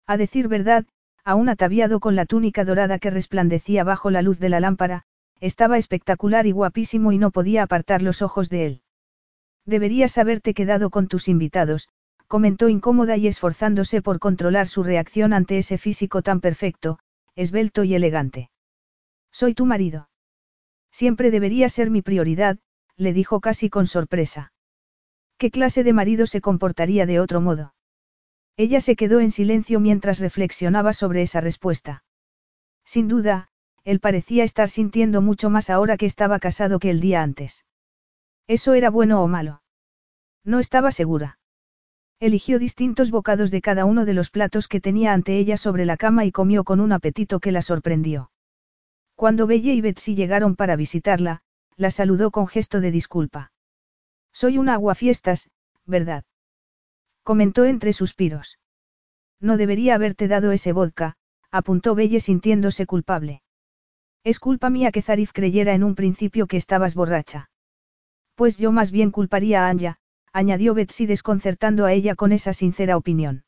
A 0.06 0.18
decir 0.18 0.48
verdad, 0.50 0.86
aún 1.24 1.50
ataviado 1.50 2.00
con 2.00 2.16
la 2.16 2.28
túnica 2.28 2.64
dorada 2.64 3.00
que 3.00 3.10
resplandecía 3.10 3.84
bajo 3.84 4.12
la 4.12 4.22
luz 4.22 4.38
de 4.38 4.50
la 4.50 4.60
lámpara, 4.60 5.02
estaba 5.40 5.80
espectacular 5.80 6.46
y 6.46 6.52
guapísimo 6.52 7.12
y 7.12 7.18
no 7.18 7.32
podía 7.32 7.64
apartar 7.64 8.04
los 8.04 8.22
ojos 8.22 8.52
de 8.52 8.68
él. 8.68 8.82
Deberías 9.66 10.20
haberte 10.20 10.54
quedado 10.54 10.92
con 10.92 11.08
tus 11.08 11.28
invitados, 11.28 11.90
comentó 12.34 12.68
incómoda 12.68 13.16
y 13.16 13.28
esforzándose 13.28 14.02
por 14.02 14.18
controlar 14.18 14.68
su 14.68 14.82
reacción 14.82 15.34
ante 15.34 15.60
ese 15.60 15.78
físico 15.78 16.24
tan 16.24 16.42
perfecto, 16.42 16.98
esbelto 17.36 17.84
y 17.84 17.94
elegante. 17.94 18.50
Soy 19.32 19.54
tu 19.54 19.68
marido. 19.68 20.10
Siempre 20.92 21.30
debería 21.30 21.70
ser 21.70 21.92
mi 21.92 22.02
prioridad, 22.02 22.58
le 22.98 23.14
dijo 23.14 23.40
casi 23.40 23.70
con 23.70 23.86
sorpresa. 23.86 24.52
¿Qué 25.38 25.52
clase 25.52 25.84
de 25.84 25.94
marido 25.94 26.26
se 26.26 26.42
comportaría 26.42 27.06
de 27.06 27.20
otro 27.20 27.40
modo? 27.40 27.76
Ella 28.58 28.82
se 28.82 28.96
quedó 28.96 29.20
en 29.20 29.30
silencio 29.30 29.80
mientras 29.80 30.18
reflexionaba 30.18 30.94
sobre 30.94 31.22
esa 31.22 31.40
respuesta. 31.40 32.04
Sin 32.84 33.08
duda, 33.08 33.50
él 33.84 34.00
parecía 34.00 34.44
estar 34.44 34.70
sintiendo 34.70 35.22
mucho 35.22 35.52
más 35.52 35.70
ahora 35.70 35.98
que 35.98 36.08
estaba 36.08 36.40
casado 36.40 36.80
que 36.80 36.90
el 36.90 37.00
día 37.00 37.22
antes. 37.22 37.64
¿Eso 38.48 38.74
era 38.74 38.90
bueno 38.90 39.22
o 39.22 39.28
malo? 39.28 39.62
No 40.44 40.60
estaba 40.60 40.92
segura. 40.92 41.38
Eligió 42.24 42.58
distintos 42.58 43.12
bocados 43.12 43.52
de 43.52 43.62
cada 43.62 43.84
uno 43.84 44.06
de 44.06 44.14
los 44.14 44.30
platos 44.30 44.70
que 44.70 44.80
tenía 44.80 45.12
ante 45.12 45.38
ella 45.38 45.58
sobre 45.58 45.84
la 45.84 45.98
cama 45.98 46.24
y 46.24 46.32
comió 46.32 46.64
con 46.64 46.80
un 46.80 46.94
apetito 46.94 47.42
que 47.42 47.52
la 47.52 47.62
sorprendió. 47.62 48.32
Cuando 49.16 49.46
Belle 49.46 49.74
y 49.74 49.82
Betsy 49.82 50.16
llegaron 50.16 50.56
para 50.56 50.78
visitarla, 50.78 51.42
la 51.76 51.92
saludó 51.92 52.32
con 52.32 52.48
gesto 52.48 52.80
de 52.80 52.92
disculpa. 52.92 53.52
Soy 54.32 54.58
una 54.58 54.76
aguafiestas, 54.76 55.50
¿verdad? 55.86 56.24
Comentó 57.24 57.66
entre 57.66 57.92
suspiros. 57.92 58.58
No 59.42 59.58
debería 59.58 59.96
haberte 59.96 60.30
dado 60.30 60.54
ese 60.54 60.72
vodka, 60.72 61.18
apuntó 61.52 61.94
Belle 61.94 62.22
sintiéndose 62.22 62.86
culpable. 62.86 63.44
Es 64.24 64.40
culpa 64.40 64.70
mía 64.70 64.94
que 64.94 65.02
Zarif 65.02 65.34
creyera 65.34 65.74
en 65.74 65.84
un 65.84 65.94
principio 65.94 66.48
que 66.48 66.56
estabas 66.56 66.96
borracha. 66.96 67.50
Pues 68.36 68.58
yo 68.58 68.72
más 68.72 68.92
bien 68.92 69.12
culparía 69.12 69.66
a 69.66 69.70
Anya, 69.70 69.98
añadió 70.34 70.74
Betsy 70.74 71.06
desconcertando 71.06 71.86
a 71.86 71.94
ella 71.94 72.16
con 72.16 72.32
esa 72.32 72.54
sincera 72.54 72.98
opinión. 72.98 73.46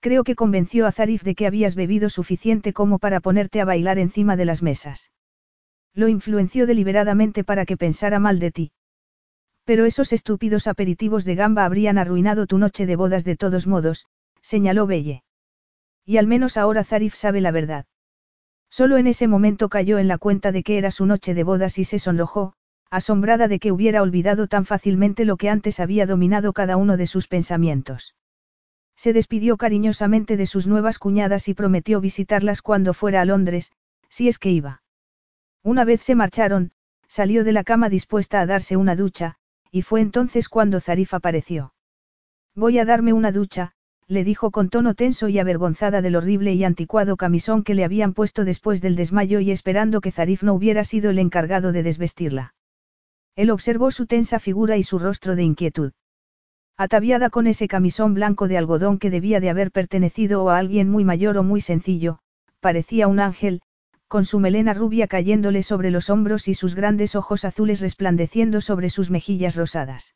Creo 0.00 0.24
que 0.24 0.34
convenció 0.34 0.86
a 0.86 0.92
Zarif 0.92 1.22
de 1.22 1.36
que 1.36 1.46
habías 1.46 1.76
bebido 1.76 2.10
suficiente 2.10 2.72
como 2.72 2.98
para 2.98 3.20
ponerte 3.20 3.60
a 3.60 3.64
bailar 3.64 4.00
encima 4.00 4.36
de 4.36 4.44
las 4.44 4.60
mesas. 4.60 5.12
Lo 5.94 6.08
influenció 6.08 6.66
deliberadamente 6.66 7.44
para 7.44 7.64
que 7.64 7.76
pensara 7.76 8.18
mal 8.18 8.40
de 8.40 8.50
ti. 8.50 8.72
Pero 9.64 9.84
esos 9.84 10.12
estúpidos 10.12 10.66
aperitivos 10.66 11.24
de 11.24 11.36
gamba 11.36 11.64
habrían 11.64 11.98
arruinado 11.98 12.48
tu 12.48 12.58
noche 12.58 12.84
de 12.84 12.96
bodas 12.96 13.22
de 13.22 13.36
todos 13.36 13.68
modos, 13.68 14.06
señaló 14.40 14.88
Belle. 14.88 15.22
Y 16.04 16.16
al 16.16 16.26
menos 16.26 16.56
ahora 16.56 16.82
Zarif 16.82 17.14
sabe 17.14 17.40
la 17.40 17.52
verdad. 17.52 17.86
Solo 18.70 18.96
en 18.96 19.06
ese 19.06 19.28
momento 19.28 19.68
cayó 19.68 19.98
en 19.98 20.08
la 20.08 20.18
cuenta 20.18 20.50
de 20.50 20.64
que 20.64 20.78
era 20.78 20.90
su 20.90 21.06
noche 21.06 21.34
de 21.34 21.44
bodas 21.44 21.78
y 21.78 21.84
se 21.84 22.00
sonrojó, 22.00 22.54
asombrada 22.92 23.48
de 23.48 23.58
que 23.58 23.72
hubiera 23.72 24.02
olvidado 24.02 24.48
tan 24.48 24.66
fácilmente 24.66 25.24
lo 25.24 25.38
que 25.38 25.48
antes 25.48 25.80
había 25.80 26.04
dominado 26.04 26.52
cada 26.52 26.76
uno 26.76 26.98
de 26.98 27.06
sus 27.06 27.26
pensamientos. 27.26 28.14
Se 28.94 29.14
despidió 29.14 29.56
cariñosamente 29.56 30.36
de 30.36 30.44
sus 30.44 30.66
nuevas 30.66 30.98
cuñadas 30.98 31.48
y 31.48 31.54
prometió 31.54 32.02
visitarlas 32.02 32.60
cuando 32.60 32.92
fuera 32.92 33.22
a 33.22 33.24
Londres, 33.24 33.72
si 34.10 34.28
es 34.28 34.38
que 34.38 34.50
iba. 34.50 34.82
Una 35.62 35.86
vez 35.86 36.02
se 36.02 36.14
marcharon, 36.14 36.72
salió 37.08 37.44
de 37.44 37.52
la 37.52 37.64
cama 37.64 37.88
dispuesta 37.88 38.42
a 38.42 38.46
darse 38.46 38.76
una 38.76 38.94
ducha, 38.94 39.36
y 39.70 39.80
fue 39.80 40.02
entonces 40.02 40.50
cuando 40.50 40.78
Zarif 40.78 41.14
apareció. 41.14 41.72
Voy 42.54 42.78
a 42.78 42.84
darme 42.84 43.14
una 43.14 43.32
ducha, 43.32 43.72
le 44.06 44.22
dijo 44.22 44.50
con 44.50 44.68
tono 44.68 44.92
tenso 44.92 45.30
y 45.30 45.38
avergonzada 45.38 46.02
del 46.02 46.16
horrible 46.16 46.52
y 46.52 46.62
anticuado 46.64 47.16
camisón 47.16 47.64
que 47.64 47.74
le 47.74 47.84
habían 47.84 48.12
puesto 48.12 48.44
después 48.44 48.82
del 48.82 48.96
desmayo 48.96 49.40
y 49.40 49.50
esperando 49.50 50.02
que 50.02 50.12
Zarif 50.12 50.42
no 50.42 50.52
hubiera 50.52 50.84
sido 50.84 51.08
el 51.08 51.18
encargado 51.18 51.72
de 51.72 51.82
desvestirla. 51.82 52.52
Él 53.34 53.50
observó 53.50 53.90
su 53.90 54.06
tensa 54.06 54.38
figura 54.38 54.76
y 54.76 54.82
su 54.82 54.98
rostro 54.98 55.36
de 55.36 55.42
inquietud. 55.42 55.92
Ataviada 56.76 57.30
con 57.30 57.46
ese 57.46 57.68
camisón 57.68 58.14
blanco 58.14 58.48
de 58.48 58.58
algodón 58.58 58.98
que 58.98 59.10
debía 59.10 59.40
de 59.40 59.50
haber 59.50 59.70
pertenecido 59.70 60.50
a 60.50 60.58
alguien 60.58 60.88
muy 60.90 61.04
mayor 61.04 61.38
o 61.38 61.42
muy 61.42 61.60
sencillo, 61.60 62.18
parecía 62.60 63.08
un 63.08 63.20
ángel, 63.20 63.62
con 64.08 64.24
su 64.26 64.38
melena 64.38 64.74
rubia 64.74 65.06
cayéndole 65.06 65.62
sobre 65.62 65.90
los 65.90 66.10
hombros 66.10 66.46
y 66.46 66.54
sus 66.54 66.74
grandes 66.74 67.16
ojos 67.16 67.46
azules 67.46 67.80
resplandeciendo 67.80 68.60
sobre 68.60 68.90
sus 68.90 69.10
mejillas 69.10 69.56
rosadas. 69.56 70.14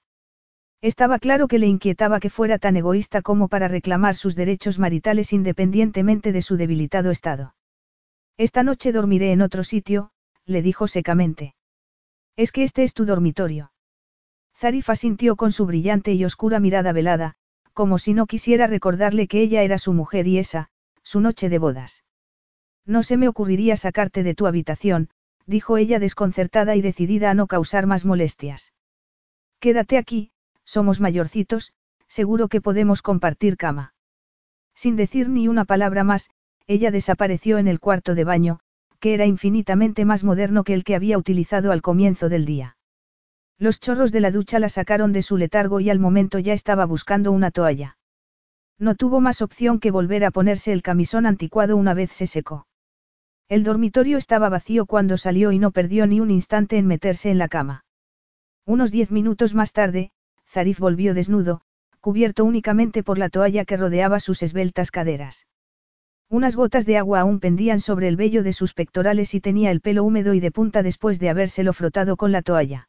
Estaba 0.83 1.19
claro 1.19 1.49
que 1.49 1.59
le 1.59 1.67
inquietaba 1.67 2.21
que 2.21 2.29
fuera 2.29 2.59
tan 2.59 2.77
egoísta 2.77 3.23
como 3.23 3.49
para 3.49 3.69
reclamar 3.69 4.15
sus 4.15 4.37
derechos 4.37 4.79
maritales 4.79 5.33
independientemente 5.33 6.33
de 6.33 6.43
su 6.43 6.59
debilitado 6.59 7.11
estado. 7.11 7.55
Esta 8.37 8.63
noche 8.63 8.93
dormiré 8.93 9.33
en 9.33 9.41
otro 9.41 9.65
sitio, 9.65 10.11
le 10.45 10.61
dijo 10.61 10.87
secamente. 10.87 11.56
Es 12.37 12.53
que 12.53 12.63
este 12.63 12.85
es 12.85 12.93
tu 12.93 13.07
dormitorio. 13.07 13.73
Zarif 14.55 14.91
asintió 14.91 15.37
con 15.37 15.53
su 15.53 15.67
brillante 15.67 16.13
y 16.13 16.25
oscura 16.25 16.61
mirada 16.61 16.93
velada, 16.93 17.35
como 17.73 17.99
si 17.99 18.15
no 18.15 18.27
quisiera 18.27 18.67
recordarle 18.67 19.27
que 19.27 19.41
ella 19.41 19.63
era 19.63 19.79
su 19.79 19.93
mujer 19.93 20.27
y 20.27 20.39
esa, 20.39 20.69
su 21.03 21.21
noche 21.21 21.49
de 21.49 21.59
bodas. 21.59 22.05
No 22.85 23.03
se 23.03 23.17
me 23.17 23.29
ocurriría 23.29 23.77
sacarte 23.77 24.23
de 24.23 24.35
tu 24.35 24.47
habitación, 24.47 25.11
dijo 25.47 25.77
ella 25.77 25.99
desconcertada 25.99 26.77
y 26.77 26.83
decidida 26.83 27.31
a 27.31 27.35
no 27.35 27.47
causar 27.47 27.87
más 27.87 28.05
molestias. 28.05 28.73
Quédate 29.61 29.99
aquí, 29.99 30.31
somos 30.65 31.01
mayorcitos, 31.01 31.73
seguro 32.07 32.49
que 32.49 32.61
podemos 32.61 33.03
compartir 33.03 33.57
cama. 33.57 33.95
Sin 34.75 34.97
decir 34.97 35.29
ni 35.29 35.49
una 35.49 35.65
palabra 35.65 36.05
más, 36.05 36.31
ella 36.67 36.91
desapareció 36.91 37.59
en 37.59 37.69
el 37.69 37.81
cuarto 37.81 38.15
de 38.15 38.25
baño, 38.25 38.61
que 38.99 39.15
era 39.15 39.27
infinitamente 39.27 40.05
más 40.05 40.25
moderno 40.25 40.65
que 40.65 40.75
el 40.75 40.85
que 40.85 40.95
había 40.95 41.19
utilizado 41.19 41.73
al 41.73 41.83
comienzo 41.83 42.29
del 42.29 42.45
día. 42.45 42.77
Los 43.59 43.81
chorros 43.81 44.13
de 44.13 44.21
la 44.21 44.31
ducha 44.31 44.59
la 44.59 44.69
sacaron 44.69 45.13
de 45.13 45.23
su 45.23 45.37
letargo 45.37 45.81
y 45.81 45.89
al 45.91 45.99
momento 45.99 46.39
ya 46.39 46.53
estaba 46.53 46.85
buscando 46.85 47.33
una 47.33 47.51
toalla. 47.51 47.97
No 48.79 48.95
tuvo 48.95 49.21
más 49.21 49.41
opción 49.41 49.81
que 49.81 49.91
volver 49.91 50.25
a 50.25 50.31
ponerse 50.31 50.73
el 50.73 50.83
camisón 50.83 51.25
anticuado 51.25 51.77
una 51.77 51.95
vez 51.95 52.11
se 52.13 52.27
secó. 52.27 52.67
El 53.49 53.65
dormitorio 53.65 54.19
estaba 54.19 54.49
vacío 54.49 54.87
cuando 54.87 55.17
salió 55.17 55.53
y 55.53 55.59
no 55.59 55.71
perdió 55.71 56.07
ni 56.07 56.21
un 56.21 56.31
instante 56.31 56.77
en 56.77 56.87
meterse 56.87 57.31
en 57.31 57.39
la 57.39 57.49
cama. 57.49 57.85
Unos 58.67 58.91
diez 58.91 59.11
minutos 59.11 59.55
más 59.55 59.73
tarde, 59.73 60.11
Zarif 60.47 60.79
volvió 60.81 61.15
desnudo, 61.15 61.63
cubierto 62.01 62.45
únicamente 62.45 63.03
por 63.03 63.19
la 63.19 63.29
toalla 63.29 63.65
que 63.65 63.77
rodeaba 63.77 64.21
sus 64.21 64.43
esbeltas 64.43 64.91
caderas. 64.91 65.47
Unas 66.29 66.57
gotas 66.57 66.87
de 66.87 66.97
agua 66.97 67.21
aún 67.21 67.39
pendían 67.39 67.81
sobre 67.81 68.09
el 68.09 68.17
vello 68.17 68.43
de 68.43 68.53
sus 68.53 68.75
pectorales 68.75 69.35
y 69.35 69.41
tenía 69.41 69.71
el 69.71 69.81
pelo 69.81 70.03
húmedo 70.03 70.35
y 70.35 70.41
de 70.41 70.51
punta 70.51 70.83
después 70.83 71.21
de 71.21 71.29
habérselo 71.29 71.73
frotado 71.73 72.17
con 72.17 72.33
la 72.33 72.43
toalla. 72.43 72.89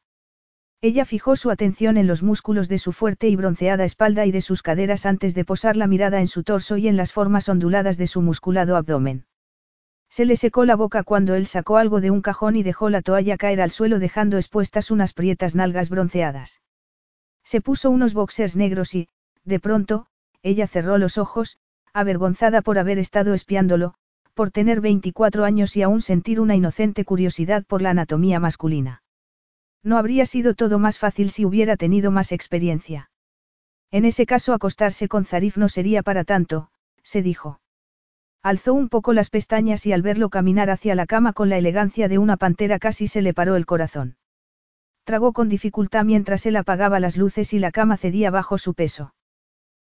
Ella 0.82 1.06
fijó 1.06 1.36
su 1.36 1.50
atención 1.50 1.98
en 1.98 2.08
los 2.08 2.24
músculos 2.24 2.68
de 2.70 2.80
su 2.80 2.94
fuerte 2.94 3.30
y 3.30 3.36
bronceada 3.36 3.84
espalda 3.84 4.26
y 4.26 4.32
de 4.32 4.42
sus 4.42 4.62
caderas 4.62 5.06
antes 5.06 5.36
de 5.36 5.46
posar 5.46 5.76
la 5.76 5.88
mirada 5.88 6.20
en 6.20 6.28
su 6.28 6.44
torso 6.44 6.78
y 6.78 6.88
en 6.88 6.98
las 6.98 7.14
formas 7.14 7.50
onduladas 7.50 7.98
de 7.98 8.08
su 8.08 8.22
musculado 8.22 8.76
abdomen. 8.76 9.26
Se 10.10 10.26
le 10.26 10.36
secó 10.36 10.66
la 10.66 10.76
boca 10.76 11.04
cuando 11.04 11.36
él 11.36 11.48
sacó 11.48 11.78
algo 11.78 12.00
de 12.00 12.12
un 12.12 12.22
cajón 12.22 12.56
y 12.56 12.64
dejó 12.64 12.90
la 12.90 13.02
toalla 13.02 13.38
caer 13.38 13.62
al 13.62 13.72
suelo 13.72 14.00
dejando 14.00 14.38
expuestas 14.38 14.90
unas 14.90 15.14
prietas 15.14 15.56
nalgas 15.56 15.90
bronceadas. 15.90 16.62
Se 17.44 17.62
puso 17.62 17.90
unos 17.90 18.14
boxers 18.14 18.56
negros 18.56 18.96
y, 18.96 19.10
de 19.44 19.60
pronto, 19.60 20.08
ella 20.44 20.68
cerró 20.68 20.98
los 20.98 21.18
ojos, 21.18 21.60
avergonzada 21.94 22.62
por 22.62 22.80
haber 22.80 23.00
estado 23.00 23.34
espiándolo, 23.34 23.96
por 24.34 24.52
tener 24.52 24.82
24 24.82 25.46
años 25.46 25.76
y 25.76 25.82
aún 25.82 26.02
sentir 26.02 26.40
una 26.40 26.56
inocente 26.56 27.06
curiosidad 27.06 27.66
por 27.66 27.82
la 27.82 27.90
anatomía 27.90 28.40
masculina. 28.40 29.02
No 29.84 29.98
habría 29.98 30.26
sido 30.26 30.54
todo 30.54 30.80
más 30.80 31.00
fácil 31.00 31.32
si 31.32 31.46
hubiera 31.46 31.78
tenido 31.78 32.12
más 32.12 32.32
experiencia. 32.32 33.10
En 33.90 34.06
ese 34.06 34.26
caso 34.26 34.54
acostarse 34.54 35.08
con 35.08 35.26
Zarif 35.26 35.58
no 35.58 35.70
sería 35.70 36.04
para 36.04 36.24
tanto, 36.24 36.70
se 37.04 37.22
dijo. 37.22 37.62
Alzó 38.44 38.74
un 38.74 38.90
poco 38.90 39.14
las 39.14 39.30
pestañas 39.30 39.86
y 39.86 39.94
al 39.94 40.02
verlo 40.02 40.30
caminar 40.30 40.70
hacia 40.70 40.94
la 40.94 41.06
cama 41.06 41.34
con 41.34 41.50
la 41.50 41.58
elegancia 41.58 42.08
de 42.08 42.18
una 42.18 42.38
pantera 42.38 42.80
casi 42.80 43.08
se 43.08 43.22
le 43.22 43.34
paró 43.34 43.56
el 43.56 43.66
corazón. 43.66 44.18
Tragó 45.04 45.34
con 45.34 45.50
dificultad 45.50 46.04
mientras 46.04 46.46
él 46.46 46.58
apagaba 46.58 47.00
las 47.00 47.18
luces 47.18 47.54
y 47.54 47.60
la 47.60 47.72
cama 47.72 47.98
cedía 47.98 48.30
bajo 48.30 48.58
su 48.58 48.74
peso. 48.74 49.14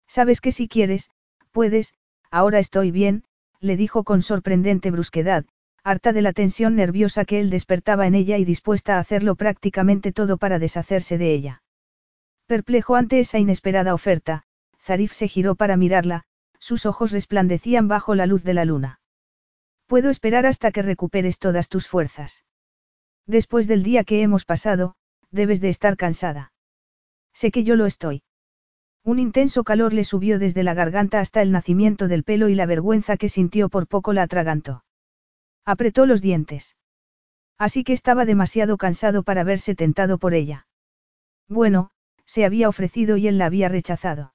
Sabes 0.06 0.40
que 0.40 0.52
si 0.52 0.68
quieres, 0.68 1.10
puedes, 1.58 1.92
ahora 2.30 2.60
estoy 2.60 2.92
bien, 2.92 3.24
le 3.58 3.76
dijo 3.76 4.04
con 4.04 4.22
sorprendente 4.22 4.92
brusquedad, 4.92 5.44
harta 5.82 6.12
de 6.12 6.22
la 6.22 6.32
tensión 6.32 6.76
nerviosa 6.76 7.24
que 7.24 7.40
él 7.40 7.50
despertaba 7.50 8.06
en 8.06 8.14
ella 8.14 8.38
y 8.38 8.44
dispuesta 8.44 8.94
a 8.94 9.00
hacerlo 9.00 9.34
prácticamente 9.34 10.12
todo 10.12 10.36
para 10.36 10.60
deshacerse 10.60 11.18
de 11.18 11.32
ella. 11.32 11.62
Perplejo 12.46 12.94
ante 12.94 13.18
esa 13.18 13.40
inesperada 13.40 13.92
oferta, 13.92 14.44
Zarif 14.80 15.12
se 15.12 15.26
giró 15.26 15.56
para 15.56 15.76
mirarla, 15.76 16.22
sus 16.60 16.86
ojos 16.86 17.10
resplandecían 17.10 17.88
bajo 17.88 18.14
la 18.14 18.26
luz 18.26 18.44
de 18.44 18.54
la 18.54 18.64
luna. 18.64 19.00
Puedo 19.88 20.10
esperar 20.10 20.46
hasta 20.46 20.70
que 20.70 20.82
recuperes 20.82 21.40
todas 21.40 21.68
tus 21.68 21.88
fuerzas. 21.88 22.44
Después 23.26 23.66
del 23.66 23.82
día 23.82 24.04
que 24.04 24.22
hemos 24.22 24.44
pasado, 24.44 24.94
debes 25.32 25.60
de 25.60 25.70
estar 25.70 25.96
cansada. 25.96 26.52
Sé 27.32 27.50
que 27.50 27.64
yo 27.64 27.74
lo 27.74 27.86
estoy. 27.86 28.22
Un 29.08 29.18
intenso 29.18 29.64
calor 29.64 29.94
le 29.94 30.04
subió 30.04 30.38
desde 30.38 30.62
la 30.62 30.74
garganta 30.74 31.20
hasta 31.20 31.40
el 31.40 31.50
nacimiento 31.50 32.08
del 32.08 32.24
pelo 32.24 32.50
y 32.50 32.54
la 32.54 32.66
vergüenza 32.66 33.16
que 33.16 33.30
sintió 33.30 33.70
por 33.70 33.86
poco 33.86 34.12
la 34.12 34.24
atragantó. 34.24 34.84
Apretó 35.64 36.04
los 36.04 36.20
dientes. 36.20 36.76
Así 37.56 37.84
que 37.84 37.94
estaba 37.94 38.26
demasiado 38.26 38.76
cansado 38.76 39.22
para 39.22 39.44
verse 39.44 39.74
tentado 39.74 40.18
por 40.18 40.34
ella. 40.34 40.66
Bueno, 41.48 41.88
se 42.26 42.44
había 42.44 42.68
ofrecido 42.68 43.16
y 43.16 43.28
él 43.28 43.38
la 43.38 43.46
había 43.46 43.70
rechazado. 43.70 44.34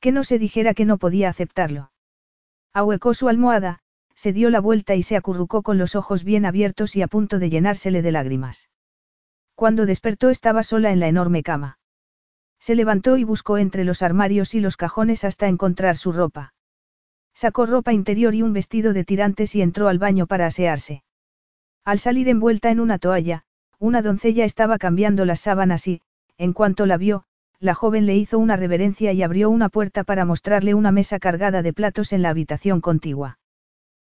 Que 0.00 0.12
no 0.12 0.22
se 0.22 0.38
dijera 0.38 0.74
que 0.74 0.84
no 0.84 0.98
podía 0.98 1.30
aceptarlo. 1.30 1.90
Ahuecó 2.74 3.14
su 3.14 3.30
almohada, 3.30 3.78
se 4.14 4.34
dio 4.34 4.50
la 4.50 4.60
vuelta 4.60 4.96
y 4.96 5.02
se 5.02 5.16
acurrucó 5.16 5.62
con 5.62 5.78
los 5.78 5.96
ojos 5.96 6.24
bien 6.24 6.44
abiertos 6.44 6.94
y 6.94 7.00
a 7.00 7.08
punto 7.08 7.38
de 7.38 7.48
llenársele 7.48 8.02
de 8.02 8.12
lágrimas. 8.12 8.68
Cuando 9.54 9.86
despertó 9.86 10.28
estaba 10.28 10.62
sola 10.62 10.90
en 10.90 11.00
la 11.00 11.08
enorme 11.08 11.42
cama. 11.42 11.77
Se 12.60 12.74
levantó 12.74 13.16
y 13.16 13.24
buscó 13.24 13.58
entre 13.58 13.84
los 13.84 14.02
armarios 14.02 14.54
y 14.54 14.60
los 14.60 14.76
cajones 14.76 15.24
hasta 15.24 15.48
encontrar 15.48 15.96
su 15.96 16.12
ropa. 16.12 16.54
Sacó 17.34 17.66
ropa 17.66 17.92
interior 17.92 18.34
y 18.34 18.42
un 18.42 18.52
vestido 18.52 18.92
de 18.92 19.04
tirantes 19.04 19.54
y 19.54 19.62
entró 19.62 19.88
al 19.88 19.98
baño 19.98 20.26
para 20.26 20.46
asearse. 20.46 21.04
Al 21.84 21.98
salir 21.98 22.28
envuelta 22.28 22.70
en 22.70 22.80
una 22.80 22.98
toalla, 22.98 23.44
una 23.78 24.02
doncella 24.02 24.44
estaba 24.44 24.78
cambiando 24.78 25.24
las 25.24 25.40
sábanas 25.40 25.86
y, 25.86 26.00
en 26.36 26.52
cuanto 26.52 26.84
la 26.84 26.96
vio, 26.96 27.24
la 27.60 27.74
joven 27.74 28.06
le 28.06 28.16
hizo 28.16 28.38
una 28.38 28.56
reverencia 28.56 29.12
y 29.12 29.22
abrió 29.22 29.50
una 29.50 29.68
puerta 29.68 30.04
para 30.04 30.24
mostrarle 30.24 30.74
una 30.74 30.92
mesa 30.92 31.18
cargada 31.18 31.62
de 31.62 31.72
platos 31.72 32.12
en 32.12 32.22
la 32.22 32.30
habitación 32.30 32.80
contigua. 32.80 33.38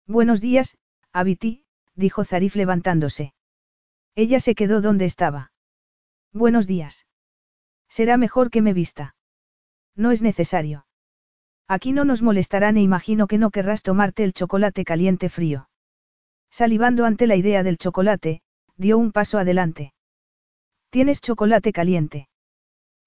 Buenos 0.08 0.40
días, 0.40 0.78
Abiti, 1.12 1.64
dijo 1.96 2.24
Zarif 2.24 2.56
levantándose. 2.56 3.34
Ella 4.16 4.40
se 4.40 4.56
quedó 4.56 4.82
donde 4.82 5.06
estaba. 5.06 5.52
Buenos 6.32 6.68
días. 6.68 7.06
Será 7.90 8.18
mejor 8.18 8.50
que 8.50 8.62
me 8.62 8.74
vista. 8.74 9.16
No 9.96 10.12
es 10.12 10.22
necesario. 10.22 10.86
Aquí 11.68 11.94
no 11.94 12.06
nos 12.06 12.22
molestarán 12.22 12.78
e 12.78 12.82
imagino 12.82 13.28
que 13.28 13.38
no 13.38 13.50
querrás 13.50 13.82
tomarte 13.82 14.24
el 14.24 14.34
chocolate 14.34 14.84
caliente 14.84 15.30
frío. 15.30 15.70
Salivando 16.52 17.06
ante 17.06 17.28
la 17.28 17.36
idea 17.36 17.64
del 17.64 17.78
chocolate, 17.78 18.42
dio 18.78 18.98
un 18.98 19.12
paso 19.12 19.40
adelante. 19.40 19.94
¿Tienes 20.90 21.22
chocolate 21.22 21.74
caliente? 21.74 22.30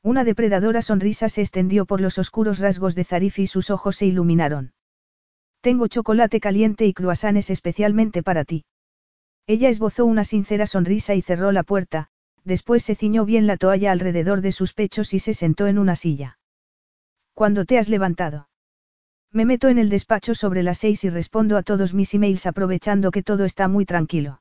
Una 0.02 0.24
depredadora 0.24 0.82
sonrisa 0.82 1.28
se 1.28 1.42
extendió 1.42 1.86
por 1.86 2.00
los 2.00 2.18
oscuros 2.18 2.58
rasgos 2.58 2.94
de 2.94 3.05
Zarif 3.05 3.39
y 3.39 3.47
sus 3.47 3.70
ojos 3.70 3.97
se 3.97 4.07
iluminaron. 4.07 4.73
Tengo 5.60 5.89
chocolate 5.89 6.40
caliente 6.40 6.86
y 6.86 6.94
cruasanes 6.94 7.50
especialmente 7.50 8.23
para 8.23 8.44
ti. 8.44 8.65
Ella 9.47 9.68
esbozó 9.68 10.05
una 10.05 10.24
sincera 10.24 10.66
sonrisa 10.66 11.15
y 11.15 11.23
cerró 11.23 11.52
la 11.52 11.62
puerta, 11.62 12.10
después 12.49 12.83
se 12.83 12.97
ciñó 12.97 13.25
bien 13.25 13.47
la 13.47 13.57
toalla 13.57 13.93
alrededor 13.93 14.41
de 14.41 14.52
sus 14.52 14.73
pechos 14.73 15.15
y 15.15 15.20
se 15.20 15.35
sentó 15.35 15.67
en 15.67 15.78
una 15.78 15.94
silla. 15.94 16.39
¿Cuándo 17.35 17.65
te 17.67 17.78
has 17.78 17.89
levantado? 17.89 18.49
Me 19.31 19.44
meto 19.44 19.68
en 19.68 19.77
el 19.78 19.91
despacho 19.91 20.35
sobre 20.35 20.62
las 20.62 20.78
seis 20.78 21.05
y 21.05 21.10
respondo 21.10 21.59
a 21.59 21.62
todos 21.62 21.93
mis 21.93 22.15
emails 22.15 22.47
aprovechando 22.47 23.10
que 23.10 23.23
todo 23.23 23.44
está 23.44 23.68
muy 23.68 23.85
tranquilo. 23.85 24.41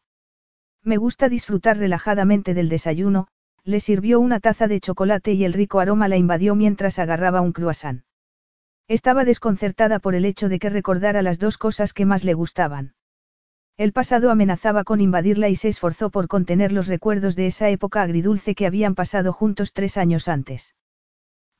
Me 0.84 0.96
gusta 0.96 1.28
disfrutar 1.28 1.78
relajadamente 1.78 2.54
del 2.54 2.70
desayuno, 2.70 3.28
le 3.66 3.82
sirvió 3.82 4.22
una 4.22 4.40
taza 4.40 4.68
de 4.68 4.80
chocolate 4.80 5.34
y 5.34 5.44
el 5.44 5.52
rico 5.52 5.82
aroma 5.82 6.08
la 6.08 6.16
invadió 6.16 6.56
mientras 6.56 7.00
agarraba 7.00 7.42
un 7.42 7.52
croissant. 7.52 8.04
Estaba 8.88 9.26
desconcertada 9.26 10.00
por 10.00 10.16
el 10.16 10.24
hecho 10.24 10.48
de 10.48 10.60
que 10.60 10.70
recordara 10.70 11.22
las 11.22 11.40
dos 11.40 11.58
cosas 11.58 11.92
que 11.92 12.06
más 12.06 12.24
le 12.24 12.34
gustaban. 12.34 12.94
El 13.78 13.94
pasado 13.94 14.32
amenazaba 14.32 14.84
con 14.84 15.02
invadirla 15.02 15.50
y 15.50 15.56
se 15.56 15.68
esforzó 15.68 16.10
por 16.10 16.28
contener 16.28 16.72
los 16.72 16.88
recuerdos 16.88 17.36
de 17.36 17.46
esa 17.46 17.70
época 17.70 18.02
agridulce 18.02 18.56
que 18.56 18.66
habían 18.66 18.96
pasado 18.96 19.32
juntos 19.34 19.72
tres 19.72 19.98
años 19.98 20.28
antes. 20.28 20.74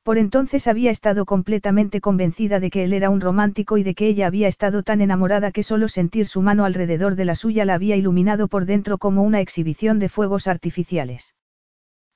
Por 0.02 0.18
entonces 0.18 0.66
había 0.66 0.90
estado 0.90 1.26
completamente 1.26 2.00
convencida 2.00 2.58
de 2.58 2.70
que 2.70 2.82
él 2.82 2.92
era 2.92 3.10
un 3.10 3.20
romántico 3.20 3.78
y 3.78 3.84
de 3.84 3.94
que 3.94 4.08
ella 4.08 4.26
había 4.26 4.48
estado 4.48 4.82
tan 4.82 5.00
enamorada 5.00 5.52
que 5.52 5.62
solo 5.62 5.86
sentir 5.86 6.26
su 6.26 6.42
mano 6.42 6.64
alrededor 6.64 7.14
de 7.14 7.24
la 7.24 7.36
suya 7.36 7.64
la 7.64 7.74
había 7.74 7.94
iluminado 7.94 8.48
por 8.48 8.64
dentro 8.64 8.98
como 8.98 9.22
una 9.22 9.40
exhibición 9.40 10.00
de 10.00 10.08
fuegos 10.08 10.48
artificiales. 10.48 11.36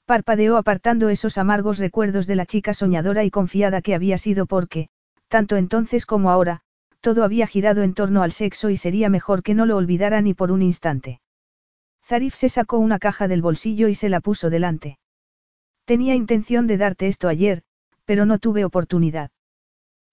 Parpadeó 0.04 0.56
apartando 0.56 1.10
esos 1.10 1.38
amargos 1.38 1.78
recuerdos 1.78 2.26
de 2.26 2.34
la 2.34 2.46
chica 2.46 2.74
soñadora 2.74 3.22
y 3.22 3.30
confiada 3.30 3.82
que 3.82 3.94
había 3.94 4.18
sido 4.18 4.46
porque, 4.46 4.88
tanto 5.28 5.56
entonces 5.56 6.06
como 6.06 6.32
ahora, 6.32 6.62
todo 7.02 7.24
había 7.24 7.46
girado 7.46 7.82
en 7.82 7.94
torno 7.94 8.22
al 8.22 8.30
sexo 8.32 8.70
y 8.70 8.76
sería 8.76 9.10
mejor 9.10 9.42
que 9.42 9.54
no 9.54 9.66
lo 9.66 9.76
olvidara 9.76 10.22
ni 10.22 10.34
por 10.34 10.52
un 10.52 10.62
instante. 10.62 11.20
Zarif 12.04 12.34
se 12.34 12.48
sacó 12.48 12.78
una 12.78 12.98
caja 12.98 13.28
del 13.28 13.42
bolsillo 13.42 13.88
y 13.88 13.94
se 13.94 14.08
la 14.08 14.20
puso 14.20 14.50
delante. 14.50 14.98
Tenía 15.84 16.14
intención 16.14 16.66
de 16.68 16.76
darte 16.76 17.08
esto 17.08 17.28
ayer, 17.28 17.64
pero 18.04 18.24
no 18.24 18.38
tuve 18.38 18.64
oportunidad. 18.64 19.30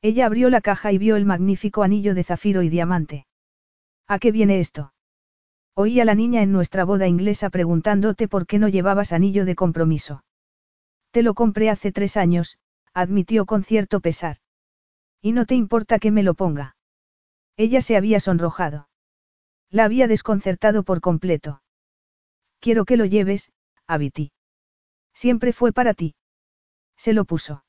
Ella 0.01 0.25
abrió 0.25 0.49
la 0.49 0.61
caja 0.61 0.91
y 0.91 0.97
vio 0.97 1.15
el 1.15 1.25
magnífico 1.25 1.83
anillo 1.83 2.15
de 2.15 2.23
zafiro 2.23 2.63
y 2.63 2.69
diamante. 2.69 3.27
¿A 4.07 4.17
qué 4.17 4.31
viene 4.31 4.59
esto? 4.59 4.93
Oí 5.75 5.99
a 5.99 6.05
la 6.05 6.15
niña 6.15 6.41
en 6.41 6.51
nuestra 6.51 6.85
boda 6.85 7.07
inglesa 7.07 7.51
preguntándote 7.51 8.27
por 8.27 8.47
qué 8.47 8.57
no 8.57 8.67
llevabas 8.67 9.13
anillo 9.13 9.45
de 9.45 9.55
compromiso. 9.55 10.23
Te 11.11 11.21
lo 11.21 11.35
compré 11.35 11.69
hace 11.69 11.91
tres 11.91 12.17
años, 12.17 12.57
admitió 12.93 13.45
con 13.45 13.63
cierto 13.63 13.99
pesar. 13.99 14.37
¿Y 15.21 15.33
no 15.33 15.45
te 15.45 15.53
importa 15.53 15.99
que 15.99 16.11
me 16.11 16.23
lo 16.23 16.33
ponga? 16.33 16.75
Ella 17.59 17.81
se 17.81 17.97
había 17.97 18.21
sonrojado. 18.21 18.87
La 19.69 19.83
había 19.83 20.07
desconcertado 20.07 20.83
por 20.83 21.01
completo. 21.01 21.61
Quiero 22.61 22.85
que 22.85 22.95
lo 22.95 23.03
lleves, 23.03 23.51
Abiti. 23.85 24.31
Siempre 25.13 25.51
fue 25.51 25.73
para 25.73 25.93
ti. 25.93 26.15
Se 26.95 27.11
lo 27.11 27.25
puso. 27.25 27.65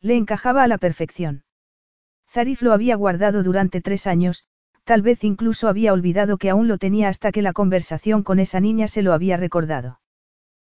Le 0.00 0.16
encajaba 0.16 0.64
a 0.64 0.66
la 0.66 0.78
perfección. 0.78 1.44
Zarif 2.28 2.60
lo 2.60 2.72
había 2.72 2.96
guardado 2.96 3.44
durante 3.44 3.80
tres 3.80 4.08
años, 4.08 4.46
tal 4.82 5.00
vez 5.00 5.22
incluso 5.22 5.68
había 5.68 5.92
olvidado 5.92 6.36
que 6.36 6.50
aún 6.50 6.66
lo 6.66 6.78
tenía 6.78 7.08
hasta 7.08 7.30
que 7.30 7.40
la 7.40 7.52
conversación 7.52 8.24
con 8.24 8.40
esa 8.40 8.58
niña 8.58 8.88
se 8.88 9.02
lo 9.02 9.12
había 9.12 9.36
recordado. 9.36 10.00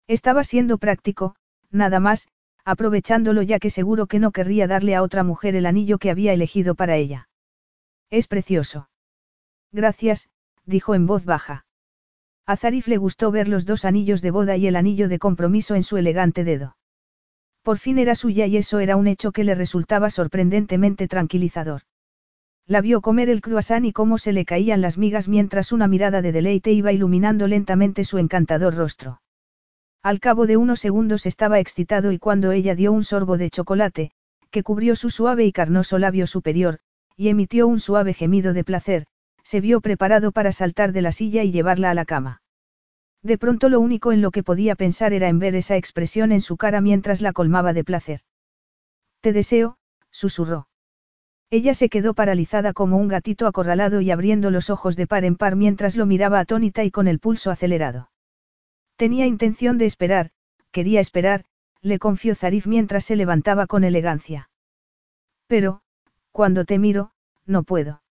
Estaba 0.07 0.45
siendo 0.45 0.77
práctico, 0.77 1.35
nada 1.71 1.99
más, 1.99 2.29
aprovechándolo 2.63 3.41
ya 3.41 3.59
que 3.59 3.69
seguro 3.69 4.07
que 4.07 4.19
no 4.19 4.31
querría 4.31 4.65
darle 4.65 4.95
a 4.95 5.03
otra 5.03 5.25
mujer 5.25 5.57
el 5.57 5.65
anillo 5.65 5.97
que 5.97 6.09
había 6.09 6.31
elegido 6.31 6.73
para 6.73 6.95
ella. 6.95 7.28
Es 8.09 8.27
precioso. 8.27 8.89
Gracias, 9.71 10.29
dijo 10.65 10.95
en 10.95 11.05
voz 11.05 11.25
baja. 11.25 11.65
A 12.45 12.55
Zarif 12.57 12.87
le 12.87 12.97
gustó 12.97 13.29
ver 13.29 13.47
los 13.47 13.65
dos 13.65 13.85
anillos 13.85 14.21
de 14.21 14.31
boda 14.31 14.57
y 14.57 14.65
el 14.65 14.75
anillo 14.75 15.07
de 15.07 15.19
compromiso 15.19 15.75
en 15.75 15.83
su 15.83 15.97
elegante 15.97 16.43
dedo. 16.43 16.75
Por 17.61 17.77
fin 17.77 17.99
era 17.99 18.15
suya 18.15 18.47
y 18.47 18.57
eso 18.57 18.79
era 18.79 18.95
un 18.95 19.07
hecho 19.07 19.31
que 19.31 19.43
le 19.43 19.53
resultaba 19.53 20.09
sorprendentemente 20.09 21.07
tranquilizador. 21.07 21.81
La 22.65 22.81
vio 22.81 23.01
comer 23.01 23.29
el 23.29 23.41
croissant 23.41 23.85
y 23.85 23.93
cómo 23.93 24.17
se 24.17 24.33
le 24.33 24.45
caían 24.45 24.81
las 24.81 24.97
migas 24.97 25.27
mientras 25.27 25.71
una 25.71 25.87
mirada 25.87 26.21
de 26.21 26.31
deleite 26.31 26.71
iba 26.71 26.91
iluminando 26.91 27.47
lentamente 27.47 28.03
su 28.03 28.17
encantador 28.17 28.75
rostro. 28.75 29.21
Al 30.01 30.19
cabo 30.19 30.47
de 30.47 30.57
unos 30.57 30.79
segundos 30.79 31.25
estaba 31.25 31.59
excitado 31.59 32.11
y 32.11 32.19
cuando 32.19 32.51
ella 32.51 32.73
dio 32.73 32.91
un 32.91 33.03
sorbo 33.03 33.37
de 33.37 33.49
chocolate, 33.49 34.11
que 34.49 34.63
cubrió 34.63 34.95
su 34.95 35.09
suave 35.09 35.45
y 35.45 35.51
carnoso 35.51 35.99
labio 35.99 36.25
superior, 36.25 36.79
y 37.19 37.27
emitió 37.27 37.67
un 37.67 37.81
suave 37.81 38.13
gemido 38.13 38.53
de 38.53 38.63
placer, 38.63 39.05
se 39.43 39.59
vio 39.59 39.81
preparado 39.81 40.31
para 40.31 40.53
saltar 40.53 40.93
de 40.93 41.01
la 41.01 41.11
silla 41.11 41.43
y 41.43 41.51
llevarla 41.51 41.91
a 41.91 41.93
la 41.93 42.05
cama. 42.05 42.41
De 43.21 43.37
pronto 43.37 43.67
lo 43.67 43.81
único 43.81 44.13
en 44.13 44.21
lo 44.21 44.31
que 44.31 44.41
podía 44.41 44.75
pensar 44.75 45.11
era 45.11 45.27
en 45.27 45.37
ver 45.37 45.53
esa 45.53 45.75
expresión 45.75 46.31
en 46.31 46.39
su 46.39 46.55
cara 46.55 46.79
mientras 46.79 47.19
la 47.19 47.33
colmaba 47.33 47.73
de 47.73 47.83
placer. 47.83 48.21
Te 49.19 49.33
deseo, 49.33 49.75
susurró. 50.09 50.69
Ella 51.49 51.73
se 51.73 51.89
quedó 51.89 52.13
paralizada 52.13 52.71
como 52.71 52.95
un 52.95 53.09
gatito 53.09 53.47
acorralado 53.47 53.99
y 53.99 54.11
abriendo 54.11 54.49
los 54.49 54.69
ojos 54.69 54.95
de 54.95 55.05
par 55.05 55.25
en 55.25 55.35
par 55.35 55.57
mientras 55.57 55.97
lo 55.97 56.05
miraba 56.05 56.39
atónita 56.39 56.85
y 56.85 56.91
con 56.91 57.09
el 57.09 57.19
pulso 57.19 57.51
acelerado. 57.51 58.11
Tenía 58.95 59.25
intención 59.25 59.77
de 59.77 59.87
esperar, 59.87 60.31
quería 60.71 61.01
esperar, 61.01 61.43
le 61.81 61.99
confió 61.99 62.33
Zarif 62.33 62.65
mientras 62.65 63.03
se 63.03 63.17
levantaba 63.17 63.67
con 63.67 63.83
elegancia. 63.83 64.49
Pero, 65.47 65.81
cuando 66.39 66.63
te 66.63 66.79
miro, 66.79 67.11
no 67.45 67.63
puedo. 67.63 68.01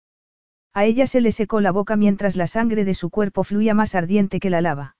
A 0.75 0.85
ella 0.85 1.07
se 1.07 1.23
le 1.23 1.33
secó 1.33 1.63
la 1.63 1.71
boca 1.71 1.97
mientras 1.97 2.37
la 2.37 2.47
sangre 2.47 2.85
de 2.85 2.93
su 2.93 3.09
cuerpo 3.09 3.43
fluía 3.43 3.73
más 3.73 3.95
ardiente 3.95 4.39
que 4.39 4.51
la 4.51 4.61
lava. 4.61 4.97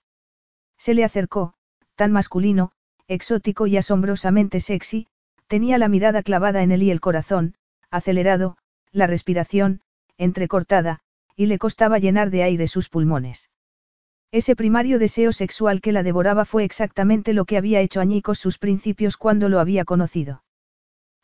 Se 0.79 0.95
le 0.95 1.03
acercó, 1.03 1.53
tan 1.93 2.11
masculino, 2.11 2.71
exótico 3.07 3.67
y 3.67 3.77
asombrosamente 3.77 4.59
sexy, 4.59 5.05
tenía 5.45 5.77
la 5.77 5.89
mirada 5.89 6.23
clavada 6.23 6.63
en 6.63 6.71
él 6.71 6.81
y 6.81 6.89
el 6.89 7.01
corazón, 7.01 7.53
acelerado, 7.91 8.57
la 8.91 9.05
respiración, 9.05 9.81
entrecortada, 10.17 11.01
y 11.35 11.45
le 11.45 11.59
costaba 11.59 11.99
llenar 11.99 12.31
de 12.31 12.41
aire 12.41 12.65
sus 12.65 12.89
pulmones. 12.89 13.51
Ese 14.31 14.55
primario 14.55 14.97
deseo 14.97 15.33
sexual 15.33 15.81
que 15.81 15.91
la 15.91 16.01
devoraba 16.01 16.45
fue 16.45 16.63
exactamente 16.63 17.33
lo 17.33 17.45
que 17.45 17.57
había 17.57 17.79
hecho 17.79 18.01
añicos 18.01 18.39
sus 18.39 18.57
principios 18.57 19.17
cuando 19.17 19.49
lo 19.49 19.59
había 19.59 19.85
conocido. 19.85 20.41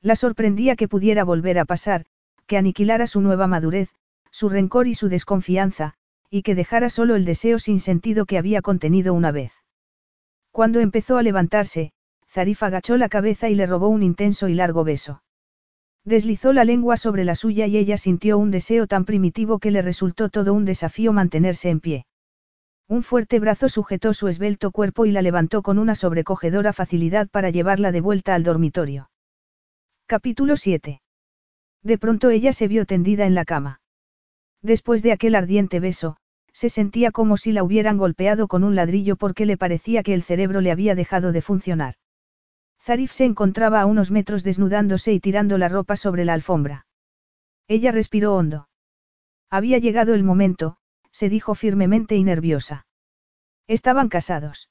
La 0.06 0.16
sorprendía 0.16 0.75
que 0.75 0.88
pudiera 0.88 1.24
volver 1.24 1.58
a 1.58 1.66
pasar, 1.66 2.06
que 2.45 2.58
aniquilara 2.58 3.08
su 3.08 3.22
nueva 3.22 3.48
madurez, 3.48 3.90
su 4.30 4.50
rencor 4.50 4.85
y 4.85 4.93
su 4.93 5.09
desconfianza, 5.09 5.95
y 6.30 6.43
que 6.43 6.53
dejara 6.53 6.90
solo 6.90 7.16
el 7.16 7.25
deseo 7.25 7.58
sin 7.58 7.80
sentido 7.80 8.27
que 8.27 8.38
había 8.38 8.61
contenido 8.61 9.16
una 9.16 9.32
vez. 9.32 9.51
Cuando 10.51 10.80
empezó 10.80 11.17
a 11.17 11.24
levantarse, 11.24 11.92
Zarif 12.30 12.61
agachó 12.61 12.98
la 12.98 13.09
cabeza 13.09 13.50
y 13.50 13.56
le 13.56 13.66
robó 13.66 13.88
un 13.88 14.03
intenso 14.03 14.48
y 14.48 14.53
largo 14.53 14.84
beso. 14.84 15.24
Deslizó 16.03 16.53
la 16.53 16.66
lengua 16.66 16.98
sobre 16.98 17.25
la 17.25 17.34
suya 17.34 17.66
y 17.66 17.75
ella 17.75 17.98
sintió 17.98 18.38
un 18.38 18.51
deseo 18.51 18.85
tan 18.85 19.06
primitivo 19.06 19.58
que 19.58 19.72
le 19.72 19.82
resultó 19.82 20.30
todo 20.30 20.53
un 20.53 20.66
desafío 20.66 21.14
mantenerse 21.14 21.72
en 21.72 21.80
pie. 21.80 22.06
Un 22.88 23.01
fuerte 23.01 23.40
brazo 23.40 23.69
sujetó 23.69 24.14
su 24.14 24.27
esbelto 24.27 24.69
cuerpo 24.69 25.08
y 25.08 25.11
la 25.11 25.24
levantó 25.24 25.64
con 25.64 25.80
una 25.80 25.95
sobrecogedora 25.95 26.74
facilidad 26.74 27.27
para 27.27 27.50
llevarla 27.50 27.92
de 27.92 28.01
vuelta 28.01 28.35
al 28.35 28.43
dormitorio. 28.43 29.09
Capítulo 30.08 30.56
7. 30.56 31.01
De 31.82 31.98
pronto 31.98 32.30
ella 32.30 32.53
se 32.53 32.67
vio 32.67 32.85
tendida 32.85 33.25
en 33.25 33.34
la 33.34 33.43
cama. 33.43 33.82
Después 34.61 35.01
de 35.01 35.11
aquel 35.11 35.34
ardiente 35.34 35.80
beso, 35.80 36.17
se 36.53 36.69
sentía 36.69 37.09
como 37.09 37.38
si 37.38 37.51
la 37.51 37.64
hubieran 37.64 37.98
golpeado 37.98 38.48
con 38.48 38.64
un 38.64 38.75
ladrillo 38.75 39.16
porque 39.16 39.48
le 39.48 39.58
parecía 39.58 40.03
que 40.03 40.14
el 40.14 40.22
cerebro 40.22 40.61
le 40.61 40.69
había 40.69 40.93
dejado 40.93 41.32
de 41.32 41.42
funcionar. 41.42 41.95
Zarif 42.80 43.14
se 43.14 43.25
encontraba 43.25 43.82
a 43.82 43.88
unos 43.88 44.11
metros 44.11 44.43
desnudándose 44.43 45.11
y 45.11 45.19
tirando 45.19 45.58
la 45.58 45.69
ropa 45.69 45.95
sobre 45.95 46.24
la 46.24 46.35
alfombra. 46.35 46.85
Ella 47.67 47.92
respiró 47.92 48.35
hondo. 48.35 48.69
Había 49.50 49.80
llegado 49.80 50.14
el 50.14 50.24
momento, 50.24 50.77
se 51.09 51.30
dijo 51.30 51.56
firmemente 51.56 52.16
y 52.16 52.24
nerviosa. 52.24 52.85
Estaban 53.66 54.09
casados. 54.09 54.69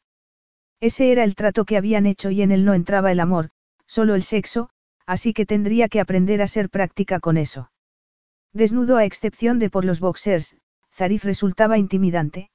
Ese 0.79 1.11
era 1.11 1.25
el 1.25 1.35
trato 1.35 1.65
que 1.65 1.77
habían 1.77 2.07
hecho 2.07 2.31
y 2.31 2.43
en 2.43 2.53
él 2.53 2.65
no 2.65 2.73
entraba 2.73 3.11
el 3.11 3.19
amor, 3.19 3.51
solo 3.85 4.15
el 4.15 4.23
sexo, 4.23 4.71
así 5.07 5.33
que 5.33 5.47
tendría 5.47 5.89
que 5.89 6.01
aprender 6.01 6.43
a 6.43 6.49
ser 6.49 6.71
práctica 6.71 7.21
con 7.21 7.37
eso. 7.37 7.71
Desnudo 8.53 8.97
a 8.97 9.05
excepción 9.05 9.59
de 9.59 9.71
por 9.71 9.85
los 9.85 10.01
boxers, 10.01 10.57
Zarif 10.93 11.25
resultaba 11.25 11.77
intimidante. 11.77 12.51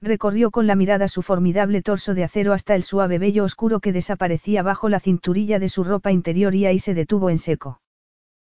Recorrió 0.00 0.50
con 0.50 0.66
la 0.66 0.76
mirada 0.76 1.08
su 1.08 1.22
formidable 1.22 1.80
torso 1.80 2.12
de 2.14 2.24
acero 2.24 2.52
hasta 2.52 2.74
el 2.74 2.82
suave 2.82 3.18
vello 3.18 3.44
oscuro 3.44 3.80
que 3.80 3.92
desaparecía 3.92 4.62
bajo 4.62 4.90
la 4.90 5.00
cinturilla 5.00 5.58
de 5.58 5.70
su 5.70 5.82
ropa 5.82 6.12
interior 6.12 6.54
y 6.54 6.66
ahí 6.66 6.78
se 6.78 6.92
detuvo 6.92 7.30
en 7.30 7.38
seco. 7.38 7.80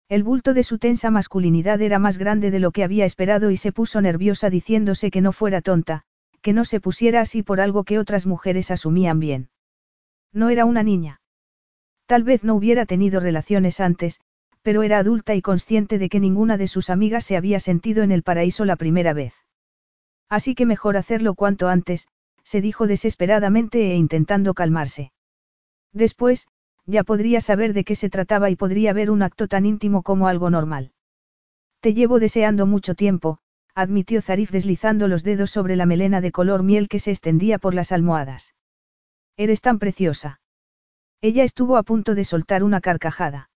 El 0.08 0.22
bulto 0.22 0.54
de 0.54 0.62
su 0.62 0.78
tensa 0.78 1.10
masculinidad 1.10 1.80
era 1.82 1.98
más 1.98 2.18
grande 2.18 2.50
de 2.50 2.60
lo 2.60 2.70
que 2.70 2.84
había 2.84 3.04
esperado 3.04 3.50
y 3.50 3.56
se 3.56 3.72
puso 3.72 4.00
nerviosa 4.00 4.50
diciéndose 4.50 5.10
que 5.10 5.20
no 5.20 5.32
fuera 5.32 5.60
tonta, 5.60 6.02
que 6.40 6.52
no 6.52 6.64
se 6.64 6.80
pusiera 6.80 7.20
así 7.20 7.42
por 7.42 7.60
algo 7.60 7.84
que 7.84 7.98
otras 7.98 8.26
mujeres 8.26 8.70
asumían 8.70 9.18
bien. 9.20 9.50
No 10.32 10.50
era 10.50 10.64
una 10.64 10.82
niña. 10.82 11.19
Tal 12.10 12.24
vez 12.24 12.42
no 12.42 12.56
hubiera 12.56 12.86
tenido 12.86 13.20
relaciones 13.20 13.78
antes, 13.78 14.20
pero 14.62 14.82
era 14.82 14.98
adulta 14.98 15.36
y 15.36 15.42
consciente 15.42 15.96
de 15.96 16.08
que 16.08 16.18
ninguna 16.18 16.56
de 16.56 16.66
sus 16.66 16.90
amigas 16.90 17.24
se 17.24 17.36
había 17.36 17.60
sentido 17.60 18.02
en 18.02 18.10
el 18.10 18.24
paraíso 18.24 18.64
la 18.64 18.74
primera 18.74 19.12
vez. 19.12 19.32
Así 20.28 20.56
que 20.56 20.66
mejor 20.66 20.96
hacerlo 20.96 21.34
cuanto 21.34 21.68
antes, 21.68 22.08
se 22.42 22.60
dijo 22.60 22.88
desesperadamente 22.88 23.92
e 23.92 23.94
intentando 23.94 24.54
calmarse. 24.54 25.12
Después, 25.92 26.48
ya 26.84 27.04
podría 27.04 27.40
saber 27.40 27.74
de 27.74 27.84
qué 27.84 27.94
se 27.94 28.10
trataba 28.10 28.50
y 28.50 28.56
podría 28.56 28.92
ver 28.92 29.12
un 29.12 29.22
acto 29.22 29.46
tan 29.46 29.64
íntimo 29.64 30.02
como 30.02 30.26
algo 30.26 30.50
normal. 30.50 30.90
Te 31.78 31.94
llevo 31.94 32.18
deseando 32.18 32.66
mucho 32.66 32.96
tiempo, 32.96 33.38
admitió 33.72 34.20
Zarif 34.20 34.50
deslizando 34.50 35.06
los 35.06 35.22
dedos 35.22 35.52
sobre 35.52 35.76
la 35.76 35.86
melena 35.86 36.20
de 36.20 36.32
color 36.32 36.64
miel 36.64 36.88
que 36.88 36.98
se 36.98 37.12
extendía 37.12 37.60
por 37.60 37.72
las 37.72 37.92
almohadas. 37.92 38.56
Eres 39.36 39.60
tan 39.60 39.78
preciosa. 39.78 40.39
Ella 41.22 41.44
estuvo 41.44 41.76
a 41.76 41.82
punto 41.82 42.14
de 42.14 42.24
soltar 42.24 42.64
una 42.64 42.80
carcajada. 42.80 43.50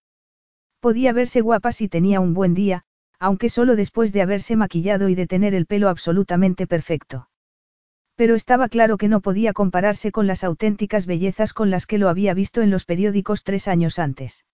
Podía 0.79 1.13
verse 1.13 1.41
guapa 1.41 1.71
si 1.71 1.87
tenía 1.89 2.19
un 2.19 2.33
buen 2.33 2.53
día, 2.53 2.83
aunque 3.19 3.49
solo 3.49 3.75
después 3.75 4.13
de 4.13 4.21
haberse 4.21 4.55
maquillado 4.55 5.09
y 5.09 5.15
de 5.15 5.25
tener 5.25 5.55
el 5.55 5.65
pelo 5.65 5.89
absolutamente 5.89 6.67
perfecto. 6.67 7.27
Pero 8.15 8.35
estaba 8.35 8.69
claro 8.69 8.97
que 8.97 9.07
no 9.07 9.19
podía 9.19 9.51
compararse 9.51 10.11
con 10.11 10.27
las 10.27 10.43
auténticas 10.43 11.05
bellezas 11.05 11.53
con 11.53 11.69
las 11.69 11.85
que 11.85 11.97
lo 11.97 12.07
había 12.07 12.33
visto 12.33 12.61
en 12.61 12.69
los 12.69 12.85
periódicos 12.85 13.43
tres 13.43 13.67
años 13.67 13.99
antes. 13.99 14.45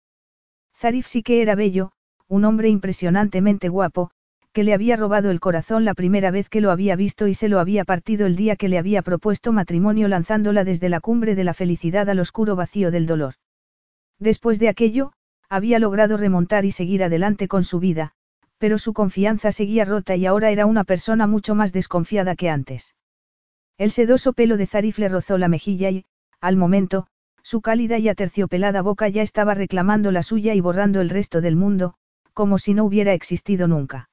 Zarif 0.75 1.05
sí 1.07 1.21
que 1.21 1.41
era 1.41 1.55
bello, 1.55 1.91
un 2.27 2.45
hombre 2.45 2.69
impresionantemente 2.69 3.67
guapo, 3.67 4.11
que 4.53 4.63
le 4.63 4.73
había 4.73 4.97
robado 4.97 5.31
el 5.31 5.39
corazón 5.39 5.85
la 5.85 5.93
primera 5.93 6.29
vez 6.29 6.49
que 6.49 6.59
lo 6.59 6.71
había 6.71 6.95
visto 6.95 7.27
y 7.27 7.33
se 7.33 7.47
lo 7.47 7.59
había 7.59 7.85
partido 7.85 8.25
el 8.25 8.35
día 8.35 8.57
que 8.57 8.67
le 8.67 8.77
había 8.77 9.01
propuesto 9.01 9.53
matrimonio 9.53 10.09
lanzándola 10.09 10.65
desde 10.65 10.89
la 10.89 10.99
cumbre 10.99 11.35
de 11.35 11.45
la 11.45 11.53
felicidad 11.53 12.09
al 12.09 12.19
oscuro 12.19 12.57
vacío 12.57 12.91
del 12.91 13.05
dolor. 13.05 13.35
Después 14.19 14.59
de 14.59 14.67
aquello, 14.67 15.13
había 15.49 15.79
logrado 15.79 16.17
remontar 16.17 16.65
y 16.65 16.71
seguir 16.71 17.03
adelante 17.03 17.47
con 17.47 17.63
su 17.63 17.79
vida, 17.79 18.11
pero 18.57 18.77
su 18.77 18.93
confianza 18.93 19.51
seguía 19.51 19.85
rota 19.85 20.15
y 20.15 20.25
ahora 20.25 20.51
era 20.51 20.65
una 20.65 20.83
persona 20.83 21.27
mucho 21.27 21.55
más 21.55 21.73
desconfiada 21.73 22.35
que 22.35 22.49
antes. 22.49 22.93
El 23.77 23.91
sedoso 23.91 24.33
pelo 24.33 24.57
de 24.57 24.67
Zarif 24.67 24.99
le 24.99 25.09
rozó 25.09 25.37
la 25.37 25.47
mejilla 25.47 25.89
y, 25.89 26.05
al 26.41 26.57
momento, 26.57 27.07
su 27.41 27.61
cálida 27.61 27.97
y 27.97 28.09
aterciopelada 28.09 28.81
boca 28.81 29.09
ya 29.09 29.23
estaba 29.23 29.55
reclamando 29.55 30.11
la 30.11 30.23
suya 30.23 30.53
y 30.53 30.61
borrando 30.61 31.01
el 31.01 31.09
resto 31.09 31.41
del 31.41 31.55
mundo, 31.55 31.95
como 32.33 32.59
si 32.59 32.73
no 32.75 32.83
hubiera 32.83 33.13
existido 33.13 33.67
nunca. 33.67 34.10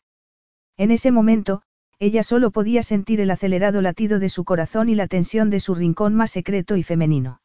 En 0.79 0.91
ese 0.93 1.11
momento, 1.11 1.63
ella 1.99 2.23
solo 2.23 2.53
podía 2.53 2.83
sentir 2.83 3.21
el 3.21 3.31
acelerado 3.33 3.83
latido 3.83 4.21
de 4.21 4.29
su 4.29 4.45
corazón 4.45 4.89
y 4.89 4.95
la 4.95 5.09
tensión 5.09 5.51
de 5.51 5.61
su 5.61 5.75
rincón 5.75 6.15
más 6.15 6.31
secreto 6.31 6.77
y 6.77 6.85
femenino. 6.85 7.43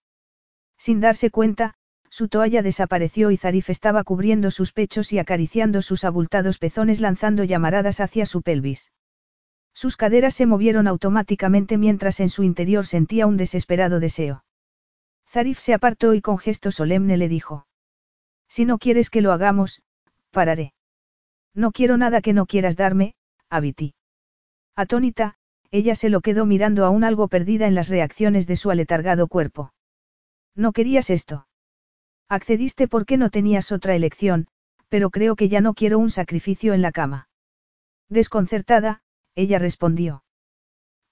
Sin 0.77 1.01
darse 1.01 1.31
cuenta, 1.31 1.75
Su 2.11 2.27
toalla 2.27 2.61
desapareció 2.61 3.31
y 3.31 3.37
Zarif 3.37 3.71
estaba 3.71 4.03
cubriendo 4.03 4.51
sus 4.51 4.71
pechos 4.71 5.11
y 5.13 5.17
acariciando 5.17 5.81
sus 5.81 6.03
abultados 6.03 6.59
pezones 6.59 7.01
lanzando 7.01 7.43
llamaradas 7.43 7.99
hacia 7.99 8.27
su 8.27 8.43
pelvis. 8.43 8.91
Sus 9.73 9.97
caderas 9.97 10.35
se 10.35 10.45
movieron 10.45 10.87
automáticamente 10.87 11.79
mientras 11.79 12.19
en 12.19 12.29
su 12.29 12.43
interior 12.43 12.85
sentía 12.85 13.25
un 13.25 13.35
desesperado 13.35 13.99
deseo. 13.99 14.45
Zarif 15.27 15.57
se 15.57 15.73
apartó 15.73 16.13
y 16.13 16.21
con 16.21 16.37
gesto 16.37 16.71
solemne 16.71 17.17
le 17.17 17.27
dijo. 17.29 17.65
Si 18.47 18.65
no 18.65 18.77
quieres 18.77 19.09
que 19.09 19.21
lo 19.21 19.31
hagamos, 19.31 19.81
pararé. 20.29 20.75
No 21.55 21.71
quiero 21.71 21.97
nada 21.97 22.21
que 22.21 22.33
no 22.33 22.45
quieras 22.45 22.75
darme, 22.75 23.15
Abiti. 23.53 23.93
Atónita, 24.75 25.35
ella 25.69 25.95
se 25.95 26.09
lo 26.09 26.21
quedó 26.21 26.47
mirando 26.47 26.85
aún 26.85 27.03
algo 27.03 27.27
perdida 27.27 27.67
en 27.67 27.75
las 27.75 27.87
reacciones 27.87 28.47
de 28.47 28.55
su 28.55 28.71
aletargado 28.71 29.27
cuerpo. 29.27 29.73
No 30.55 30.71
querías 30.71 31.11
esto. 31.11 31.47
Accediste 32.29 32.87
porque 32.87 33.17
no 33.17 33.29
tenías 33.29 33.71
otra 33.71 33.95
elección, 33.95 34.47
pero 34.89 35.11
creo 35.11 35.35
que 35.35 35.49
ya 35.49 35.61
no 35.61 35.75
quiero 35.75 35.99
un 35.99 36.09
sacrificio 36.09 36.73
en 36.73 36.81
la 36.81 36.91
cama. 36.91 37.27
Desconcertada, 38.09 39.01
ella 39.35 39.59
respondió. 39.59 40.23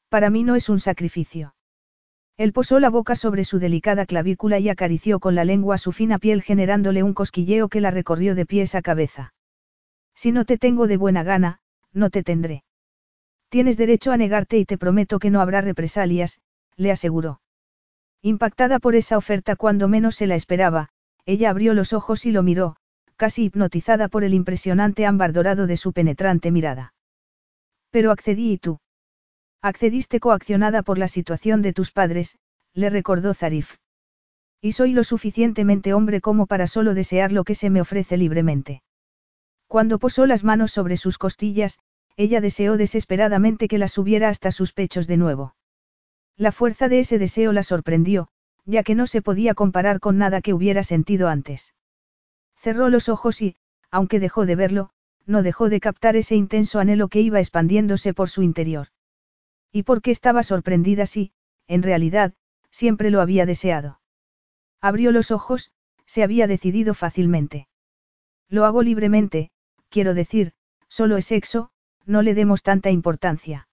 Para 0.09 0.29
mí 0.29 0.43
no 0.43 0.55
es 0.55 0.67
un 0.67 0.79
sacrificio. 0.79 1.53
Él 2.37 2.53
posó 2.53 2.79
la 2.79 2.89
boca 2.89 3.15
sobre 3.15 3.43
su 3.43 3.59
delicada 3.59 4.07
clavícula 4.07 4.57
y 4.57 4.69
acarició 4.69 5.19
con 5.19 5.35
la 5.35 5.45
lengua 5.45 5.77
su 5.77 5.91
fina 5.91 6.17
piel 6.17 6.41
generándole 6.41 7.03
un 7.03 7.13
cosquilleo 7.13 7.69
que 7.69 7.81
la 7.81 7.91
recorrió 7.91 8.33
de 8.33 8.47
pies 8.47 8.73
a 8.73 8.81
cabeza. 8.81 9.33
Si 10.15 10.31
no 10.31 10.45
te 10.45 10.57
tengo 10.57 10.87
de 10.87 10.97
buena 10.97 11.23
gana, 11.23 11.60
no 11.93 12.09
te 12.09 12.23
tendré. 12.23 12.63
Tienes 13.49 13.77
derecho 13.77 14.11
a 14.11 14.17
negarte 14.17 14.57
y 14.57 14.65
te 14.65 14.77
prometo 14.77 15.19
que 15.19 15.29
no 15.29 15.41
habrá 15.41 15.61
represalias, 15.61 16.39
le 16.77 16.91
aseguró. 16.91 17.41
Impactada 18.21 18.79
por 18.79 18.95
esa 18.95 19.17
oferta 19.17 19.55
cuando 19.55 19.87
menos 19.87 20.15
se 20.15 20.27
la 20.27 20.35
esperaba, 20.35 20.89
ella 21.25 21.49
abrió 21.49 21.73
los 21.73 21.93
ojos 21.93 22.25
y 22.25 22.31
lo 22.31 22.43
miró, 22.43 22.75
casi 23.15 23.45
hipnotizada 23.45 24.07
por 24.07 24.23
el 24.23 24.33
impresionante 24.33 25.05
ámbar 25.05 25.33
dorado 25.33 25.67
de 25.67 25.77
su 25.77 25.91
penetrante 25.91 26.51
mirada. 26.51 26.93
Pero 27.89 28.11
accedí 28.11 28.53
y 28.53 28.57
tú. 28.57 28.79
Accediste 29.61 30.19
coaccionada 30.19 30.81
por 30.81 30.97
la 30.97 31.07
situación 31.07 31.61
de 31.61 31.73
tus 31.73 31.91
padres, 31.91 32.37
le 32.73 32.89
recordó 32.89 33.33
Zarif. 33.33 33.75
Y 34.61 34.71
soy 34.71 34.93
lo 34.93 35.03
suficientemente 35.03 35.93
hombre 35.93 36.21
como 36.21 36.47
para 36.47 36.67
solo 36.67 36.93
desear 36.93 37.31
lo 37.31 37.43
que 37.43 37.55
se 37.55 37.69
me 37.69 37.81
ofrece 37.81 38.17
libremente. 38.17 38.81
Cuando 39.71 39.99
posó 39.99 40.25
las 40.25 40.43
manos 40.43 40.71
sobre 40.73 40.97
sus 40.97 41.17
costillas, 41.17 41.79
ella 42.17 42.41
deseó 42.41 42.75
desesperadamente 42.75 43.69
que 43.69 43.77
las 43.77 43.93
subiera 43.93 44.27
hasta 44.27 44.51
sus 44.51 44.73
pechos 44.73 45.07
de 45.07 45.15
nuevo. 45.15 45.55
La 46.35 46.51
fuerza 46.51 46.89
de 46.89 46.99
ese 46.99 47.17
deseo 47.17 47.53
la 47.53 47.63
sorprendió, 47.63 48.27
ya 48.65 48.83
que 48.83 48.95
no 48.95 49.07
se 49.07 49.21
podía 49.21 49.53
comparar 49.53 50.01
con 50.01 50.17
nada 50.17 50.41
que 50.41 50.53
hubiera 50.53 50.83
sentido 50.83 51.29
antes. 51.29 51.73
Cerró 52.57 52.89
los 52.89 53.07
ojos 53.07 53.41
y, 53.41 53.55
aunque 53.91 54.19
dejó 54.19 54.45
de 54.45 54.57
verlo, 54.57 54.89
no 55.25 55.41
dejó 55.41 55.69
de 55.69 55.79
captar 55.79 56.17
ese 56.17 56.35
intenso 56.35 56.81
anhelo 56.81 57.07
que 57.07 57.21
iba 57.21 57.39
expandiéndose 57.39 58.13
por 58.13 58.27
su 58.27 58.41
interior. 58.41 58.87
¿Y 59.71 59.83
por 59.83 60.01
qué 60.01 60.11
estaba 60.11 60.43
sorprendida 60.43 61.05
si, 61.05 61.31
en 61.67 61.81
realidad, 61.81 62.33
siempre 62.71 63.09
lo 63.09 63.21
había 63.21 63.45
deseado? 63.45 64.01
Abrió 64.81 65.13
los 65.13 65.31
ojos, 65.31 65.71
se 66.05 66.23
había 66.23 66.45
decidido 66.47 66.93
fácilmente. 66.93 67.69
Lo 68.49 68.65
hago 68.65 68.83
libremente, 68.83 69.49
quiero 69.91 70.15
decir, 70.15 70.53
solo 70.87 71.17
es 71.17 71.25
sexo, 71.25 71.69
no 72.05 72.23
le 72.23 72.33
demos 72.33 72.63
tanta 72.63 72.89
importancia. 72.89 73.67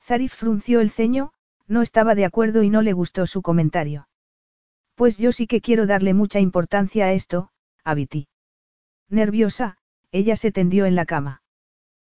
Zarif 0.00 0.32
frunció 0.32 0.80
el 0.80 0.90
ceño, 0.90 1.32
no 1.66 1.82
estaba 1.82 2.14
de 2.14 2.24
acuerdo 2.24 2.62
y 2.62 2.70
no 2.70 2.80
le 2.80 2.92
gustó 2.94 3.26
su 3.26 3.42
comentario. 3.42 4.08
Pues 4.94 5.18
yo 5.18 5.32
sí 5.32 5.46
que 5.46 5.60
quiero 5.60 5.86
darle 5.86 6.14
mucha 6.14 6.40
importancia 6.40 7.06
a 7.06 7.12
esto, 7.12 7.50
Abiti. 7.84 8.28
Nerviosa, 9.08 9.76
ella 10.12 10.36
se 10.36 10.52
tendió 10.52 10.86
en 10.86 10.94
la 10.94 11.06
cama. 11.06 11.42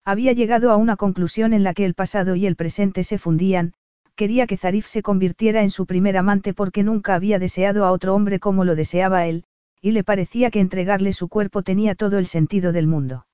Había 0.04 0.32
llegado 0.32 0.70
a 0.70 0.76
una 0.76 0.96
conclusión 0.96 1.52
en 1.54 1.64
la 1.64 1.72
que 1.72 1.86
el 1.86 1.94
pasado 1.94 2.36
y 2.36 2.46
el 2.46 2.56
presente 2.56 3.04
se 3.04 3.18
fundían, 3.18 3.72
quería 4.16 4.46
que 4.46 4.56
Zarif 4.56 4.86
se 4.86 5.02
convirtiera 5.02 5.62
en 5.62 5.70
su 5.70 5.86
primer 5.86 6.16
amante 6.16 6.52
porque 6.52 6.82
nunca 6.82 7.14
había 7.14 7.38
deseado 7.38 7.84
a 7.84 7.90
otro 7.90 8.14
hombre 8.14 8.38
como 8.38 8.64
lo 8.64 8.76
deseaba 8.76 9.26
él, 9.26 9.44
y 9.84 9.90
le 9.90 10.02
parecía 10.02 10.50
que 10.50 10.60
entregarle 10.60 11.12
su 11.12 11.28
cuerpo 11.28 11.62
tenía 11.62 11.94
todo 11.94 12.16
el 12.16 12.24
sentido 12.24 12.72
del 12.72 12.86
mundo. 12.86 13.26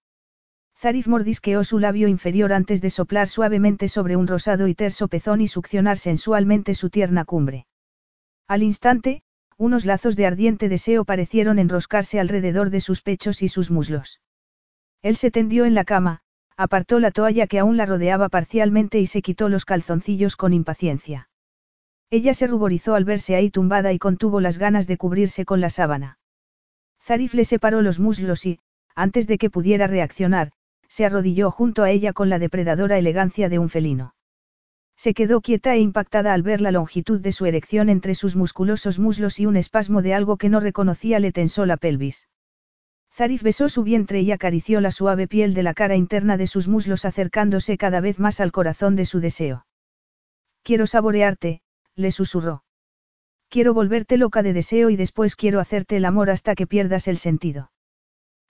Zarif 0.77 1.07
mordisqueó 1.07 1.63
su 1.63 1.79
labio 1.79 2.09
inferior 2.09 2.53
antes 2.53 2.81
de 2.81 2.91
soplar 2.91 3.29
suavemente 3.29 3.87
sobre 3.87 4.17
un 4.17 4.27
rosado 4.27 4.67
y 4.67 4.75
terso 4.75 5.07
pezón 5.07 5.43
y 5.43 5.47
succionar 5.47 5.97
sensualmente 5.97 6.75
su 6.75 6.91
tierna 6.91 7.25
cumbre. 7.25 7.69
Al 8.49 8.65
instante, 8.65 9.23
unos 9.59 9.85
lazos 9.85 10.17
de 10.17 10.27
ardiente 10.27 10.69
deseo 10.69 11.05
parecieron 11.05 11.61
enroscarse 11.61 12.19
alrededor 12.19 12.71
de 12.71 12.81
sus 12.81 13.01
pechos 13.01 13.43
y 13.43 13.49
sus 13.49 13.71
muslos. 13.71 14.21
Él 15.03 15.15
se 15.15 15.31
tendió 15.31 15.67
en 15.67 15.77
la 15.77 15.85
cama, 15.85 16.23
apartó 16.57 16.99
la 16.99 17.13
toalla 17.13 17.47
que 17.47 17.61
aún 17.61 17.77
la 17.77 17.87
rodeaba 17.87 18.29
parcialmente 18.29 18.99
y 18.99 19.07
se 19.07 19.23
quitó 19.23 19.49
los 19.49 19.65
calzoncillos 19.65 20.35
con 20.35 20.53
impaciencia. 20.53 21.29
Ella 22.11 22.35
se 22.35 22.49
ruborizó 22.49 22.97
al 22.97 23.05
verse 23.05 23.37
ahí 23.37 23.51
tumbada 23.51 23.93
y 23.93 24.01
contuvo 24.01 24.41
las 24.41 24.59
ganas 24.59 24.89
de 24.89 24.97
cubrirse 24.97 25.45
con 25.45 25.61
la 25.61 25.71
sábana. 25.71 26.17
Zarif 27.03 27.35
le 27.35 27.45
separó 27.45 27.83
los 27.83 27.99
muslos 27.99 28.47
y, 28.47 28.61
antes 28.95 29.27
de 29.27 29.39
que 29.39 29.51
pudiera 29.51 29.87
reaccionar, 29.87 30.53
se 30.89 31.05
arrodilló 31.05 31.51
junto 31.51 31.83
a 31.83 31.91
ella 31.91 32.13
con 32.13 32.29
la 32.29 32.39
depredadora 32.39 32.99
elegancia 32.99 33.49
de 33.49 33.59
un 33.59 33.69
felino. 33.69 34.15
Se 34.97 35.15
quedó 35.15 35.41
quieta 35.41 35.75
e 35.75 35.79
impactada 35.79 36.35
al 36.35 36.43
ver 36.43 36.61
la 36.61 36.73
longitud 36.73 37.21
de 37.21 37.33
su 37.33 37.47
erección 37.47 37.89
entre 37.89 38.15
sus 38.15 38.37
musculosos 38.37 38.99
muslos 38.99 39.41
y 39.41 39.47
un 39.47 39.57
espasmo 39.57 40.03
de 40.03 40.13
algo 40.13 40.37
que 40.37 40.51
no 40.51 40.61
reconocía 40.61 41.21
le 41.21 41.33
tensó 41.33 41.65
la 41.65 41.79
pelvis. 41.79 42.29
Zarif 43.13 43.43
besó 43.43 43.69
su 43.69 43.83
vientre 43.83 44.21
y 44.21 44.31
acarició 44.31 44.81
la 44.81 44.91
suave 44.91 45.27
piel 45.27 45.55
de 45.55 45.63
la 45.63 45.75
cara 45.75 45.97
interna 45.97 46.37
de 46.37 46.47
sus 46.47 46.69
muslos 46.69 47.05
acercándose 47.05 47.79
cada 47.79 48.01
vez 48.01 48.19
más 48.19 48.41
al 48.41 48.53
corazón 48.53 48.95
de 48.95 49.07
su 49.07 49.21
deseo. 49.21 49.67
Quiero 50.63 50.87
saborearte, 50.87 51.63
le 51.95 52.13
susurró. 52.13 52.63
Quiero 53.51 53.75
volverte 53.75 54.17
loca 54.17 54.45
de 54.45 54.53
deseo 54.53 54.91
y 54.91 54.97
después 54.97 55.35
quiero 55.35 55.59
hacerte 55.59 55.97
el 55.97 56.05
amor 56.05 56.31
hasta 56.31 56.55
que 56.55 56.69
pierdas 56.69 57.09
el 57.09 57.19
sentido. 57.19 57.73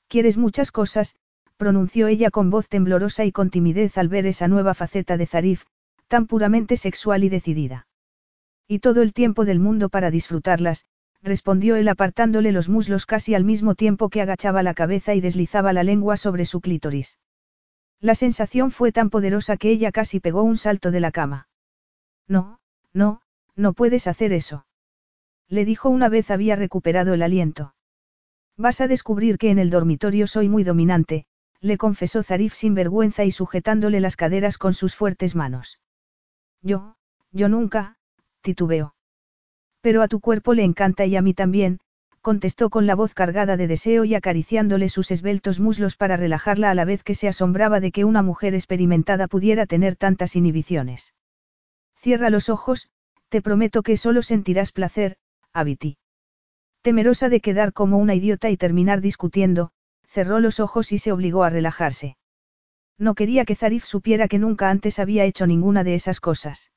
Quieres 0.09 0.37
muchas 0.37 0.73
cosas, 0.73 1.17
pronunció 1.57 2.07
ella 2.07 2.31
con 2.31 2.51
voz 2.51 2.69
temblorosa 2.69 3.25
y 3.25 3.33
con 3.33 3.49
timidez 3.49 3.97
al 3.97 4.09
ver 4.09 4.27
esa 4.27 4.47
nueva 4.47 4.75
faceta 4.75 5.17
de 5.17 5.27
Zarif, 5.27 5.65
tan 6.07 6.27
puramente 6.27 6.77
sexual 6.77 7.25
y 7.25 7.31
decidida. 7.31 7.87
Y 8.69 8.81
todo 8.81 9.01
el 9.01 9.15
tiempo 9.15 9.47
del 9.47 9.59
mundo 9.59 9.89
para 9.89 10.11
disfrutarlas, 10.11 10.85
respondió 11.23 11.77
él 11.77 11.89
apartándole 11.89 12.53
los 12.53 12.69
muslos 12.69 13.07
casi 13.07 13.35
al 13.35 13.45
mismo 13.45 13.75
tiempo 13.75 14.11
que 14.11 14.21
agachaba 14.21 14.63
la 14.63 14.75
cabeza 14.75 15.15
y 15.15 15.23
deslizaba 15.23 15.73
la 15.73 15.83
lengua 15.83 16.19
sobre 16.19 16.45
su 16.45 16.61
clítoris. 16.61 17.19
La 18.01 18.15
sensación 18.15 18.71
fue 18.71 18.93
tan 18.93 19.09
poderosa 19.09 19.57
que 19.57 19.71
ella 19.71 19.93
casi 19.93 20.21
pegó 20.21 20.43
un 20.43 20.59
salto 20.59 20.91
de 20.91 21.01
la 21.01 21.11
cama. 21.11 21.49
No, 22.29 22.61
no, 22.93 23.23
no 23.57 23.73
puedes 23.73 24.07
hacer 24.07 24.35
eso. 24.35 24.67
Le 25.51 25.65
dijo 25.65 25.91
una 25.91 26.09
vez 26.09 26.31
había 26.31 26.55
recuperado 26.55 27.13
el 27.13 27.23
aliento. 27.23 27.75
Vas 28.57 28.81
a 28.81 28.87
descubrir 28.87 29.37
que 29.37 29.51
en 29.51 29.59
el 29.59 29.69
dormitorio 29.69 30.29
soy 30.29 30.49
muy 30.49 30.63
dominante, 30.63 31.27
le 31.61 31.77
confesó 31.77 32.23
Zarif 32.23 32.55
sin 32.55 32.75
vergüenza 32.75 33.25
y 33.25 33.33
sujetándole 33.33 34.01
las 34.01 34.15
caderas 34.15 34.59
con 34.59 34.75
sus 34.75 34.95
fuertes 34.95 35.35
manos. 35.35 35.81
Yo, 36.63 36.95
yo 37.33 37.49
nunca, 37.49 37.97
titubeó. 38.43 38.95
Pero 39.81 40.03
a 40.03 40.09
tu 40.09 40.21
cuerpo 40.21 40.55
le 40.55 40.63
encanta 40.63 41.05
y 41.05 41.17
a 41.17 41.23
mí 41.23 41.35
también, 41.35 41.81
contestó 42.21 42.71
con 42.71 42.87
la 42.87 42.95
voz 42.95 43.13
cargada 43.13 43.57
de 43.57 43.67
deseo 43.67 44.05
y 44.05 44.15
acariciándole 44.15 44.89
sus 44.89 45.11
esbeltos 45.11 45.59
muslos 45.59 45.97
para 45.97 46.17
relajarla 46.17 46.71
a 46.71 46.75
la 46.75 46.85
vez 46.85 47.03
que 47.03 47.17
se 47.17 47.27
asombraba 47.27 47.81
de 47.81 47.91
que 47.91 48.05
una 48.05 48.23
mujer 48.23 48.55
experimentada 48.55 49.27
pudiera 49.27 49.67
tener 49.67 49.97
tantas 49.97 50.37
inhibiciones. 50.37 51.13
Cierra 51.97 52.31
los 52.31 52.49
ojos, 52.51 52.89
te 53.31 53.43
prometo 53.43 53.83
que 53.83 53.97
solo 53.97 54.23
sentirás 54.23 54.71
placer, 54.71 55.17
Abiti. 55.53 55.99
Temerosa 56.83 57.29
de 57.29 57.41
quedar 57.41 57.73
como 57.73 57.99
una 57.99 58.15
idiota 58.15 58.51
y 58.51 58.57
terminar 58.57 59.01
discutiendo, 59.01 59.73
cerró 60.07 60.41
los 60.41 60.61
ojos 60.61 60.93
y 60.93 60.99
se 60.99 61.13
obligó 61.13 61.43
a 61.43 61.51
relajarse. 61.51 62.17
No 62.99 63.15
quería 63.15 63.45
que 63.45 63.57
Zarif 63.57 63.85
supiera 63.85 64.29
que 64.29 64.39
nunca 64.39 64.71
antes 64.71 64.99
había 64.99 65.25
hecho 65.25 65.47
ninguna 65.47 65.85
de 65.85 65.95
esas 65.95 66.21
cosas. 66.21 66.71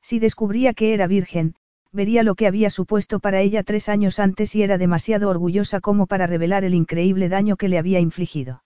Si 0.00 0.18
descubría 0.18 0.74
que 0.74 0.94
era 0.94 1.06
virgen, 1.06 1.56
vería 1.90 2.22
lo 2.22 2.34
que 2.34 2.46
había 2.46 2.70
supuesto 2.70 3.18
para 3.18 3.40
ella 3.40 3.62
tres 3.62 3.88
años 3.88 4.18
antes 4.18 4.54
y 4.54 4.62
era 4.62 4.78
demasiado 4.78 5.28
orgullosa 5.28 5.80
como 5.80 6.06
para 6.06 6.26
revelar 6.26 6.64
el 6.64 6.74
increíble 6.74 7.28
daño 7.28 7.56
que 7.56 7.68
le 7.68 7.78
había 7.78 7.98
infligido. 7.98 8.62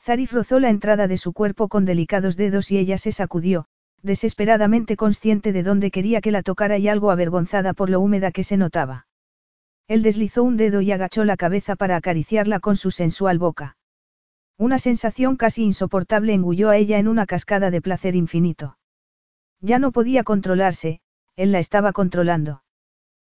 Zarif 0.00 0.32
rozó 0.32 0.58
la 0.58 0.68
entrada 0.68 1.06
de 1.06 1.16
su 1.16 1.32
cuerpo 1.32 1.68
con 1.68 1.84
delicados 1.84 2.36
dedos 2.36 2.70
y 2.70 2.78
ella 2.78 2.98
se 2.98 3.12
sacudió, 3.12 3.66
desesperadamente 4.02 4.96
consciente 4.96 5.52
de 5.52 5.62
dónde 5.62 5.90
quería 5.90 6.20
que 6.20 6.32
la 6.32 6.42
tocara 6.42 6.78
y 6.78 6.88
algo 6.88 7.10
avergonzada 7.10 7.72
por 7.72 7.88
lo 7.88 8.00
húmeda 8.00 8.32
que 8.32 8.44
se 8.44 8.56
notaba. 8.56 9.06
Él 9.88 10.02
deslizó 10.02 10.42
un 10.42 10.56
dedo 10.56 10.80
y 10.80 10.92
agachó 10.92 11.24
la 11.24 11.36
cabeza 11.36 11.76
para 11.76 11.96
acariciarla 11.96 12.60
con 12.60 12.76
su 12.76 12.90
sensual 12.90 13.38
boca. 13.38 13.76
Una 14.58 14.78
sensación 14.78 15.36
casi 15.36 15.64
insoportable 15.64 16.34
engulló 16.34 16.70
a 16.70 16.76
ella 16.76 16.98
en 16.98 17.08
una 17.08 17.26
cascada 17.26 17.70
de 17.70 17.80
placer 17.80 18.14
infinito. 18.14 18.78
Ya 19.60 19.78
no 19.78 19.92
podía 19.92 20.24
controlarse, 20.24 21.00
él 21.36 21.52
la 21.52 21.58
estaba 21.58 21.92
controlando. 21.92 22.62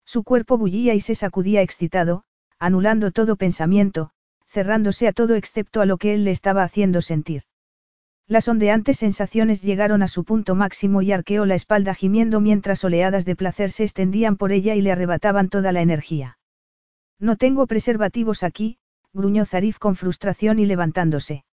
Su 0.04 0.24
cuerpo 0.24 0.58
bullía 0.58 0.94
y 0.94 1.00
se 1.00 1.14
sacudía 1.14 1.62
excitado, 1.62 2.24
anulando 2.58 3.10
todo 3.10 3.36
pensamiento, 3.36 4.10
cerrándose 4.46 5.08
a 5.08 5.12
todo 5.12 5.34
excepto 5.34 5.80
a 5.80 5.86
lo 5.86 5.96
que 5.96 6.14
él 6.14 6.24
le 6.24 6.30
estaba 6.30 6.62
haciendo 6.62 7.02
sentir. 7.02 7.42
Las 8.32 8.48
ondeantes 8.48 8.96
sensaciones 8.96 9.60
llegaron 9.60 10.02
a 10.02 10.08
su 10.08 10.24
punto 10.24 10.54
máximo 10.54 11.02
y 11.02 11.12
arqueó 11.12 11.44
la 11.44 11.54
espalda 11.54 11.94
gimiendo 11.94 12.40
mientras 12.40 12.82
oleadas 12.82 13.26
de 13.26 13.36
placer 13.36 13.70
se 13.70 13.84
extendían 13.84 14.38
por 14.38 14.52
ella 14.52 14.74
y 14.74 14.80
le 14.80 14.90
arrebataban 14.90 15.50
toda 15.50 15.70
la 15.70 15.82
energía. 15.82 16.38
No 17.20 17.36
tengo 17.36 17.66
preservativos 17.66 18.42
aquí, 18.42 18.78
gruñó 19.12 19.44
Zarif 19.44 19.78
con 19.78 19.96
frustración 19.96 20.60
y 20.60 20.64
levantándose. 20.64 21.44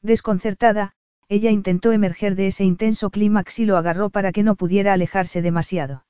Desconcertada, 0.00 0.94
ella 1.28 1.50
intentó 1.50 1.92
emerger 1.92 2.36
de 2.36 2.46
ese 2.46 2.64
intenso 2.64 3.10
clímax 3.10 3.58
y 3.58 3.66
lo 3.66 3.76
agarró 3.76 4.08
para 4.08 4.32
que 4.32 4.42
no 4.42 4.54
pudiera 4.56 4.94
alejarse 4.94 5.42
demasiado. 5.42 6.06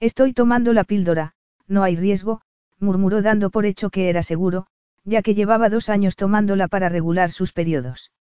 Estoy 0.00 0.32
tomando 0.32 0.72
la 0.72 0.84
píldora, 0.84 1.34
no 1.66 1.82
hay 1.82 1.94
riesgo, 1.94 2.40
murmuró 2.78 3.20
dando 3.20 3.50
por 3.50 3.66
hecho 3.66 3.90
que 3.90 4.08
era 4.08 4.22
seguro, 4.22 4.66
ya 5.04 5.20
que 5.20 5.34
llevaba 5.34 5.68
dos 5.68 5.90
años 5.90 6.16
tomándola 6.16 6.68
para 6.68 6.88
regular 6.88 7.30
sus 7.30 7.52
periodos. 7.52 8.12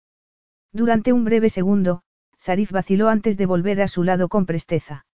Durante 0.72 1.14
un 1.14 1.24
breve 1.24 1.50
segundo, 1.50 2.02
Zarif 2.40 2.72
vaciló 2.72 3.10
antes 3.10 3.38
de 3.38 3.46
volver 3.46 3.82
a 3.82 3.88
su 3.88 4.04
lado 4.04 4.30
con 4.30 4.46
presteza. 4.46 5.06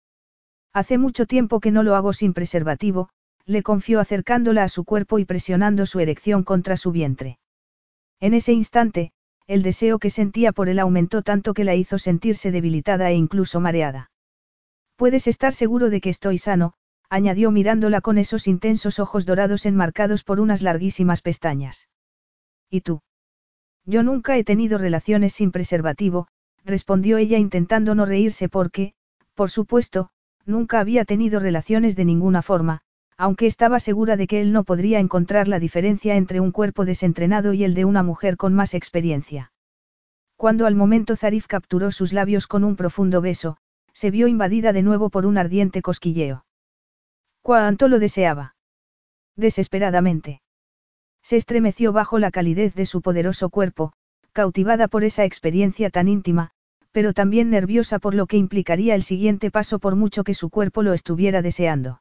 Hace 0.72 0.98
mucho 0.98 1.26
tiempo 1.26 1.60
que 1.60 1.70
no 1.70 1.82
lo 1.82 1.96
hago 1.96 2.12
sin 2.12 2.34
preservativo, 2.34 3.08
le 3.46 3.62
confió 3.62 4.00
acercándola 4.00 4.64
a 4.64 4.68
su 4.68 4.84
cuerpo 4.84 5.18
y 5.18 5.24
presionando 5.24 5.86
su 5.86 6.00
erección 6.00 6.42
contra 6.42 6.76
su 6.76 6.92
vientre. 6.92 7.38
En 8.20 8.34
ese 8.34 8.52
instante, 8.52 9.12
el 9.46 9.62
deseo 9.62 9.98
que 9.98 10.10
sentía 10.10 10.52
por 10.52 10.68
él 10.68 10.78
aumentó 10.78 11.22
tanto 11.22 11.54
que 11.54 11.64
la 11.64 11.74
hizo 11.74 11.98
sentirse 11.98 12.50
debilitada 12.50 13.10
e 13.10 13.14
incluso 13.14 13.60
mareada. 13.60 14.10
Puedes 14.96 15.26
estar 15.26 15.54
seguro 15.54 15.88
de 15.88 16.00
que 16.00 16.10
estoy 16.10 16.38
sano, 16.38 16.74
añadió 17.08 17.50
mirándola 17.50 18.00
con 18.00 18.18
esos 18.18 18.48
intensos 18.48 18.98
ojos 18.98 19.26
dorados 19.26 19.64
enmarcados 19.64 20.24
por 20.24 20.40
unas 20.40 20.62
larguísimas 20.62 21.22
pestañas. 21.22 21.88
¿Y 22.68 22.80
tú? 22.80 23.00
Yo 23.86 24.02
nunca 24.02 24.36
he 24.36 24.44
tenido 24.44 24.78
relaciones 24.78 25.32
sin 25.32 25.52
preservativo, 25.52 26.26
respondió 26.64 27.18
ella 27.18 27.38
intentando 27.38 27.94
no 27.94 28.04
reírse 28.04 28.48
porque, 28.48 28.94
por 29.34 29.50
supuesto, 29.50 30.10
nunca 30.44 30.80
había 30.80 31.04
tenido 31.04 31.38
relaciones 31.38 31.94
de 31.94 32.04
ninguna 32.04 32.42
forma, 32.42 32.80
aunque 33.16 33.46
estaba 33.46 33.78
segura 33.80 34.16
de 34.16 34.26
que 34.26 34.40
él 34.40 34.52
no 34.52 34.64
podría 34.64 34.98
encontrar 34.98 35.46
la 35.46 35.60
diferencia 35.60 36.16
entre 36.16 36.40
un 36.40 36.50
cuerpo 36.50 36.84
desentrenado 36.84 37.52
y 37.52 37.64
el 37.64 37.74
de 37.74 37.84
una 37.84 38.02
mujer 38.02 38.36
con 38.36 38.52
más 38.54 38.74
experiencia. 38.74 39.52
Cuando 40.36 40.66
al 40.66 40.74
momento 40.74 41.16
Zarif 41.16 41.46
capturó 41.46 41.90
sus 41.92 42.12
labios 42.12 42.46
con 42.46 42.64
un 42.64 42.76
profundo 42.76 43.20
beso, 43.20 43.56
se 43.92 44.10
vio 44.10 44.26
invadida 44.26 44.72
de 44.72 44.82
nuevo 44.82 45.08
por 45.08 45.24
un 45.24 45.38
ardiente 45.38 45.80
cosquilleo. 45.80 46.44
Cuánto 47.40 47.88
lo 47.88 47.98
deseaba. 47.98 48.56
Desesperadamente. 49.36 50.42
Se 51.26 51.36
estremeció 51.36 51.92
bajo 51.92 52.20
la 52.20 52.30
calidez 52.30 52.76
de 52.76 52.86
su 52.86 53.02
poderoso 53.02 53.50
cuerpo, 53.50 53.92
cautivada 54.30 54.86
por 54.86 55.02
esa 55.02 55.24
experiencia 55.24 55.90
tan 55.90 56.06
íntima, 56.06 56.52
pero 56.92 57.12
también 57.14 57.50
nerviosa 57.50 57.98
por 57.98 58.14
lo 58.14 58.26
que 58.26 58.36
implicaría 58.36 58.94
el 58.94 59.02
siguiente 59.02 59.50
paso 59.50 59.80
por 59.80 59.96
mucho 59.96 60.22
que 60.22 60.34
su 60.34 60.50
cuerpo 60.50 60.84
lo 60.84 60.92
estuviera 60.92 61.42
deseando. 61.42 62.00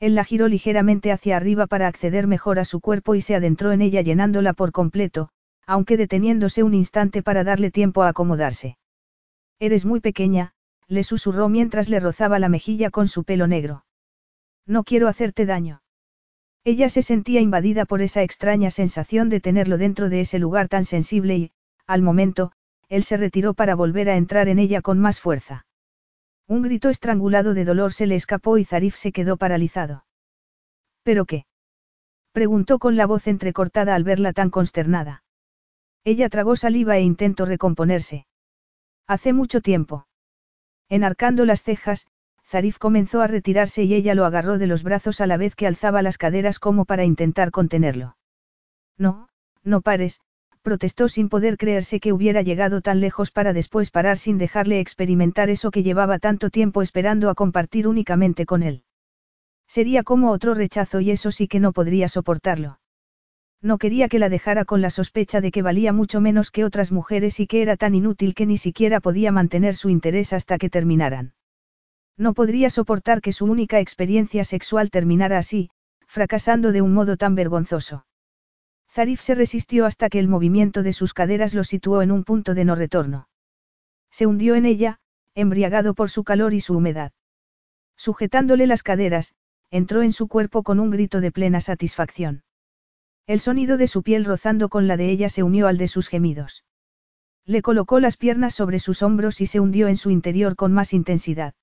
Él 0.00 0.16
la 0.16 0.24
giró 0.24 0.48
ligeramente 0.48 1.12
hacia 1.12 1.36
arriba 1.36 1.68
para 1.68 1.86
acceder 1.86 2.26
mejor 2.26 2.58
a 2.58 2.64
su 2.64 2.80
cuerpo 2.80 3.14
y 3.14 3.20
se 3.20 3.36
adentró 3.36 3.70
en 3.70 3.80
ella 3.80 4.00
llenándola 4.00 4.54
por 4.54 4.72
completo, 4.72 5.28
aunque 5.64 5.96
deteniéndose 5.96 6.64
un 6.64 6.74
instante 6.74 7.22
para 7.22 7.44
darle 7.44 7.70
tiempo 7.70 8.02
a 8.02 8.08
acomodarse. 8.08 8.76
Eres 9.60 9.84
muy 9.84 10.00
pequeña, 10.00 10.52
le 10.88 11.04
susurró 11.04 11.48
mientras 11.48 11.88
le 11.88 12.00
rozaba 12.00 12.40
la 12.40 12.48
mejilla 12.48 12.90
con 12.90 13.06
su 13.06 13.22
pelo 13.22 13.46
negro. 13.46 13.84
No 14.66 14.82
quiero 14.82 15.06
hacerte 15.06 15.46
daño. 15.46 15.81
Ella 16.64 16.88
se 16.88 17.02
sentía 17.02 17.40
invadida 17.40 17.84
por 17.86 18.02
esa 18.02 18.22
extraña 18.22 18.70
sensación 18.70 19.28
de 19.28 19.40
tenerlo 19.40 19.78
dentro 19.78 20.08
de 20.08 20.20
ese 20.20 20.38
lugar 20.38 20.68
tan 20.68 20.84
sensible 20.84 21.36
y, 21.36 21.52
al 21.86 22.02
momento, 22.02 22.52
él 22.88 23.02
se 23.02 23.16
retiró 23.16 23.54
para 23.54 23.74
volver 23.74 24.08
a 24.08 24.16
entrar 24.16 24.48
en 24.48 24.58
ella 24.58 24.80
con 24.80 24.98
más 24.98 25.18
fuerza. 25.18 25.66
Un 26.46 26.62
grito 26.62 26.88
estrangulado 26.88 27.54
de 27.54 27.64
dolor 27.64 27.92
se 27.92 28.06
le 28.06 28.14
escapó 28.14 28.58
y 28.58 28.64
Zarif 28.64 28.94
se 28.94 29.10
quedó 29.12 29.36
paralizado. 29.36 30.04
¿Pero 31.02 31.24
qué? 31.24 31.46
preguntó 32.32 32.78
con 32.78 32.96
la 32.96 33.06
voz 33.06 33.26
entrecortada 33.26 33.94
al 33.94 34.04
verla 34.04 34.32
tan 34.32 34.50
consternada. 34.50 35.24
Ella 36.04 36.28
tragó 36.28 36.56
saliva 36.56 36.96
e 36.96 37.02
intentó 37.02 37.44
recomponerse. 37.44 38.26
Hace 39.06 39.32
mucho 39.32 39.60
tiempo. 39.60 40.06
Enarcando 40.88 41.44
las 41.44 41.62
cejas, 41.62 42.06
Zarif 42.52 42.76
comenzó 42.76 43.22
a 43.22 43.26
retirarse 43.26 43.82
y 43.84 43.94
ella 43.94 44.14
lo 44.14 44.26
agarró 44.26 44.58
de 44.58 44.66
los 44.66 44.82
brazos 44.82 45.22
a 45.22 45.26
la 45.26 45.38
vez 45.38 45.54
que 45.54 45.66
alzaba 45.66 46.02
las 46.02 46.18
caderas 46.18 46.58
como 46.58 46.84
para 46.84 47.06
intentar 47.06 47.50
contenerlo. 47.50 48.18
No, 48.98 49.30
no 49.64 49.80
pares, 49.80 50.20
protestó 50.60 51.08
sin 51.08 51.30
poder 51.30 51.56
creerse 51.56 51.98
que 51.98 52.12
hubiera 52.12 52.42
llegado 52.42 52.82
tan 52.82 53.00
lejos 53.00 53.30
para 53.30 53.54
después 53.54 53.90
parar 53.90 54.18
sin 54.18 54.36
dejarle 54.36 54.80
experimentar 54.80 55.48
eso 55.48 55.70
que 55.70 55.82
llevaba 55.82 56.18
tanto 56.18 56.50
tiempo 56.50 56.82
esperando 56.82 57.30
a 57.30 57.34
compartir 57.34 57.88
únicamente 57.88 58.44
con 58.44 58.62
él. 58.62 58.82
Sería 59.66 60.02
como 60.02 60.30
otro 60.30 60.52
rechazo 60.52 61.00
y 61.00 61.10
eso 61.10 61.30
sí 61.30 61.48
que 61.48 61.58
no 61.58 61.72
podría 61.72 62.06
soportarlo. 62.06 62.80
No 63.62 63.78
quería 63.78 64.10
que 64.10 64.18
la 64.18 64.28
dejara 64.28 64.66
con 64.66 64.82
la 64.82 64.90
sospecha 64.90 65.40
de 65.40 65.52
que 65.52 65.62
valía 65.62 65.94
mucho 65.94 66.20
menos 66.20 66.50
que 66.50 66.66
otras 66.66 66.92
mujeres 66.92 67.40
y 67.40 67.46
que 67.46 67.62
era 67.62 67.78
tan 67.78 67.94
inútil 67.94 68.34
que 68.34 68.44
ni 68.44 68.58
siquiera 68.58 69.00
podía 69.00 69.32
mantener 69.32 69.74
su 69.74 69.88
interés 69.88 70.34
hasta 70.34 70.58
que 70.58 70.68
terminaran. 70.68 71.32
No 72.16 72.34
podría 72.34 72.70
soportar 72.70 73.20
que 73.20 73.32
su 73.32 73.46
única 73.46 73.80
experiencia 73.80 74.44
sexual 74.44 74.90
terminara 74.90 75.38
así, 75.38 75.70
fracasando 76.06 76.72
de 76.72 76.82
un 76.82 76.92
modo 76.92 77.16
tan 77.16 77.34
vergonzoso. 77.34 78.06
Zarif 78.90 79.22
se 79.22 79.34
resistió 79.34 79.86
hasta 79.86 80.10
que 80.10 80.18
el 80.18 80.28
movimiento 80.28 80.82
de 80.82 80.92
sus 80.92 81.14
caderas 81.14 81.54
lo 81.54 81.64
situó 81.64 82.02
en 82.02 82.12
un 82.12 82.24
punto 82.24 82.54
de 82.54 82.64
no 82.66 82.74
retorno. 82.74 83.28
Se 84.10 84.26
hundió 84.26 84.54
en 84.54 84.66
ella, 84.66 84.98
embriagado 85.34 85.94
por 85.94 86.10
su 86.10 86.24
calor 86.24 86.52
y 86.52 86.60
su 86.60 86.76
humedad. 86.76 87.12
Sujetándole 87.96 88.66
las 88.66 88.82
caderas, 88.82 89.34
entró 89.70 90.02
en 90.02 90.12
su 90.12 90.28
cuerpo 90.28 90.62
con 90.62 90.78
un 90.78 90.90
grito 90.90 91.22
de 91.22 91.32
plena 91.32 91.62
satisfacción. 91.62 92.42
El 93.26 93.40
sonido 93.40 93.78
de 93.78 93.86
su 93.86 94.02
piel 94.02 94.26
rozando 94.26 94.68
con 94.68 94.86
la 94.86 94.98
de 94.98 95.08
ella 95.08 95.30
se 95.30 95.42
unió 95.42 95.68
al 95.68 95.78
de 95.78 95.88
sus 95.88 96.08
gemidos. 96.08 96.64
Le 97.46 97.62
colocó 97.62 98.00
las 98.00 98.18
piernas 98.18 98.54
sobre 98.54 98.78
sus 98.78 99.02
hombros 99.02 99.40
y 99.40 99.46
se 99.46 99.60
hundió 99.60 99.88
en 99.88 99.96
su 99.96 100.10
interior 100.10 100.56
con 100.56 100.72
más 100.72 100.92
intensidad. 100.92 101.54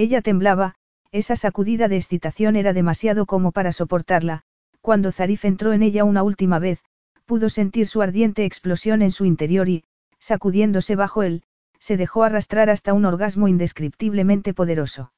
Ella 0.00 0.22
temblaba, 0.22 0.76
esa 1.12 1.36
sacudida 1.36 1.86
de 1.86 1.96
excitación 1.96 2.56
era 2.56 2.72
demasiado 2.72 3.26
como 3.26 3.52
para 3.52 3.70
soportarla, 3.70 4.44
cuando 4.80 5.12
Zarif 5.12 5.44
entró 5.44 5.74
en 5.74 5.82
ella 5.82 6.04
una 6.04 6.22
última 6.22 6.58
vez, 6.58 6.82
pudo 7.26 7.50
sentir 7.50 7.86
su 7.86 8.00
ardiente 8.00 8.46
explosión 8.46 9.02
en 9.02 9.12
su 9.12 9.26
interior 9.26 9.68
y, 9.68 9.84
sacudiéndose 10.18 10.96
bajo 10.96 11.22
él, 11.22 11.42
se 11.78 11.98
dejó 11.98 12.24
arrastrar 12.24 12.70
hasta 12.70 12.94
un 12.94 13.04
orgasmo 13.04 13.46
indescriptiblemente 13.46 14.54
poderoso. 14.54 15.12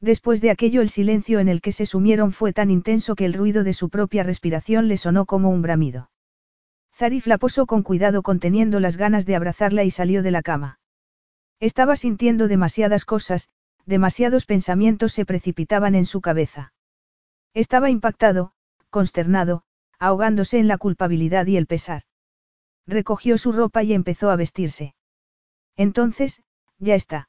Después 0.00 0.40
de 0.40 0.52
aquello 0.52 0.82
el 0.82 0.88
silencio 0.88 1.40
en 1.40 1.48
el 1.48 1.60
que 1.60 1.72
se 1.72 1.84
sumieron 1.84 2.30
fue 2.30 2.52
tan 2.52 2.70
intenso 2.70 3.16
que 3.16 3.24
el 3.24 3.34
ruido 3.34 3.64
de 3.64 3.72
su 3.72 3.88
propia 3.88 4.22
respiración 4.22 4.86
le 4.86 4.98
sonó 4.98 5.26
como 5.26 5.50
un 5.50 5.62
bramido. 5.62 6.12
Zarif 6.94 7.26
la 7.26 7.38
posó 7.38 7.66
con 7.66 7.82
cuidado 7.82 8.22
conteniendo 8.22 8.78
las 8.78 8.96
ganas 8.98 9.26
de 9.26 9.34
abrazarla 9.34 9.82
y 9.82 9.90
salió 9.90 10.22
de 10.22 10.30
la 10.30 10.42
cama. 10.42 10.78
Estaba 11.58 11.96
sintiendo 11.96 12.46
demasiadas 12.46 13.04
cosas, 13.04 13.48
demasiados 13.86 14.44
pensamientos 14.44 15.12
se 15.12 15.24
precipitaban 15.24 15.94
en 15.94 16.04
su 16.04 16.20
cabeza. 16.20 16.72
Estaba 17.54 17.88
impactado, 17.88 18.52
consternado, 18.90 19.62
ahogándose 19.98 20.58
en 20.58 20.68
la 20.68 20.76
culpabilidad 20.76 21.46
y 21.46 21.56
el 21.56 21.66
pesar. 21.66 22.02
Recogió 22.86 23.38
su 23.38 23.52
ropa 23.52 23.82
y 23.82 23.94
empezó 23.94 24.30
a 24.30 24.36
vestirse. 24.36 24.94
Entonces, 25.76 26.42
ya 26.78 26.94
está. 26.94 27.28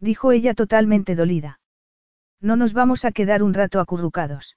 Dijo 0.00 0.32
ella 0.32 0.54
totalmente 0.54 1.14
dolida. 1.14 1.60
No 2.40 2.56
nos 2.56 2.72
vamos 2.72 3.04
a 3.04 3.12
quedar 3.12 3.42
un 3.42 3.54
rato 3.54 3.80
acurrucados. 3.80 4.56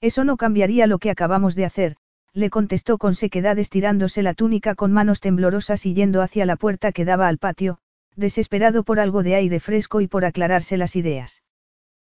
Eso 0.00 0.24
no 0.24 0.36
cambiaría 0.36 0.86
lo 0.86 0.98
que 0.98 1.10
acabamos 1.10 1.54
de 1.54 1.64
hacer, 1.64 1.96
le 2.32 2.50
contestó 2.50 2.98
con 2.98 3.14
sequedad 3.14 3.58
estirándose 3.58 4.22
la 4.22 4.34
túnica 4.34 4.74
con 4.74 4.92
manos 4.92 5.20
temblorosas 5.20 5.86
y 5.86 5.94
yendo 5.94 6.22
hacia 6.22 6.46
la 6.46 6.56
puerta 6.56 6.92
que 6.92 7.04
daba 7.04 7.28
al 7.28 7.38
patio, 7.38 7.78
desesperado 8.18 8.82
por 8.82 9.00
algo 9.00 9.22
de 9.22 9.36
aire 9.36 9.60
fresco 9.60 10.00
y 10.00 10.08
por 10.08 10.24
aclararse 10.24 10.76
las 10.76 10.96
ideas. 10.96 11.42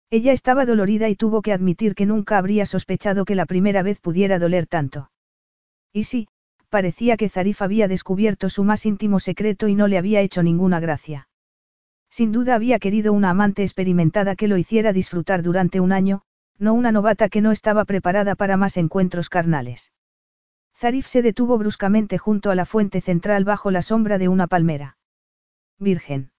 Ella 0.10 0.32
estaba 0.32 0.66
dolorida 0.66 1.10
y 1.10 1.16
tuvo 1.16 1.42
que 1.42 1.54
admitir 1.54 1.96
que 1.96 2.06
nunca 2.06 2.38
habría 2.38 2.66
sospechado 2.66 3.26
que 3.26 3.36
la 3.36 3.46
primera 3.46 3.82
vez 3.82 4.00
pudiera 4.00 4.38
doler 4.38 4.68
tanto. 4.68 5.10
Y 5.92 6.04
sí, 6.04 6.28
parecía 6.70 7.18
que 7.18 7.30
Zarif 7.30 7.62
había 7.62 7.88
descubierto 7.88 8.50
su 8.50 8.64
más 8.64 8.86
íntimo 8.86 9.20
secreto 9.20 9.68
y 9.68 9.76
no 9.76 9.88
le 9.88 9.98
había 9.98 10.22
hecho 10.22 10.44
ninguna 10.44 10.80
gracia. 10.80 11.30
Sin 12.10 12.32
duda 12.32 12.54
había 12.54 12.78
querido 12.78 13.14
una 13.14 13.32
amante 13.32 13.64
experimentada 13.64 14.36
que 14.36 14.48
lo 14.48 14.58
hiciera 14.58 14.94
disfrutar 14.94 15.42
durante 15.42 15.80
un 15.80 15.92
año, 15.92 16.22
no 16.60 16.74
una 16.74 16.92
novata 16.92 17.30
que 17.30 17.42
no 17.42 17.52
estaba 17.52 17.86
preparada 17.86 18.36
para 18.36 18.58
más 18.58 18.78
encuentros 18.78 19.30
carnales. 19.30 19.92
Zarif 20.76 21.08
se 21.08 21.22
detuvo 21.22 21.58
bruscamente 21.58 22.18
junto 22.18 22.52
a 22.52 22.56
la 22.56 22.66
fuente 22.66 23.02
central 23.02 23.46
bajo 23.46 23.72
la 23.72 23.82
sombra 23.82 24.18
de 24.18 24.28
una 24.28 24.48
palmera. 24.48 24.98
Virgen. 25.84 26.32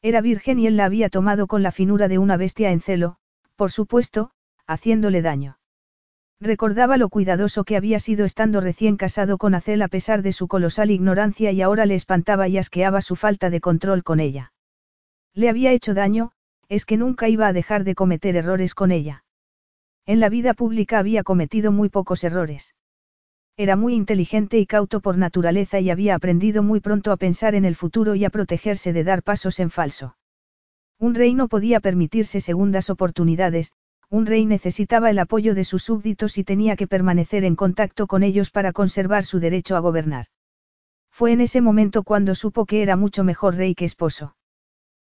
Era 0.00 0.22
virgen 0.22 0.58
y 0.58 0.66
él 0.66 0.76
la 0.76 0.86
había 0.86 1.10
tomado 1.10 1.46
con 1.46 1.62
la 1.62 1.72
finura 1.72 2.08
de 2.08 2.18
una 2.18 2.38
bestia 2.38 2.70
en 2.70 2.80
celo, 2.80 3.16
Por 3.56 3.70
supuesto, 3.70 4.30
haciéndole 4.66 5.20
daño. 5.20 5.58
Recordaba 6.40 6.96
lo 6.96 7.10
cuidadoso 7.10 7.64
que 7.64 7.76
había 7.76 7.98
sido 7.98 8.24
estando 8.24 8.62
recién 8.62 8.96
casado 8.96 9.36
con 9.36 9.54
Acel 9.54 9.82
a 9.82 9.88
pesar 9.88 10.22
de 10.22 10.32
su 10.32 10.48
colosal 10.48 10.90
ignorancia 10.90 11.52
y 11.52 11.60
ahora 11.60 11.84
le 11.84 11.96
espantaba 11.96 12.48
y 12.48 12.56
asqueaba 12.56 13.02
su 13.02 13.14
falta 13.14 13.50
de 13.50 13.60
control 13.60 14.02
con 14.02 14.20
ella. 14.20 14.54
Le 15.34 15.50
había 15.50 15.72
hecho 15.72 15.92
daño, 15.92 16.32
es 16.70 16.86
que 16.86 16.96
nunca 16.96 17.28
iba 17.28 17.46
a 17.46 17.52
dejar 17.52 17.84
de 17.84 17.94
cometer 17.94 18.36
errores 18.36 18.74
con 18.74 18.90
ella. 18.90 19.24
En 20.06 20.18
la 20.18 20.30
vida 20.30 20.54
pública 20.54 20.98
había 20.98 21.22
cometido 21.22 21.72
muy 21.72 21.90
pocos 21.90 22.24
errores. 22.24 22.74
Era 23.56 23.76
muy 23.76 23.94
inteligente 23.94 24.58
y 24.58 24.66
cauto 24.66 25.00
por 25.00 25.18
naturaleza 25.18 25.80
y 25.80 25.90
había 25.90 26.14
aprendido 26.14 26.62
muy 26.62 26.80
pronto 26.80 27.12
a 27.12 27.16
pensar 27.16 27.54
en 27.54 27.64
el 27.64 27.76
futuro 27.76 28.14
y 28.14 28.24
a 28.24 28.30
protegerse 28.30 28.92
de 28.92 29.04
dar 29.04 29.22
pasos 29.22 29.60
en 29.60 29.70
falso. 29.70 30.16
Un 30.98 31.14
rey 31.14 31.34
no 31.34 31.48
podía 31.48 31.80
permitirse 31.80 32.40
segundas 32.40 32.90
oportunidades, 32.90 33.72
un 34.10 34.26
rey 34.26 34.44
necesitaba 34.44 35.10
el 35.10 35.18
apoyo 35.18 35.54
de 35.54 35.64
sus 35.64 35.84
súbditos 35.84 36.36
y 36.36 36.44
tenía 36.44 36.74
que 36.76 36.86
permanecer 36.86 37.44
en 37.44 37.54
contacto 37.54 38.06
con 38.06 38.22
ellos 38.22 38.50
para 38.50 38.72
conservar 38.72 39.24
su 39.24 39.38
derecho 39.38 39.76
a 39.76 39.80
gobernar. 39.80 40.26
Fue 41.10 41.32
en 41.32 41.40
ese 41.40 41.60
momento 41.60 42.02
cuando 42.02 42.34
supo 42.34 42.66
que 42.66 42.82
era 42.82 42.96
mucho 42.96 43.24
mejor 43.24 43.56
rey 43.56 43.74
que 43.74 43.84
esposo. 43.84 44.36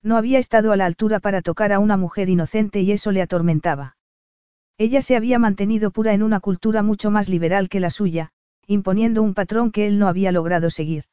No 0.02 0.18
había 0.18 0.40
estado 0.40 0.72
a 0.72 0.78
la 0.78 0.86
altura 0.86 1.20
para 1.20 1.42
tocar 1.42 1.74
a 1.74 1.80
una 1.80 1.98
mujer 1.98 2.30
inocente 2.30 2.82
y 2.82 2.92
eso 2.92 3.12
le 3.12 3.22
atormentaba. 3.22 3.95
Ella 4.78 5.02
se 5.02 5.16
había 5.16 5.40
mantenido 5.40 5.92
pura 5.92 6.14
en 6.14 6.22
una 6.22 6.40
cultura 6.40 6.84
mucho 6.84 7.10
más 7.10 7.30
liberal 7.30 7.70
que 7.70 7.80
la 7.80 7.90
suya, 7.90 8.32
imponiendo 8.68 9.22
un 9.22 9.34
patrón 9.34 9.72
que 9.72 9.88
él 9.88 10.00
no 10.00 10.08
había 10.08 10.32
logrado 10.32 10.70
seguir. 10.70 11.06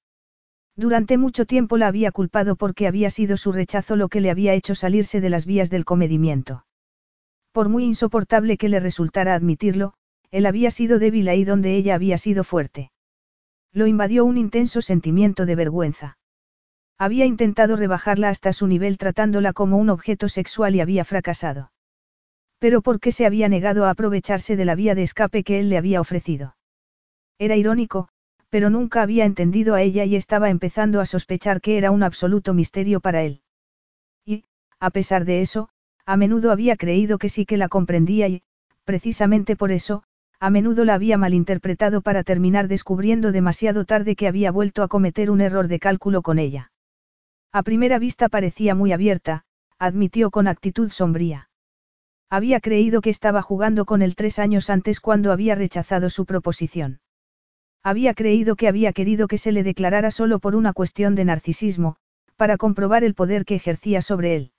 Durante 0.74 1.18
mucho 1.18 1.44
tiempo 1.44 1.76
la 1.76 1.86
había 1.86 2.12
culpado 2.12 2.56
porque 2.56 2.88
había 2.88 3.10
sido 3.10 3.36
su 3.36 3.52
rechazo 3.52 3.94
lo 3.94 4.08
que 4.08 4.20
le 4.20 4.30
había 4.30 4.54
hecho 4.54 4.74
salirse 4.74 5.20
de 5.20 5.30
las 5.30 5.46
vías 5.46 5.70
del 5.70 5.84
comedimiento. 5.84 6.64
Por 7.52 7.68
muy 7.68 7.84
insoportable 7.84 8.56
que 8.56 8.68
le 8.68 8.80
resultara 8.80 9.34
admitirlo, 9.34 9.92
él 10.30 10.46
había 10.46 10.70
sido 10.70 10.98
débil 10.98 11.28
ahí 11.28 11.44
donde 11.44 11.76
ella 11.76 11.94
había 11.94 12.16
sido 12.16 12.42
fuerte. 12.42 12.90
Lo 13.72 13.86
invadió 13.86 14.24
un 14.24 14.38
intenso 14.38 14.80
sentimiento 14.80 15.44
de 15.44 15.54
vergüenza. 15.54 16.16
Había 16.98 17.26
intentado 17.26 17.76
rebajarla 17.76 18.30
hasta 18.30 18.52
su 18.52 18.66
nivel 18.66 18.96
tratándola 18.96 19.52
como 19.52 19.76
un 19.76 19.90
objeto 19.90 20.28
sexual 20.28 20.74
y 20.74 20.80
había 20.80 21.04
fracasado. 21.04 21.71
Pero 22.62 22.80
¿por 22.80 23.00
qué 23.00 23.10
se 23.10 23.26
había 23.26 23.48
negado 23.48 23.86
a 23.86 23.90
aprovecharse 23.90 24.54
de 24.54 24.64
la 24.64 24.76
vía 24.76 24.94
de 24.94 25.02
escape 25.02 25.42
que 25.42 25.58
él 25.58 25.68
le 25.68 25.78
había 25.78 26.00
ofrecido? 26.00 26.54
Era 27.36 27.56
irónico, 27.56 28.08
pero 28.50 28.70
nunca 28.70 29.02
había 29.02 29.24
entendido 29.24 29.74
a 29.74 29.82
ella 29.82 30.04
y 30.04 30.14
estaba 30.14 30.48
empezando 30.48 31.00
a 31.00 31.06
sospechar 31.06 31.60
que 31.60 31.76
era 31.76 31.90
un 31.90 32.04
absoluto 32.04 32.54
misterio 32.54 33.00
para 33.00 33.24
él. 33.24 33.40
Y, 34.24 34.44
a 34.78 34.90
pesar 34.90 35.24
de 35.24 35.40
eso, 35.40 35.70
a 36.06 36.16
menudo 36.16 36.52
había 36.52 36.76
creído 36.76 37.18
que 37.18 37.30
sí 37.30 37.46
que 37.46 37.56
la 37.56 37.66
comprendía 37.66 38.28
y, 38.28 38.42
precisamente 38.84 39.56
por 39.56 39.72
eso, 39.72 40.04
a 40.38 40.48
menudo 40.48 40.84
la 40.84 40.94
había 40.94 41.18
malinterpretado 41.18 42.00
para 42.00 42.22
terminar 42.22 42.68
descubriendo 42.68 43.32
demasiado 43.32 43.86
tarde 43.86 44.14
que 44.14 44.28
había 44.28 44.52
vuelto 44.52 44.84
a 44.84 44.88
cometer 44.88 45.32
un 45.32 45.40
error 45.40 45.66
de 45.66 45.80
cálculo 45.80 46.22
con 46.22 46.38
ella. 46.38 46.70
A 47.50 47.64
primera 47.64 47.98
vista 47.98 48.28
parecía 48.28 48.76
muy 48.76 48.92
abierta, 48.92 49.46
admitió 49.80 50.30
con 50.30 50.46
actitud 50.46 50.90
sombría. 50.90 51.48
Había 52.32 52.60
creído 52.60 53.02
que 53.02 53.10
estaba 53.10 53.42
jugando 53.42 53.84
con 53.84 54.00
él 54.00 54.14
tres 54.14 54.38
años 54.38 54.70
antes 54.70 55.00
cuando 55.00 55.32
había 55.32 55.54
rechazado 55.54 56.08
su 56.08 56.24
proposición. 56.24 57.00
Había 57.82 58.14
creído 58.14 58.56
que 58.56 58.68
había 58.68 58.94
querido 58.94 59.28
que 59.28 59.36
se 59.36 59.52
le 59.52 59.62
declarara 59.62 60.10
solo 60.10 60.38
por 60.38 60.56
una 60.56 60.72
cuestión 60.72 61.14
de 61.14 61.26
narcisismo, 61.26 61.96
para 62.36 62.56
comprobar 62.56 63.04
el 63.04 63.12
poder 63.12 63.44
que 63.44 63.54
ejercía 63.54 64.00
sobre 64.00 64.34
él. 64.34 64.52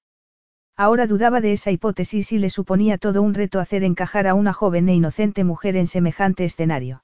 Ahora 0.78 1.08
dudaba 1.08 1.42
de 1.42 1.54
esa 1.54 1.72
hipótesis 1.72 2.32
y 2.32 2.38
le 2.38 2.52
suponía 2.52 3.00
todo 3.00 3.24
un 3.24 3.34
reto 3.34 3.60
hacer 3.60 3.84
encajar 3.84 4.28
a 4.28 4.36
una 4.36 4.54
joven 4.54 4.88
e 4.88 4.94
inocente 4.94 5.44
mujer 5.44 5.76
en 5.76 5.88
semejante 5.88 6.46
escenario. 6.46 7.04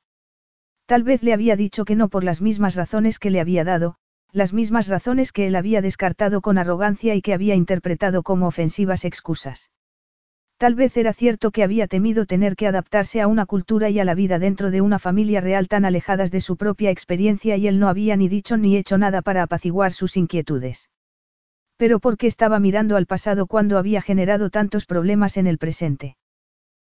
Tal 0.86 1.02
vez 1.02 1.24
le 1.24 1.34
había 1.34 1.56
dicho 1.56 1.84
que 1.84 1.96
no 1.96 2.10
por 2.10 2.24
las 2.24 2.42
mismas 2.42 2.76
razones 2.76 3.18
que 3.18 3.32
le 3.32 3.40
había 3.40 3.64
dado, 3.64 3.96
las 4.32 4.54
mismas 4.54 4.88
razones 4.88 5.32
que 5.32 5.48
él 5.48 5.56
había 5.56 5.82
descartado 5.82 6.42
con 6.42 6.60
arrogancia 6.60 7.16
y 7.16 7.24
que 7.24 7.34
había 7.34 7.56
interpretado 7.56 8.22
como 8.22 8.46
ofensivas 8.46 9.04
excusas. 9.04 9.72
Tal 10.60 10.76
vez 10.76 10.98
era 10.98 11.14
cierto 11.14 11.52
que 11.52 11.64
había 11.64 11.88
temido 11.88 12.26
tener 12.26 12.58
que 12.58 12.68
adaptarse 12.68 13.22
a 13.22 13.28
una 13.28 13.46
cultura 13.46 13.90
y 13.90 13.98
a 14.02 14.04
la 14.04 14.14
vida 14.14 14.40
dentro 14.40 14.72
de 14.72 14.82
una 14.82 15.00
familia 15.00 15.40
real 15.40 15.70
tan 15.70 15.86
alejadas 15.86 16.32
de 16.32 16.42
su 16.42 16.58
propia 16.58 16.92
experiencia 16.92 17.56
y 17.56 17.66
él 17.66 17.80
no 17.80 17.88
había 17.88 18.18
ni 18.18 18.28
dicho 18.28 18.58
ni 18.58 18.76
hecho 18.76 18.98
nada 18.98 19.22
para 19.22 19.44
apaciguar 19.44 19.94
sus 19.94 20.18
inquietudes. 20.18 20.90
Pero 21.78 22.00
¿por 22.02 22.18
qué 22.18 22.28
estaba 22.28 22.60
mirando 22.60 22.98
al 22.98 23.06
pasado 23.06 23.48
cuando 23.48 23.78
había 23.78 24.02
generado 24.02 24.50
tantos 24.50 24.86
problemas 24.86 25.38
en 25.38 25.48
el 25.48 25.60
presente? 25.60 26.18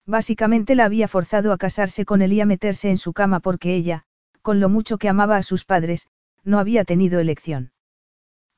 Básicamente 0.06 0.74
la 0.74 0.86
había 0.86 1.10
forzado 1.10 1.52
a 1.52 1.58
casarse 1.58 2.06
con 2.06 2.22
él 2.22 2.32
y 2.32 2.40
a 2.40 2.46
meterse 2.46 2.90
en 2.90 2.98
su 2.98 3.12
cama 3.12 3.42
porque 3.42 3.76
ella, 3.76 4.04
con 4.42 4.62
lo 4.62 4.70
mucho 4.70 4.98
que 4.98 5.10
amaba 5.10 5.36
a 5.36 5.44
sus 5.44 5.66
padres, 5.66 6.08
no 6.46 6.60
había 6.60 6.86
tenido 6.86 7.20
elección. 7.20 7.74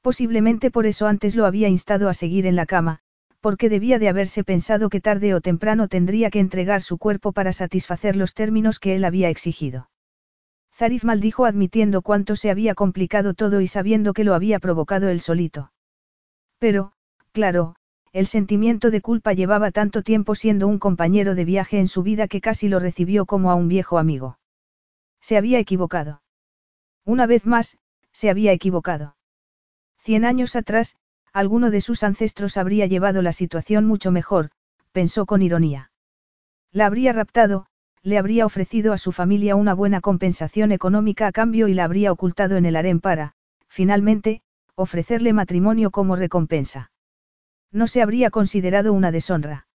Posiblemente 0.03 0.69
por 0.69 0.85
eso 0.85 1.07
antes 1.07 1.35
lo 1.35 1.47
había 1.47 1.67
instado 1.67 2.09
a 2.09 2.13
seguir 2.13 2.45
en 2.45 2.55
la 2.55 2.67
cama, 2.67 3.01
porque 3.41 3.69
debía 3.69 3.99
de 3.99 4.09
haberse 4.09 4.43
pensado 4.43 4.89
que 4.89 5.01
tarde 5.01 5.33
o 5.33 5.41
temprano 5.41 5.87
tendría 5.87 6.29
que 6.29 6.39
entregar 6.39 6.81
su 6.81 6.97
cuerpo 6.97 7.31
para 7.31 7.53
satisfacer 7.53 8.15
los 8.15 8.33
términos 8.33 8.79
que 8.79 8.95
él 8.95 9.05
había 9.05 9.29
exigido. 9.29 9.89
Zarif 10.73 11.03
maldijo 11.03 11.45
admitiendo 11.45 12.01
cuánto 12.01 12.35
se 12.35 12.49
había 12.49 12.75
complicado 12.75 13.33
todo 13.33 13.61
y 13.61 13.67
sabiendo 13.67 14.13
que 14.13 14.23
lo 14.23 14.33
había 14.33 14.59
provocado 14.59 15.09
él 15.09 15.19
solito. 15.19 15.71
Pero, 16.57 16.93
claro, 17.31 17.75
el 18.11 18.27
sentimiento 18.27 18.89
de 18.89 19.01
culpa 19.01 19.33
llevaba 19.33 19.71
tanto 19.71 20.01
tiempo 20.03 20.35
siendo 20.35 20.67
un 20.67 20.79
compañero 20.79 21.35
de 21.35 21.45
viaje 21.45 21.79
en 21.79 21.87
su 21.87 22.01
vida 22.01 22.27
que 22.27 22.41
casi 22.41 22.67
lo 22.67 22.79
recibió 22.79 23.25
como 23.25 23.51
a 23.51 23.55
un 23.55 23.67
viejo 23.67 23.97
amigo. 23.97 24.39
Se 25.21 25.37
había 25.37 25.59
equivocado. 25.59 26.21
Una 27.05 27.27
vez 27.27 27.45
más, 27.45 27.77
se 28.11 28.29
había 28.29 28.51
equivocado. 28.51 29.15
Cien 29.97 30.25
años 30.25 30.55
atrás, 30.55 30.97
alguno 31.33 31.71
de 31.71 31.81
sus 31.81 32.03
ancestros 32.03 32.57
habría 32.57 32.85
llevado 32.85 33.21
la 33.21 33.31
situación 33.31 33.85
mucho 33.85 34.11
mejor, 34.11 34.49
pensó 34.91 35.25
con 35.25 35.41
ironía. 35.41 35.91
La 36.71 36.85
habría 36.85 37.13
raptado, 37.13 37.67
le 38.01 38.17
habría 38.17 38.45
ofrecido 38.45 38.93
a 38.93 38.97
su 38.97 39.11
familia 39.11 39.55
una 39.55 39.73
buena 39.73 40.01
compensación 40.01 40.71
económica 40.71 41.27
a 41.27 41.31
cambio 41.31 41.67
y 41.67 41.73
la 41.73 41.83
habría 41.83 42.11
ocultado 42.11 42.55
en 42.55 42.65
el 42.65 42.75
harén 42.75 42.99
para, 42.99 43.33
finalmente, 43.67 44.41
ofrecerle 44.75 45.33
matrimonio 45.33 45.91
como 45.91 46.15
recompensa. 46.15 46.91
No 47.71 47.85
se 47.85 48.01
habría 48.01 48.31
considerado 48.31 48.93
una 48.93 49.11
deshonra. 49.11 49.67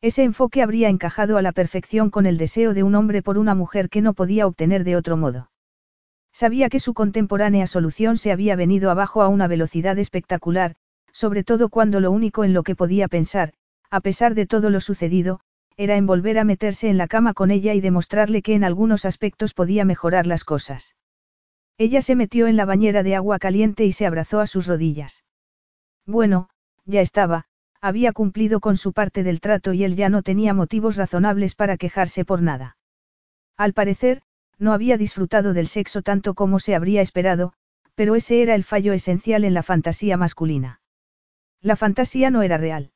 Ese 0.00 0.24
enfoque 0.24 0.62
habría 0.62 0.88
encajado 0.88 1.36
a 1.36 1.42
la 1.42 1.52
perfección 1.52 2.10
con 2.10 2.26
el 2.26 2.36
deseo 2.36 2.74
de 2.74 2.82
un 2.82 2.96
hombre 2.96 3.22
por 3.22 3.38
una 3.38 3.54
mujer 3.54 3.88
que 3.88 4.02
no 4.02 4.14
podía 4.14 4.48
obtener 4.48 4.82
de 4.82 4.96
otro 4.96 5.16
modo. 5.16 5.51
Sabía 6.32 6.68
que 6.68 6.80
su 6.80 6.94
contemporánea 6.94 7.66
solución 7.66 8.16
se 8.16 8.32
había 8.32 8.56
venido 8.56 8.90
abajo 8.90 9.22
a 9.22 9.28
una 9.28 9.48
velocidad 9.48 9.98
espectacular, 9.98 10.76
sobre 11.12 11.44
todo 11.44 11.68
cuando 11.68 12.00
lo 12.00 12.10
único 12.10 12.44
en 12.44 12.54
lo 12.54 12.62
que 12.62 12.74
podía 12.74 13.06
pensar, 13.08 13.52
a 13.90 14.00
pesar 14.00 14.34
de 14.34 14.46
todo 14.46 14.70
lo 14.70 14.80
sucedido, 14.80 15.40
era 15.76 15.96
en 15.96 16.06
volver 16.06 16.38
a 16.38 16.44
meterse 16.44 16.88
en 16.88 16.96
la 16.96 17.06
cama 17.06 17.34
con 17.34 17.50
ella 17.50 17.74
y 17.74 17.80
demostrarle 17.80 18.42
que 18.42 18.54
en 18.54 18.64
algunos 18.64 19.04
aspectos 19.04 19.52
podía 19.54 19.84
mejorar 19.84 20.26
las 20.26 20.44
cosas. 20.44 20.94
Ella 21.78 22.02
se 22.02 22.16
metió 22.16 22.46
en 22.46 22.56
la 22.56 22.64
bañera 22.64 23.02
de 23.02 23.14
agua 23.14 23.38
caliente 23.38 23.84
y 23.84 23.92
se 23.92 24.06
abrazó 24.06 24.40
a 24.40 24.46
sus 24.46 24.66
rodillas. 24.66 25.24
Bueno, 26.06 26.48
ya 26.84 27.00
estaba, 27.00 27.46
había 27.80 28.12
cumplido 28.12 28.60
con 28.60 28.76
su 28.76 28.92
parte 28.92 29.22
del 29.22 29.40
trato 29.40 29.72
y 29.72 29.84
él 29.84 29.96
ya 29.96 30.08
no 30.08 30.22
tenía 30.22 30.54
motivos 30.54 30.96
razonables 30.96 31.54
para 31.54 31.76
quejarse 31.76 32.24
por 32.24 32.42
nada. 32.42 32.76
Al 33.56 33.72
parecer, 33.72 34.22
no 34.58 34.72
había 34.72 34.96
disfrutado 34.96 35.52
del 35.52 35.66
sexo 35.66 36.02
tanto 36.02 36.34
como 36.34 36.60
se 36.60 36.74
habría 36.74 37.02
esperado, 37.02 37.52
pero 37.94 38.14
ese 38.14 38.42
era 38.42 38.54
el 38.54 38.64
fallo 38.64 38.92
esencial 38.92 39.44
en 39.44 39.54
la 39.54 39.62
fantasía 39.62 40.16
masculina. 40.16 40.80
La 41.60 41.76
fantasía 41.76 42.30
no 42.30 42.42
era 42.42 42.56
real. 42.56 42.90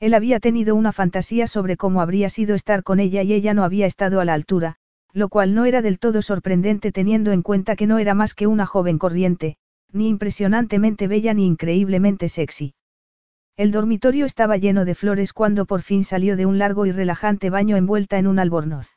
Él 0.00 0.14
había 0.14 0.40
tenido 0.40 0.74
una 0.74 0.92
fantasía 0.92 1.46
sobre 1.46 1.76
cómo 1.76 2.00
habría 2.00 2.28
sido 2.28 2.54
estar 2.54 2.82
con 2.82 3.00
ella 3.00 3.22
y 3.22 3.32
ella 3.32 3.54
no 3.54 3.64
había 3.64 3.86
estado 3.86 4.20
a 4.20 4.24
la 4.24 4.34
altura, 4.34 4.76
lo 5.12 5.28
cual 5.28 5.54
no 5.54 5.64
era 5.64 5.80
del 5.80 5.98
todo 5.98 6.20
sorprendente 6.20 6.92
teniendo 6.92 7.32
en 7.32 7.42
cuenta 7.42 7.76
que 7.76 7.86
no 7.86 7.98
era 7.98 8.14
más 8.14 8.34
que 8.34 8.46
una 8.46 8.66
joven 8.66 8.98
corriente, 8.98 9.56
ni 9.92 10.08
impresionantemente 10.08 11.08
bella 11.08 11.32
ni 11.32 11.46
increíblemente 11.46 12.28
sexy. 12.28 12.74
El 13.56 13.70
dormitorio 13.70 14.26
estaba 14.26 14.58
lleno 14.58 14.84
de 14.84 14.94
flores 14.94 15.32
cuando 15.32 15.64
por 15.64 15.80
fin 15.80 16.04
salió 16.04 16.36
de 16.36 16.44
un 16.44 16.58
largo 16.58 16.84
y 16.84 16.92
relajante 16.92 17.48
baño 17.48 17.76
envuelta 17.76 18.18
en 18.18 18.26
un 18.26 18.38
albornoz. 18.38 18.95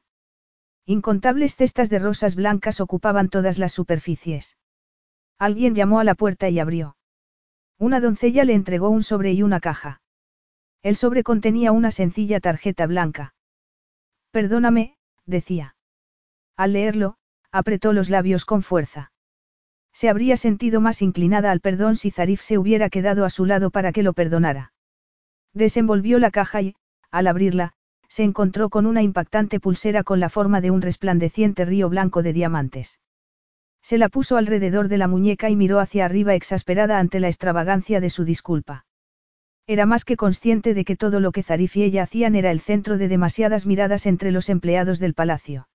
Incontables 0.89 1.55
cestas 1.55 1.91
de 1.91 1.99
rosas 1.99 2.33
blancas 2.33 2.81
ocupaban 2.81 3.29
todas 3.29 3.59
las 3.59 3.73
superficies. 3.73 4.57
Alguien 5.37 5.75
llamó 5.75 5.99
a 5.99 6.03
la 6.03 6.15
puerta 6.15 6.49
y 6.49 6.57
abrió. 6.57 6.97
Una 7.77 7.99
doncella 7.99 8.43
le 8.43 8.55
entregó 8.55 8.89
un 8.89 9.03
sobre 9.03 9.31
y 9.33 9.43
una 9.43 9.59
caja. 9.59 10.01
El 10.81 10.95
sobre 10.95 11.21
contenía 11.21 11.73
una 11.73 11.91
sencilla 11.91 12.39
tarjeta 12.39 12.87
blanca. 12.87 13.35
Perdóname, 14.31 14.97
decía. 15.27 15.75
Al 16.57 16.73
leerlo, 16.73 17.17
apretó 17.51 17.93
los 17.93 18.09
labios 18.09 18.43
con 18.43 18.63
fuerza. 18.63 19.11
Se 19.93 20.09
habría 20.09 20.37
sentido 20.37 20.81
más 20.81 21.03
inclinada 21.03 21.51
al 21.51 21.61
perdón 21.61 21.97
si 21.97 22.09
Zarif 22.09 22.41
se 22.41 22.57
hubiera 22.57 22.89
quedado 22.89 23.25
a 23.25 23.29
su 23.29 23.45
lado 23.45 23.69
para 23.69 23.91
que 23.91 24.01
lo 24.01 24.13
perdonara. 24.13 24.73
Desenvolvió 25.53 26.17
la 26.17 26.31
caja 26.31 26.63
y, 26.63 26.75
al 27.11 27.27
abrirla, 27.27 27.73
se 28.09 28.23
encontró 28.23 28.69
con 28.69 28.85
una 28.85 29.01
impactante 29.01 29.59
pulsera 29.59 30.03
con 30.03 30.19
la 30.19 30.29
forma 30.29 30.59
de 30.59 30.71
un 30.71 30.81
resplandeciente 30.81 31.63
río 31.63 31.89
blanco 31.89 32.23
de 32.23 32.33
diamantes. 32.33 32.99
Se 33.81 33.97
la 33.97 34.09
puso 34.09 34.35
alrededor 34.35 34.89
de 34.89 34.97
la 34.97 35.07
muñeca 35.07 35.49
y 35.49 35.55
miró 35.55 35.79
hacia 35.79 36.05
arriba 36.05 36.35
exasperada 36.35 36.99
ante 36.99 37.19
la 37.19 37.27
extravagancia 37.27 38.01
de 38.01 38.09
su 38.09 38.25
disculpa. 38.25 38.85
Era 39.67 39.85
más 39.85 40.03
que 40.03 40.17
consciente 40.17 40.73
de 40.73 40.83
que 40.83 40.95
todo 40.95 41.19
lo 41.19 41.31
que 41.31 41.43
Zarif 41.43 41.77
y 41.77 41.83
ella 41.83 42.03
hacían 42.03 42.35
era 42.35 42.51
el 42.51 42.59
centro 42.59 42.97
de 42.97 43.07
demasiadas 43.07 43.65
miradas 43.67 44.07
entre 44.07 44.31
los 44.31 44.49
empleados 44.49 44.99
del 44.99 45.13
palacio. 45.13 45.69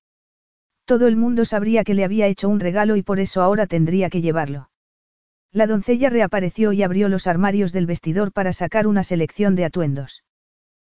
Todo 0.85 1.07
el 1.07 1.17
mundo 1.17 1.45
sabría 1.45 1.85
que 1.85 1.95
le 1.95 2.05
había 2.05 2.27
hecho 2.27 2.49
un 2.49 2.61
regalo 2.61 2.97
y 2.97 3.03
por 3.03 3.21
eso 3.21 3.41
ahora 3.41 3.67
tendría 3.67 4.11
que 4.11 4.21
llevarlo. 4.21 4.69
La 5.53 5.69
doncella 5.69 6.11
reapareció 6.11 6.73
y 6.73 6.83
abrió 6.83 7.09
los 7.09 7.29
armarios 7.29 7.73
del 7.73 7.87
vestidor 7.87 8.33
para 8.33 8.53
sacar 8.53 8.89
una 8.89 9.05
selección 9.05 9.55
de 9.55 9.65
atuendos. 9.65 10.25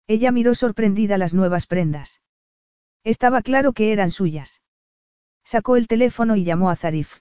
Ella 0.07 0.31
miró 0.33 0.55
sorprendida 0.55 1.19
las 1.19 1.35
nuevas 1.35 1.67
prendas. 1.67 2.21
Estaba 3.03 3.43
claro 3.43 3.73
que 3.73 3.93
eran 3.93 4.11
suyas. 4.11 4.63
Sacó 5.45 5.77
el 5.77 5.89
teléfono 5.89 6.37
y 6.37 6.45
llamó 6.45 6.71
a 6.71 6.77
Zarif. 6.77 7.21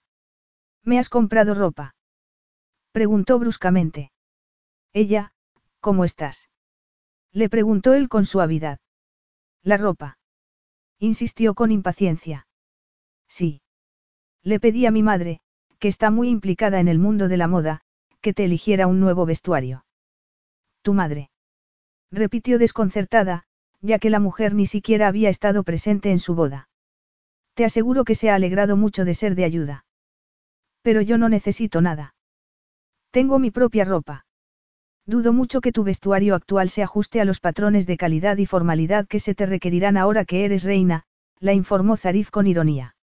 ¿Me 0.83 0.99
has 0.99 1.09
comprado 1.09 1.53
ropa? 1.53 1.95
Preguntó 2.91 3.39
bruscamente. 3.39 4.11
Ella, 4.93 5.33
¿cómo 5.79 6.05
estás? 6.05 6.49
Le 7.31 7.49
preguntó 7.49 7.93
él 7.93 8.07
con 8.07 8.25
suavidad. 8.25 8.79
La 9.61 9.77
ropa. 9.77 10.17
Insistió 10.99 11.55
con 11.55 11.71
impaciencia. 11.71 12.47
Sí. 13.27 13.61
Le 14.41 14.59
pedí 14.59 14.85
a 14.85 14.91
mi 14.91 15.03
madre, 15.03 15.41
que 15.79 15.87
está 15.87 16.11
muy 16.11 16.29
implicada 16.29 16.79
en 16.79 16.87
el 16.87 16.99
mundo 16.99 17.27
de 17.27 17.37
la 17.37 17.47
moda, 17.47 17.81
que 18.21 18.33
te 18.33 18.45
eligiera 18.45 18.87
un 18.87 18.99
nuevo 18.99 19.25
vestuario. 19.25 19.85
Tu 20.81 20.93
madre. 20.93 21.29
Repitió 22.15 22.57
desconcertada, 22.57 23.43
ya 23.81 23.99
que 23.99 24.09
la 24.09 24.21
mujer 24.21 24.53
ni 24.55 24.67
siquiera 24.67 25.09
había 25.09 25.27
estado 25.27 25.63
presente 25.63 26.11
en 26.11 26.19
su 26.19 26.33
boda. 26.33 26.69
Te 27.55 27.65
aseguro 27.65 28.05
que 28.05 28.15
se 28.15 28.29
ha 28.29 28.35
alegrado 28.35 28.77
mucho 28.77 29.03
de 29.03 29.13
ser 29.13 29.35
de 29.35 29.43
ayuda. 29.43 29.85
Pero 30.81 31.01
yo 31.01 31.17
no 31.17 31.27
necesito 31.27 31.81
nada. 31.81 32.15
Tengo 33.11 33.37
mi 33.37 33.51
propia 33.51 33.83
ropa. 33.83 34.25
Dudo 35.05 35.33
mucho 35.33 35.59
que 35.59 35.73
tu 35.73 35.83
vestuario 35.83 36.35
actual 36.35 36.69
se 36.69 36.83
ajuste 36.83 37.19
a 37.19 37.25
los 37.25 37.41
patrones 37.41 37.85
de 37.85 37.97
calidad 37.97 38.37
y 38.37 38.45
formalidad 38.45 39.07
que 39.07 39.19
se 39.19 39.35
te 39.35 39.45
requerirán 39.45 39.97
ahora 39.97 40.23
que 40.23 40.45
eres 40.45 40.63
reina, 40.63 41.03
la 41.39 41.51
informó 41.51 41.97
Zarif 41.97 42.29
con 42.29 42.47
ironía. 42.47 42.95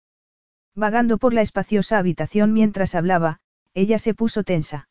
Vagando 0.73 1.19
por 1.19 1.35
la 1.35 1.41
espaciosa 1.41 1.99
habitación 1.99 2.51
mientras 2.51 2.95
hablaba, 2.95 3.41
ella 3.75 3.99
se 3.99 4.15
puso 4.15 4.43
tensa. 4.43 4.89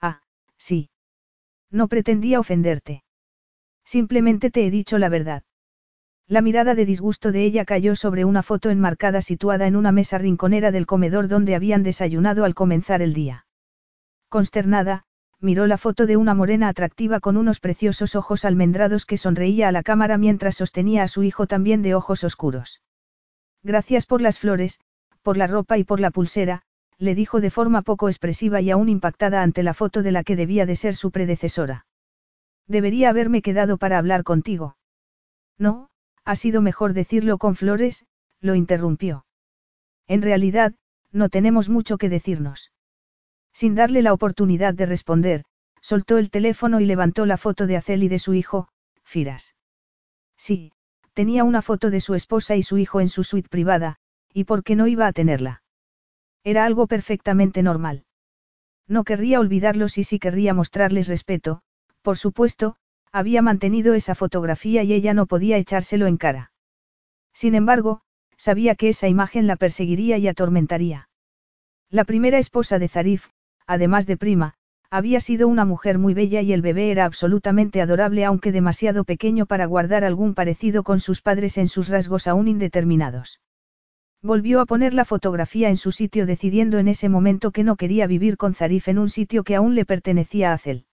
Ah, 0.00 0.22
sí. 0.56 0.88
No 1.70 1.88
pretendía 1.88 2.40
ofenderte. 2.40 3.03
Simplemente 3.84 4.50
te 4.50 4.66
he 4.66 4.70
dicho 4.70 4.98
la 4.98 5.08
verdad. 5.08 5.42
La 6.26 6.40
mirada 6.40 6.74
de 6.74 6.86
disgusto 6.86 7.32
de 7.32 7.44
ella 7.44 7.64
cayó 7.64 7.96
sobre 7.96 8.24
una 8.24 8.42
foto 8.42 8.70
enmarcada 8.70 9.20
situada 9.20 9.66
en 9.66 9.76
una 9.76 9.92
mesa 9.92 10.16
rinconera 10.16 10.70
del 10.70 10.86
comedor 10.86 11.28
donde 11.28 11.54
habían 11.54 11.82
desayunado 11.82 12.44
al 12.44 12.54
comenzar 12.54 13.02
el 13.02 13.12
día. 13.12 13.46
Consternada, 14.30 15.04
miró 15.38 15.66
la 15.66 15.76
foto 15.76 16.06
de 16.06 16.16
una 16.16 16.34
morena 16.34 16.68
atractiva 16.68 17.20
con 17.20 17.36
unos 17.36 17.60
preciosos 17.60 18.16
ojos 18.16 18.46
almendrados 18.46 19.04
que 19.04 19.18
sonreía 19.18 19.68
a 19.68 19.72
la 19.72 19.82
cámara 19.82 20.16
mientras 20.16 20.56
sostenía 20.56 21.02
a 21.02 21.08
su 21.08 21.22
hijo 21.22 21.46
también 21.46 21.82
de 21.82 21.94
ojos 21.94 22.24
oscuros. 22.24 22.80
Gracias 23.62 24.06
por 24.06 24.22
las 24.22 24.38
flores, 24.38 24.80
por 25.22 25.36
la 25.36 25.46
ropa 25.46 25.76
y 25.76 25.84
por 25.84 26.00
la 26.00 26.10
pulsera, 26.10 26.62
le 26.98 27.14
dijo 27.14 27.40
de 27.40 27.50
forma 27.50 27.82
poco 27.82 28.08
expresiva 28.08 28.62
y 28.62 28.70
aún 28.70 28.88
impactada 28.88 29.42
ante 29.42 29.62
la 29.62 29.74
foto 29.74 30.02
de 30.02 30.12
la 30.12 30.24
que 30.24 30.36
debía 30.36 30.64
de 30.64 30.76
ser 30.76 30.94
su 30.94 31.10
predecesora. 31.10 31.86
Debería 32.66 33.10
haberme 33.10 33.42
quedado 33.42 33.76
para 33.76 33.98
hablar 33.98 34.24
contigo. 34.24 34.76
No, 35.58 35.88
ha 36.24 36.36
sido 36.36 36.62
mejor 36.62 36.94
decirlo 36.94 37.38
con 37.38 37.56
flores, 37.56 38.06
lo 38.40 38.54
interrumpió. 38.54 39.26
En 40.06 40.22
realidad, 40.22 40.74
no 41.12 41.28
tenemos 41.28 41.68
mucho 41.68 41.98
que 41.98 42.08
decirnos. 42.08 42.72
Sin 43.52 43.74
darle 43.74 44.02
la 44.02 44.12
oportunidad 44.12 44.74
de 44.74 44.86
responder, 44.86 45.44
soltó 45.80 46.18
el 46.18 46.30
teléfono 46.30 46.80
y 46.80 46.86
levantó 46.86 47.26
la 47.26 47.36
foto 47.36 47.66
de 47.66 47.76
Acel 47.76 48.02
y 48.02 48.08
de 48.08 48.18
su 48.18 48.34
hijo, 48.34 48.68
Firas. 49.04 49.54
Sí, 50.36 50.72
tenía 51.12 51.44
una 51.44 51.62
foto 51.62 51.90
de 51.90 52.00
su 52.00 52.14
esposa 52.14 52.56
y 52.56 52.62
su 52.62 52.78
hijo 52.78 53.00
en 53.00 53.08
su 53.08 53.22
suite 53.22 53.48
privada, 53.48 53.96
¿y 54.32 54.44
por 54.44 54.64
qué 54.64 54.74
no 54.74 54.86
iba 54.86 55.06
a 55.06 55.12
tenerla? 55.12 55.62
Era 56.42 56.64
algo 56.64 56.86
perfectamente 56.86 57.62
normal. 57.62 58.04
No 58.88 59.04
querría 59.04 59.40
olvidarlos 59.40 59.96
y 59.98 60.04
sí 60.04 60.18
querría 60.18 60.52
mostrarles 60.52 61.08
respeto, 61.08 61.62
por 62.04 62.18
supuesto, 62.18 62.76
había 63.12 63.40
mantenido 63.40 63.94
esa 63.94 64.14
fotografía 64.14 64.82
y 64.82 64.92
ella 64.92 65.14
no 65.14 65.24
podía 65.24 65.56
echárselo 65.56 66.06
en 66.06 66.18
cara. 66.18 66.52
Sin 67.32 67.54
embargo, 67.54 68.02
sabía 68.36 68.74
que 68.74 68.90
esa 68.90 69.08
imagen 69.08 69.46
la 69.46 69.56
perseguiría 69.56 70.18
y 70.18 70.28
atormentaría. 70.28 71.08
La 71.88 72.04
primera 72.04 72.38
esposa 72.38 72.78
de 72.78 72.88
Zarif, 72.88 73.28
además 73.66 74.06
de 74.06 74.18
prima, 74.18 74.54
había 74.90 75.18
sido 75.20 75.48
una 75.48 75.64
mujer 75.64 75.98
muy 75.98 76.12
bella 76.12 76.42
y 76.42 76.52
el 76.52 76.60
bebé 76.60 76.90
era 76.90 77.06
absolutamente 77.06 77.80
adorable 77.80 78.26
aunque 78.26 78.52
demasiado 78.52 79.04
pequeño 79.04 79.46
para 79.46 79.64
guardar 79.64 80.04
algún 80.04 80.34
parecido 80.34 80.82
con 80.82 81.00
sus 81.00 81.22
padres 81.22 81.56
en 81.56 81.68
sus 81.68 81.88
rasgos 81.88 82.26
aún 82.26 82.48
indeterminados. 82.48 83.40
Volvió 84.22 84.60
a 84.60 84.66
poner 84.66 84.92
la 84.92 85.06
fotografía 85.06 85.70
en 85.70 85.78
su 85.78 85.90
sitio 85.90 86.26
decidiendo 86.26 86.78
en 86.78 86.88
ese 86.88 87.08
momento 87.08 87.50
que 87.50 87.64
no 87.64 87.76
quería 87.76 88.06
vivir 88.06 88.36
con 88.36 88.52
Zarif 88.52 88.88
en 88.88 88.98
un 88.98 89.08
sitio 89.08 89.42
que 89.42 89.56
aún 89.56 89.74
le 89.74 89.86
pertenecía 89.86 90.50
a 90.50 90.54
Acel. 90.54 90.84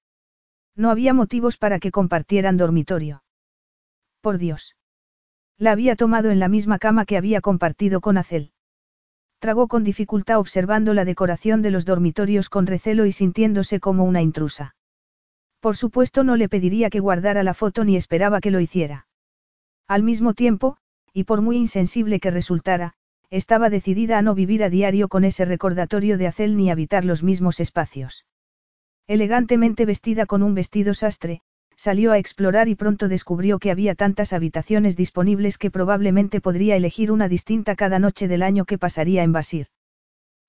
No 0.76 0.90
había 0.90 1.14
motivos 1.14 1.58
para 1.58 1.80
que 1.80 1.92
compartieran 1.92 2.58
dormitorio. 2.58 3.24
Por 4.22 4.38
Dios. 4.38 4.76
La 5.58 5.72
había 5.72 5.96
tomado 5.96 6.32
en 6.32 6.40
la 6.40 6.48
misma 6.48 6.80
cama 6.80 7.06
que 7.06 7.18
había 7.18 7.42
compartido 7.42 8.02
con 8.02 8.18
Acel. 8.18 8.52
Tragó 9.40 9.68
con 9.68 9.84
dificultad 9.84 10.40
observando 10.40 10.94
la 10.94 11.06
decoración 11.06 11.62
de 11.62 11.72
los 11.72 11.86
dormitorios 11.86 12.50
con 12.50 12.68
recelo 12.68 13.06
y 13.06 13.12
sintiéndose 13.12 13.80
como 13.80 14.04
una 14.06 14.22
intrusa. 14.22 14.76
Por 15.60 15.76
supuesto 15.76 16.24
no 16.24 16.36
le 16.36 16.50
pediría 16.50 16.90
que 16.90 17.00
guardara 17.00 17.44
la 17.44 17.54
foto 17.54 17.84
ni 17.84 17.96
esperaba 17.96 18.40
que 18.40 18.52
lo 18.52 18.60
hiciera. 18.60 19.08
Al 19.88 20.04
mismo 20.04 20.34
tiempo, 20.34 20.78
y 21.14 21.26
por 21.26 21.42
muy 21.42 21.58
insensible 21.58 22.20
que 22.20 22.32
resultara, 22.32 22.94
estaba 23.30 23.70
decidida 23.70 24.18
a 24.18 24.22
no 24.22 24.36
vivir 24.36 24.64
a 24.64 24.70
diario 24.70 25.08
con 25.08 25.24
ese 25.24 25.46
recordatorio 25.46 26.18
de 26.18 26.28
Acel 26.28 26.58
ni 26.58 26.72
habitar 26.72 27.06
los 27.06 27.24
mismos 27.24 27.60
espacios. 27.60 28.26
Elegantemente 29.08 29.86
vestida 29.86 30.26
con 30.26 30.44
un 30.44 30.54
vestido 30.54 30.94
sastre, 30.94 31.42
salió 31.76 32.12
a 32.12 32.18
explorar 32.18 32.68
y 32.68 32.76
pronto 32.76 33.08
descubrió 33.08 33.60
que 33.60 33.72
había 33.72 33.96
tantas 33.96 34.34
habitaciones 34.34 34.96
disponibles 34.96 35.58
que 35.58 35.72
probablemente 35.72 36.40
podría 36.40 36.76
elegir 36.76 37.12
una 37.12 37.28
distinta 37.28 37.76
cada 37.76 38.00
noche 38.00 38.28
del 38.28 38.44
año 38.44 38.66
que 38.66 38.78
pasaría 38.78 39.24
en 39.24 39.32
Basir. 39.32 39.68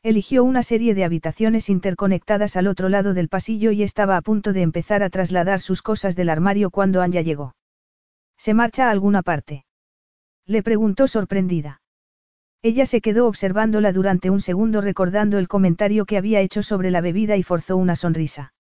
Eligió 0.02 0.42
una 0.42 0.62
serie 0.62 0.94
de 0.94 1.04
habitaciones 1.04 1.68
interconectadas 1.68 2.56
al 2.56 2.66
otro 2.66 2.88
lado 2.88 3.14
del 3.14 3.28
pasillo 3.28 3.70
y 3.70 3.82
estaba 3.82 4.16
a 4.16 4.22
punto 4.22 4.52
de 4.52 4.62
empezar 4.62 5.02
a 5.02 5.10
trasladar 5.10 5.60
sus 5.60 5.80
cosas 5.80 6.16
del 6.16 6.28
armario 6.28 6.70
cuando 6.70 7.02
Anya 7.02 7.20
llegó. 7.20 7.54
¿Se 8.36 8.52
marcha 8.52 8.88
a 8.88 8.90
alguna 8.90 9.22
parte? 9.22 9.64
Le 10.44 10.64
preguntó 10.64 11.06
sorprendida. 11.06 11.81
Ella 12.64 12.86
se 12.86 13.00
quedó 13.00 13.26
observándola 13.26 13.92
durante 13.92 14.30
un 14.30 14.40
segundo 14.40 14.80
recordando 14.80 15.38
el 15.38 15.48
comentario 15.48 16.06
que 16.06 16.16
había 16.16 16.40
hecho 16.40 16.62
sobre 16.62 16.92
la 16.92 17.00
bebida 17.00 17.36
y 17.36 17.42
forzó 17.42 17.76
una 17.76 17.96
sonrisa. 17.96 18.54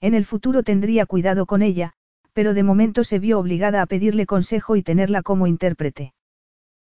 En 0.00 0.14
el 0.14 0.24
futuro 0.24 0.62
tendría 0.62 1.04
cuidado 1.04 1.44
con 1.44 1.60
ella, 1.60 1.92
pero 2.32 2.54
de 2.54 2.62
momento 2.62 3.04
se 3.04 3.18
vio 3.18 3.38
obligada 3.38 3.82
a 3.82 3.86
pedirle 3.86 4.24
consejo 4.24 4.76
y 4.76 4.82
tenerla 4.82 5.22
como 5.22 5.46
intérprete. 5.46 6.14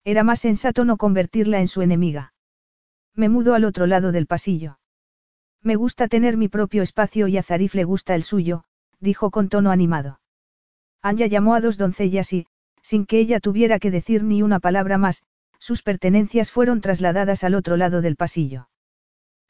Era 0.03 0.24
más 0.24 0.41
sensato 0.41 0.85
no 0.85 0.98
convertirla 0.98 1.59
en 1.59 1.67
su 1.67 1.82
enemiga. 1.82 2.33
Me 3.16 3.30
mudo 3.30 3.56
al 3.56 3.66
otro 3.66 3.88
lado 3.88 4.11
del 4.11 4.27
pasillo. 4.27 4.77
Me 5.64 5.75
gusta 5.75 6.07
tener 6.07 6.38
mi 6.38 6.49
propio 6.49 6.83
espacio 6.83 7.27
y 7.27 7.38
a 7.38 7.43
Zarif 7.43 7.74
le 7.74 7.83
gusta 7.83 8.14
el 8.14 8.22
suyo, 8.22 8.64
dijo 8.99 9.32
con 9.32 9.49
tono 9.49 9.72
animado. 9.72 10.19
Anya 11.01 11.25
llamó 11.25 11.56
a 11.56 11.61
dos 11.61 11.77
doncellas 11.77 12.32
y, 12.32 12.45
sin 12.83 13.06
que 13.06 13.19
ella 13.19 13.40
tuviera 13.40 13.80
que 13.80 13.90
decir 13.90 14.24
ni 14.24 14.43
una 14.43 14.59
palabra 14.59 14.98
más, 14.98 15.24
sus 15.67 15.83
pertenencias 15.83 16.49
fueron 16.49 16.79
trasladadas 16.79 17.43
al 17.43 17.53
otro 17.53 17.75
lado 17.75 17.99
del 18.01 18.15
pasillo. 18.15 18.69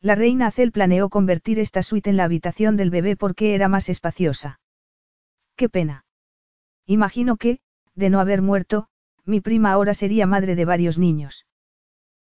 La 0.02 0.16
reina 0.16 0.48
Acel 0.48 0.72
planeó 0.72 1.10
convertir 1.10 1.60
esta 1.60 1.84
suite 1.84 2.10
en 2.10 2.18
la 2.18 2.24
habitación 2.24 2.76
del 2.76 2.90
bebé 2.90 3.16
porque 3.16 3.54
era 3.54 3.68
más 3.68 3.88
espaciosa. 3.88 4.60
Qué 5.56 5.70
pena. 5.70 6.06
Imagino 6.88 7.38
que, 7.38 7.60
de 7.94 8.10
no 8.10 8.20
haber 8.20 8.42
muerto, 8.42 8.88
mi 9.26 9.42
prima 9.42 9.72
ahora 9.72 9.94
sería 9.94 10.26
madre 10.26 10.56
de 10.56 10.66
varios 10.66 10.98
niños. 10.98 11.46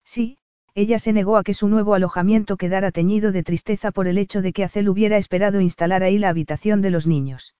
Sí, 0.05 0.39
ella 0.74 0.98
se 0.98 1.12
negó 1.12 1.36
a 1.36 1.44
que 1.44 1.55
su 1.55 1.68
nuevo 1.68 1.94
alojamiento 1.94 2.56
quedara 2.56 2.90
teñido 2.90 3.31
de 3.31 3.44
tristeza 3.44 3.92
por 3.92 4.08
el 4.08 4.18
hecho 4.18 4.42
de 4.42 4.52
que 4.52 4.64
Acel 4.64 4.89
hubiera 4.89 5.18
esperado 5.18 5.60
instalar 5.60 6.02
ahí 6.02 6.18
la 6.18 6.31
habitación 6.31 6.82
de 6.82 6.90
los 6.90 7.06
niños. 7.06 7.55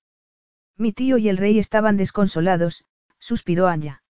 Mi 0.77 0.93
tío 0.93 1.17
y 1.17 1.29
el 1.29 1.37
rey 1.37 1.61
estaban 1.61 1.97
desconsolados, 1.97 2.85
suspiró 3.21 3.69
Anya. 3.69 4.03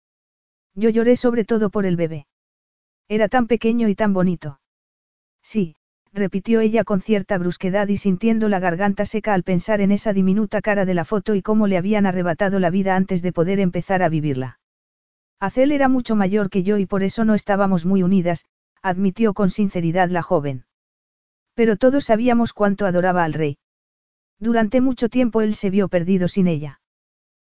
Yo 0.75 0.91
lloré 0.91 1.17
sobre 1.17 1.45
todo 1.45 1.71
por 1.71 1.87
el 1.87 1.97
bebé. 1.97 2.27
Era 3.09 3.29
tan 3.29 3.47
pequeño 3.47 3.89
y 3.89 3.95
tan 3.95 4.13
bonito. 4.13 4.61
Sí, 5.43 5.77
repitió 6.13 6.61
ella 6.61 6.85
con 6.85 7.01
cierta 7.01 7.39
brusquedad 7.39 7.89
y 7.89 7.97
sintiendo 7.97 8.49
la 8.49 8.61
garganta 8.61 9.05
seca 9.05 9.35
al 9.35 9.43
pensar 9.43 9.81
en 9.81 9.93
esa 9.93 10.13
diminuta 10.13 10.63
cara 10.63 10.85
de 10.85 10.95
la 10.95 11.05
foto 11.05 11.35
y 11.35 11.43
cómo 11.43 11.67
le 11.67 11.77
habían 11.77 12.07
arrebatado 12.07 12.61
la 12.61 12.71
vida 12.71 12.97
antes 12.97 13.21
de 13.23 13.33
poder 13.33 13.61
empezar 13.61 14.03
a 14.03 14.09
vivirla. 14.09 14.59
Acel 15.41 15.73
era 15.73 15.89
mucho 15.89 16.17
mayor 16.17 16.51
que 16.51 16.63
yo 16.63 16.79
y 16.79 16.87
por 16.87 17.03
eso 17.03 17.25
no 17.25 17.35
estábamos 17.35 17.85
muy 17.85 18.03
unidas, 18.03 18.47
admitió 18.83 19.35
con 19.35 19.51
sinceridad 19.51 20.09
la 20.09 20.23
joven. 20.23 20.65
Pero 21.55 21.77
todos 21.77 22.05
sabíamos 22.05 22.53
cuánto 22.53 22.87
adoraba 22.87 23.25
al 23.25 23.33
rey. 23.33 23.59
Durante 24.39 24.81
mucho 24.81 25.09
tiempo 25.09 25.41
él 25.41 25.55
se 25.55 25.71
vio 25.71 25.89
perdido 25.89 26.29
sin 26.29 26.49
ella. 26.49 26.81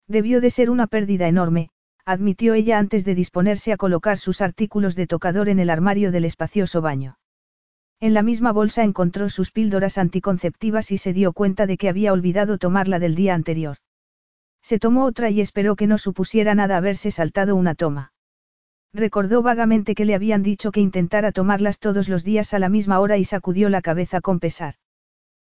Debió 0.07 0.41
de 0.41 0.51
ser 0.51 0.71
una 0.71 0.87
pérdida 0.87 1.29
enorme, 1.29 1.71
admitió 2.11 2.55
ella 2.55 2.79
antes 2.79 3.05
de 3.05 3.15
disponerse 3.15 3.73
a 3.73 3.77
colocar 3.77 4.19
sus 4.19 4.41
artículos 4.41 4.97
de 4.97 5.07
tocador 5.07 5.49
en 5.49 5.59
el 5.59 5.71
armario 5.71 6.13
del 6.13 6.25
espacioso 6.25 6.81
baño. 6.81 7.19
En 8.01 8.15
la 8.15 8.23
misma 8.23 8.53
bolsa 8.53 8.83
encontró 8.83 9.29
sus 9.29 9.51
píldoras 9.51 9.99
anticonceptivas 9.99 10.91
y 10.91 10.99
se 10.99 11.13
dio 11.13 11.33
cuenta 11.33 11.67
de 11.67 11.77
que 11.77 11.89
había 11.89 12.13
olvidado 12.13 12.57
tomarla 12.57 12.99
del 12.99 13.15
día 13.15 13.35
anterior. 13.35 13.77
Se 14.63 14.79
tomó 14.79 15.05
otra 15.05 15.31
y 15.31 15.41
esperó 15.41 15.77
que 15.77 15.87
no 15.87 15.99
supusiera 15.99 16.55
nada 16.55 16.77
haberse 16.77 17.11
saltado 17.11 17.57
una 17.57 17.75
toma. 17.75 18.13
Recordó 18.93 19.43
vagamente 19.43 19.95
que 19.95 20.05
le 20.05 20.15
habían 20.15 20.43
dicho 20.43 20.73
que 20.73 20.81
intentara 20.81 21.31
tomarlas 21.31 21.79
todos 21.79 22.09
los 22.09 22.25
días 22.25 22.55
a 22.55 22.59
la 22.59 22.69
misma 22.69 23.01
hora 23.01 23.19
y 23.19 23.25
sacudió 23.25 23.69
la 23.69 23.83
cabeza 23.83 24.21
con 24.21 24.41
pesar. 24.41 24.75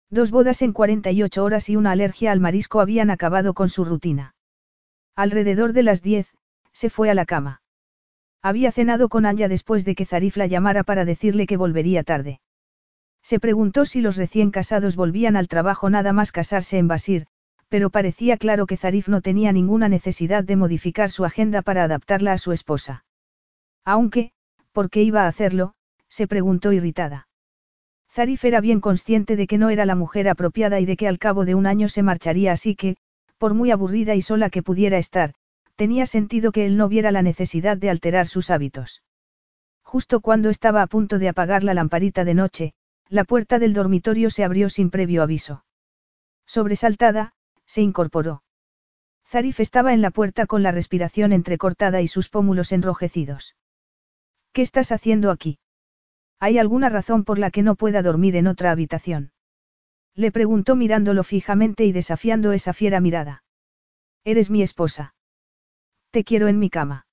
Dos 0.09 0.29
bodas 0.29 0.61
en 0.61 0.73
48 0.73 1.43
horas 1.43 1.69
y 1.69 1.77
una 1.77 1.91
alergia 1.91 2.33
al 2.33 2.41
marisco 2.41 2.81
habían 2.81 3.09
acabado 3.09 3.53
con 3.53 3.69
su 3.69 3.85
rutina. 3.85 4.35
Alrededor 5.15 5.73
de 5.73 5.83
las 5.83 6.01
10, 6.01 6.29
se 6.73 6.89
fue 6.89 7.09
a 7.09 7.13
la 7.13 7.25
cama. 7.25 7.61
Había 8.41 8.71
cenado 8.71 9.09
con 9.09 9.25
Anya 9.25 9.47
después 9.47 9.85
de 9.85 9.95
que 9.95 10.05
Zarif 10.05 10.37
la 10.37 10.47
llamara 10.47 10.83
para 10.83 11.05
decirle 11.05 11.45
que 11.45 11.57
volvería 11.57 12.03
tarde. 12.03 12.41
Se 13.21 13.39
preguntó 13.39 13.85
si 13.85 14.01
los 14.01 14.15
recién 14.17 14.49
casados 14.49 14.95
volvían 14.95 15.35
al 15.35 15.47
trabajo 15.47 15.89
nada 15.89 16.11
más 16.11 16.31
casarse 16.31 16.77
en 16.79 16.87
Basir, 16.87 17.27
pero 17.69 17.89
parecía 17.89 18.37
claro 18.37 18.65
que 18.65 18.77
Zarif 18.77 19.07
no 19.07 19.21
tenía 19.21 19.51
ninguna 19.51 19.89
necesidad 19.89 20.43
de 20.43 20.55
modificar 20.55 21.11
su 21.11 21.23
agenda 21.23 21.61
para 21.61 21.83
adaptarla 21.83 22.33
a 22.33 22.37
su 22.37 22.51
esposa. 22.51 23.05
Aunque, 23.85 24.31
¿por 24.71 24.89
qué 24.89 25.03
iba 25.03 25.23
a 25.23 25.27
hacerlo? 25.27 25.75
se 26.09 26.27
preguntó 26.27 26.73
irritada. 26.73 27.27
Zarif 28.09 28.43
era 28.43 28.59
bien 28.59 28.81
consciente 28.81 29.35
de 29.37 29.47
que 29.47 29.57
no 29.57 29.69
era 29.69 29.85
la 29.85 29.95
mujer 29.95 30.27
apropiada 30.27 30.79
y 30.81 30.85
de 30.85 30.97
que 30.97 31.07
al 31.07 31.19
cabo 31.19 31.45
de 31.45 31.55
un 31.55 31.65
año 31.65 31.87
se 31.87 32.03
marcharía 32.03 32.51
así 32.51 32.75
que, 32.75 32.97
por 33.37 33.53
muy 33.53 33.71
aburrida 33.71 34.15
y 34.15 34.21
sola 34.21 34.49
que 34.49 34.63
pudiera 34.63 34.97
estar, 34.97 35.33
tenía 35.81 36.05
sentido 36.05 36.51
que 36.51 36.67
él 36.67 36.77
no 36.77 36.89
viera 36.89 37.11
la 37.11 37.23
necesidad 37.23 37.75
de 37.75 37.89
alterar 37.89 38.27
sus 38.27 38.51
hábitos. 38.51 39.01
Justo 39.81 40.19
cuando 40.21 40.51
estaba 40.51 40.83
a 40.83 40.85
punto 40.85 41.17
de 41.17 41.27
apagar 41.27 41.63
la 41.63 41.73
lamparita 41.73 42.23
de 42.23 42.35
noche, 42.35 42.73
la 43.09 43.23
puerta 43.23 43.57
del 43.57 43.73
dormitorio 43.73 44.29
se 44.29 44.43
abrió 44.43 44.69
sin 44.69 44.91
previo 44.91 45.23
aviso. 45.23 45.65
Sobresaltada, 46.45 47.33
se 47.65 47.81
incorporó. 47.81 48.43
Zarif 49.27 49.59
estaba 49.59 49.91
en 49.91 50.03
la 50.03 50.11
puerta 50.11 50.45
con 50.45 50.61
la 50.61 50.71
respiración 50.71 51.33
entrecortada 51.33 51.99
y 52.03 52.07
sus 52.07 52.29
pómulos 52.29 52.73
enrojecidos. 52.73 53.55
¿Qué 54.53 54.61
estás 54.61 54.91
haciendo 54.91 55.31
aquí? 55.31 55.57
¿Hay 56.39 56.59
alguna 56.59 56.89
razón 56.89 57.23
por 57.23 57.39
la 57.39 57.49
que 57.49 57.63
no 57.63 57.73
pueda 57.73 58.03
dormir 58.03 58.35
en 58.35 58.45
otra 58.45 58.69
habitación? 58.69 59.31
Le 60.13 60.31
preguntó 60.31 60.75
mirándolo 60.75 61.23
fijamente 61.23 61.85
y 61.85 61.91
desafiando 61.91 62.51
esa 62.51 62.71
fiera 62.71 62.99
mirada. 62.99 63.43
Eres 64.23 64.51
mi 64.51 64.61
esposa. 64.61 65.15
Te 66.11 66.25
quiero 66.25 66.49
en 66.49 66.59
mi 66.59 66.69
cama. 66.69 67.05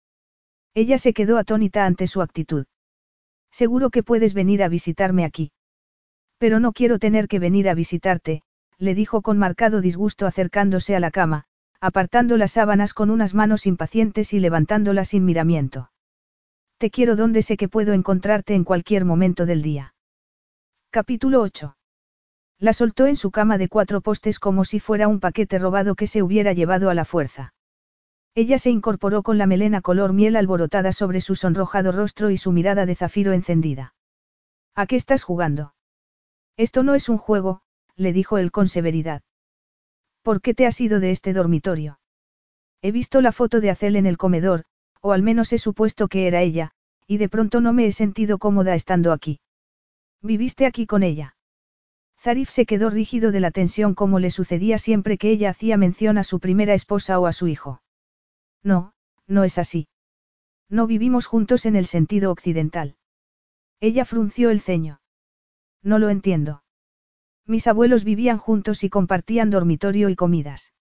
Ella 0.75 0.99
se 0.99 1.13
quedó 1.13 1.39
atónita 1.39 1.87
ante 1.87 2.09
su 2.09 2.21
actitud. 2.21 2.67
Seguro 3.51 3.91
que 3.91 4.03
puedes 4.03 4.35
venir 4.35 4.63
a 4.63 4.69
visitarme 4.69 5.25
aquí. 5.25 5.53
Pero 6.39 6.61
no 6.61 6.73
quiero 6.73 6.99
tener 6.99 7.29
que 7.29 7.39
venir 7.39 7.69
a 7.69 7.75
visitarte, 7.75 8.43
le 8.77 8.95
dijo 8.95 9.23
con 9.23 9.39
marcado 9.39 9.81
disgusto 9.81 10.27
acercándose 10.27 10.95
a 10.97 11.01
la 11.01 11.11
cama, 11.11 11.45
apartando 11.81 12.37
las 12.37 12.53
sábanas 12.53 12.93
con 12.93 13.11
unas 13.11 13.35
manos 13.35 13.67
impacientes 13.67 14.33
y 14.33 14.41
levantándolas 14.41 15.09
sin 15.09 15.25
miramiento. 15.25 15.91
Te 16.79 16.91
quiero 16.91 17.17
donde 17.17 17.43
sé 17.43 17.57
que 17.57 17.69
puedo 17.69 17.93
encontrarte 17.93 18.55
en 18.55 18.65
cualquier 18.65 19.05
momento 19.05 19.47
del 19.47 19.63
día. 19.63 19.95
Capítulo 20.91 21.41
8. 21.41 21.77
La 22.61 22.73
soltó 22.73 23.07
en 23.07 23.17
su 23.17 23.31
cama 23.31 23.59
de 23.59 23.69
cuatro 23.69 24.01
postes 24.01 24.41
como 24.41 24.65
si 24.65 24.81
fuera 24.81 25.07
un 25.07 25.21
paquete 25.21 25.59
robado 25.59 25.95
que 25.95 26.09
se 26.09 26.23
hubiera 26.23 26.53
llevado 26.53 26.91
a 26.91 26.95
la 26.95 27.05
fuerza. 27.05 27.53
Ella 28.35 28.59
se 28.59 28.71
incorporó 28.71 29.23
con 29.23 29.39
la 29.39 29.47
melena 29.47 29.81
color 29.81 30.13
miel 30.13 30.37
alborotada 30.37 30.93
sobre 30.93 31.21
su 31.21 31.35
sonrojado 31.35 31.93
rostro 31.93 32.31
y 32.31 32.37
su 32.37 32.53
mirada 32.53 32.87
de 32.87 32.95
zafiro 32.95 33.33
encendida. 33.33 33.95
¿A 34.75 34.87
qué 34.87 34.97
estás 34.97 35.25
jugando? 35.25 35.75
Esto 36.57 36.83
no 36.83 36.95
es 36.95 37.09
un 37.09 37.19
juego, 37.19 37.63
le 37.97 38.13
dijo 38.13 38.39
él 38.39 38.53
con 38.53 38.69
severidad. 38.69 39.23
¿Por 40.23 40.41
qué 40.41 40.55
te 40.55 40.67
has 40.67 40.81
ido 40.81 41.01
de 41.01 41.11
este 41.11 41.33
dormitorio? 41.33 41.99
He 42.83 42.93
visto 42.93 43.21
la 43.21 43.33
foto 43.33 43.61
de 43.61 43.71
Acel 43.71 43.97
en 43.97 44.07
el 44.07 44.19
comedor, 44.19 44.65
o 45.01 45.13
al 45.13 45.23
menos 45.23 45.53
he 45.53 45.59
supuesto 45.59 46.09
que 46.09 46.27
era 46.27 46.43
ella, 46.43 46.71
y 47.07 47.19
de 47.19 47.29
pronto 47.29 47.61
no 47.61 47.73
me 47.73 47.87
he 47.87 47.93
sentido 47.93 48.39
cómoda 48.39 48.75
estando 48.75 49.13
aquí. 49.13 49.41
¿Viviste 50.23 50.67
aquí 50.67 50.87
con 50.87 51.03
ella? 51.03 51.37
Zarif 52.21 52.51
se 52.51 52.67
quedó 52.67 52.91
rígido 52.91 53.31
de 53.31 53.41
la 53.41 53.51
tensión 53.51 53.95
como 53.95 54.19
le 54.19 54.31
sucedía 54.31 54.79
siempre 54.79 55.19
que 55.19 55.31
ella 55.31 55.51
hacía 55.51 55.77
mención 55.77 56.19
a 56.19 56.25
su 56.25 56.41
primera 56.41 56.75
esposa 56.75 57.19
o 57.19 57.27
a 57.27 57.33
su 57.33 57.47
hijo. 57.47 57.81
No, 58.63 58.93
no 59.27 59.45
es 59.45 59.59
así. 59.59 59.89
No 60.69 60.87
vivimos 60.87 61.27
juntos 61.27 61.67
en 61.67 61.77
el 61.77 61.87
sentido 61.87 62.31
occidental. 62.31 62.97
Ella 63.81 64.05
frunció 64.05 64.51
el 64.51 64.61
ceño. 64.61 65.01
No 65.83 65.99
lo 65.99 66.11
entiendo. 66.11 66.63
Mis 67.47 67.67
abuelos 67.67 68.05
vivían 68.05 68.39
juntos 68.39 68.85
y 68.85 68.91
compartían 68.91 69.51
dormitorio 69.51 70.09
y 70.09 70.17
comidas. 70.17 70.75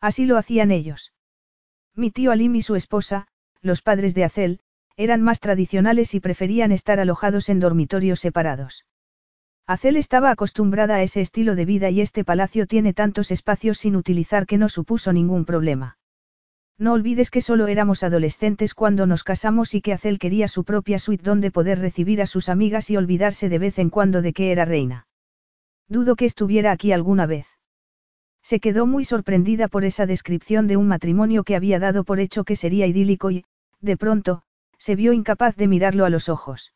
Así 0.00 0.26
lo 0.26 0.36
hacían 0.36 0.70
ellos. 0.70 1.12
Mi 1.94 2.10
tío 2.10 2.32
Alim 2.32 2.56
y 2.56 2.62
su 2.62 2.74
esposa, 2.74 3.28
los 3.60 3.82
padres 3.82 4.14
de 4.14 4.24
Acel, 4.24 4.60
eran 4.96 5.22
más 5.22 5.40
tradicionales 5.40 6.14
y 6.14 6.20
preferían 6.20 6.72
estar 6.72 7.00
alojados 7.00 7.48
en 7.48 7.60
dormitorios 7.60 8.20
separados. 8.20 8.84
Acel 9.66 9.96
estaba 9.96 10.30
acostumbrada 10.30 10.96
a 10.96 11.02
ese 11.02 11.20
estilo 11.20 11.54
de 11.54 11.64
vida 11.64 11.90
y 11.90 12.00
este 12.00 12.24
palacio 12.24 12.66
tiene 12.66 12.92
tantos 12.92 13.30
espacios 13.30 13.78
sin 13.78 13.96
utilizar 13.96 14.46
que 14.46 14.58
no 14.58 14.68
supuso 14.68 15.12
ningún 15.12 15.44
problema. 15.44 15.96
No 16.78 16.92
olvides 16.92 17.30
que 17.30 17.40
solo 17.40 17.68
éramos 17.68 18.02
adolescentes 18.02 18.74
cuando 18.74 19.06
nos 19.06 19.22
casamos 19.22 19.74
y 19.74 19.80
que 19.80 19.92
Acel 19.92 20.18
quería 20.18 20.48
su 20.48 20.64
propia 20.64 20.98
suite 20.98 21.22
donde 21.22 21.52
poder 21.52 21.78
recibir 21.78 22.20
a 22.20 22.26
sus 22.26 22.48
amigas 22.48 22.90
y 22.90 22.96
olvidarse 22.96 23.48
de 23.48 23.58
vez 23.58 23.78
en 23.78 23.90
cuando 23.90 24.22
de 24.22 24.32
que 24.32 24.50
era 24.50 24.64
reina. 24.64 25.06
Dudo 25.88 26.16
que 26.16 26.24
estuviera 26.24 26.72
aquí 26.72 26.92
alguna 26.92 27.26
vez. 27.26 27.46
Se 28.42 28.58
quedó 28.58 28.86
muy 28.86 29.04
sorprendida 29.04 29.68
por 29.68 29.84
esa 29.84 30.04
descripción 30.04 30.66
de 30.66 30.76
un 30.76 30.88
matrimonio 30.88 31.44
que 31.44 31.56
había 31.56 31.78
dado 31.78 32.04
por 32.04 32.18
hecho 32.18 32.44
que 32.44 32.56
sería 32.56 32.86
idílico 32.86 33.30
y, 33.30 33.44
de 33.80 33.96
pronto, 33.96 34.42
se 34.76 34.96
vio 34.96 35.12
incapaz 35.12 35.56
de 35.56 35.68
mirarlo 35.68 36.04
a 36.04 36.10
los 36.10 36.28
ojos. 36.28 36.74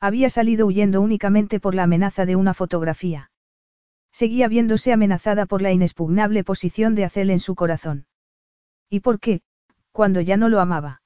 Había 0.00 0.30
salido 0.30 0.66
huyendo 0.66 1.02
únicamente 1.02 1.60
por 1.60 1.74
la 1.74 1.82
amenaza 1.82 2.24
de 2.24 2.36
una 2.36 2.54
fotografía. 2.54 3.30
Seguía 4.12 4.48
viéndose 4.48 4.92
amenazada 4.92 5.44
por 5.44 5.60
la 5.60 5.72
inexpugnable 5.72 6.42
posición 6.42 6.94
de 6.94 7.04
Acel 7.04 7.30
en 7.30 7.38
su 7.38 7.54
corazón. 7.54 8.06
¿Y 8.90 9.00
por 9.00 9.20
qué? 9.20 9.40
Cuando 9.92 10.20
ya 10.20 10.36
no 10.36 10.48
lo 10.48 10.60
amaba. 10.60 11.02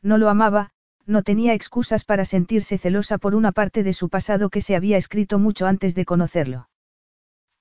No 0.00 0.16
lo 0.16 0.30
amaba, 0.30 0.70
no 1.06 1.22
tenía 1.22 1.54
excusas 1.54 2.04
para 2.04 2.24
sentirse 2.24 2.78
celosa 2.78 3.18
por 3.18 3.34
una 3.34 3.52
parte 3.52 3.82
de 3.82 3.92
su 3.92 4.08
pasado 4.08 4.48
que 4.48 4.62
se 4.62 4.76
había 4.76 4.96
escrito 4.96 5.38
mucho 5.38 5.66
antes 5.66 5.94
de 5.94 6.04
conocerlo. 6.04 6.70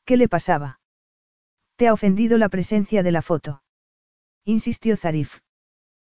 ¿Qué 0.06 0.18
le 0.18 0.30
pasaba? 0.30 0.80
¿Te 1.76 1.88
ha 1.88 1.94
ofendido 1.94 2.38
la 2.38 2.50
presencia 2.50 3.03
de 3.03 3.11
la 3.11 3.22
foto? 3.22 3.64
insistió 4.45 4.95
Zarif. 4.95 5.40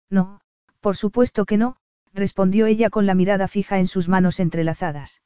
No, 0.09 0.39
por 0.79 0.95
supuesto 0.95 1.45
que 1.45 1.57
no, 1.57 1.77
respondió 2.13 2.65
ella 2.67 2.89
con 2.89 3.05
la 3.05 3.15
mirada 3.15 3.47
fija 3.47 3.79
en 3.79 3.87
sus 3.87 4.07
manos 4.07 4.39
entrelazadas. 4.39 5.21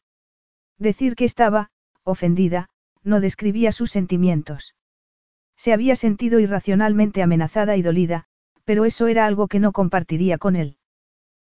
Decir 0.78 1.16
que 1.16 1.26
estaba, 1.26 1.72
ofendida, 2.04 2.70
no 3.04 3.20
describía 3.20 3.72
sus 3.72 3.92
sentimientos. 3.92 4.76
Se 5.60 5.74
había 5.74 5.98
sentido 5.98 6.40
irracionalmente 6.40 7.22
amenazada 7.22 7.76
y 7.76 7.82
dolida, 7.82 8.24
pero 8.64 8.86
eso 8.86 9.08
era 9.08 9.26
algo 9.26 9.50
que 9.50 9.60
no 9.60 9.74
compartiría 9.74 10.38
con 10.38 10.56
él. 10.56 10.78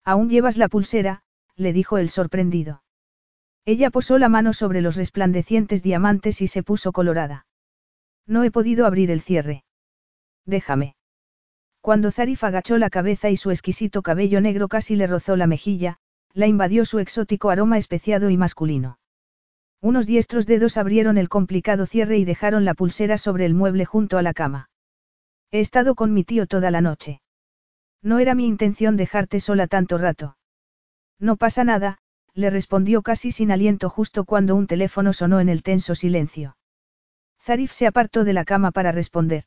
Aún 0.04 0.30
llevas 0.30 0.58
la 0.58 0.68
pulsera, 0.68 1.24
le 1.56 1.72
dijo 1.72 1.98
él 1.98 2.10
sorprendido. 2.10 2.84
Ella 3.64 3.92
posó 3.92 4.18
la 4.18 4.28
mano 4.28 4.52
sobre 4.52 4.82
los 4.82 4.98
resplandecientes 4.98 5.84
diamantes 5.84 6.42
y 6.42 6.48
se 6.48 6.64
puso 6.64 6.92
colorada. 6.92 7.46
No 8.28 8.44
he 8.44 8.52
podido 8.52 8.86
abrir 8.86 9.10
el 9.10 9.22
cierre. 9.22 9.64
Déjame. 10.46 10.98
Cuando 11.80 12.12
Zarif 12.12 12.44
agachó 12.44 12.78
la 12.78 12.90
cabeza 12.90 13.30
y 13.30 13.38
su 13.38 13.52
exquisito 13.52 14.02
cabello 14.02 14.42
negro 14.42 14.68
casi 14.68 14.98
le 14.98 15.08
rozó 15.08 15.38
la 15.38 15.48
mejilla, 15.48 15.96
la 16.34 16.48
invadió 16.48 16.84
su 16.84 17.00
exótico 17.00 17.52
aroma 17.52 17.78
especiado 17.78 18.30
y 18.30 18.36
masculino. 18.36 18.98
Unos 19.84 20.08
diestros 20.08 20.46
dedos 20.46 20.78
abrieron 20.78 21.18
el 21.18 21.28
complicado 21.28 21.86
cierre 21.86 22.18
y 22.18 22.24
dejaron 22.24 22.64
la 22.64 22.74
pulsera 22.74 23.18
sobre 23.18 23.46
el 23.46 23.54
mueble 23.54 23.84
junto 23.84 24.18
a 24.18 24.22
la 24.22 24.34
cama. 24.34 24.70
He 25.52 25.60
estado 25.60 25.94
con 25.94 26.14
mi 26.14 26.24
tío 26.24 26.48
toda 26.48 26.72
la 26.72 26.80
noche. 26.80 27.20
No 28.02 28.20
era 28.20 28.34
mi 28.34 28.48
intención 28.48 28.96
dejarte 28.96 29.42
sola 29.42 29.68
tanto 29.68 29.98
rato. 29.98 30.38
No 31.20 31.36
pasa 31.36 31.66
nada, 31.66 31.98
le 32.34 32.50
respondió 32.50 33.02
casi 33.02 33.32
sin 33.32 33.52
aliento 33.52 33.90
justo 33.90 34.24
cuando 34.24 34.56
un 34.56 34.68
teléfono 34.68 35.12
sonó 35.12 35.42
en 35.42 35.50
el 35.50 35.64
tenso 35.64 35.96
silencio. 35.96 36.56
Zarif 37.42 37.74
se 37.74 37.86
apartó 37.86 38.24
de 38.24 38.32
la 38.32 38.46
cama 38.46 38.72
para 38.72 38.94
responder. 38.94 39.44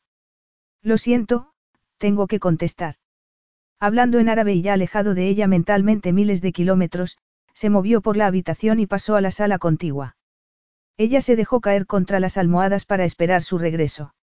Lo 0.83 0.99
siento, 0.99 1.49
tengo 1.97 2.27
que 2.27 2.39
contestar. 2.39 2.93
Hablando 3.79 4.19
en 4.19 4.29
árabe 4.29 4.53
y 4.53 4.61
ya 4.61 4.73
alejado 4.73 5.15
de 5.15 5.29
ella 5.29 5.47
mentalmente 5.47 6.13
miles 6.13 6.41
de 6.41 6.51
kilómetros, 6.51 7.17
se 7.55 7.71
movió 7.71 8.01
por 8.01 8.17
la 8.17 8.27
habitación 8.27 8.79
y 8.79 8.85
pasó 8.85 9.15
a 9.15 9.21
la 9.21 9.31
sala 9.31 9.57
contigua. 9.57 10.13
Ella 10.97 11.21
se 11.21 11.35
dejó 11.35 11.61
caer 11.61 11.85
contra 11.85 12.19
las 12.19 12.37
almohadas 12.37 12.85
para 12.85 13.05
esperar 13.05 13.43
su 13.43 13.59
regreso. 13.59 14.15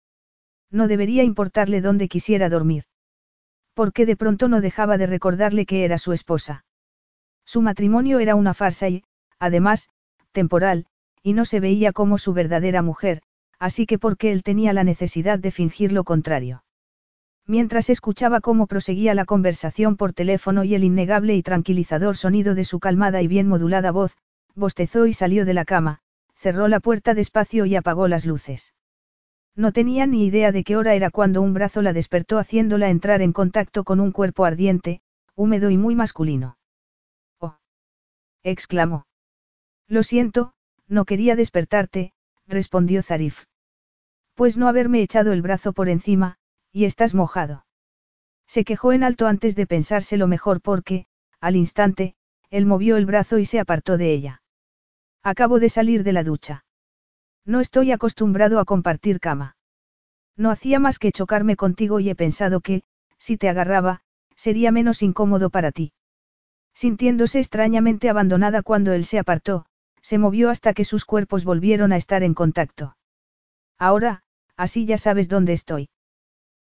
No 0.70 0.88
debería 0.88 1.22
importarle 1.22 1.82
dónde 1.82 2.08
quisiera 2.08 2.48
dormir. 2.48 2.84
Porque 3.74 4.06
de 4.06 4.16
pronto 4.16 4.48
no 4.48 4.62
dejaba 4.62 4.96
de 4.96 5.06
recordarle 5.06 5.66
que 5.66 5.84
era 5.84 5.98
su 5.98 6.12
esposa. 6.12 6.64
Su 7.44 7.60
matrimonio 7.60 8.20
era 8.20 8.36
una 8.36 8.54
farsa 8.54 8.88
y, 8.88 9.04
además, 9.38 9.90
temporal, 10.32 10.86
y 11.22 11.34
no 11.34 11.44
se 11.44 11.60
veía 11.60 11.92
como 11.92 12.16
su 12.16 12.32
verdadera 12.32 12.80
mujer, 12.80 13.22
así 13.58 13.84
que 13.84 13.98
porque 13.98 14.32
él 14.32 14.42
tenía 14.42 14.72
la 14.72 14.84
necesidad 14.84 15.38
de 15.38 15.50
fingir 15.50 15.92
lo 15.92 16.04
contrario. 16.04 16.64
Mientras 17.46 17.90
escuchaba 17.90 18.40
cómo 18.40 18.66
proseguía 18.66 19.14
la 19.14 19.24
conversación 19.24 19.96
por 19.96 20.12
teléfono 20.12 20.64
y 20.64 20.74
el 20.74 20.84
innegable 20.84 21.34
y 21.34 21.42
tranquilizador 21.42 22.16
sonido 22.16 22.54
de 22.54 22.64
su 22.64 22.80
calmada 22.80 23.20
y 23.20 23.26
bien 23.26 23.48
modulada 23.48 23.90
voz, 23.90 24.16
bostezó 24.54 25.06
y 25.06 25.12
salió 25.12 25.44
de 25.44 25.54
la 25.54 25.64
cama, 25.64 26.00
cerró 26.42 26.66
la 26.66 26.80
puerta 26.80 27.14
despacio 27.14 27.66
y 27.66 27.76
apagó 27.76 28.08
las 28.08 28.26
luces. 28.26 28.74
No 29.54 29.70
tenía 29.72 30.06
ni 30.06 30.26
idea 30.26 30.50
de 30.50 30.64
qué 30.64 30.76
hora 30.76 30.94
era 30.94 31.10
cuando 31.10 31.40
un 31.40 31.54
brazo 31.54 31.82
la 31.82 31.92
despertó 31.92 32.38
haciéndola 32.38 32.90
entrar 32.90 33.22
en 33.22 33.32
contacto 33.32 33.84
con 33.84 34.00
un 34.00 34.10
cuerpo 34.10 34.44
ardiente, 34.44 35.02
húmedo 35.36 35.70
y 35.70 35.78
muy 35.78 35.94
masculino. 35.94 36.58
¡Oh! 37.38 37.58
exclamó. 38.42 39.06
Lo 39.86 40.02
siento, 40.02 40.52
no 40.88 41.04
quería 41.04 41.36
despertarte, 41.36 42.12
respondió 42.48 43.02
Zarif. 43.02 43.44
Pues 44.34 44.56
no 44.56 44.66
haberme 44.66 45.00
echado 45.00 45.32
el 45.32 45.42
brazo 45.42 45.72
por 45.72 45.88
encima, 45.88 46.38
y 46.72 46.86
estás 46.86 47.14
mojado. 47.14 47.66
Se 48.48 48.64
quejó 48.64 48.92
en 48.92 49.04
alto 49.04 49.28
antes 49.28 49.54
de 49.54 49.68
pensárselo 49.68 50.26
mejor 50.26 50.60
porque, 50.60 51.06
al 51.40 51.54
instante, 51.54 52.16
él 52.50 52.66
movió 52.66 52.96
el 52.96 53.06
brazo 53.06 53.38
y 53.38 53.44
se 53.44 53.60
apartó 53.60 53.96
de 53.96 54.12
ella. 54.12 54.41
Acabo 55.22 55.60
de 55.60 55.68
salir 55.68 56.02
de 56.02 56.12
la 56.12 56.24
ducha. 56.24 56.64
No 57.44 57.60
estoy 57.60 57.92
acostumbrado 57.92 58.58
a 58.58 58.64
compartir 58.64 59.20
cama. 59.20 59.56
No 60.36 60.50
hacía 60.50 60.78
más 60.78 60.98
que 60.98 61.12
chocarme 61.12 61.56
contigo 61.56 62.00
y 62.00 62.10
he 62.10 62.14
pensado 62.14 62.60
que, 62.60 62.82
si 63.18 63.36
te 63.36 63.48
agarraba, 63.48 64.00
sería 64.34 64.72
menos 64.72 65.02
incómodo 65.02 65.50
para 65.50 65.70
ti. 65.70 65.92
Sintiéndose 66.74 67.38
extrañamente 67.38 68.08
abandonada 68.08 68.62
cuando 68.62 68.92
él 68.92 69.04
se 69.04 69.18
apartó, 69.18 69.66
se 70.00 70.18
movió 70.18 70.50
hasta 70.50 70.74
que 70.74 70.84
sus 70.84 71.04
cuerpos 71.04 71.44
volvieron 71.44 71.92
a 71.92 71.96
estar 71.96 72.22
en 72.22 72.34
contacto. 72.34 72.96
Ahora, 73.78 74.22
así 74.56 74.86
ya 74.86 74.98
sabes 74.98 75.28
dónde 75.28 75.52
estoy. 75.52 75.90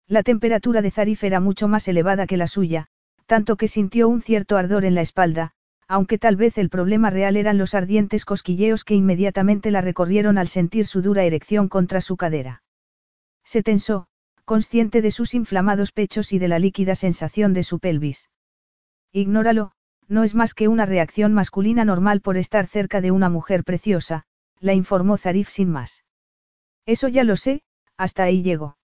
La 0.07 0.23
temperatura 0.23 0.81
de 0.81 0.91
Zarif 0.91 1.23
era 1.23 1.39
mucho 1.39 1.67
más 1.67 1.87
elevada 1.87 2.25
que 2.25 2.37
la 2.37 2.47
suya, 2.47 2.87
tanto 3.27 3.55
que 3.55 3.67
sintió 3.67 4.09
un 4.09 4.21
cierto 4.21 4.57
ardor 4.57 4.83
en 4.83 4.95
la 4.95 5.01
espalda, 5.01 5.53
aunque 5.89 6.19
tal 6.19 6.35
vez 6.35 6.59
el 6.59 6.69
problema 6.69 7.09
real 7.09 7.35
eran 7.35 7.57
los 7.57 7.73
ardientes 7.73 8.23
cosquilleos 8.23 8.83
que 8.83 8.93
inmediatamente 8.93 9.71
la 9.71 9.81
recorrieron 9.81 10.37
al 10.37 10.47
sentir 10.47 10.85
su 10.85 11.01
dura 11.01 11.23
erección 11.23 11.67
contra 11.67 11.99
su 11.99 12.15
cadera. 12.15 12.61
Se 13.43 13.63
tensó, 13.63 14.05
consciente 14.45 15.01
de 15.01 15.09
sus 15.09 15.33
inflamados 15.33 15.91
pechos 15.91 16.31
y 16.31 16.37
de 16.37 16.47
la 16.47 16.59
líquida 16.59 16.93
sensación 16.93 17.55
de 17.55 17.63
su 17.63 17.79
pelvis. 17.79 18.29
Ignóralo, 19.11 19.71
no 20.07 20.23
es 20.23 20.35
más 20.35 20.53
que 20.53 20.67
una 20.67 20.85
reacción 20.85 21.33
masculina 21.33 21.85
normal 21.85 22.21
por 22.21 22.37
estar 22.37 22.67
cerca 22.67 23.01
de 23.01 23.09
una 23.09 23.29
mujer 23.29 23.63
preciosa, 23.63 24.25
la 24.59 24.75
informó 24.75 25.17
Zarif 25.17 25.49
sin 25.49 25.71
más. 25.71 26.03
Eso 26.85 27.07
ya 27.07 27.23
lo 27.23 27.35
sé, 27.35 27.63
hasta 27.97 28.23
ahí 28.23 28.43
llegó. 28.43 28.77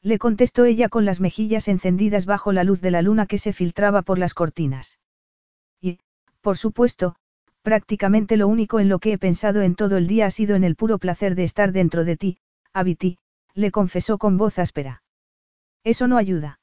Le 0.00 0.18
contestó 0.18 0.64
ella 0.64 0.88
con 0.88 1.04
las 1.04 1.20
mejillas 1.20 1.68
encendidas 1.68 2.24
bajo 2.24 2.52
la 2.52 2.64
luz 2.64 2.80
de 2.80 2.90
la 2.90 3.02
luna 3.02 3.26
que 3.26 3.36
se 3.36 3.52
filtraba 3.52 4.00
por 4.00 4.18
las 4.18 4.32
cortinas. 4.32 4.98
Por 6.42 6.58
supuesto, 6.58 7.14
prácticamente 7.62 8.36
lo 8.36 8.48
único 8.48 8.80
en 8.80 8.88
lo 8.88 8.98
que 8.98 9.12
he 9.12 9.18
pensado 9.18 9.62
en 9.62 9.76
todo 9.76 9.96
el 9.96 10.08
día 10.08 10.26
ha 10.26 10.30
sido 10.30 10.56
en 10.56 10.64
el 10.64 10.74
puro 10.76 10.98
placer 10.98 11.36
de 11.36 11.44
estar 11.44 11.72
dentro 11.72 12.04
de 12.04 12.16
ti, 12.16 12.38
Abiti, 12.72 13.18
le 13.54 13.70
confesó 13.70 14.18
con 14.18 14.36
voz 14.36 14.58
áspera. 14.58 15.02
Eso 15.84 16.08
no 16.08 16.16
ayuda. 16.16 16.58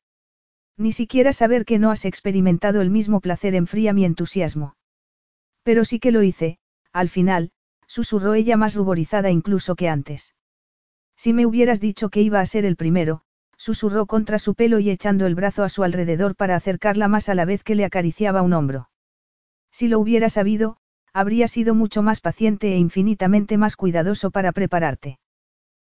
Ni 0.78 0.92
siquiera 0.92 1.34
saber 1.34 1.66
que 1.66 1.80
no 1.80 1.92
has 1.92 2.06
experimentado 2.06 2.82
el 2.82 2.90
mismo 2.90 3.22
placer 3.22 3.56
enfría 3.56 3.94
mi 3.94 4.06
entusiasmo. 4.06 4.76
Pero 5.64 5.86
sí 5.86 6.00
que 6.00 6.12
lo 6.12 6.24
hice, 6.24 6.58
al 6.92 7.10
final, 7.10 7.52
susurró 7.88 8.34
ella 8.34 8.58
más 8.58 8.76
ruborizada 8.76 9.30
incluso 9.30 9.76
que 9.76 9.88
antes. 9.88 10.36
Si 11.16 11.34
me 11.34 11.46
hubieras 11.46 11.80
dicho 11.80 12.10
que 12.10 12.22
iba 12.22 12.40
a 12.40 12.46
ser 12.46 12.66
el 12.66 12.76
primero, 12.76 13.22
susurró 13.58 14.06
contra 14.06 14.40
su 14.40 14.56
pelo 14.56 14.80
y 14.80 14.90
echando 14.90 15.26
el 15.26 15.36
brazo 15.36 15.64
a 15.64 15.70
su 15.70 15.84
alrededor 15.84 16.36
para 16.36 16.56
acercarla 16.56 17.08
más 17.08 17.30
a 17.30 17.36
la 17.36 17.46
vez 17.46 17.64
que 17.64 17.76
le 17.76 17.86
acariciaba 17.86 18.42
un 18.42 18.54
hombro. 18.54 18.90
Si 19.72 19.88
lo 19.88 20.00
hubiera 20.00 20.30
sabido, 20.30 20.78
habría 21.14 21.48
sido 21.48 21.76
mucho 21.76 22.02
más 22.02 22.22
paciente 22.22 22.74
e 22.74 22.78
infinitamente 22.78 23.58
más 23.58 23.76
cuidadoso 23.76 24.32
para 24.32 24.52
prepararte. 24.52 25.20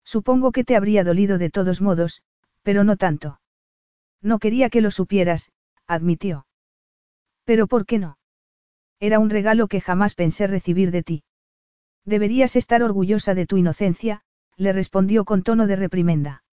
Supongo 0.04 0.52
que 0.52 0.64
te 0.64 0.76
habría 0.76 1.04
dolido 1.04 1.38
de 1.38 1.50
todos 1.50 1.82
modos, 1.82 2.22
pero 2.62 2.84
no 2.84 2.98
tanto. 2.98 3.40
No 4.22 4.40
quería 4.40 4.70
que 4.70 4.82
lo 4.82 4.92
supieras, 4.92 5.52
admitió. 5.88 6.46
Pero 7.46 7.68
¿por 7.68 7.86
qué 7.86 8.00
no? 8.00 8.18
Era 9.00 9.20
un 9.20 9.30
regalo 9.30 9.68
que 9.68 9.82
jamás 9.82 10.16
pensé 10.16 10.48
recibir 10.48 10.92
de 10.92 11.04
ti. 11.04 11.24
Deberías 12.06 12.56
estar 12.56 12.84
orgullosa 12.84 13.34
de 13.34 13.46
tu 13.46 13.58
inocencia, 13.58 14.22
le 14.56 14.74
respondió 14.74 15.26
con 15.26 15.44
tono 15.44 15.68
de 15.68 15.76
reprimenda. 15.76 16.44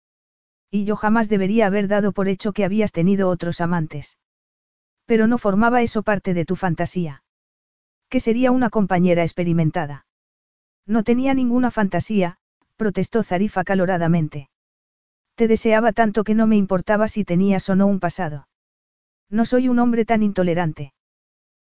Y 0.70 0.84
yo 0.84 0.96
jamás 0.96 1.28
debería 1.28 1.66
haber 1.66 1.88
dado 1.88 2.12
por 2.12 2.28
hecho 2.28 2.52
que 2.52 2.64
habías 2.64 2.92
tenido 2.92 3.28
otros 3.28 3.60
amantes. 3.60 4.16
Pero 5.10 5.26
no 5.26 5.38
formaba 5.38 5.82
eso 5.82 6.04
parte 6.04 6.34
de 6.34 6.44
tu 6.44 6.54
fantasía. 6.54 7.24
Que 8.08 8.20
sería 8.20 8.52
una 8.52 8.70
compañera 8.70 9.24
experimentada. 9.24 10.06
No 10.86 11.02
tenía 11.02 11.34
ninguna 11.34 11.72
fantasía, 11.72 12.36
protestó 12.76 13.24
Zarifa 13.24 13.64
caloradamente. 13.64 14.50
Te 15.34 15.48
deseaba 15.48 15.90
tanto 15.90 16.22
que 16.22 16.36
no 16.36 16.46
me 16.46 16.56
importaba 16.56 17.08
si 17.08 17.24
tenías 17.24 17.68
o 17.68 17.74
no 17.74 17.88
un 17.88 17.98
pasado. 17.98 18.46
No 19.28 19.44
soy 19.44 19.66
un 19.66 19.80
hombre 19.80 20.04
tan 20.04 20.22
intolerante. 20.22 20.92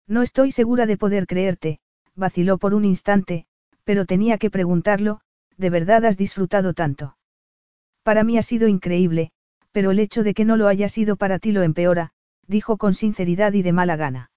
No 0.07 0.21
estoy 0.21 0.53
segura 0.53 0.85
de 0.85 0.95
poder 0.95 1.27
creerte, 1.27 1.81
vaciló 2.15 2.57
por 2.57 2.73
un 2.73 2.85
instante, 2.85 3.45
pero 3.83 4.05
tenía 4.05 4.37
que 4.37 4.51
preguntarlo, 4.51 5.19
¿de 5.57 5.69
verdad 5.69 6.05
has 6.05 6.15
disfrutado 6.15 6.73
tanto? 6.73 7.17
Para 8.03 8.23
mí 8.23 8.37
ha 8.37 8.41
sido 8.41 8.69
increíble, 8.69 9.33
pero 9.73 9.91
el 9.91 9.99
hecho 9.99 10.23
de 10.23 10.33
que 10.33 10.45
no 10.45 10.55
lo 10.55 10.69
haya 10.69 10.87
sido 10.87 11.17
para 11.17 11.39
ti 11.39 11.51
lo 11.51 11.63
empeora, 11.63 12.13
dijo 12.47 12.77
con 12.77 12.93
sinceridad 12.93 13.53
y 13.53 13.61
de 13.61 13.73
mala 13.73 13.95
gana. 13.95 14.31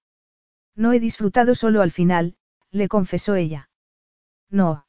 No 0.75 0.93
he 0.93 0.99
disfrutado 0.99 1.55
solo 1.55 1.81
al 1.81 1.91
final, 1.91 2.35
le 2.71 2.87
confesó 2.87 3.35
ella. 3.35 3.69
No. 4.49 4.85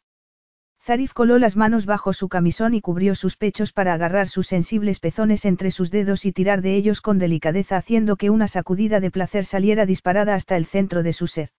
Zarif 0.80 1.12
coló 1.12 1.38
las 1.38 1.56
manos 1.56 1.86
bajo 1.86 2.12
su 2.12 2.28
camisón 2.28 2.74
y 2.74 2.80
cubrió 2.80 3.14
sus 3.14 3.36
pechos 3.36 3.72
para 3.72 3.94
agarrar 3.94 4.28
sus 4.28 4.46
sensibles 4.46 5.00
pezones 5.00 5.44
entre 5.44 5.70
sus 5.70 5.90
dedos 5.90 6.24
y 6.24 6.32
tirar 6.32 6.62
de 6.62 6.76
ellos 6.76 7.00
con 7.00 7.18
delicadeza 7.18 7.76
haciendo 7.76 8.16
que 8.16 8.30
una 8.30 8.48
sacudida 8.48 9.00
de 9.00 9.10
placer 9.10 9.44
saliera 9.44 9.86
disparada 9.86 10.34
hasta 10.34 10.56
el 10.56 10.66
centro 10.66 11.02
de 11.02 11.12
su 11.12 11.26
ser. 11.26 11.50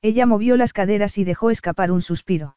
Ella 0.00 0.26
movió 0.26 0.56
las 0.56 0.72
caderas 0.72 1.18
y 1.18 1.24
dejó 1.24 1.50
escapar 1.50 1.90
un 1.90 2.02
suspiro. 2.02 2.56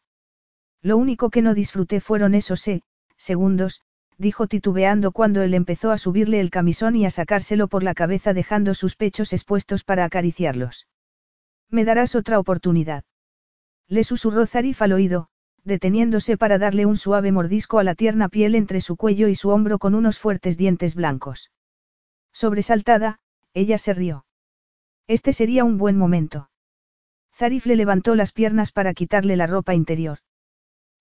Lo 0.81 0.97
único 0.97 1.29
que 1.29 1.41
no 1.41 1.53
disfruté 1.53 1.99
fueron 1.99 2.35
esos 2.35 2.65
eh, 2.67 2.83
segundos, 3.17 3.81
dijo 4.19 4.47
titubeando 4.47 5.13
cuando 5.13 5.41
él 5.41 5.53
empezó 5.53 5.91
a 5.91 5.97
subirle 5.97 6.41
el 6.41 6.49
camisón 6.49 6.95
y 6.97 7.05
a 7.05 7.09
sacárselo 7.09 7.69
por 7.69 7.83
la 7.83 7.93
cabeza 7.93 8.33
dejando 8.33 8.73
sus 8.73 8.95
pechos 8.95 9.31
expuestos 9.31 9.85
para 9.85 10.03
acariciarlos. 10.03 10.87
Me 11.69 11.85
darás 11.85 12.15
otra 12.15 12.37
oportunidad. 12.37 13.05
Le 13.87 14.03
susurró 14.03 14.45
Zarif 14.45 14.81
al 14.81 14.91
oído, 14.91 15.29
deteniéndose 15.63 16.35
para 16.37 16.57
darle 16.57 16.85
un 16.85 16.97
suave 16.97 17.31
mordisco 17.31 17.79
a 17.79 17.83
la 17.83 17.95
tierna 17.95 18.27
piel 18.27 18.55
entre 18.55 18.81
su 18.81 18.97
cuello 18.97 19.29
y 19.29 19.35
su 19.35 19.49
hombro 19.49 19.79
con 19.79 19.95
unos 19.95 20.19
fuertes 20.19 20.57
dientes 20.57 20.95
blancos. 20.95 21.51
Sobresaltada, 22.33 23.19
ella 23.53 23.77
se 23.77 23.93
rió. 23.93 24.25
Este 25.07 25.31
sería 25.31 25.63
un 25.63 25.77
buen 25.77 25.97
momento. 25.97 26.49
Zarif 27.33 27.65
le 27.65 27.77
levantó 27.77 28.15
las 28.15 28.33
piernas 28.33 28.73
para 28.73 28.93
quitarle 28.93 29.37
la 29.37 29.47
ropa 29.47 29.73
interior. 29.73 30.19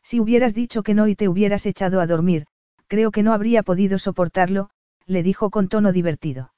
Si 0.04 0.20
hubieras 0.20 0.54
dicho 0.54 0.84
que 0.84 0.94
no 0.94 1.08
y 1.08 1.16
te 1.16 1.28
hubieras 1.28 1.66
echado 1.66 2.00
a 2.00 2.06
dormir, 2.06 2.46
creo 2.88 3.10
que 3.10 3.22
no 3.22 3.32
habría 3.32 3.62
podido 3.62 3.98
soportarlo, 3.98 4.70
le 5.06 5.22
dijo 5.22 5.50
con 5.50 5.68
tono 5.68 5.92
divertido. 5.92 6.52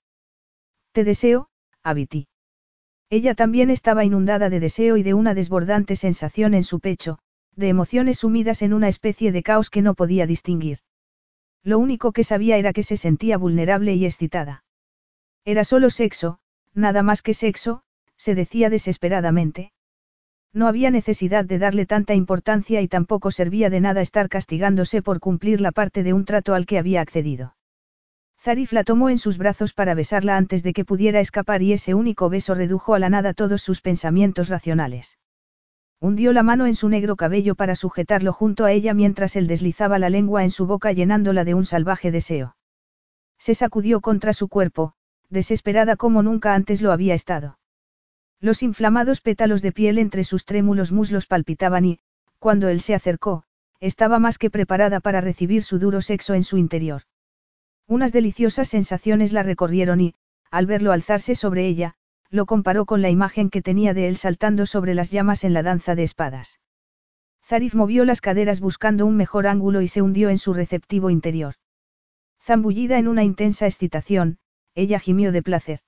Te 0.93 1.05
deseo, 1.05 1.49
Abiti. 1.83 2.29
Ella 3.11 3.35
también 3.35 3.71
estaba 3.71 4.05
inundada 4.05 4.49
de 4.49 4.61
deseo 4.61 4.97
y 4.97 5.03
de 5.03 5.15
una 5.15 5.35
desbordante 5.35 5.97
sensación 5.97 6.55
en 6.55 6.65
su 6.65 6.81
pecho, 6.81 7.19
de 7.57 7.69
emociones 7.69 8.19
sumidas 8.19 8.63
en 8.63 8.73
una 8.73 8.89
especie 8.89 9.33
de 9.33 9.43
caos 9.43 9.71
que 9.71 9.83
no 9.83 9.95
podía 9.95 10.27
distinguir. 10.27 10.79
Lo 11.63 11.79
único 11.79 12.13
que 12.13 12.25
sabía 12.25 12.57
era 12.57 12.73
que 12.73 12.83
se 12.83 12.97
sentía 12.97 13.37
vulnerable 13.37 13.95
y 13.95 14.07
excitada. 14.07 14.65
Era 15.45 15.65
solo 15.65 15.91
sexo, 15.91 16.39
nada 16.75 17.03
más 17.03 17.23
que 17.23 17.35
sexo, 17.35 17.83
se 18.17 18.35
decía 18.35 18.71
desesperadamente. 18.71 19.73
No 20.53 20.67
había 20.67 20.91
necesidad 20.91 21.45
de 21.45 21.59
darle 21.59 21.87
tanta 21.87 22.15
importancia 22.15 22.81
y 22.81 22.89
tampoco 22.89 23.31
servía 23.31 23.71
de 23.71 23.81
nada 23.81 24.01
estar 24.01 24.29
castigándose 24.29 25.01
por 25.01 25.21
cumplir 25.21 25.61
la 25.61 25.71
parte 25.71 26.03
de 26.03 26.13
un 26.13 26.25
trato 26.25 26.55
al 26.55 26.67
que 26.67 26.79
había 26.79 27.01
accedido. 27.01 27.55
Zarif 28.41 28.73
la 28.73 28.85
tomó 28.85 29.11
en 29.11 29.19
sus 29.19 29.39
brazos 29.39 29.75
para 29.75 29.95
besarla 29.95 30.37
antes 30.37 30.63
de 30.63 30.73
que 30.73 30.85
pudiera 30.85 31.21
escapar 31.21 31.63
y 31.63 31.73
ese 31.73 31.95
único 31.95 32.31
beso 32.31 32.55
redujo 32.55 32.95
a 32.95 32.99
la 32.99 33.11
nada 33.11 33.35
todos 33.35 33.63
sus 33.63 33.81
pensamientos 33.81 34.49
racionales. 34.49 35.19
Hundió 36.01 36.33
la 36.33 36.43
mano 36.43 36.67
en 36.67 36.75
su 36.75 36.89
negro 36.89 37.15
cabello 37.15 37.55
para 37.55 37.75
sujetarlo 37.75 38.33
junto 38.33 38.65
a 38.65 38.73
ella 38.73 38.95
mientras 38.95 39.37
él 39.37 39.47
deslizaba 39.47 39.99
la 39.99 40.09
lengua 40.09 40.43
en 40.43 40.51
su 40.51 40.67
boca 40.67 40.91
llenándola 40.93 41.45
de 41.45 41.55
un 41.55 41.67
salvaje 41.67 42.11
deseo. 42.11 42.57
Se 43.39 43.55
sacudió 43.55 44.01
contra 44.01 44.33
su 44.33 44.49
cuerpo, 44.49 44.95
desesperada 45.29 45.97
como 45.97 46.23
nunca 46.23 46.55
antes 46.55 46.81
lo 46.81 46.91
había 46.91 47.15
estado. 47.15 47.60
Los 48.41 48.63
inflamados 48.63 49.21
pétalos 49.21 49.61
de 49.61 49.73
piel 49.73 49.99
entre 49.99 50.25
sus 50.25 50.47
trémulos 50.47 50.93
muslos 50.93 51.27
palpitaban 51.27 51.85
y, 51.85 51.99
cuando 52.39 52.69
él 52.69 52.81
se 52.81 52.95
acercó, 52.95 53.45
estaba 53.81 54.19
más 54.19 54.39
que 54.39 54.51
preparada 54.51 55.01
para 55.01 55.21
recibir 55.21 55.63
su 55.63 55.79
duro 55.79 56.01
sexo 56.01 56.35
en 56.35 56.45
su 56.45 56.57
interior. 56.57 57.03
Unas 57.87 58.13
deliciosas 58.13 58.69
sensaciones 58.69 59.33
la 59.33 59.43
recorrieron 59.43 60.01
y, 60.01 60.15
al 60.51 60.67
verlo 60.67 60.93
alzarse 60.93 61.35
sobre 61.35 61.67
ella, 61.67 61.95
lo 62.31 62.47
comparó 62.47 62.87
con 62.87 63.03
la 63.03 63.11
imagen 63.11 63.51
que 63.51 63.63
tenía 63.63 63.93
de 63.93 64.09
él 64.09 64.17
saltando 64.17 64.65
sobre 64.65 64.95
las 64.95 65.11
llamas 65.11 65.45
en 65.45 65.53
la 65.53 65.63
danza 65.63 65.95
de 65.95 66.05
espadas. 66.05 66.61
Zarif 67.45 67.75
movió 67.75 68.05
las 68.05 68.21
caderas 68.21 68.61
buscando 68.61 69.05
un 69.05 69.17
mejor 69.17 69.47
ángulo 69.47 69.83
y 69.83 69.89
se 69.89 70.03
hundió 70.03 70.31
en 70.31 70.39
su 70.39 70.55
receptivo 70.55 71.11
interior. 71.11 71.57
Zambullida 72.43 72.99
en 72.99 73.09
una 73.09 73.25
intensa 73.25 73.67
excitación, 73.67 74.39
ella 74.75 74.99
gimió 74.99 75.33
de 75.33 75.43
placer. 75.43 75.81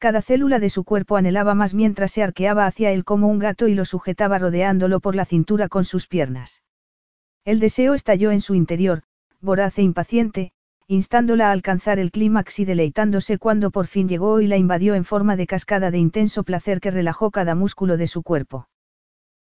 Cada 0.00 0.22
célula 0.22 0.60
de 0.60 0.70
su 0.70 0.84
cuerpo 0.84 1.18
anhelaba 1.18 1.54
más 1.54 1.74
mientras 1.74 2.12
se 2.12 2.22
arqueaba 2.22 2.64
hacia 2.64 2.90
él 2.90 3.04
como 3.04 3.28
un 3.28 3.38
gato 3.38 3.68
y 3.68 3.74
lo 3.74 3.84
sujetaba 3.84 4.38
rodeándolo 4.38 4.98
por 5.00 5.14
la 5.14 5.26
cintura 5.26 5.68
con 5.68 5.84
sus 5.84 6.06
piernas. 6.06 6.62
El 7.44 7.60
deseo 7.60 7.92
estalló 7.92 8.30
en 8.30 8.40
su 8.40 8.54
interior, 8.54 9.02
voraz 9.42 9.78
e 9.78 9.82
impaciente, 9.82 10.52
instándola 10.86 11.48
a 11.48 11.52
alcanzar 11.52 11.98
el 11.98 12.12
clímax 12.12 12.60
y 12.60 12.64
deleitándose 12.64 13.36
cuando 13.36 13.70
por 13.70 13.86
fin 13.88 14.08
llegó 14.08 14.40
y 14.40 14.46
la 14.46 14.56
invadió 14.56 14.94
en 14.94 15.04
forma 15.04 15.36
de 15.36 15.46
cascada 15.46 15.90
de 15.90 15.98
intenso 15.98 16.44
placer 16.44 16.80
que 16.80 16.90
relajó 16.90 17.30
cada 17.30 17.54
músculo 17.54 17.98
de 17.98 18.06
su 18.06 18.22
cuerpo. 18.22 18.70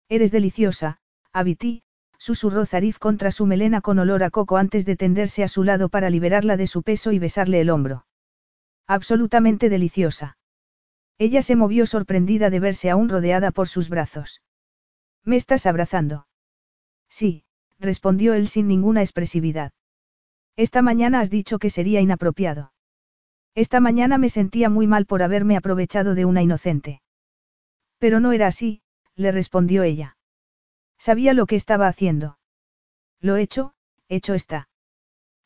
Eres 0.08 0.32
deliciosa, 0.32 0.98
Abiti, 1.32 1.82
susurró 2.18 2.66
Zarif 2.66 2.98
contra 2.98 3.30
su 3.30 3.46
melena 3.46 3.80
con 3.80 4.00
olor 4.00 4.24
a 4.24 4.30
coco 4.30 4.56
antes 4.56 4.84
de 4.84 4.96
tenderse 4.96 5.44
a 5.44 5.48
su 5.48 5.62
lado 5.62 5.88
para 5.88 6.10
liberarla 6.10 6.56
de 6.56 6.66
su 6.66 6.82
peso 6.82 7.12
y 7.12 7.20
besarle 7.20 7.60
el 7.60 7.70
hombro. 7.70 8.06
Absolutamente 8.88 9.68
deliciosa. 9.68 10.37
Ella 11.18 11.42
se 11.42 11.56
movió 11.56 11.84
sorprendida 11.84 12.48
de 12.48 12.60
verse 12.60 12.90
aún 12.90 13.08
rodeada 13.08 13.50
por 13.50 13.68
sus 13.68 13.88
brazos. 13.88 14.40
¿Me 15.24 15.36
estás 15.36 15.66
abrazando? 15.66 16.28
Sí, 17.08 17.44
respondió 17.78 18.34
él 18.34 18.48
sin 18.48 18.68
ninguna 18.68 19.02
expresividad. 19.02 19.72
Esta 20.56 20.80
mañana 20.80 21.20
has 21.20 21.30
dicho 21.30 21.58
que 21.58 21.70
sería 21.70 22.00
inapropiado. 22.00 22.72
Esta 23.54 23.80
mañana 23.80 24.18
me 24.18 24.30
sentía 24.30 24.70
muy 24.70 24.86
mal 24.86 25.06
por 25.06 25.22
haberme 25.22 25.56
aprovechado 25.56 26.14
de 26.14 26.24
una 26.24 26.42
inocente. 26.42 27.02
Pero 27.98 28.20
no 28.20 28.32
era 28.32 28.46
así, 28.46 28.82
le 29.16 29.32
respondió 29.32 29.82
ella. 29.82 30.16
Sabía 30.98 31.34
lo 31.34 31.46
que 31.46 31.56
estaba 31.56 31.88
haciendo. 31.88 32.38
Lo 33.20 33.36
hecho, 33.36 33.74
hecho 34.08 34.34
está. 34.34 34.68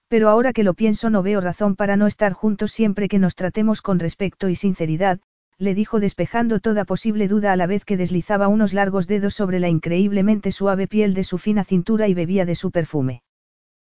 Pero 0.08 0.28
ahora 0.28 0.52
que 0.52 0.62
lo 0.62 0.74
pienso 0.74 1.08
no 1.08 1.22
veo 1.22 1.40
razón 1.40 1.76
para 1.76 1.96
no 1.96 2.06
estar 2.06 2.34
juntos 2.34 2.72
siempre 2.72 3.08
que 3.08 3.18
nos 3.18 3.34
tratemos 3.34 3.80
con 3.80 3.98
respeto 3.98 4.50
y 4.50 4.54
sinceridad, 4.54 5.20
le 5.58 5.74
dijo 5.74 6.00
despejando 6.00 6.60
toda 6.60 6.84
posible 6.84 7.28
duda 7.28 7.52
a 7.52 7.56
la 7.56 7.66
vez 7.66 7.84
que 7.84 7.96
deslizaba 7.96 8.48
unos 8.48 8.72
largos 8.72 9.06
dedos 9.06 9.34
sobre 9.34 9.60
la 9.60 9.68
increíblemente 9.68 10.52
suave 10.52 10.88
piel 10.88 11.14
de 11.14 11.24
su 11.24 11.38
fina 11.38 11.64
cintura 11.64 12.08
y 12.08 12.14
bebía 12.14 12.44
de 12.44 12.54
su 12.54 12.70
perfume. 12.70 13.22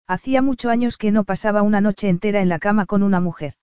Hacía 0.08 0.42
muchos 0.42 0.72
años 0.72 0.98
que 0.98 1.12
no 1.12 1.24
pasaba 1.24 1.64
una 1.64 1.82
noche 1.82 2.10
entera 2.10 2.42
en 2.42 2.50
la 2.50 2.60
cama 2.60 2.86
con 2.86 3.02
una 3.02 3.20
mujer. 3.20 3.56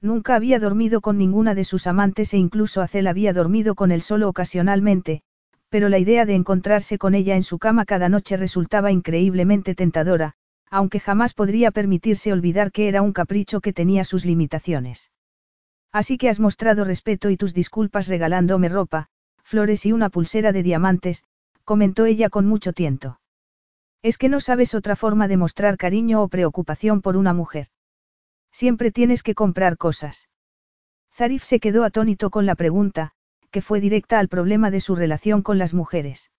Nunca 0.00 0.36
había 0.36 0.58
dormido 0.58 1.00
con 1.00 1.18
ninguna 1.18 1.54
de 1.54 1.64
sus 1.64 1.86
amantes 1.86 2.32
e 2.32 2.38
incluso 2.38 2.82
Acel 2.82 3.06
había 3.06 3.32
dormido 3.32 3.74
con 3.74 3.90
él 3.90 4.00
solo 4.00 4.28
ocasionalmente, 4.28 5.22
pero 5.68 5.88
la 5.88 5.98
idea 5.98 6.24
de 6.24 6.34
encontrarse 6.34 6.98
con 6.98 7.14
ella 7.14 7.36
en 7.36 7.42
su 7.42 7.58
cama 7.58 7.84
cada 7.84 8.08
noche 8.08 8.36
resultaba 8.36 8.92
increíblemente 8.92 9.74
tentadora, 9.74 10.34
aunque 10.70 11.00
jamás 11.00 11.34
podría 11.34 11.70
permitirse 11.70 12.32
olvidar 12.32 12.72
que 12.72 12.88
era 12.88 13.02
un 13.02 13.12
capricho 13.12 13.60
que 13.60 13.72
tenía 13.72 14.04
sus 14.04 14.24
limitaciones. 14.24 15.10
Así 16.00 16.16
que 16.16 16.28
has 16.28 16.38
mostrado 16.38 16.84
respeto 16.84 17.28
y 17.28 17.36
tus 17.36 17.52
disculpas 17.54 18.06
regalándome 18.06 18.68
ropa, 18.68 19.08
flores 19.42 19.84
y 19.84 19.90
una 19.90 20.10
pulsera 20.10 20.52
de 20.52 20.62
diamantes, 20.62 21.24
comentó 21.64 22.06
ella 22.06 22.28
con 22.30 22.46
mucho 22.46 22.72
tiento. 22.72 23.20
Es 24.00 24.16
que 24.16 24.28
no 24.28 24.38
sabes 24.38 24.76
otra 24.76 24.94
forma 24.94 25.26
de 25.26 25.36
mostrar 25.36 25.76
cariño 25.76 26.22
o 26.22 26.28
preocupación 26.28 27.02
por 27.02 27.16
una 27.16 27.34
mujer. 27.34 27.66
Siempre 28.52 28.92
tienes 28.92 29.24
que 29.24 29.34
comprar 29.34 29.76
cosas. 29.76 30.28
Zarif 31.12 31.42
se 31.42 31.58
quedó 31.58 31.82
atónito 31.82 32.30
con 32.30 32.46
la 32.46 32.54
pregunta, 32.54 33.10
que 33.50 33.60
fue 33.60 33.80
directa 33.80 34.20
al 34.20 34.28
problema 34.28 34.70
de 34.70 34.78
su 34.78 34.94
relación 34.94 35.42
con 35.42 35.58
las 35.58 35.74
mujeres. 35.74 36.30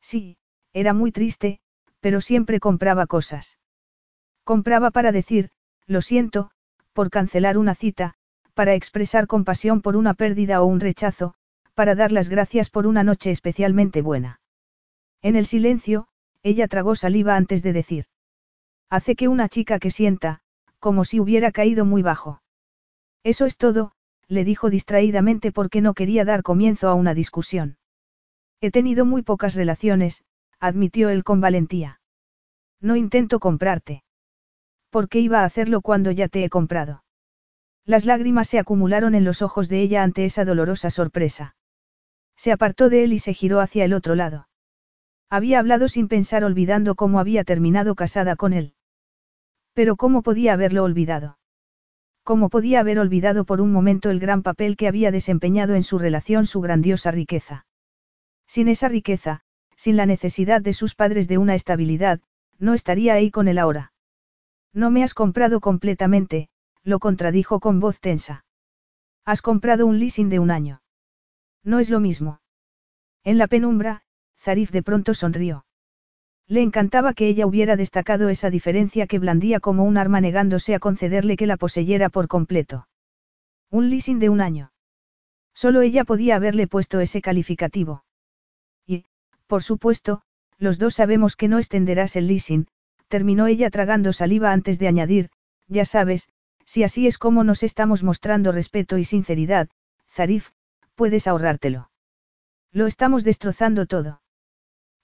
Sí, 0.00 0.38
era 0.72 0.92
muy 0.92 1.10
triste, 1.10 1.58
pero 1.98 2.20
siempre 2.20 2.60
compraba 2.60 3.08
cosas. 3.08 3.58
Compraba 4.44 4.92
para 4.92 5.10
decir, 5.10 5.50
lo 5.86 6.02
siento, 6.02 6.52
por 6.92 7.10
cancelar 7.10 7.58
una 7.58 7.74
cita, 7.74 8.14
para 8.56 8.72
expresar 8.72 9.26
compasión 9.26 9.82
por 9.82 9.96
una 9.96 10.14
pérdida 10.14 10.62
o 10.62 10.64
un 10.64 10.80
rechazo, 10.80 11.34
para 11.74 11.94
dar 11.94 12.10
las 12.10 12.30
gracias 12.30 12.70
por 12.70 12.86
una 12.86 13.04
noche 13.04 13.30
especialmente 13.30 14.00
buena. 14.00 14.40
En 15.20 15.36
el 15.36 15.44
silencio, 15.44 16.08
ella 16.42 16.66
tragó 16.66 16.96
saliva 16.96 17.36
antes 17.36 17.62
de 17.62 17.74
decir. 17.74 18.06
Hace 18.88 19.14
que 19.14 19.28
una 19.28 19.50
chica 19.50 19.78
que 19.78 19.90
sienta, 19.90 20.40
como 20.78 21.04
si 21.04 21.20
hubiera 21.20 21.52
caído 21.52 21.84
muy 21.84 22.00
bajo. 22.00 22.40
Eso 23.22 23.44
es 23.44 23.58
todo, 23.58 23.92
le 24.26 24.42
dijo 24.42 24.70
distraídamente 24.70 25.52
porque 25.52 25.82
no 25.82 25.92
quería 25.92 26.24
dar 26.24 26.42
comienzo 26.42 26.88
a 26.88 26.94
una 26.94 27.12
discusión. 27.12 27.76
He 28.62 28.70
tenido 28.70 29.04
muy 29.04 29.20
pocas 29.20 29.54
relaciones, 29.54 30.24
admitió 30.60 31.10
él 31.10 31.24
con 31.24 31.42
valentía. 31.42 32.00
No 32.80 32.96
intento 32.96 33.38
comprarte. 33.38 34.02
¿Por 34.88 35.10
qué 35.10 35.20
iba 35.20 35.40
a 35.42 35.44
hacerlo 35.44 35.82
cuando 35.82 36.10
ya 36.10 36.28
te 36.28 36.42
he 36.42 36.48
comprado? 36.48 37.02
Las 37.86 38.04
lágrimas 38.04 38.48
se 38.48 38.58
acumularon 38.58 39.14
en 39.14 39.24
los 39.24 39.42
ojos 39.42 39.68
de 39.68 39.80
ella 39.80 40.02
ante 40.02 40.24
esa 40.24 40.44
dolorosa 40.44 40.90
sorpresa. 40.90 41.54
Se 42.36 42.50
apartó 42.50 42.88
de 42.88 43.04
él 43.04 43.12
y 43.12 43.20
se 43.20 43.32
giró 43.32 43.60
hacia 43.60 43.84
el 43.84 43.94
otro 43.94 44.16
lado. 44.16 44.48
Había 45.30 45.60
hablado 45.60 45.86
sin 45.86 46.08
pensar 46.08 46.42
olvidando 46.42 46.96
cómo 46.96 47.20
había 47.20 47.44
terminado 47.44 47.94
casada 47.94 48.34
con 48.34 48.52
él. 48.52 48.74
Pero 49.72 49.94
¿cómo 49.94 50.22
podía 50.22 50.52
haberlo 50.52 50.82
olvidado? 50.82 51.38
¿Cómo 52.24 52.48
podía 52.48 52.80
haber 52.80 52.98
olvidado 52.98 53.44
por 53.44 53.60
un 53.60 53.70
momento 53.70 54.10
el 54.10 54.18
gran 54.18 54.42
papel 54.42 54.76
que 54.76 54.88
había 54.88 55.12
desempeñado 55.12 55.76
en 55.76 55.84
su 55.84 55.98
relación 56.00 56.44
su 56.44 56.60
grandiosa 56.60 57.12
riqueza? 57.12 57.66
Sin 58.48 58.66
esa 58.66 58.88
riqueza, 58.88 59.42
sin 59.76 59.96
la 59.96 60.06
necesidad 60.06 60.60
de 60.60 60.72
sus 60.72 60.96
padres 60.96 61.28
de 61.28 61.38
una 61.38 61.54
estabilidad, 61.54 62.20
no 62.58 62.74
estaría 62.74 63.14
ahí 63.14 63.30
con 63.30 63.46
él 63.46 63.58
ahora. 63.58 63.92
No 64.72 64.90
me 64.90 65.04
has 65.04 65.14
comprado 65.14 65.60
completamente, 65.60 66.48
lo 66.86 67.00
contradijo 67.00 67.58
con 67.58 67.80
voz 67.80 67.98
tensa. 67.98 68.44
Has 69.24 69.42
comprado 69.42 69.86
un 69.86 69.98
leasing 69.98 70.28
de 70.30 70.38
un 70.38 70.52
año. 70.52 70.82
No 71.64 71.80
es 71.80 71.90
lo 71.90 71.98
mismo. 71.98 72.40
En 73.24 73.38
la 73.38 73.48
penumbra, 73.48 74.02
Zarif 74.38 74.70
de 74.70 74.84
pronto 74.84 75.12
sonrió. 75.12 75.66
Le 76.46 76.62
encantaba 76.62 77.12
que 77.12 77.26
ella 77.26 77.44
hubiera 77.44 77.74
destacado 77.74 78.28
esa 78.28 78.50
diferencia 78.50 79.08
que 79.08 79.18
blandía 79.18 79.58
como 79.58 79.82
un 79.82 79.96
arma 79.96 80.20
negándose 80.20 80.76
a 80.76 80.78
concederle 80.78 81.36
que 81.36 81.48
la 81.48 81.56
poseyera 81.56 82.08
por 82.08 82.28
completo. 82.28 82.86
Un 83.68 83.90
leasing 83.90 84.20
de 84.20 84.28
un 84.28 84.40
año. 84.40 84.70
Solo 85.54 85.80
ella 85.80 86.04
podía 86.04 86.36
haberle 86.36 86.68
puesto 86.68 87.00
ese 87.00 87.20
calificativo. 87.20 88.04
Y, 88.86 89.06
por 89.48 89.64
supuesto, 89.64 90.22
los 90.56 90.78
dos 90.78 90.94
sabemos 90.94 91.34
que 91.34 91.48
no 91.48 91.58
extenderás 91.58 92.14
el 92.14 92.28
leasing, 92.28 92.68
terminó 93.08 93.48
ella 93.48 93.70
tragando 93.70 94.12
saliva 94.12 94.52
antes 94.52 94.78
de 94.78 94.86
añadir, 94.86 95.30
ya 95.66 95.84
sabes, 95.84 96.28
si 96.66 96.82
así 96.82 97.06
es 97.06 97.16
como 97.16 97.44
nos 97.44 97.62
estamos 97.62 98.02
mostrando 98.02 98.52
respeto 98.52 98.98
y 98.98 99.04
sinceridad, 99.04 99.68
Zarif, 100.10 100.50
puedes 100.94 101.26
ahorrártelo. 101.26 101.90
Lo 102.72 102.86
estamos 102.86 103.24
destrozando 103.24 103.86
todo. 103.86 104.20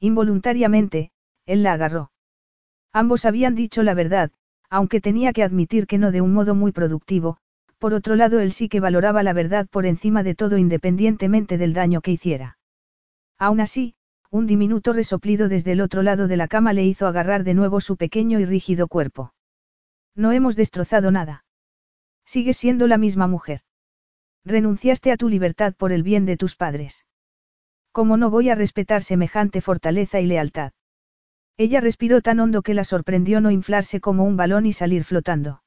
Involuntariamente, 0.00 1.12
él 1.47 1.62
la 1.62 1.73
agarró. 1.73 2.12
Ambos 2.92 3.24
habían 3.24 3.55
dicho 3.55 3.82
la 3.82 3.94
verdad, 3.94 4.31
aunque 4.68 5.00
tenía 5.00 5.32
que 5.32 5.42
admitir 5.42 5.86
que 5.86 5.99
no 5.99 6.10
de 6.10 6.20
un 6.20 6.32
modo 6.34 6.55
muy 6.55 6.73
productivo, 6.73 7.39
por 7.78 7.94
otro 7.94 8.16
lado 8.16 8.41
él 8.41 8.52
sí 8.52 8.68
que 8.68 8.81
valoraba 8.81 9.23
la 9.23 9.32
verdad 9.32 9.66
por 9.68 9.86
encima 9.86 10.23
de 10.23 10.34
todo 10.34 10.58
independientemente 10.58 11.58
del 11.58 11.73
daño 11.73 12.00
que 12.00 12.12
hiciera. 12.12 12.58
Aún 13.39 13.60
así, 13.60 13.94
un 14.31 14.47
diminuto 14.47 14.92
resoplido 14.92 15.49
desde 15.49 15.73
el 15.73 15.81
otro 15.81 16.02
lado 16.02 16.26
de 16.26 16.36
la 16.36 16.49
cama 16.49 16.73
le 16.73 16.84
hizo 16.84 17.07
agarrar 17.07 17.44
de 17.44 17.55
nuevo 17.55 17.81
su 17.81 17.97
pequeño 17.97 18.41
y 18.41 18.44
rígido 18.44 18.89
cuerpo. 18.89 19.34
No 20.15 20.32
hemos 20.32 20.57
destrozado 20.57 21.10
nada. 21.10 21.44
Sigues 22.25 22.57
siendo 22.57 22.86
la 22.86 22.99
misma 22.99 23.26
mujer. 23.26 23.60
Renunciaste 24.44 25.12
a 25.12 25.17
tu 25.17 25.28
libertad 25.28 25.75
por 25.76 25.92
el 25.92 26.02
bien 26.02 26.26
de 26.26 26.36
tus 26.36 26.57
padres. 26.57 27.07
¿Cómo 27.92 28.17
no 28.17 28.31
voy 28.31 28.49
a 28.49 28.55
respetar 28.55 29.02
semejante 29.02 29.60
fortaleza 29.60 30.20
y 30.20 30.26
lealtad? 30.26 30.73
Ella 31.57 31.81
respiró 31.81 32.23
tan 32.23 32.41
hondo 32.41 32.62
que 32.62 32.75
la 32.75 32.84
sorprendió 32.84 33.41
no 33.41 33.51
inflarse 33.51 34.01
como 34.01 34.25
un 34.25 34.36
balón 34.36 34.67
y 34.67 34.73
salir 34.73 35.05
flotando. 35.05 35.62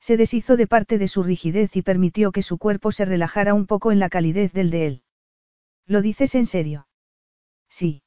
Se 0.00 0.16
deshizo 0.16 0.56
de 0.56 0.66
parte 0.66 0.98
de 0.98 1.08
su 1.08 1.22
rigidez 1.22 1.74
y 1.76 1.82
permitió 1.82 2.30
que 2.30 2.42
su 2.42 2.58
cuerpo 2.58 2.92
se 2.92 3.04
relajara 3.04 3.54
un 3.54 3.66
poco 3.66 3.90
en 3.90 3.98
la 3.98 4.08
calidez 4.08 4.52
del 4.52 4.70
de 4.70 4.86
él. 4.86 5.02
¿Lo 5.86 6.02
dices 6.02 6.34
en 6.34 6.46
serio? 6.46 6.86
Sí. 7.68 8.02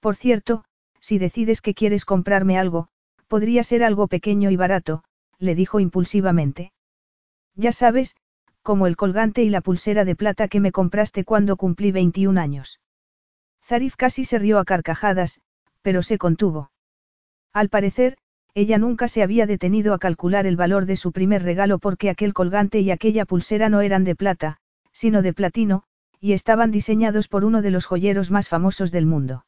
Por 0.00 0.16
cierto, 0.16 0.64
si 1.00 1.18
decides 1.18 1.62
que 1.62 1.74
quieres 1.74 2.04
comprarme 2.04 2.58
algo, 2.58 2.88
podría 3.28 3.62
ser 3.62 3.84
algo 3.84 4.08
pequeño 4.08 4.50
y 4.50 4.56
barato, 4.56 5.04
le 5.38 5.54
dijo 5.54 5.80
impulsivamente. 5.80 6.72
Ya 7.58 7.72
sabes, 7.72 8.14
como 8.62 8.86
el 8.86 8.96
colgante 8.96 9.42
y 9.42 9.50
la 9.50 9.60
pulsera 9.60 10.04
de 10.04 10.14
plata 10.14 10.46
que 10.46 10.60
me 10.60 10.70
compraste 10.70 11.24
cuando 11.24 11.56
cumplí 11.56 11.90
21 11.90 12.40
años. 12.40 12.80
Zarif 13.64 13.96
casi 13.96 14.24
se 14.24 14.38
rió 14.38 14.60
a 14.60 14.64
carcajadas, 14.64 15.40
pero 15.82 16.02
se 16.02 16.18
contuvo. 16.18 16.70
Al 17.52 17.68
parecer, 17.68 18.16
ella 18.54 18.78
nunca 18.78 19.08
se 19.08 19.24
había 19.24 19.44
detenido 19.44 19.92
a 19.92 19.98
calcular 19.98 20.46
el 20.46 20.56
valor 20.56 20.86
de 20.86 20.94
su 20.94 21.10
primer 21.10 21.42
regalo 21.42 21.80
porque 21.80 22.10
aquel 22.10 22.32
colgante 22.32 22.78
y 22.78 22.92
aquella 22.92 23.24
pulsera 23.24 23.68
no 23.68 23.80
eran 23.80 24.04
de 24.04 24.14
plata, 24.14 24.58
sino 24.92 25.20
de 25.20 25.32
platino, 25.32 25.82
y 26.20 26.34
estaban 26.34 26.70
diseñados 26.70 27.26
por 27.26 27.44
uno 27.44 27.60
de 27.60 27.72
los 27.72 27.86
joyeros 27.86 28.30
más 28.30 28.48
famosos 28.48 28.92
del 28.92 29.06
mundo. 29.06 29.44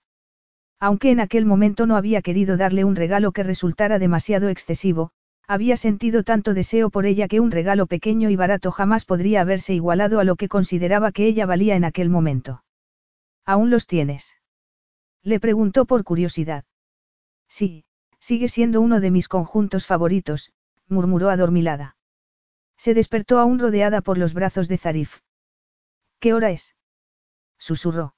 Aunque 0.80 1.12
en 1.12 1.20
aquel 1.20 1.46
momento 1.46 1.86
no 1.86 1.96
había 1.96 2.22
querido 2.22 2.56
darle 2.56 2.84
un 2.84 2.96
regalo 2.96 3.30
que 3.30 3.44
resultara 3.44 4.00
demasiado 4.00 4.48
excesivo, 4.48 5.12
había 5.50 5.76
sentido 5.76 6.22
tanto 6.22 6.54
deseo 6.54 6.90
por 6.90 7.06
ella 7.06 7.26
que 7.26 7.40
un 7.40 7.50
regalo 7.50 7.88
pequeño 7.88 8.30
y 8.30 8.36
barato 8.36 8.70
jamás 8.70 9.04
podría 9.04 9.40
haberse 9.40 9.74
igualado 9.74 10.20
a 10.20 10.24
lo 10.24 10.36
que 10.36 10.48
consideraba 10.48 11.10
que 11.10 11.26
ella 11.26 11.44
valía 11.44 11.74
en 11.74 11.84
aquel 11.84 12.08
momento. 12.08 12.62
¿Aún 13.44 13.68
los 13.68 13.88
tienes? 13.88 14.36
Le 15.24 15.40
preguntó 15.40 15.86
por 15.86 16.04
curiosidad. 16.04 16.64
Sí, 17.48 17.84
sigue 18.20 18.46
siendo 18.46 18.80
uno 18.80 19.00
de 19.00 19.10
mis 19.10 19.26
conjuntos 19.26 19.88
favoritos, 19.88 20.52
murmuró 20.86 21.30
adormilada. 21.30 21.96
Se 22.76 22.94
despertó 22.94 23.40
aún 23.40 23.58
rodeada 23.58 24.02
por 24.02 24.18
los 24.18 24.34
brazos 24.34 24.68
de 24.68 24.78
Zarif. 24.78 25.18
¿Qué 26.20 26.32
hora 26.32 26.52
es? 26.52 26.76
susurró. 27.58 28.14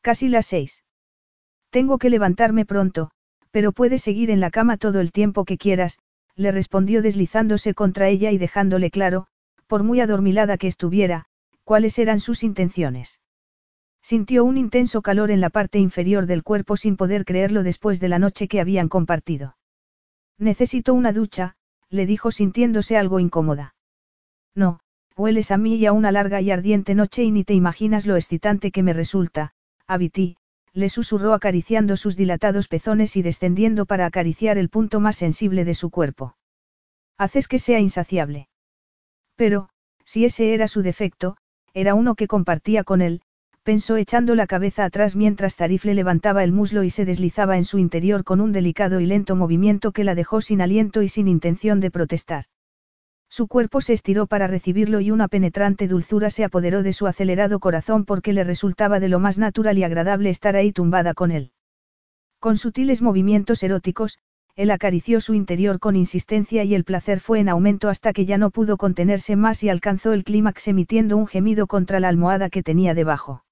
Casi 0.00 0.30
las 0.30 0.46
seis. 0.46 0.84
Tengo 1.68 1.98
que 1.98 2.08
levantarme 2.08 2.64
pronto, 2.64 3.10
pero 3.50 3.72
puedes 3.72 4.00
seguir 4.00 4.30
en 4.30 4.40
la 4.40 4.50
cama 4.50 4.78
todo 4.78 5.00
el 5.00 5.12
tiempo 5.12 5.44
que 5.44 5.58
quieras, 5.58 5.98
le 6.40 6.52
respondió 6.52 7.02
deslizándose 7.02 7.74
contra 7.74 8.08
ella 8.08 8.30
y 8.30 8.38
dejándole 8.38 8.90
claro, 8.90 9.26
por 9.66 9.82
muy 9.82 10.00
adormilada 10.00 10.56
que 10.56 10.68
estuviera, 10.68 11.26
cuáles 11.64 11.98
eran 11.98 12.18
sus 12.18 12.42
intenciones. 12.42 13.20
Sintió 14.02 14.44
un 14.46 14.56
intenso 14.56 15.02
calor 15.02 15.30
en 15.30 15.42
la 15.42 15.50
parte 15.50 15.78
inferior 15.78 16.24
del 16.24 16.42
cuerpo 16.42 16.78
sin 16.78 16.96
poder 16.96 17.26
creerlo 17.26 17.62
después 17.62 18.00
de 18.00 18.08
la 18.08 18.18
noche 18.18 18.48
que 18.48 18.58
habían 18.58 18.88
compartido. 18.88 19.58
Necesito 20.38 20.94
una 20.94 21.12
ducha, 21.12 21.56
le 21.90 22.06
dijo 22.06 22.30
sintiéndose 22.30 22.96
algo 22.96 23.20
incómoda. 23.20 23.74
No, 24.54 24.80
hueles 25.16 25.50
a 25.50 25.58
mí 25.58 25.74
y 25.74 25.84
a 25.84 25.92
una 25.92 26.10
larga 26.10 26.40
y 26.40 26.50
ardiente 26.50 26.94
noche 26.94 27.22
y 27.22 27.30
ni 27.30 27.44
te 27.44 27.52
imaginas 27.52 28.06
lo 28.06 28.16
excitante 28.16 28.70
que 28.70 28.82
me 28.82 28.94
resulta, 28.94 29.52
Abití, 29.86 30.38
le 30.72 30.88
susurró 30.88 31.34
acariciando 31.34 31.96
sus 31.96 32.16
dilatados 32.16 32.68
pezones 32.68 33.16
y 33.16 33.22
descendiendo 33.22 33.86
para 33.86 34.06
acariciar 34.06 34.58
el 34.58 34.68
punto 34.68 35.00
más 35.00 35.16
sensible 35.16 35.64
de 35.64 35.74
su 35.74 35.90
cuerpo. 35.90 36.36
Haces 37.18 37.48
que 37.48 37.58
sea 37.58 37.80
insaciable. 37.80 38.48
Pero, 39.36 39.68
si 40.04 40.24
ese 40.24 40.54
era 40.54 40.68
su 40.68 40.82
defecto, 40.82 41.36
era 41.74 41.94
uno 41.94 42.14
que 42.14 42.26
compartía 42.26 42.84
con 42.84 43.02
él, 43.02 43.22
pensó 43.62 43.96
echando 43.96 44.34
la 44.34 44.46
cabeza 44.46 44.84
atrás 44.84 45.16
mientras 45.16 45.56
Zarif 45.56 45.84
le 45.84 45.94
levantaba 45.94 46.44
el 46.44 46.52
muslo 46.52 46.82
y 46.82 46.90
se 46.90 47.04
deslizaba 47.04 47.56
en 47.56 47.64
su 47.64 47.78
interior 47.78 48.24
con 48.24 48.40
un 48.40 48.52
delicado 48.52 49.00
y 49.00 49.06
lento 49.06 49.36
movimiento 49.36 49.92
que 49.92 50.04
la 50.04 50.14
dejó 50.14 50.40
sin 50.40 50.60
aliento 50.60 51.02
y 51.02 51.08
sin 51.08 51.28
intención 51.28 51.80
de 51.80 51.90
protestar. 51.90 52.46
Su 53.32 53.46
cuerpo 53.46 53.80
se 53.80 53.92
estiró 53.92 54.26
para 54.26 54.48
recibirlo 54.48 55.00
y 55.00 55.12
una 55.12 55.28
penetrante 55.28 55.86
dulzura 55.86 56.30
se 56.30 56.42
apoderó 56.42 56.82
de 56.82 56.92
su 56.92 57.06
acelerado 57.06 57.60
corazón 57.60 58.04
porque 58.04 58.32
le 58.32 58.42
resultaba 58.42 58.98
de 58.98 59.08
lo 59.08 59.20
más 59.20 59.38
natural 59.38 59.78
y 59.78 59.84
agradable 59.84 60.30
estar 60.30 60.56
ahí 60.56 60.72
tumbada 60.72 61.14
con 61.14 61.30
él. 61.30 61.52
Con 62.40 62.56
sutiles 62.56 63.02
movimientos 63.02 63.62
eróticos, 63.62 64.18
él 64.56 64.72
acarició 64.72 65.20
su 65.20 65.34
interior 65.34 65.78
con 65.78 65.94
insistencia 65.94 66.64
y 66.64 66.74
el 66.74 66.82
placer 66.82 67.20
fue 67.20 67.38
en 67.38 67.48
aumento 67.48 67.88
hasta 67.88 68.12
que 68.12 68.26
ya 68.26 68.36
no 68.36 68.50
pudo 68.50 68.76
contenerse 68.76 69.36
más 69.36 69.62
y 69.62 69.68
alcanzó 69.68 70.12
el 70.12 70.24
clímax 70.24 70.66
emitiendo 70.66 71.16
un 71.16 71.28
gemido 71.28 71.68
contra 71.68 72.00
la 72.00 72.08
almohada 72.08 72.50
que 72.50 72.64
tenía 72.64 72.94
debajo. 72.94 73.44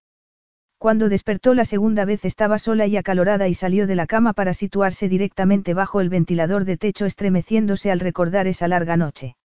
Cuando 0.78 1.08
despertó 1.08 1.54
la 1.54 1.64
segunda 1.64 2.04
vez 2.04 2.24
estaba 2.24 2.58
sola 2.58 2.86
y 2.86 2.96
acalorada 2.96 3.46
y 3.46 3.54
salió 3.54 3.86
de 3.86 3.94
la 3.94 4.06
cama 4.06 4.32
para 4.32 4.54
situarse 4.54 5.08
directamente 5.08 5.72
bajo 5.72 6.00
el 6.00 6.08
ventilador 6.08 6.64
de 6.64 6.76
techo 6.76 7.06
estremeciéndose 7.06 7.92
al 7.92 8.00
recordar 8.00 8.48
esa 8.48 8.68
larga 8.68 8.96
noche. 8.96 9.37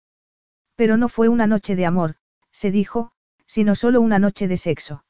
Pero 0.82 0.98
no 0.98 1.10
fue 1.10 1.30
una 1.30 1.46
noche 1.46 1.76
de 1.76 1.86
amor, 1.86 2.16
se 2.50 2.72
dijo, 2.72 3.12
sino 3.46 3.76
solo 3.76 4.02
una 4.02 4.18
noche 4.18 4.48
de 4.48 4.58
sexo. 4.58 5.06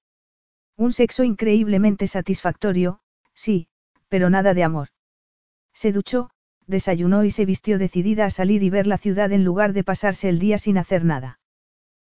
Un 0.76 0.92
sexo 0.92 1.24
increíblemente 1.24 2.08
satisfactorio, 2.08 3.00
sí, 3.34 3.70
pero 4.10 4.30
nada 4.30 4.54
de 4.54 4.66
amor. 4.66 4.90
Se 5.72 5.94
duchó, 5.94 6.30
desayunó 6.68 7.24
y 7.24 7.32
se 7.32 7.46
vistió 7.46 7.78
decidida 7.78 8.26
a 8.26 8.32
salir 8.32 8.64
y 8.64 8.70
ver 8.70 8.86
la 8.86 8.98
ciudad 8.98 9.32
en 9.32 9.46
lugar 9.46 9.72
de 9.72 9.86
pasarse 9.86 10.28
el 10.28 10.40
día 10.40 10.58
sin 10.58 10.78
hacer 10.78 11.06
nada. 11.06 11.40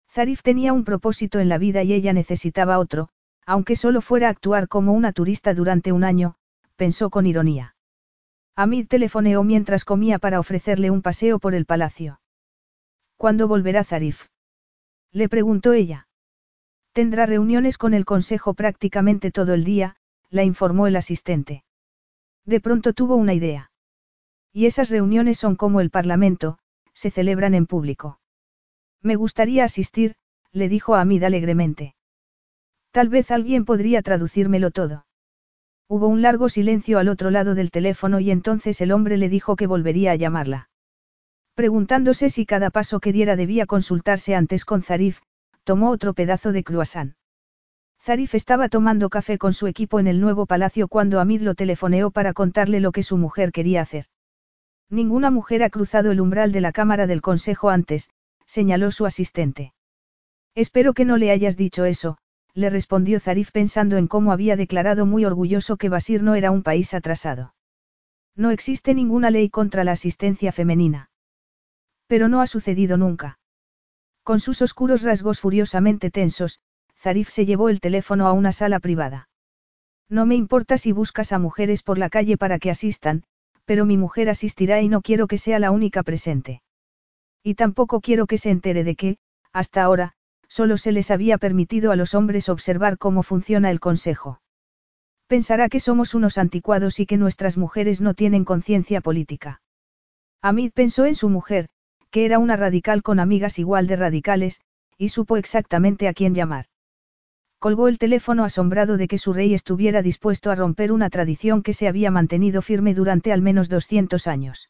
Zarif 0.09 0.41
tenía 0.41 0.71
un 0.71 0.85
propósito 0.85 1.39
en 1.39 1.49
la 1.49 1.57
vida 1.57 1.83
y 1.83 1.91
ella 1.91 2.13
necesitaba 2.13 2.79
otro, 2.79 3.09
aunque 3.45 3.75
solo 3.75 3.99
fuera 3.99 4.29
actuar 4.29 4.69
como 4.69 4.93
una 4.93 5.11
turista 5.11 5.53
durante 5.53 5.91
un 5.91 6.05
año, 6.05 6.37
pensó 6.77 7.09
con 7.09 7.25
ironía. 7.25 7.75
Amid 8.55 8.87
telefoneó 8.87 9.43
mientras 9.43 9.83
comía 9.83 10.17
para 10.17 10.39
ofrecerle 10.39 10.91
un 10.91 11.01
paseo 11.01 11.39
por 11.39 11.53
el 11.53 11.65
palacio. 11.65 12.21
¿Cuándo 13.19 13.49
volverá 13.49 13.83
Zarif? 13.83 14.27
Le 15.11 15.27
preguntó 15.27 15.73
ella. 15.73 16.07
Tendrá 16.93 17.25
reuniones 17.25 17.77
con 17.77 17.93
el 17.93 18.05
consejo 18.05 18.53
prácticamente 18.53 19.29
todo 19.29 19.53
el 19.53 19.65
día, 19.65 19.97
la 20.29 20.45
informó 20.45 20.87
el 20.87 20.95
asistente. 20.95 21.65
De 22.45 22.61
pronto 22.61 22.93
tuvo 22.93 23.17
una 23.17 23.33
idea. 23.33 23.71
Y 24.53 24.67
esas 24.67 24.89
reuniones 24.89 25.37
son 25.37 25.57
como 25.57 25.81
el 25.81 25.89
Parlamento, 25.89 26.59
se 26.93 27.11
celebran 27.11 27.55
en 27.55 27.65
público. 27.65 28.21
Me 29.01 29.17
gustaría 29.17 29.65
asistir, 29.65 30.15
le 30.53 30.69
dijo 30.69 30.95
a 30.95 31.01
Amid 31.01 31.23
alegremente. 31.23 31.95
Tal 32.91 33.09
vez 33.09 33.31
alguien 33.31 33.65
podría 33.65 34.01
traducírmelo 34.01 34.71
todo. 34.71 35.05
Hubo 35.89 36.07
un 36.07 36.21
largo 36.21 36.47
silencio 36.47 36.99
al 36.99 37.09
otro 37.09 37.31
lado 37.31 37.53
del 37.53 37.69
teléfono 37.69 38.21
y 38.21 38.31
entonces 38.31 38.79
el 38.79 38.93
hombre 38.93 39.17
le 39.17 39.27
dijo 39.27 39.57
que 39.57 39.67
volvería 39.67 40.11
a 40.11 40.15
llamarla. 40.15 40.68
Preguntándose 41.59 42.29
si 42.29 42.45
cada 42.45 42.69
paso 42.69 43.01
que 43.01 43.11
diera 43.11 43.35
debía 43.35 43.65
consultarse 43.65 44.33
antes 44.33 44.63
con 44.63 44.81
Zarif, 44.81 45.19
tomó 45.65 45.89
otro 45.89 46.13
pedazo 46.13 46.53
de 46.53 46.63
croissant. 46.63 47.15
Zarif 48.01 48.33
estaba 48.33 48.69
tomando 48.69 49.09
café 49.09 49.37
con 49.37 49.51
su 49.51 49.67
equipo 49.67 49.99
en 49.99 50.07
el 50.07 50.21
nuevo 50.21 50.45
palacio 50.45 50.87
cuando 50.87 51.19
Amid 51.19 51.41
lo 51.41 51.55
telefoneó 51.55 52.11
para 52.11 52.31
contarle 52.31 52.79
lo 52.79 52.93
que 52.93 53.03
su 53.03 53.17
mujer 53.17 53.51
quería 53.51 53.81
hacer. 53.81 54.05
Ninguna 54.89 55.31
mujer 55.31 55.61
ha 55.63 55.69
cruzado 55.69 56.11
el 56.11 56.21
umbral 56.21 56.53
de 56.53 56.61
la 56.61 56.71
Cámara 56.71 57.07
del 57.07 57.21
Consejo 57.21 57.69
antes, 57.69 58.09
señaló 58.45 58.89
su 58.91 59.05
asistente. 59.05 59.73
Espero 60.55 60.93
que 60.93 61.03
no 61.03 61.17
le 61.17 61.29
hayas 61.29 61.57
dicho 61.57 61.83
eso, 61.83 62.19
le 62.53 62.69
respondió 62.69 63.19
Zarif 63.19 63.51
pensando 63.51 63.97
en 63.97 64.07
cómo 64.07 64.31
había 64.31 64.55
declarado 64.55 65.05
muy 65.05 65.25
orgulloso 65.25 65.75
que 65.75 65.89
Basir 65.89 66.23
no 66.23 66.35
era 66.35 66.51
un 66.51 66.63
país 66.63 66.93
atrasado. 66.93 67.53
No 68.33 68.49
existe 68.49 68.93
ninguna 68.93 69.29
ley 69.29 69.49
contra 69.49 69.83
la 69.83 69.91
asistencia 69.91 70.53
femenina. 70.53 71.09
Pero 72.09 72.27
no 72.27 72.41
ha 72.41 72.47
sucedido 72.47 72.97
nunca. 72.97 73.37
Con 74.23 74.39
sus 74.39 74.63
oscuros 74.63 75.03
rasgos 75.03 75.39
furiosamente 75.39 76.09
tensos, 76.09 76.59
Zarif 76.97 77.29
se 77.29 77.45
llevó 77.45 77.69
el 77.69 77.79
teléfono 77.79 78.25
a 78.25 78.33
una 78.33 78.51
sala 78.51 78.79
privada. 78.79 79.29
No 80.09 80.25
me 80.25 80.33
importa 80.33 80.79
si 80.79 80.91
buscas 80.91 81.31
a 81.33 81.37
mujeres 81.37 81.83
por 81.83 81.99
la 81.99 82.09
calle 82.09 82.35
para 82.35 82.57
que 82.57 82.71
asistan, 82.71 83.25
pero 83.65 83.85
mi 83.85 83.95
mujer 83.95 84.27
asistirá 84.27 84.81
y 84.81 84.89
no 84.89 85.01
quiero 85.01 85.27
que 85.27 85.37
sea 85.37 85.59
la 85.59 85.69
única 85.69 86.01
presente. 86.01 86.63
Y 87.43 87.53
tampoco 87.53 88.01
quiero 88.01 88.25
que 88.25 88.39
se 88.39 88.49
entere 88.49 88.83
de 88.83 88.95
que, 88.95 89.17
hasta 89.53 89.83
ahora, 89.83 90.13
solo 90.47 90.79
se 90.79 90.91
les 90.91 91.11
había 91.11 91.37
permitido 91.37 91.91
a 91.91 91.95
los 91.95 92.15
hombres 92.15 92.49
observar 92.49 92.97
cómo 92.97 93.21
funciona 93.21 93.69
el 93.69 93.79
Consejo. 93.79 94.41
Pensará 95.27 95.69
que 95.69 95.79
somos 95.79 96.15
unos 96.15 96.39
anticuados 96.39 96.99
y 96.99 97.05
que 97.05 97.17
nuestras 97.17 97.55
mujeres 97.55 98.01
no 98.01 98.15
tienen 98.15 98.45
conciencia 98.45 98.99
política. 98.99 99.61
Amid 100.41 100.71
pensó 100.73 101.05
en 101.05 101.13
su 101.13 101.29
mujer, 101.29 101.69
que 102.11 102.25
era 102.25 102.39
una 102.39 102.55
radical 102.55 103.03
con 103.03 103.19
amigas 103.19 103.59
igual 103.59 103.87
de 103.87 103.95
radicales, 103.95 104.61
y 104.97 105.09
supo 105.09 105.37
exactamente 105.37 106.07
a 106.07 106.13
quién 106.13 106.35
llamar. 106.35 106.65
Colgó 107.59 107.87
el 107.87 107.97
teléfono 107.97 108.43
asombrado 108.43 108.97
de 108.97 109.07
que 109.07 109.17
su 109.17 109.33
rey 109.33 109.53
estuviera 109.53 110.01
dispuesto 110.01 110.49
a 110.49 110.55
romper 110.55 110.91
una 110.91 111.09
tradición 111.09 111.61
que 111.61 111.73
se 111.73 111.87
había 111.87 112.11
mantenido 112.11 112.61
firme 112.61 112.93
durante 112.93 113.33
al 113.33 113.41
menos 113.41 113.69
200 113.69 114.27
años. 114.27 114.69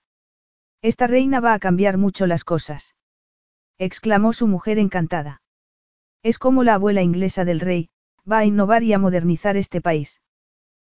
Esta 0.82 1.08
reina 1.08 1.40
va 1.40 1.54
a 1.54 1.60
cambiar 1.60 1.98
mucho 1.98 2.26
las 2.26 2.44
cosas. 2.44 2.96
exclamó 3.78 4.34
su 4.34 4.48
mujer 4.48 4.80
encantada. 4.80 5.42
Es 6.24 6.38
como 6.38 6.64
la 6.64 6.74
abuela 6.74 7.02
inglesa 7.02 7.46
del 7.46 7.60
rey, 7.60 7.90
Va 8.30 8.40
a 8.40 8.46
innovar 8.46 8.84
y 8.84 8.94
a 8.94 9.00
modernizar 9.00 9.58
este 9.58 9.82
país. 9.82 10.22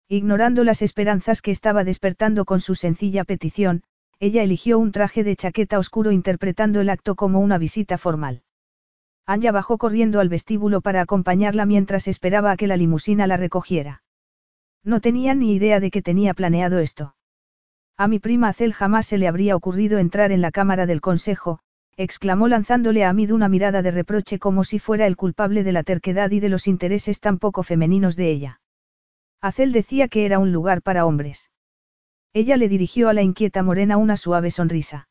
Ignorando 0.08 0.64
las 0.64 0.82
esperanzas 0.82 1.42
que 1.42 1.52
estaba 1.52 1.84
despertando 1.84 2.46
con 2.46 2.60
su 2.60 2.76
sencilla 2.76 3.24
petición, 3.24 3.84
ella 4.20 4.44
eligió 4.44 4.80
un 4.80 4.92
traje 4.92 5.24
de 5.24 5.36
chaqueta 5.36 5.80
oscuro 5.80 6.12
interpretando 6.12 6.82
el 6.82 6.90
acto 6.90 7.16
como 7.16 7.40
una 7.40 7.58
visita 7.58 7.98
formal. 7.98 8.44
Anya 9.26 9.52
bajó 9.52 9.78
corriendo 9.78 10.20
al 10.20 10.30
vestíbulo 10.30 10.82
para 10.82 11.02
acompañarla 11.02 11.66
mientras 11.66 12.08
esperaba 12.08 12.52
a 12.52 12.58
que 12.58 12.68
la 12.68 12.78
limusina 12.78 13.26
la 13.28 13.38
recogiera. 13.38 14.04
No 14.84 15.00
tenía 15.00 15.34
ni 15.34 15.54
idea 15.54 15.80
de 15.80 15.92
que 15.92 16.02
tenía 16.02 16.34
planeado 16.34 16.80
esto. 16.80 17.16
A 17.96 18.08
mi 18.08 18.20
prima 18.20 18.50
Acel 18.50 18.74
jamás 18.74 19.08
se 19.08 19.18
le 19.18 19.28
habría 19.28 19.56
ocurrido 19.56 19.98
entrar 19.98 20.32
en 20.32 20.42
la 20.42 20.52
cámara 20.52 20.86
del 20.86 21.00
consejo, 21.00 21.60
exclamó 21.96 22.48
lanzándole 22.48 23.06
a 23.06 23.10
Amid 23.10 23.32
una 23.32 23.48
mirada 23.48 23.82
de 23.82 23.92
reproche 23.92 24.40
como 24.40 24.64
si 24.64 24.80
fuera 24.80 25.06
el 25.06 25.16
culpable 25.16 25.64
de 25.64 25.72
la 25.72 25.84
terquedad 25.84 26.32
y 26.32 26.40
de 26.40 26.50
los 26.50 26.68
intereses 26.68 27.20
tan 27.20 27.38
poco 27.38 27.64
femeninos 27.64 28.16
de 28.16 28.32
ella. 28.32 28.62
Acel 29.42 29.72
decía 29.72 30.08
que 30.08 30.26
era 30.26 30.40
un 30.40 30.52
lugar 30.52 30.82
para 30.82 31.06
hombres. 31.06 31.52
Ella 32.34 32.58
le 32.58 32.68
dirigió 32.68 33.10
a 33.10 33.14
la 33.14 33.22
inquieta 33.22 33.62
morena 33.62 33.98
una 33.98 34.18
suave 34.18 34.50
sonrisa. 34.50 35.08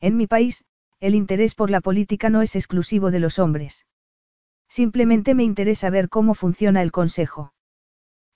En 0.00 0.16
mi 0.16 0.26
país, 0.26 0.64
el 1.00 1.14
interés 1.14 1.54
por 1.54 1.70
la 1.70 1.80
política 1.80 2.28
no 2.28 2.42
es 2.42 2.54
exclusivo 2.54 3.10
de 3.10 3.20
los 3.20 3.38
hombres. 3.38 3.86
Simplemente 4.68 5.34
me 5.34 5.44
interesa 5.44 5.88
ver 5.88 6.08
cómo 6.08 6.34
funciona 6.34 6.82
el 6.82 6.92
Consejo. 6.92 7.54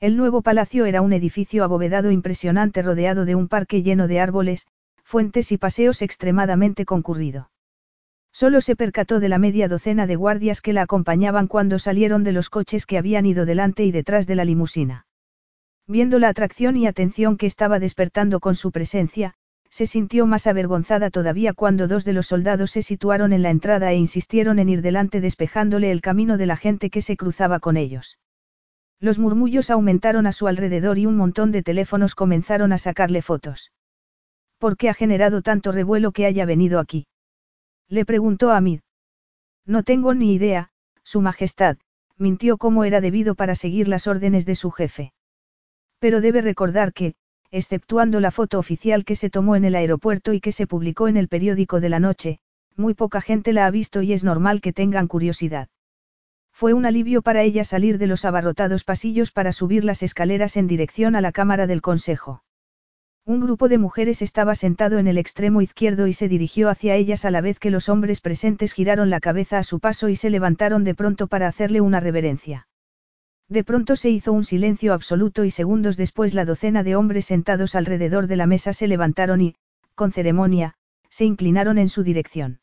El 0.00 0.16
nuevo 0.16 0.42
palacio 0.42 0.86
era 0.86 1.02
un 1.02 1.12
edificio 1.12 1.64
abovedado 1.64 2.10
impresionante 2.10 2.80
rodeado 2.82 3.24
de 3.24 3.34
un 3.34 3.48
parque 3.48 3.82
lleno 3.82 4.06
de 4.06 4.20
árboles, 4.20 4.66
fuentes 5.02 5.50
y 5.52 5.58
paseos 5.58 6.00
extremadamente 6.00 6.84
concurrido. 6.84 7.50
Solo 8.32 8.60
se 8.60 8.76
percató 8.76 9.18
de 9.20 9.28
la 9.28 9.38
media 9.38 9.66
docena 9.66 10.06
de 10.06 10.14
guardias 10.14 10.60
que 10.60 10.72
la 10.72 10.82
acompañaban 10.82 11.48
cuando 11.48 11.78
salieron 11.78 12.22
de 12.22 12.32
los 12.32 12.48
coches 12.50 12.86
que 12.86 12.96
habían 12.96 13.26
ido 13.26 13.44
delante 13.44 13.84
y 13.84 13.90
detrás 13.90 14.26
de 14.28 14.36
la 14.36 14.44
limusina. 14.44 15.07
Viendo 15.90 16.18
la 16.18 16.28
atracción 16.28 16.76
y 16.76 16.86
atención 16.86 17.38
que 17.38 17.46
estaba 17.46 17.78
despertando 17.78 18.40
con 18.40 18.54
su 18.54 18.72
presencia, 18.72 19.32
se 19.70 19.86
sintió 19.86 20.26
más 20.26 20.46
avergonzada 20.46 21.08
todavía 21.08 21.54
cuando 21.54 21.88
dos 21.88 22.04
de 22.04 22.12
los 22.12 22.26
soldados 22.26 22.72
se 22.72 22.82
situaron 22.82 23.32
en 23.32 23.42
la 23.42 23.48
entrada 23.48 23.90
e 23.90 23.96
insistieron 23.96 24.58
en 24.58 24.68
ir 24.68 24.82
delante 24.82 25.22
despejándole 25.22 25.90
el 25.90 26.02
camino 26.02 26.36
de 26.36 26.44
la 26.44 26.58
gente 26.58 26.90
que 26.90 27.00
se 27.00 27.16
cruzaba 27.16 27.58
con 27.58 27.78
ellos. 27.78 28.18
Los 29.00 29.18
murmullos 29.18 29.70
aumentaron 29.70 30.26
a 30.26 30.32
su 30.32 30.46
alrededor 30.46 30.98
y 30.98 31.06
un 31.06 31.16
montón 31.16 31.52
de 31.52 31.62
teléfonos 31.62 32.14
comenzaron 32.14 32.72
a 32.72 32.78
sacarle 32.78 33.22
fotos. 33.22 33.72
¿Por 34.58 34.76
qué 34.76 34.90
ha 34.90 34.94
generado 34.94 35.40
tanto 35.40 35.72
revuelo 35.72 36.12
que 36.12 36.26
haya 36.26 36.44
venido 36.44 36.80
aquí? 36.80 37.06
Le 37.88 38.04
preguntó 38.04 38.50
a. 38.50 38.60
No 39.64 39.82
tengo 39.84 40.12
ni 40.12 40.34
idea, 40.34 40.68
Su 41.02 41.22
Majestad, 41.22 41.78
mintió 42.18 42.58
como 42.58 42.84
era 42.84 43.00
debido 43.00 43.34
para 43.34 43.54
seguir 43.54 43.88
las 43.88 44.06
órdenes 44.06 44.44
de 44.44 44.54
su 44.54 44.70
jefe. 44.70 45.12
Pero 45.98 46.20
debe 46.20 46.40
recordar 46.40 46.92
que, 46.92 47.14
exceptuando 47.50 48.20
la 48.20 48.30
foto 48.30 48.58
oficial 48.58 49.04
que 49.04 49.16
se 49.16 49.30
tomó 49.30 49.56
en 49.56 49.64
el 49.64 49.74
aeropuerto 49.74 50.32
y 50.32 50.40
que 50.40 50.52
se 50.52 50.66
publicó 50.66 51.08
en 51.08 51.16
el 51.16 51.28
periódico 51.28 51.80
de 51.80 51.88
la 51.88 51.98
noche, 51.98 52.40
muy 52.76 52.94
poca 52.94 53.20
gente 53.20 53.52
la 53.52 53.66
ha 53.66 53.70
visto 53.70 54.02
y 54.02 54.12
es 54.12 54.22
normal 54.22 54.60
que 54.60 54.72
tengan 54.72 55.08
curiosidad. 55.08 55.68
Fue 56.52 56.72
un 56.72 56.86
alivio 56.86 57.22
para 57.22 57.42
ella 57.42 57.64
salir 57.64 57.98
de 57.98 58.06
los 58.06 58.24
abarrotados 58.24 58.84
pasillos 58.84 59.30
para 59.30 59.52
subir 59.52 59.84
las 59.84 60.02
escaleras 60.02 60.56
en 60.56 60.66
dirección 60.66 61.16
a 61.16 61.20
la 61.20 61.32
Cámara 61.32 61.66
del 61.66 61.82
Consejo. 61.82 62.42
Un 63.24 63.40
grupo 63.40 63.68
de 63.68 63.78
mujeres 63.78 64.22
estaba 64.22 64.54
sentado 64.54 64.98
en 64.98 65.06
el 65.06 65.18
extremo 65.18 65.60
izquierdo 65.60 66.06
y 66.06 66.12
se 66.12 66.28
dirigió 66.28 66.68
hacia 66.68 66.94
ellas 66.94 67.24
a 67.24 67.30
la 67.30 67.40
vez 67.40 67.58
que 67.58 67.70
los 67.70 67.88
hombres 67.88 68.20
presentes 68.20 68.72
giraron 68.72 69.10
la 69.10 69.20
cabeza 69.20 69.58
a 69.58 69.64
su 69.64 69.80
paso 69.80 70.08
y 70.08 70.16
se 70.16 70.30
levantaron 70.30 70.84
de 70.84 70.94
pronto 70.94 71.26
para 71.26 71.46
hacerle 71.46 71.80
una 71.80 72.00
reverencia. 72.00 72.67
De 73.48 73.64
pronto 73.64 73.96
se 73.96 74.10
hizo 74.10 74.32
un 74.32 74.44
silencio 74.44 74.92
absoluto 74.92 75.44
y 75.44 75.50
segundos 75.50 75.96
después 75.96 76.34
la 76.34 76.44
docena 76.44 76.82
de 76.82 76.96
hombres 76.96 77.26
sentados 77.26 77.74
alrededor 77.74 78.26
de 78.26 78.36
la 78.36 78.46
mesa 78.46 78.74
se 78.74 78.86
levantaron 78.86 79.40
y, 79.40 79.54
con 79.94 80.12
ceremonia, 80.12 80.74
se 81.08 81.24
inclinaron 81.24 81.78
en 81.78 81.88
su 81.88 82.02
dirección. 82.02 82.60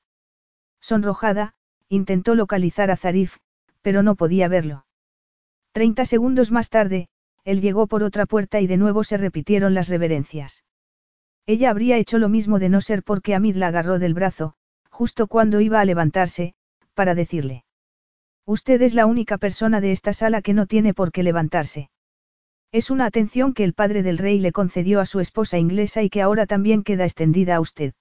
Sonrojada, 0.79 1.55
intentó 1.89 2.35
localizar 2.35 2.91
a 2.91 2.97
Zarif, 2.97 3.37
pero 3.81 4.03
no 4.03 4.15
podía 4.15 4.47
verlo. 4.47 4.85
Treinta 5.71 6.05
segundos 6.05 6.51
más 6.51 6.69
tarde, 6.69 7.09
él 7.43 7.61
llegó 7.61 7.87
por 7.87 8.03
otra 8.03 8.25
puerta 8.27 8.61
y 8.61 8.67
de 8.67 8.77
nuevo 8.77 9.03
se 9.03 9.17
repitieron 9.17 9.73
las 9.73 9.89
reverencias. 9.89 10.63
Ella 11.47 11.71
habría 11.71 11.97
hecho 11.97 12.17
lo 12.19 12.29
mismo 12.29 12.59
de 12.59 12.69
no 12.69 12.81
ser 12.81 13.03
porque 13.03 13.35
Amid 13.35 13.55
la 13.55 13.67
agarró 13.67 13.99
del 13.99 14.13
brazo, 14.13 14.53
justo 14.89 15.27
cuando 15.27 15.61
iba 15.61 15.79
a 15.79 15.85
levantarse, 15.85 16.55
para 16.93 17.13
decirle. 17.13 17.64
Usted 18.47 18.81
es 18.83 18.93
la 18.93 19.07
única 19.07 19.39
persona 19.39 19.81
de 19.81 19.91
esta 19.91 20.13
sala 20.13 20.41
que 20.43 20.53
no 20.53 20.67
tiene 20.67 20.93
por 20.93 21.11
qué 21.11 21.23
levantarse. 21.23 21.89
Es 22.71 22.91
una 22.91 23.05
atención 23.05 23.53
que 23.53 23.63
el 23.63 23.73
padre 23.73 24.03
del 24.03 24.19
rey 24.19 24.37
le 24.37 24.51
concedió 24.51 24.99
a 24.99 25.05
su 25.05 25.19
esposa 25.19 25.57
inglesa 25.57 26.03
y 26.03 26.09
que 26.09 26.21
ahora 26.21 26.45
también 26.45 26.83
queda 26.83 27.05
extendida 27.05 27.55
a 27.55 27.59
usted. 27.59 27.93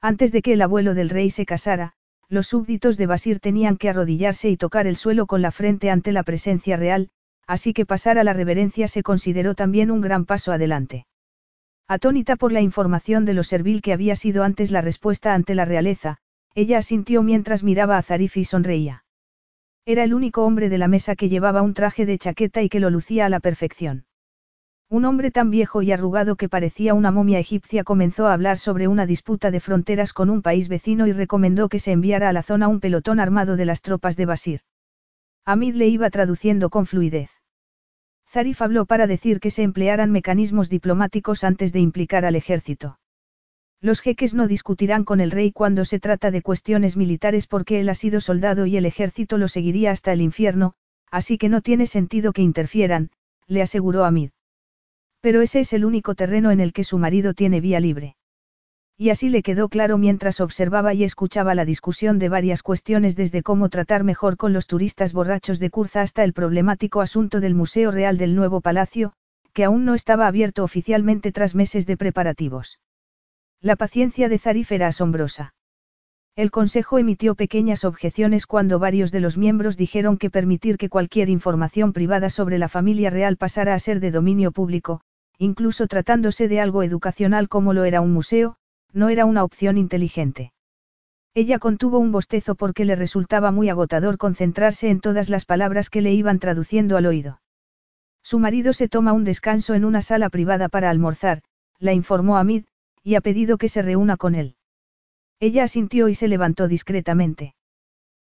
Antes 0.00 0.32
de 0.32 0.40
que 0.40 0.54
el 0.54 0.62
abuelo 0.62 0.94
del 0.94 1.10
rey 1.10 1.30
se 1.30 1.44
casara, 1.44 1.92
los 2.28 2.46
súbditos 2.46 2.96
de 2.96 3.06
Basir 3.06 3.40
tenían 3.40 3.76
que 3.76 3.88
arrodillarse 3.88 4.48
y 4.48 4.56
tocar 4.56 4.86
el 4.86 4.96
suelo 4.96 5.26
con 5.26 5.42
la 5.42 5.50
frente 5.50 5.90
ante 5.90 6.12
la 6.12 6.22
presencia 6.22 6.76
real, 6.76 7.10
así 7.46 7.72
que 7.72 7.84
pasar 7.84 8.18
a 8.18 8.24
la 8.24 8.32
reverencia 8.32 8.88
se 8.88 9.02
consideró 9.02 9.54
también 9.54 9.90
un 9.90 10.00
gran 10.00 10.24
paso 10.24 10.52
adelante. 10.52 11.06
Atónita 11.88 12.36
por 12.36 12.52
la 12.52 12.60
información 12.60 13.24
de 13.24 13.34
lo 13.34 13.42
servil 13.42 13.82
que 13.82 13.92
había 13.92 14.14
sido 14.14 14.44
antes 14.44 14.70
la 14.70 14.80
respuesta 14.80 15.34
ante 15.34 15.54
la 15.54 15.64
realeza, 15.64 16.18
ella 16.54 16.78
asintió 16.78 17.22
mientras 17.22 17.64
miraba 17.64 17.98
a 17.98 18.02
Zarif 18.02 18.36
y 18.36 18.44
sonreía. 18.44 19.04
Era 19.90 20.04
el 20.04 20.12
único 20.12 20.44
hombre 20.44 20.68
de 20.68 20.76
la 20.76 20.86
mesa 20.86 21.16
que 21.16 21.30
llevaba 21.30 21.62
un 21.62 21.72
traje 21.72 22.04
de 22.04 22.18
chaqueta 22.18 22.60
y 22.60 22.68
que 22.68 22.78
lo 22.78 22.90
lucía 22.90 23.24
a 23.24 23.30
la 23.30 23.40
perfección. 23.40 24.04
Un 24.90 25.06
hombre 25.06 25.30
tan 25.30 25.48
viejo 25.48 25.80
y 25.80 25.92
arrugado 25.92 26.36
que 26.36 26.50
parecía 26.50 26.92
una 26.92 27.10
momia 27.10 27.38
egipcia 27.38 27.84
comenzó 27.84 28.26
a 28.26 28.34
hablar 28.34 28.58
sobre 28.58 28.86
una 28.86 29.06
disputa 29.06 29.50
de 29.50 29.60
fronteras 29.60 30.12
con 30.12 30.28
un 30.28 30.42
país 30.42 30.68
vecino 30.68 31.06
y 31.06 31.12
recomendó 31.12 31.70
que 31.70 31.78
se 31.78 31.92
enviara 31.92 32.28
a 32.28 32.34
la 32.34 32.42
zona 32.42 32.68
un 32.68 32.80
pelotón 32.80 33.18
armado 33.18 33.56
de 33.56 33.64
las 33.64 33.80
tropas 33.80 34.16
de 34.16 34.26
Basir. 34.26 34.60
Amid 35.46 35.74
le 35.74 35.88
iba 35.88 36.10
traduciendo 36.10 36.68
con 36.68 36.84
fluidez. 36.84 37.30
Zarif 38.28 38.60
habló 38.60 38.84
para 38.84 39.06
decir 39.06 39.40
que 39.40 39.50
se 39.50 39.62
emplearan 39.62 40.10
mecanismos 40.10 40.68
diplomáticos 40.68 41.44
antes 41.44 41.72
de 41.72 41.80
implicar 41.80 42.26
al 42.26 42.36
ejército. 42.36 42.98
Los 43.80 44.00
jeques 44.00 44.34
no 44.34 44.48
discutirán 44.48 45.04
con 45.04 45.20
el 45.20 45.30
rey 45.30 45.52
cuando 45.52 45.84
se 45.84 46.00
trata 46.00 46.32
de 46.32 46.42
cuestiones 46.42 46.96
militares 46.96 47.46
porque 47.46 47.78
él 47.78 47.88
ha 47.88 47.94
sido 47.94 48.20
soldado 48.20 48.66
y 48.66 48.76
el 48.76 48.86
ejército 48.86 49.38
lo 49.38 49.46
seguiría 49.46 49.92
hasta 49.92 50.12
el 50.12 50.20
infierno, 50.20 50.74
así 51.10 51.38
que 51.38 51.48
no 51.48 51.60
tiene 51.60 51.86
sentido 51.86 52.32
que 52.32 52.42
interfieran, 52.42 53.10
le 53.46 53.62
aseguró 53.62 54.04
Amid. 54.04 54.30
Pero 55.20 55.42
ese 55.42 55.60
es 55.60 55.72
el 55.72 55.84
único 55.84 56.16
terreno 56.16 56.50
en 56.50 56.58
el 56.58 56.72
que 56.72 56.82
su 56.82 56.98
marido 56.98 57.34
tiene 57.34 57.60
vía 57.60 57.78
libre. 57.78 58.16
Y 58.96 59.10
así 59.10 59.28
le 59.28 59.44
quedó 59.44 59.68
claro 59.68 59.96
mientras 59.96 60.40
observaba 60.40 60.92
y 60.92 61.04
escuchaba 61.04 61.54
la 61.54 61.64
discusión 61.64 62.18
de 62.18 62.28
varias 62.28 62.64
cuestiones 62.64 63.14
desde 63.14 63.44
cómo 63.44 63.68
tratar 63.68 64.02
mejor 64.02 64.36
con 64.36 64.52
los 64.52 64.66
turistas 64.66 65.12
borrachos 65.12 65.60
de 65.60 65.70
Curza 65.70 66.00
hasta 66.00 66.24
el 66.24 66.32
problemático 66.32 67.00
asunto 67.00 67.38
del 67.38 67.54
Museo 67.54 67.92
Real 67.92 68.18
del 68.18 68.34
Nuevo 68.34 68.60
Palacio, 68.60 69.12
que 69.52 69.62
aún 69.62 69.84
no 69.84 69.94
estaba 69.94 70.26
abierto 70.26 70.64
oficialmente 70.64 71.30
tras 71.30 71.54
meses 71.54 71.86
de 71.86 71.96
preparativos. 71.96 72.80
La 73.60 73.74
paciencia 73.76 74.28
de 74.28 74.38
Zarif 74.38 74.70
era 74.70 74.86
asombrosa. 74.86 75.54
El 76.36 76.52
Consejo 76.52 76.98
emitió 76.98 77.34
pequeñas 77.34 77.84
objeciones 77.84 78.46
cuando 78.46 78.78
varios 78.78 79.10
de 79.10 79.18
los 79.18 79.36
miembros 79.36 79.76
dijeron 79.76 80.16
que 80.18 80.30
permitir 80.30 80.76
que 80.76 80.88
cualquier 80.88 81.28
información 81.28 81.92
privada 81.92 82.30
sobre 82.30 82.58
la 82.58 82.68
familia 82.68 83.10
real 83.10 83.36
pasara 83.36 83.74
a 83.74 83.78
ser 83.80 83.98
de 83.98 84.12
dominio 84.12 84.52
público, 84.52 85.00
incluso 85.38 85.88
tratándose 85.88 86.46
de 86.46 86.60
algo 86.60 86.84
educacional 86.84 87.48
como 87.48 87.72
lo 87.72 87.82
era 87.82 88.00
un 88.00 88.12
museo, 88.12 88.54
no 88.92 89.08
era 89.08 89.24
una 89.24 89.42
opción 89.42 89.76
inteligente. 89.76 90.52
Ella 91.34 91.58
contuvo 91.58 91.98
un 91.98 92.12
bostezo 92.12 92.54
porque 92.54 92.84
le 92.84 92.94
resultaba 92.94 93.50
muy 93.50 93.68
agotador 93.68 94.18
concentrarse 94.18 94.90
en 94.90 95.00
todas 95.00 95.28
las 95.28 95.44
palabras 95.44 95.90
que 95.90 96.02
le 96.02 96.12
iban 96.12 96.38
traduciendo 96.38 96.96
al 96.96 97.06
oído. 97.06 97.40
Su 98.22 98.38
marido 98.38 98.72
se 98.72 98.88
toma 98.88 99.12
un 99.12 99.24
descanso 99.24 99.74
en 99.74 99.84
una 99.84 100.02
sala 100.02 100.30
privada 100.30 100.68
para 100.68 100.90
almorzar, 100.90 101.42
la 101.80 101.92
informó 101.92 102.36
Amid, 102.36 102.64
y 103.02 103.14
ha 103.14 103.20
pedido 103.20 103.58
que 103.58 103.68
se 103.68 103.82
reúna 103.82 104.16
con 104.16 104.34
él. 104.34 104.56
Ella 105.40 105.64
asintió 105.64 106.08
y 106.08 106.14
se 106.14 106.28
levantó 106.28 106.68
discretamente. 106.68 107.54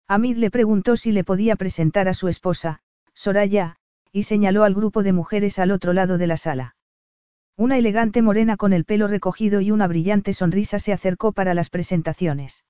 Amid 0.06 0.36
le 0.36 0.50
preguntó 0.50 0.96
si 0.96 1.12
le 1.12 1.24
podía 1.24 1.56
presentar 1.56 2.08
a 2.08 2.14
su 2.14 2.28
esposa, 2.28 2.80
Soraya, 3.14 3.76
y 4.12 4.24
señaló 4.24 4.64
al 4.64 4.74
grupo 4.74 5.02
de 5.02 5.12
mujeres 5.12 5.58
al 5.58 5.70
otro 5.70 5.92
lado 5.92 6.18
de 6.18 6.26
la 6.26 6.36
sala. 6.36 6.76
Una 7.56 7.78
elegante 7.78 8.22
morena 8.22 8.56
con 8.56 8.72
el 8.72 8.84
pelo 8.84 9.06
recogido 9.06 9.60
y 9.60 9.70
una 9.70 9.86
brillante 9.86 10.32
sonrisa 10.32 10.78
se 10.78 10.92
acercó 10.92 11.32
para 11.32 11.54
las 11.54 11.70
presentaciones. 11.70 12.64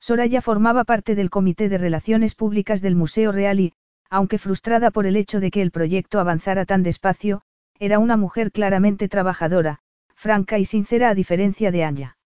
Soraya 0.00 0.40
formaba 0.40 0.84
parte 0.84 1.14
del 1.14 1.30
Comité 1.30 1.68
de 1.68 1.78
Relaciones 1.78 2.34
Públicas 2.34 2.80
del 2.80 2.94
Museo 2.94 3.32
Real 3.32 3.60
y, 3.60 3.72
aunque 4.10 4.38
frustrada 4.38 4.90
por 4.90 5.06
el 5.06 5.16
hecho 5.16 5.40
de 5.40 5.50
que 5.50 5.62
el 5.62 5.70
proyecto 5.70 6.20
avanzara 6.20 6.64
tan 6.64 6.82
despacio, 6.82 7.42
era 7.78 7.98
una 7.98 8.16
mujer 8.16 8.52
claramente 8.52 9.08
trabajadora, 9.08 9.80
franca 10.24 10.58
y 10.58 10.64
sincera 10.64 11.10
a 11.10 11.14
diferencia 11.14 11.70
de 11.70 11.84
Anya. 11.84 12.16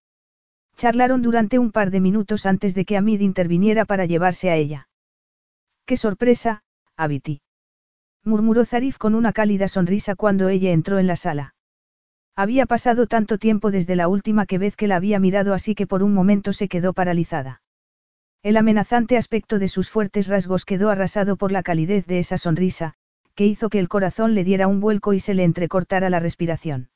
Charlaron 0.77 1.21
durante 1.21 1.59
un 1.59 1.73
par 1.73 1.91
de 1.91 1.99
minutos 1.99 2.47
antes 2.47 2.73
de 2.77 2.85
que 2.85 2.97
Amid 2.97 3.21
interviniera 3.23 3.87
para 3.87 4.07
llevarse 4.07 4.51
a 4.51 4.55
ella. 4.55 4.89
¡Qué 5.85 5.97
sorpresa, 5.97 6.63
Abiti! 6.97 7.41
murmuró 8.23 8.65
Zarif 8.65 8.99
con 8.99 9.17
una 9.17 9.33
cálida 9.33 9.67
sonrisa 9.67 10.15
cuando 10.15 10.49
ella 10.49 10.71
entró 10.71 11.01
en 11.01 11.09
la 11.09 11.17
sala. 11.17 11.57
Había 12.37 12.67
pasado 12.67 13.09
tanto 13.09 13.37
tiempo 13.37 13.73
desde 13.73 13.97
la 13.97 14.07
última 14.07 14.47
que 14.47 14.59
vez 14.59 14.77
que 14.77 14.87
la 14.87 14.95
había 14.95 15.19
mirado 15.19 15.53
así 15.53 15.75
que 15.75 15.89
por 15.89 16.05
un 16.05 16.15
momento 16.15 16.53
se 16.53 16.69
quedó 16.69 16.93
paralizada. 16.93 17.63
El 18.45 18.59
amenazante 18.59 19.17
aspecto 19.17 19.59
de 19.59 19.67
sus 19.67 19.91
fuertes 19.91 20.29
rasgos 20.29 20.65
quedó 20.65 20.91
arrasado 20.91 21.37
por 21.37 21.51
la 21.51 21.65
calidez 21.65 22.07
de 22.07 22.21
esa 22.21 22.39
sonrisa, 22.39 22.95
que 23.35 23.47
hizo 23.47 23.69
que 23.71 23.81
el 23.81 23.89
corazón 23.89 24.37
le 24.37 24.45
diera 24.45 24.69
un 24.69 24.79
vuelco 24.79 25.15
y 25.15 25.19
se 25.19 25.35
le 25.35 25.43
entrecortara 25.43 26.11
la 26.11 26.21
respiración. 26.21 26.91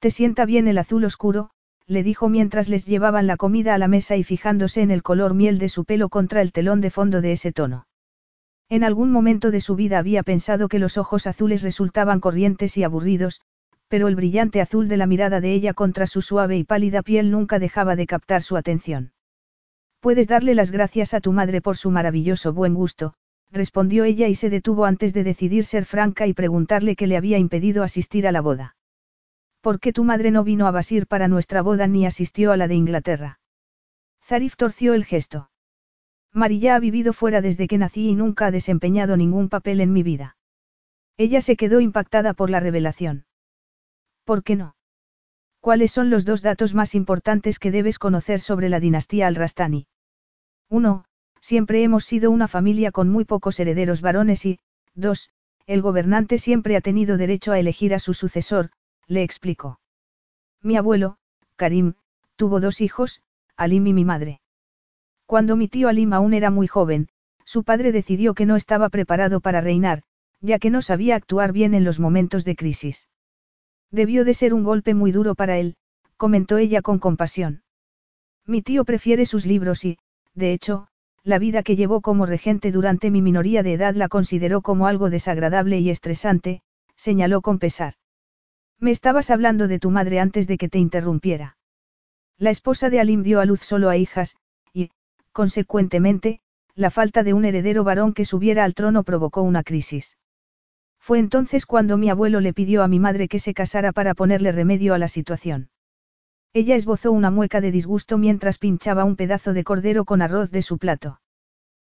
Te 0.00 0.10
sienta 0.10 0.46
bien 0.46 0.66
el 0.66 0.78
azul 0.78 1.04
oscuro, 1.04 1.50
le 1.86 2.02
dijo 2.02 2.30
mientras 2.30 2.70
les 2.70 2.86
llevaban 2.86 3.26
la 3.26 3.36
comida 3.36 3.74
a 3.74 3.78
la 3.78 3.86
mesa 3.86 4.16
y 4.16 4.24
fijándose 4.24 4.80
en 4.80 4.90
el 4.90 5.02
color 5.02 5.34
miel 5.34 5.58
de 5.58 5.68
su 5.68 5.84
pelo 5.84 6.08
contra 6.08 6.40
el 6.40 6.52
telón 6.52 6.80
de 6.80 6.88
fondo 6.88 7.20
de 7.20 7.32
ese 7.32 7.52
tono. 7.52 7.86
En 8.70 8.82
algún 8.82 9.12
momento 9.12 9.50
de 9.50 9.60
su 9.60 9.76
vida 9.76 9.98
había 9.98 10.22
pensado 10.22 10.68
que 10.68 10.78
los 10.78 10.96
ojos 10.96 11.26
azules 11.26 11.62
resultaban 11.62 12.18
corrientes 12.20 12.78
y 12.78 12.82
aburridos, 12.82 13.42
pero 13.88 14.08
el 14.08 14.16
brillante 14.16 14.62
azul 14.62 14.88
de 14.88 14.96
la 14.96 15.06
mirada 15.06 15.42
de 15.42 15.52
ella 15.52 15.74
contra 15.74 16.06
su 16.06 16.22
suave 16.22 16.56
y 16.56 16.64
pálida 16.64 17.02
piel 17.02 17.30
nunca 17.30 17.58
dejaba 17.58 17.94
de 17.94 18.06
captar 18.06 18.42
su 18.42 18.56
atención. 18.56 19.12
Puedes 20.00 20.28
darle 20.28 20.54
las 20.54 20.70
gracias 20.70 21.12
a 21.12 21.20
tu 21.20 21.32
madre 21.32 21.60
por 21.60 21.76
su 21.76 21.90
maravilloso 21.90 22.54
buen 22.54 22.72
gusto, 22.72 23.12
respondió 23.50 24.04
ella 24.04 24.28
y 24.28 24.34
se 24.34 24.48
detuvo 24.48 24.86
antes 24.86 25.12
de 25.12 25.24
decidir 25.24 25.66
ser 25.66 25.84
franca 25.84 26.26
y 26.26 26.32
preguntarle 26.32 26.96
qué 26.96 27.06
le 27.06 27.18
había 27.18 27.36
impedido 27.36 27.82
asistir 27.82 28.26
a 28.26 28.32
la 28.32 28.40
boda. 28.40 28.76
¿Por 29.60 29.78
qué 29.78 29.92
tu 29.92 30.04
madre 30.04 30.30
no 30.30 30.42
vino 30.42 30.66
a 30.66 30.70
Basir 30.70 31.06
para 31.06 31.28
nuestra 31.28 31.60
boda 31.60 31.86
ni 31.86 32.06
asistió 32.06 32.52
a 32.52 32.56
la 32.56 32.66
de 32.66 32.74
Inglaterra? 32.76 33.40
Zarif 34.22 34.56
torció 34.56 34.94
el 34.94 35.04
gesto. 35.04 35.50
María 36.32 36.76
ha 36.76 36.78
vivido 36.78 37.12
fuera 37.12 37.40
desde 37.40 37.66
que 37.66 37.76
nací 37.76 38.08
y 38.08 38.14
nunca 38.14 38.46
ha 38.46 38.50
desempeñado 38.50 39.16
ningún 39.16 39.48
papel 39.48 39.80
en 39.80 39.92
mi 39.92 40.02
vida. 40.02 40.36
Ella 41.16 41.40
se 41.40 41.56
quedó 41.56 41.80
impactada 41.80 42.32
por 42.32 42.48
la 42.48 42.60
revelación. 42.60 43.26
¿Por 44.24 44.42
qué 44.42 44.56
no? 44.56 44.76
¿Cuáles 45.60 45.90
son 45.90 46.08
los 46.08 46.24
dos 46.24 46.40
datos 46.40 46.72
más 46.74 46.94
importantes 46.94 47.58
que 47.58 47.70
debes 47.70 47.98
conocer 47.98 48.40
sobre 48.40 48.70
la 48.70 48.80
dinastía 48.80 49.26
al-Rastani? 49.26 49.88
1. 50.70 51.04
Siempre 51.40 51.82
hemos 51.82 52.04
sido 52.04 52.30
una 52.30 52.48
familia 52.48 52.92
con 52.92 53.10
muy 53.10 53.24
pocos 53.24 53.60
herederos 53.60 54.00
varones 54.00 54.46
y, 54.46 54.58
2. 54.94 55.30
El 55.66 55.82
gobernante 55.82 56.38
siempre 56.38 56.76
ha 56.76 56.80
tenido 56.80 57.18
derecho 57.18 57.52
a 57.52 57.58
elegir 57.58 57.92
a 57.92 57.98
su 57.98 58.14
sucesor, 58.14 58.70
le 59.10 59.24
explicó. 59.24 59.80
Mi 60.62 60.76
abuelo, 60.76 61.16
Karim, 61.56 61.94
tuvo 62.36 62.60
dos 62.60 62.80
hijos, 62.80 63.22
Alim 63.56 63.88
y 63.88 63.92
mi 63.92 64.04
madre. 64.04 64.40
Cuando 65.26 65.56
mi 65.56 65.66
tío 65.66 65.88
Alim 65.88 66.12
aún 66.12 66.32
era 66.32 66.50
muy 66.50 66.68
joven, 66.68 67.08
su 67.44 67.64
padre 67.64 67.90
decidió 67.90 68.34
que 68.34 68.46
no 68.46 68.54
estaba 68.54 68.88
preparado 68.88 69.40
para 69.40 69.60
reinar, 69.60 70.04
ya 70.40 70.60
que 70.60 70.70
no 70.70 70.80
sabía 70.80 71.16
actuar 71.16 71.52
bien 71.52 71.74
en 71.74 71.82
los 71.82 71.98
momentos 71.98 72.44
de 72.44 72.54
crisis. 72.54 73.08
Debió 73.90 74.24
de 74.24 74.32
ser 74.32 74.54
un 74.54 74.62
golpe 74.62 74.94
muy 74.94 75.10
duro 75.10 75.34
para 75.34 75.58
él, 75.58 75.74
comentó 76.16 76.56
ella 76.58 76.80
con 76.80 77.00
compasión. 77.00 77.64
Mi 78.46 78.62
tío 78.62 78.84
prefiere 78.84 79.26
sus 79.26 79.44
libros 79.44 79.84
y, 79.84 79.98
de 80.34 80.52
hecho, 80.52 80.86
la 81.24 81.40
vida 81.40 81.64
que 81.64 81.74
llevó 81.74 82.00
como 82.00 82.26
regente 82.26 82.70
durante 82.70 83.10
mi 83.10 83.22
minoría 83.22 83.64
de 83.64 83.72
edad 83.72 83.96
la 83.96 84.08
consideró 84.08 84.62
como 84.62 84.86
algo 84.86 85.10
desagradable 85.10 85.80
y 85.80 85.90
estresante, 85.90 86.62
señaló 86.94 87.40
con 87.40 87.58
pesar. 87.58 87.94
Me 88.80 88.90
estabas 88.90 89.30
hablando 89.30 89.68
de 89.68 89.78
tu 89.78 89.90
madre 89.90 90.20
antes 90.20 90.46
de 90.46 90.56
que 90.56 90.70
te 90.70 90.78
interrumpiera. 90.78 91.58
La 92.38 92.48
esposa 92.48 92.88
de 92.88 92.98
Alim 92.98 93.22
dio 93.22 93.40
a 93.40 93.44
luz 93.44 93.60
solo 93.60 93.90
a 93.90 93.98
hijas, 93.98 94.36
y, 94.72 94.90
consecuentemente, 95.32 96.40
la 96.74 96.90
falta 96.90 97.22
de 97.22 97.34
un 97.34 97.44
heredero 97.44 97.84
varón 97.84 98.14
que 98.14 98.24
subiera 98.24 98.64
al 98.64 98.72
trono 98.72 99.04
provocó 99.04 99.42
una 99.42 99.62
crisis. 99.62 100.16
Fue 100.98 101.18
entonces 101.18 101.66
cuando 101.66 101.98
mi 101.98 102.08
abuelo 102.08 102.40
le 102.40 102.54
pidió 102.54 102.82
a 102.82 102.88
mi 102.88 102.98
madre 102.98 103.28
que 103.28 103.38
se 103.38 103.52
casara 103.52 103.92
para 103.92 104.14
ponerle 104.14 104.50
remedio 104.50 104.94
a 104.94 104.98
la 104.98 105.08
situación. 105.08 105.68
Ella 106.54 106.74
esbozó 106.74 107.12
una 107.12 107.30
mueca 107.30 107.60
de 107.60 107.72
disgusto 107.72 108.16
mientras 108.16 108.56
pinchaba 108.56 109.04
un 109.04 109.16
pedazo 109.16 109.52
de 109.52 109.62
cordero 109.62 110.06
con 110.06 110.22
arroz 110.22 110.50
de 110.50 110.62
su 110.62 110.78
plato. 110.78 111.20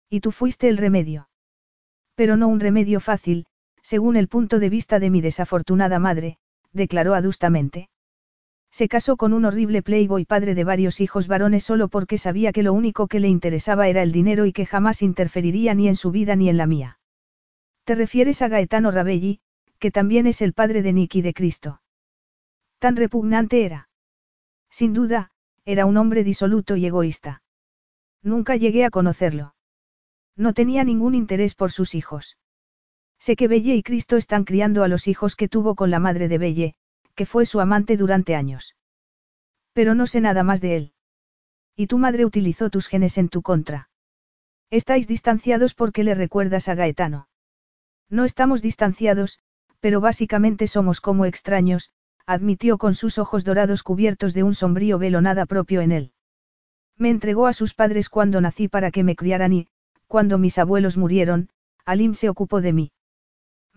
Y 0.09 0.21
tú 0.21 0.31
fuiste 0.31 0.69
el 0.69 0.77
remedio. 0.77 1.27
Pero 2.15 2.37
no 2.37 2.47
un 2.47 2.61
remedio 2.61 3.01
fácil, 3.01 3.45
según 3.81 4.15
el 4.15 4.29
punto 4.29 4.57
de 4.59 4.69
vista 4.69 4.99
de 4.99 5.09
mi 5.09 5.21
desafortunada 5.21 5.99
madre, 5.99 6.37
declaró 6.73 7.13
adustamente. 7.13 7.89
Se 8.71 8.87
casó 8.87 9.17
con 9.17 9.33
un 9.33 9.45
horrible 9.45 9.81
playboy 9.81 10.25
padre 10.25 10.53
de 10.53 10.63
varios 10.63 10.99
hijos 10.99 11.27
varones 11.27 11.63
solo 11.63 11.87
porque 11.87 12.17
sabía 12.17 12.51
que 12.51 12.63
lo 12.63 12.73
único 12.73 13.07
que 13.07 13.19
le 13.19 13.27
interesaba 13.27 13.87
era 13.87 14.03
el 14.03 14.11
dinero 14.11 14.45
y 14.45 14.53
que 14.53 14.65
jamás 14.65 15.01
interferiría 15.01 15.73
ni 15.73 15.87
en 15.87 15.95
su 15.95 16.11
vida 16.11 16.35
ni 16.35 16.49
en 16.49 16.57
la 16.57 16.67
mía. 16.67 16.99
Te 17.85 17.95
refieres 17.95 18.41
a 18.41 18.49
Gaetano 18.49 18.91
Rabelli, 18.91 19.39
que 19.79 19.91
también 19.91 20.27
es 20.27 20.41
el 20.41 20.53
padre 20.53 20.81
de 20.81 20.93
Nicky 20.93 21.21
de 21.21 21.33
Cristo. 21.33 21.81
Tan 22.79 22.95
repugnante 22.95 23.63
era. 23.65 23.89
Sin 24.69 24.93
duda, 24.93 25.31
era 25.65 25.85
un 25.85 25.97
hombre 25.97 26.23
disoluto 26.23 26.75
y 26.75 26.85
egoísta. 26.85 27.41
Nunca 28.21 28.55
llegué 28.55 28.85
a 28.85 28.89
conocerlo. 28.89 29.55
No 30.35 30.53
tenía 30.53 30.83
ningún 30.83 31.15
interés 31.15 31.55
por 31.55 31.71
sus 31.71 31.95
hijos. 31.95 32.37
Sé 33.19 33.35
que 33.35 33.47
Belle 33.47 33.75
y 33.75 33.83
Cristo 33.83 34.17
están 34.17 34.43
criando 34.43 34.83
a 34.83 34.87
los 34.87 35.07
hijos 35.07 35.35
que 35.35 35.49
tuvo 35.49 35.75
con 35.75 35.91
la 35.91 35.99
madre 35.99 36.27
de 36.27 36.37
Belle, 36.37 36.75
que 37.15 37.25
fue 37.25 37.45
su 37.45 37.59
amante 37.59 37.97
durante 37.97 38.35
años. 38.35 38.75
Pero 39.73 39.95
no 39.95 40.07
sé 40.07 40.21
nada 40.21 40.43
más 40.43 40.61
de 40.61 40.75
él. 40.75 40.93
Y 41.75 41.87
tu 41.87 41.97
madre 41.97 42.25
utilizó 42.25 42.69
tus 42.69 42.87
genes 42.87 43.17
en 43.17 43.29
tu 43.29 43.41
contra. 43.41 43.89
Estáis 44.69 45.07
distanciados 45.07 45.73
porque 45.73 46.03
le 46.03 46.15
recuerdas 46.15 46.67
a 46.67 46.75
Gaetano. 46.75 47.29
No 48.09 48.25
estamos 48.25 48.61
distanciados, 48.61 49.39
pero 49.79 50.01
básicamente 50.01 50.67
somos 50.67 51.01
como 51.01 51.25
extraños, 51.25 51.91
admitió 52.25 52.77
con 52.77 52.93
sus 52.93 53.17
ojos 53.17 53.43
dorados 53.43 53.83
cubiertos 53.83 54.33
de 54.33 54.43
un 54.43 54.53
sombrío 54.53 54.97
velo 54.97 55.21
nada 55.21 55.45
propio 55.45 55.81
en 55.81 55.91
él. 55.91 56.11
Me 56.97 57.09
entregó 57.09 57.47
a 57.47 57.53
sus 57.53 57.73
padres 57.73 58.09
cuando 58.09 58.41
nací 58.41 58.67
para 58.67 58.91
que 58.91 59.03
me 59.03 59.15
criaran 59.15 59.53
y, 59.53 59.67
cuando 60.07 60.37
mis 60.37 60.57
abuelos 60.57 60.97
murieron, 60.97 61.49
Alim 61.85 62.15
se 62.15 62.29
ocupó 62.29 62.61
de 62.61 62.73
mí. 62.73 62.91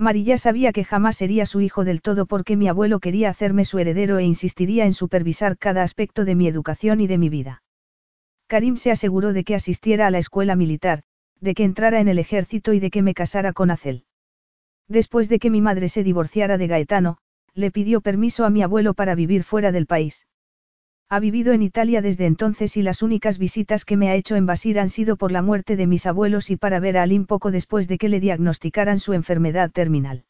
María 0.00 0.38
sabía 0.38 0.72
que 0.72 0.82
jamás 0.82 1.18
sería 1.18 1.44
su 1.44 1.60
hijo 1.60 1.84
del 1.84 2.00
todo 2.00 2.24
porque 2.24 2.56
mi 2.56 2.68
abuelo 2.68 3.00
quería 3.00 3.28
hacerme 3.28 3.66
su 3.66 3.78
heredero 3.78 4.16
e 4.16 4.24
insistiría 4.24 4.86
en 4.86 4.94
supervisar 4.94 5.58
cada 5.58 5.82
aspecto 5.82 6.24
de 6.24 6.34
mi 6.34 6.48
educación 6.48 7.02
y 7.02 7.06
de 7.06 7.18
mi 7.18 7.28
vida. 7.28 7.62
Karim 8.46 8.78
se 8.78 8.90
aseguró 8.90 9.34
de 9.34 9.44
que 9.44 9.54
asistiera 9.54 10.06
a 10.06 10.10
la 10.10 10.16
escuela 10.16 10.56
militar, 10.56 11.02
de 11.38 11.52
que 11.52 11.64
entrara 11.64 12.00
en 12.00 12.08
el 12.08 12.18
ejército 12.18 12.72
y 12.72 12.80
de 12.80 12.90
que 12.90 13.02
me 13.02 13.12
casara 13.12 13.52
con 13.52 13.70
Acel. 13.70 14.06
Después 14.88 15.28
de 15.28 15.38
que 15.38 15.50
mi 15.50 15.60
madre 15.60 15.90
se 15.90 16.02
divorciara 16.02 16.56
de 16.56 16.66
Gaetano, 16.66 17.18
le 17.52 17.70
pidió 17.70 18.00
permiso 18.00 18.46
a 18.46 18.50
mi 18.50 18.62
abuelo 18.62 18.94
para 18.94 19.14
vivir 19.14 19.44
fuera 19.44 19.70
del 19.70 19.84
país. 19.84 20.26
Ha 21.12 21.18
vivido 21.18 21.52
en 21.52 21.62
Italia 21.62 22.02
desde 22.02 22.26
entonces 22.26 22.76
y 22.76 22.82
las 22.82 23.02
únicas 23.02 23.36
visitas 23.36 23.84
que 23.84 23.96
me 23.96 24.10
ha 24.10 24.14
hecho 24.14 24.36
en 24.36 24.46
Basir 24.46 24.78
han 24.78 24.88
sido 24.88 25.16
por 25.16 25.32
la 25.32 25.42
muerte 25.42 25.74
de 25.74 25.88
mis 25.88 26.06
abuelos 26.06 26.50
y 26.50 26.56
para 26.56 26.78
ver 26.78 26.96
a 26.96 27.02
Alim 27.02 27.26
poco 27.26 27.50
después 27.50 27.88
de 27.88 27.98
que 27.98 28.08
le 28.08 28.20
diagnosticaran 28.20 29.00
su 29.00 29.12
enfermedad 29.12 29.72
terminal. 29.72 30.24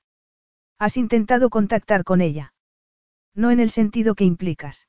¿Has 0.79 0.97
intentado 0.97 1.51
contactar 1.51 2.03
con 2.03 2.23
ella? 2.23 2.55
No 3.35 3.51
en 3.51 3.61
el 3.61 3.71
sentido 3.71 4.15
que 4.15 4.25
implicas. 4.25 4.89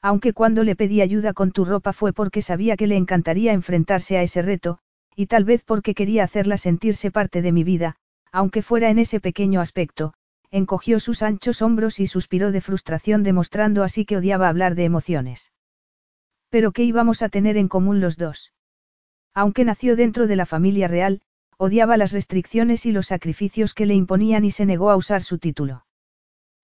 Aunque 0.00 0.32
cuando 0.32 0.64
le 0.64 0.76
pedí 0.76 1.02
ayuda 1.02 1.34
con 1.34 1.52
tu 1.52 1.66
ropa 1.66 1.92
fue 1.92 2.14
porque 2.14 2.40
sabía 2.40 2.78
que 2.78 2.86
le 2.86 2.96
encantaría 2.96 3.52
enfrentarse 3.52 4.16
a 4.16 4.22
ese 4.22 4.40
reto, 4.40 4.78
y 5.14 5.26
tal 5.26 5.44
vez 5.44 5.62
porque 5.62 5.94
quería 5.94 6.24
hacerla 6.24 6.56
sentirse 6.56 7.10
parte 7.10 7.42
de 7.42 7.52
mi 7.52 7.64
vida, 7.64 7.96
aunque 8.32 8.62
fuera 8.62 8.88
en 8.88 8.98
ese 8.98 9.20
pequeño 9.20 9.60
aspecto, 9.60 10.14
encogió 10.52 11.00
sus 11.00 11.22
anchos 11.22 11.62
hombros 11.62 11.98
y 11.98 12.06
suspiró 12.06 12.52
de 12.52 12.60
frustración 12.60 13.22
demostrando 13.22 13.82
así 13.82 14.04
que 14.04 14.18
odiaba 14.18 14.48
hablar 14.48 14.74
de 14.74 14.84
emociones. 14.84 15.50
Pero 16.50 16.72
¿qué 16.72 16.84
íbamos 16.84 17.22
a 17.22 17.30
tener 17.30 17.56
en 17.56 17.68
común 17.68 18.00
los 18.00 18.18
dos? 18.18 18.52
Aunque 19.32 19.64
nació 19.64 19.96
dentro 19.96 20.26
de 20.26 20.36
la 20.36 20.44
familia 20.44 20.88
real, 20.88 21.22
odiaba 21.56 21.96
las 21.96 22.12
restricciones 22.12 22.84
y 22.84 22.92
los 22.92 23.06
sacrificios 23.06 23.72
que 23.72 23.86
le 23.86 23.94
imponían 23.94 24.44
y 24.44 24.50
se 24.50 24.66
negó 24.66 24.90
a 24.90 24.96
usar 24.96 25.22
su 25.22 25.38
título. 25.38 25.86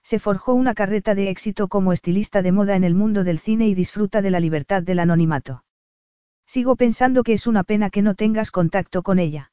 Se 0.02 0.18
forjó 0.18 0.52
una 0.52 0.74
carreta 0.74 1.14
de 1.14 1.30
éxito 1.30 1.68
como 1.68 1.94
estilista 1.94 2.42
de 2.42 2.52
moda 2.52 2.76
en 2.76 2.84
el 2.84 2.94
mundo 2.94 3.24
del 3.24 3.38
cine 3.38 3.68
y 3.68 3.74
disfruta 3.74 4.20
de 4.20 4.30
la 4.30 4.40
libertad 4.40 4.82
del 4.82 4.98
anonimato. 4.98 5.64
Sigo 6.46 6.76
pensando 6.76 7.22
que 7.22 7.32
es 7.32 7.46
una 7.46 7.64
pena 7.64 7.88
que 7.88 8.02
no 8.02 8.14
tengas 8.14 8.50
contacto 8.50 9.02
con 9.02 9.18
ella. 9.18 9.50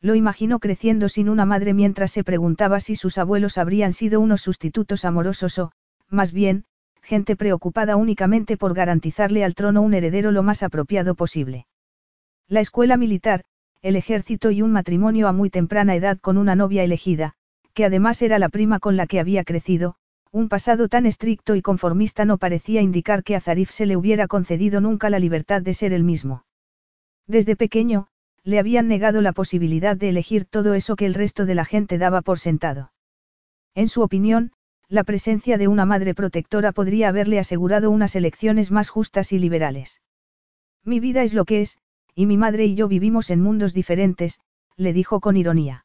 Lo 0.00 0.14
imaginó 0.14 0.58
creciendo 0.58 1.08
sin 1.08 1.28
una 1.28 1.46
madre 1.46 1.74
mientras 1.74 2.10
se 2.10 2.24
preguntaba 2.24 2.80
si 2.80 2.96
sus 2.96 3.18
abuelos 3.18 3.58
habrían 3.58 3.92
sido 3.92 4.20
unos 4.20 4.42
sustitutos 4.42 5.04
amorosos 5.04 5.58
o, 5.58 5.72
más 6.08 6.32
bien, 6.32 6.64
gente 7.02 7.36
preocupada 7.36 7.96
únicamente 7.96 8.56
por 8.56 8.74
garantizarle 8.74 9.44
al 9.44 9.54
trono 9.54 9.82
un 9.82 9.94
heredero 9.94 10.32
lo 10.32 10.42
más 10.42 10.62
apropiado 10.62 11.14
posible. 11.14 11.66
La 12.48 12.60
escuela 12.60 12.96
militar, 12.96 13.44
el 13.82 13.96
ejército 13.96 14.50
y 14.50 14.62
un 14.62 14.72
matrimonio 14.72 15.28
a 15.28 15.32
muy 15.32 15.50
temprana 15.50 15.94
edad 15.94 16.18
con 16.18 16.36
una 16.36 16.54
novia 16.54 16.82
elegida, 16.82 17.34
que 17.74 17.84
además 17.84 18.22
era 18.22 18.38
la 18.38 18.48
prima 18.48 18.80
con 18.80 18.96
la 18.96 19.06
que 19.06 19.20
había 19.20 19.44
crecido, 19.44 19.96
un 20.32 20.48
pasado 20.48 20.88
tan 20.88 21.06
estricto 21.06 21.54
y 21.54 21.62
conformista 21.62 22.24
no 22.24 22.38
parecía 22.38 22.82
indicar 22.82 23.22
que 23.22 23.36
a 23.36 23.40
Zarif 23.40 23.70
se 23.70 23.86
le 23.86 23.96
hubiera 23.96 24.26
concedido 24.26 24.80
nunca 24.80 25.08
la 25.08 25.18
libertad 25.18 25.62
de 25.62 25.74
ser 25.74 25.92
el 25.92 26.02
mismo. 26.04 26.44
Desde 27.26 27.56
pequeño, 27.56 28.08
le 28.46 28.60
habían 28.60 28.86
negado 28.86 29.22
la 29.22 29.32
posibilidad 29.32 29.96
de 29.96 30.08
elegir 30.08 30.44
todo 30.44 30.74
eso 30.74 30.94
que 30.94 31.04
el 31.04 31.14
resto 31.14 31.46
de 31.46 31.56
la 31.56 31.64
gente 31.64 31.98
daba 31.98 32.22
por 32.22 32.38
sentado. 32.38 32.92
En 33.74 33.88
su 33.88 34.02
opinión, 34.02 34.52
la 34.88 35.02
presencia 35.02 35.58
de 35.58 35.66
una 35.66 35.84
madre 35.84 36.14
protectora 36.14 36.70
podría 36.70 37.08
haberle 37.08 37.40
asegurado 37.40 37.90
unas 37.90 38.14
elecciones 38.14 38.70
más 38.70 38.88
justas 38.88 39.32
y 39.32 39.40
liberales. 39.40 40.00
Mi 40.84 41.00
vida 41.00 41.24
es 41.24 41.34
lo 41.34 41.44
que 41.44 41.60
es, 41.60 41.78
y 42.14 42.26
mi 42.26 42.36
madre 42.36 42.66
y 42.66 42.76
yo 42.76 42.86
vivimos 42.86 43.30
en 43.30 43.40
mundos 43.40 43.74
diferentes, 43.74 44.38
le 44.76 44.92
dijo 44.92 45.18
con 45.18 45.36
ironía. 45.36 45.84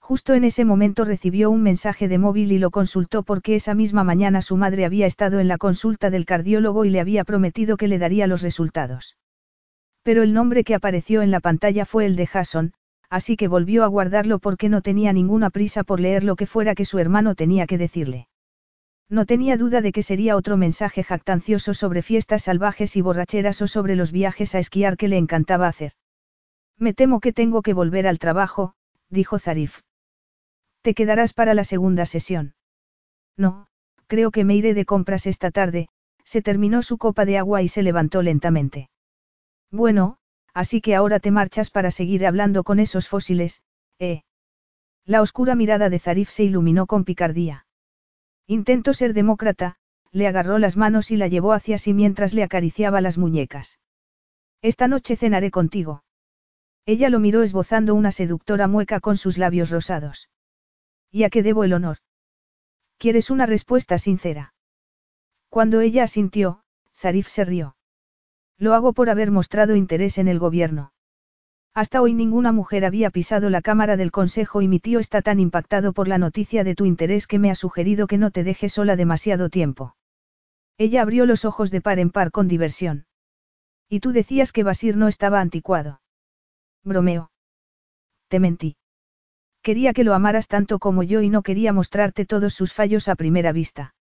Justo 0.00 0.34
en 0.34 0.44
ese 0.44 0.66
momento 0.66 1.06
recibió 1.06 1.50
un 1.50 1.62
mensaje 1.62 2.08
de 2.08 2.18
móvil 2.18 2.52
y 2.52 2.58
lo 2.58 2.70
consultó 2.70 3.22
porque 3.22 3.54
esa 3.54 3.72
misma 3.72 4.04
mañana 4.04 4.42
su 4.42 4.58
madre 4.58 4.84
había 4.84 5.06
estado 5.06 5.40
en 5.40 5.48
la 5.48 5.56
consulta 5.56 6.10
del 6.10 6.26
cardiólogo 6.26 6.84
y 6.84 6.90
le 6.90 7.00
había 7.00 7.24
prometido 7.24 7.78
que 7.78 7.88
le 7.88 7.98
daría 7.98 8.26
los 8.26 8.42
resultados. 8.42 9.16
Pero 10.02 10.22
el 10.22 10.32
nombre 10.32 10.64
que 10.64 10.74
apareció 10.74 11.22
en 11.22 11.30
la 11.30 11.40
pantalla 11.40 11.84
fue 11.84 12.06
el 12.06 12.16
de 12.16 12.26
Jason, 12.26 12.72
así 13.10 13.36
que 13.36 13.48
volvió 13.48 13.84
a 13.84 13.88
guardarlo 13.88 14.38
porque 14.38 14.68
no 14.68 14.80
tenía 14.80 15.12
ninguna 15.12 15.50
prisa 15.50 15.84
por 15.84 16.00
leer 16.00 16.24
lo 16.24 16.36
que 16.36 16.46
fuera 16.46 16.74
que 16.74 16.84
su 16.84 16.98
hermano 16.98 17.34
tenía 17.34 17.66
que 17.66 17.78
decirle. 17.78 18.28
No 19.10 19.26
tenía 19.26 19.56
duda 19.56 19.80
de 19.80 19.90
que 19.90 20.04
sería 20.04 20.36
otro 20.36 20.56
mensaje 20.56 21.02
jactancioso 21.02 21.74
sobre 21.74 22.00
fiestas 22.00 22.44
salvajes 22.44 22.96
y 22.96 23.00
borracheras 23.02 23.60
o 23.60 23.66
sobre 23.66 23.96
los 23.96 24.12
viajes 24.12 24.54
a 24.54 24.60
esquiar 24.60 24.96
que 24.96 25.08
le 25.08 25.18
encantaba 25.18 25.66
hacer. 25.66 25.92
Me 26.78 26.94
temo 26.94 27.20
que 27.20 27.32
tengo 27.32 27.60
que 27.60 27.74
volver 27.74 28.06
al 28.06 28.20
trabajo, 28.20 28.74
dijo 29.08 29.40
Zarif. 29.40 29.80
¿Te 30.82 30.94
quedarás 30.94 31.32
para 31.32 31.54
la 31.54 31.64
segunda 31.64 32.06
sesión? 32.06 32.54
No, 33.36 33.66
creo 34.06 34.30
que 34.30 34.44
me 34.44 34.54
iré 34.54 34.72
de 34.74 34.84
compras 34.84 35.26
esta 35.26 35.50
tarde, 35.50 35.88
se 36.24 36.40
terminó 36.40 36.82
su 36.82 36.96
copa 36.96 37.24
de 37.24 37.36
agua 37.36 37.62
y 37.62 37.68
se 37.68 37.82
levantó 37.82 38.22
lentamente. 38.22 38.88
Bueno, 39.70 40.18
así 40.52 40.80
que 40.80 40.94
ahora 40.94 41.20
te 41.20 41.30
marchas 41.30 41.70
para 41.70 41.90
seguir 41.90 42.26
hablando 42.26 42.64
con 42.64 42.80
esos 42.80 43.08
fósiles, 43.08 43.62
¿eh? 43.98 44.22
La 45.04 45.22
oscura 45.22 45.54
mirada 45.54 45.88
de 45.88 45.98
Zarif 45.98 46.30
se 46.30 46.44
iluminó 46.44 46.86
con 46.86 47.04
picardía. 47.04 47.66
Intentó 48.46 48.94
ser 48.94 49.14
demócrata, 49.14 49.76
le 50.12 50.26
agarró 50.26 50.58
las 50.58 50.76
manos 50.76 51.10
y 51.10 51.16
la 51.16 51.28
llevó 51.28 51.52
hacia 51.52 51.78
sí 51.78 51.94
mientras 51.94 52.34
le 52.34 52.42
acariciaba 52.42 53.00
las 53.00 53.16
muñecas. 53.16 53.78
Esta 54.60 54.88
noche 54.88 55.16
cenaré 55.16 55.50
contigo. 55.50 56.04
Ella 56.84 57.08
lo 57.10 57.20
miró 57.20 57.42
esbozando 57.42 57.94
una 57.94 58.10
seductora 58.10 58.66
mueca 58.66 59.00
con 59.00 59.16
sus 59.16 59.38
labios 59.38 59.70
rosados. 59.70 60.28
¿Y 61.10 61.22
a 61.24 61.30
qué 61.30 61.42
debo 61.42 61.64
el 61.64 61.72
honor? 61.72 61.98
¿Quieres 62.98 63.30
una 63.30 63.46
respuesta 63.46 63.98
sincera? 63.98 64.54
Cuando 65.48 65.80
ella 65.80 66.04
asintió, 66.04 66.62
Zarif 66.94 67.28
se 67.28 67.44
rió. 67.44 67.76
Lo 68.60 68.74
hago 68.74 68.92
por 68.92 69.08
haber 69.08 69.30
mostrado 69.30 69.74
interés 69.74 70.18
en 70.18 70.28
el 70.28 70.38
gobierno. 70.38 70.92
Hasta 71.72 72.02
hoy 72.02 72.12
ninguna 72.12 72.52
mujer 72.52 72.84
había 72.84 73.08
pisado 73.08 73.48
la 73.48 73.62
Cámara 73.62 73.96
del 73.96 74.10
Consejo 74.10 74.60
y 74.60 74.68
mi 74.68 74.80
tío 74.80 74.98
está 74.98 75.22
tan 75.22 75.40
impactado 75.40 75.94
por 75.94 76.08
la 76.08 76.18
noticia 76.18 76.62
de 76.62 76.74
tu 76.74 76.84
interés 76.84 77.26
que 77.26 77.38
me 77.38 77.50
ha 77.50 77.54
sugerido 77.54 78.06
que 78.06 78.18
no 78.18 78.30
te 78.30 78.44
deje 78.44 78.68
sola 78.68 78.96
demasiado 78.96 79.48
tiempo. 79.48 79.96
Ella 80.76 81.00
abrió 81.00 81.24
los 81.24 81.46
ojos 81.46 81.70
de 81.70 81.80
par 81.80 81.98
en 81.98 82.10
par 82.10 82.30
con 82.30 82.48
diversión. 82.48 83.06
Y 83.88 84.00
tú 84.00 84.12
decías 84.12 84.52
que 84.52 84.62
Basir 84.62 84.96
no 84.96 85.08
estaba 85.08 85.40
anticuado. 85.40 86.02
Bromeo. 86.84 87.30
Te 88.28 88.40
mentí. 88.40 88.76
Quería 89.62 89.94
que 89.94 90.04
lo 90.04 90.12
amaras 90.12 90.48
tanto 90.48 90.78
como 90.78 91.02
yo 91.02 91.22
y 91.22 91.30
no 91.30 91.42
quería 91.42 91.72
mostrarte 91.72 92.26
todos 92.26 92.52
sus 92.52 92.74
fallos 92.74 93.08
a 93.08 93.16
primera 93.16 93.52
vista. 93.52 93.94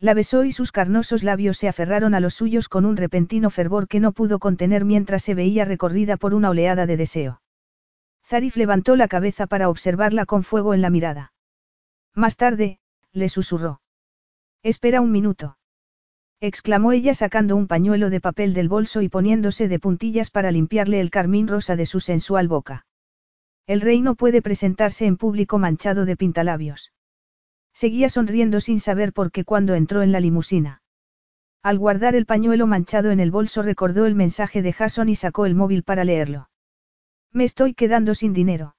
La 0.00 0.14
besó 0.14 0.44
y 0.44 0.52
sus 0.52 0.72
carnosos 0.72 1.22
labios 1.22 1.56
se 1.56 1.68
aferraron 1.68 2.14
a 2.14 2.20
los 2.20 2.34
suyos 2.34 2.68
con 2.68 2.84
un 2.84 2.96
repentino 2.96 3.50
fervor 3.50 3.88
que 3.88 4.00
no 4.00 4.12
pudo 4.12 4.38
contener 4.38 4.84
mientras 4.84 5.22
se 5.22 5.34
veía 5.34 5.64
recorrida 5.64 6.16
por 6.16 6.34
una 6.34 6.50
oleada 6.50 6.86
de 6.86 6.96
deseo. 6.96 7.40
Zarif 8.26 8.56
levantó 8.56 8.96
la 8.96 9.08
cabeza 9.08 9.46
para 9.46 9.68
observarla 9.68 10.26
con 10.26 10.44
fuego 10.44 10.74
en 10.74 10.82
la 10.82 10.90
mirada. 10.90 11.32
Más 12.14 12.36
tarde, 12.36 12.78
le 13.12 13.28
susurró. 13.28 13.80
Espera 14.62 15.00
un 15.00 15.12
minuto. 15.12 15.58
exclamó 16.40 16.92
ella 16.92 17.14
sacando 17.14 17.56
un 17.56 17.66
pañuelo 17.66 18.10
de 18.10 18.20
papel 18.20 18.54
del 18.54 18.68
bolso 18.68 19.02
y 19.02 19.08
poniéndose 19.08 19.68
de 19.68 19.78
puntillas 19.78 20.30
para 20.30 20.50
limpiarle 20.50 21.00
el 21.00 21.10
carmín 21.10 21.48
rosa 21.48 21.76
de 21.76 21.86
su 21.86 22.00
sensual 22.00 22.48
boca. 22.48 22.86
El 23.66 23.80
rey 23.80 24.00
no 24.00 24.14
puede 24.14 24.42
presentarse 24.42 25.06
en 25.06 25.16
público 25.16 25.58
manchado 25.58 26.04
de 26.04 26.16
pintalabios. 26.16 26.92
Seguía 27.74 28.08
sonriendo 28.08 28.60
sin 28.60 28.80
saber 28.80 29.12
por 29.12 29.32
qué 29.32 29.44
cuando 29.44 29.74
entró 29.74 30.02
en 30.02 30.12
la 30.12 30.20
limusina. 30.20 30.82
Al 31.62 31.78
guardar 31.78 32.14
el 32.14 32.24
pañuelo 32.24 32.66
manchado 32.66 33.10
en 33.10 33.20
el 33.20 33.30
bolso 33.30 33.62
recordó 33.62 34.06
el 34.06 34.14
mensaje 34.14 34.62
de 34.62 34.72
Jason 34.72 35.08
y 35.08 35.16
sacó 35.16 35.44
el 35.44 35.54
móvil 35.54 35.82
para 35.82 36.04
leerlo. 36.04 36.50
Me 37.32 37.44
estoy 37.44 37.74
quedando 37.74 38.14
sin 38.14 38.32
dinero. 38.32 38.76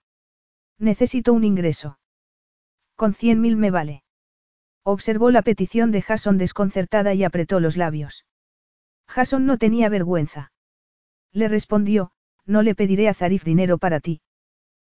Necesito 0.79 1.33
un 1.33 1.43
ingreso. 1.43 1.99
Con 2.95 3.13
cien 3.13 3.41
mil 3.41 3.57
me 3.57 3.69
vale. 3.69 4.03
Observó 4.83 5.29
la 5.31 5.41
petición 5.41 5.91
de 5.91 6.01
Jason 6.01 6.37
desconcertada 6.37 7.13
y 7.13 7.23
apretó 7.23 7.59
los 7.59 7.75
labios. 7.75 8.25
Jason 9.07 9.45
no 9.45 9.57
tenía 9.57 9.89
vergüenza. 9.89 10.53
Le 11.31 11.47
respondió, 11.49 12.11
no 12.45 12.61
le 12.61 12.75
pediré 12.75 13.09
a 13.09 13.13
Zarif 13.13 13.43
dinero 13.43 13.77
para 13.77 13.99
ti. 13.99 14.21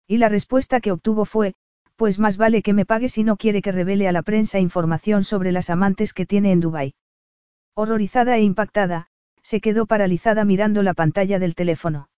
Y 0.06 0.18
la 0.18 0.28
respuesta 0.28 0.80
que 0.80 0.92
obtuvo 0.92 1.24
fue, 1.24 1.54
pues 2.00 2.18
más 2.18 2.38
vale 2.38 2.62
que 2.62 2.72
me 2.72 2.86
pague 2.86 3.10
si 3.10 3.24
no 3.24 3.36
quiere 3.36 3.60
que 3.60 3.72
revele 3.72 4.08
a 4.08 4.12
la 4.12 4.22
prensa 4.22 4.58
información 4.58 5.22
sobre 5.22 5.52
las 5.52 5.68
amantes 5.68 6.14
que 6.14 6.24
tiene 6.24 6.50
en 6.50 6.60
Dubái. 6.60 6.94
Horrorizada 7.74 8.38
e 8.38 8.40
impactada, 8.40 9.08
se 9.42 9.60
quedó 9.60 9.84
paralizada 9.84 10.46
mirando 10.46 10.82
la 10.82 10.94
pantalla 10.94 11.38
del 11.38 11.54
teléfono. 11.54 12.08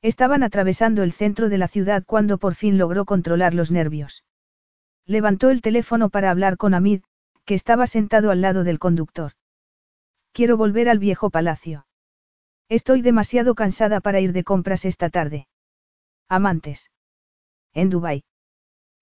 Estaban 0.00 0.44
atravesando 0.44 1.02
el 1.02 1.10
centro 1.10 1.48
de 1.48 1.58
la 1.58 1.66
ciudad 1.66 2.04
cuando 2.06 2.38
por 2.38 2.54
fin 2.54 2.78
logró 2.78 3.04
controlar 3.04 3.52
los 3.52 3.72
nervios. 3.72 4.22
Levantó 5.06 5.50
el 5.50 5.60
teléfono 5.60 6.08
para 6.08 6.30
hablar 6.30 6.56
con 6.56 6.72
Amid, 6.72 7.02
que 7.44 7.54
estaba 7.54 7.88
sentado 7.88 8.30
al 8.30 8.40
lado 8.40 8.62
del 8.62 8.78
conductor. 8.78 9.32
Quiero 10.30 10.56
volver 10.56 10.88
al 10.88 11.00
viejo 11.00 11.30
palacio. 11.30 11.84
Estoy 12.68 13.02
demasiado 13.02 13.56
cansada 13.56 13.98
para 13.98 14.20
ir 14.20 14.32
de 14.32 14.44
compras 14.44 14.84
esta 14.84 15.10
tarde. 15.10 15.48
Amantes. 16.28 16.92
En 17.74 17.90
Dubái. 17.90 18.22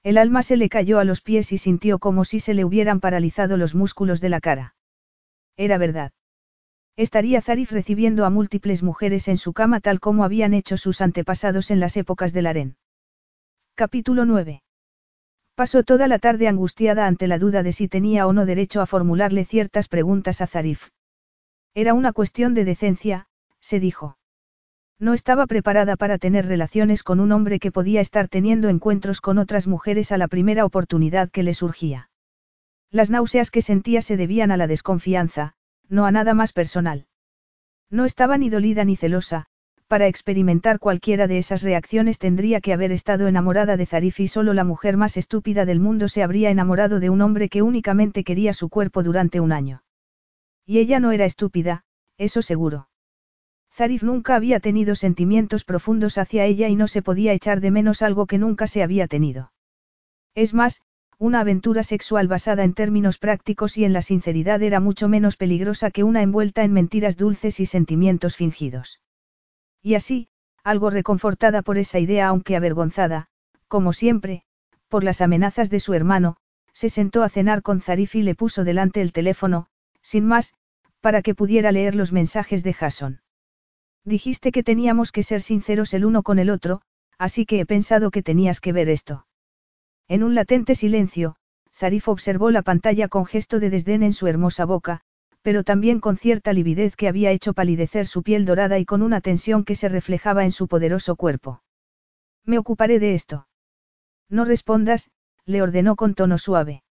El 0.02 0.18
alma 0.18 0.43
se 0.43 0.57
le 0.57 0.68
cayó 0.68 0.99
a 0.99 1.05
los 1.05 1.20
pies 1.20 1.52
y 1.52 1.59
sintió 1.59 1.99
como 1.99 2.25
si 2.25 2.41
se 2.41 2.55
le 2.55 2.65
hubieran 2.65 3.01
paralizado 3.01 3.57
los 3.57 3.75
músculos 3.75 4.20
de 4.20 4.28
la 4.28 4.41
cara. 4.41 4.75
Era 5.57 5.78
verdad. 5.78 6.12
Estaría 6.97 7.41
Zarif 7.41 7.70
recibiendo 7.73 8.25
a 8.25 8.31
múltiples 8.31 8.83
mujeres 8.83 9.28
en 9.28 9.39
su 9.39 9.52
cama 9.52 9.81
tal 9.81 10.01
como 10.01 10.25
habían 10.25 10.55
hecho 10.55 10.77
sus 10.77 11.01
antepasados 11.01 11.70
en 11.70 11.81
las 11.81 11.97
épocas 11.97 12.33
del 12.33 12.47
harén. 12.47 12.77
Capítulo 13.75 14.25
9. 14.25 14.62
Pasó 15.55 15.83
toda 15.83 16.09
la 16.09 16.18
tarde 16.18 16.49
angustiada 16.49 17.07
ante 17.07 17.27
la 17.27 17.39
duda 17.39 17.62
de 17.62 17.73
si 17.73 17.89
tenía 17.89 18.27
o 18.27 18.33
no 18.33 18.47
derecho 18.47 18.81
a 18.81 18.86
formularle 18.86 19.44
ciertas 19.44 19.89
preguntas 19.89 20.41
a 20.41 20.47
Zarif. 20.47 20.91
Era 21.75 21.94
una 21.94 22.12
cuestión 22.12 22.55
de 22.55 22.65
decencia, 22.65 23.27
se 23.60 23.81
dijo. 23.81 24.18
No 25.01 25.15
estaba 25.15 25.47
preparada 25.47 25.97
para 25.97 26.18
tener 26.18 26.47
relaciones 26.47 27.02
con 27.05 27.20
un 27.20 27.31
hombre 27.31 27.60
que 27.60 27.70
podía 27.70 28.01
estar 28.01 28.28
teniendo 28.28 28.68
encuentros 28.68 29.20
con 29.20 29.39
otras 29.39 29.68
mujeres 29.68 30.10
a 30.10 30.18
la 30.18 30.27
primera 30.27 30.65
oportunidad 30.65 31.31
que 31.31 31.44
le 31.44 31.55
surgía. 31.55 32.10
Las 32.91 33.09
náuseas 33.09 33.51
que 33.51 33.62
sentía 33.62 34.02
se 34.02 34.17
debían 34.17 34.51
a 34.51 34.57
la 34.57 34.67
desconfianza, 34.67 35.52
no 35.89 36.05
a 36.05 36.10
nada 36.10 36.35
más 36.35 36.52
personal. 36.52 37.07
No 37.91 38.05
estaba 38.07 38.39
ni 38.39 38.51
dolida 38.51 38.85
ni 38.85 38.97
celosa, 38.97 39.47
para 39.86 40.07
experimentar 40.07 40.81
cualquiera 40.81 41.27
de 41.27 41.39
esas 41.39 41.62
reacciones 41.62 42.18
tendría 42.18 42.60
que 42.60 42.73
haber 42.73 42.93
estado 42.93 43.27
enamorada 43.27 43.77
de 43.77 43.86
Zarif 43.86 44.20
y 44.20 44.28
solo 44.28 44.52
la 44.52 44.65
mujer 44.65 44.97
más 44.97 45.17
estúpida 45.17 45.65
del 45.65 45.81
mundo 45.81 46.09
se 46.09 46.23
habría 46.23 46.51
enamorado 46.51 47.01
de 47.01 47.09
un 47.09 47.23
hombre 47.23 47.49
que 47.49 47.62
únicamente 47.62 48.25
quería 48.25 48.52
su 48.52 48.68
cuerpo 48.68 49.02
durante 49.02 49.41
un 49.41 49.52
año. 49.52 49.83
Y 50.67 50.78
ella 50.78 51.01
no 51.01 51.12
era 51.12 51.25
estúpida, 51.25 51.85
eso 52.18 52.43
seguro. 52.43 52.89
Zarif 53.78 54.02
nunca 54.02 54.34
había 54.34 54.58
tenido 54.58 54.97
sentimientos 54.97 55.62
profundos 55.62 56.18
hacia 56.18 56.44
ella 56.44 56.68
y 56.68 56.74
no 56.74 56.89
se 56.89 57.00
podía 57.00 57.32
echar 57.32 57.60
de 57.60 57.70
menos 57.70 58.02
algo 58.02 58.26
que 58.26 58.36
nunca 58.36 58.66
se 58.66 58.82
había 58.82 59.07
tenido. 59.07 59.52
Es 60.34 60.52
más, 60.52 60.82
una 61.16 61.39
aventura 61.39 61.84
sexual 61.84 62.26
basada 62.26 62.65
en 62.65 62.74
términos 62.74 63.18
prácticos 63.18 63.78
y 63.78 63.84
en 63.84 63.92
la 63.92 64.02
sinceridad 64.02 64.60
era 64.65 64.81
mucho 64.81 65.08
menos 65.08 65.36
peligrosa 65.36 65.92
que 65.92 66.02
una 66.02 66.23
envuelta 66.23 66.65
en 66.65 66.73
mentiras 66.73 67.16
dulces 67.16 67.60
y 67.60 67.66
sentimientos 67.66 68.34
fingidos. 68.34 69.00
Y 69.81 69.94
así, 69.94 70.26
algo 70.65 70.90
reconfortada 70.90 71.62
por 71.62 71.78
esa 71.78 72.00
idea 72.00 72.26
aunque 72.26 72.57
avergonzada, 72.57 73.28
como 73.68 73.92
siempre, 73.92 74.42
por 74.89 75.05
las 75.05 75.20
amenazas 75.20 75.70
de 75.70 75.78
su 75.78 75.94
hermano, 75.94 76.36
se 76.73 76.90
sentó 76.90 77.23
a 77.23 77.28
cenar 77.28 77.62
con 77.62 77.81
Zarif 77.81 78.16
y 78.16 78.23
le 78.23 78.34
puso 78.34 78.65
delante 78.65 79.02
el 79.02 79.12
teléfono, 79.12 79.68
sin 80.02 80.26
más, 80.26 80.55
para 81.00 81.23
que 81.23 81.36
pudiera 81.36 81.70
leer 81.70 81.94
los 81.94 82.12
mensajes 82.12 82.65
de 82.65 82.73
Jason. 82.73 83.20
Dijiste 84.09 84.53
que 84.53 84.62
teníamos 84.62 85.12
que 85.12 85.23
ser 85.23 85.43
sinceros 85.43 85.93
el 85.93 86.07
uno 86.07 86.23
con 86.23 86.39
el 86.39 86.49
otro, 86.49 86.81
así 87.19 87.45
que 87.45 87.61
he 87.61 87.67
pensado 87.67 88.11
que 88.11 88.23
tenías 88.23 88.59
que 88.59 88.73
ver 88.73 88.89
esto. 88.89 89.27
En 90.09 90.23
un 90.23 90.35
latente 90.35 90.75
silencio, 90.75 91.37
Zarif 91.75 92.09
observó 92.09 92.51
la 92.51 92.62
pantalla 92.62 93.09
con 93.09 93.27
gesto 93.27 93.61
de 93.61 93.69
desdén 93.69 94.03
en 94.03 94.15
su 94.15 94.27
hermosa 94.27 94.65
boca, 94.65 95.03
pero 95.43 95.62
también 95.62 96.01
con 96.01 96.17
cierta 96.17 96.55
lividez 96.55 96.97
que 96.97 97.07
había 97.07 97.33
hecho 97.33 97.53
palidecer 97.53 98.07
su 98.07 98.23
piel 98.23 98.47
dorada 98.47 98.78
y 98.78 98.87
con 98.87 99.03
una 99.03 99.20
tensión 99.20 99.62
que 99.62 99.75
se 99.75 99.91
reflejaba 99.91 100.45
en 100.45 100.53
su 100.53 100.69
poderoso 100.69 101.15
cuerpo. 101.15 101.62
Me 102.47 102.57
ocuparé 102.57 103.01
de 103.01 103.12
esto. 103.12 103.47
No 104.31 104.47
respondas, 104.47 105.11
le 105.45 105.61
ordenó 105.61 105.97
con 105.97 106.15
tono 106.15 106.39
suave. 106.39 106.83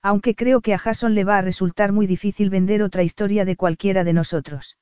Aunque 0.00 0.36
creo 0.36 0.60
que 0.60 0.74
a 0.74 0.78
Jason 0.78 1.16
le 1.16 1.24
va 1.24 1.38
a 1.38 1.42
resultar 1.42 1.90
muy 1.90 2.06
difícil 2.06 2.50
vender 2.50 2.84
otra 2.84 3.02
historia 3.02 3.44
de 3.44 3.56
cualquiera 3.56 4.04
de 4.04 4.12
nosotros. 4.12 4.76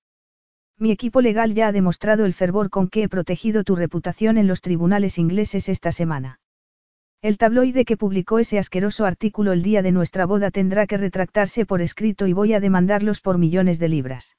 Mi 0.79 0.91
equipo 0.91 1.21
legal 1.21 1.55
ya 1.55 1.69
ha 1.69 1.73
demostrado 1.73 2.25
el 2.25 2.35
fervor 2.35 2.69
con 2.69 2.89
que 2.89 3.05
he 3.05 3.09
protegido 3.09 3.65
tu 3.65 3.77
reputación 3.77 4.39
en 4.39 4.47
los 4.47 4.61
tribunales 4.61 5.19
ingleses 5.19 5.69
esta 5.69 5.93
semana. 5.93 6.41
El 7.23 7.39
tabloide 7.39 7.85
que 7.85 7.97
publicó 7.97 8.39
ese 8.39 8.59
asqueroso 8.59 9.07
artículo 9.07 9.53
el 9.53 9.63
día 9.63 9.83
de 9.83 9.93
nuestra 9.93 10.27
boda 10.27 10.51
tendrá 10.51 10.87
que 10.87 10.99
retractarse 10.99 11.65
por 11.65 11.81
escrito 11.81 12.27
y 12.27 12.33
voy 12.33 12.53
a 12.53 12.61
demandarlos 12.61 13.21
por 13.21 13.39
millones 13.39 13.79
de 13.79 13.89
libras. 13.89 14.37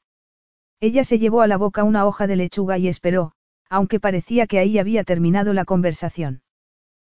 Ella 0.79 1.03
se 1.03 1.17
llevó 1.17 1.41
a 1.41 1.47
la 1.47 1.57
boca 1.57 1.83
una 1.83 2.05
hoja 2.05 2.27
de 2.27 2.35
lechuga 2.35 2.77
y 2.77 2.87
esperó, 2.87 3.31
aunque 3.69 3.99
parecía 3.99 4.45
que 4.45 4.59
ahí 4.59 4.77
había 4.77 5.03
terminado 5.03 5.53
la 5.53 5.65
conversación. 5.65 6.43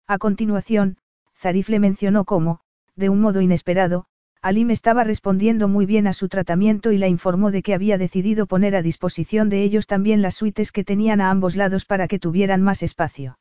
A 0.07 0.19
continuación, 0.19 0.97
Zarif 1.35 1.67
le 1.67 1.79
mencionó 1.79 2.23
cómo, 2.23 2.61
de 2.95 3.09
un 3.09 3.19
modo 3.19 3.41
inesperado, 3.41 4.05
Alim 4.41 4.71
estaba 4.71 5.03
respondiendo 5.03 5.67
muy 5.67 5.85
bien 5.85 6.07
a 6.07 6.13
su 6.13 6.29
tratamiento 6.29 6.91
y 6.91 6.97
la 6.97 7.07
informó 7.07 7.51
de 7.51 7.63
que 7.63 7.73
había 7.73 7.97
decidido 7.97 8.45
poner 8.45 8.75
a 8.75 8.81
disposición 8.81 9.49
de 9.49 9.63
ellos 9.63 9.87
también 9.87 10.21
las 10.21 10.35
suites 10.35 10.71
que 10.71 10.83
tenían 10.83 11.21
a 11.21 11.31
ambos 11.31 11.55
lados 11.55 11.85
para 11.85 12.07
que 12.07 12.19
tuvieran 12.19 12.61
más 12.61 12.83
espacio. 12.83 13.39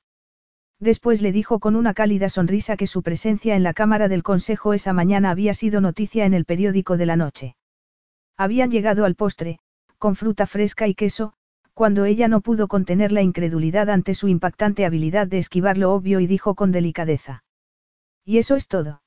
Después 0.80 1.22
le 1.22 1.32
dijo 1.32 1.58
con 1.58 1.76
una 1.76 1.94
cálida 1.94 2.28
sonrisa 2.28 2.76
que 2.76 2.86
su 2.86 3.02
presencia 3.02 3.56
en 3.56 3.62
la 3.62 3.72
Cámara 3.72 4.08
del 4.08 4.22
Consejo 4.22 4.74
esa 4.74 4.92
mañana 4.92 5.30
había 5.30 5.54
sido 5.54 5.80
noticia 5.80 6.26
en 6.26 6.34
el 6.34 6.44
periódico 6.44 6.96
de 6.96 7.06
la 7.06 7.16
noche. 7.16 7.56
Habían 8.36 8.70
llegado 8.70 9.04
al 9.04 9.14
postre, 9.14 9.58
con 9.98 10.16
fruta 10.16 10.46
fresca 10.46 10.86
y 10.86 10.94
queso, 10.94 11.32
cuando 11.72 12.04
ella 12.04 12.28
no 12.28 12.40
pudo 12.40 12.68
contener 12.68 13.12
la 13.12 13.22
incredulidad 13.22 13.90
ante 13.90 14.14
su 14.14 14.28
impactante 14.28 14.84
habilidad 14.84 15.26
de 15.26 15.38
esquivar 15.38 15.78
lo 15.78 15.92
obvio 15.92 16.20
y 16.20 16.26
dijo 16.26 16.54
con 16.54 16.72
delicadeza. 16.72 17.44
¿Y 18.24 18.38
eso 18.38 18.56
es 18.56 18.66
todo? 18.66 19.02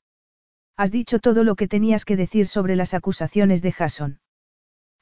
Has 0.80 0.94
dicho 0.94 1.20
todo 1.20 1.44
lo 1.44 1.58
que 1.58 1.68
tenías 1.68 2.06
que 2.06 2.16
decir 2.16 2.48
sobre 2.48 2.78
las 2.78 2.94
acusaciones 2.94 3.62
de 3.62 3.74
Jason. 3.74 4.22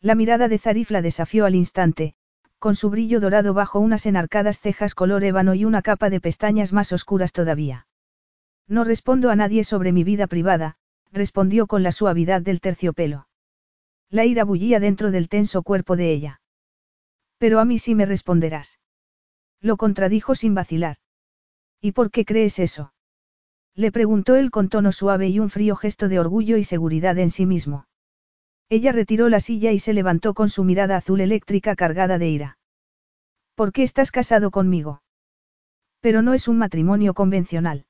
La 0.01 0.15
mirada 0.15 0.47
de 0.47 0.57
Zarif 0.57 0.89
la 0.89 1.03
desafió 1.03 1.45
al 1.45 1.53
instante, 1.53 2.15
con 2.57 2.73
su 2.73 2.89
brillo 2.89 3.19
dorado 3.19 3.53
bajo 3.53 3.80
unas 3.80 4.07
enarcadas 4.07 4.59
cejas 4.59 4.95
color 4.95 5.23
ébano 5.23 5.53
y 5.53 5.65
una 5.65 5.83
capa 5.83 6.09
de 6.09 6.19
pestañas 6.19 6.73
más 6.73 6.91
oscuras 6.93 7.31
todavía. 7.31 7.85
No 8.67 8.85
respondo 8.85 9.30
a 9.30 9.35
nadie 9.35 9.64
sobre 9.64 9.91
mi 9.91 10.03
vida 10.03 10.25
privada, 10.25 10.77
respondió 11.11 11.67
con 11.67 11.83
la 11.83 11.91
suavidad 11.91 12.41
del 12.41 12.59
terciopelo. 12.59 13.27
La 14.09 14.25
ira 14.25 14.45
bullía 14.45 14.80
dentro 14.80 15.11
del 15.11 15.30
tenso 15.30 15.61
cuerpo 15.61 15.95
de 15.95 16.11
ella. 16.11 16.41
Pero 17.38 17.59
a 17.59 17.65
mí 17.65 17.77
sí 17.77 17.93
me 17.93 18.07
responderás. 18.07 18.80
Lo 19.61 19.77
contradijo 19.77 20.33
sin 20.33 20.56
vacilar. 20.56 20.97
¿Y 21.81 21.91
por 21.91 22.09
qué 22.09 22.25
crees 22.25 22.57
eso? 22.57 22.93
Le 23.77 23.91
preguntó 23.91 24.35
él 24.35 24.49
con 24.49 24.69
tono 24.69 24.91
suave 24.91 25.27
y 25.27 25.39
un 25.39 25.51
frío 25.51 25.75
gesto 25.75 26.09
de 26.09 26.17
orgullo 26.19 26.57
y 26.57 26.64
seguridad 26.64 27.15
en 27.19 27.30
sí 27.30 27.45
mismo. 27.45 27.85
Ella 28.69 28.91
retiró 28.91 29.30
la 29.30 29.39
silla 29.39 29.72
y 29.72 29.77
se 29.77 29.93
levantó 29.93 30.33
con 30.33 30.49
su 30.49 30.64
mirada 30.64 30.97
azul 30.97 31.22
eléctrica 31.22 31.75
cargada 31.75 32.17
de 32.17 32.27
ira. 32.27 32.57
¿Por 33.53 33.72
qué 33.72 33.83
estás 33.83 34.09
casado 34.09 34.49
conmigo? 34.49 35.03
Pero 36.01 36.23
no 36.23 36.33
es 36.33 36.47
un 36.47 36.57
matrimonio 36.57 37.14
convencional. 37.14 37.85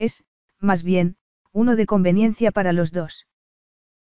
Es, 0.00 0.24
más 0.58 0.82
bien, 0.82 1.16
uno 1.52 1.76
de 1.76 1.86
conveniencia 1.86 2.50
para 2.50 2.72
los 2.72 2.90
dos. 2.90 3.28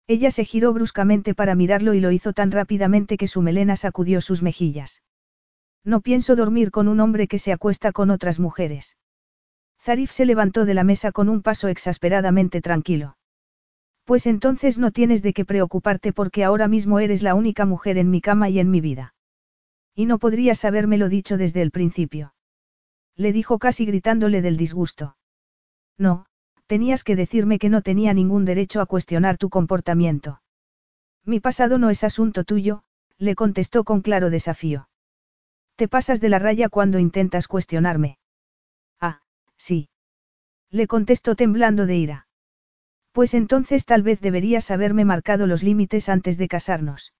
Ella 0.07 0.31
se 0.31 0.47
giró 0.47 0.73
bruscamente 0.73 1.35
para 1.35 1.55
mirarlo 1.55 1.93
y 1.93 2.01
lo 2.01 2.13
hizo 2.13 2.33
tan 2.33 2.51
rápidamente 2.51 3.19
que 3.19 3.29
su 3.29 3.43
melena 3.43 3.77
sacudió 3.77 4.23
sus 4.23 4.43
mejillas. 4.43 5.03
No 5.85 6.01
pienso 6.01 6.35
dormir 6.35 6.71
con 6.71 6.89
un 6.89 7.01
hombre 7.01 7.29
que 7.29 7.39
se 7.39 7.53
acuesta 7.53 7.93
con 7.93 8.09
otras 8.09 8.41
mujeres. 8.41 8.97
Zarif 9.85 10.13
se 10.13 10.25
levantó 10.25 10.65
de 10.65 10.73
la 10.73 10.83
mesa 10.83 11.13
con 11.13 11.29
un 11.29 11.43
paso 11.43 11.69
exasperadamente 11.69 12.63
tranquilo. 12.63 13.19
Pues 14.05 14.27
entonces 14.27 14.79
no 14.79 14.93
tienes 14.93 15.21
de 15.21 15.35
qué 15.35 15.45
preocuparte 15.45 16.15
porque 16.15 16.43
ahora 16.43 16.69
mismo 16.69 17.01
eres 17.01 17.23
la 17.23 17.35
única 17.35 17.67
mujer 17.67 17.99
en 17.99 18.09
mi 18.09 18.23
cama 18.23 18.49
y 18.49 18.61
en 18.61 18.71
mi 18.71 18.81
vida. 18.81 19.15
Y 19.95 20.07
no 20.07 20.19
podrías 20.19 20.65
habérmelo 20.65 21.11
dicho 21.11 21.37
desde 21.37 21.61
el 21.61 21.71
principio. 21.71 22.33
Le 23.15 23.35
dijo 23.35 23.59
casi 23.59 23.85
gritándole 23.85 24.41
del 24.41 24.57
disgusto. 24.57 25.19
No, 25.99 26.25
tenías 26.67 27.05
que 27.05 27.15
decirme 27.15 27.59
que 27.59 27.69
no 27.69 27.83
tenía 27.83 28.15
ningún 28.15 28.47
derecho 28.47 28.81
a 28.81 28.87
cuestionar 28.87 29.37
tu 29.37 29.51
comportamiento. 29.51 30.41
Mi 31.27 31.41
pasado 31.41 31.77
no 31.77 31.91
es 31.91 32.05
asunto 32.05 32.45
tuyo, 32.45 32.85
le 33.19 33.35
contestó 33.35 33.85
con 33.85 34.01
claro 34.01 34.31
desafío. 34.31 34.89
Te 35.77 35.89
pasas 35.89 36.23
de 36.23 36.31
la 36.31 36.39
raya 36.39 36.71
cuando 36.71 36.99
intentas 36.99 37.49
cuestionarme. 37.49 38.17
Sí. 39.67 39.89
Le 40.71 40.87
contestó 40.87 41.37
temblando 41.37 41.87
de 41.87 41.97
ira. 41.97 42.27
Pues 43.13 43.33
entonces 43.33 43.87
tal 43.87 44.03
vez 44.03 44.21
deberías 44.21 44.71
haberme 44.71 45.07
marcado 45.07 45.47
los 45.47 45.63
límites 45.63 46.11
antes 46.11 46.37
de 46.37 46.49
casarnos. 46.49 47.15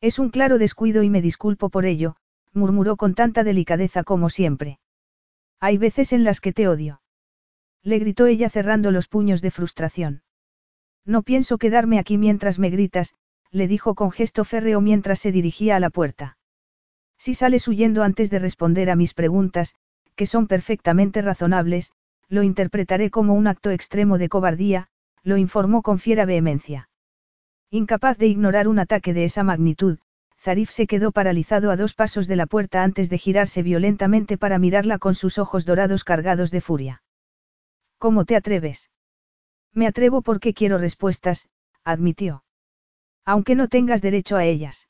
Es 0.00 0.18
un 0.18 0.30
claro 0.30 0.58
descuido 0.58 1.04
y 1.04 1.10
me 1.10 1.22
disculpo 1.22 1.68
por 1.70 1.84
ello, 1.84 2.16
murmuró 2.52 2.96
con 2.96 3.14
tanta 3.14 3.44
delicadeza 3.44 4.02
como 4.02 4.30
siempre. 4.30 4.80
Hay 5.60 5.78
veces 5.78 6.12
en 6.12 6.24
las 6.24 6.40
que 6.40 6.52
te 6.52 6.66
odio. 6.66 7.02
Le 7.84 8.00
gritó 8.00 8.26
ella 8.26 8.50
cerrando 8.50 8.90
los 8.90 9.06
puños 9.06 9.40
de 9.40 9.52
frustración. 9.52 10.22
No 11.04 11.22
pienso 11.22 11.56
quedarme 11.56 12.00
aquí 12.00 12.18
mientras 12.18 12.58
me 12.58 12.70
gritas, 12.70 13.14
le 13.52 13.68
dijo 13.68 13.94
con 13.94 14.10
gesto 14.10 14.44
férreo 14.44 14.80
mientras 14.80 15.20
se 15.20 15.30
dirigía 15.30 15.76
a 15.76 15.80
la 15.80 15.90
puerta. 15.90 16.36
Si 17.16 17.34
sales 17.34 17.68
huyendo 17.68 18.02
antes 18.02 18.28
de 18.28 18.40
responder 18.40 18.90
a 18.90 18.96
mis 18.96 19.14
preguntas, 19.14 19.76
que 20.20 20.26
son 20.26 20.48
perfectamente 20.48 21.22
razonables, 21.22 21.92
lo 22.28 22.42
interpretaré 22.42 23.08
como 23.08 23.32
un 23.32 23.46
acto 23.46 23.70
extremo 23.70 24.18
de 24.18 24.28
cobardía, 24.28 24.88
lo 25.22 25.38
informó 25.38 25.80
con 25.80 25.98
fiera 25.98 26.26
vehemencia. 26.26 26.90
Incapaz 27.70 28.18
de 28.18 28.26
ignorar 28.26 28.68
un 28.68 28.78
ataque 28.78 29.14
de 29.14 29.24
esa 29.24 29.44
magnitud, 29.44 29.98
Zarif 30.38 30.68
se 30.72 30.86
quedó 30.86 31.10
paralizado 31.10 31.70
a 31.70 31.76
dos 31.76 31.94
pasos 31.94 32.28
de 32.28 32.36
la 32.36 32.44
puerta 32.44 32.82
antes 32.82 33.08
de 33.08 33.16
girarse 33.16 33.62
violentamente 33.62 34.36
para 34.36 34.58
mirarla 34.58 34.98
con 34.98 35.14
sus 35.14 35.38
ojos 35.38 35.64
dorados 35.64 36.04
cargados 36.04 36.50
de 36.50 36.60
furia. 36.60 37.02
¿Cómo 37.96 38.26
te 38.26 38.36
atreves? 38.36 38.90
Me 39.72 39.86
atrevo 39.86 40.20
porque 40.20 40.52
quiero 40.52 40.76
respuestas, 40.76 41.48
admitió. 41.82 42.44
Aunque 43.24 43.54
no 43.54 43.68
tengas 43.68 44.02
derecho 44.02 44.36
a 44.36 44.44
ellas. 44.44 44.86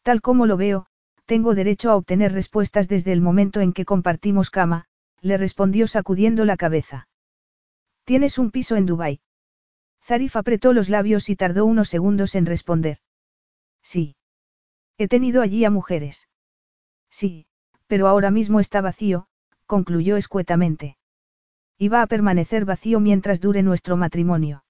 Tal 0.00 0.22
como 0.22 0.46
lo 0.46 0.56
veo, 0.56 0.86
tengo 1.28 1.54
derecho 1.54 1.90
a 1.90 1.96
obtener 1.96 2.32
respuestas 2.32 2.88
desde 2.88 3.12
el 3.12 3.20
momento 3.20 3.60
en 3.60 3.74
que 3.74 3.84
compartimos 3.84 4.48
cama, 4.48 4.86
le 5.20 5.36
respondió 5.36 5.86
sacudiendo 5.86 6.46
la 6.46 6.56
cabeza. 6.56 7.06
Tienes 8.04 8.38
un 8.38 8.50
piso 8.50 8.76
en 8.76 8.86
Dubái. 8.86 9.20
Zarif 10.02 10.36
apretó 10.36 10.72
los 10.72 10.88
labios 10.88 11.28
y 11.28 11.36
tardó 11.36 11.66
unos 11.66 11.90
segundos 11.90 12.34
en 12.34 12.46
responder. 12.46 12.96
Sí. 13.82 14.16
He 14.96 15.06
tenido 15.06 15.42
allí 15.42 15.66
a 15.66 15.70
mujeres. 15.70 16.30
Sí, 17.10 17.44
pero 17.86 18.08
ahora 18.08 18.30
mismo 18.30 18.58
está 18.58 18.80
vacío, 18.80 19.26
concluyó 19.66 20.16
escuetamente. 20.16 20.96
¿Y 21.76 21.88
va 21.88 22.00
a 22.00 22.06
permanecer 22.06 22.64
vacío 22.64 23.00
mientras 23.00 23.42
dure 23.42 23.62
nuestro 23.62 23.98
matrimonio? 23.98 24.64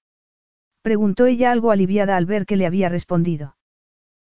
Preguntó 0.81 1.25
ella 1.25 1.53
algo 1.53 1.71
aliviada 1.71 2.17
al 2.17 2.25
ver 2.25 2.45
que 2.45 2.57
le 2.57 2.65
había 2.65 2.89
respondido. 2.89 3.55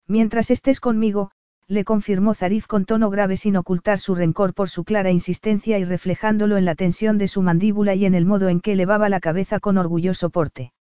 Mientras 0.07 0.51
estés 0.51 0.81
conmigo, 0.81 1.31
le 1.67 1.83
confirmó 1.83 2.33
Zarif 2.33 2.65
con 2.65 2.85
tono 2.85 3.09
grave 3.09 3.35
sin 3.35 3.57
ocultar 3.57 3.99
su 3.99 4.15
rencor 4.15 4.53
por 4.53 4.69
su 4.69 4.85
clara 4.85 5.11
insistencia 5.11 5.77
y 5.79 5.83
reflejándolo 5.83 6.55
en 6.57 6.63
la 6.63 6.75
tensión 6.75 7.17
de 7.17 7.27
su 7.27 7.41
mandíbula 7.41 7.93
y 7.93 8.05
en 8.05 8.15
el 8.15 8.25
modo 8.25 8.47
en 8.47 8.61
que 8.61 8.71
elevaba 8.71 9.09
la 9.09 9.19
cabeza 9.19 9.59
con 9.59 9.77
orgulloso 9.77 10.29
porte. 10.29 10.71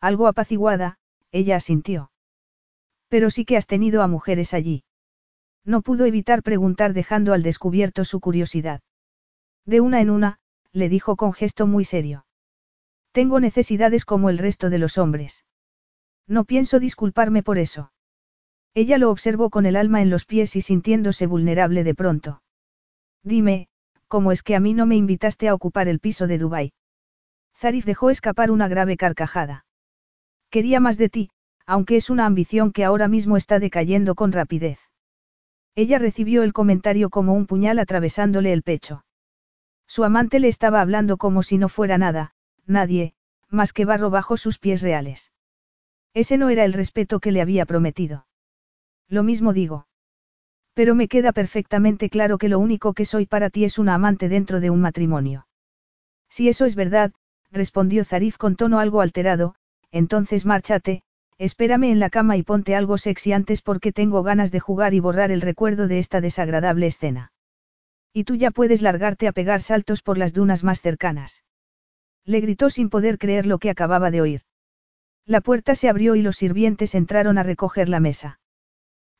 Algo 0.00 0.28
apaciguada, 0.28 0.98
ella 1.32 1.56
asintió. 1.56 2.12
Pero 3.08 3.30
sí 3.30 3.44
que 3.44 3.56
has 3.56 3.66
tenido 3.66 4.02
a 4.02 4.08
mujeres 4.08 4.54
allí. 4.54 4.84
No 5.64 5.82
pudo 5.82 6.04
evitar 6.04 6.42
preguntar 6.42 6.92
dejando 6.92 7.32
al 7.32 7.42
descubierto 7.42 8.04
su 8.04 8.20
curiosidad. 8.20 8.82
De 9.66 9.80
una 9.80 10.00
en 10.00 10.10
una, 10.10 10.38
le 10.72 10.88
dijo 10.88 11.16
con 11.16 11.32
gesto 11.32 11.66
muy 11.66 11.84
serio. 11.84 12.26
Tengo 13.12 13.40
necesidades 13.40 14.04
como 14.04 14.28
el 14.28 14.38
resto 14.38 14.70
de 14.70 14.78
los 14.78 14.98
hombres. 14.98 15.44
No 16.28 16.44
pienso 16.44 16.80
disculparme 16.80 17.42
por 17.42 17.58
eso. 17.58 17.92
Ella 18.74 18.98
lo 18.98 19.10
observó 19.10 19.50
con 19.50 19.66
el 19.66 19.76
alma 19.76 20.02
en 20.02 20.10
los 20.10 20.24
pies 20.24 20.56
y 20.56 20.60
sintiéndose 20.60 21.26
vulnerable 21.26 21.84
de 21.84 21.94
pronto. 21.94 22.42
Dime, 23.22 23.68
¿cómo 24.08 24.32
es 24.32 24.42
que 24.42 24.56
a 24.56 24.60
mí 24.60 24.74
no 24.74 24.84
me 24.84 24.96
invitaste 24.96 25.48
a 25.48 25.54
ocupar 25.54 25.86
el 25.86 26.00
piso 26.00 26.26
de 26.26 26.38
Dubái? 26.38 26.72
Zarif 27.56 27.84
dejó 27.84 28.10
escapar 28.10 28.50
una 28.50 28.66
grave 28.66 28.96
carcajada. 28.96 29.64
Quería 30.50 30.80
más 30.80 30.98
de 30.98 31.08
ti, 31.08 31.30
aunque 31.66 31.96
es 31.96 32.10
una 32.10 32.26
ambición 32.26 32.72
que 32.72 32.84
ahora 32.84 33.06
mismo 33.06 33.36
está 33.36 33.60
decayendo 33.60 34.16
con 34.16 34.32
rapidez. 34.32 34.78
Ella 35.76 35.98
recibió 35.98 36.42
el 36.42 36.52
comentario 36.52 37.10
como 37.10 37.34
un 37.34 37.46
puñal 37.46 37.78
atravesándole 37.78 38.52
el 38.52 38.62
pecho. 38.62 39.04
Su 39.86 40.04
amante 40.04 40.40
le 40.40 40.48
estaba 40.48 40.80
hablando 40.80 41.16
como 41.16 41.42
si 41.42 41.58
no 41.58 41.68
fuera 41.68 41.96
nada, 41.96 42.34
nadie, 42.66 43.14
más 43.48 43.72
que 43.72 43.84
barro 43.84 44.10
bajo 44.10 44.36
sus 44.36 44.58
pies 44.58 44.82
reales. 44.82 45.32
Ese 46.12 46.38
no 46.38 46.48
era 46.48 46.64
el 46.64 46.72
respeto 46.72 47.20
que 47.20 47.32
le 47.32 47.40
había 47.40 47.66
prometido. 47.66 48.26
Lo 49.08 49.22
mismo 49.22 49.52
digo. 49.52 49.86
Pero 50.74 50.94
me 50.94 51.08
queda 51.08 51.32
perfectamente 51.32 52.10
claro 52.10 52.38
que 52.38 52.48
lo 52.48 52.58
único 52.58 52.94
que 52.94 53.04
soy 53.04 53.26
para 53.26 53.50
ti 53.50 53.64
es 53.64 53.78
una 53.78 53.94
amante 53.94 54.28
dentro 54.28 54.60
de 54.60 54.70
un 54.70 54.80
matrimonio. 54.80 55.46
Si 56.28 56.48
eso 56.48 56.64
es 56.64 56.74
verdad, 56.74 57.12
respondió 57.52 58.04
Zarif 58.04 58.36
con 58.36 58.56
tono 58.56 58.80
algo 58.80 59.00
alterado, 59.00 59.54
entonces 59.92 60.44
márchate, 60.44 61.02
espérame 61.38 61.84
en 61.84 62.00
la 62.00 62.10
cama 62.10 62.36
y 62.36 62.42
ponte 62.42 62.74
algo 62.74 62.98
sexy 62.98 63.32
antes 63.32 63.62
porque 63.62 63.92
tengo 63.92 64.24
ganas 64.24 64.50
de 64.50 64.58
jugar 64.60 64.94
y 64.94 65.00
borrar 65.00 65.30
el 65.30 65.40
recuerdo 65.40 65.86
de 65.86 66.00
esta 66.00 66.20
desagradable 66.20 66.86
escena. 66.86 67.32
Y 68.12 68.24
tú 68.24 68.34
ya 68.34 68.50
puedes 68.50 68.82
largarte 68.82 69.28
a 69.28 69.32
pegar 69.32 69.60
saltos 69.60 70.02
por 70.02 70.18
las 70.18 70.32
dunas 70.32 70.64
más 70.64 70.80
cercanas. 70.80 71.44
Le 72.24 72.40
gritó 72.40 72.70
sin 72.70 72.90
poder 72.90 73.18
creer 73.18 73.46
lo 73.46 73.58
que 73.58 73.70
acababa 73.70 74.10
de 74.10 74.20
oír. 74.20 74.42
La 75.26 75.40
puerta 75.40 75.74
se 75.74 75.88
abrió 75.88 76.16
y 76.16 76.22
los 76.22 76.36
sirvientes 76.36 76.94
entraron 76.94 77.38
a 77.38 77.42
recoger 77.42 77.88
la 77.88 78.00
mesa. 78.00 78.40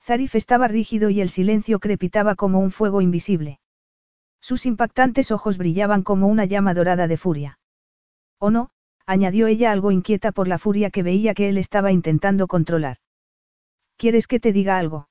Zarif 0.04 0.34
estaba 0.34 0.68
rígido 0.68 1.08
y 1.08 1.22
el 1.22 1.30
silencio 1.30 1.80
crepitaba 1.80 2.34
como 2.34 2.58
un 2.58 2.70
fuego 2.70 3.00
invisible. 3.00 3.58
Sus 4.38 4.66
impactantes 4.66 5.30
ojos 5.30 5.56
brillaban 5.56 6.02
como 6.02 6.26
una 6.26 6.44
llama 6.44 6.74
dorada 6.74 7.08
de 7.08 7.16
furia. 7.16 7.58
¿O 8.38 8.50
no? 8.50 8.70
añadió 9.06 9.46
ella 9.46 9.72
algo 9.72 9.92
inquieta 9.92 10.30
por 10.30 10.46
la 10.46 10.58
furia 10.58 10.90
que 10.90 11.02
veía 11.02 11.32
que 11.32 11.48
él 11.48 11.56
estaba 11.56 11.90
intentando 11.90 12.48
controlar. 12.48 12.98
¿Quieres 13.96 14.26
que 14.26 14.40
te 14.40 14.52
diga 14.52 14.78
algo? 14.78 15.08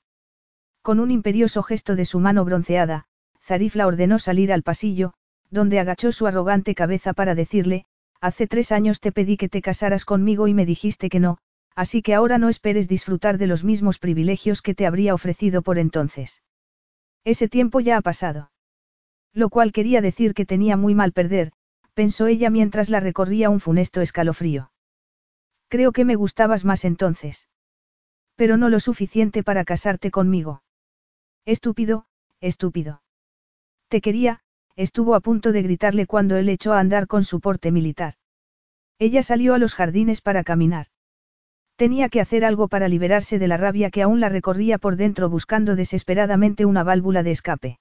Con 0.83 0.99
un 0.99 1.09
imperioso 1.09 1.63
gesto 1.63 1.95
de 1.95 2.05
su 2.05 2.19
mano 2.19 2.45
bronceada, 2.45 3.05
Zarif 3.41 3.73
la 3.75 3.87
ordenó 3.87 4.19
salir 4.19 4.53
al 4.53 4.61
pasillo, 4.61 5.13
donde 5.49 5.79
agachó 5.79 6.11
su 6.11 6.27
arrogante 6.27 6.75
cabeza 6.75 7.13
para 7.13 7.33
decirle, 7.33 7.85
hace 8.21 8.45
tres 8.45 8.71
años 8.71 8.99
te 8.99 9.11
pedí 9.11 9.37
que 9.37 9.49
te 9.49 9.63
casaras 9.63 10.05
conmigo 10.05 10.47
y 10.47 10.53
me 10.53 10.67
dijiste 10.67 11.09
que 11.09 11.19
no, 11.19 11.39
así 11.75 12.01
que 12.01 12.13
ahora 12.13 12.37
no 12.37 12.49
esperes 12.49 12.87
disfrutar 12.87 13.37
de 13.37 13.47
los 13.47 13.63
mismos 13.63 13.99
privilegios 13.99 14.61
que 14.61 14.75
te 14.75 14.85
habría 14.85 15.13
ofrecido 15.13 15.61
por 15.61 15.77
entonces. 15.79 16.43
Ese 17.23 17.47
tiempo 17.47 17.79
ya 17.79 17.97
ha 17.97 18.01
pasado. 18.01 18.51
Lo 19.33 19.49
cual 19.49 19.71
quería 19.71 20.01
decir 20.01 20.33
que 20.33 20.45
tenía 20.45 20.77
muy 20.77 20.93
mal 20.93 21.11
perder, 21.11 21.51
pensó 21.93 22.27
ella 22.27 22.49
mientras 22.49 22.89
la 22.89 22.99
recorría 22.99 23.49
un 23.49 23.59
funesto 23.59 24.01
escalofrío. 24.01 24.71
Creo 25.67 25.91
que 25.91 26.05
me 26.05 26.15
gustabas 26.15 26.65
más 26.65 26.85
entonces. 26.85 27.49
Pero 28.35 28.57
no 28.57 28.69
lo 28.69 28.79
suficiente 28.79 29.43
para 29.43 29.63
casarte 29.63 30.11
conmigo. 30.11 30.63
Estúpido, 31.45 32.05
estúpido. 32.41 33.01
Te 33.87 34.01
quería, 34.01 34.41
estuvo 34.75 35.15
a 35.15 35.19
punto 35.19 35.51
de 35.51 35.61
gritarle 35.61 36.05
cuando 36.07 36.35
él 36.35 36.49
echó 36.49 36.73
a 36.73 36.79
andar 36.79 37.07
con 37.07 37.23
su 37.23 37.39
porte 37.39 37.71
militar. 37.71 38.15
Ella 38.99 39.23
salió 39.23 39.53
a 39.53 39.57
los 39.57 39.75
jardines 39.75 40.21
para 40.21 40.43
caminar. 40.43 40.87
Tenía 41.75 42.09
que 42.09 42.21
hacer 42.21 42.45
algo 42.45 42.67
para 42.67 42.87
liberarse 42.87 43.39
de 43.39 43.47
la 43.47 43.57
rabia 43.57 43.89
que 43.89 44.03
aún 44.03 44.19
la 44.19 44.29
recorría 44.29 44.77
por 44.77 44.95
dentro 44.95 45.29
buscando 45.29 45.75
desesperadamente 45.75 46.65
una 46.65 46.83
válvula 46.83 47.23
de 47.23 47.31
escape. 47.31 47.79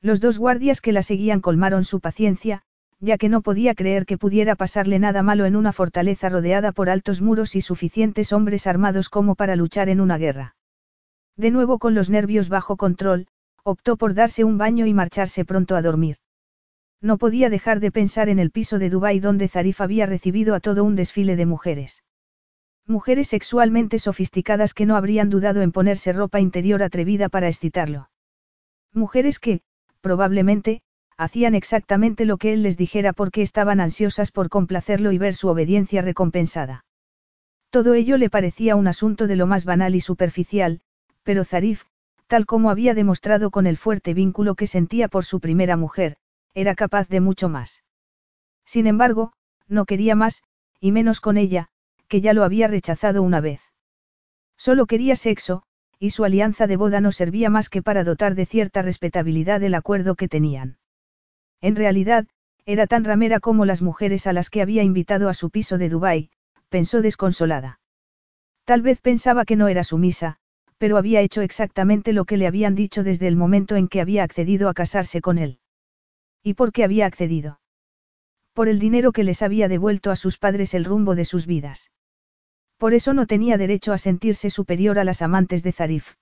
Los 0.00 0.20
dos 0.20 0.38
guardias 0.38 0.80
que 0.80 0.92
la 0.92 1.02
seguían 1.02 1.40
colmaron 1.40 1.84
su 1.84 2.00
paciencia, 2.00 2.62
ya 3.00 3.16
que 3.16 3.28
no 3.28 3.42
podía 3.42 3.74
creer 3.74 4.06
que 4.06 4.18
pudiera 4.18 4.56
pasarle 4.56 4.98
nada 4.98 5.22
malo 5.22 5.44
en 5.46 5.56
una 5.56 5.72
fortaleza 5.72 6.28
rodeada 6.28 6.72
por 6.72 6.90
altos 6.90 7.20
muros 7.20 7.54
y 7.56 7.60
suficientes 7.60 8.32
hombres 8.32 8.66
armados 8.66 9.08
como 9.08 9.34
para 9.34 9.56
luchar 9.56 9.88
en 9.88 10.00
una 10.00 10.18
guerra. 10.18 10.56
De 11.36 11.50
nuevo 11.50 11.78
con 11.78 11.94
los 11.94 12.10
nervios 12.10 12.48
bajo 12.48 12.76
control, 12.76 13.26
optó 13.62 13.96
por 13.96 14.14
darse 14.14 14.44
un 14.44 14.58
baño 14.58 14.86
y 14.86 14.94
marcharse 14.94 15.44
pronto 15.44 15.76
a 15.76 15.82
dormir. 15.82 16.16
No 17.00 17.18
podía 17.18 17.50
dejar 17.50 17.80
de 17.80 17.90
pensar 17.90 18.28
en 18.28 18.38
el 18.38 18.50
piso 18.50 18.78
de 18.78 18.90
Dubái 18.90 19.20
donde 19.20 19.48
Zarif 19.48 19.80
había 19.80 20.06
recibido 20.06 20.54
a 20.54 20.60
todo 20.60 20.84
un 20.84 20.96
desfile 20.96 21.36
de 21.36 21.46
mujeres. 21.46 22.03
Mujeres 22.86 23.28
sexualmente 23.28 23.98
sofisticadas 23.98 24.74
que 24.74 24.84
no 24.84 24.96
habrían 24.96 25.30
dudado 25.30 25.62
en 25.62 25.72
ponerse 25.72 26.12
ropa 26.12 26.40
interior 26.40 26.82
atrevida 26.82 27.30
para 27.30 27.48
excitarlo. 27.48 28.10
Mujeres 28.92 29.38
que, 29.38 29.62
probablemente, 30.02 30.82
hacían 31.16 31.54
exactamente 31.54 32.26
lo 32.26 32.36
que 32.36 32.52
él 32.52 32.62
les 32.62 32.76
dijera 32.76 33.14
porque 33.14 33.40
estaban 33.40 33.80
ansiosas 33.80 34.30
por 34.30 34.50
complacerlo 34.50 35.12
y 35.12 35.18
ver 35.18 35.34
su 35.34 35.48
obediencia 35.48 36.02
recompensada. 36.02 36.84
Todo 37.70 37.94
ello 37.94 38.18
le 38.18 38.28
parecía 38.28 38.76
un 38.76 38.86
asunto 38.86 39.26
de 39.26 39.36
lo 39.36 39.46
más 39.46 39.64
banal 39.64 39.94
y 39.94 40.00
superficial, 40.00 40.80
pero 41.22 41.44
Zarif, 41.44 41.84
tal 42.26 42.44
como 42.44 42.70
había 42.70 42.92
demostrado 42.92 43.50
con 43.50 43.66
el 43.66 43.78
fuerte 43.78 44.12
vínculo 44.12 44.56
que 44.56 44.66
sentía 44.66 45.08
por 45.08 45.24
su 45.24 45.40
primera 45.40 45.78
mujer, 45.78 46.16
era 46.52 46.74
capaz 46.74 47.08
de 47.08 47.20
mucho 47.20 47.48
más. 47.48 47.82
Sin 48.66 48.86
embargo, 48.86 49.32
no 49.68 49.86
quería 49.86 50.14
más, 50.14 50.42
y 50.80 50.92
menos 50.92 51.20
con 51.20 51.38
ella, 51.38 51.70
que 52.14 52.20
ya 52.20 52.32
lo 52.32 52.44
había 52.44 52.68
rechazado 52.68 53.24
una 53.24 53.40
vez. 53.40 53.60
Solo 54.56 54.86
quería 54.86 55.16
sexo, 55.16 55.64
y 55.98 56.10
su 56.10 56.24
alianza 56.24 56.68
de 56.68 56.76
boda 56.76 57.00
no 57.00 57.10
servía 57.10 57.50
más 57.50 57.68
que 57.68 57.82
para 57.82 58.04
dotar 58.04 58.36
de 58.36 58.46
cierta 58.46 58.82
respetabilidad 58.82 59.60
el 59.64 59.74
acuerdo 59.74 60.14
que 60.14 60.28
tenían. 60.28 60.78
En 61.60 61.74
realidad, 61.74 62.28
era 62.66 62.86
tan 62.86 63.02
ramera 63.02 63.40
como 63.40 63.64
las 63.64 63.82
mujeres 63.82 64.28
a 64.28 64.32
las 64.32 64.48
que 64.48 64.62
había 64.62 64.84
invitado 64.84 65.28
a 65.28 65.34
su 65.34 65.50
piso 65.50 65.76
de 65.76 65.88
Dubái, 65.88 66.30
pensó 66.68 67.02
desconsolada. 67.02 67.80
Tal 68.64 68.80
vez 68.80 69.00
pensaba 69.00 69.44
que 69.44 69.56
no 69.56 69.66
era 69.66 69.82
sumisa, 69.82 70.36
pero 70.78 70.98
había 70.98 71.20
hecho 71.20 71.42
exactamente 71.42 72.12
lo 72.12 72.26
que 72.26 72.36
le 72.36 72.46
habían 72.46 72.76
dicho 72.76 73.02
desde 73.02 73.26
el 73.26 73.34
momento 73.34 73.74
en 73.74 73.88
que 73.88 74.00
había 74.00 74.22
accedido 74.22 74.68
a 74.68 74.74
casarse 74.74 75.20
con 75.20 75.36
él. 75.38 75.58
¿Y 76.44 76.54
por 76.54 76.70
qué 76.70 76.84
había 76.84 77.06
accedido? 77.06 77.58
Por 78.52 78.68
el 78.68 78.78
dinero 78.78 79.10
que 79.10 79.24
les 79.24 79.42
había 79.42 79.66
devuelto 79.66 80.12
a 80.12 80.14
sus 80.14 80.38
padres 80.38 80.74
el 80.74 80.84
rumbo 80.84 81.16
de 81.16 81.24
sus 81.24 81.48
vidas. 81.48 81.90
Por 82.78 82.94
eso 82.94 83.14
no 83.14 83.26
tenía 83.26 83.56
derecho 83.56 83.92
a 83.92 83.98
sentirse 83.98 84.50
superior 84.50 84.98
a 84.98 85.04
las 85.04 85.22
amantes 85.22 85.62
de 85.62 85.72
Zarif. 85.72 86.14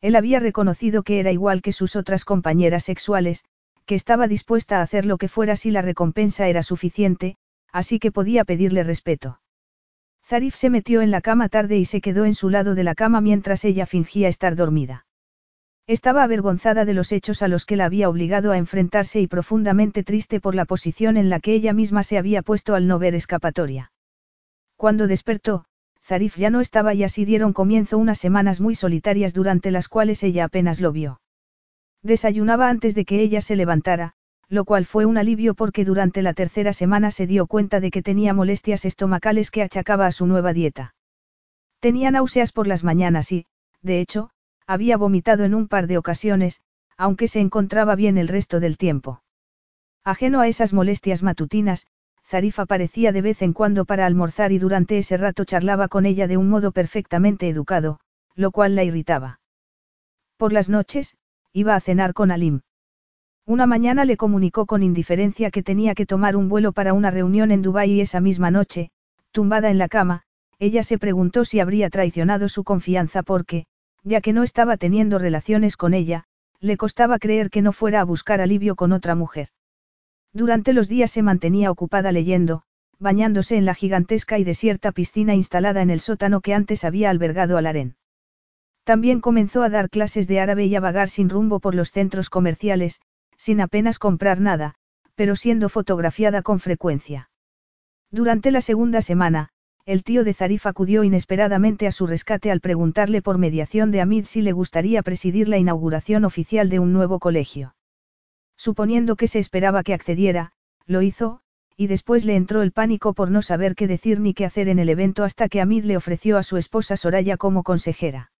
Él 0.00 0.16
había 0.16 0.40
reconocido 0.40 1.02
que 1.02 1.20
era 1.20 1.32
igual 1.32 1.62
que 1.62 1.72
sus 1.72 1.96
otras 1.96 2.24
compañeras 2.24 2.84
sexuales, 2.84 3.44
que 3.86 3.94
estaba 3.94 4.28
dispuesta 4.28 4.78
a 4.78 4.82
hacer 4.82 5.06
lo 5.06 5.16
que 5.16 5.28
fuera 5.28 5.56
si 5.56 5.70
la 5.70 5.82
recompensa 5.82 6.48
era 6.48 6.62
suficiente, 6.62 7.36
así 7.72 7.98
que 7.98 8.12
podía 8.12 8.44
pedirle 8.44 8.82
respeto. 8.82 9.40
Zarif 10.24 10.56
se 10.56 10.70
metió 10.70 11.02
en 11.02 11.12
la 11.12 11.20
cama 11.20 11.48
tarde 11.48 11.78
y 11.78 11.84
se 11.84 12.00
quedó 12.00 12.24
en 12.24 12.34
su 12.34 12.50
lado 12.50 12.74
de 12.74 12.82
la 12.82 12.96
cama 12.96 13.20
mientras 13.20 13.64
ella 13.64 13.86
fingía 13.86 14.28
estar 14.28 14.56
dormida. 14.56 15.06
Estaba 15.86 16.24
avergonzada 16.24 16.84
de 16.84 16.94
los 16.94 17.12
hechos 17.12 17.42
a 17.42 17.48
los 17.48 17.64
que 17.64 17.76
la 17.76 17.84
había 17.84 18.08
obligado 18.08 18.50
a 18.50 18.58
enfrentarse 18.58 19.20
y 19.20 19.28
profundamente 19.28 20.02
triste 20.02 20.40
por 20.40 20.56
la 20.56 20.64
posición 20.64 21.16
en 21.16 21.30
la 21.30 21.38
que 21.38 21.54
ella 21.54 21.72
misma 21.72 22.02
se 22.02 22.18
había 22.18 22.42
puesto 22.42 22.74
al 22.74 22.88
no 22.88 22.98
ver 22.98 23.14
escapatoria. 23.14 23.92
Cuando 24.76 25.06
despertó, 25.06 25.64
Zarif 26.02 26.36
ya 26.36 26.50
no 26.50 26.60
estaba 26.60 26.94
y 26.94 27.02
así 27.02 27.24
dieron 27.24 27.52
comienzo 27.52 27.98
unas 27.98 28.18
semanas 28.18 28.60
muy 28.60 28.74
solitarias 28.74 29.34
durante 29.34 29.70
las 29.70 29.88
cuales 29.88 30.22
ella 30.22 30.44
apenas 30.44 30.80
lo 30.80 30.92
vio. 30.92 31.20
Desayunaba 32.02 32.68
antes 32.68 32.94
de 32.94 33.04
que 33.04 33.20
ella 33.20 33.40
se 33.40 33.56
levantara, 33.56 34.14
lo 34.48 34.64
cual 34.64 34.84
fue 34.84 35.06
un 35.06 35.18
alivio 35.18 35.54
porque 35.54 35.84
durante 35.84 36.22
la 36.22 36.34
tercera 36.34 36.72
semana 36.72 37.10
se 37.10 37.26
dio 37.26 37.46
cuenta 37.46 37.80
de 37.80 37.90
que 37.90 38.02
tenía 38.02 38.32
molestias 38.32 38.84
estomacales 38.84 39.50
que 39.50 39.62
achacaba 39.62 40.06
a 40.06 40.12
su 40.12 40.26
nueva 40.26 40.52
dieta. 40.52 40.94
Tenía 41.80 42.10
náuseas 42.10 42.52
por 42.52 42.66
las 42.66 42.84
mañanas 42.84 43.32
y, 43.32 43.46
de 43.82 44.00
hecho, 44.00 44.30
había 44.66 44.96
vomitado 44.96 45.44
en 45.44 45.54
un 45.54 45.68
par 45.68 45.86
de 45.86 45.98
ocasiones, 45.98 46.60
aunque 46.96 47.28
se 47.28 47.40
encontraba 47.40 47.96
bien 47.96 48.18
el 48.18 48.28
resto 48.28 48.60
del 48.60 48.76
tiempo. 48.76 49.22
Ajeno 50.04 50.40
a 50.40 50.48
esas 50.48 50.72
molestias 50.72 51.22
matutinas, 51.22 51.86
Zarif 52.26 52.58
aparecía 52.58 53.12
de 53.12 53.22
vez 53.22 53.40
en 53.42 53.52
cuando 53.52 53.84
para 53.84 54.04
almorzar 54.04 54.50
y 54.50 54.58
durante 54.58 54.98
ese 54.98 55.16
rato 55.16 55.44
charlaba 55.44 55.86
con 55.86 56.06
ella 56.06 56.26
de 56.26 56.36
un 56.36 56.48
modo 56.48 56.72
perfectamente 56.72 57.48
educado, 57.48 58.00
lo 58.34 58.50
cual 58.50 58.74
la 58.74 58.82
irritaba. 58.82 59.40
Por 60.36 60.52
las 60.52 60.68
noches, 60.68 61.16
iba 61.52 61.76
a 61.76 61.80
cenar 61.80 62.14
con 62.14 62.30
Alim. 62.30 62.62
Una 63.46 63.66
mañana 63.66 64.04
le 64.04 64.16
comunicó 64.16 64.66
con 64.66 64.82
indiferencia 64.82 65.52
que 65.52 65.62
tenía 65.62 65.94
que 65.94 66.04
tomar 66.04 66.36
un 66.36 66.48
vuelo 66.48 66.72
para 66.72 66.94
una 66.94 67.12
reunión 67.12 67.52
en 67.52 67.62
Dubái 67.62 67.92
y 67.92 68.00
esa 68.00 68.20
misma 68.20 68.50
noche, 68.50 68.90
tumbada 69.30 69.70
en 69.70 69.78
la 69.78 69.88
cama, 69.88 70.22
ella 70.58 70.82
se 70.82 70.98
preguntó 70.98 71.44
si 71.44 71.60
habría 71.60 71.90
traicionado 71.90 72.48
su 72.48 72.64
confianza 72.64 73.22
porque, 73.22 73.66
ya 74.02 74.20
que 74.20 74.32
no 74.32 74.42
estaba 74.42 74.76
teniendo 74.76 75.20
relaciones 75.20 75.76
con 75.76 75.94
ella, 75.94 76.24
le 76.58 76.76
costaba 76.76 77.20
creer 77.20 77.50
que 77.50 77.62
no 77.62 77.72
fuera 77.72 78.00
a 78.00 78.04
buscar 78.04 78.40
alivio 78.40 78.74
con 78.74 78.92
otra 78.92 79.14
mujer. 79.14 79.50
Durante 80.36 80.74
los 80.74 80.86
días 80.86 81.10
se 81.10 81.22
mantenía 81.22 81.70
ocupada 81.70 82.12
leyendo, 82.12 82.60
bañándose 82.98 83.56
en 83.56 83.64
la 83.64 83.74
gigantesca 83.74 84.38
y 84.38 84.44
desierta 84.44 84.92
piscina 84.92 85.34
instalada 85.34 85.80
en 85.80 85.88
el 85.88 85.98
sótano 86.00 86.42
que 86.42 86.52
antes 86.52 86.84
había 86.84 87.08
albergado 87.08 87.56
al 87.56 87.64
harén. 87.64 87.96
También 88.84 89.22
comenzó 89.22 89.62
a 89.62 89.70
dar 89.70 89.88
clases 89.88 90.28
de 90.28 90.38
árabe 90.40 90.66
y 90.66 90.76
a 90.76 90.80
vagar 90.80 91.08
sin 91.08 91.30
rumbo 91.30 91.58
por 91.58 91.74
los 91.74 91.90
centros 91.90 92.28
comerciales, 92.28 93.00
sin 93.38 93.62
apenas 93.62 93.98
comprar 93.98 94.42
nada, 94.42 94.74
pero 95.14 95.36
siendo 95.36 95.70
fotografiada 95.70 96.42
con 96.42 96.60
frecuencia. 96.60 97.30
Durante 98.10 98.50
la 98.50 98.60
segunda 98.60 99.00
semana, 99.00 99.48
el 99.86 100.04
tío 100.04 100.22
de 100.22 100.34
Zarif 100.34 100.66
acudió 100.66 101.02
inesperadamente 101.02 101.86
a 101.86 101.92
su 101.92 102.06
rescate 102.06 102.50
al 102.50 102.60
preguntarle 102.60 103.22
por 103.22 103.38
mediación 103.38 103.90
de 103.90 104.02
Amid 104.02 104.26
si 104.26 104.42
le 104.42 104.52
gustaría 104.52 105.02
presidir 105.02 105.48
la 105.48 105.56
inauguración 105.56 106.26
oficial 106.26 106.68
de 106.68 106.78
un 106.78 106.92
nuevo 106.92 107.20
colegio. 107.20 107.75
Suponiendo 108.56 109.16
que 109.16 109.28
se 109.28 109.38
esperaba 109.38 109.82
que 109.82 109.94
accediera, 109.94 110.52
lo 110.86 111.02
hizo, 111.02 111.40
y 111.76 111.88
después 111.88 112.24
le 112.24 112.36
entró 112.36 112.62
el 112.62 112.72
pánico 112.72 113.12
por 113.12 113.30
no 113.30 113.42
saber 113.42 113.74
qué 113.74 113.86
decir 113.86 114.18
ni 114.18 114.32
qué 114.32 114.46
hacer 114.46 114.68
en 114.68 114.78
el 114.78 114.88
evento 114.88 115.24
hasta 115.24 115.48
que 115.48 115.60
Amid 115.60 115.84
le 115.84 115.96
ofreció 115.96 116.38
a 116.38 116.42
su 116.42 116.56
esposa 116.56 116.96
Soraya 116.96 117.36
como 117.36 117.62
consejera. 117.62 118.32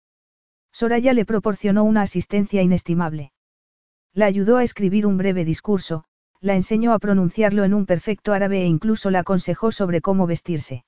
Soraya 0.73 1.13
le 1.13 1.25
proporcionó 1.25 1.85
una 1.85 2.03
asistencia 2.03 2.63
inestimable. 2.63 3.33
La 4.15 4.27
ayudó 4.27 4.57
a 4.57 4.65
escribir 4.65 5.07
un 5.07 5.19
breve 5.19 5.45
discurso, 5.45 6.05
la 6.41 6.55
enseñó 6.55 6.93
a 6.93 6.99
pronunciarlo 6.99 7.65
en 7.65 7.75
un 7.75 7.85
perfecto 7.85 8.33
árabe 8.33 8.63
e 8.63 8.67
incluso 8.67 9.11
la 9.11 9.21
aconsejó 9.21 9.73
sobre 9.73 10.01
cómo 10.01 10.27
vestirse. 10.27 10.85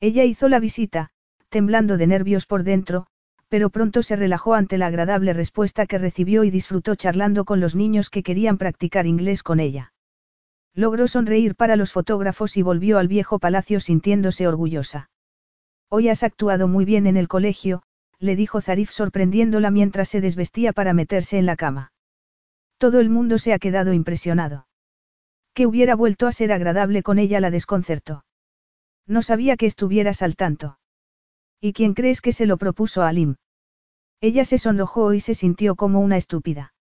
Ella 0.00 0.24
hizo 0.24 0.48
la 0.48 0.58
visita, 0.58 1.10
temblando 1.48 1.96
de 1.96 2.06
nervios 2.06 2.46
por 2.46 2.64
dentro, 2.64 3.06
pero 3.50 3.68
pronto 3.68 4.04
se 4.04 4.14
relajó 4.14 4.54
ante 4.54 4.78
la 4.78 4.86
agradable 4.86 5.32
respuesta 5.32 5.84
que 5.84 5.98
recibió 5.98 6.44
y 6.44 6.50
disfrutó 6.50 6.94
charlando 6.94 7.44
con 7.44 7.58
los 7.58 7.74
niños 7.74 8.08
que 8.08 8.22
querían 8.22 8.58
practicar 8.58 9.08
inglés 9.08 9.42
con 9.42 9.58
ella. 9.58 9.92
Logró 10.72 11.08
sonreír 11.08 11.56
para 11.56 11.74
los 11.74 11.92
fotógrafos 11.92 12.56
y 12.56 12.62
volvió 12.62 12.98
al 12.98 13.08
viejo 13.08 13.40
palacio 13.40 13.80
sintiéndose 13.80 14.46
orgullosa. 14.46 15.10
Hoy 15.88 16.08
has 16.08 16.22
actuado 16.22 16.68
muy 16.68 16.84
bien 16.84 17.08
en 17.08 17.16
el 17.16 17.26
colegio, 17.26 17.82
le 18.20 18.36
dijo 18.36 18.60
Zarif 18.60 18.92
sorprendiéndola 18.92 19.72
mientras 19.72 20.08
se 20.08 20.20
desvestía 20.20 20.72
para 20.72 20.92
meterse 20.92 21.36
en 21.36 21.46
la 21.46 21.56
cama. 21.56 21.92
Todo 22.78 23.00
el 23.00 23.10
mundo 23.10 23.38
se 23.38 23.52
ha 23.52 23.58
quedado 23.58 23.92
impresionado. 23.92 24.68
Que 25.54 25.66
hubiera 25.66 25.96
vuelto 25.96 26.28
a 26.28 26.32
ser 26.32 26.52
agradable 26.52 27.02
con 27.02 27.18
ella 27.18 27.40
la 27.40 27.50
desconcertó. 27.50 28.24
No 29.08 29.22
sabía 29.22 29.56
que 29.56 29.66
estuvieras 29.66 30.22
al 30.22 30.36
tanto. 30.36 30.78
¿Y 31.60 31.72
quién 31.72 31.94
crees 31.94 32.20
que 32.20 32.32
se 32.32 32.46
lo 32.46 32.56
propuso 32.56 33.02
a 33.02 33.08
Alim? 33.08 33.36
Ella 34.20 34.44
se 34.44 34.58
sonrojó 34.58 35.12
y 35.12 35.20
se 35.20 35.34
sintió 35.34 35.76
como 35.76 36.00
una 36.00 36.16
estúpida. 36.16 36.74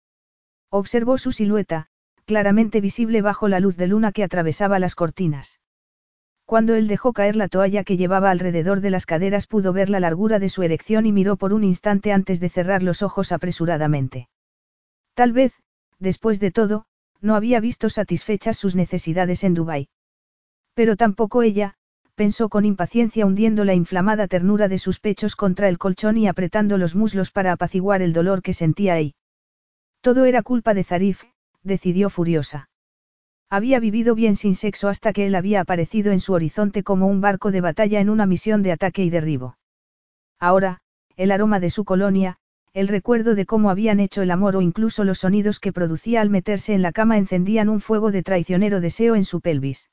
Observó 0.69 1.17
su 1.17 1.31
silueta, 1.31 1.87
claramente 2.25 2.81
visible 2.81 3.21
bajo 3.21 3.47
la 3.47 3.59
luz 3.59 3.77
de 3.77 3.87
luna 3.87 4.11
que 4.11 4.23
atravesaba 4.23 4.79
las 4.79 4.95
cortinas. 4.95 5.59
Cuando 6.45 6.75
él 6.75 6.87
dejó 6.87 7.13
caer 7.13 7.35
la 7.35 7.47
toalla 7.47 7.83
que 7.83 7.97
llevaba 7.97 8.31
alrededor 8.31 8.81
de 8.81 8.89
las 8.89 9.05
caderas 9.05 9.47
pudo 9.47 9.73
ver 9.73 9.89
la 9.89 9.99
largura 9.99 10.39
de 10.39 10.49
su 10.49 10.63
erección 10.63 11.05
y 11.05 11.11
miró 11.11 11.37
por 11.37 11.53
un 11.53 11.63
instante 11.63 12.11
antes 12.11 12.39
de 12.39 12.49
cerrar 12.49 12.83
los 12.83 13.01
ojos 13.01 13.31
apresuradamente. 13.31 14.29
Tal 15.13 15.33
vez, 15.33 15.53
después 15.99 16.39
de 16.39 16.51
todo, 16.51 16.85
no 17.21 17.35
había 17.35 17.59
visto 17.59 17.89
satisfechas 17.89 18.57
sus 18.57 18.75
necesidades 18.75 19.43
en 19.43 19.53
Dubái. 19.55 19.89
Pero 20.73 20.95
tampoco 20.95 21.43
ella, 21.43 21.76
pensó 22.17 22.49
con 22.49 22.65
impaciencia 22.65 23.27
hundiendo 23.27 23.63
la 23.63 23.75
inflamada 23.75 24.27
ternura 24.27 24.67
de 24.67 24.79
sus 24.79 24.99
pechos 24.99 25.35
contra 25.35 25.69
el 25.69 25.77
colchón 25.77 26.17
y 26.17 26.27
apretando 26.27 26.79
los 26.79 26.95
muslos 26.95 27.29
para 27.29 27.51
apaciguar 27.51 28.01
el 28.01 28.11
dolor 28.11 28.41
que 28.41 28.53
sentía 28.53 28.95
ahí. 28.95 29.13
Todo 30.01 30.25
era 30.25 30.41
culpa 30.41 30.73
de 30.73 30.83
Zarif, 30.83 31.25
decidió 31.61 32.09
furiosa. 32.09 32.69
Había 33.51 33.79
vivido 33.79 34.15
bien 34.15 34.35
sin 34.35 34.55
sexo 34.55 34.89
hasta 34.89 35.13
que 35.13 35.27
él 35.27 35.35
había 35.35 35.61
aparecido 35.61 36.11
en 36.11 36.19
su 36.19 36.33
horizonte 36.33 36.81
como 36.81 37.05
un 37.05 37.21
barco 37.21 37.51
de 37.51 37.61
batalla 37.61 37.99
en 38.01 38.09
una 38.09 38.25
misión 38.25 38.63
de 38.63 38.71
ataque 38.71 39.03
y 39.03 39.11
derribo. 39.11 39.59
Ahora, 40.39 40.79
el 41.17 41.31
aroma 41.31 41.59
de 41.59 41.69
su 41.69 41.85
colonia, 41.85 42.37
el 42.73 42.87
recuerdo 42.87 43.35
de 43.35 43.45
cómo 43.45 43.69
habían 43.69 43.99
hecho 43.99 44.23
el 44.23 44.31
amor 44.31 44.55
o 44.55 44.61
incluso 44.63 45.03
los 45.03 45.19
sonidos 45.19 45.59
que 45.59 45.71
producía 45.71 46.21
al 46.21 46.31
meterse 46.31 46.73
en 46.73 46.81
la 46.81 46.91
cama 46.91 47.19
encendían 47.19 47.69
un 47.69 47.79
fuego 47.79 48.11
de 48.11 48.23
traicionero 48.23 48.81
deseo 48.81 49.15
en 49.15 49.23
su 49.23 49.39
pelvis. 49.39 49.91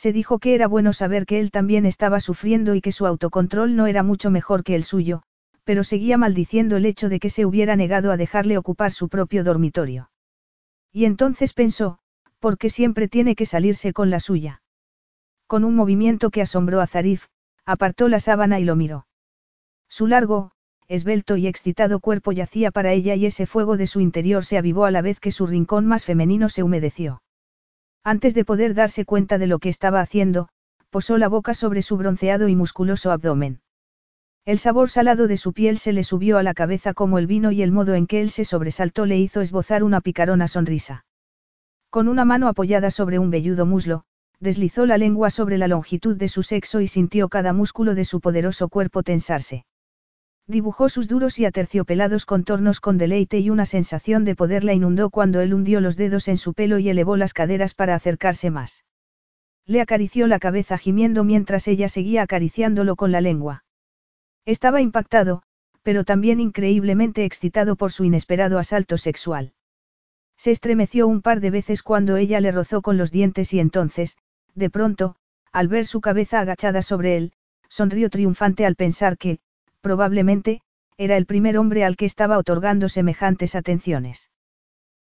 Se 0.00 0.14
dijo 0.14 0.38
que 0.38 0.54
era 0.54 0.66
bueno 0.66 0.94
saber 0.94 1.26
que 1.26 1.40
él 1.40 1.50
también 1.50 1.84
estaba 1.84 2.20
sufriendo 2.20 2.74
y 2.74 2.80
que 2.80 2.90
su 2.90 3.06
autocontrol 3.06 3.76
no 3.76 3.86
era 3.86 4.02
mucho 4.02 4.30
mejor 4.30 4.64
que 4.64 4.74
el 4.74 4.82
suyo, 4.82 5.20
pero 5.62 5.84
seguía 5.84 6.16
maldiciendo 6.16 6.78
el 6.78 6.86
hecho 6.86 7.10
de 7.10 7.20
que 7.20 7.28
se 7.28 7.44
hubiera 7.44 7.76
negado 7.76 8.10
a 8.10 8.16
dejarle 8.16 8.56
ocupar 8.56 8.92
su 8.92 9.10
propio 9.10 9.44
dormitorio. 9.44 10.10
Y 10.90 11.04
entonces 11.04 11.52
pensó, 11.52 11.98
¿por 12.38 12.56
qué 12.56 12.70
siempre 12.70 13.08
tiene 13.08 13.36
que 13.36 13.44
salirse 13.44 13.92
con 13.92 14.08
la 14.08 14.20
suya? 14.20 14.62
Con 15.46 15.64
un 15.64 15.76
movimiento 15.76 16.30
que 16.30 16.40
asombró 16.40 16.80
a 16.80 16.86
Zarif, 16.86 17.26
apartó 17.66 18.08
la 18.08 18.20
sábana 18.20 18.58
y 18.58 18.64
lo 18.64 18.76
miró. 18.76 19.06
Su 19.86 20.06
largo, 20.06 20.52
esbelto 20.88 21.36
y 21.36 21.46
excitado 21.46 22.00
cuerpo 22.00 22.32
yacía 22.32 22.70
para 22.70 22.94
ella 22.94 23.16
y 23.16 23.26
ese 23.26 23.44
fuego 23.44 23.76
de 23.76 23.86
su 23.86 24.00
interior 24.00 24.46
se 24.46 24.56
avivó 24.56 24.86
a 24.86 24.90
la 24.90 25.02
vez 25.02 25.20
que 25.20 25.30
su 25.30 25.46
rincón 25.46 25.84
más 25.84 26.06
femenino 26.06 26.48
se 26.48 26.62
humedeció. 26.62 27.20
Antes 28.04 28.34
de 28.34 28.44
poder 28.44 28.74
darse 28.74 29.04
cuenta 29.04 29.38
de 29.38 29.46
lo 29.46 29.58
que 29.58 29.68
estaba 29.68 30.00
haciendo, 30.00 30.48
posó 30.90 31.18
la 31.18 31.28
boca 31.28 31.54
sobre 31.54 31.82
su 31.82 31.96
bronceado 31.96 32.48
y 32.48 32.56
musculoso 32.56 33.12
abdomen. 33.12 33.60
El 34.46 34.58
sabor 34.58 34.88
salado 34.88 35.28
de 35.28 35.36
su 35.36 35.52
piel 35.52 35.78
se 35.78 35.92
le 35.92 36.02
subió 36.02 36.38
a 36.38 36.42
la 36.42 36.54
cabeza 36.54 36.94
como 36.94 37.18
el 37.18 37.26
vino 37.26 37.52
y 37.52 37.62
el 37.62 37.72
modo 37.72 37.94
en 37.94 38.06
que 38.06 38.20
él 38.22 38.30
se 38.30 38.44
sobresaltó 38.44 39.04
le 39.04 39.18
hizo 39.18 39.42
esbozar 39.42 39.84
una 39.84 40.00
picarona 40.00 40.48
sonrisa. 40.48 41.04
Con 41.90 42.08
una 42.08 42.24
mano 42.24 42.48
apoyada 42.48 42.90
sobre 42.90 43.18
un 43.18 43.30
velludo 43.30 43.66
muslo, 43.66 44.04
deslizó 44.40 44.86
la 44.86 44.96
lengua 44.96 45.28
sobre 45.28 45.58
la 45.58 45.68
longitud 45.68 46.16
de 46.16 46.28
su 46.28 46.42
sexo 46.42 46.80
y 46.80 46.86
sintió 46.86 47.28
cada 47.28 47.52
músculo 47.52 47.94
de 47.94 48.06
su 48.06 48.20
poderoso 48.20 48.68
cuerpo 48.68 49.02
tensarse. 49.02 49.64
Dibujó 50.50 50.88
sus 50.88 51.06
duros 51.06 51.38
y 51.38 51.44
aterciopelados 51.44 52.26
contornos 52.26 52.80
con 52.80 52.98
deleite 52.98 53.38
y 53.38 53.50
una 53.50 53.66
sensación 53.66 54.24
de 54.24 54.34
poder 54.34 54.64
la 54.64 54.72
inundó 54.74 55.08
cuando 55.08 55.40
él 55.42 55.54
hundió 55.54 55.80
los 55.80 55.96
dedos 55.96 56.26
en 56.26 56.38
su 56.38 56.54
pelo 56.54 56.80
y 56.80 56.88
elevó 56.88 57.16
las 57.16 57.34
caderas 57.34 57.72
para 57.72 57.94
acercarse 57.94 58.50
más. 58.50 58.84
Le 59.64 59.80
acarició 59.80 60.26
la 60.26 60.40
cabeza 60.40 60.76
gimiendo 60.76 61.22
mientras 61.22 61.68
ella 61.68 61.88
seguía 61.88 62.22
acariciándolo 62.22 62.96
con 62.96 63.12
la 63.12 63.20
lengua. 63.20 63.62
Estaba 64.44 64.80
impactado, 64.80 65.44
pero 65.84 66.02
también 66.02 66.40
increíblemente 66.40 67.24
excitado 67.24 67.76
por 67.76 67.92
su 67.92 68.02
inesperado 68.02 68.58
asalto 68.58 68.98
sexual. 68.98 69.52
Se 70.36 70.50
estremeció 70.50 71.06
un 71.06 71.22
par 71.22 71.38
de 71.38 71.52
veces 71.52 71.84
cuando 71.84 72.16
ella 72.16 72.40
le 72.40 72.50
rozó 72.50 72.82
con 72.82 72.96
los 72.96 73.12
dientes 73.12 73.54
y 73.54 73.60
entonces, 73.60 74.18
de 74.56 74.68
pronto, 74.68 75.14
al 75.52 75.68
ver 75.68 75.86
su 75.86 76.00
cabeza 76.00 76.40
agachada 76.40 76.82
sobre 76.82 77.16
él, 77.16 77.34
sonrió 77.68 78.10
triunfante 78.10 78.66
al 78.66 78.74
pensar 78.74 79.16
que, 79.16 79.38
probablemente, 79.80 80.60
era 80.96 81.16
el 81.16 81.26
primer 81.26 81.56
hombre 81.58 81.84
al 81.84 81.96
que 81.96 82.04
estaba 82.04 82.38
otorgando 82.38 82.88
semejantes 82.88 83.54
atenciones. 83.54 84.30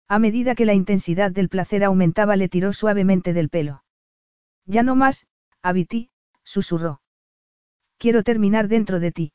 A 0.07 0.19
medida 0.19 0.55
que 0.55 0.65
la 0.65 0.73
intensidad 0.73 1.31
del 1.31 1.49
placer 1.49 1.83
aumentaba 1.83 2.35
le 2.35 2.49
tiró 2.49 2.71
suavemente 2.71 3.33
del 3.33 3.49
pelo. 3.49 3.83
Ya 4.65 4.83
no 4.83 4.95
más, 4.95 5.27
Abiti, 5.61 6.09
susurró. 6.43 7.01
Quiero 7.97 8.23
terminar 8.23 8.67
dentro 8.67 8.99
de 8.99 9.11
ti. 9.11 9.33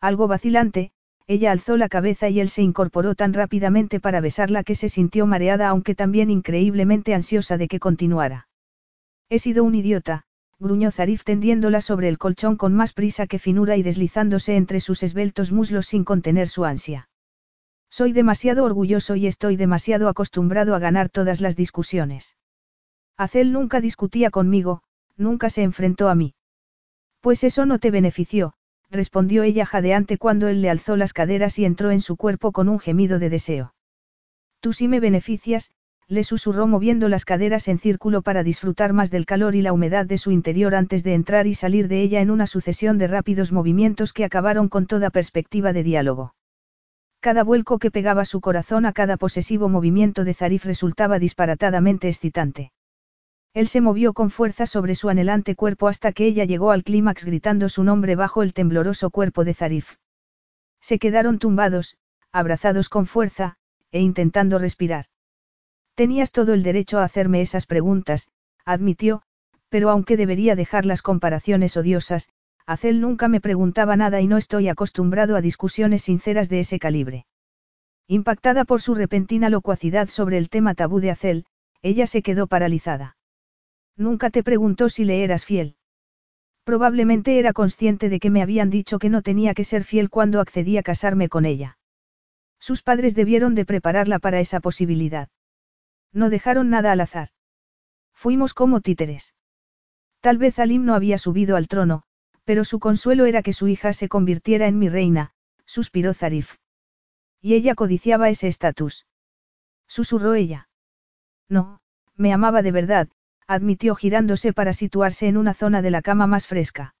Algo 0.00 0.26
vacilante, 0.26 0.92
ella 1.26 1.52
alzó 1.52 1.76
la 1.76 1.88
cabeza 1.88 2.28
y 2.28 2.40
él 2.40 2.48
se 2.48 2.62
incorporó 2.62 3.14
tan 3.14 3.32
rápidamente 3.32 4.00
para 4.00 4.20
besarla 4.20 4.64
que 4.64 4.74
se 4.74 4.88
sintió 4.88 5.26
mareada 5.26 5.68
aunque 5.68 5.94
también 5.94 6.30
increíblemente 6.30 7.14
ansiosa 7.14 7.56
de 7.56 7.68
que 7.68 7.80
continuara. 7.80 8.48
He 9.30 9.38
sido 9.38 9.64
un 9.64 9.74
idiota, 9.74 10.24
gruñó 10.64 10.90
Zarif 10.90 11.24
tendiéndola 11.24 11.82
sobre 11.82 12.08
el 12.08 12.16
colchón 12.16 12.56
con 12.56 12.72
más 12.72 12.94
prisa 12.94 13.26
que 13.26 13.38
finura 13.38 13.76
y 13.76 13.82
deslizándose 13.82 14.56
entre 14.56 14.80
sus 14.80 15.02
esbeltos 15.02 15.52
muslos 15.52 15.86
sin 15.86 16.04
contener 16.04 16.48
su 16.48 16.64
ansia. 16.64 17.10
Soy 17.90 18.12
demasiado 18.12 18.64
orgulloso 18.64 19.14
y 19.14 19.26
estoy 19.26 19.56
demasiado 19.56 20.08
acostumbrado 20.08 20.74
a 20.74 20.78
ganar 20.78 21.10
todas 21.10 21.42
las 21.42 21.54
discusiones. 21.54 22.38
Azel 23.18 23.52
nunca 23.52 23.82
discutía 23.82 24.30
conmigo, 24.30 24.82
nunca 25.18 25.50
se 25.50 25.62
enfrentó 25.62 26.08
a 26.08 26.14
mí. 26.14 26.34
Pues 27.20 27.44
eso 27.44 27.66
no 27.66 27.78
te 27.78 27.90
benefició, 27.90 28.54
respondió 28.90 29.42
ella 29.42 29.66
jadeante 29.66 30.16
cuando 30.16 30.48
él 30.48 30.62
le 30.62 30.70
alzó 30.70 30.96
las 30.96 31.12
caderas 31.12 31.58
y 31.58 31.66
entró 31.66 31.90
en 31.90 32.00
su 32.00 32.16
cuerpo 32.16 32.52
con 32.52 32.70
un 32.70 32.78
gemido 32.78 33.18
de 33.18 33.28
deseo. 33.28 33.74
Tú 34.60 34.72
sí 34.72 34.88
me 34.88 34.98
beneficias, 34.98 35.70
le 36.06 36.24
susurró 36.24 36.66
moviendo 36.66 37.08
las 37.08 37.24
caderas 37.24 37.68
en 37.68 37.78
círculo 37.78 38.22
para 38.22 38.42
disfrutar 38.42 38.92
más 38.92 39.10
del 39.10 39.26
calor 39.26 39.54
y 39.54 39.62
la 39.62 39.72
humedad 39.72 40.06
de 40.06 40.18
su 40.18 40.30
interior 40.30 40.74
antes 40.74 41.02
de 41.02 41.14
entrar 41.14 41.46
y 41.46 41.54
salir 41.54 41.88
de 41.88 42.02
ella 42.02 42.20
en 42.20 42.30
una 42.30 42.46
sucesión 42.46 42.98
de 42.98 43.06
rápidos 43.06 43.52
movimientos 43.52 44.12
que 44.12 44.24
acabaron 44.24 44.68
con 44.68 44.86
toda 44.86 45.10
perspectiva 45.10 45.72
de 45.72 45.82
diálogo. 45.82 46.34
Cada 47.20 47.42
vuelco 47.42 47.78
que 47.78 47.90
pegaba 47.90 48.26
su 48.26 48.42
corazón 48.42 48.84
a 48.84 48.92
cada 48.92 49.16
posesivo 49.16 49.70
movimiento 49.70 50.24
de 50.24 50.34
Zarif 50.34 50.66
resultaba 50.66 51.18
disparatadamente 51.18 52.08
excitante. 52.08 52.72
Él 53.54 53.68
se 53.68 53.80
movió 53.80 54.12
con 54.12 54.30
fuerza 54.30 54.66
sobre 54.66 54.94
su 54.94 55.08
anhelante 55.08 55.54
cuerpo 55.54 55.88
hasta 55.88 56.12
que 56.12 56.26
ella 56.26 56.44
llegó 56.44 56.70
al 56.70 56.82
clímax 56.82 57.24
gritando 57.24 57.68
su 57.70 57.82
nombre 57.82 58.14
bajo 58.14 58.42
el 58.42 58.52
tembloroso 58.52 59.08
cuerpo 59.10 59.44
de 59.44 59.54
Zarif. 59.54 59.94
Se 60.80 60.98
quedaron 60.98 61.38
tumbados, 61.38 61.96
abrazados 62.30 62.90
con 62.90 63.06
fuerza, 63.06 63.56
e 63.90 64.00
intentando 64.00 64.58
respirar. 64.58 65.06
Tenías 65.94 66.32
todo 66.32 66.54
el 66.54 66.62
derecho 66.62 66.98
a 66.98 67.04
hacerme 67.04 67.40
esas 67.40 67.66
preguntas, 67.66 68.28
admitió, 68.64 69.22
pero 69.68 69.90
aunque 69.90 70.16
debería 70.16 70.56
dejar 70.56 70.86
las 70.86 71.02
comparaciones 71.02 71.76
odiosas, 71.76 72.28
Acel 72.66 73.00
nunca 73.00 73.28
me 73.28 73.40
preguntaba 73.40 73.96
nada 73.96 74.20
y 74.20 74.26
no 74.26 74.38
estoy 74.38 74.68
acostumbrado 74.68 75.36
a 75.36 75.40
discusiones 75.40 76.02
sinceras 76.02 76.48
de 76.48 76.60
ese 76.60 76.78
calibre. 76.78 77.26
Impactada 78.08 78.64
por 78.64 78.80
su 78.80 78.94
repentina 78.94 79.50
locuacidad 79.50 80.08
sobre 80.08 80.38
el 80.38 80.48
tema 80.48 80.74
tabú 80.74 81.00
de 81.00 81.10
Acel, 81.10 81.46
ella 81.82 82.06
se 82.06 82.22
quedó 82.22 82.46
paralizada. 82.46 83.16
Nunca 83.96 84.30
te 84.30 84.42
preguntó 84.42 84.88
si 84.88 85.04
le 85.04 85.22
eras 85.22 85.44
fiel. 85.44 85.76
Probablemente 86.64 87.38
era 87.38 87.52
consciente 87.52 88.08
de 88.08 88.18
que 88.18 88.30
me 88.30 88.42
habían 88.42 88.70
dicho 88.70 88.98
que 88.98 89.10
no 89.10 89.22
tenía 89.22 89.54
que 89.54 89.64
ser 89.64 89.84
fiel 89.84 90.10
cuando 90.10 90.40
accedí 90.40 90.78
a 90.78 90.82
casarme 90.82 91.28
con 91.28 91.44
ella. 91.44 91.78
Sus 92.58 92.82
padres 92.82 93.14
debieron 93.14 93.54
de 93.54 93.66
prepararla 93.66 94.18
para 94.18 94.40
esa 94.40 94.60
posibilidad. 94.60 95.28
No 96.14 96.30
dejaron 96.30 96.70
nada 96.70 96.92
al 96.92 97.00
azar. 97.02 97.28
Fuimos 98.14 98.54
como 98.54 98.80
títeres. 98.80 99.34
Tal 100.20 100.38
vez 100.38 100.58
Alim 100.58 100.86
no 100.86 100.94
había 100.94 101.18
subido 101.18 101.56
al 101.56 101.68
trono, 101.68 102.04
pero 102.44 102.64
su 102.64 102.78
consuelo 102.78 103.26
era 103.26 103.42
que 103.42 103.52
su 103.52 103.68
hija 103.68 103.92
se 103.92 104.08
convirtiera 104.08 104.66
en 104.66 104.78
mi 104.78 104.88
reina, 104.88 105.32
suspiró 105.66 106.14
Zarif. 106.14 106.54
Y 107.42 107.54
ella 107.54 107.74
codiciaba 107.74 108.30
ese 108.30 108.48
estatus. 108.48 109.06
Susurró 109.86 110.34
ella. 110.34 110.68
No, 111.48 111.80
me 112.16 112.32
amaba 112.32 112.62
de 112.62 112.72
verdad, 112.72 113.08
admitió 113.46 113.94
girándose 113.94 114.52
para 114.52 114.72
situarse 114.72 115.26
en 115.26 115.36
una 115.36 115.52
zona 115.52 115.82
de 115.82 115.90
la 115.90 116.00
cama 116.00 116.26
más 116.26 116.46
fresca. 116.46 116.94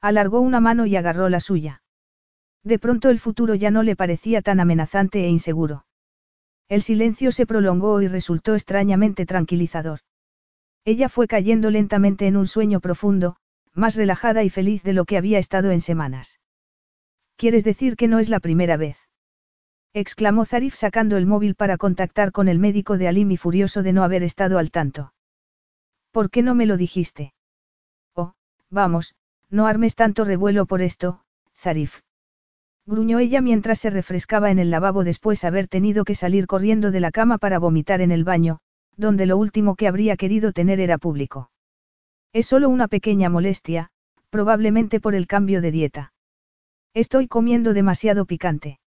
Alargó 0.00 0.40
una 0.40 0.60
mano 0.60 0.86
y 0.86 0.96
agarró 0.96 1.28
la 1.28 1.40
suya. 1.40 1.82
De 2.64 2.78
pronto 2.78 3.10
el 3.10 3.20
futuro 3.20 3.54
ya 3.54 3.70
no 3.70 3.82
le 3.82 3.96
parecía 3.96 4.42
tan 4.42 4.60
amenazante 4.60 5.24
e 5.24 5.28
inseguro. 5.28 5.84
El 6.70 6.82
silencio 6.82 7.32
se 7.32 7.46
prolongó 7.46 8.00
y 8.00 8.06
resultó 8.06 8.54
extrañamente 8.54 9.26
tranquilizador. 9.26 9.98
Ella 10.84 11.08
fue 11.08 11.26
cayendo 11.26 11.68
lentamente 11.68 12.28
en 12.28 12.36
un 12.36 12.46
sueño 12.46 12.78
profundo, 12.78 13.36
más 13.74 13.96
relajada 13.96 14.44
y 14.44 14.50
feliz 14.50 14.84
de 14.84 14.92
lo 14.92 15.04
que 15.04 15.18
había 15.18 15.40
estado 15.40 15.72
en 15.72 15.80
semanas. 15.80 16.38
¿Quieres 17.36 17.64
decir 17.64 17.96
que 17.96 18.06
no 18.06 18.20
es 18.20 18.28
la 18.28 18.38
primera 18.38 18.76
vez? 18.76 18.96
exclamó 19.92 20.44
Zarif 20.44 20.76
sacando 20.76 21.16
el 21.16 21.26
móvil 21.26 21.56
para 21.56 21.76
contactar 21.76 22.30
con 22.30 22.46
el 22.46 22.60
médico 22.60 22.98
de 22.98 23.08
Alim 23.08 23.32
y 23.32 23.36
furioso 23.36 23.82
de 23.82 23.92
no 23.92 24.04
haber 24.04 24.22
estado 24.22 24.56
al 24.56 24.70
tanto. 24.70 25.12
¿Por 26.12 26.30
qué 26.30 26.42
no 26.42 26.54
me 26.54 26.66
lo 26.66 26.76
dijiste? 26.76 27.34
Oh, 28.14 28.34
vamos, 28.70 29.16
no 29.48 29.66
armes 29.66 29.96
tanto 29.96 30.24
revuelo 30.24 30.66
por 30.66 30.82
esto, 30.82 31.24
Zarif. 31.52 32.02
Gruñó 32.90 33.20
ella 33.20 33.40
mientras 33.40 33.78
se 33.78 33.88
refrescaba 33.88 34.50
en 34.50 34.58
el 34.58 34.70
lavabo 34.70 35.04
después 35.04 35.44
haber 35.44 35.68
tenido 35.68 36.04
que 36.04 36.16
salir 36.16 36.48
corriendo 36.48 36.90
de 36.90 36.98
la 36.98 37.12
cama 37.12 37.38
para 37.38 37.60
vomitar 37.60 38.00
en 38.00 38.10
el 38.10 38.24
baño, 38.24 38.58
donde 38.96 39.26
lo 39.26 39.36
último 39.36 39.76
que 39.76 39.86
habría 39.86 40.16
querido 40.16 40.50
tener 40.50 40.80
era 40.80 40.98
público. 40.98 41.52
Es 42.32 42.46
solo 42.46 42.68
una 42.68 42.88
pequeña 42.88 43.28
molestia, 43.28 43.90
probablemente 44.28 44.98
por 44.98 45.14
el 45.14 45.28
cambio 45.28 45.60
de 45.60 45.70
dieta. 45.70 46.12
Estoy 46.92 47.28
comiendo 47.28 47.74
demasiado 47.74 48.26
picante. 48.26 48.80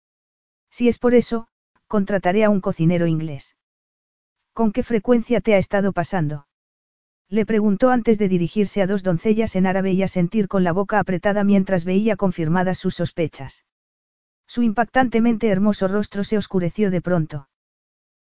Si 0.71 0.89
es 0.89 0.99
por 0.99 1.13
eso, 1.13 1.49
contrataré 1.87 2.45
a 2.45 2.49
un 2.49 2.63
cocinero 2.63 3.07
inglés. 3.07 3.55
¿Con 4.55 4.73
qué 4.73 4.83
frecuencia 4.83 5.43
te 5.43 5.53
ha 5.53 5.59
estado 5.59 5.93
pasando? 5.93 6.47
Le 7.29 7.45
preguntó 7.45 7.91
antes 7.91 8.17
de 8.17 8.31
dirigirse 8.31 8.81
a 8.81 8.87
dos 8.87 9.03
doncellas 9.03 9.57
en 9.57 9.67
árabe 9.67 9.93
y 9.93 10.03
a 10.03 10.09
sentir 10.09 10.49
con 10.49 10.65
la 10.65 10.73
boca 10.73 10.99
apretada 11.01 11.45
mientras 11.45 11.85
veía 11.85 12.17
confirmadas 12.17 12.79
sus 12.79 12.95
sospechas. 12.95 13.67
Su 14.51 14.65
impactantemente 14.65 15.47
hermoso 15.47 15.87
rostro 15.87 16.25
se 16.25 16.37
oscureció 16.37 16.91
de 16.91 17.01
pronto. 17.01 17.49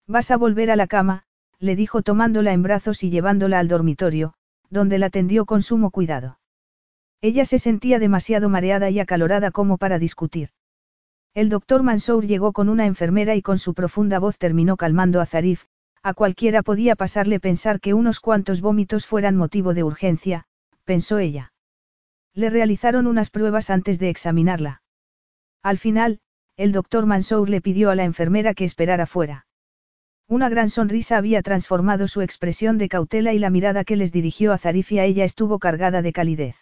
Vas 0.08 0.32
a 0.32 0.36
volver 0.36 0.72
a 0.72 0.76
la 0.76 0.88
cama, 0.88 1.22
le 1.60 1.76
dijo 1.76 2.02
tomándola 2.02 2.52
en 2.52 2.64
brazos 2.64 3.04
y 3.04 3.10
llevándola 3.10 3.60
al 3.60 3.68
dormitorio, 3.68 4.34
donde 4.68 4.98
la 4.98 5.08
tendió 5.08 5.44
con 5.44 5.62
sumo 5.62 5.92
cuidado. 5.92 6.40
Ella 7.20 7.44
se 7.44 7.60
sentía 7.60 8.00
demasiado 8.00 8.48
mareada 8.48 8.90
y 8.90 8.98
acalorada 8.98 9.52
como 9.52 9.78
para 9.78 10.00
discutir. 10.00 10.48
El 11.32 11.48
doctor 11.48 11.84
Mansour 11.84 12.26
llegó 12.26 12.52
con 12.52 12.68
una 12.68 12.86
enfermera 12.86 13.36
y 13.36 13.40
con 13.40 13.58
su 13.60 13.72
profunda 13.72 14.18
voz 14.18 14.36
terminó 14.36 14.76
calmando 14.76 15.20
a 15.20 15.26
Zarif, 15.26 15.66
a 16.02 16.12
cualquiera 16.12 16.64
podía 16.64 16.96
pasarle 16.96 17.38
pensar 17.38 17.78
que 17.78 17.94
unos 17.94 18.18
cuantos 18.18 18.60
vómitos 18.60 19.06
fueran 19.06 19.36
motivo 19.36 19.74
de 19.74 19.84
urgencia, 19.84 20.48
pensó 20.84 21.20
ella. 21.20 21.52
Le 22.34 22.50
realizaron 22.50 23.06
unas 23.06 23.30
pruebas 23.30 23.70
antes 23.70 24.00
de 24.00 24.08
examinarla. 24.08 24.82
Al 25.66 25.78
final, 25.78 26.20
el 26.56 26.70
doctor 26.70 27.06
Mansour 27.06 27.50
le 27.50 27.60
pidió 27.60 27.90
a 27.90 27.96
la 27.96 28.04
enfermera 28.04 28.54
que 28.54 28.64
esperara 28.64 29.04
fuera. 29.04 29.48
Una 30.28 30.48
gran 30.48 30.70
sonrisa 30.70 31.16
había 31.16 31.42
transformado 31.42 32.06
su 32.06 32.22
expresión 32.22 32.78
de 32.78 32.88
cautela 32.88 33.32
y 33.32 33.40
la 33.40 33.50
mirada 33.50 33.82
que 33.82 33.96
les 33.96 34.12
dirigió 34.12 34.52
a 34.52 34.58
Zarif 34.58 34.92
a 34.92 35.02
ella 35.02 35.24
estuvo 35.24 35.58
cargada 35.58 36.02
de 36.02 36.12
calidez. 36.12 36.54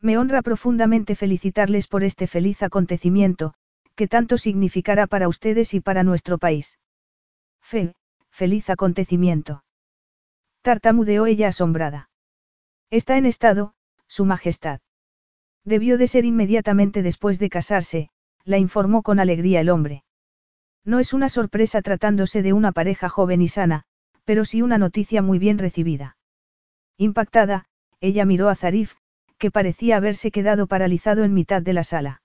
Me 0.00 0.16
honra 0.16 0.42
profundamente 0.42 1.16
felicitarles 1.16 1.88
por 1.88 2.04
este 2.04 2.28
feliz 2.28 2.62
acontecimiento, 2.62 3.54
que 3.96 4.06
tanto 4.06 4.38
significará 4.38 5.08
para 5.08 5.26
ustedes 5.26 5.74
y 5.74 5.80
para 5.80 6.04
nuestro 6.04 6.38
país. 6.38 6.78
Fe, 7.62 7.96
feliz 8.30 8.70
acontecimiento. 8.70 9.64
Tartamudeó 10.62 11.26
ella 11.26 11.48
asombrada. 11.48 12.10
Está 12.90 13.16
en 13.16 13.26
estado, 13.26 13.74
Su 14.06 14.24
Majestad. 14.24 14.78
Debió 15.64 15.96
de 15.98 16.06
ser 16.06 16.24
inmediatamente 16.24 17.02
después 17.02 17.38
de 17.38 17.48
casarse, 17.48 18.10
la 18.44 18.58
informó 18.58 19.02
con 19.02 19.18
alegría 19.18 19.60
el 19.60 19.70
hombre. 19.70 20.04
No 20.84 20.98
es 20.98 21.14
una 21.14 21.28
sorpresa 21.28 21.80
tratándose 21.80 22.42
de 22.42 22.52
una 22.52 22.72
pareja 22.72 23.08
joven 23.08 23.40
y 23.40 23.48
sana, 23.48 23.84
pero 24.24 24.44
sí 24.44 24.60
una 24.60 24.76
noticia 24.76 25.22
muy 25.22 25.38
bien 25.38 25.58
recibida. 25.58 26.16
Impactada, 26.98 27.66
ella 28.00 28.26
miró 28.26 28.50
a 28.50 28.54
Zarif, 28.54 28.94
que 29.38 29.50
parecía 29.50 29.96
haberse 29.96 30.30
quedado 30.30 30.66
paralizado 30.66 31.24
en 31.24 31.32
mitad 31.32 31.62
de 31.62 31.72
la 31.72 31.84
sala. 31.84 32.22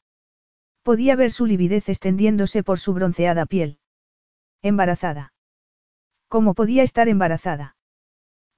Podía 0.83 1.15
ver 1.15 1.31
su 1.31 1.45
lividez 1.45 1.87
extendiéndose 1.87 2.63
por 2.63 2.79
su 2.79 2.93
bronceada 2.93 3.45
piel. 3.45 3.79
Embarazada. 4.61 5.33
¿Cómo 6.27 6.53
podía 6.53 6.83
estar 6.83 7.07
embarazada? 7.07 7.75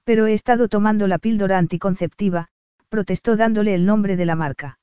Pero 0.04 0.26
he 0.26 0.32
estado 0.32 0.68
tomando 0.68 1.06
la 1.06 1.18
píldora 1.18 1.58
anticonceptiva, 1.58 2.48
protestó 2.92 3.36
dándole 3.36 3.74
el 3.74 3.86
nombre 3.86 4.16
de 4.16 4.26
la 4.26 4.36
marca. 4.36 4.78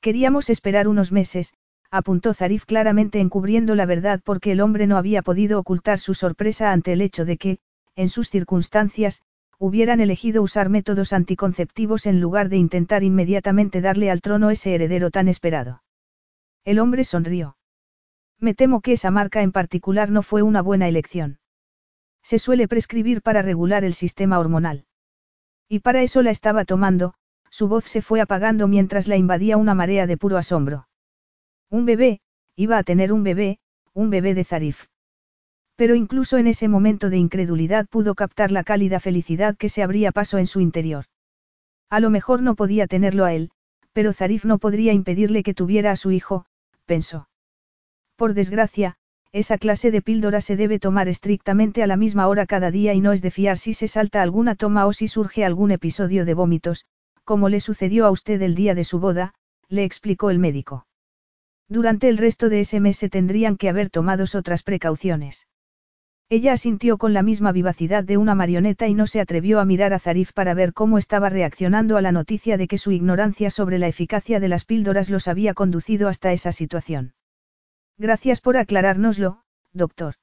Queríamos 0.00 0.50
esperar 0.50 0.88
unos 0.88 1.12
meses, 1.12 1.54
apuntó 1.88 2.34
Zarif 2.34 2.64
claramente 2.64 3.20
encubriendo 3.20 3.76
la 3.76 3.86
verdad 3.86 4.20
porque 4.24 4.50
el 4.50 4.60
hombre 4.60 4.88
no 4.88 4.96
había 4.96 5.22
podido 5.22 5.60
ocultar 5.60 6.00
su 6.00 6.14
sorpresa 6.14 6.72
ante 6.72 6.92
el 6.92 7.00
hecho 7.00 7.24
de 7.24 7.36
que, 7.36 7.58
en 7.94 8.08
sus 8.08 8.30
circunstancias, 8.30 9.22
hubieran 9.60 10.00
elegido 10.00 10.42
usar 10.42 10.70
métodos 10.70 11.12
anticonceptivos 11.12 12.06
en 12.06 12.20
lugar 12.20 12.48
de 12.48 12.56
intentar 12.56 13.04
inmediatamente 13.04 13.80
darle 13.80 14.10
al 14.10 14.22
trono 14.22 14.50
ese 14.50 14.74
heredero 14.74 15.12
tan 15.12 15.28
esperado. 15.28 15.84
El 16.64 16.80
hombre 16.80 17.04
sonrió. 17.04 17.56
Me 18.40 18.54
temo 18.54 18.80
que 18.80 18.94
esa 18.94 19.12
marca 19.12 19.42
en 19.42 19.52
particular 19.52 20.10
no 20.10 20.22
fue 20.22 20.42
una 20.42 20.62
buena 20.62 20.88
elección. 20.88 21.38
Se 22.24 22.40
suele 22.40 22.66
prescribir 22.66 23.22
para 23.22 23.40
regular 23.40 23.84
el 23.84 23.94
sistema 23.94 24.40
hormonal. 24.40 24.86
Y 25.68 25.78
para 25.78 26.02
eso 26.02 26.20
la 26.22 26.32
estaba 26.32 26.64
tomando, 26.64 27.14
su 27.50 27.68
voz 27.68 27.84
se 27.84 28.00
fue 28.00 28.20
apagando 28.20 28.68
mientras 28.68 29.08
la 29.08 29.16
invadía 29.16 29.56
una 29.56 29.74
marea 29.74 30.06
de 30.06 30.16
puro 30.16 30.38
asombro. 30.38 30.88
Un 31.68 31.84
bebé, 31.84 32.20
iba 32.56 32.78
a 32.78 32.82
tener 32.82 33.12
un 33.12 33.22
bebé, 33.22 33.58
un 33.92 34.10
bebé 34.10 34.34
de 34.34 34.44
Zarif. 34.44 34.86
Pero 35.76 35.94
incluso 35.94 36.38
en 36.38 36.46
ese 36.46 36.68
momento 36.68 37.10
de 37.10 37.18
incredulidad 37.18 37.86
pudo 37.88 38.14
captar 38.14 38.52
la 38.52 38.64
cálida 38.64 39.00
felicidad 39.00 39.56
que 39.56 39.68
se 39.68 39.82
abría 39.82 40.12
paso 40.12 40.38
en 40.38 40.46
su 40.46 40.60
interior. 40.60 41.06
A 41.88 42.00
lo 42.00 42.10
mejor 42.10 42.42
no 42.42 42.54
podía 42.54 42.86
tenerlo 42.86 43.24
a 43.24 43.34
él, 43.34 43.50
pero 43.92 44.12
Zarif 44.12 44.44
no 44.44 44.58
podría 44.58 44.92
impedirle 44.92 45.42
que 45.42 45.54
tuviera 45.54 45.90
a 45.90 45.96
su 45.96 46.12
hijo, 46.12 46.46
pensó. 46.86 47.28
Por 48.16 48.34
desgracia, 48.34 48.96
esa 49.32 49.58
clase 49.58 49.90
de 49.90 50.02
píldora 50.02 50.40
se 50.40 50.56
debe 50.56 50.78
tomar 50.78 51.08
estrictamente 51.08 51.82
a 51.82 51.86
la 51.86 51.96
misma 51.96 52.28
hora 52.28 52.46
cada 52.46 52.70
día 52.70 52.94
y 52.94 53.00
no 53.00 53.12
es 53.12 53.22
de 53.22 53.30
fiar 53.30 53.58
si 53.58 53.74
se 53.74 53.88
salta 53.88 54.22
alguna 54.22 54.54
toma 54.54 54.86
o 54.86 54.92
si 54.92 55.08
surge 55.08 55.44
algún 55.44 55.70
episodio 55.70 56.24
de 56.24 56.34
vómitos, 56.34 56.84
como 57.30 57.48
le 57.48 57.60
sucedió 57.60 58.06
a 58.06 58.10
usted 58.10 58.42
el 58.42 58.56
día 58.56 58.74
de 58.74 58.82
su 58.82 58.98
boda, 58.98 59.34
le 59.68 59.84
explicó 59.84 60.30
el 60.30 60.40
médico. 60.40 60.88
Durante 61.68 62.08
el 62.08 62.18
resto 62.18 62.48
de 62.48 62.58
ese 62.58 62.80
mes 62.80 62.96
se 62.96 63.08
tendrían 63.08 63.56
que 63.56 63.68
haber 63.68 63.88
tomado 63.88 64.24
otras 64.34 64.64
precauciones. 64.64 65.46
Ella 66.28 66.52
asintió 66.54 66.98
con 66.98 67.12
la 67.12 67.22
misma 67.22 67.52
vivacidad 67.52 68.02
de 68.02 68.16
una 68.16 68.34
marioneta 68.34 68.88
y 68.88 68.94
no 68.94 69.06
se 69.06 69.20
atrevió 69.20 69.60
a 69.60 69.64
mirar 69.64 69.92
a 69.92 70.00
Zarif 70.00 70.32
para 70.32 70.54
ver 70.54 70.72
cómo 70.72 70.98
estaba 70.98 71.28
reaccionando 71.28 71.96
a 71.96 72.02
la 72.02 72.10
noticia 72.10 72.56
de 72.56 72.66
que 72.66 72.78
su 72.78 72.90
ignorancia 72.90 73.48
sobre 73.50 73.78
la 73.78 73.86
eficacia 73.86 74.40
de 74.40 74.48
las 74.48 74.64
píldoras 74.64 75.08
los 75.08 75.28
había 75.28 75.54
conducido 75.54 76.08
hasta 76.08 76.32
esa 76.32 76.50
situación. 76.50 77.14
Gracias 77.96 78.40
por 78.40 78.56
aclarárnoslo, 78.56 79.44
doctor. 79.72 80.16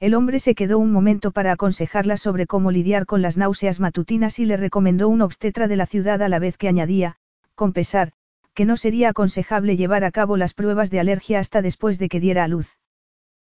El 0.00 0.14
hombre 0.14 0.38
se 0.38 0.54
quedó 0.54 0.78
un 0.78 0.90
momento 0.92 1.30
para 1.30 1.52
aconsejarla 1.52 2.16
sobre 2.16 2.46
cómo 2.46 2.70
lidiar 2.70 3.04
con 3.04 3.20
las 3.20 3.36
náuseas 3.36 3.80
matutinas 3.80 4.38
y 4.38 4.46
le 4.46 4.56
recomendó 4.56 5.10
un 5.10 5.20
obstetra 5.20 5.68
de 5.68 5.76
la 5.76 5.84
ciudad 5.84 6.22
a 6.22 6.30
la 6.30 6.38
vez 6.38 6.56
que 6.56 6.68
añadía, 6.68 7.16
con 7.54 7.74
pesar, 7.74 8.12
que 8.54 8.64
no 8.64 8.78
sería 8.78 9.10
aconsejable 9.10 9.76
llevar 9.76 10.04
a 10.04 10.10
cabo 10.10 10.38
las 10.38 10.54
pruebas 10.54 10.90
de 10.90 11.00
alergia 11.00 11.38
hasta 11.38 11.60
después 11.60 11.98
de 11.98 12.08
que 12.08 12.18
diera 12.18 12.44
a 12.44 12.48
luz. 12.48 12.78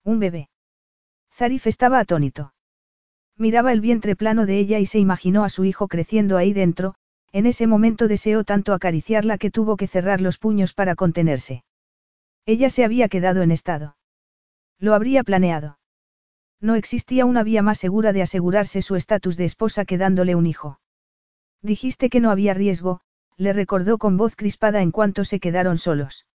Un 0.04 0.18
bebé. 0.18 0.50
Zarif 1.32 1.68
estaba 1.68 2.00
atónito. 2.00 2.56
Miraba 3.38 3.72
el 3.72 3.80
vientre 3.80 4.16
plano 4.16 4.48
de 4.48 4.58
ella 4.58 4.80
y 4.80 4.88
se 4.88 4.98
imaginó 4.98 5.44
a 5.44 5.50
su 5.50 5.64
hijo 5.64 5.88
creciendo 5.88 6.38
ahí 6.38 6.54
dentro, 6.54 6.96
en 7.32 7.46
ese 7.46 7.68
momento 7.68 8.08
deseó 8.08 8.44
tanto 8.44 8.74
acariciarla 8.74 9.38
que 9.38 9.52
tuvo 9.52 9.78
que 9.78 9.86
cerrar 9.86 10.22
los 10.22 10.40
puños 10.40 10.74
para 10.74 10.96
contenerse. 10.96 11.64
Ella 12.48 12.72
se 12.72 12.84
había 12.84 13.10
quedado 13.10 13.44
en 13.44 13.52
estado. 13.52 13.96
Lo 14.80 14.96
habría 14.96 15.24
planeado. 15.24 15.78
No 16.62 16.76
existía 16.76 17.26
una 17.26 17.44
vía 17.44 17.64
más 17.64 17.80
segura 17.80 18.14
de 18.14 18.22
asegurarse 18.22 18.84
su 18.84 18.96
estatus 18.96 19.36
de 19.36 19.46
esposa 19.46 19.84
que 19.84 19.98
dándole 19.98 20.36
un 20.36 20.46
hijo. 20.46 20.80
Dijiste 21.64 22.10
que 22.10 22.20
no 22.20 22.30
había 22.30 22.54
riesgo, 22.54 23.02
le 23.36 23.52
recordó 23.52 23.98
con 23.98 24.16
voz 24.16 24.36
crispada 24.36 24.84
en 24.84 24.92
cuanto 24.92 25.26
se 25.26 25.40
quedaron 25.40 25.80
solos. 25.80 26.28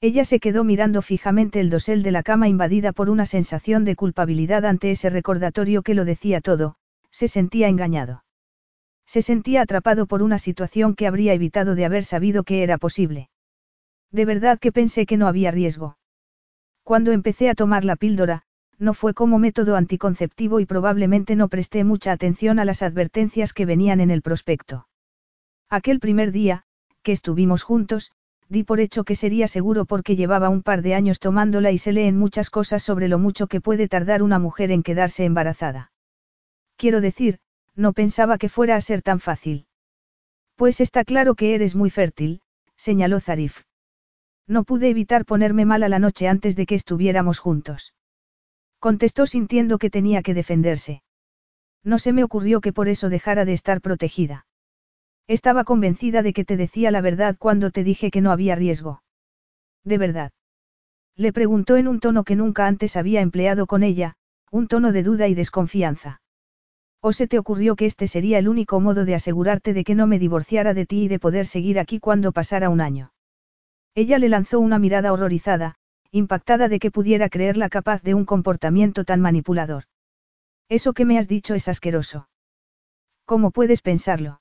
Ella 0.00 0.24
se 0.24 0.40
quedó 0.40 0.64
mirando 0.64 1.02
fijamente 1.02 1.60
el 1.60 1.70
dosel 1.70 2.02
de 2.02 2.10
la 2.10 2.22
cama 2.22 2.48
invadida 2.48 2.92
por 2.92 3.08
una 3.08 3.26
sensación 3.26 3.84
de 3.84 3.96
culpabilidad 3.96 4.66
ante 4.66 4.90
ese 4.90 5.08
recordatorio 5.08 5.82
que 5.82 5.94
lo 5.94 6.04
decía 6.04 6.40
todo, 6.40 6.76
Se 7.10 7.28
sentía 7.28 7.68
engañado. 7.68 8.24
Se 9.06 9.22
sentía 9.22 9.62
atrapado 9.62 10.06
por 10.06 10.22
una 10.22 10.38
situación 10.38 10.94
que 10.96 11.06
habría 11.06 11.32
evitado 11.32 11.76
de 11.76 11.84
haber 11.84 12.04
sabido 12.04 12.42
que 12.42 12.64
era 12.64 12.76
posible. 12.76 13.30
De 14.10 14.24
verdad 14.24 14.58
que 14.58 14.72
pensé 14.72 15.06
que 15.06 15.16
no 15.16 15.28
había 15.28 15.52
riesgo. 15.52 15.96
Cuando 16.82 17.12
empecé 17.12 17.48
a 17.48 17.54
tomar 17.54 17.84
la 17.84 17.96
píldora, 17.96 18.42
no 18.78 18.94
fue 18.94 19.14
como 19.14 19.38
método 19.38 19.76
anticonceptivo 19.76 20.60
y 20.60 20.66
probablemente 20.66 21.36
no 21.36 21.48
presté 21.48 21.84
mucha 21.84 22.12
atención 22.12 22.58
a 22.58 22.64
las 22.64 22.82
advertencias 22.82 23.52
que 23.52 23.66
venían 23.66 24.00
en 24.00 24.10
el 24.10 24.22
prospecto. 24.22 24.88
Aquel 25.70 26.00
primer 26.00 26.32
día, 26.32 26.64
que 27.02 27.12
estuvimos 27.12 27.62
juntos, 27.62 28.12
di 28.48 28.64
por 28.64 28.80
hecho 28.80 29.04
que 29.04 29.16
sería 29.16 29.48
seguro 29.48 29.84
porque 29.84 30.16
llevaba 30.16 30.48
un 30.48 30.62
par 30.62 30.82
de 30.82 30.94
años 30.94 31.18
tomándola 31.18 31.70
y 31.72 31.78
se 31.78 31.92
leen 31.92 32.16
muchas 32.16 32.50
cosas 32.50 32.82
sobre 32.82 33.08
lo 33.08 33.18
mucho 33.18 33.46
que 33.46 33.60
puede 33.60 33.88
tardar 33.88 34.22
una 34.22 34.38
mujer 34.38 34.70
en 34.70 34.82
quedarse 34.82 35.24
embarazada. 35.24 35.92
Quiero 36.76 37.00
decir, 37.00 37.38
no 37.74 37.92
pensaba 37.92 38.38
que 38.38 38.48
fuera 38.48 38.76
a 38.76 38.80
ser 38.80 39.02
tan 39.02 39.20
fácil. 39.20 39.66
Pues 40.56 40.80
está 40.80 41.04
claro 41.04 41.34
que 41.34 41.54
eres 41.54 41.74
muy 41.74 41.90
fértil, 41.90 42.40
señaló 42.76 43.20
Zarif. 43.20 43.62
No 44.46 44.64
pude 44.64 44.90
evitar 44.90 45.24
ponerme 45.24 45.64
mala 45.64 45.88
la 45.88 45.98
noche 45.98 46.28
antes 46.28 46.54
de 46.54 46.66
que 46.66 46.74
estuviéramos 46.74 47.38
juntos. 47.38 47.94
Contestó 48.84 49.24
sintiendo 49.24 49.78
que 49.78 49.88
tenía 49.88 50.20
que 50.20 50.34
defenderse. 50.34 51.02
No 51.84 51.98
se 51.98 52.12
me 52.12 52.22
ocurrió 52.22 52.60
que 52.60 52.74
por 52.74 52.88
eso 52.88 53.08
dejara 53.08 53.46
de 53.46 53.54
estar 53.54 53.80
protegida. 53.80 54.44
Estaba 55.26 55.64
convencida 55.64 56.20
de 56.20 56.34
que 56.34 56.44
te 56.44 56.58
decía 56.58 56.90
la 56.90 57.00
verdad 57.00 57.34
cuando 57.38 57.70
te 57.70 57.82
dije 57.82 58.10
que 58.10 58.20
no 58.20 58.30
había 58.30 58.56
riesgo. 58.56 59.02
¿De 59.84 59.96
verdad? 59.96 60.32
Le 61.16 61.32
preguntó 61.32 61.78
en 61.78 61.88
un 61.88 61.98
tono 61.98 62.24
que 62.24 62.36
nunca 62.36 62.66
antes 62.66 62.98
había 62.98 63.22
empleado 63.22 63.66
con 63.66 63.82
ella, 63.82 64.16
un 64.50 64.68
tono 64.68 64.92
de 64.92 65.02
duda 65.02 65.28
y 65.28 65.34
desconfianza. 65.34 66.20
¿O 67.00 67.14
se 67.14 67.26
te 67.26 67.38
ocurrió 67.38 67.76
que 67.76 67.86
este 67.86 68.06
sería 68.06 68.38
el 68.38 68.48
único 68.48 68.80
modo 68.80 69.06
de 69.06 69.14
asegurarte 69.14 69.72
de 69.72 69.84
que 69.84 69.94
no 69.94 70.06
me 70.06 70.18
divorciara 70.18 70.74
de 70.74 70.84
ti 70.84 71.04
y 71.04 71.08
de 71.08 71.18
poder 71.18 71.46
seguir 71.46 71.78
aquí 71.78 72.00
cuando 72.00 72.32
pasara 72.32 72.68
un 72.68 72.82
año? 72.82 73.14
Ella 73.94 74.18
le 74.18 74.28
lanzó 74.28 74.60
una 74.60 74.78
mirada 74.78 75.10
horrorizada, 75.14 75.76
impactada 76.14 76.68
de 76.68 76.78
que 76.78 76.92
pudiera 76.92 77.28
creerla 77.28 77.68
capaz 77.68 78.00
de 78.02 78.14
un 78.14 78.24
comportamiento 78.24 79.04
tan 79.04 79.20
manipulador. 79.20 79.84
Eso 80.68 80.92
que 80.92 81.04
me 81.04 81.18
has 81.18 81.26
dicho 81.26 81.56
es 81.56 81.66
asqueroso. 81.66 82.28
¿Cómo 83.24 83.50
puedes 83.50 83.82
pensarlo? 83.82 84.40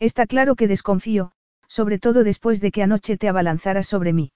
Está 0.00 0.26
claro 0.26 0.56
que 0.56 0.66
desconfío, 0.66 1.30
sobre 1.68 2.00
todo 2.00 2.24
después 2.24 2.60
de 2.60 2.72
que 2.72 2.82
anoche 2.82 3.16
te 3.16 3.28
abalanzaras 3.28 3.86
sobre 3.86 4.12
mí. 4.12 4.32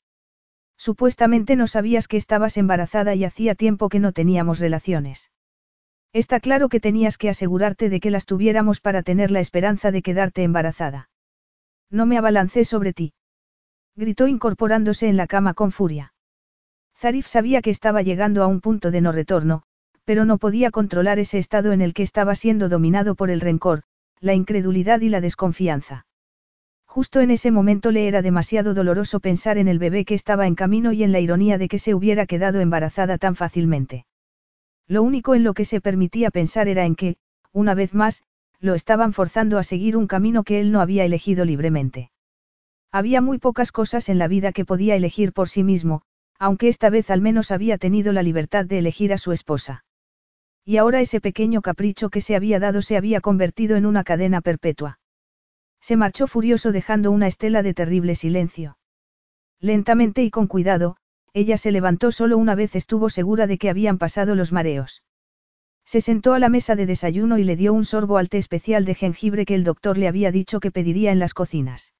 Supuestamente 0.78 1.56
no 1.56 1.66
sabías 1.66 2.06
que 2.06 2.18
estabas 2.18 2.56
embarazada 2.56 3.16
y 3.16 3.24
hacía 3.24 3.56
tiempo 3.56 3.88
que 3.88 3.98
no 3.98 4.12
teníamos 4.12 4.60
relaciones. 4.60 5.32
Está 6.12 6.38
claro 6.38 6.68
que 6.68 6.78
tenías 6.78 7.18
que 7.18 7.30
asegurarte 7.30 7.88
de 7.88 7.98
que 7.98 8.12
las 8.12 8.26
tuviéramos 8.26 8.80
para 8.80 9.02
tener 9.02 9.32
la 9.32 9.40
esperanza 9.40 9.90
de 9.90 10.02
quedarte 10.02 10.44
embarazada. 10.44 11.10
No 11.90 12.06
me 12.06 12.16
abalancé 12.16 12.64
sobre 12.64 12.92
ti. 12.92 13.12
Gritó 13.96 14.28
incorporándose 14.28 15.08
en 15.08 15.16
la 15.16 15.26
cama 15.26 15.54
con 15.54 15.72
furia. 15.72 16.13
Zarif 17.04 17.26
sabía 17.26 17.60
que 17.60 17.68
estaba 17.68 18.00
llegando 18.00 18.42
a 18.42 18.46
un 18.46 18.62
punto 18.62 18.90
de 18.90 19.02
no 19.02 19.12
retorno, 19.12 19.64
pero 20.06 20.24
no 20.24 20.38
podía 20.38 20.70
controlar 20.70 21.18
ese 21.18 21.36
estado 21.36 21.72
en 21.72 21.82
el 21.82 21.92
que 21.92 22.02
estaba 22.02 22.34
siendo 22.34 22.70
dominado 22.70 23.14
por 23.14 23.28
el 23.28 23.42
rencor, 23.42 23.82
la 24.20 24.32
incredulidad 24.32 25.02
y 25.02 25.10
la 25.10 25.20
desconfianza. 25.20 26.06
Justo 26.86 27.20
en 27.20 27.30
ese 27.30 27.50
momento 27.50 27.90
le 27.90 28.08
era 28.08 28.22
demasiado 28.22 28.72
doloroso 28.72 29.20
pensar 29.20 29.58
en 29.58 29.68
el 29.68 29.78
bebé 29.78 30.06
que 30.06 30.14
estaba 30.14 30.46
en 30.46 30.54
camino 30.54 30.92
y 30.92 31.02
en 31.02 31.12
la 31.12 31.20
ironía 31.20 31.58
de 31.58 31.68
que 31.68 31.78
se 31.78 31.94
hubiera 31.94 32.24
quedado 32.24 32.60
embarazada 32.60 33.18
tan 33.18 33.36
fácilmente. 33.36 34.06
Lo 34.88 35.02
único 35.02 35.34
en 35.34 35.44
lo 35.44 35.52
que 35.52 35.66
se 35.66 35.82
permitía 35.82 36.30
pensar 36.30 36.68
era 36.68 36.86
en 36.86 36.94
que, 36.94 37.16
una 37.52 37.74
vez 37.74 37.92
más, 37.92 38.22
lo 38.60 38.72
estaban 38.72 39.12
forzando 39.12 39.58
a 39.58 39.62
seguir 39.62 39.98
un 39.98 40.06
camino 40.06 40.42
que 40.42 40.58
él 40.58 40.72
no 40.72 40.80
había 40.80 41.04
elegido 41.04 41.44
libremente. 41.44 42.12
Había 42.90 43.20
muy 43.20 43.36
pocas 43.36 43.72
cosas 43.72 44.08
en 44.08 44.18
la 44.18 44.26
vida 44.26 44.52
que 44.52 44.64
podía 44.64 44.96
elegir 44.96 45.34
por 45.34 45.50
sí 45.50 45.64
mismo, 45.64 46.00
aunque 46.38 46.68
esta 46.68 46.90
vez 46.90 47.10
al 47.10 47.20
menos 47.20 47.50
había 47.50 47.78
tenido 47.78 48.12
la 48.12 48.22
libertad 48.22 48.64
de 48.64 48.78
elegir 48.78 49.12
a 49.12 49.18
su 49.18 49.32
esposa. 49.32 49.84
Y 50.64 50.78
ahora 50.78 51.00
ese 51.00 51.20
pequeño 51.20 51.62
capricho 51.62 52.10
que 52.10 52.20
se 52.20 52.36
había 52.36 52.58
dado 52.58 52.82
se 52.82 52.96
había 52.96 53.20
convertido 53.20 53.76
en 53.76 53.86
una 53.86 54.04
cadena 54.04 54.40
perpetua. 54.40 54.98
Se 55.80 55.96
marchó 55.96 56.26
furioso 56.26 56.72
dejando 56.72 57.10
una 57.10 57.26
estela 57.26 57.62
de 57.62 57.74
terrible 57.74 58.14
silencio. 58.14 58.78
Lentamente 59.60 60.22
y 60.22 60.30
con 60.30 60.46
cuidado, 60.46 60.96
ella 61.34 61.58
se 61.58 61.72
levantó 61.72 62.12
solo 62.12 62.38
una 62.38 62.54
vez 62.54 62.76
estuvo 62.76 63.10
segura 63.10 63.46
de 63.46 63.58
que 63.58 63.68
habían 63.68 63.98
pasado 63.98 64.34
los 64.34 64.52
mareos. 64.52 65.02
Se 65.84 66.00
sentó 66.00 66.32
a 66.32 66.38
la 66.38 66.48
mesa 66.48 66.76
de 66.76 66.86
desayuno 66.86 67.36
y 67.38 67.44
le 67.44 67.56
dio 67.56 67.74
un 67.74 67.84
sorbo 67.84 68.16
al 68.16 68.28
té 68.28 68.38
especial 68.38 68.84
de 68.84 68.94
jengibre 68.94 69.44
que 69.44 69.54
el 69.54 69.64
doctor 69.64 69.98
le 69.98 70.08
había 70.08 70.32
dicho 70.32 70.60
que 70.60 70.70
pediría 70.70 71.12
en 71.12 71.18
las 71.18 71.34
cocinas. 71.34 71.92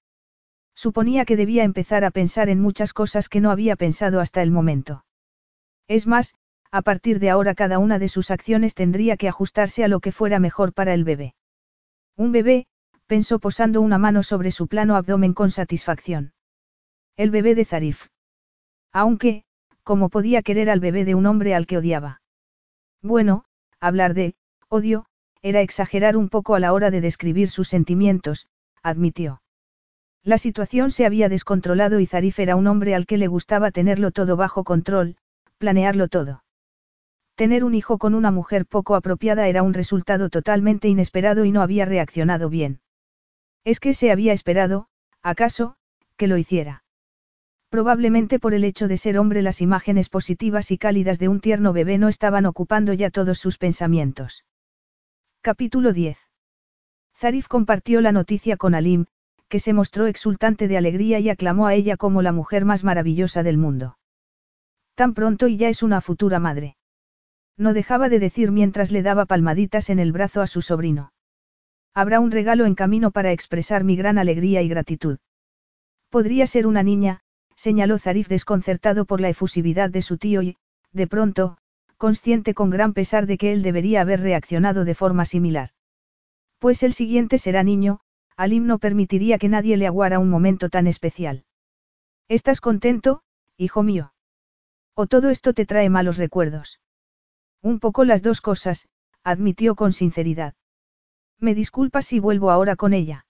Suponía 0.74 1.24
que 1.24 1.36
debía 1.36 1.64
empezar 1.64 2.04
a 2.04 2.10
pensar 2.10 2.48
en 2.48 2.60
muchas 2.60 2.92
cosas 2.92 3.28
que 3.28 3.40
no 3.40 3.50
había 3.50 3.76
pensado 3.76 4.20
hasta 4.20 4.42
el 4.42 4.50
momento. 4.50 5.04
Es 5.86 6.06
más, 6.06 6.34
a 6.70 6.82
partir 6.82 7.20
de 7.20 7.30
ahora 7.30 7.54
cada 7.54 7.78
una 7.78 7.98
de 7.98 8.08
sus 8.08 8.30
acciones 8.30 8.74
tendría 8.74 9.16
que 9.16 9.28
ajustarse 9.28 9.84
a 9.84 9.88
lo 9.88 10.00
que 10.00 10.10
fuera 10.10 10.40
mejor 10.40 10.72
para 10.72 10.92
el 10.92 11.04
bebé. 11.04 11.34
Un 12.16 12.32
bebé, 12.32 12.66
pensó 13.06 13.38
posando 13.38 13.80
una 13.80 13.98
mano 13.98 14.24
sobre 14.24 14.50
su 14.50 14.66
plano 14.66 14.96
abdomen 14.96 15.34
con 15.34 15.52
satisfacción. 15.52 16.32
El 17.16 17.30
bebé 17.30 17.54
de 17.54 17.64
Zarif. 17.64 18.08
Aunque, 18.92 19.44
¿cómo 19.84 20.08
podía 20.08 20.42
querer 20.42 20.68
al 20.68 20.80
bebé 20.80 21.04
de 21.04 21.14
un 21.14 21.26
hombre 21.26 21.54
al 21.54 21.66
que 21.66 21.78
odiaba? 21.78 22.22
Bueno, 23.02 23.44
hablar 23.78 24.14
de, 24.14 24.34
odio, 24.68 25.06
era 25.42 25.60
exagerar 25.60 26.16
un 26.16 26.28
poco 26.28 26.56
a 26.56 26.60
la 26.60 26.72
hora 26.72 26.90
de 26.90 27.00
describir 27.00 27.48
sus 27.50 27.68
sentimientos, 27.68 28.48
admitió. 28.82 29.43
La 30.24 30.38
situación 30.38 30.90
se 30.90 31.04
había 31.04 31.28
descontrolado 31.28 32.00
y 32.00 32.06
Zarif 32.06 32.38
era 32.38 32.56
un 32.56 32.66
hombre 32.66 32.94
al 32.94 33.04
que 33.04 33.18
le 33.18 33.26
gustaba 33.26 33.70
tenerlo 33.70 34.10
todo 34.10 34.36
bajo 34.36 34.64
control, 34.64 35.16
planearlo 35.58 36.08
todo. 36.08 36.44
Tener 37.34 37.62
un 37.62 37.74
hijo 37.74 37.98
con 37.98 38.14
una 38.14 38.30
mujer 38.30 38.64
poco 38.64 38.94
apropiada 38.94 39.48
era 39.48 39.62
un 39.62 39.74
resultado 39.74 40.30
totalmente 40.30 40.88
inesperado 40.88 41.44
y 41.44 41.52
no 41.52 41.60
había 41.60 41.84
reaccionado 41.84 42.48
bien. 42.48 42.80
Es 43.64 43.80
que 43.80 43.92
se 43.92 44.10
había 44.10 44.32
esperado, 44.32 44.86
acaso, 45.22 45.76
que 46.16 46.26
lo 46.26 46.38
hiciera. 46.38 46.84
Probablemente 47.68 48.38
por 48.38 48.54
el 48.54 48.64
hecho 48.64 48.88
de 48.88 48.96
ser 48.96 49.18
hombre 49.18 49.42
las 49.42 49.60
imágenes 49.60 50.08
positivas 50.08 50.70
y 50.70 50.78
cálidas 50.78 51.18
de 51.18 51.28
un 51.28 51.40
tierno 51.40 51.72
bebé 51.74 51.98
no 51.98 52.08
estaban 52.08 52.46
ocupando 52.46 52.94
ya 52.94 53.10
todos 53.10 53.38
sus 53.38 53.58
pensamientos. 53.58 54.46
Capítulo 55.42 55.92
10. 55.92 56.16
Zarif 57.16 57.48
compartió 57.48 58.00
la 58.00 58.12
noticia 58.12 58.56
con 58.56 58.74
Alim, 58.74 59.06
que 59.54 59.60
se 59.60 59.72
mostró 59.72 60.08
exultante 60.08 60.66
de 60.66 60.76
alegría 60.76 61.20
y 61.20 61.30
aclamó 61.30 61.68
a 61.68 61.74
ella 61.74 61.96
como 61.96 62.22
la 62.22 62.32
mujer 62.32 62.64
más 62.64 62.82
maravillosa 62.82 63.44
del 63.44 63.56
mundo. 63.56 63.96
Tan 64.96 65.14
pronto 65.14 65.46
y 65.46 65.56
ya 65.56 65.68
es 65.68 65.84
una 65.84 66.00
futura 66.00 66.40
madre. 66.40 66.76
No 67.56 67.72
dejaba 67.72 68.08
de 68.08 68.18
decir 68.18 68.50
mientras 68.50 68.90
le 68.90 69.04
daba 69.04 69.26
palmaditas 69.26 69.90
en 69.90 70.00
el 70.00 70.10
brazo 70.10 70.42
a 70.42 70.48
su 70.48 70.60
sobrino. 70.60 71.12
Habrá 71.94 72.18
un 72.18 72.32
regalo 72.32 72.66
en 72.66 72.74
camino 72.74 73.12
para 73.12 73.30
expresar 73.30 73.84
mi 73.84 73.94
gran 73.94 74.18
alegría 74.18 74.60
y 74.60 74.68
gratitud. 74.68 75.18
Podría 76.10 76.48
ser 76.48 76.66
una 76.66 76.82
niña, 76.82 77.20
señaló 77.54 78.00
Zarif 78.00 78.26
desconcertado 78.26 79.04
por 79.04 79.20
la 79.20 79.28
efusividad 79.28 79.88
de 79.88 80.02
su 80.02 80.18
tío 80.18 80.42
y, 80.42 80.56
de 80.90 81.06
pronto, 81.06 81.58
consciente 81.96 82.54
con 82.54 82.70
gran 82.70 82.92
pesar 82.92 83.26
de 83.26 83.38
que 83.38 83.52
él 83.52 83.62
debería 83.62 84.00
haber 84.00 84.20
reaccionado 84.20 84.84
de 84.84 84.96
forma 84.96 85.24
similar. 85.24 85.70
Pues 86.58 86.82
el 86.82 86.92
siguiente 86.92 87.38
será 87.38 87.62
niño, 87.62 88.00
Alim 88.36 88.66
no 88.66 88.78
permitiría 88.78 89.38
que 89.38 89.48
nadie 89.48 89.76
le 89.76 89.86
aguara 89.86 90.18
un 90.18 90.28
momento 90.28 90.68
tan 90.68 90.86
especial. 90.86 91.44
¿Estás 92.28 92.60
contento, 92.60 93.22
hijo 93.56 93.82
mío? 93.82 94.12
¿O 94.94 95.06
todo 95.06 95.30
esto 95.30 95.54
te 95.54 95.66
trae 95.66 95.88
malos 95.88 96.18
recuerdos? 96.18 96.80
Un 97.62 97.78
poco 97.78 98.04
las 98.04 98.22
dos 98.22 98.40
cosas, 98.40 98.88
admitió 99.22 99.74
con 99.74 99.92
sinceridad. 99.92 100.54
Me 101.38 101.54
disculpas 101.54 102.06
si 102.06 102.18
vuelvo 102.18 102.50
ahora 102.50 102.76
con 102.76 102.92
ella. 102.92 103.26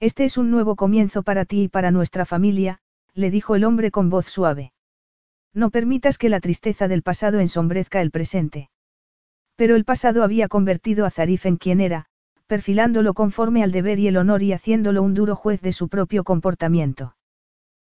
Este 0.00 0.24
es 0.24 0.36
un 0.36 0.50
nuevo 0.50 0.76
comienzo 0.76 1.22
para 1.22 1.44
ti 1.44 1.62
y 1.64 1.68
para 1.68 1.90
nuestra 1.90 2.24
familia, 2.24 2.80
le 3.14 3.30
dijo 3.30 3.54
el 3.54 3.64
hombre 3.64 3.90
con 3.90 4.10
voz 4.10 4.26
suave. 4.26 4.72
No 5.54 5.70
permitas 5.70 6.18
que 6.18 6.28
la 6.28 6.40
tristeza 6.40 6.86
del 6.86 7.02
pasado 7.02 7.40
ensombrezca 7.40 8.02
el 8.02 8.10
presente. 8.10 8.70
Pero 9.56 9.74
el 9.74 9.84
pasado 9.84 10.22
había 10.22 10.48
convertido 10.48 11.06
a 11.06 11.10
Zarif 11.10 11.46
en 11.46 11.56
quien 11.56 11.80
era, 11.80 12.06
perfilándolo 12.46 13.14
conforme 13.14 13.62
al 13.62 13.72
deber 13.72 13.98
y 13.98 14.08
el 14.08 14.16
honor 14.16 14.42
y 14.42 14.52
haciéndolo 14.52 15.02
un 15.02 15.14
duro 15.14 15.36
juez 15.36 15.60
de 15.60 15.72
su 15.72 15.88
propio 15.88 16.24
comportamiento. 16.24 17.16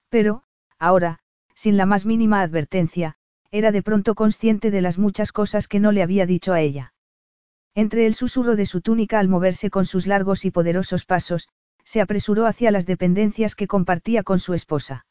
Pero, 0.10 0.44
ahora, 0.78 1.20
sin 1.56 1.78
la 1.78 1.86
más 1.86 2.06
mínima 2.06 2.42
advertencia, 2.42 3.16
era 3.52 3.72
de 3.72 3.84
pronto 3.84 4.16
consciente 4.16 4.72
de 4.72 4.82
las 4.82 4.98
muchas 4.98 5.32
cosas 5.32 5.68
que 5.68 5.80
no 5.80 5.92
le 5.92 6.04
había 6.04 6.26
dicho 6.26 6.54
a 6.54 6.62
ella. 6.62 6.94
Entre 7.76 8.06
el 8.06 8.14
susurro 8.14 8.56
de 8.56 8.66
su 8.66 8.82
túnica 8.82 9.20
al 9.20 9.28
moverse 9.28 9.70
con 9.70 9.86
sus 9.86 10.06
largos 10.06 10.46
y 10.46 10.52
poderosos 10.52 11.06
pasos, 11.06 11.50
se 11.84 12.02
apresuró 12.02 12.46
hacia 12.46 12.72
las 12.72 12.86
dependencias 12.86 13.56
que 13.56 13.68
compartía 13.68 14.24
con 14.24 14.40
su 14.40 14.54
esposa. 14.54 15.06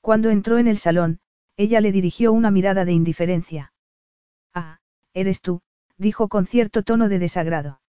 Cuando 0.00 0.30
entró 0.30 0.58
en 0.58 0.68
el 0.68 0.78
salón, 0.78 1.20
ella 1.56 1.80
le 1.80 1.92
dirigió 1.92 2.32
una 2.32 2.50
mirada 2.50 2.84
de 2.84 2.92
indiferencia. 2.92 3.72
Ah, 4.52 4.80
eres 5.12 5.40
tú, 5.40 5.62
dijo 5.96 6.28
con 6.28 6.46
cierto 6.46 6.82
tono 6.82 7.08
de 7.08 7.18
desagrado. 7.18 7.80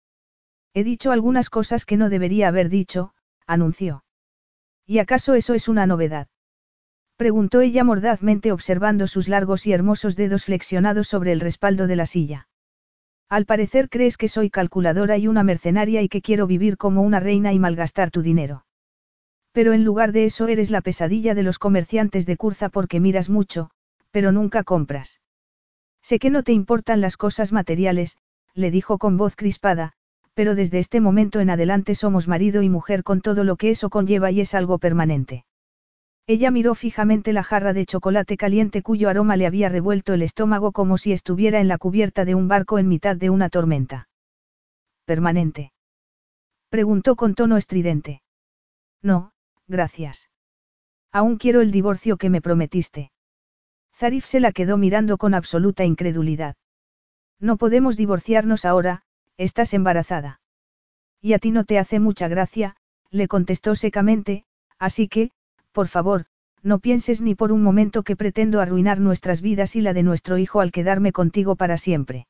He 0.77 0.83
dicho 0.83 1.13
algunas 1.13 1.49
cosas 1.49 1.85
que 1.85 1.95
no 1.95 2.09
debería 2.09 2.49
haber 2.49 2.67
dicho, 2.67 3.13
anunció. 3.47 4.03
¿Y 4.85 4.99
acaso 4.99 5.33
eso 5.33 5.53
es 5.53 5.69
una 5.69 5.87
novedad? 5.87 6.27
Preguntó 7.15 7.61
ella 7.61 7.85
mordazmente 7.85 8.51
observando 8.51 9.07
sus 9.07 9.29
largos 9.29 9.65
y 9.67 9.71
hermosos 9.71 10.17
dedos 10.17 10.43
flexionados 10.43 11.07
sobre 11.07 11.31
el 11.31 11.39
respaldo 11.39 11.87
de 11.87 11.95
la 11.95 12.05
silla. 12.05 12.49
Al 13.29 13.45
parecer 13.45 13.87
crees 13.89 14.17
que 14.17 14.27
soy 14.27 14.49
calculadora 14.49 15.17
y 15.17 15.29
una 15.29 15.43
mercenaria 15.43 16.01
y 16.01 16.09
que 16.09 16.21
quiero 16.21 16.45
vivir 16.45 16.75
como 16.75 17.03
una 17.03 17.21
reina 17.21 17.53
y 17.53 17.57
malgastar 17.57 18.11
tu 18.11 18.21
dinero. 18.21 18.65
Pero 19.53 19.71
en 19.71 19.85
lugar 19.85 20.11
de 20.11 20.25
eso 20.25 20.49
eres 20.49 20.71
la 20.71 20.81
pesadilla 20.81 21.35
de 21.35 21.43
los 21.43 21.57
comerciantes 21.57 22.25
de 22.25 22.35
Curza 22.35 22.67
porque 22.67 22.99
miras 22.99 23.29
mucho, 23.29 23.69
pero 24.11 24.33
nunca 24.33 24.65
compras. 24.65 25.21
Sé 26.01 26.19
que 26.19 26.29
no 26.29 26.43
te 26.43 26.51
importan 26.51 26.99
las 26.99 27.15
cosas 27.15 27.53
materiales, 27.53 28.17
le 28.53 28.71
dijo 28.71 28.97
con 28.97 29.15
voz 29.15 29.37
crispada, 29.37 29.93
pero 30.35 30.53
desde 30.53 30.79
este 30.79 31.01
momento 31.01 31.39
en 31.39 31.49
adelante 31.49 31.95
somos 31.95 32.27
marido 32.27 32.61
y 32.61 32.69
mujer 32.69 33.03
con 33.03 33.21
todo 33.21 33.43
lo 33.43 33.55
que 33.55 33.71
eso 33.71 33.89
conlleva 33.89 34.29
y 34.31 34.41
es 34.41 34.53
algo 34.53 34.77
permanente. 34.77 35.45
Ella 36.27 36.51
miró 36.51 36.75
fijamente 36.75 37.33
la 37.33 37.43
jarra 37.43 37.71
de 37.71 37.85
chocolate 37.85 38.35
caliente 38.35 38.81
cuyo 38.83 39.09
aroma 39.09 39.37
le 39.37 39.47
había 39.47 39.69
revuelto 39.69 40.13
el 40.13 40.23
estómago 40.23 40.71
como 40.71 40.97
si 40.97 41.13
estuviera 41.13 41.59
en 41.61 41.67
la 41.67 41.77
cubierta 41.77 42.25
de 42.25 42.35
un 42.35 42.47
barco 42.47 42.77
en 42.79 42.87
mitad 42.87 43.15
de 43.15 43.29
una 43.29 43.49
tormenta. 43.49 44.09
¿Permanente? 45.05 45.71
Preguntó 46.69 47.15
con 47.15 47.35
tono 47.35 47.57
estridente. 47.57 48.21
No, 49.01 49.31
gracias. 49.67 50.29
Aún 51.11 51.37
quiero 51.37 51.61
el 51.61 51.71
divorcio 51.71 52.17
que 52.17 52.29
me 52.29 52.41
prometiste. 52.41 53.11
Zarif 53.93 54.25
se 54.25 54.41
la 54.41 54.51
quedó 54.51 54.77
mirando 54.77 55.17
con 55.17 55.33
absoluta 55.33 55.85
incredulidad. 55.85 56.55
No 57.39 57.55
podemos 57.55 57.95
divorciarnos 57.95 58.65
ahora, 58.65 59.03
estás 59.37 59.73
embarazada. 59.73 60.39
Y 61.21 61.33
a 61.33 61.39
ti 61.39 61.51
no 61.51 61.63
te 61.63 61.79
hace 61.79 61.99
mucha 61.99 62.27
gracia, 62.27 62.75
le 63.09 63.27
contestó 63.27 63.75
secamente, 63.75 64.45
así 64.79 65.07
que, 65.07 65.31
por 65.71 65.87
favor, 65.87 66.25
no 66.61 66.79
pienses 66.79 67.21
ni 67.21 67.35
por 67.35 67.51
un 67.51 67.61
momento 67.61 68.03
que 68.03 68.15
pretendo 68.15 68.59
arruinar 68.59 68.99
nuestras 68.99 69.41
vidas 69.41 69.75
y 69.75 69.81
la 69.81 69.93
de 69.93 70.03
nuestro 70.03 70.37
hijo 70.37 70.61
al 70.61 70.71
quedarme 70.71 71.11
contigo 71.11 71.55
para 71.55 71.77
siempre. 71.77 72.27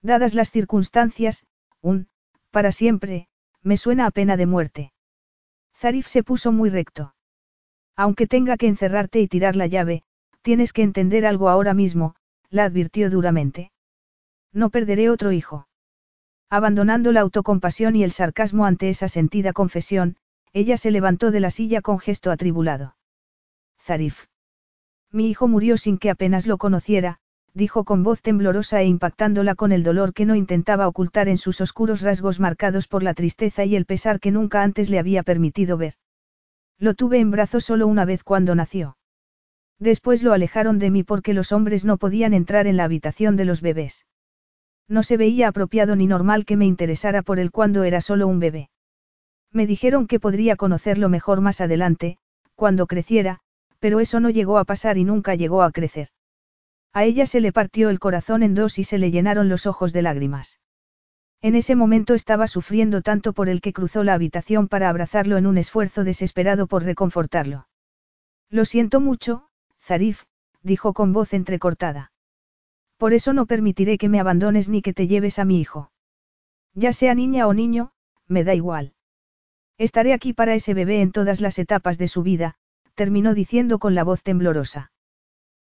Dadas 0.00 0.34
las 0.34 0.50
circunstancias, 0.50 1.46
un, 1.80 2.08
para 2.50 2.72
siempre, 2.72 3.28
me 3.62 3.76
suena 3.76 4.06
a 4.06 4.10
pena 4.10 4.36
de 4.36 4.46
muerte. 4.46 4.92
Zarif 5.76 6.06
se 6.06 6.22
puso 6.22 6.52
muy 6.52 6.70
recto. 6.70 7.14
Aunque 7.96 8.26
tenga 8.26 8.56
que 8.56 8.68
encerrarte 8.68 9.20
y 9.20 9.28
tirar 9.28 9.56
la 9.56 9.66
llave, 9.66 10.02
tienes 10.42 10.72
que 10.72 10.82
entender 10.82 11.26
algo 11.26 11.48
ahora 11.48 11.74
mismo, 11.74 12.14
la 12.48 12.64
advirtió 12.64 13.10
duramente. 13.10 13.72
No 14.52 14.70
perderé 14.70 15.10
otro 15.10 15.32
hijo. 15.32 15.66
Abandonando 16.50 17.12
la 17.12 17.20
autocompasión 17.20 17.94
y 17.94 18.04
el 18.04 18.12
sarcasmo 18.12 18.64
ante 18.64 18.88
esa 18.88 19.08
sentida 19.08 19.52
confesión, 19.52 20.16
ella 20.52 20.76
se 20.76 20.90
levantó 20.90 21.30
de 21.30 21.40
la 21.40 21.50
silla 21.50 21.82
con 21.82 21.98
gesto 21.98 22.30
atribulado. 22.30 22.96
Zarif. 23.80 24.26
Mi 25.12 25.28
hijo 25.28 25.46
murió 25.46 25.76
sin 25.76 25.98
que 25.98 26.10
apenas 26.10 26.46
lo 26.46 26.56
conociera, 26.56 27.18
dijo 27.54 27.84
con 27.84 28.02
voz 28.02 28.22
temblorosa 28.22 28.80
e 28.80 28.86
impactándola 28.86 29.54
con 29.54 29.72
el 29.72 29.82
dolor 29.82 30.14
que 30.14 30.24
no 30.24 30.34
intentaba 30.34 30.88
ocultar 30.88 31.28
en 31.28 31.38
sus 31.38 31.60
oscuros 31.60 32.02
rasgos 32.02 32.40
marcados 32.40 32.88
por 32.88 33.02
la 33.02 33.14
tristeza 33.14 33.64
y 33.64 33.76
el 33.76 33.84
pesar 33.84 34.20
que 34.20 34.30
nunca 34.30 34.62
antes 34.62 34.90
le 34.90 34.98
había 34.98 35.22
permitido 35.22 35.76
ver. 35.76 35.94
Lo 36.78 36.94
tuve 36.94 37.18
en 37.18 37.30
brazos 37.30 37.64
solo 37.64 37.86
una 37.86 38.04
vez 38.04 38.22
cuando 38.22 38.54
nació. 38.54 38.96
Después 39.78 40.22
lo 40.22 40.32
alejaron 40.32 40.78
de 40.78 40.90
mí 40.90 41.02
porque 41.02 41.34
los 41.34 41.52
hombres 41.52 41.84
no 41.84 41.98
podían 41.98 42.32
entrar 42.32 42.66
en 42.66 42.76
la 42.76 42.84
habitación 42.84 43.36
de 43.36 43.44
los 43.44 43.60
bebés. 43.60 44.06
No 44.88 45.02
se 45.02 45.16
veía 45.16 45.48
apropiado 45.48 45.96
ni 45.96 46.06
normal 46.06 46.44
que 46.44 46.56
me 46.56 46.64
interesara 46.64 47.22
por 47.22 47.38
él 47.38 47.50
cuando 47.50 47.84
era 47.84 48.00
solo 48.00 48.26
un 48.26 48.40
bebé. 48.40 48.70
Me 49.52 49.66
dijeron 49.66 50.06
que 50.06 50.20
podría 50.20 50.56
conocerlo 50.56 51.08
mejor 51.08 51.40
más 51.40 51.60
adelante, 51.60 52.18
cuando 52.54 52.86
creciera, 52.86 53.40
pero 53.78 54.00
eso 54.00 54.18
no 54.20 54.30
llegó 54.30 54.58
a 54.58 54.64
pasar 54.64 54.98
y 54.98 55.04
nunca 55.04 55.34
llegó 55.34 55.62
a 55.62 55.72
crecer. 55.72 56.08
A 56.92 57.04
ella 57.04 57.26
se 57.26 57.40
le 57.40 57.52
partió 57.52 57.90
el 57.90 57.98
corazón 57.98 58.42
en 58.42 58.54
dos 58.54 58.78
y 58.78 58.84
se 58.84 58.98
le 58.98 59.10
llenaron 59.10 59.48
los 59.48 59.66
ojos 59.66 59.92
de 59.92 60.02
lágrimas. 60.02 60.58
En 61.40 61.54
ese 61.54 61.76
momento 61.76 62.14
estaba 62.14 62.48
sufriendo 62.48 63.02
tanto 63.02 63.32
por 63.32 63.48
el 63.48 63.60
que 63.60 63.72
cruzó 63.72 64.02
la 64.02 64.14
habitación 64.14 64.66
para 64.66 64.88
abrazarlo 64.88 65.36
en 65.36 65.46
un 65.46 65.58
esfuerzo 65.58 66.02
desesperado 66.02 66.66
por 66.66 66.82
reconfortarlo. 66.82 67.68
Lo 68.50 68.64
siento 68.64 69.00
mucho, 69.00 69.48
Zarif, 69.78 70.24
dijo 70.62 70.94
con 70.94 71.12
voz 71.12 71.34
entrecortada. 71.34 72.10
Por 72.98 73.14
eso 73.14 73.32
no 73.32 73.46
permitiré 73.46 73.96
que 73.96 74.08
me 74.08 74.20
abandones 74.20 74.68
ni 74.68 74.82
que 74.82 74.92
te 74.92 75.06
lleves 75.06 75.38
a 75.38 75.44
mi 75.44 75.60
hijo. 75.60 75.90
Ya 76.74 76.92
sea 76.92 77.14
niña 77.14 77.46
o 77.46 77.54
niño, 77.54 77.92
me 78.26 78.44
da 78.44 78.54
igual. 78.54 78.94
Estaré 79.78 80.12
aquí 80.12 80.32
para 80.32 80.54
ese 80.54 80.74
bebé 80.74 81.00
en 81.00 81.12
todas 81.12 81.40
las 81.40 81.58
etapas 81.58 81.96
de 81.96 82.08
su 82.08 82.22
vida, 82.24 82.56
terminó 82.94 83.34
diciendo 83.34 83.78
con 83.78 83.94
la 83.94 84.02
voz 84.02 84.24
temblorosa. 84.24 84.90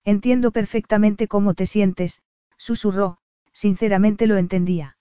Entiendo 0.04 0.50
perfectamente 0.50 1.28
cómo 1.28 1.54
te 1.54 1.66
sientes, 1.66 2.22
susurró, 2.56 3.18
sinceramente 3.52 4.26
lo 4.26 4.36
entendía. 4.36 4.96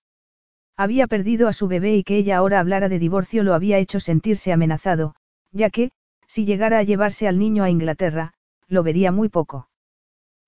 Había 0.78 1.08
perdido 1.08 1.48
a 1.48 1.54
su 1.54 1.68
bebé 1.68 1.96
y 1.96 2.04
que 2.04 2.18
ella 2.18 2.38
ahora 2.38 2.60
hablara 2.60 2.90
de 2.90 3.00
divorcio 3.00 3.44
lo 3.44 3.56
había 3.56 3.80
hecho 3.80 4.00
sentirse 4.00 4.54
amenazado, 4.54 5.16
ya 5.52 5.72
que, 5.72 5.92
si 6.28 6.46
llegara 6.46 6.78
a 6.78 6.84
llevarse 6.84 7.28
al 7.28 7.40
niño 7.40 7.64
a 7.64 7.72
Inglaterra, 7.72 8.34
lo 8.68 8.84
vería 8.84 9.12
muy 9.12 9.30
poco. 9.30 9.69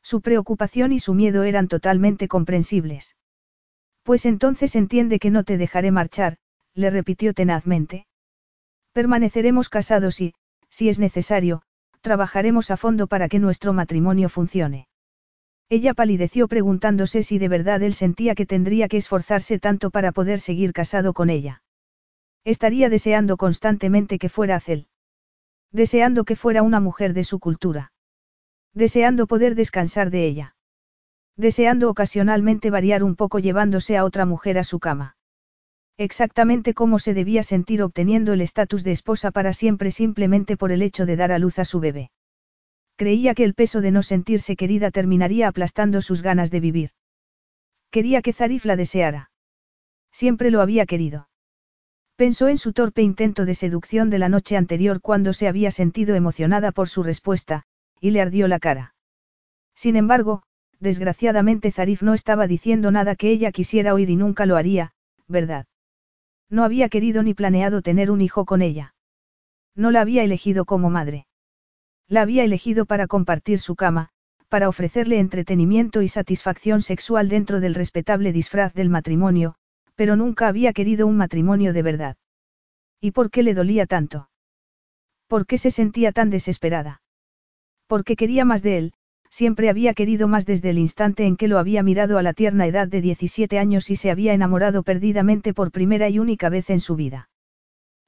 Su 0.02 0.22
preocupación 0.22 0.92
y 0.92 1.00
su 1.00 1.14
miedo 1.14 1.44
eran 1.44 1.68
totalmente 1.68 2.28
comprensibles. 2.28 3.16
Pues 4.04 4.26
entonces 4.26 4.76
entiende 4.76 5.20
que 5.20 5.30
no 5.30 5.44
te 5.44 5.58
dejaré 5.58 5.92
marchar, 5.92 6.38
le 6.74 6.90
repitió 6.90 7.34
tenazmente. 7.34 8.08
Permaneceremos 8.94 9.70
casados 9.70 10.20
y, 10.22 10.34
si 10.70 10.90
es 10.90 11.00
necesario, 11.00 11.62
trabajaremos 12.02 12.72
a 12.72 12.78
fondo 12.78 13.08
para 13.08 13.30
que 13.30 13.40
nuestro 13.40 13.74
matrimonio 13.74 14.28
funcione. 14.28 14.88
Ella 15.70 15.94
palideció 15.94 16.48
preguntándose 16.48 17.24
si 17.24 17.38
de 17.38 17.48
verdad 17.48 17.82
él 17.84 17.94
sentía 17.94 18.36
que 18.36 18.46
tendría 18.46 18.90
que 18.90 18.98
esforzarse 18.98 19.60
tanto 19.60 19.92
para 19.92 20.12
poder 20.12 20.40
seguir 20.40 20.74
casado 20.74 21.14
con 21.14 21.30
ella. 21.30 21.64
Estaría 22.44 22.90
deseando 22.90 23.38
constantemente 23.38 24.18
que 24.18 24.28
fuera 24.28 24.56
Acel. 24.56 24.88
Deseando 25.72 26.26
que 26.26 26.36
fuera 26.36 26.64
una 26.64 26.80
mujer 26.80 27.14
de 27.14 27.24
su 27.24 27.40
cultura. 27.40 27.94
Deseando 28.74 29.28
poder 29.28 29.56
descansar 29.56 30.12
de 30.12 30.26
ella. 30.26 30.56
Deseando 31.36 31.90
ocasionalmente 31.90 32.70
variar 32.70 33.04
un 33.04 33.16
poco 33.16 33.40
llevándose 33.40 33.98
a 33.98 34.06
otra 34.06 34.26
mujer 34.26 34.58
a 34.58 34.64
su 34.64 34.80
cama. 34.80 35.18
Exactamente 35.98 36.74
cómo 36.74 36.98
se 37.00 37.14
debía 37.14 37.44
sentir 37.44 37.84
obteniendo 37.84 38.34
el 38.34 38.42
estatus 38.42 38.84
de 38.84 38.92
esposa 38.92 39.32
para 39.32 39.54
siempre 39.54 39.92
simplemente 39.92 40.58
por 40.58 40.72
el 40.72 40.82
hecho 40.82 41.06
de 41.06 41.16
dar 41.16 41.32
a 41.32 41.40
luz 41.40 41.60
a 41.60 41.66
su 41.66 41.80
bebé. 41.80 42.12
Creía 42.96 43.34
que 43.34 43.44
el 43.44 43.54
peso 43.54 43.82
de 43.82 43.92
no 43.92 44.04
sentirse 44.04 44.56
querida 44.56 44.92
terminaría 44.92 45.48
aplastando 45.48 46.02
sus 46.02 46.22
ganas 46.22 46.52
de 46.52 46.60
vivir. 46.60 46.92
Quería 47.90 48.22
que 48.22 48.34
Zarif 48.34 48.66
la 48.66 48.76
deseara. 48.76 49.32
Siempre 50.12 50.50
lo 50.50 50.62
había 50.62 50.86
querido. 50.86 51.28
Pensó 52.16 52.48
en 52.48 52.58
su 52.58 52.74
torpe 52.74 53.02
intento 53.02 53.46
de 53.46 53.56
seducción 53.56 54.10
de 54.10 54.20
la 54.20 54.30
noche 54.30 54.56
anterior 54.56 55.02
cuando 55.02 55.34
se 55.34 55.48
había 55.48 55.72
sentido 55.72 56.16
emocionada 56.16 56.72
por 56.72 56.88
su 56.88 57.04
respuesta, 57.04 57.64
y 58.02 58.12
le 58.12 58.20
ardió 58.20 58.50
la 58.50 58.60
cara. 58.60 58.96
Sin 59.76 59.96
embargo, 59.96 60.44
desgraciadamente 60.80 61.72
Zarif 61.72 62.02
no 62.02 62.14
estaba 62.14 62.48
diciendo 62.48 62.92
nada 62.92 63.16
que 63.16 63.30
ella 63.30 63.52
quisiera 63.52 63.94
oír 63.94 64.10
y 64.10 64.18
nunca 64.18 64.46
lo 64.46 64.58
haría, 64.58 64.92
¿verdad? 65.28 65.68
No 66.50 66.66
había 66.66 66.90
querido 66.90 67.24
ni 67.24 67.34
planeado 67.34 67.82
tener 67.82 68.12
un 68.12 68.20
hijo 68.20 68.46
con 68.46 68.62
ella. 68.62 68.96
No 69.76 69.92
la 69.92 70.02
había 70.02 70.24
elegido 70.24 70.66
como 70.66 70.90
madre. 70.90 71.28
La 72.10 72.24
había 72.24 72.44
elegido 72.44 72.86
para 72.86 73.08
compartir 73.08 73.60
su 73.60 73.76
cama, 73.76 74.10
para 74.50 74.68
ofrecerle 74.68 75.20
entretenimiento 75.20 76.02
y 76.02 76.10
satisfacción 76.10 76.82
sexual 76.82 77.30
dentro 77.30 77.62
del 77.62 77.74
respetable 77.74 78.34
disfraz 78.34 78.74
del 78.74 78.90
matrimonio, 78.90 79.56
pero 79.96 80.18
nunca 80.18 80.48
había 80.48 80.74
querido 80.74 81.08
un 81.08 81.16
matrimonio 81.16 81.72
de 81.72 81.84
verdad. 81.84 82.18
¿Y 83.00 83.12
por 83.12 83.32
qué 83.32 83.44
le 83.44 83.54
dolía 83.54 83.86
tanto? 83.86 84.30
¿Por 85.28 85.46
qué 85.46 85.58
se 85.58 85.72
sentía 85.72 86.12
tan 86.12 86.30
desesperada? 86.30 87.01
Porque 87.92 88.16
quería 88.16 88.46
más 88.46 88.64
de 88.64 88.78
él, 88.78 88.94
siempre 89.30 89.70
había 89.70 89.94
querido 89.94 90.30
más 90.30 90.46
desde 90.46 90.70
el 90.70 90.78
instante 90.78 91.26
en 91.26 91.36
que 91.36 91.50
lo 91.50 91.60
había 91.60 91.84
mirado 91.84 92.18
a 92.18 92.24
la 92.24 92.32
tierna 92.32 92.66
edad 92.66 92.88
de 92.88 93.02
17 93.02 93.60
años 93.60 93.90
y 93.90 93.98
se 93.98 94.10
había 94.10 94.34
enamorado 94.34 94.84
perdidamente 94.84 95.54
por 95.54 95.72
primera 95.72 96.08
y 96.08 96.18
única 96.18 96.48
vez 96.48 96.70
en 96.70 96.80
su 96.80 96.96
vida. 96.96 97.28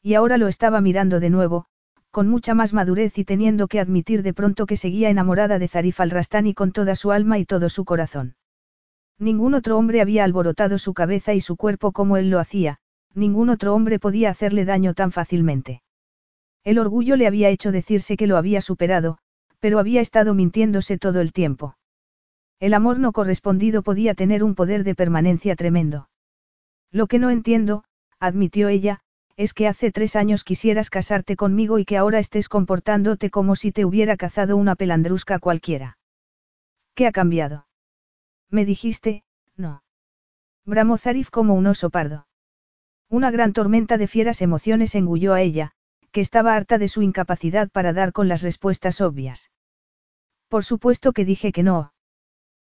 Y 0.01 0.13
ahora 0.13 0.37
lo 0.37 0.47
estaba 0.47 0.79
mirando 0.79 1.19
de 1.19 1.29
nuevo, 1.29 1.65
con 2.11 2.29
mucha 2.29 2.53
más 2.53 2.73
madurez 2.73 3.17
y 3.17 3.25
teniendo 3.25 3.67
que 3.67 3.81
admitir 3.81 4.23
de 4.23 4.33
pronto 4.33 4.67
que 4.67 4.77
seguía 4.77 5.09
enamorada 5.09 5.59
de 5.59 5.67
Zarif 5.67 5.99
al-Rastani 5.99 6.53
con 6.53 6.71
toda 6.71 6.95
su 6.95 7.11
alma 7.11 7.37
y 7.37 7.43
todo 7.43 7.67
su 7.67 7.83
corazón. 7.83 8.37
Ningún 9.19 9.53
otro 9.53 9.77
hombre 9.77 9.99
había 9.99 10.23
alborotado 10.23 10.77
su 10.77 10.93
cabeza 10.93 11.33
y 11.33 11.41
su 11.41 11.57
cuerpo 11.57 11.91
como 11.91 12.15
él 12.15 12.29
lo 12.29 12.39
hacía, 12.39 12.77
ningún 13.13 13.49
otro 13.49 13.75
hombre 13.75 13.99
podía 13.99 14.29
hacerle 14.29 14.63
daño 14.63 14.93
tan 14.93 15.11
fácilmente. 15.11 15.83
El 16.63 16.79
orgullo 16.79 17.17
le 17.17 17.27
había 17.27 17.49
hecho 17.49 17.73
decirse 17.73 18.15
que 18.15 18.27
lo 18.27 18.37
había 18.37 18.61
superado, 18.61 19.17
pero 19.63 19.79
había 19.79 20.01
estado 20.01 20.33
mintiéndose 20.33 20.97
todo 20.97 21.21
el 21.21 21.31
tiempo. 21.31 21.77
El 22.59 22.73
amor 22.73 22.99
no 22.99 23.13
correspondido 23.13 23.81
podía 23.81 24.13
tener 24.13 24.43
un 24.43 24.55
poder 24.55 24.83
de 24.83 24.93
permanencia 24.93 25.55
tremendo. 25.55 26.09
Lo 26.91 27.07
que 27.07 27.17
no 27.17 27.29
entiendo, 27.29 27.85
admitió 28.19 28.67
ella, 28.67 28.99
es 29.37 29.53
que 29.53 29.69
hace 29.69 29.89
tres 29.89 30.17
años 30.17 30.43
quisieras 30.43 30.89
casarte 30.89 31.37
conmigo 31.37 31.79
y 31.79 31.85
que 31.85 31.95
ahora 31.95 32.19
estés 32.19 32.49
comportándote 32.49 33.29
como 33.29 33.55
si 33.55 33.71
te 33.71 33.85
hubiera 33.85 34.17
cazado 34.17 34.57
una 34.57 34.75
pelandrusca 34.75 35.39
cualquiera. 35.39 35.97
¿Qué 36.93 37.07
ha 37.07 37.13
cambiado? 37.13 37.65
Me 38.49 38.65
dijiste, 38.65 39.23
no. 39.55 39.81
Bramó 40.65 40.97
Zarif 40.97 41.29
como 41.29 41.53
un 41.53 41.67
oso 41.67 41.89
pardo. 41.89 42.27
Una 43.09 43.31
gran 43.31 43.53
tormenta 43.53 43.97
de 43.97 44.07
fieras 44.07 44.41
emociones 44.41 44.93
engulló 44.93 45.33
a 45.33 45.39
ella, 45.39 45.71
que 46.11 46.19
estaba 46.19 46.53
harta 46.53 46.77
de 46.77 46.89
su 46.89 47.01
incapacidad 47.01 47.69
para 47.71 47.93
dar 47.93 48.11
con 48.11 48.27
las 48.27 48.41
respuestas 48.41 48.99
obvias. 48.99 49.52
Por 50.53 50.63
supuesto 50.63 51.13
que 51.13 51.25
dije 51.25 51.51
que 51.51 51.63
no. 51.63 51.93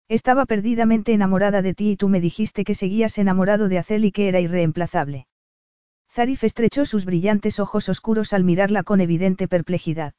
Estaba 0.08 0.44
perdidamente 0.44 1.12
enamorada 1.12 1.62
de 1.62 1.72
ti 1.72 1.92
y 1.92 1.96
tú 1.96 2.08
me 2.08 2.20
dijiste 2.20 2.64
que 2.64 2.74
seguías 2.74 3.16
enamorado 3.16 3.68
de 3.68 3.78
Acel 3.78 4.04
y 4.04 4.10
que 4.10 4.26
era 4.26 4.40
irreemplazable. 4.40 5.28
Zarif 6.10 6.42
estrechó 6.42 6.84
sus 6.84 7.04
brillantes 7.04 7.60
ojos 7.60 7.88
oscuros 7.88 8.32
al 8.32 8.42
mirarla 8.42 8.82
con 8.82 9.00
evidente 9.00 9.46
perplejidad. 9.46 10.14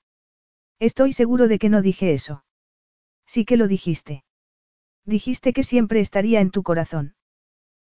Estoy 0.80 1.12
seguro 1.12 1.50
de 1.50 1.60
que 1.60 1.68
no 1.68 1.82
dije 1.82 2.14
eso. 2.14 2.46
Sí 3.26 3.44
que 3.44 3.58
lo 3.58 3.68
dijiste. 3.68 4.24
Dijiste 5.04 5.52
que 5.52 5.64
siempre 5.64 6.00
estaría 6.00 6.40
en 6.40 6.52
tu 6.52 6.64
corazón. 6.64 7.16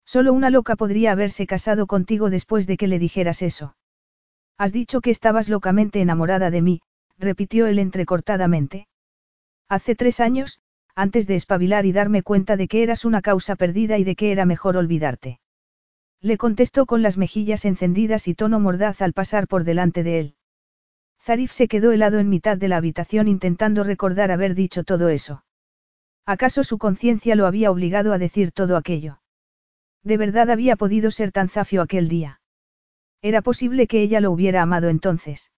Solo 0.06 0.32
una 0.32 0.52
loca 0.52 0.78
podría 0.78 1.12
haberse 1.12 1.46
casado 1.48 1.86
contigo 1.86 2.30
después 2.30 2.66
de 2.66 2.78
que 2.78 2.88
le 2.88 2.98
dijeras 2.98 3.42
eso. 3.42 3.76
Has 4.58 4.72
dicho 4.72 5.02
que 5.02 5.12
estabas 5.12 5.50
locamente 5.50 6.00
enamorada 6.00 6.50
de 6.50 6.62
mí, 6.62 6.82
repitió 7.18 7.68
él 7.68 7.80
entrecortadamente. 7.80 8.88
Hace 9.68 9.96
tres 9.96 10.20
años, 10.20 10.60
antes 10.96 11.28
de 11.28 11.36
espabilar 11.36 11.86
y 11.86 11.92
darme 11.92 12.24
cuenta 12.24 12.56
de 12.56 12.68
que 12.68 12.84
eras 12.84 13.04
una 13.04 13.22
causa 13.22 13.56
perdida 13.56 13.98
y 13.98 14.04
de 14.04 14.16
que 14.16 14.32
era 14.32 14.46
mejor 14.46 14.78
olvidarte. 14.78 15.40
Le 16.22 16.38
contestó 16.38 16.86
con 16.86 17.02
las 17.02 17.18
mejillas 17.18 17.66
encendidas 17.66 18.28
y 18.28 18.36
tono 18.36 18.60
mordaz 18.60 19.02
al 19.02 19.14
pasar 19.14 19.48
por 19.48 19.64
delante 19.64 20.04
de 20.04 20.20
él. 20.20 20.36
Zarif 21.22 21.52
se 21.52 21.68
quedó 21.68 21.92
helado 21.92 22.20
en 22.20 22.30
mitad 22.30 22.58
de 22.58 22.68
la 22.68 22.78
habitación 22.78 23.28
intentando 23.28 23.84
recordar 23.84 24.32
haber 24.32 24.54
dicho 24.54 24.84
todo 24.84 25.10
eso. 25.10 25.44
¿Acaso 26.26 26.64
su 26.64 26.78
conciencia 26.78 27.36
lo 27.36 27.46
había 27.46 27.72
obligado 27.72 28.14
a 28.14 28.18
decir 28.18 28.52
todo 28.52 28.78
aquello? 28.78 29.20
¿De 30.04 30.18
verdad 30.18 30.52
había 30.52 30.76
podido 30.76 31.12
ser 31.12 31.32
tan 31.32 31.50
zafio 31.50 31.82
aquel 31.82 32.08
día? 32.08 32.42
Era 33.22 33.42
posible 33.42 33.88
que 33.88 34.02
ella 34.02 34.22
lo 34.22 34.32
hubiera 34.32 34.62
amado 34.62 34.90
entonces. 34.90 35.52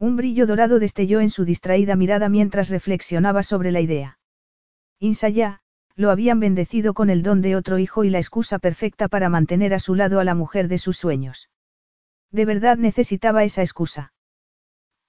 Un 0.00 0.16
brillo 0.16 0.46
dorado 0.46 0.78
destelló 0.78 1.20
en 1.20 1.28
su 1.28 1.44
distraída 1.44 1.94
mirada 1.94 2.30
mientras 2.30 2.70
reflexionaba 2.70 3.42
sobre 3.42 3.70
la 3.70 3.82
idea. 3.82 4.18
Insaya, 4.98 5.60
lo 5.94 6.10
habían 6.10 6.40
bendecido 6.40 6.94
con 6.94 7.10
el 7.10 7.22
don 7.22 7.42
de 7.42 7.54
otro 7.54 7.78
hijo 7.78 8.04
y 8.04 8.10
la 8.10 8.18
excusa 8.18 8.58
perfecta 8.58 9.08
para 9.08 9.28
mantener 9.28 9.74
a 9.74 9.78
su 9.78 9.94
lado 9.94 10.18
a 10.18 10.24
la 10.24 10.34
mujer 10.34 10.68
de 10.68 10.78
sus 10.78 10.96
sueños. 10.96 11.50
De 12.30 12.46
verdad 12.46 12.78
necesitaba 12.78 13.44
esa 13.44 13.60
excusa. 13.60 14.14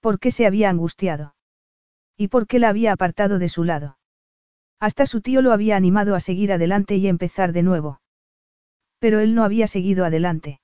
¿Por 0.02 0.20
qué 0.20 0.32
se 0.32 0.45
había 0.45 0.70
angustiado? 0.70 1.36
¿Y 2.18 2.28
por 2.28 2.45
qué 2.48 2.60
la 2.60 2.70
había 2.70 2.92
apartado 2.92 3.40
de 3.40 3.48
su 3.48 3.64
lado? 3.64 3.98
Hasta 4.80 5.06
su 5.06 5.22
tío 5.22 5.42
lo 5.42 5.53
había 5.53 5.78
animado 5.78 6.16
a 6.16 6.20
seguir 6.20 6.52
adelante 6.52 6.95
y 6.98 7.08
empezar 7.08 7.53
de 7.53 7.64
nuevo. 7.64 8.02
Pero 9.00 9.20
él 9.20 9.36
no 9.36 9.44
había 9.44 9.68
seguido 9.68 10.06
adelante. 10.06 10.60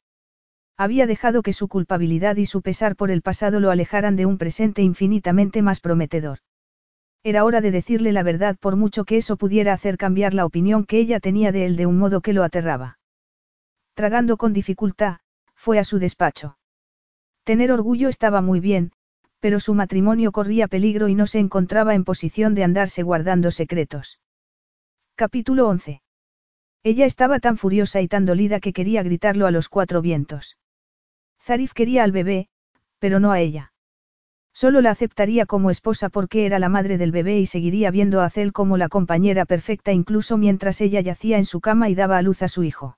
Había 0.80 1.08
dejado 1.08 1.42
que 1.42 1.54
su 1.54 1.68
culpabilidad 1.68 2.36
y 2.36 2.46
su 2.46 2.62
pesar 2.62 2.96
por 2.96 3.10
el 3.10 3.24
pasado 3.24 3.60
lo 3.60 3.72
alejaran 3.72 4.16
de 4.16 4.28
un 4.28 4.38
presente 4.38 4.84
infinitamente 4.84 5.64
más 5.64 5.80
prometedor. 5.80 6.40
Era 7.24 7.46
hora 7.46 7.62
de 7.62 7.72
decirle 7.72 8.12
la 8.12 8.22
verdad 8.22 8.58
por 8.60 8.76
mucho 8.76 9.04
que 9.04 9.18
eso 9.18 9.38
pudiera 9.38 9.74
hacer 9.74 9.98
cambiar 9.98 10.36
la 10.36 10.46
opinión 10.46 10.86
que 10.86 11.00
ella 11.00 11.20
tenía 11.20 11.52
de 11.52 11.66
él 11.66 11.78
de 11.78 11.88
un 11.88 11.98
modo 11.98 12.22
que 12.22 12.32
lo 12.32 12.44
aterraba. 12.44 13.00
Tragando 13.96 14.38
con 14.38 14.54
dificultad, 14.54 15.18
fue 15.56 15.80
a 15.80 15.84
su 15.84 15.98
despacho. 15.98 16.60
Tener 17.44 17.72
orgullo 17.72 18.08
estaba 18.08 18.42
muy 18.42 18.60
bien, 18.60 18.92
pero 19.40 19.60
su 19.60 19.74
matrimonio 19.74 20.32
corría 20.32 20.68
peligro 20.68 21.08
y 21.08 21.16
no 21.16 21.26
se 21.26 21.40
encontraba 21.40 21.96
en 21.96 22.04
posición 22.04 22.54
de 22.54 22.64
andarse 22.64 23.02
guardando 23.02 23.50
secretos. 23.50 24.20
Capítulo 25.16 25.68
11. 25.68 26.04
Ella 26.84 27.06
estaba 27.06 27.40
tan 27.40 27.58
furiosa 27.58 28.00
y 28.02 28.08
tan 28.08 28.28
dolida 28.28 28.60
que 28.60 28.74
quería 28.74 29.02
gritarlo 29.02 29.48
a 29.48 29.52
los 29.52 29.70
cuatro 29.70 30.04
vientos. 30.04 30.58
Zarif 31.48 31.72
quería 31.72 32.04
al 32.04 32.12
bebé, 32.12 32.50
pero 33.00 33.22
no 33.22 33.32
a 33.32 33.40
ella. 33.40 33.72
Solo 34.54 34.82
la 34.82 34.92
aceptaría 34.92 35.46
como 35.46 35.70
esposa 35.70 36.10
porque 36.10 36.46
era 36.46 36.60
la 36.60 36.68
madre 36.68 36.98
del 36.98 37.14
bebé 37.14 37.40
y 37.40 37.46
seguiría 37.46 37.90
viendo 37.90 38.20
a 38.20 38.26
Acel 38.26 38.52
como 38.52 38.76
la 38.76 38.90
compañera 38.90 39.46
perfecta 39.46 39.94
incluso 39.94 40.36
mientras 40.36 40.82
ella 40.82 41.00
yacía 41.00 41.38
en 41.38 41.46
su 41.46 41.62
cama 41.62 41.88
y 41.88 41.96
daba 41.96 42.18
a 42.18 42.22
luz 42.22 42.42
a 42.42 42.50
su 42.50 42.66
hijo. 42.66 42.98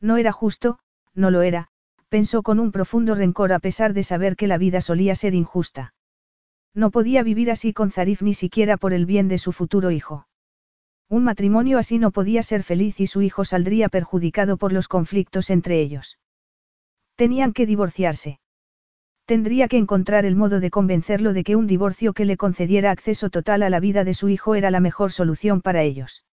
No 0.00 0.16
era 0.16 0.32
justo, 0.32 0.78
no 1.14 1.30
lo 1.30 1.42
era, 1.42 1.68
pensó 2.08 2.42
con 2.42 2.58
un 2.58 2.72
profundo 2.72 3.14
rencor 3.14 3.52
a 3.52 3.58
pesar 3.58 3.92
de 3.92 4.02
saber 4.02 4.34
que 4.34 4.46
la 4.46 4.56
vida 4.56 4.80
solía 4.80 5.14
ser 5.14 5.34
injusta. 5.34 5.92
No 6.72 6.90
podía 6.90 7.22
vivir 7.22 7.50
así 7.50 7.74
con 7.74 7.90
Zarif 7.90 8.22
ni 8.22 8.32
siquiera 8.32 8.78
por 8.78 8.94
el 8.94 9.04
bien 9.04 9.28
de 9.28 9.36
su 9.36 9.52
futuro 9.52 9.90
hijo. 9.90 10.26
Un 11.10 11.22
matrimonio 11.22 11.76
así 11.76 11.98
no 11.98 12.12
podía 12.12 12.42
ser 12.42 12.62
feliz 12.62 12.98
y 12.98 13.06
su 13.06 13.20
hijo 13.20 13.44
saldría 13.44 13.90
perjudicado 13.90 14.56
por 14.56 14.72
los 14.72 14.88
conflictos 14.88 15.50
entre 15.50 15.82
ellos. 15.82 16.18
Tenían 17.18 17.52
que 17.52 17.66
divorciarse. 17.66 18.38
Tendría 19.26 19.66
que 19.66 19.76
encontrar 19.76 20.24
el 20.24 20.36
modo 20.36 20.60
de 20.60 20.70
convencerlo 20.70 21.32
de 21.32 21.42
que 21.42 21.56
un 21.56 21.66
divorcio 21.66 22.12
que 22.12 22.24
le 22.24 22.36
concediera 22.36 22.92
acceso 22.92 23.28
total 23.28 23.64
a 23.64 23.70
la 23.70 23.80
vida 23.80 24.04
de 24.04 24.14
su 24.14 24.28
hijo 24.28 24.54
era 24.54 24.70
la 24.70 24.78
mejor 24.78 25.10
solución 25.10 25.60
para 25.60 25.82
ellos. 25.82 26.24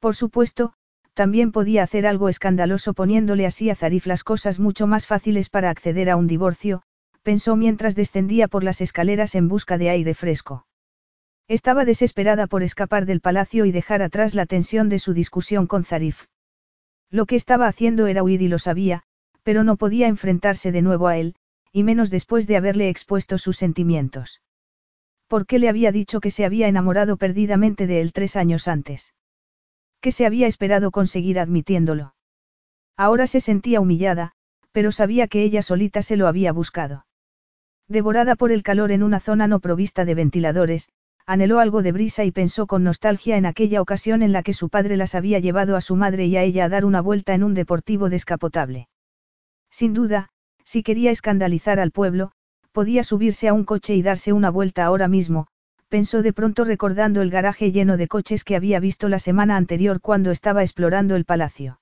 Por 0.00 0.16
supuesto, 0.16 0.72
también 1.12 1.52
podía 1.52 1.82
hacer 1.82 2.06
algo 2.06 2.30
escandaloso 2.30 2.94
poniéndole 2.94 3.44
así 3.44 3.68
a 3.68 3.74
Zarif 3.74 4.06
las 4.06 4.24
cosas 4.24 4.58
mucho 4.58 4.86
más 4.86 5.06
fáciles 5.06 5.50
para 5.50 5.68
acceder 5.68 6.08
a 6.08 6.16
un 6.16 6.26
divorcio, 6.26 6.80
pensó 7.22 7.54
mientras 7.54 7.94
descendía 7.94 8.48
por 8.48 8.64
las 8.64 8.80
escaleras 8.80 9.34
en 9.34 9.46
busca 9.46 9.76
de 9.76 9.90
aire 9.90 10.14
fresco. 10.14 10.66
Estaba 11.48 11.84
desesperada 11.84 12.46
por 12.46 12.62
escapar 12.62 13.04
del 13.04 13.20
palacio 13.20 13.66
y 13.66 13.72
dejar 13.72 14.00
atrás 14.00 14.34
la 14.34 14.46
tensión 14.46 14.88
de 14.88 15.00
su 15.00 15.12
discusión 15.12 15.66
con 15.66 15.84
Zarif. 15.84 16.24
Lo 17.10 17.26
que 17.26 17.36
estaba 17.36 17.66
haciendo 17.66 18.06
era 18.06 18.22
huir 18.22 18.40
y 18.40 18.48
lo 18.48 18.58
sabía, 18.58 19.04
pero 19.48 19.64
no 19.64 19.78
podía 19.78 20.08
enfrentarse 20.08 20.72
de 20.72 20.82
nuevo 20.82 21.08
a 21.08 21.16
él, 21.16 21.34
y 21.72 21.82
menos 21.82 22.10
después 22.10 22.46
de 22.46 22.58
haberle 22.58 22.90
expuesto 22.90 23.38
sus 23.38 23.56
sentimientos. 23.56 24.42
¿Por 25.26 25.46
qué 25.46 25.58
le 25.58 25.70
había 25.70 25.90
dicho 25.90 26.20
que 26.20 26.30
se 26.30 26.44
había 26.44 26.68
enamorado 26.68 27.16
perdidamente 27.16 27.86
de 27.86 28.02
él 28.02 28.12
tres 28.12 28.36
años 28.36 28.68
antes? 28.68 29.14
¿Qué 30.02 30.12
se 30.12 30.26
había 30.26 30.48
esperado 30.48 30.90
conseguir 30.90 31.38
admitiéndolo? 31.38 32.14
Ahora 32.94 33.26
se 33.26 33.40
sentía 33.40 33.80
humillada, 33.80 34.32
pero 34.70 34.92
sabía 34.92 35.28
que 35.28 35.42
ella 35.42 35.62
solita 35.62 36.02
se 36.02 36.18
lo 36.18 36.26
había 36.26 36.52
buscado. 36.52 37.06
Devorada 37.88 38.36
por 38.36 38.52
el 38.52 38.62
calor 38.62 38.92
en 38.92 39.02
una 39.02 39.18
zona 39.18 39.48
no 39.48 39.60
provista 39.60 40.04
de 40.04 40.14
ventiladores, 40.14 40.90
anheló 41.24 41.58
algo 41.58 41.82
de 41.82 41.92
brisa 41.92 42.22
y 42.26 42.32
pensó 42.32 42.66
con 42.66 42.84
nostalgia 42.84 43.38
en 43.38 43.46
aquella 43.46 43.80
ocasión 43.80 44.20
en 44.20 44.34
la 44.34 44.42
que 44.42 44.52
su 44.52 44.68
padre 44.68 44.98
las 44.98 45.14
había 45.14 45.38
llevado 45.38 45.74
a 45.74 45.80
su 45.80 45.96
madre 45.96 46.26
y 46.26 46.36
a 46.36 46.42
ella 46.42 46.66
a 46.66 46.68
dar 46.68 46.84
una 46.84 47.00
vuelta 47.00 47.32
en 47.32 47.42
un 47.42 47.54
deportivo 47.54 48.10
descapotable. 48.10 48.88
Sin 49.78 49.94
duda, 49.94 50.28
si 50.64 50.82
quería 50.82 51.12
escandalizar 51.12 51.78
al 51.78 51.92
pueblo, 51.92 52.32
podía 52.72 53.04
subirse 53.04 53.46
a 53.46 53.52
un 53.52 53.62
coche 53.62 53.94
y 53.94 54.02
darse 54.02 54.32
una 54.32 54.50
vuelta 54.50 54.84
ahora 54.84 55.06
mismo, 55.06 55.46
pensó 55.88 56.20
de 56.20 56.32
pronto 56.32 56.64
recordando 56.64 57.22
el 57.22 57.30
garaje 57.30 57.70
lleno 57.70 57.96
de 57.96 58.08
coches 58.08 58.42
que 58.42 58.56
había 58.56 58.80
visto 58.80 59.08
la 59.08 59.20
semana 59.20 59.56
anterior 59.56 60.00
cuando 60.00 60.32
estaba 60.32 60.62
explorando 60.62 61.14
el 61.14 61.24
palacio. 61.24 61.78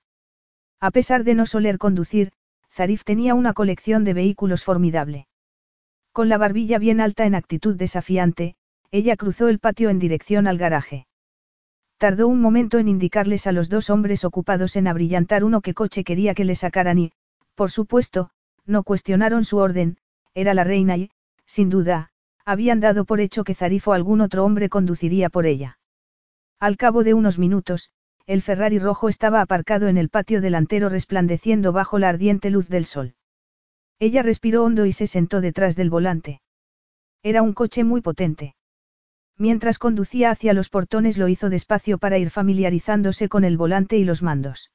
A 0.79 0.91
pesar 0.91 1.23
de 1.23 1.33
no 1.33 1.47
soler 1.47 1.79
conducir, 1.79 2.33
Zarif 2.71 3.03
tenía 3.03 3.33
una 3.33 3.53
colección 3.53 4.03
de 4.03 4.13
vehículos 4.13 4.63
formidable. 4.63 5.25
Con 6.11 6.29
la 6.29 6.37
barbilla 6.37 6.77
bien 6.77 7.01
alta 7.01 7.25
en 7.25 7.33
actitud 7.33 7.75
desafiante, 7.75 8.53
ella 8.91 9.17
cruzó 9.17 9.47
el 9.47 9.57
patio 9.57 9.89
en 9.89 9.97
dirección 9.97 10.45
al 10.45 10.59
garaje. 10.59 11.07
Tardó 11.97 12.27
un 12.27 12.41
momento 12.41 12.77
en 12.77 12.89
indicarles 12.89 13.47
a 13.47 13.51
los 13.51 13.69
dos 13.69 13.89
hombres 13.89 14.23
ocupados 14.23 14.75
en 14.75 14.87
abrillantar 14.87 15.43
uno 15.43 15.61
qué 15.61 15.73
coche 15.73 16.03
quería 16.03 16.35
que 16.35 16.45
le 16.45 16.53
sacaran 16.53 16.99
y, 16.99 17.11
por 17.57 17.71
supuesto, 17.71 18.29
no 18.67 18.83
cuestionaron 18.83 19.43
su 19.43 19.57
orden, 19.57 19.97
era 20.35 20.53
la 20.53 20.63
reina 20.63 20.95
y, 20.95 21.09
sin 21.47 21.71
duda, 21.71 22.11
habían 22.45 22.79
dado 22.79 23.03
por 23.03 23.19
hecho 23.19 23.43
que 23.43 23.55
Zarif 23.55 23.87
o 23.87 23.93
algún 23.93 24.21
otro 24.21 24.45
hombre 24.45 24.69
conduciría 24.69 25.29
por 25.29 25.47
ella. 25.47 25.79
Al 26.59 26.77
cabo 26.77 27.03
de 27.03 27.15
unos 27.15 27.39
minutos, 27.39 27.89
el 28.27 28.43
Ferrari 28.43 28.77
rojo 28.77 29.09
estaba 29.09 29.41
aparcado 29.41 29.87
en 29.87 29.97
el 29.97 30.09
patio 30.09 30.39
delantero 30.39 30.87
resplandeciendo 30.87 31.71
bajo 31.71 31.97
la 31.97 32.09
ardiente 32.09 32.51
luz 32.51 32.69
del 32.69 32.85
sol. 32.85 33.15
Ella 33.97 34.21
respiró 34.21 34.63
hondo 34.63 34.85
y 34.85 34.91
se 34.91 35.07
sentó 35.07 35.41
detrás 35.41 35.75
del 35.75 35.89
volante. 35.89 36.41
Era 37.23 37.41
un 37.41 37.53
coche 37.53 37.83
muy 37.83 38.01
potente. 38.01 38.53
Mientras 39.35 39.79
conducía 39.79 40.29
hacia 40.29 40.53
los 40.53 40.69
portones 40.69 41.17
lo 41.17 41.27
hizo 41.27 41.49
despacio 41.49 41.97
para 41.97 42.19
ir 42.19 42.29
familiarizándose 42.29 43.29
con 43.29 43.43
el 43.45 43.57
volante 43.57 43.97
y 43.97 44.03
los 44.03 44.21
mandos. 44.21 44.69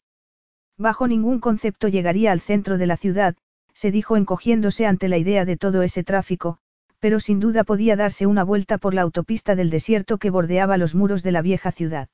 Bajo 0.78 1.06
ningún 1.06 1.40
concepto 1.40 1.88
llegaría 1.88 2.32
al 2.32 2.40
centro 2.40 2.78
de 2.78 2.86
la 2.86 2.96
ciudad, 2.96 3.36
se 3.74 3.90
dijo 3.90 4.16
encogiéndose 4.16 4.86
ante 4.86 5.08
la 5.08 5.18
idea 5.18 5.44
de 5.44 5.56
todo 5.56 5.82
ese 5.82 6.04
tráfico, 6.04 6.58
pero 6.98 7.20
sin 7.20 7.40
duda 7.40 7.64
podía 7.64 7.96
darse 7.96 8.26
una 8.26 8.44
vuelta 8.44 8.78
por 8.78 8.94
la 8.94 9.02
autopista 9.02 9.54
del 9.56 9.70
desierto 9.70 10.18
que 10.18 10.30
bordeaba 10.30 10.76
los 10.76 10.94
muros 10.94 11.22
de 11.22 11.32
la 11.32 11.42
vieja 11.42 11.72
ciudad. 11.72 12.08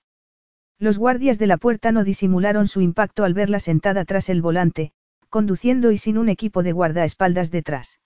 Los 0.78 0.96
guardias 0.96 1.38
de 1.38 1.46
la 1.46 1.56
puerta 1.56 1.92
no 1.92 2.04
disimularon 2.04 2.68
su 2.68 2.80
impacto 2.80 3.24
al 3.24 3.34
verla 3.34 3.60
sentada 3.60 4.04
tras 4.04 4.28
el 4.28 4.40
volante, 4.40 4.92
conduciendo 5.28 5.90
y 5.90 5.98
sin 5.98 6.16
un 6.16 6.28
equipo 6.28 6.62
de 6.62 6.72
guardaespaldas 6.72 7.50
detrás. 7.50 8.00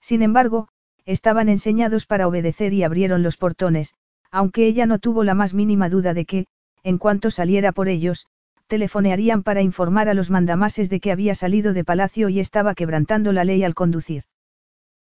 Sin 0.00 0.22
embargo, 0.22 0.68
estaban 1.06 1.48
enseñados 1.48 2.06
para 2.06 2.28
obedecer 2.28 2.72
y 2.72 2.82
abrieron 2.84 3.22
los 3.22 3.36
portones, 3.36 3.94
aunque 4.30 4.66
ella 4.66 4.86
no 4.86 4.98
tuvo 4.98 5.24
la 5.24 5.34
más 5.34 5.54
mínima 5.54 5.88
duda 5.88 6.14
de 6.14 6.24
que, 6.24 6.46
en 6.82 6.98
cuanto 6.98 7.30
saliera 7.30 7.72
por 7.72 7.88
ellos, 7.88 8.26
telefonearían 8.66 9.42
para 9.42 9.62
informar 9.62 10.08
a 10.08 10.14
los 10.14 10.30
mandamases 10.30 10.90
de 10.90 11.00
que 11.00 11.12
había 11.12 11.34
salido 11.34 11.72
de 11.72 11.84
palacio 11.84 12.28
y 12.28 12.40
estaba 12.40 12.74
quebrantando 12.74 13.32
la 13.32 13.44
ley 13.44 13.64
al 13.64 13.74
conducir. 13.74 14.24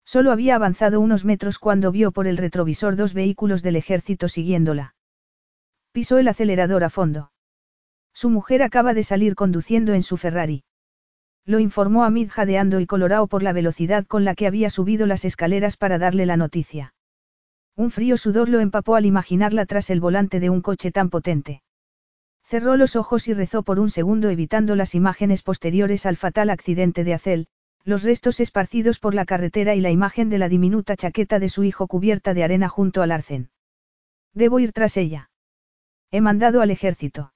Solo 0.06 0.32
había 0.32 0.56
avanzado 0.56 1.00
unos 1.00 1.24
metros 1.24 1.59
cuando 1.59 1.92
vio 1.92 2.11
por 2.11 2.27
el 2.27 2.38
retrovisor 2.38 2.95
dos 2.95 3.14
vehículos 3.14 3.64
del 3.64 3.77
ejército 3.77 4.27
siguiéndola. 4.27 4.95
Pisó 5.93 6.17
el 6.17 6.27
acelerador 6.27 6.83
a 6.83 6.90
fondo. 6.90 7.32
Su 8.14 8.30
mujer 8.30 8.64
acaba 8.64 8.93
de 8.93 9.03
salir 9.03 9.35
conduciendo 9.35 9.93
en 9.93 10.03
su 10.03 10.17
Ferrari. 10.17 10.64
Lo 11.45 11.59
informó 11.59 12.03
Amid 12.03 12.30
jadeando 12.30 12.80
y 12.80 12.85
colorado 12.85 13.27
por 13.27 13.43
la 13.43 13.53
velocidad 13.53 14.06
con 14.06 14.24
la 14.24 14.35
que 14.35 14.48
había 14.48 14.69
subido 14.69 15.06
las 15.08 15.25
escaleras 15.25 15.77
para 15.77 15.98
darle 15.98 16.25
la 16.25 16.38
noticia. 16.38 16.93
Un 17.75 17.90
frío 17.90 18.17
sudor 18.17 18.50
lo 18.50 18.59
empapó 18.59 18.95
al 18.95 19.06
imaginarla 19.06 19.66
tras 19.66 19.90
el 19.90 20.00
volante 20.00 20.40
de 20.40 20.50
un 20.50 20.61
coche 20.61 20.92
tan 20.92 21.09
potente. 21.09 21.62
Cerró 22.44 22.76
los 22.78 22.96
ojos 22.96 23.28
y 23.28 23.34
rezó 23.34 23.64
por 23.64 23.80
un 23.80 23.90
segundo 23.90 24.30
evitando 24.30 24.76
las 24.76 24.96
imágenes 24.96 25.42
posteriores 25.42 26.06
al 26.06 26.18
fatal 26.18 26.50
accidente 26.50 27.04
de 27.04 27.14
Acel, 27.14 27.48
los 27.84 28.04
restos 28.04 28.40
esparcidos 28.40 29.00
por 29.00 29.14
la 29.14 29.26
carretera 29.26 29.76
y 29.76 29.82
la 29.82 29.92
imagen 29.92 30.30
de 30.30 30.38
la 30.38 30.50
diminuta 30.50 30.96
chaqueta 30.96 31.40
de 31.40 31.50
su 31.50 31.64
hijo 31.64 31.88
cubierta 31.88 32.34
de 32.34 32.44
arena 32.44 32.70
junto 32.70 33.02
al 33.02 33.12
arcén. 33.12 33.50
Debo 34.34 34.60
ir 34.60 34.72
tras 34.72 34.98
ella. 34.98 35.30
He 36.12 36.22
mandado 36.22 36.62
al 36.62 36.72
ejército. 36.72 37.34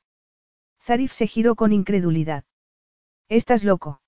Zarif 0.82 1.11
se 1.11 1.27
giró 1.27 1.56
con 1.56 1.74
incredulidad. 1.74 2.45
Estás 3.27 3.64
loco. 3.64 4.02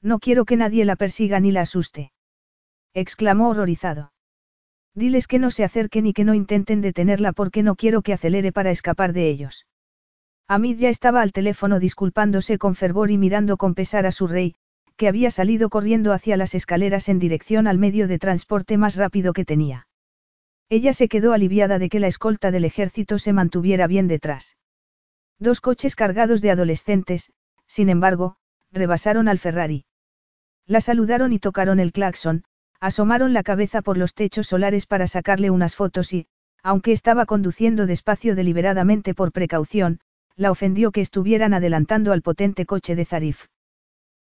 No 0.00 0.18
quiero 0.20 0.44
que 0.44 0.56
nadie 0.56 0.84
la 0.84 0.96
persiga 0.96 1.40
ni 1.40 1.50
la 1.50 1.62
asuste. 1.62 2.12
exclamó 2.94 3.48
horrorizado. 3.48 4.12
Diles 4.94 5.26
que 5.26 5.38
no 5.38 5.50
se 5.50 5.64
acerquen 5.64 6.06
y 6.06 6.12
que 6.12 6.24
no 6.24 6.32
intenten 6.32 6.80
detenerla 6.80 7.32
porque 7.32 7.62
no 7.62 7.74
quiero 7.74 8.02
que 8.02 8.12
acelere 8.12 8.52
para 8.52 8.70
escapar 8.70 9.12
de 9.12 9.28
ellos. 9.28 9.65
Amid 10.48 10.78
ya 10.78 10.88
estaba 10.88 11.22
al 11.22 11.32
teléfono 11.32 11.80
disculpándose 11.80 12.56
con 12.56 12.76
fervor 12.76 13.10
y 13.10 13.18
mirando 13.18 13.56
con 13.56 13.74
pesar 13.74 14.06
a 14.06 14.12
su 14.12 14.28
rey, 14.28 14.54
que 14.96 15.08
había 15.08 15.30
salido 15.30 15.68
corriendo 15.68 16.12
hacia 16.12 16.36
las 16.36 16.54
escaleras 16.54 17.08
en 17.08 17.18
dirección 17.18 17.66
al 17.66 17.78
medio 17.78 18.06
de 18.06 18.18
transporte 18.18 18.78
más 18.78 18.96
rápido 18.96 19.32
que 19.32 19.44
tenía. 19.44 19.88
Ella 20.68 20.92
se 20.92 21.08
quedó 21.08 21.32
aliviada 21.32 21.78
de 21.78 21.88
que 21.88 22.00
la 22.00 22.06
escolta 22.06 22.50
del 22.50 22.64
ejército 22.64 23.18
se 23.18 23.32
mantuviera 23.32 23.86
bien 23.86 24.08
detrás. 24.08 24.56
Dos 25.38 25.60
coches 25.60 25.96
cargados 25.96 26.40
de 26.40 26.50
adolescentes, 26.50 27.32
sin 27.66 27.88
embargo, 27.88 28.36
rebasaron 28.72 29.28
al 29.28 29.38
Ferrari. 29.38 29.84
La 30.66 30.80
saludaron 30.80 31.32
y 31.32 31.38
tocaron 31.38 31.80
el 31.80 31.92
claxon, 31.92 32.44
asomaron 32.80 33.32
la 33.32 33.42
cabeza 33.42 33.82
por 33.82 33.98
los 33.98 34.14
techos 34.14 34.46
solares 34.46 34.86
para 34.86 35.06
sacarle 35.06 35.50
unas 35.50 35.74
fotos 35.74 36.12
y, 36.12 36.26
aunque 36.62 36.92
estaba 36.92 37.26
conduciendo 37.26 37.86
despacio 37.86 38.34
deliberadamente 38.34 39.14
por 39.14 39.32
precaución, 39.32 40.00
la 40.36 40.50
ofendió 40.50 40.92
que 40.92 41.00
estuvieran 41.00 41.54
adelantando 41.54 42.12
al 42.12 42.22
potente 42.22 42.66
coche 42.66 42.94
de 42.94 43.04
Zarif. 43.04 43.46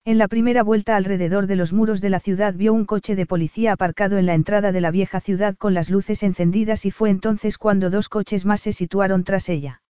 En 0.05 0.17
la 0.17 0.27
primera 0.27 0.63
vuelta 0.63 0.95
alrededor 0.95 1.45
de 1.45 1.55
los 1.55 1.71
muros 1.71 2.01
de 2.01 2.09
la 2.09 2.19
ciudad 2.19 2.53
vio 2.55 2.73
un 2.73 2.85
coche 2.85 3.15
de 3.15 3.25
policía 3.25 3.73
aparcado 3.73 4.17
en 4.17 4.25
la 4.25 4.33
entrada 4.33 4.71
de 4.71 4.81
la 4.81 4.91
vieja 4.91 5.19
ciudad 5.19 5.55
con 5.55 5.73
las 5.73 5.89
luces 5.89 6.23
encendidas 6.23 6.85
y 6.85 6.91
fue 6.91 7.09
entonces 7.09 7.57
cuando 7.57 7.89
dos 7.89 8.09
coches 8.09 8.45
más 8.45 8.61
se 8.61 8.73
situaron 8.73 9.23
tras 9.23 9.49
ella. 9.49 9.81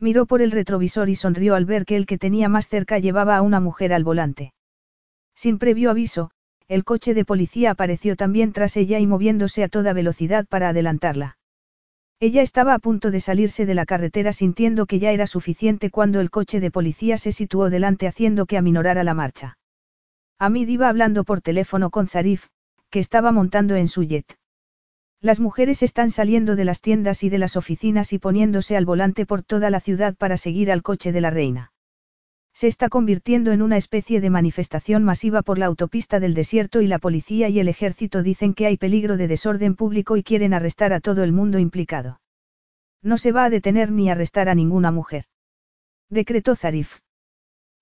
Miró 0.00 0.26
por 0.26 0.40
el 0.40 0.50
retrovisor 0.50 1.08
y 1.08 1.14
sonrió 1.14 1.56
al 1.56 1.66
ver 1.66 1.84
que 1.84 1.96
el 1.96 2.06
que 2.06 2.18
tenía 2.18 2.48
más 2.48 2.68
cerca 2.68 2.98
llevaba 2.98 3.36
a 3.36 3.42
una 3.42 3.60
mujer 3.60 3.92
al 3.92 4.04
volante. 4.04 4.54
Sin 5.34 5.58
previo 5.58 5.90
aviso, 5.90 6.30
el 6.68 6.84
coche 6.84 7.12
de 7.12 7.24
policía 7.24 7.72
apareció 7.72 8.16
también 8.16 8.52
tras 8.52 8.76
ella 8.76 8.98
y 8.98 9.06
moviéndose 9.06 9.62
a 9.62 9.68
toda 9.68 9.92
velocidad 9.92 10.46
para 10.46 10.70
adelantarla. 10.70 11.36
Ella 12.26 12.40
estaba 12.40 12.72
a 12.72 12.78
punto 12.78 13.10
de 13.10 13.20
salirse 13.20 13.66
de 13.66 13.74
la 13.74 13.84
carretera 13.84 14.32
sintiendo 14.32 14.86
que 14.86 14.98
ya 14.98 15.12
era 15.12 15.26
suficiente 15.26 15.90
cuando 15.90 16.20
el 16.20 16.30
coche 16.30 16.58
de 16.58 16.70
policía 16.70 17.18
se 17.18 17.32
situó 17.32 17.68
delante 17.68 18.06
haciendo 18.06 18.46
que 18.46 18.56
aminorara 18.56 19.04
la 19.04 19.12
marcha. 19.12 19.58
Amid 20.38 20.68
iba 20.68 20.88
hablando 20.88 21.24
por 21.24 21.42
teléfono 21.42 21.90
con 21.90 22.08
Zarif, 22.08 22.46
que 22.88 22.98
estaba 22.98 23.30
montando 23.30 23.76
en 23.76 23.88
su 23.88 24.04
jet. 24.04 24.38
Las 25.20 25.38
mujeres 25.38 25.82
están 25.82 26.10
saliendo 26.10 26.56
de 26.56 26.64
las 26.64 26.80
tiendas 26.80 27.24
y 27.24 27.28
de 27.28 27.36
las 27.36 27.58
oficinas 27.58 28.14
y 28.14 28.18
poniéndose 28.18 28.74
al 28.74 28.86
volante 28.86 29.26
por 29.26 29.42
toda 29.42 29.68
la 29.68 29.80
ciudad 29.80 30.14
para 30.16 30.38
seguir 30.38 30.72
al 30.72 30.82
coche 30.82 31.12
de 31.12 31.20
la 31.20 31.28
reina. 31.28 31.73
Se 32.54 32.68
está 32.68 32.88
convirtiendo 32.88 33.50
en 33.50 33.62
una 33.62 33.76
especie 33.76 34.20
de 34.20 34.30
manifestación 34.30 35.02
masiva 35.02 35.42
por 35.42 35.58
la 35.58 35.66
autopista 35.66 36.20
del 36.20 36.34
desierto 36.34 36.80
y 36.80 36.86
la 36.86 37.00
policía 37.00 37.48
y 37.48 37.58
el 37.58 37.66
ejército 37.66 38.22
dicen 38.22 38.54
que 38.54 38.66
hay 38.66 38.76
peligro 38.76 39.16
de 39.16 39.26
desorden 39.26 39.74
público 39.74 40.16
y 40.16 40.22
quieren 40.22 40.54
arrestar 40.54 40.92
a 40.92 41.00
todo 41.00 41.24
el 41.24 41.32
mundo 41.32 41.58
implicado. 41.58 42.20
No 43.02 43.18
se 43.18 43.32
va 43.32 43.44
a 43.44 43.50
detener 43.50 43.90
ni 43.90 44.08
arrestar 44.08 44.48
a 44.48 44.54
ninguna 44.54 44.92
mujer. 44.92 45.24
Decretó 46.08 46.54
Zarif. 46.54 47.00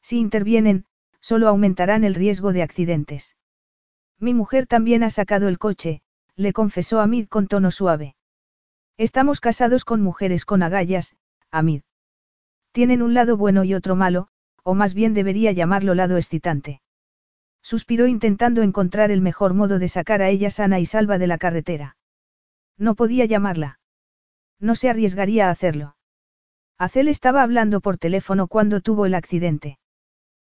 Si 0.00 0.18
intervienen, 0.18 0.86
solo 1.20 1.48
aumentarán 1.48 2.02
el 2.02 2.14
riesgo 2.14 2.54
de 2.54 2.62
accidentes. 2.62 3.36
Mi 4.18 4.32
mujer 4.32 4.66
también 4.66 5.02
ha 5.02 5.10
sacado 5.10 5.48
el 5.48 5.58
coche, 5.58 6.00
le 6.34 6.54
confesó 6.54 7.00
Amid 7.00 7.28
con 7.28 7.46
tono 7.46 7.70
suave. 7.70 8.16
Estamos 8.96 9.40
casados 9.40 9.84
con 9.84 10.00
mujeres 10.00 10.46
con 10.46 10.62
agallas, 10.62 11.14
Amid. 11.50 11.82
Tienen 12.72 13.02
un 13.02 13.12
lado 13.12 13.36
bueno 13.36 13.64
y 13.64 13.74
otro 13.74 13.96
malo, 13.96 14.28
o 14.62 14.74
más 14.74 14.94
bien 14.94 15.14
debería 15.14 15.52
llamarlo 15.52 15.94
lado 15.94 16.16
excitante. 16.16 16.80
Suspiró 17.62 18.06
intentando 18.06 18.62
encontrar 18.62 19.10
el 19.10 19.20
mejor 19.20 19.54
modo 19.54 19.78
de 19.78 19.88
sacar 19.88 20.22
a 20.22 20.28
ella 20.28 20.50
sana 20.50 20.80
y 20.80 20.86
salva 20.86 21.18
de 21.18 21.26
la 21.26 21.38
carretera. 21.38 21.96
No 22.76 22.94
podía 22.94 23.24
llamarla. 23.24 23.78
No 24.58 24.74
se 24.74 24.90
arriesgaría 24.90 25.48
a 25.48 25.50
hacerlo. 25.50 25.96
Acel 26.78 27.08
estaba 27.08 27.42
hablando 27.42 27.80
por 27.80 27.98
teléfono 27.98 28.48
cuando 28.48 28.80
tuvo 28.80 29.06
el 29.06 29.14
accidente. 29.14 29.78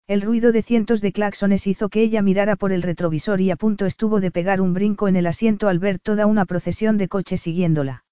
El 0.07 0.21
ruido 0.21 0.51
de 0.51 0.63
cientos 0.63 1.01
de 1.01 1.11
claxones 1.11 1.67
hizo 1.67 1.89
que 1.89 2.01
ella 2.01 2.21
mirara 2.23 2.55
por 2.55 2.71
el 2.71 2.81
retrovisor 2.81 3.41
y 3.41 3.51
a 3.51 3.55
punto 3.55 3.85
estuvo 3.85 4.19
de 4.19 4.31
pegar 4.31 4.59
un 4.61 4.73
brinco 4.73 5.07
en 5.07 5.15
el 5.15 5.27
asiento 5.27 5.67
al 5.67 5.77
ver 5.77 5.99
toda 5.99 6.25
una 6.25 6.45
procesión 6.45 6.97
de 6.97 7.07
coches 7.07 7.41
siguiéndola. 7.41 8.05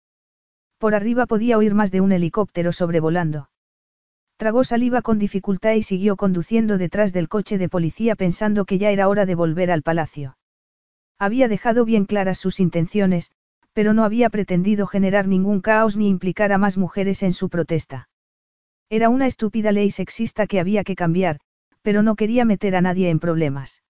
Por 0.77 0.93
arriba 0.93 1.25
podía 1.25 1.57
oír 1.57 1.73
más 1.73 1.91
de 1.91 2.01
un 2.01 2.11
helicóptero 2.11 2.71
sobrevolando. 2.71 3.49
Tragó 4.37 4.63
saliva 4.63 5.01
con 5.01 5.17
dificultad 5.17 5.73
y 5.73 5.81
siguió 5.81 6.15
conduciendo 6.15 6.77
detrás 6.77 7.11
del 7.11 7.27
coche 7.27 7.57
de 7.57 7.69
policía 7.69 8.15
pensando 8.15 8.65
que 8.65 8.77
ya 8.77 8.91
era 8.91 9.07
hora 9.07 9.25
de 9.25 9.33
volver 9.33 9.71
al 9.71 9.81
palacio. 9.81 10.37
Había 11.17 11.47
dejado 11.47 11.85
bien 11.85 12.05
claras 12.05 12.37
sus 12.37 12.59
intenciones, 12.59 13.31
pero 13.73 13.93
no 13.93 14.03
había 14.03 14.29
pretendido 14.29 14.85
generar 14.85 15.27
ningún 15.27 15.61
caos 15.61 15.97
ni 15.97 16.07
implicar 16.07 16.51
a 16.51 16.59
más 16.59 16.77
mujeres 16.77 17.23
en 17.23 17.33
su 17.33 17.49
protesta. 17.49 18.09
Era 18.89 19.09
una 19.09 19.25
estúpida 19.25 19.71
ley 19.71 19.89
sexista 19.89 20.45
que 20.45 20.59
había 20.59 20.83
que 20.83 20.95
cambiar, 20.95 21.39
pero 21.81 22.03
no 22.03 22.15
quería 22.15 22.45
meter 22.45 22.75
a 22.75 22.81
nadie 22.81 23.09
en 23.09 23.19
problemas. 23.19 23.81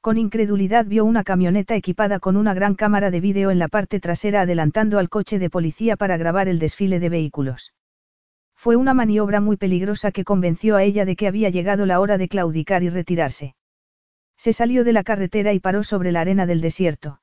Con 0.00 0.18
incredulidad 0.18 0.86
vio 0.86 1.04
una 1.04 1.22
camioneta 1.22 1.76
equipada 1.76 2.18
con 2.18 2.36
una 2.36 2.54
gran 2.54 2.74
cámara 2.74 3.12
de 3.12 3.20
vídeo 3.20 3.52
en 3.52 3.60
la 3.60 3.68
parte 3.68 4.00
trasera 4.00 4.40
adelantando 4.40 4.98
al 4.98 5.08
coche 5.08 5.38
de 5.38 5.48
policía 5.48 5.96
para 5.96 6.16
grabar 6.16 6.48
el 6.48 6.58
desfile 6.58 6.98
de 6.98 7.08
vehículos. 7.08 7.72
Fue 8.62 8.76
una 8.76 8.92
maniobra 8.92 9.40
muy 9.40 9.56
peligrosa 9.56 10.12
que 10.12 10.22
convenció 10.22 10.76
a 10.76 10.82
ella 10.82 11.06
de 11.06 11.16
que 11.16 11.26
había 11.26 11.48
llegado 11.48 11.86
la 11.86 11.98
hora 11.98 12.18
de 12.18 12.28
claudicar 12.28 12.82
y 12.82 12.90
retirarse. 12.90 13.54
Se 14.36 14.52
salió 14.52 14.84
de 14.84 14.92
la 14.92 15.02
carretera 15.02 15.54
y 15.54 15.60
paró 15.60 15.82
sobre 15.82 16.12
la 16.12 16.20
arena 16.20 16.44
del 16.44 16.60
desierto. 16.60 17.22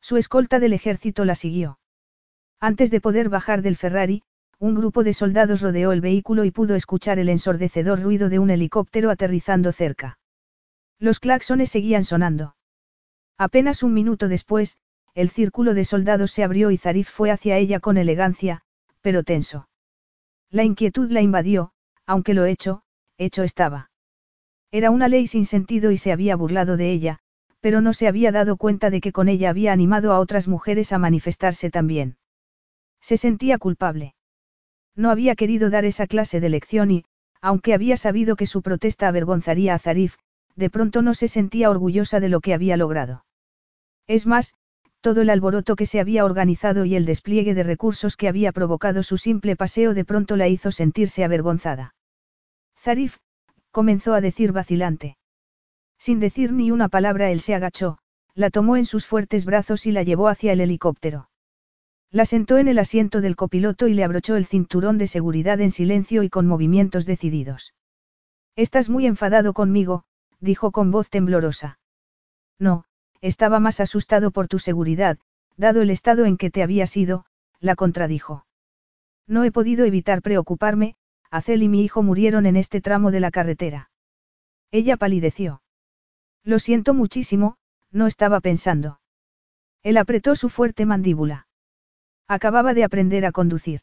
Su 0.00 0.16
escolta 0.16 0.58
del 0.58 0.72
ejército 0.72 1.24
la 1.24 1.36
siguió. 1.36 1.78
Antes 2.58 2.90
de 2.90 3.00
poder 3.00 3.28
bajar 3.28 3.62
del 3.62 3.76
Ferrari, 3.76 4.24
un 4.58 4.74
grupo 4.74 5.04
de 5.04 5.14
soldados 5.14 5.60
rodeó 5.60 5.92
el 5.92 6.00
vehículo 6.00 6.44
y 6.44 6.50
pudo 6.50 6.74
escuchar 6.74 7.20
el 7.20 7.28
ensordecedor 7.28 8.02
ruido 8.02 8.28
de 8.28 8.40
un 8.40 8.50
helicóptero 8.50 9.10
aterrizando 9.10 9.70
cerca. 9.70 10.18
Los 10.98 11.20
claxones 11.20 11.70
seguían 11.70 12.02
sonando. 12.02 12.56
Apenas 13.36 13.84
un 13.84 13.94
minuto 13.94 14.26
después, 14.26 14.78
el 15.14 15.30
círculo 15.30 15.74
de 15.74 15.84
soldados 15.84 16.32
se 16.32 16.42
abrió 16.42 16.72
y 16.72 16.78
Zarif 16.78 17.08
fue 17.08 17.30
hacia 17.30 17.58
ella 17.58 17.78
con 17.78 17.96
elegancia, 17.96 18.62
pero 19.02 19.22
tenso. 19.22 19.68
La 20.50 20.64
inquietud 20.64 21.10
la 21.10 21.20
invadió, 21.20 21.72
aunque 22.06 22.34
lo 22.34 22.44
hecho, 22.46 22.82
hecho 23.18 23.42
estaba. 23.42 23.90
Era 24.70 24.90
una 24.90 25.08
ley 25.08 25.26
sin 25.26 25.46
sentido 25.46 25.90
y 25.90 25.96
se 25.96 26.12
había 26.12 26.36
burlado 26.36 26.76
de 26.76 26.90
ella, 26.90 27.18
pero 27.60 27.80
no 27.80 27.92
se 27.92 28.08
había 28.08 28.32
dado 28.32 28.56
cuenta 28.56 28.90
de 28.90 29.00
que 29.00 29.12
con 29.12 29.28
ella 29.28 29.50
había 29.50 29.72
animado 29.72 30.12
a 30.12 30.20
otras 30.20 30.48
mujeres 30.48 30.92
a 30.92 30.98
manifestarse 30.98 31.70
también. 31.70 32.16
Se 33.00 33.16
sentía 33.16 33.58
culpable. 33.58 34.14
No 34.94 35.10
había 35.10 35.34
querido 35.36 35.70
dar 35.70 35.84
esa 35.84 36.06
clase 36.06 36.40
de 36.40 36.48
lección 36.48 36.90
y, 36.90 37.04
aunque 37.40 37.74
había 37.74 37.96
sabido 37.96 38.36
que 38.36 38.46
su 38.46 38.62
protesta 38.62 39.08
avergonzaría 39.08 39.74
a 39.74 39.78
Zarif, 39.78 40.16
de 40.56 40.70
pronto 40.70 41.02
no 41.02 41.14
se 41.14 41.28
sentía 41.28 41.70
orgullosa 41.70 42.20
de 42.20 42.28
lo 42.28 42.40
que 42.40 42.52
había 42.52 42.76
logrado. 42.76 43.24
Es 44.06 44.26
más, 44.26 44.54
todo 45.00 45.22
el 45.22 45.30
alboroto 45.30 45.76
que 45.76 45.86
se 45.86 46.00
había 46.00 46.24
organizado 46.24 46.84
y 46.84 46.96
el 46.96 47.04
despliegue 47.04 47.54
de 47.54 47.62
recursos 47.62 48.16
que 48.16 48.28
había 48.28 48.52
provocado 48.52 49.02
su 49.02 49.16
simple 49.16 49.56
paseo 49.56 49.94
de 49.94 50.04
pronto 50.04 50.36
la 50.36 50.48
hizo 50.48 50.72
sentirse 50.72 51.24
avergonzada. 51.24 51.94
Zarif, 52.76 53.18
comenzó 53.70 54.14
a 54.14 54.20
decir 54.20 54.52
vacilante. 54.52 55.16
Sin 55.98 56.20
decir 56.20 56.52
ni 56.52 56.70
una 56.70 56.88
palabra 56.88 57.30
él 57.30 57.40
se 57.40 57.54
agachó, 57.54 57.98
la 58.34 58.50
tomó 58.50 58.76
en 58.76 58.84
sus 58.84 59.06
fuertes 59.06 59.44
brazos 59.44 59.86
y 59.86 59.92
la 59.92 60.02
llevó 60.02 60.28
hacia 60.28 60.52
el 60.52 60.60
helicóptero. 60.60 61.28
La 62.10 62.24
sentó 62.24 62.56
en 62.58 62.68
el 62.68 62.78
asiento 62.78 63.20
del 63.20 63.36
copiloto 63.36 63.86
y 63.86 63.94
le 63.94 64.04
abrochó 64.04 64.36
el 64.36 64.46
cinturón 64.46 64.96
de 64.96 65.06
seguridad 65.06 65.60
en 65.60 65.70
silencio 65.70 66.22
y 66.22 66.30
con 66.30 66.46
movimientos 66.46 67.04
decididos. 67.04 67.74
Estás 68.56 68.88
muy 68.88 69.06
enfadado 69.06 69.52
conmigo, 69.52 70.04
dijo 70.40 70.72
con 70.72 70.90
voz 70.90 71.10
temblorosa. 71.10 71.78
No, 72.58 72.84
estaba 73.20 73.60
más 73.60 73.80
asustado 73.80 74.30
por 74.30 74.48
tu 74.48 74.58
seguridad, 74.58 75.18
dado 75.56 75.82
el 75.82 75.90
estado 75.90 76.24
en 76.24 76.36
que 76.36 76.50
te 76.50 76.62
habías 76.62 76.96
ido, 76.96 77.24
la 77.60 77.74
contradijo. 77.74 78.46
No 79.26 79.44
he 79.44 79.52
podido 79.52 79.84
evitar 79.84 80.22
preocuparme, 80.22 80.96
Acel 81.30 81.62
y 81.62 81.68
mi 81.68 81.84
hijo 81.84 82.02
murieron 82.02 82.46
en 82.46 82.56
este 82.56 82.80
tramo 82.80 83.10
de 83.10 83.20
la 83.20 83.30
carretera. 83.30 83.90
Ella 84.70 84.96
palideció. 84.96 85.62
Lo 86.44 86.58
siento 86.58 86.94
muchísimo, 86.94 87.56
no 87.90 88.06
estaba 88.06 88.40
pensando. 88.40 89.00
Él 89.82 89.96
apretó 89.96 90.36
su 90.36 90.48
fuerte 90.48 90.86
mandíbula. 90.86 91.46
Acababa 92.26 92.74
de 92.74 92.84
aprender 92.84 93.26
a 93.26 93.32
conducir. 93.32 93.80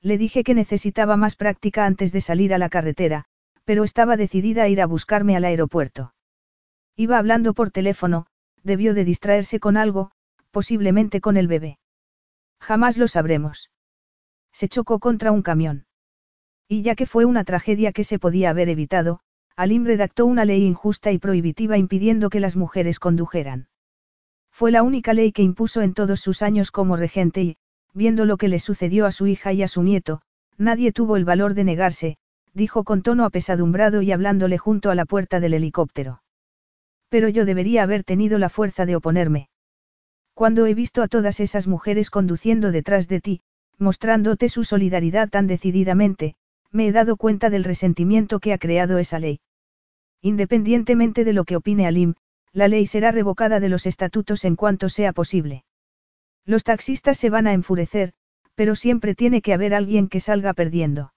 Le 0.00 0.18
dije 0.18 0.44
que 0.44 0.54
necesitaba 0.54 1.16
más 1.16 1.36
práctica 1.36 1.86
antes 1.86 2.12
de 2.12 2.20
salir 2.20 2.52
a 2.52 2.58
la 2.58 2.68
carretera, 2.68 3.24
pero 3.64 3.84
estaba 3.84 4.16
decidida 4.16 4.64
a 4.64 4.68
ir 4.68 4.80
a 4.80 4.86
buscarme 4.86 5.36
al 5.36 5.44
aeropuerto. 5.44 6.14
Iba 6.96 7.18
hablando 7.18 7.54
por 7.54 7.70
teléfono, 7.70 8.26
debió 8.64 8.94
de 8.94 9.04
distraerse 9.04 9.60
con 9.60 9.76
algo, 9.76 10.10
posiblemente 10.50 11.20
con 11.20 11.36
el 11.36 11.46
bebé. 11.46 11.78
Jamás 12.60 12.96
lo 12.96 13.06
sabremos. 13.06 13.70
Se 14.52 14.68
chocó 14.68 14.98
contra 14.98 15.30
un 15.30 15.42
camión. 15.42 15.86
Y 16.66 16.82
ya 16.82 16.94
que 16.94 17.06
fue 17.06 17.24
una 17.24 17.44
tragedia 17.44 17.92
que 17.92 18.04
se 18.04 18.18
podía 18.18 18.50
haber 18.50 18.68
evitado, 18.68 19.20
Alim 19.54 19.84
redactó 19.84 20.26
una 20.26 20.44
ley 20.44 20.64
injusta 20.64 21.12
y 21.12 21.18
prohibitiva 21.18 21.78
impidiendo 21.78 22.30
que 22.30 22.40
las 22.40 22.56
mujeres 22.56 22.98
condujeran. 22.98 23.68
Fue 24.50 24.72
la 24.72 24.82
única 24.82 25.12
ley 25.12 25.30
que 25.30 25.42
impuso 25.42 25.82
en 25.82 25.94
todos 25.94 26.20
sus 26.20 26.42
años 26.42 26.70
como 26.70 26.96
regente 26.96 27.42
y, 27.42 27.56
viendo 27.92 28.24
lo 28.24 28.36
que 28.36 28.48
le 28.48 28.58
sucedió 28.58 29.06
a 29.06 29.12
su 29.12 29.26
hija 29.26 29.52
y 29.52 29.62
a 29.62 29.68
su 29.68 29.82
nieto, 29.82 30.22
nadie 30.56 30.92
tuvo 30.92 31.16
el 31.16 31.24
valor 31.24 31.54
de 31.54 31.64
negarse, 31.64 32.16
dijo 32.54 32.84
con 32.84 33.02
tono 33.02 33.24
apesadumbrado 33.24 34.02
y 34.02 34.10
hablándole 34.10 34.58
junto 34.58 34.90
a 34.90 34.94
la 34.94 35.04
puerta 35.04 35.38
del 35.38 35.54
helicóptero. 35.54 36.23
Pero 37.14 37.28
yo 37.28 37.44
debería 37.44 37.84
haber 37.84 38.02
tenido 38.02 38.40
la 38.40 38.48
fuerza 38.48 38.86
de 38.86 38.96
oponerme. 38.96 39.48
Cuando 40.34 40.66
he 40.66 40.74
visto 40.74 41.00
a 41.00 41.06
todas 41.06 41.38
esas 41.38 41.68
mujeres 41.68 42.10
conduciendo 42.10 42.72
detrás 42.72 43.06
de 43.06 43.20
ti, 43.20 43.40
mostrándote 43.78 44.48
su 44.48 44.64
solidaridad 44.64 45.28
tan 45.28 45.46
decididamente, 45.46 46.34
me 46.72 46.88
he 46.88 46.90
dado 46.90 47.16
cuenta 47.16 47.50
del 47.50 47.62
resentimiento 47.62 48.40
que 48.40 48.52
ha 48.52 48.58
creado 48.58 48.98
esa 48.98 49.20
ley. 49.20 49.38
Independientemente 50.22 51.22
de 51.22 51.32
lo 51.34 51.44
que 51.44 51.54
opine 51.54 51.86
Alim, 51.86 52.14
la 52.52 52.66
ley 52.66 52.84
será 52.84 53.12
revocada 53.12 53.60
de 53.60 53.68
los 53.68 53.86
estatutos 53.86 54.44
en 54.44 54.56
cuanto 54.56 54.88
sea 54.88 55.12
posible. 55.12 55.64
Los 56.44 56.64
taxistas 56.64 57.16
se 57.16 57.30
van 57.30 57.46
a 57.46 57.52
enfurecer, 57.52 58.12
pero 58.56 58.74
siempre 58.74 59.14
tiene 59.14 59.40
que 59.40 59.54
haber 59.54 59.72
alguien 59.72 60.08
que 60.08 60.18
salga 60.18 60.52
perdiendo. 60.52 61.14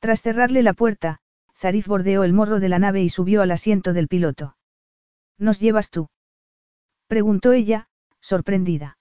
Tras 0.00 0.22
cerrarle 0.22 0.64
la 0.64 0.72
puerta, 0.72 1.20
Zarif 1.56 1.86
bordeó 1.86 2.24
el 2.24 2.32
morro 2.32 2.58
de 2.58 2.68
la 2.68 2.80
nave 2.80 3.04
y 3.04 3.10
subió 3.10 3.42
al 3.42 3.52
asiento 3.52 3.92
del 3.92 4.08
piloto. 4.08 4.56
¿Nos 5.38 5.60
llevas 5.60 5.90
tú? 5.90 6.08
preguntó 7.06 7.52
ella, 7.52 7.88
sorprendida. 8.20 8.98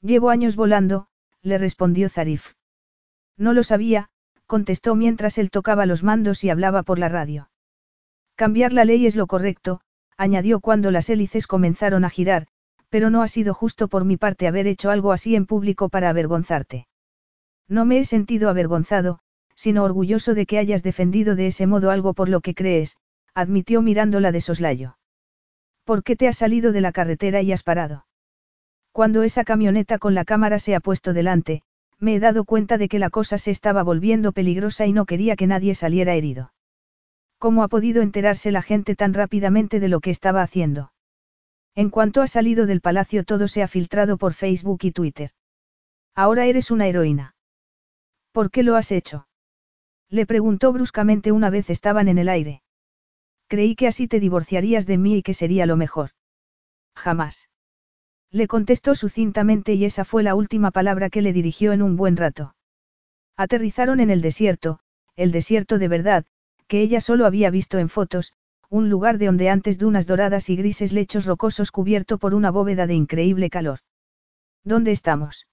Llevo 0.00 0.30
años 0.30 0.56
volando, 0.56 1.08
le 1.42 1.58
respondió 1.58 2.08
Zarif. 2.08 2.52
No 3.36 3.52
lo 3.52 3.62
sabía, 3.62 4.08
contestó 4.46 4.94
mientras 4.94 5.38
él 5.38 5.50
tocaba 5.50 5.86
los 5.86 6.02
mandos 6.02 6.44
y 6.44 6.50
hablaba 6.50 6.82
por 6.82 6.98
la 6.98 7.08
radio. 7.08 7.50
Cambiar 8.36 8.72
la 8.72 8.84
ley 8.84 9.06
es 9.06 9.16
lo 9.16 9.26
correcto, 9.26 9.80
añadió 10.16 10.60
cuando 10.60 10.90
las 10.90 11.08
hélices 11.08 11.46
comenzaron 11.46 12.04
a 12.04 12.10
girar, 12.10 12.46
pero 12.88 13.10
no 13.10 13.22
ha 13.22 13.28
sido 13.28 13.54
justo 13.54 13.88
por 13.88 14.04
mi 14.04 14.16
parte 14.16 14.46
haber 14.46 14.66
hecho 14.66 14.90
algo 14.90 15.12
así 15.12 15.34
en 15.34 15.46
público 15.46 15.88
para 15.88 16.08
avergonzarte. 16.08 16.86
No 17.68 17.84
me 17.84 17.98
he 17.98 18.04
sentido 18.04 18.48
avergonzado, 18.48 19.18
sino 19.54 19.84
orgulloso 19.84 20.34
de 20.34 20.46
que 20.46 20.58
hayas 20.58 20.82
defendido 20.82 21.34
de 21.34 21.48
ese 21.48 21.66
modo 21.66 21.90
algo 21.90 22.14
por 22.14 22.28
lo 22.28 22.40
que 22.40 22.54
crees, 22.54 22.96
admitió 23.34 23.82
mirándola 23.82 24.32
de 24.32 24.40
soslayo. 24.40 24.98
¿Por 25.86 26.02
qué 26.02 26.16
te 26.16 26.26
has 26.26 26.36
salido 26.36 26.72
de 26.72 26.80
la 26.80 26.90
carretera 26.90 27.42
y 27.42 27.52
has 27.52 27.62
parado? 27.62 28.06
Cuando 28.90 29.22
esa 29.22 29.44
camioneta 29.44 29.98
con 29.98 30.16
la 30.16 30.24
cámara 30.24 30.58
se 30.58 30.74
ha 30.74 30.80
puesto 30.80 31.12
delante, 31.12 31.62
me 32.00 32.16
he 32.16 32.18
dado 32.18 32.44
cuenta 32.44 32.76
de 32.76 32.88
que 32.88 32.98
la 32.98 33.08
cosa 33.08 33.38
se 33.38 33.52
estaba 33.52 33.84
volviendo 33.84 34.32
peligrosa 34.32 34.84
y 34.86 34.92
no 34.92 35.06
quería 35.06 35.36
que 35.36 35.46
nadie 35.46 35.76
saliera 35.76 36.14
herido. 36.14 36.52
¿Cómo 37.38 37.62
ha 37.62 37.68
podido 37.68 38.02
enterarse 38.02 38.50
la 38.50 38.62
gente 38.62 38.96
tan 38.96 39.14
rápidamente 39.14 39.78
de 39.78 39.86
lo 39.86 40.00
que 40.00 40.10
estaba 40.10 40.42
haciendo? 40.42 40.90
En 41.76 41.90
cuanto 41.90 42.20
ha 42.20 42.26
salido 42.26 42.66
del 42.66 42.80
palacio 42.80 43.22
todo 43.22 43.46
se 43.46 43.62
ha 43.62 43.68
filtrado 43.68 44.18
por 44.18 44.34
Facebook 44.34 44.80
y 44.82 44.90
Twitter. 44.90 45.30
Ahora 46.16 46.46
eres 46.46 46.72
una 46.72 46.88
heroína. 46.88 47.36
¿Por 48.32 48.50
qué 48.50 48.64
lo 48.64 48.74
has 48.74 48.90
hecho? 48.90 49.28
Le 50.10 50.26
preguntó 50.26 50.72
bruscamente 50.72 51.30
una 51.30 51.48
vez 51.48 51.70
estaban 51.70 52.08
en 52.08 52.18
el 52.18 52.28
aire. 52.28 52.62
Creí 53.48 53.76
que 53.76 53.86
así 53.86 54.08
te 54.08 54.20
divorciarías 54.20 54.86
de 54.86 54.98
mí 54.98 55.18
y 55.18 55.22
que 55.22 55.34
sería 55.34 55.66
lo 55.66 55.76
mejor. 55.76 56.10
Jamás. 56.96 57.48
Le 58.30 58.48
contestó 58.48 58.94
sucintamente 58.94 59.74
y 59.74 59.84
esa 59.84 60.04
fue 60.04 60.22
la 60.22 60.34
última 60.34 60.70
palabra 60.70 61.10
que 61.10 61.22
le 61.22 61.32
dirigió 61.32 61.72
en 61.72 61.82
un 61.82 61.96
buen 61.96 62.16
rato. 62.16 62.54
Aterrizaron 63.36 64.00
en 64.00 64.10
el 64.10 64.20
desierto, 64.20 64.80
el 65.14 65.30
desierto 65.30 65.78
de 65.78 65.88
verdad, 65.88 66.24
que 66.66 66.80
ella 66.80 67.00
solo 67.00 67.26
había 67.26 67.50
visto 67.50 67.78
en 67.78 67.88
fotos, 67.88 68.32
un 68.68 68.90
lugar 68.90 69.18
de 69.18 69.28
ondeantes 69.28 69.78
dunas 69.78 70.06
doradas 70.06 70.50
y 70.50 70.56
grises 70.56 70.92
lechos 70.92 71.26
rocosos 71.26 71.70
cubierto 71.70 72.18
por 72.18 72.34
una 72.34 72.50
bóveda 72.50 72.86
de 72.86 72.94
increíble 72.94 73.48
calor. 73.48 73.80
¿Dónde 74.64 74.90
estamos? 74.90 75.46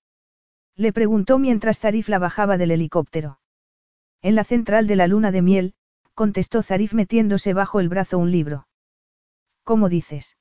Le 0.76 0.92
preguntó 0.92 1.38
mientras 1.38 1.80
Zarif 1.80 2.10
la 2.10 2.18
bajaba 2.18 2.58
del 2.58 2.72
helicóptero. 2.72 3.40
En 4.24 4.34
la 4.34 4.44
central 4.44 4.88
de 4.88 4.96
la 4.96 5.06
luna 5.06 5.32
de 5.32 5.42
miel, 5.44 5.76
contestó 6.14 6.62
Zarif 6.62 6.94
metiéndose 6.94 7.54
bajo 7.54 7.80
el 7.80 7.90
brazo 7.90 8.18
un 8.18 8.32
libro. 8.32 8.68
¿Cómo 9.64 9.90
dices? 9.90 10.38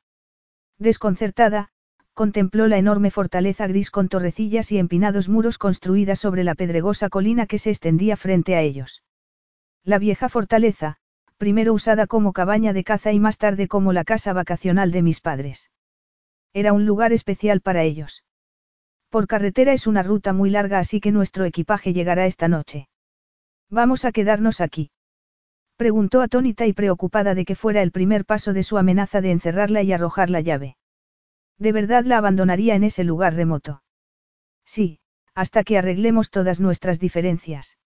Desconcertada, 0.79 1.71
contempló 2.15 2.67
la 2.69 2.79
enorme 2.79 3.11
fortaleza 3.11 3.67
gris 3.67 3.91
con 3.91 4.09
torrecillas 4.09 4.71
y 4.73 4.79
empinados 4.79 5.29
muros 5.29 5.59
construida 5.59 6.17
sobre 6.17 6.45
la 6.45 6.55
pedregosa 6.55 7.09
colina 7.09 7.47
que 7.47 7.59
se 7.59 7.71
extendía 7.71 8.17
frente 8.17 8.55
a 8.55 8.61
ellos. 8.61 9.03
La 9.85 9.99
vieja 9.99 10.29
fortaleza, 10.29 10.97
primero 11.39 11.73
usada 11.73 12.07
como 12.07 12.33
cabaña 12.33 12.73
de 12.73 12.85
caza 12.85 13.13
y 13.13 13.19
más 13.19 13.39
tarde 13.39 13.67
como 13.67 13.93
la 13.93 14.05
casa 14.05 14.33
vacacional 14.33 14.93
de 14.93 15.03
mis 15.03 15.21
padres. 15.21 15.71
Era 16.53 16.73
un 16.73 16.85
lugar 16.85 17.13
especial 17.13 17.61
para 17.61 17.83
ellos. 17.83 18.25
Por 19.09 19.27
carretera 19.27 19.73
es 19.73 19.87
una 19.87 20.03
ruta 20.03 20.33
muy 20.33 20.51
larga 20.51 20.79
así 20.79 21.01
que 21.01 21.13
nuestro 21.13 21.45
equipaje 21.45 21.93
llegará 21.93 22.27
esta 22.27 22.49
noche. 22.49 22.89
¿Vamos 23.71 24.05
a 24.05 24.13
quedarnos 24.13 24.61
aquí? 24.61 24.91
Preguntó 25.83 26.21
atónita 26.21 26.65
y 26.65 26.73
preocupada 26.73 27.35
de 27.35 27.45
que 27.45 27.57
fuera 27.57 27.83
el 27.83 27.91
primer 27.91 28.25
paso 28.25 28.53
de 28.53 28.63
su 28.63 28.79
amenaza 28.79 29.21
de 29.21 29.33
encerrarla 29.33 29.83
y 29.83 29.93
arrojar 29.93 30.31
la 30.31 30.41
llave. 30.41 30.77
¿De 31.59 31.73
verdad 31.73 32.05
la 32.05 32.19
abandonaría 32.19 32.77
en 32.77 32.85
ese 32.85 33.03
lugar 33.03 33.35
remoto? 33.35 33.83
Sí, 34.65 35.01
hasta 35.35 35.65
que 35.65 35.79
arreglemos 35.79 36.31
todas 36.31 36.61
nuestras 36.61 37.01
diferencias. 37.01 37.79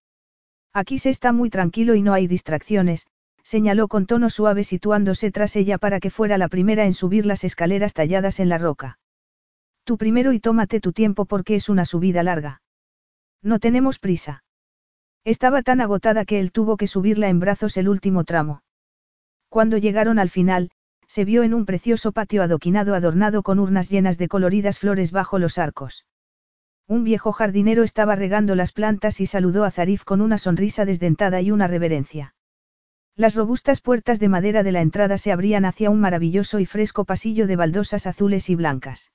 Aquí 0.75 0.99
se 0.99 1.09
está 1.09 1.33
muy 1.33 1.49
tranquilo 1.49 1.95
y 1.95 2.03
no 2.03 2.13
hay 2.13 2.27
distracciones, 2.27 3.07
señaló 3.43 3.89
con 3.89 4.05
tono 4.05 4.29
suave 4.29 4.63
situándose 4.63 5.31
tras 5.31 5.57
ella 5.57 5.79
para 5.79 5.99
que 5.99 6.11
fuera 6.11 6.37
la 6.37 6.49
primera 6.49 6.85
en 6.85 6.93
subir 6.93 7.25
las 7.25 7.45
escaleras 7.45 7.95
talladas 7.95 8.41
en 8.41 8.51
la 8.51 8.59
roca. 8.59 8.99
Tú 9.85 9.97
primero 9.97 10.35
y 10.35 10.39
tómate 10.39 10.81
tu 10.81 10.93
tiempo 10.93 11.25
porque 11.25 11.55
es 11.55 11.71
una 11.71 11.87
subida 11.87 12.23
larga. 12.23 12.61
No 13.41 13.59
tenemos 13.59 13.99
prisa. 13.99 14.45
Estaba 15.27 15.63
tan 15.63 15.81
agotada 15.81 16.25
que 16.25 16.39
él 16.39 16.53
tuvo 16.53 16.77
que 16.77 16.87
subirla 16.87 17.29
en 17.29 17.41
brazos 17.41 17.77
el 17.77 17.89
último 17.89 18.23
tramo. 18.23 18.63
Cuando 19.49 19.77
llegaron 19.77 20.21
al 20.21 20.31
final, 20.31 20.71
se 21.09 21.25
vio 21.25 21.43
en 21.43 21.53
un 21.53 21.67
precioso 21.67 22.13
patio 22.13 22.45
adoquinado 22.45 22.95
adornado 22.95 23.43
con 23.43 23.59
urnas 23.59 23.91
llenas 23.91 24.19
de 24.19 24.29
coloridas 24.29 24.79
flores 24.79 25.11
bajo 25.11 25.41
los 25.41 25.59
arcos. 25.59 26.07
Un 26.87 27.03
viejo 27.03 27.33
jardinero 27.33 27.83
estaba 27.83 28.15
regando 28.15 28.55
las 28.55 28.71
plantas 28.71 29.21
y 29.21 29.27
saludó 29.27 29.65
a 29.65 29.73
Zarif 29.73 30.05
con 30.05 30.21
una 30.21 30.39
sonrisa 30.39 30.85
desdentada 30.85 31.41
y 31.41 31.51
una 31.51 31.67
reverencia. 31.67 32.37
Las 33.17 33.35
robustas 33.35 33.81
puertas 33.81 34.21
de 34.21 34.29
madera 34.29 34.63
de 34.63 34.71
la 34.71 34.81
entrada 34.81 35.19
se 35.19 35.33
abrían 35.33 35.65
hacia 35.65 35.91
un 35.91 35.99
maravilloso 35.99 36.61
y 36.61 36.67
fresco 36.67 37.05
pasillo 37.05 37.49
de 37.49 37.57
baldosas 37.57 38.07
azules 38.07 38.49
y 38.49 38.55
blancas. 38.55 39.11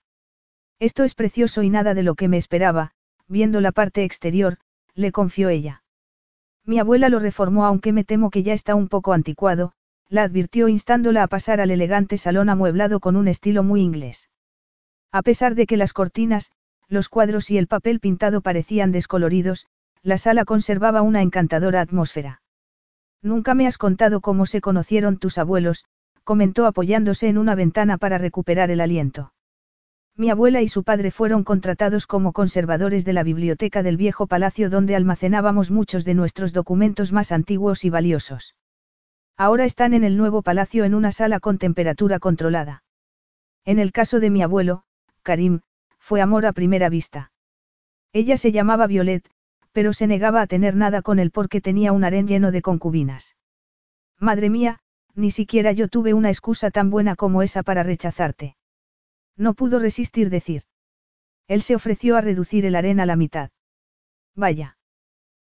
Esto 0.77 1.05
es 1.05 1.15
precioso 1.15 1.63
y 1.63 1.69
nada 1.69 1.93
de 1.93 2.03
lo 2.03 2.15
que 2.15 2.27
me 2.27 2.35
esperaba, 2.35 2.91
viendo 3.29 3.61
la 3.61 3.71
parte 3.71 4.03
exterior, 4.03 4.57
le 4.93 5.13
confió 5.13 5.47
ella. 5.47 5.83
Mi 6.65 6.79
abuela 6.79 7.09
lo 7.09 7.19
reformó 7.19 7.65
aunque 7.65 7.91
me 7.91 8.03
temo 8.03 8.29
que 8.29 8.43
ya 8.43 8.53
está 8.53 8.75
un 8.75 8.87
poco 8.87 9.13
anticuado, 9.13 9.73
la 10.09 10.23
advirtió 10.23 10.67
instándola 10.67 11.23
a 11.23 11.27
pasar 11.27 11.61
al 11.61 11.71
elegante 11.71 12.17
salón 12.17 12.49
amueblado 12.49 12.99
con 12.99 13.15
un 13.15 13.27
estilo 13.27 13.63
muy 13.63 13.81
inglés. 13.81 14.29
A 15.11 15.21
pesar 15.21 15.55
de 15.55 15.65
que 15.65 15.77
las 15.77 15.93
cortinas, 15.93 16.51
los 16.87 17.09
cuadros 17.09 17.49
y 17.49 17.57
el 17.57 17.67
papel 17.67 17.99
pintado 17.99 18.41
parecían 18.41 18.91
descoloridos, 18.91 19.67
la 20.03 20.17
sala 20.17 20.45
conservaba 20.45 21.01
una 21.01 21.21
encantadora 21.21 21.81
atmósfera. 21.81 22.41
Nunca 23.21 23.53
me 23.53 23.67
has 23.67 23.77
contado 23.77 24.19
cómo 24.19 24.45
se 24.45 24.61
conocieron 24.61 25.17
tus 25.17 25.37
abuelos, 25.37 25.85
comentó 26.23 26.65
apoyándose 26.65 27.27
en 27.27 27.37
una 27.37 27.55
ventana 27.55 27.97
para 27.97 28.17
recuperar 28.17 28.71
el 28.71 28.81
aliento. 28.81 29.31
Mi 30.17 30.29
abuela 30.29 30.61
y 30.61 30.67
su 30.67 30.83
padre 30.83 31.09
fueron 31.11 31.43
contratados 31.43 32.05
como 32.05 32.33
conservadores 32.33 33.05
de 33.05 33.13
la 33.13 33.23
biblioteca 33.23 33.81
del 33.81 33.97
viejo 33.97 34.27
palacio 34.27 34.69
donde 34.69 34.95
almacenábamos 34.95 35.71
muchos 35.71 36.05
de 36.05 36.13
nuestros 36.13 36.53
documentos 36.53 37.11
más 37.11 37.31
antiguos 37.31 37.85
y 37.85 37.89
valiosos. 37.89 38.55
Ahora 39.37 39.65
están 39.65 39.93
en 39.93 40.03
el 40.03 40.17
nuevo 40.17 40.41
palacio 40.41 40.83
en 40.83 40.93
una 40.93 41.11
sala 41.11 41.39
con 41.39 41.57
temperatura 41.57 42.19
controlada. 42.19 42.83
En 43.65 43.79
el 43.79 43.91
caso 43.91 44.19
de 44.19 44.29
mi 44.29 44.43
abuelo, 44.43 44.83
Karim, 45.23 45.61
fue 45.97 46.21
amor 46.21 46.45
a 46.45 46.51
primera 46.51 46.89
vista. 46.89 47.31
Ella 48.13 48.37
se 48.37 48.51
llamaba 48.51 48.87
Violet, 48.87 49.27
pero 49.71 49.93
se 49.93 50.07
negaba 50.07 50.41
a 50.41 50.47
tener 50.47 50.75
nada 50.75 51.01
con 51.01 51.19
él 51.19 51.31
porque 51.31 51.61
tenía 51.61 51.93
un 51.93 52.03
harén 52.03 52.27
lleno 52.27 52.51
de 52.51 52.61
concubinas. 52.61 53.35
Madre 54.19 54.49
mía, 54.49 54.79
ni 55.15 55.31
siquiera 55.31 55.71
yo 55.71 55.87
tuve 55.87 56.13
una 56.13 56.29
excusa 56.29 56.71
tan 56.71 56.89
buena 56.89 57.15
como 57.15 57.41
esa 57.41 57.63
para 57.63 57.83
rechazarte. 57.83 58.55
No 59.41 59.55
pudo 59.55 59.79
resistir 59.79 60.29
decir. 60.29 60.61
Él 61.47 61.63
se 61.63 61.73
ofreció 61.73 62.15
a 62.15 62.21
reducir 62.21 62.63
el 62.63 62.75
harén 62.75 62.99
a 62.99 63.07
la 63.07 63.15
mitad. 63.15 63.49
Vaya. 64.35 64.77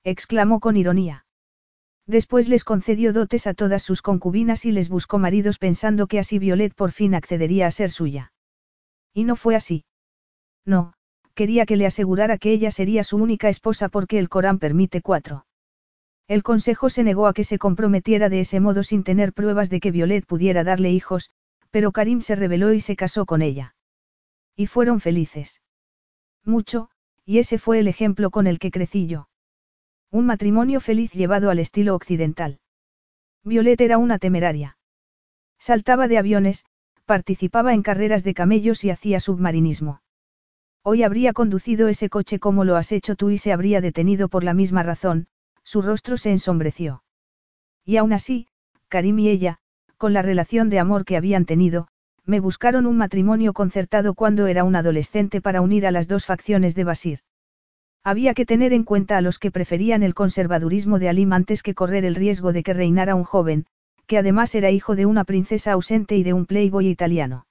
exclamó 0.03 0.59
con 0.59 0.77
ironía. 0.77 1.25
Después 2.05 2.49
les 2.49 2.65
concedió 2.65 3.13
dotes 3.13 3.47
a 3.47 3.55
todas 3.55 3.85
sus 3.85 4.03
concubinas 4.03 4.65
y 4.65 4.73
les 4.73 4.89
buscó 4.89 5.19
maridos 5.19 5.61
pensando 5.61 6.09
que 6.09 6.19
así 6.19 6.41
Violet 6.41 6.75
por 6.75 6.91
fin 6.91 7.15
accedería 7.15 7.69
a 7.69 7.71
ser 7.71 7.93
suya. 7.93 8.33
Y 9.15 9.23
no 9.23 9.37
fue 9.37 9.55
así. 9.55 9.85
No, 10.65 10.95
quería 11.35 11.65
que 11.65 11.77
le 11.77 11.87
asegurara 11.87 12.39
que 12.39 12.51
ella 12.51 12.73
sería 12.73 13.05
su 13.05 13.19
única 13.19 13.49
esposa 13.49 13.89
porque 13.89 14.19
el 14.19 14.29
Corán 14.29 14.59
permite 14.59 15.01
cuatro. 15.01 15.47
El 16.27 16.43
consejo 16.43 16.91
se 16.91 17.05
negó 17.05 17.29
a 17.29 17.35
que 17.35 17.45
se 17.45 17.61
comprometiera 17.61 18.31
de 18.31 18.41
ese 18.41 18.59
modo 18.59 18.83
sin 18.83 19.05
tener 19.05 19.33
pruebas 19.33 19.71
de 19.71 19.79
que 19.79 19.93
Violet 19.93 20.27
pudiera 20.27 20.65
darle 20.65 20.91
hijos, 20.91 21.31
pero 21.71 21.93
Karim 21.93 22.21
se 22.21 22.35
rebeló 22.35 22.73
y 22.73 22.81
se 22.81 22.97
casó 22.97 23.27
con 23.27 23.43
ella. 23.43 23.76
Y 24.57 24.67
fueron 24.67 25.01
felices. 25.01 25.61
Mucho, 26.45 26.89
y 27.25 27.39
ese 27.39 27.59
fue 27.59 27.79
el 27.79 27.89
ejemplo 27.89 28.31
con 28.31 28.47
el 28.47 28.59
que 28.59 28.71
crecí 28.71 29.07
yo. 29.07 29.29
Un 30.11 30.27
matrimonio 30.27 30.81
feliz 30.81 31.13
llevado 31.13 31.51
al 31.51 31.59
estilo 31.59 31.95
occidental. 31.95 32.59
Violet 33.45 33.81
era 33.81 33.99
una 33.99 34.19
temeraria. 34.19 34.79
Saltaba 35.59 36.09
de 36.09 36.19
aviones, 36.19 36.65
participaba 37.05 37.75
en 37.75 37.83
carreras 37.83 38.25
de 38.25 38.35
camellos 38.35 38.83
y 38.85 38.91
hacía 38.91 39.21
submarinismo. 39.21 40.01
Hoy 40.83 41.03
habría 41.03 41.33
conducido 41.33 41.89
ese 41.89 42.09
coche 42.09 42.39
como 42.39 42.65
lo 42.65 42.77
has 42.77 42.93
hecho 42.93 43.17
tú 43.17 43.31
y 43.31 43.39
se 43.39 43.53
habría 43.53 43.81
detenido 43.81 44.29
por 44.29 44.45
la 44.45 44.55
misma 44.55 44.83
razón, 44.83 45.27
su 45.65 45.83
rostro 45.83 46.17
se 46.17 46.31
ensombreció. 46.31 47.03
Y 47.85 47.97
aún 47.97 48.13
así, 48.13 48.47
Karim 48.89 49.19
y 49.19 49.29
ella, 49.29 49.59
con 49.97 50.13
la 50.13 50.23
relación 50.23 50.71
de 50.71 50.79
amor 50.79 51.05
que 51.05 51.17
habían 51.17 51.45
tenido, 51.45 51.89
me 52.27 52.41
buscaron 52.41 52.87
un 52.87 52.97
matrimonio 52.97 53.53
concertado 53.53 54.15
cuando 54.15 54.49
era 54.49 54.65
un 54.65 54.77
adolescente 54.77 55.41
para 55.41 55.61
unir 55.61 55.87
a 55.87 55.93
las 55.93 56.09
dos 56.09 56.27
facciones 56.27 56.75
de 56.75 56.85
Basir. 56.85 57.21
Había 58.03 58.35
que 58.35 58.47
tener 58.47 58.73
en 58.73 58.85
cuenta 58.85 59.17
a 59.17 59.21
los 59.21 59.39
que 59.39 59.51
preferían 59.51 60.03
el 60.03 60.15
conservadurismo 60.15 60.99
de 60.99 61.09
Alim 61.09 61.33
antes 61.33 61.63
que 61.63 61.75
correr 61.75 62.05
el 62.05 62.15
riesgo 62.15 62.53
de 62.53 62.63
que 62.63 62.75
reinara 62.75 63.15
un 63.15 63.25
joven, 63.25 63.67
que 64.07 64.19
además 64.19 64.55
era 64.55 64.71
hijo 64.71 64.97
de 64.97 65.07
una 65.07 65.25
princesa 65.25 65.73
ausente 65.73 66.17
y 66.17 66.23
de 66.23 66.33
un 66.33 66.47
playboy 66.47 66.89
italiano. 66.89 67.47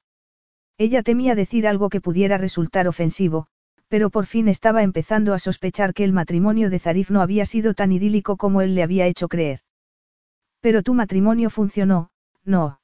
Ella 0.78 1.04
temía 1.04 1.36
decir 1.36 1.68
algo 1.68 1.90
que 1.90 2.02
pudiera 2.02 2.38
resultar 2.38 2.88
ofensivo, 2.88 3.48
pero 3.88 4.10
por 4.10 4.26
fin 4.26 4.48
estaba 4.48 4.84
empezando 4.84 5.34
a 5.34 5.40
sospechar 5.40 5.94
que 5.94 6.04
el 6.04 6.12
matrimonio 6.12 6.70
de 6.70 6.80
Zarif 6.80 7.12
no 7.12 7.22
había 7.22 7.46
sido 7.46 7.74
tan 7.74 7.92
idílico 7.92 8.36
como 8.36 8.62
él 8.62 8.76
le 8.76 8.84
había 8.84 9.08
hecho 9.08 9.28
creer. 9.28 9.60
Pero 10.60 10.84
tu 10.84 10.94
matrimonio 10.94 11.50
funcionó, 11.50 12.10
no. 12.44 12.80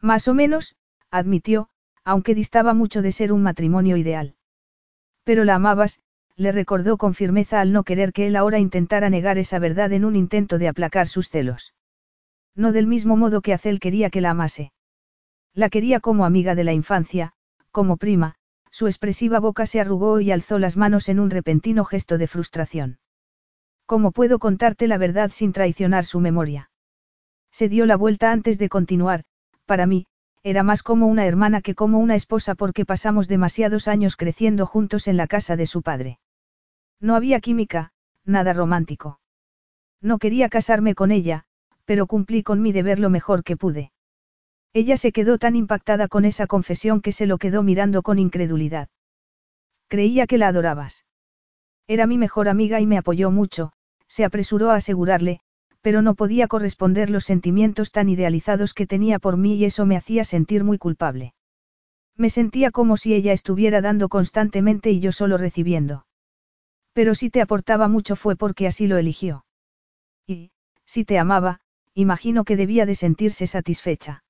Más 0.00 0.28
o 0.28 0.34
menos, 0.34 0.76
admitió, 1.12 1.68
aunque 2.04 2.34
distaba 2.34 2.74
mucho 2.74 3.02
de 3.02 3.12
ser 3.12 3.32
un 3.32 3.42
matrimonio 3.42 3.96
ideal. 3.96 4.34
Pero 5.22 5.44
la 5.44 5.54
amabas, 5.54 6.00
le 6.36 6.50
recordó 6.50 6.96
con 6.96 7.14
firmeza 7.14 7.60
al 7.60 7.72
no 7.72 7.84
querer 7.84 8.12
que 8.12 8.26
él 8.26 8.34
ahora 8.34 8.58
intentara 8.58 9.10
negar 9.10 9.38
esa 9.38 9.58
verdad 9.60 9.92
en 9.92 10.04
un 10.04 10.16
intento 10.16 10.58
de 10.58 10.68
aplacar 10.68 11.06
sus 11.06 11.28
celos. 11.28 11.74
No 12.56 12.72
del 12.72 12.86
mismo 12.86 13.16
modo 13.16 13.40
que 13.42 13.52
Acel 13.52 13.78
quería 13.78 14.10
que 14.10 14.20
la 14.20 14.30
amase. 14.30 14.72
La 15.54 15.68
quería 15.68 16.00
como 16.00 16.24
amiga 16.24 16.54
de 16.54 16.64
la 16.64 16.72
infancia, 16.72 17.34
como 17.70 17.98
prima, 17.98 18.34
su 18.70 18.86
expresiva 18.86 19.38
boca 19.38 19.66
se 19.66 19.80
arrugó 19.80 20.20
y 20.20 20.32
alzó 20.32 20.58
las 20.58 20.76
manos 20.76 21.08
en 21.10 21.20
un 21.20 21.30
repentino 21.30 21.84
gesto 21.84 22.16
de 22.16 22.26
frustración. 22.26 22.98
¿Cómo 23.86 24.12
puedo 24.12 24.38
contarte 24.38 24.86
la 24.86 24.96
verdad 24.96 25.30
sin 25.30 25.52
traicionar 25.52 26.06
su 26.06 26.20
memoria? 26.20 26.70
Se 27.50 27.68
dio 27.68 27.84
la 27.84 27.96
vuelta 27.96 28.32
antes 28.32 28.58
de 28.58 28.70
continuar, 28.70 29.24
para 29.66 29.86
mí, 29.86 30.06
era 30.42 30.62
más 30.62 30.82
como 30.82 31.06
una 31.06 31.26
hermana 31.26 31.62
que 31.62 31.74
como 31.74 31.98
una 31.98 32.16
esposa 32.16 32.54
porque 32.54 32.84
pasamos 32.84 33.28
demasiados 33.28 33.86
años 33.88 34.16
creciendo 34.16 34.66
juntos 34.66 35.06
en 35.06 35.16
la 35.16 35.26
casa 35.26 35.56
de 35.56 35.66
su 35.66 35.82
padre. 35.82 36.18
No 37.00 37.14
había 37.14 37.40
química, 37.40 37.92
nada 38.24 38.52
romántico. 38.52 39.20
No 40.00 40.18
quería 40.18 40.48
casarme 40.48 40.94
con 40.94 41.12
ella, 41.12 41.44
pero 41.84 42.06
cumplí 42.06 42.42
con 42.42 42.60
mi 42.60 42.72
deber 42.72 42.98
lo 42.98 43.10
mejor 43.10 43.44
que 43.44 43.56
pude. 43.56 43.92
Ella 44.72 44.96
se 44.96 45.12
quedó 45.12 45.38
tan 45.38 45.54
impactada 45.54 46.08
con 46.08 46.24
esa 46.24 46.46
confesión 46.46 47.00
que 47.00 47.12
se 47.12 47.26
lo 47.26 47.38
quedó 47.38 47.62
mirando 47.62 48.02
con 48.02 48.18
incredulidad. 48.18 48.88
Creía 49.88 50.26
que 50.26 50.38
la 50.38 50.48
adorabas. 50.48 51.04
Era 51.86 52.06
mi 52.06 52.18
mejor 52.18 52.48
amiga 52.48 52.80
y 52.80 52.86
me 52.86 52.98
apoyó 52.98 53.30
mucho, 53.30 53.72
se 54.08 54.24
apresuró 54.24 54.70
a 54.70 54.76
asegurarle, 54.76 55.40
pero 55.82 56.00
no 56.00 56.14
podía 56.14 56.48
corresponder 56.48 57.10
los 57.10 57.24
sentimientos 57.24 57.90
tan 57.90 58.08
idealizados 58.08 58.72
que 58.72 58.86
tenía 58.86 59.18
por 59.18 59.36
mí 59.36 59.56
y 59.56 59.64
eso 59.64 59.84
me 59.84 59.96
hacía 59.96 60.24
sentir 60.24 60.64
muy 60.64 60.78
culpable. 60.78 61.34
Me 62.16 62.30
sentía 62.30 62.70
como 62.70 62.96
si 62.96 63.14
ella 63.14 63.32
estuviera 63.32 63.80
dando 63.80 64.08
constantemente 64.08 64.90
y 64.90 65.00
yo 65.00 65.12
solo 65.12 65.36
recibiendo. 65.38 66.06
Pero 66.92 67.14
si 67.14 67.30
te 67.30 67.40
aportaba 67.40 67.88
mucho 67.88 68.16
fue 68.16 68.36
porque 68.36 68.66
así 68.66 68.86
lo 68.86 68.96
eligió. 68.96 69.44
Y, 70.26 70.52
si 70.84 71.04
te 71.04 71.18
amaba, 71.18 71.60
imagino 71.94 72.44
que 72.44 72.56
debía 72.56 72.86
de 72.86 72.94
sentirse 72.94 73.46
satisfecha. 73.46 74.24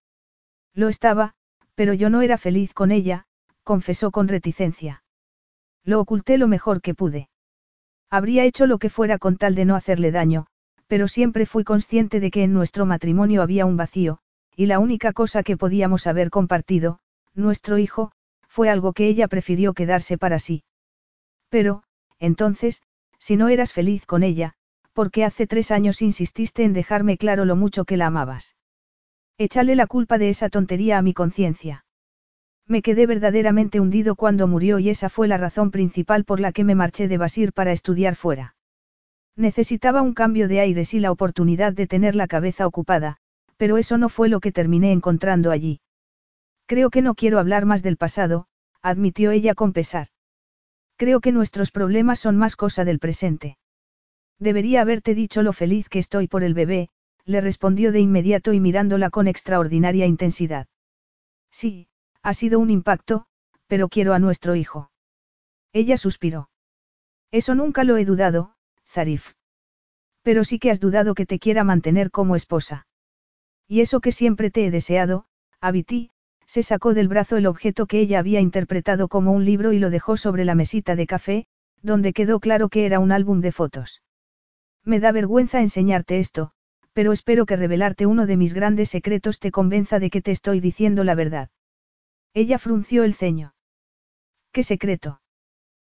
Lo 0.75 0.89
estaba, 0.89 1.35
pero 1.75 1.93
yo 1.93 2.09
no 2.09 2.23
era 2.23 2.39
feliz 2.39 2.73
con 2.73 2.93
ella, 2.93 3.27
confesó 3.63 4.11
con 4.11 4.29
reticencia. 4.29 5.03
Lo 5.85 6.01
oculté 6.01 6.39
lo 6.39 6.49
mejor 6.49 6.81
que 6.81 6.95
pude. 6.95 7.29
Habría 8.09 8.45
hecho 8.45 8.67
lo 8.67 8.79
que 8.79 8.91
fuera 8.91 9.19
con 9.19 9.37
tal 9.37 9.55
de 9.55 9.65
no 9.65 9.75
hacerle 9.75 10.13
daño, 10.13 10.47
pero 10.93 11.09
siempre 11.09 11.47
fui 11.47 11.65
consciente 11.65 12.21
de 12.21 12.31
que 12.31 12.43
en 12.45 12.53
nuestro 12.53 12.85
matrimonio 12.85 13.41
había 13.41 13.65
un 13.65 13.79
vacío, 13.79 14.19
y 14.55 14.67
la 14.67 14.79
única 14.79 15.15
cosa 15.15 15.43
que 15.43 15.57
podíamos 15.57 16.07
haber 16.07 16.29
compartido, 16.29 16.99
nuestro 17.35 17.79
hijo, 17.79 18.13
fue 18.47 18.69
algo 18.69 18.93
que 18.93 19.09
ella 19.09 19.27
prefirió 19.27 19.73
quedarse 19.73 20.19
para 20.19 20.39
sí. 20.39 20.65
Pero, 21.49 21.83
entonces, 22.19 22.83
si 23.19 23.39
no 23.39 23.49
eras 23.49 23.73
feliz 23.73 24.05
con 24.05 24.23
ella, 24.23 24.53
¿por 24.93 25.11
qué 25.11 25.25
hace 25.25 25.47
tres 25.47 25.71
años 25.71 26.03
insististe 26.03 26.63
en 26.63 26.75
dejarme 26.75 27.17
claro 27.17 27.47
lo 27.47 27.57
mucho 27.57 27.87
que 27.87 27.97
la 27.97 28.09
amabas? 28.09 28.55
Échale 29.39 29.77
la 29.77 29.87
culpa 29.87 30.19
de 30.19 30.29
esa 30.29 30.51
tontería 30.51 30.99
a 30.99 31.03
mi 31.03 31.15
conciencia. 31.15 31.87
Me 32.67 32.83
quedé 32.83 33.07
verdaderamente 33.07 33.81
hundido 33.81 34.15
cuando 34.15 34.47
murió 34.47 34.79
y 34.79 34.91
esa 34.91 35.09
fue 35.09 35.27
la 35.27 35.39
razón 35.39 35.71
principal 35.71 36.27
por 36.27 36.39
la 36.39 36.53
que 36.53 36.65
me 36.65 36.75
marché 36.75 37.09
de 37.09 37.17
Basir 37.17 37.55
para 37.55 37.73
estudiar 37.73 38.15
fuera. 38.15 38.57
Necesitaba 39.37 40.03
un 40.03 40.13
cambio 40.13 40.47
de 40.49 40.61
aires 40.61 40.93
y 40.95 41.01
la 41.01 41.11
oportunidad 41.11 41.73
de 41.73 41.87
tener 41.87 42.15
la 42.15 42.27
cabeza 42.27 42.67
ocupada, 42.67 43.17
pero 43.57 43.79
eso 43.79 43.97
no 43.97 44.09
fue 44.09 44.29
lo 44.29 44.41
que 44.41 44.53
terminé 44.53 44.93
encontrando 44.93 45.51
allí. 45.51 45.81
Creo 46.67 46.91
que 46.91 47.03
no 47.03 47.15
quiero 47.15 47.39
hablar 47.39 47.65
más 47.65 47.83
del 47.83 47.97
pasado, 47.97 48.47
admitió 48.83 49.31
ella 49.31 49.55
con 49.55 49.73
pesar. 49.73 50.09
Creo 50.97 51.21
que 51.21 51.33
nuestros 51.33 51.71
problemas 51.71 52.19
son 52.19 52.37
más 52.37 52.57
cosa 52.57 52.85
del 52.85 52.99
presente. 52.99 53.57
Debería 54.39 54.83
haberte 54.83 55.15
dicho 55.15 55.43
lo 55.43 55.53
feliz 55.53 55.89
que 55.89 55.99
estoy 55.99 56.29
por 56.29 56.43
el 56.43 56.55
bebé, 56.55 56.89
le 57.25 57.41
respondió 57.41 57.93
de 57.93 58.01
inmediato 58.01 58.53
y 58.53 58.61
mirándola 58.61 59.11
con 59.11 59.29
extraordinaria 59.29 60.07
intensidad. 60.07 60.67
Sí, 61.51 61.89
ha 62.23 62.35
sido 62.35 62.59
un 62.59 62.71
impacto, 62.71 63.27
pero 63.67 63.89
quiero 63.89 64.15
a 64.15 64.19
nuestro 64.19 64.57
hijo. 64.57 64.91
Ella 65.73 65.97
suspiró. 65.97 66.51
Eso 67.31 67.55
nunca 67.55 67.85
lo 67.85 67.97
he 67.97 68.05
dudado, 68.05 68.55
Zarif. 68.93 69.33
Pero 70.23 70.45
sí 70.45 70.59
que 70.59 70.71
has 70.71 70.81
dudado 70.81 71.15
que 71.15 71.27
te 71.27 71.39
quiera 71.39 71.65
mantener 71.65 72.11
como 72.11 72.37
esposa. 72.37 72.87
Y 73.67 73.81
eso 73.81 74.01
que 74.01 74.13
siempre 74.13 74.51
te 74.51 74.67
he 74.67 74.71
deseado, 74.71 75.25
Abiti, 75.61 76.11
se 76.47 76.63
sacó 76.63 76.93
del 76.93 77.09
brazo 77.09 77.39
el 77.39 77.47
objeto 77.47 77.87
que 77.87 78.01
ella 78.01 78.19
había 78.19 78.41
interpretado 78.41 79.09
como 79.09 79.33
un 79.33 79.47
libro 79.47 79.73
y 79.73 79.79
lo 79.79 79.89
dejó 79.89 80.19
sobre 80.19 80.45
la 80.45 80.55
mesita 80.55 80.95
de 80.95 81.07
café, 81.07 81.47
donde 81.81 82.13
quedó 82.13 82.39
claro 82.39 82.69
que 82.69 82.85
era 82.85 83.01
un 83.01 83.13
álbum 83.13 83.41
de 83.41 83.53
fotos. 83.53 84.03
Me 84.85 85.01
da 85.01 85.13
vergüenza 85.13 85.61
enseñarte 85.61 86.19
esto, 86.19 86.53
pero 86.93 87.13
espero 87.13 87.47
que 87.47 87.57
revelarte 87.57 88.05
uno 88.05 88.27
de 88.27 88.37
mis 88.37 88.53
grandes 88.53 88.91
secretos 88.91 89.39
te 89.39 89.51
convenza 89.51 89.99
de 89.99 90.11
que 90.11 90.21
te 90.21 90.31
estoy 90.33 90.61
diciendo 90.61 91.05
la 91.05 91.15
verdad. 91.15 91.49
Ella 92.35 92.59
frunció 92.59 93.05
el 93.05 93.15
ceño. 93.15 93.55
¿Qué 94.53 94.63
secreto? 94.63 95.23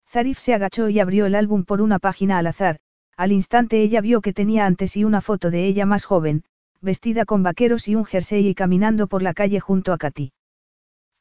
Zarif 0.08 0.40
se 0.40 0.54
agachó 0.54 0.88
y 0.88 1.00
abrió 1.00 1.26
el 1.26 1.36
álbum 1.36 1.66
por 1.66 1.82
una 1.82 2.00
página 2.00 2.38
al 2.38 2.48
azar, 2.48 2.80
al 3.18 3.32
instante 3.32 3.82
ella 3.82 4.02
vio 4.02 4.22
que 4.22 4.34
tenía 4.34 4.66
ante 4.66 4.88
sí 4.88 5.04
una 5.04 5.22
foto 5.22 5.52
de 5.52 5.66
ella 5.66 5.86
más 5.86 6.06
joven, 6.06 6.44
vestida 6.82 7.26
con 7.26 7.44
vaqueros 7.44 7.88
y 7.88 7.96
un 7.96 8.06
jersey 8.06 8.48
y 8.48 8.56
caminando 8.56 9.08
por 9.08 9.22
la 9.22 9.34
calle 9.34 9.60
junto 9.60 9.94
a 9.94 9.98
Katy. 9.98 10.34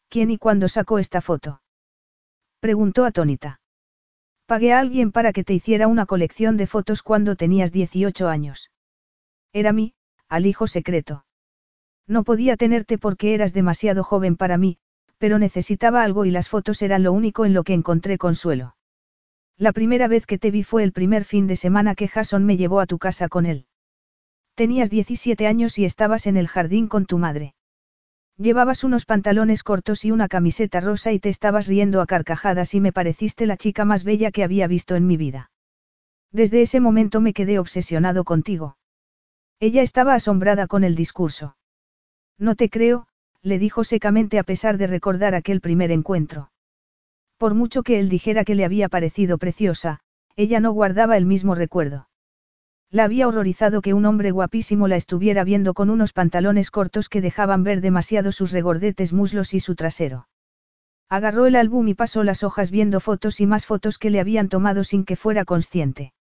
¿Quién 0.08 0.30
y 0.30 0.38
cuándo 0.38 0.68
sacó 0.68 0.98
esta 0.98 1.20
foto? 1.20 1.62
Preguntó 2.60 3.04
atónita. 3.04 3.60
Pagué 4.46 4.72
a 4.72 4.80
alguien 4.80 5.10
para 5.12 5.32
que 5.32 5.44
te 5.44 5.54
hiciera 5.54 5.88
una 5.88 6.06
colección 6.06 6.56
de 6.56 6.66
fotos 6.66 7.02
cuando 7.02 7.36
tenías 7.36 7.72
18 7.72 8.28
años. 8.28 8.70
Era 9.52 9.72
mí, 9.72 9.94
al 10.28 10.46
hijo 10.46 10.66
secreto. 10.66 11.24
No 12.06 12.24
podía 12.24 12.56
tenerte 12.56 12.98
porque 12.98 13.34
eras 13.34 13.54
demasiado 13.54 14.04
joven 14.04 14.36
para 14.36 14.58
mí, 14.58 14.78
pero 15.18 15.38
necesitaba 15.38 16.02
algo 16.02 16.24
y 16.26 16.30
las 16.30 16.48
fotos 16.48 16.82
eran 16.82 17.02
lo 17.02 17.12
único 17.12 17.44
en 17.44 17.54
lo 17.54 17.64
que 17.64 17.72
encontré 17.72 18.18
consuelo. 18.18 18.76
La 19.56 19.72
primera 19.72 20.08
vez 20.08 20.26
que 20.26 20.38
te 20.38 20.50
vi 20.50 20.64
fue 20.64 20.82
el 20.82 20.92
primer 20.92 21.24
fin 21.24 21.46
de 21.46 21.54
semana 21.54 21.94
que 21.94 22.08
Jason 22.08 22.44
me 22.44 22.56
llevó 22.56 22.80
a 22.80 22.86
tu 22.86 22.98
casa 22.98 23.28
con 23.28 23.46
él. 23.46 23.66
Tenías 24.56 24.90
17 24.90 25.46
años 25.46 25.78
y 25.78 25.84
estabas 25.84 26.26
en 26.26 26.36
el 26.36 26.48
jardín 26.48 26.88
con 26.88 27.06
tu 27.06 27.18
madre. 27.18 27.54
Llevabas 28.36 28.82
unos 28.82 29.04
pantalones 29.04 29.62
cortos 29.62 30.04
y 30.04 30.10
una 30.10 30.26
camiseta 30.26 30.80
rosa 30.80 31.12
y 31.12 31.20
te 31.20 31.28
estabas 31.28 31.68
riendo 31.68 32.00
a 32.00 32.06
carcajadas 32.06 32.74
y 32.74 32.80
me 32.80 32.92
pareciste 32.92 33.46
la 33.46 33.56
chica 33.56 33.84
más 33.84 34.02
bella 34.02 34.32
que 34.32 34.42
había 34.42 34.66
visto 34.66 34.96
en 34.96 35.06
mi 35.06 35.16
vida. 35.16 35.52
Desde 36.32 36.62
ese 36.62 36.80
momento 36.80 37.20
me 37.20 37.32
quedé 37.32 37.60
obsesionado 37.60 38.24
contigo. 38.24 38.76
Ella 39.60 39.82
estaba 39.82 40.14
asombrada 40.14 40.66
con 40.66 40.82
el 40.82 40.96
discurso. 40.96 41.56
No 42.38 42.56
te 42.56 42.68
creo, 42.70 43.06
le 43.40 43.60
dijo 43.60 43.84
secamente 43.84 44.40
a 44.40 44.42
pesar 44.42 44.78
de 44.78 44.88
recordar 44.88 45.36
aquel 45.36 45.60
primer 45.60 45.92
encuentro. 45.92 46.50
Por 47.44 47.52
mucho 47.52 47.82
que 47.82 47.98
él 47.98 48.08
dijera 48.08 48.42
que 48.42 48.54
le 48.54 48.64
había 48.64 48.88
parecido 48.88 49.36
preciosa, 49.36 50.00
ella 50.34 50.60
no 50.60 50.72
guardaba 50.72 51.18
el 51.18 51.26
mismo 51.26 51.54
recuerdo. 51.54 52.08
La 52.90 53.04
había 53.04 53.28
horrorizado 53.28 53.82
que 53.82 53.92
un 53.92 54.06
hombre 54.06 54.30
guapísimo 54.30 54.88
la 54.88 54.96
estuviera 54.96 55.44
viendo 55.44 55.74
con 55.74 55.90
unos 55.90 56.14
pantalones 56.14 56.70
cortos 56.70 57.10
que 57.10 57.20
dejaban 57.20 57.62
ver 57.62 57.82
demasiado 57.82 58.32
sus 58.32 58.50
regordetes 58.50 59.12
muslos 59.12 59.52
y 59.52 59.60
su 59.60 59.74
trasero. 59.74 60.26
Agarró 61.10 61.44
el 61.44 61.54
álbum 61.54 61.86
y 61.86 61.92
pasó 61.92 62.24
las 62.24 62.44
hojas 62.44 62.70
viendo 62.70 62.98
fotos 62.98 63.42
y 63.42 63.46
más 63.46 63.66
fotos 63.66 63.98
que 63.98 64.08
le 64.08 64.20
habían 64.20 64.48
tomado 64.48 64.82
sin 64.82 65.04
que 65.04 65.14
fuera 65.14 65.44
consciente. 65.44 66.14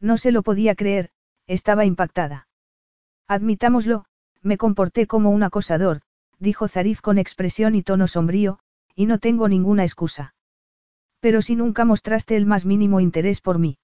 No 0.00 0.18
se 0.18 0.32
lo 0.32 0.42
podía 0.42 0.74
creer, 0.74 1.10
estaba 1.46 1.84
impactada. 1.84 2.48
Admitámoslo, 3.28 4.04
me 4.42 4.56
comporté 4.56 5.06
como 5.06 5.30
un 5.30 5.44
acosador, 5.44 6.00
dijo 6.40 6.66
Zarif 6.66 7.02
con 7.02 7.18
expresión 7.18 7.76
y 7.76 7.84
tono 7.84 8.08
sombrío, 8.08 8.58
y 8.96 9.06
no 9.06 9.20
tengo 9.20 9.46
ninguna 9.46 9.84
excusa. 9.84 10.34
Pero 11.20 11.42
si 11.42 11.54
nunca 11.54 11.84
mostraste 11.84 12.36
el 12.36 12.46
más 12.46 12.64
mínimo 12.64 13.00
interés 13.00 13.40
por 13.40 13.58
mí. 13.58 13.78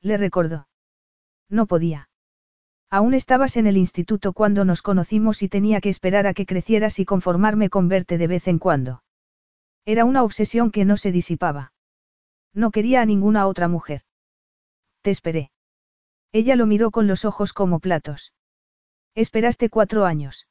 Le 0.00 0.16
recordó. 0.16 0.68
No 1.48 1.66
podía. 1.66 2.08
Aún 2.90 3.14
estabas 3.14 3.56
en 3.56 3.66
el 3.66 3.76
instituto 3.76 4.32
cuando 4.32 4.64
nos 4.64 4.82
conocimos 4.82 5.42
y 5.42 5.48
tenía 5.48 5.80
que 5.80 5.88
esperar 5.88 6.26
a 6.26 6.34
que 6.34 6.46
crecieras 6.46 6.98
y 6.98 7.04
conformarme 7.04 7.70
con 7.70 7.88
verte 7.88 8.18
de 8.18 8.26
vez 8.26 8.48
en 8.48 8.58
cuando. 8.58 9.02
Era 9.84 10.04
una 10.04 10.22
obsesión 10.22 10.70
que 10.70 10.84
no 10.84 10.96
se 10.96 11.10
disipaba. 11.10 11.72
No 12.54 12.70
quería 12.70 13.00
a 13.00 13.06
ninguna 13.06 13.46
otra 13.46 13.66
mujer. 13.66 14.02
Te 15.00 15.10
esperé. 15.10 15.50
Ella 16.32 16.54
lo 16.54 16.66
miró 16.66 16.90
con 16.90 17.06
los 17.06 17.24
ojos 17.24 17.52
como 17.52 17.80
platos. 17.80 18.32
Esperaste 19.14 19.68
cuatro 19.68 20.04
años. 20.04 20.46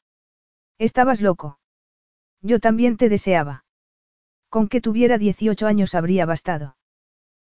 Estabas 0.78 1.22
loco. 1.22 1.60
Yo 2.42 2.60
también 2.60 2.98
te 2.98 3.08
deseaba. 3.08 3.66
Con 4.52 4.68
que 4.68 4.82
tuviera 4.82 5.18
18 5.18 5.66
años 5.66 5.96
habría 5.96 6.26
bastado. 6.26 6.76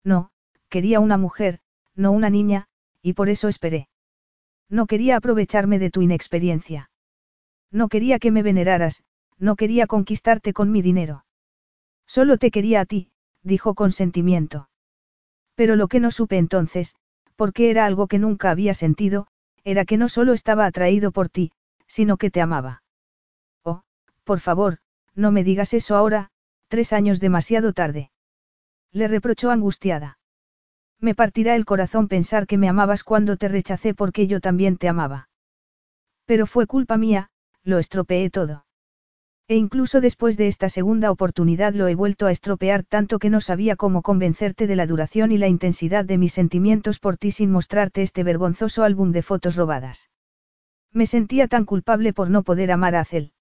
No, 0.04 0.32
quería 0.68 1.00
una 1.00 1.18
mujer, 1.18 1.60
no 1.94 2.12
una 2.12 2.32
niña, 2.32 2.68
y 3.04 3.14
por 3.14 3.30
eso 3.30 3.48
esperé. 3.48 3.88
No 4.68 4.88
quería 4.88 5.16
aprovecharme 5.16 5.78
de 5.78 5.92
tu 5.92 6.02
inexperiencia. 6.02 6.90
No 7.72 7.88
quería 7.88 8.18
que 8.18 8.32
me 8.32 8.42
veneraras, 8.42 9.04
no 9.38 9.56
quería 9.56 9.86
conquistarte 9.86 10.54
con 10.54 10.72
mi 10.72 10.82
dinero. 10.82 11.24
Solo 12.08 12.40
te 12.40 12.50
quería 12.50 12.82
a 12.82 12.86
ti, 12.86 13.12
dijo 13.44 13.76
con 13.76 13.92
sentimiento. 13.92 14.68
Pero 15.54 15.76
lo 15.76 15.88
que 15.88 16.00
no 16.00 16.10
supe 16.10 16.40
entonces, 16.40 16.96
porque 17.36 17.70
era 17.70 17.86
algo 17.86 18.08
que 18.08 18.18
nunca 18.18 18.50
había 18.50 18.74
sentido, 18.74 19.28
era 19.64 19.86
que 19.86 19.98
no 19.98 20.10
solo 20.10 20.34
estaba 20.34 20.66
atraído 20.66 21.12
por 21.12 21.30
ti, 21.30 21.52
sino 21.86 22.18
que 22.18 22.32
te 22.32 22.42
amaba. 22.42 22.82
Por 24.24 24.40
favor, 24.40 24.80
no 25.14 25.32
me 25.32 25.44
digas 25.44 25.74
eso 25.74 25.96
ahora, 25.96 26.32
tres 26.68 26.94
años 26.94 27.20
demasiado 27.20 27.74
tarde. 27.74 28.12
Le 28.92 29.08
reprochó 29.08 29.52
angustiada. 29.52 30.20
Me 31.00 31.14
partirá 31.14 31.56
el 31.56 31.66
corazón 31.66 32.08
pensar 32.08 32.48
que 32.48 32.58
me 32.58 32.70
amabas 32.70 33.04
cuando 33.04 33.38
te 33.38 33.48
rechacé 33.48 33.94
porque 33.94 34.28
yo 34.28 34.40
también 34.40 34.78
te 34.78 34.88
amaba. 34.88 35.30
Pero 36.26 36.48
fue 36.48 36.66
culpa 36.68 36.98
mía, 36.98 37.30
lo 37.64 37.78
estropeé 37.78 38.30
todo. 38.30 38.66
E 39.50 39.56
incluso 39.56 40.02
después 40.02 40.36
de 40.36 40.48
esta 40.48 40.68
segunda 40.68 41.10
oportunidad 41.10 41.74
lo 41.74 41.88
he 41.88 41.96
vuelto 41.96 42.26
a 42.26 42.32
estropear 42.32 42.84
tanto 42.84 43.18
que 43.18 43.30
no 43.30 43.40
sabía 43.40 43.78
cómo 43.78 44.02
convencerte 44.02 44.68
de 44.68 44.76
la 44.76 44.88
duración 44.88 45.32
y 45.32 45.38
la 45.38 45.48
intensidad 45.48 46.04
de 46.04 46.18
mis 46.18 46.34
sentimientos 46.34 47.00
por 47.00 47.16
ti 47.16 47.32
sin 47.32 47.52
mostrarte 47.52 48.02
este 48.02 48.24
vergonzoso 48.24 48.84
álbum 48.84 49.14
de 49.14 49.22
fotos 49.22 49.56
robadas. 49.56 50.10
Me 50.92 51.06
sentía 51.06 51.48
tan 51.48 51.64
culpable 51.64 52.12
por 52.12 52.30
no 52.30 52.44
poder 52.44 52.72
amar 52.72 52.96
a 52.96 53.02
Acel. 53.02 53.32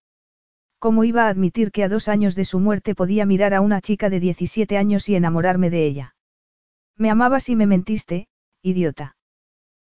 ¿Cómo 0.78 1.04
iba 1.04 1.26
a 1.26 1.28
admitir 1.28 1.72
que 1.72 1.84
a 1.84 1.88
dos 1.88 2.08
años 2.08 2.34
de 2.34 2.44
su 2.44 2.60
muerte 2.60 2.94
podía 2.94 3.26
mirar 3.26 3.54
a 3.54 3.60
una 3.60 3.80
chica 3.80 4.10
de 4.10 4.20
17 4.20 4.76
años 4.76 5.08
y 5.08 5.16
enamorarme 5.16 5.70
de 5.70 5.86
ella? 5.86 6.16
Me 6.96 7.10
amabas 7.10 7.48
y 7.48 7.56
me 7.56 7.66
mentiste, 7.66 8.28
idiota. 8.62 9.16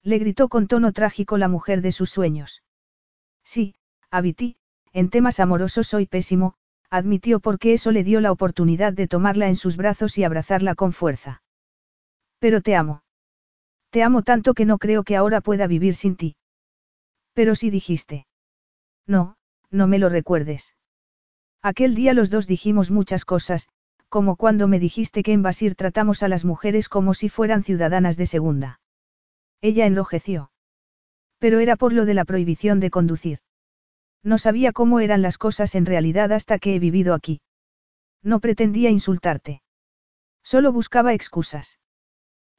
Le 0.03 0.19
gritó 0.19 0.49
con 0.49 0.67
tono 0.67 0.93
trágico 0.93 1.39
la 1.39 1.49
mujer 1.49 1.83
de 1.83 1.93
sus 1.93 2.11
sueños. 2.11 2.63
Sí, 3.45 3.75
Abiti, 4.11 4.57
en 4.93 5.09
temas 5.09 5.41
amorosos 5.41 5.87
soy 5.87 6.07
pésimo, 6.07 6.55
admitió 6.91 7.41
porque 7.41 7.73
eso 7.73 7.93
le 7.93 8.05
dio 8.05 8.21
la 8.21 8.33
oportunidad 8.33 8.93
de 8.93 9.09
tomarla 9.09 9.49
en 9.49 9.57
sus 9.57 9.77
brazos 9.77 10.19
y 10.19 10.25
abrazarla 10.25 10.75
con 10.75 10.93
fuerza. 10.93 11.43
Pero 12.39 12.61
te 12.61 12.75
amo. 12.75 13.03
Te 13.91 14.03
amo 14.03 14.23
tanto 14.23 14.55
que 14.55 14.65
no 14.65 14.79
creo 14.79 15.05
que 15.05 15.17
ahora 15.17 15.41
pueda 15.41 15.67
vivir 15.67 15.95
sin 15.95 16.17
ti. 16.17 16.37
Pero 17.35 17.55
sí 17.55 17.71
dijiste. 17.71 18.27
No, 19.07 19.37
no 19.73 19.89
me 19.89 19.99
lo 19.99 20.09
recuerdes. 20.09 20.77
Aquel 21.63 21.95
día 21.95 22.13
los 22.13 22.31
dos 22.31 22.47
dijimos 22.47 22.91
muchas 22.91 23.25
cosas, 23.25 23.69
como 24.09 24.37
cuando 24.37 24.69
me 24.69 24.79
dijiste 24.79 25.23
que 25.23 25.33
en 25.33 25.43
Basir 25.43 25.75
tratamos 25.75 26.23
a 26.23 26.29
las 26.29 26.45
mujeres 26.45 26.89
como 26.89 27.15
si 27.15 27.29
fueran 27.29 27.63
ciudadanas 27.63 28.17
de 28.17 28.27
segunda. 28.27 28.81
Ella 29.63 29.87
enrojeció. 29.87 30.51
Pero 31.39 31.61
era 31.61 31.77
por 31.77 31.93
lo 31.93 32.05
de 32.05 32.15
la 32.15 32.25
prohibición 32.25 32.79
de 32.79 32.91
conducir. 32.91 33.39
No 34.23 34.39
sabía 34.39 34.73
cómo 34.73 35.01
eran 35.01 35.23
las 35.23 35.39
cosas 35.39 35.75
en 35.75 35.87
realidad 35.87 36.33
hasta 36.33 36.59
que 36.59 36.75
he 36.75 36.79
vivido 36.79 37.15
aquí. 37.15 37.41
No 38.23 38.41
pretendía 38.41 38.91
insultarte. 38.91 39.63
Solo 40.43 40.73
buscaba 40.73 41.15
excusas. 41.15 41.79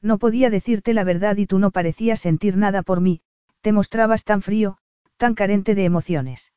No 0.01 0.17
podía 0.17 0.49
decirte 0.49 0.93
la 0.93 1.03
verdad 1.03 1.37
y 1.37 1.45
tú 1.45 1.59
no 1.59 1.71
parecías 1.71 2.19
sentir 2.19 2.57
nada 2.57 2.83
por 2.83 2.99
mí, 2.99 3.21
te 3.61 3.71
mostrabas 3.71 4.23
tan 4.23 4.41
frío, 4.41 4.77
tan 5.17 5.35
carente 5.35 5.75
de 5.75 5.85
emociones. 5.85 6.52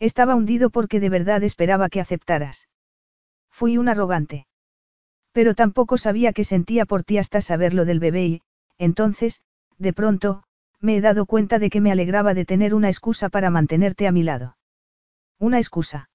Estaba 0.00 0.34
hundido 0.34 0.70
porque 0.70 1.00
de 1.00 1.08
verdad 1.08 1.42
esperaba 1.42 1.88
que 1.88 2.00
aceptaras. 2.00 2.68
Fui 3.50 3.78
un 3.78 3.88
arrogante. 3.88 4.46
Pero 5.32 5.54
tampoco 5.54 5.98
sabía 5.98 6.32
qué 6.32 6.44
sentía 6.44 6.84
por 6.84 7.02
ti 7.02 7.18
hasta 7.18 7.40
saberlo 7.40 7.84
del 7.84 8.00
bebé 8.00 8.26
y, 8.26 8.42
entonces, 8.78 9.42
de 9.78 9.92
pronto, 9.92 10.44
me 10.80 10.96
he 10.96 11.00
dado 11.00 11.26
cuenta 11.26 11.58
de 11.58 11.70
que 11.70 11.80
me 11.80 11.90
alegraba 11.90 12.34
de 12.34 12.44
tener 12.44 12.74
una 12.74 12.88
excusa 12.88 13.28
para 13.28 13.50
mantenerte 13.50 14.06
a 14.06 14.12
mi 14.12 14.22
lado. 14.22 14.56
Una 15.38 15.58
excusa. 15.58 16.10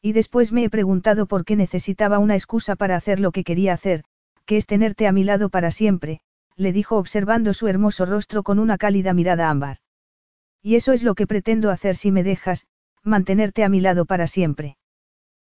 Y 0.00 0.12
después 0.12 0.52
me 0.52 0.64
he 0.64 0.70
preguntado 0.70 1.26
por 1.26 1.44
qué 1.44 1.56
necesitaba 1.56 2.18
una 2.18 2.34
excusa 2.34 2.76
para 2.76 2.96
hacer 2.96 3.20
lo 3.20 3.32
que 3.32 3.44
quería 3.44 3.74
hacer, 3.74 4.04
que 4.46 4.56
es 4.56 4.66
tenerte 4.66 5.06
a 5.06 5.12
mi 5.12 5.24
lado 5.24 5.48
para 5.48 5.70
siempre, 5.70 6.20
le 6.56 6.72
dijo 6.72 6.96
observando 6.96 7.52
su 7.54 7.68
hermoso 7.68 8.06
rostro 8.06 8.42
con 8.42 8.58
una 8.58 8.78
cálida 8.78 9.12
mirada 9.12 9.50
ámbar. 9.50 9.78
Y 10.62 10.76
eso 10.76 10.92
es 10.92 11.02
lo 11.02 11.14
que 11.14 11.26
pretendo 11.26 11.70
hacer 11.70 11.96
si 11.96 12.10
me 12.12 12.22
dejas, 12.22 12.66
mantenerte 13.02 13.64
a 13.64 13.68
mi 13.68 13.80
lado 13.80 14.04
para 14.04 14.26
siempre. 14.26 14.76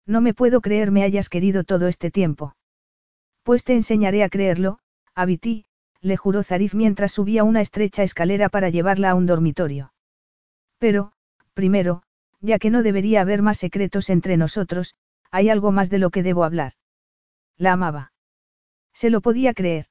No 0.06 0.20
me 0.20 0.34
puedo 0.34 0.60
creer 0.60 0.90
me 0.90 1.02
hayas 1.02 1.28
querido 1.28 1.64
todo 1.64 1.88
este 1.88 2.10
tiempo. 2.10 2.56
Pues 3.42 3.64
te 3.64 3.74
enseñaré 3.74 4.22
a 4.22 4.28
creerlo, 4.28 4.78
Abiti, 5.14 5.64
le 6.00 6.16
juró 6.16 6.42
Zarif 6.42 6.74
mientras 6.74 7.12
subía 7.12 7.44
una 7.44 7.60
estrecha 7.60 8.02
escalera 8.02 8.48
para 8.48 8.68
llevarla 8.68 9.10
a 9.10 9.14
un 9.14 9.26
dormitorio. 9.26 9.92
Pero, 10.78 11.12
primero, 11.54 12.02
ya 12.40 12.58
que 12.58 12.70
no 12.70 12.82
debería 12.82 13.20
haber 13.20 13.42
más 13.42 13.58
secretos 13.58 14.10
entre 14.10 14.36
nosotros, 14.36 14.94
hay 15.30 15.50
algo 15.50 15.72
más 15.72 15.90
de 15.90 15.98
lo 15.98 16.10
que 16.10 16.22
debo 16.22 16.44
hablar. 16.44 16.74
La 17.56 17.72
amaba. 17.72 18.12
Se 18.92 19.10
lo 19.10 19.20
podía 19.20 19.54
creer. 19.54 19.86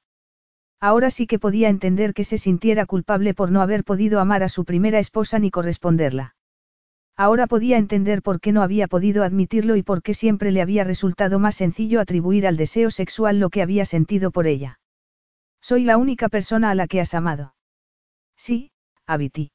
Ahora 0.80 1.10
sí 1.10 1.26
que 1.26 1.38
podía 1.38 1.68
entender 1.68 2.14
que 2.14 2.24
se 2.24 2.38
sintiera 2.38 2.86
culpable 2.86 3.34
por 3.34 3.50
no 3.50 3.60
haber 3.60 3.84
podido 3.84 4.20
amar 4.20 4.42
a 4.42 4.48
su 4.48 4.64
primera 4.64 4.98
esposa 4.98 5.38
ni 5.38 5.50
corresponderla. 5.50 6.36
Ahora 7.20 7.48
podía 7.48 7.78
entender 7.78 8.22
por 8.22 8.40
qué 8.40 8.52
no 8.52 8.62
había 8.62 8.86
podido 8.86 9.24
admitirlo 9.24 9.74
y 9.74 9.82
por 9.82 10.02
qué 10.02 10.14
siempre 10.14 10.52
le 10.52 10.62
había 10.62 10.84
resultado 10.84 11.40
más 11.40 11.56
sencillo 11.56 12.00
atribuir 12.00 12.46
al 12.46 12.56
deseo 12.56 12.92
sexual 12.92 13.40
lo 13.40 13.50
que 13.50 13.60
había 13.60 13.84
sentido 13.84 14.30
por 14.30 14.46
ella. 14.46 14.78
Soy 15.60 15.82
la 15.82 15.96
única 15.96 16.28
persona 16.28 16.70
a 16.70 16.76
la 16.76 16.86
que 16.86 17.00
has 17.00 17.14
amado. 17.14 17.56
Sí, 18.36 18.70
Abiti. 19.04 19.50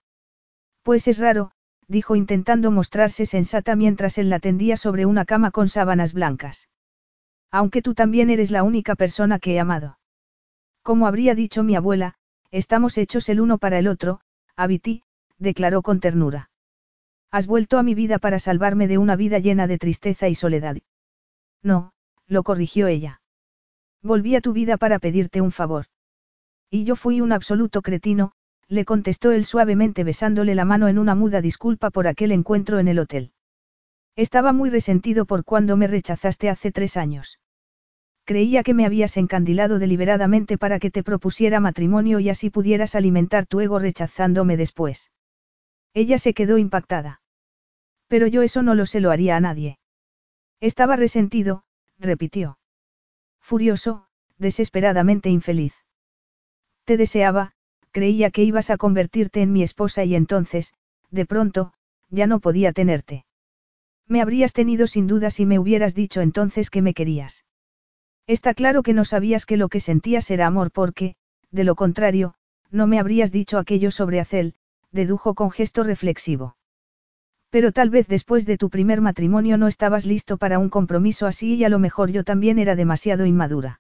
Pues 0.82 1.08
es 1.08 1.20
raro, 1.20 1.52
dijo 1.88 2.18
intentando 2.18 2.70
mostrarse 2.70 3.26
sensata 3.26 3.78
mientras 3.78 4.18
él 4.18 4.30
la 4.30 4.40
tendía 4.40 4.76
sobre 4.76 5.06
una 5.06 5.24
cama 5.24 5.50
con 5.50 5.70
sábanas 5.70 6.12
blancas. 6.12 6.68
Aunque 7.50 7.82
tú 7.82 7.94
también 7.94 8.30
eres 8.30 8.52
la 8.52 8.64
única 8.64 8.96
persona 8.96 9.40
que 9.40 9.54
he 9.54 9.60
amado. 9.62 9.98
Como 10.82 11.08
habría 11.08 11.34
dicho 11.34 11.64
mi 11.64 11.78
abuela, 11.78 12.16
estamos 12.52 12.98
hechos 12.98 13.30
el 13.30 13.40
uno 13.40 13.58
para 13.58 13.80
el 13.80 13.88
otro, 13.88 14.20
Abiti, 14.58 15.04
declaró 15.38 15.82
con 15.82 16.02
ternura. 16.02 16.50
Has 17.34 17.48
vuelto 17.48 17.80
a 17.80 17.84
mi 17.84 17.96
vida 17.96 18.20
para 18.20 18.38
salvarme 18.38 18.88
de 18.88 19.00
una 19.00 19.16
vida 19.16 19.40
llena 19.40 19.66
de 19.66 19.80
tristeza 19.80 20.30
y 20.30 20.36
soledad. 20.36 20.78
No, 21.64 21.92
lo 22.28 22.44
corrigió 22.44 22.86
ella. 22.86 23.22
Volví 24.04 24.36
a 24.36 24.42
tu 24.42 24.54
vida 24.54 24.78
para 24.78 25.00
pedirte 25.00 25.42
un 25.42 25.52
favor. 25.52 25.88
Y 26.70 26.84
yo 26.84 26.96
fui 26.96 27.22
un 27.22 27.32
absoluto 27.32 27.82
cretino, 27.82 28.34
le 28.68 28.86
contestó 28.86 29.32
él 29.32 29.46
suavemente 29.46 30.04
besándole 30.04 30.54
la 30.54 30.64
mano 30.64 30.88
en 30.88 31.00
una 31.00 31.16
muda 31.16 31.42
disculpa 31.42 31.90
por 31.90 32.06
aquel 32.06 32.32
encuentro 32.32 32.78
en 32.78 32.88
el 32.88 33.00
hotel. 33.00 33.32
Estaba 34.16 34.54
muy 34.54 34.70
resentido 34.70 35.26
por 35.26 35.44
cuando 35.44 35.76
me 35.76 35.88
rechazaste 35.88 36.52
hace 36.52 36.72
tres 36.72 36.98
años. 36.98 37.40
Creía 38.26 38.62
que 38.62 38.76
me 38.76 38.86
habías 38.86 39.18
encandilado 39.18 39.80
deliberadamente 39.80 40.60
para 40.60 40.78
que 40.78 40.92
te 40.92 41.02
propusiera 41.02 41.60
matrimonio 41.60 42.20
y 42.20 42.30
así 42.30 42.52
pudieras 42.52 42.94
alimentar 42.94 43.48
tu 43.48 43.60
ego 43.60 43.80
rechazándome 43.80 44.56
después. 44.56 45.10
Ella 45.96 46.20
se 46.20 46.36
quedó 46.36 46.60
impactada. 46.60 47.22
Pero 48.14 48.28
yo 48.28 48.44
eso 48.44 48.62
no 48.62 48.76
lo 48.76 48.86
se 48.86 49.00
lo 49.00 49.10
haría 49.10 49.36
a 49.36 49.40
nadie. 49.40 49.80
Estaba 50.62 50.96
resentido, 50.96 51.64
repitió. 51.98 52.60
Furioso, 53.42 54.06
desesperadamente 54.38 55.32
infeliz. 55.32 55.74
Te 56.84 56.96
deseaba, 56.96 57.54
creía 57.90 58.30
que 58.30 58.44
ibas 58.44 58.70
a 58.70 58.78
convertirte 58.78 59.42
en 59.42 59.52
mi 59.52 59.64
esposa 59.64 60.04
y 60.04 60.14
entonces, 60.14 60.76
de 61.10 61.26
pronto, 61.26 61.74
ya 62.12 62.28
no 62.28 62.40
podía 62.40 62.72
tenerte. 62.72 63.26
Me 64.08 64.22
habrías 64.22 64.54
tenido 64.54 64.86
sin 64.86 65.08
duda 65.08 65.32
si 65.32 65.48
me 65.48 65.58
hubieras 65.58 65.96
dicho 65.96 66.22
entonces 66.22 66.70
que 66.70 66.84
me 66.84 66.94
querías. 66.94 67.46
Está 68.28 68.54
claro 68.54 68.84
que 68.84 68.94
no 68.94 69.06
sabías 69.06 69.48
que 69.48 69.58
lo 69.58 69.70
que 69.70 69.80
sentías 69.80 70.30
era 70.30 70.46
amor 70.46 70.70
porque, 70.70 71.16
de 71.50 71.64
lo 71.64 71.74
contrario, 71.74 72.36
no 72.70 72.86
me 72.86 73.00
habrías 73.00 73.32
dicho 73.32 73.58
aquello 73.58 73.90
sobre 73.90 74.20
Acel, 74.20 74.54
dedujo 74.92 75.34
con 75.34 75.50
gesto 75.50 75.84
reflexivo. 75.84 76.56
Pero 77.54 77.72
tal 77.72 77.92
vez 77.92 78.08
después 78.08 78.48
de 78.48 78.58
tu 78.58 78.72
primer 78.72 79.00
matrimonio 79.00 79.60
no 79.60 79.68
estabas 79.68 80.08
listo 80.08 80.38
para 80.38 80.58
un 80.58 80.70
compromiso 80.70 81.28
así 81.28 81.54
y 81.54 81.64
a 81.64 81.70
lo 81.70 81.78
mejor 81.78 82.10
yo 82.10 82.24
también 82.24 82.58
era 82.58 82.76
demasiado 82.76 83.28
inmadura. 83.28 83.80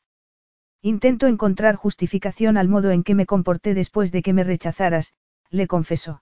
Intento 0.83 1.25
encontrar 1.25 1.75
justificación 1.75 2.57
al 2.57 2.67
modo 2.67 2.91
en 2.91 3.03
que 3.03 3.15
me 3.15 3.25
comporté 3.25 3.73
después 3.73 4.11
de 4.11 4.21
que 4.21 4.31
me 4.31 4.43
rechazaras, 4.43 5.15
le 5.49 5.65
confesó. 5.65 6.21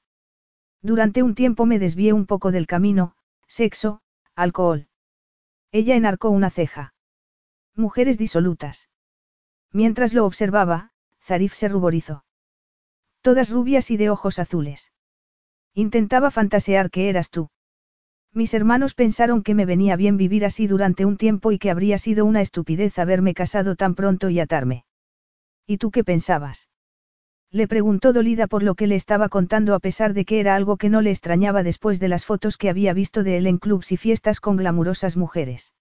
Durante 0.82 1.24
un 1.24 1.36
tiempo 1.36 1.66
me 1.66 1.78
desvié 1.78 2.14
un 2.14 2.26
poco 2.26 2.54
del 2.54 2.68
camino, 2.68 3.18
sexo, 3.48 4.02
alcohol. 4.34 4.88
Ella 5.74 5.98
enarcó 5.98 6.30
una 6.30 6.52
ceja. 6.52 6.94
Mujeres 7.76 8.18
disolutas. 8.18 8.88
Mientras 9.74 10.14
lo 10.14 10.26
observaba, 10.26 10.94
Zarif 11.20 11.54
se 11.54 11.68
ruborizó. 11.68 12.24
Todas 13.20 13.50
rubias 13.50 13.92
y 13.92 13.98
de 13.98 14.10
ojos 14.10 14.40
azules. 14.40 14.94
Intentaba 15.74 16.32
fantasear 16.32 16.90
que 16.90 17.10
eras 17.10 17.30
tú. 17.30 17.50
Mis 18.34 18.54
hermanos 18.54 18.94
pensaron 18.94 19.44
que 19.44 19.56
me 19.56 19.66
venía 19.66 19.96
bien 19.96 20.18
vivir 20.18 20.46
así 20.46 20.68
durante 20.68 21.06
un 21.06 21.18
tiempo 21.18 21.52
y 21.52 21.60
que 21.60 21.70
habría 21.70 21.98
sido 21.98 22.26
una 22.26 22.42
estupidez 22.42 22.98
haberme 23.00 23.34
casado 23.34 23.76
tan 23.76 23.96
pronto 23.96 24.30
y 24.30 24.40
atarme. 24.40 24.86
¿Y 25.68 25.78
tú 25.78 25.92
qué 25.92 26.04
pensabas? 26.04 26.70
Le 27.52 27.68
preguntó 27.68 28.14
dolida 28.14 28.48
por 28.48 28.64
lo 28.64 28.76
que 28.76 28.88
le 28.88 28.96
estaba 28.96 29.28
contando 29.28 29.76
a 29.76 29.80
pesar 29.80 30.14
de 30.14 30.24
que 30.24 30.40
era 30.40 30.56
algo 30.56 30.78
que 30.78 30.90
no 30.90 31.02
le 31.02 31.10
extrañaba 31.10 31.64
después 31.64 32.00
de 32.00 32.08
las 32.08 32.26
fotos 32.26 32.58
que 32.58 32.70
había 32.70 32.94
visto 32.94 33.24
de 33.24 33.38
él 33.38 33.48
en 33.48 33.58
clubs 33.58 33.92
y 33.92 33.98
fiestas 33.98 34.40
con 34.40 34.56
glamurosas 34.56 35.18
mujeres. 35.18 35.74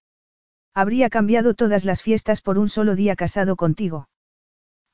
Habría 0.74 1.10
cambiado 1.10 1.54
todas 1.54 1.84
las 1.84 2.02
fiestas 2.02 2.40
por 2.40 2.58
un 2.58 2.68
solo 2.68 2.96
día 2.96 3.14
casado 3.14 3.54
contigo. 3.54 4.08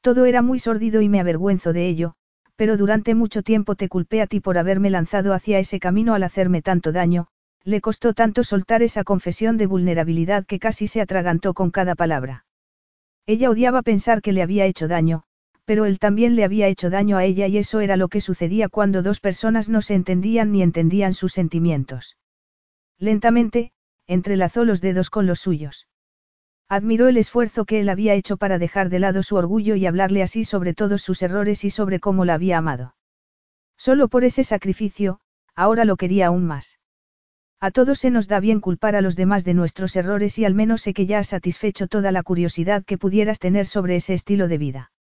Todo 0.02 0.26
era 0.26 0.42
muy 0.42 0.58
sórdido 0.58 1.00
y 1.00 1.08
me 1.08 1.20
avergüenzo 1.20 1.73
de 1.73 1.89
ello, 1.89 2.15
pero 2.57 2.76
durante 2.76 3.15
mucho 3.15 3.43
tiempo 3.43 3.76
te 3.76 3.89
culpé 3.89 4.23
a 4.23 4.26
ti 4.26 4.41
por 4.41 4.59
haberme 4.59 4.91
lanzado 4.91 5.33
hacia 5.33 5.59
ese 5.59 5.78
camino 5.78 6.15
al 6.15 6.23
hacerme 6.23 6.62
tanto 6.62 6.91
daño, 6.91 7.28
le 7.65 7.81
costó 7.81 8.15
tanto 8.15 8.44
soltar 8.44 8.83
esa 8.83 9.05
confesión 9.05 9.57
de 9.57 9.67
vulnerabilidad 9.67 10.47
que 10.47 10.59
casi 10.59 10.86
se 10.86 11.01
atragantó 11.01 11.52
con 11.52 11.70
cada 11.70 11.94
palabra. 11.94 12.47
Ella 13.26 13.51
odiaba 13.51 13.83
pensar 13.83 14.23
que 14.23 14.33
le 14.33 14.43
había 14.43 14.67
hecho 14.67 14.89
daño, 14.89 15.25
pero 15.65 15.85
él 15.85 15.99
también 15.99 16.36
le 16.36 16.44
había 16.44 16.68
hecho 16.68 16.91
daño 16.91 17.17
a 17.17 17.25
ella 17.25 17.49
y 17.49 17.59
eso 17.59 17.81
era 17.81 17.97
lo 17.97 18.09
que 18.09 18.20
sucedía 18.20 18.68
cuando 18.68 19.02
dos 19.02 19.20
personas 19.20 19.68
no 19.68 19.83
se 19.83 19.94
entendían 19.94 20.52
ni 20.52 20.62
entendían 20.62 21.12
sus 21.12 21.33
sentimientos. 21.33 22.17
Lentamente, 22.99 23.73
entrelazó 24.07 24.65
los 24.65 24.81
dedos 24.81 25.10
con 25.10 25.26
los 25.26 25.41
suyos. 25.41 25.89
Admiró 26.69 27.07
el 27.07 27.17
esfuerzo 27.17 27.65
que 27.65 27.81
él 27.81 27.89
había 27.89 28.15
hecho 28.15 28.36
para 28.36 28.59
dejar 28.59 28.89
de 28.89 28.99
lado 28.99 29.23
su 29.23 29.36
orgullo 29.36 29.77
y 29.77 29.86
hablarle 29.86 30.23
así 30.23 30.45
sobre 30.45 30.75
todos 30.75 31.01
sus 31.01 31.23
errores 31.23 31.65
y 31.65 31.70
sobre 31.70 32.01
cómo 32.01 32.25
la 32.25 32.35
había 32.35 32.59
amado. 32.59 32.97
Solo 33.77 34.09
por 34.09 34.25
ese 34.25 34.43
sacrificio, 34.43 35.20
ahora 35.55 35.85
lo 35.85 35.97
quería 35.97 36.27
aún 36.27 36.45
más. 36.45 36.81
A 37.61 37.70
todos 37.70 38.01
se 38.01 38.11
nos 38.11 38.27
da 38.27 38.41
bien 38.41 38.61
culpar 38.61 38.97
a 38.97 39.01
los 39.01 39.17
demás 39.17 39.45
de 39.45 39.55
nuestros 39.55 39.97
errores 39.97 40.39
y 40.39 40.45
al 40.45 40.55
menos 40.55 40.83
sé 40.83 40.93
que 40.93 41.07
ya 41.07 41.20
has 41.20 41.28
satisfecho 41.28 41.86
toda 41.86 42.12
la 42.12 42.23
curiosidad 42.23 42.85
que 42.85 42.99
pudieras 42.99 43.39
tener 43.39 43.67
sobre 43.67 43.97
ese 43.97 44.15
estilo 44.15 44.49
de 44.49 44.59
vida. 44.59 44.93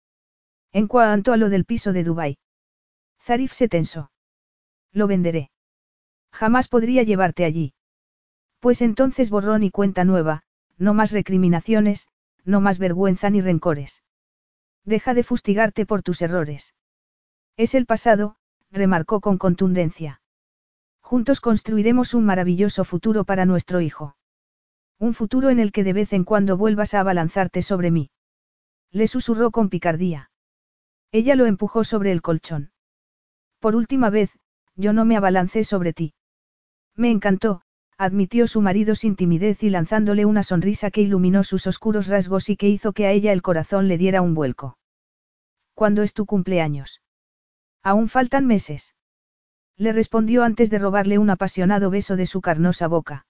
En 0.72 0.86
cuanto 0.86 1.32
a 1.32 1.36
lo 1.36 1.48
del 1.48 1.64
piso 1.64 1.92
de 1.92 2.04
Dubái. 2.04 2.38
Zarif 3.20 3.52
se 3.52 3.68
tensó. 3.68 4.10
Lo 4.92 5.06
venderé. 5.06 5.50
Jamás 6.32 6.68
podría 6.68 7.02
llevarte 7.02 7.44
allí. 7.44 7.74
Pues 8.60 8.80
entonces 8.82 9.30
borrón 9.30 9.62
y 9.62 9.70
cuenta 9.70 10.04
nueva, 10.04 10.42
no 10.78 10.94
más 10.94 11.12
recriminaciones, 11.12 12.08
no 12.44 12.60
más 12.60 12.78
vergüenza 12.78 13.30
ni 13.30 13.40
rencores. 13.40 14.02
Deja 14.84 15.14
de 15.14 15.22
fustigarte 15.22 15.86
por 15.86 16.02
tus 16.02 16.22
errores. 16.22 16.74
Es 17.56 17.74
el 17.74 17.86
pasado, 17.86 18.36
remarcó 18.70 19.20
con 19.20 19.38
contundencia. 19.38 20.20
Juntos 21.00 21.40
construiremos 21.40 22.14
un 22.14 22.24
maravilloso 22.24 22.84
futuro 22.84 23.24
para 23.24 23.44
nuestro 23.46 23.80
hijo. 23.80 24.16
Un 24.98 25.14
futuro 25.14 25.50
en 25.50 25.60
el 25.60 25.72
que 25.72 25.84
de 25.84 25.92
vez 25.92 26.12
en 26.12 26.24
cuando 26.24 26.56
vuelvas 26.56 26.94
a 26.94 27.00
abalanzarte 27.00 27.62
sobre 27.62 27.90
mí. 27.90 28.10
Le 28.90 29.06
susurró 29.06 29.50
con 29.50 29.68
picardía. 29.68 30.30
Ella 31.12 31.34
lo 31.34 31.46
empujó 31.46 31.84
sobre 31.84 32.12
el 32.12 32.22
colchón. 32.22 32.70
Por 33.60 33.76
última 33.76 34.10
vez, 34.10 34.38
yo 34.74 34.92
no 34.92 35.04
me 35.04 35.16
abalancé 35.16 35.64
sobre 35.64 35.92
ti. 35.92 36.14
Me 36.94 37.10
encantó, 37.10 37.62
admitió 37.98 38.46
su 38.46 38.60
marido 38.60 38.94
sin 38.94 39.16
timidez 39.16 39.62
y 39.62 39.70
lanzándole 39.70 40.26
una 40.26 40.42
sonrisa 40.42 40.90
que 40.90 41.00
iluminó 41.00 41.44
sus 41.44 41.66
oscuros 41.66 42.08
rasgos 42.08 42.48
y 42.50 42.56
que 42.56 42.68
hizo 42.68 42.92
que 42.92 43.06
a 43.06 43.12
ella 43.12 43.32
el 43.32 43.42
corazón 43.42 43.88
le 43.88 43.98
diera 43.98 44.22
un 44.22 44.34
vuelco. 44.34 44.78
¿Cuándo 45.74 46.02
es 46.02 46.12
tu 46.12 46.26
cumpleaños? 46.26 47.00
Aún 47.82 48.08
faltan 48.08 48.46
meses. 48.46 48.94
Le 49.76 49.92
respondió 49.92 50.42
antes 50.42 50.70
de 50.70 50.78
robarle 50.78 51.18
un 51.18 51.30
apasionado 51.30 51.90
beso 51.90 52.16
de 52.16 52.26
su 52.26 52.40
carnosa 52.40 52.86
boca. 52.88 53.26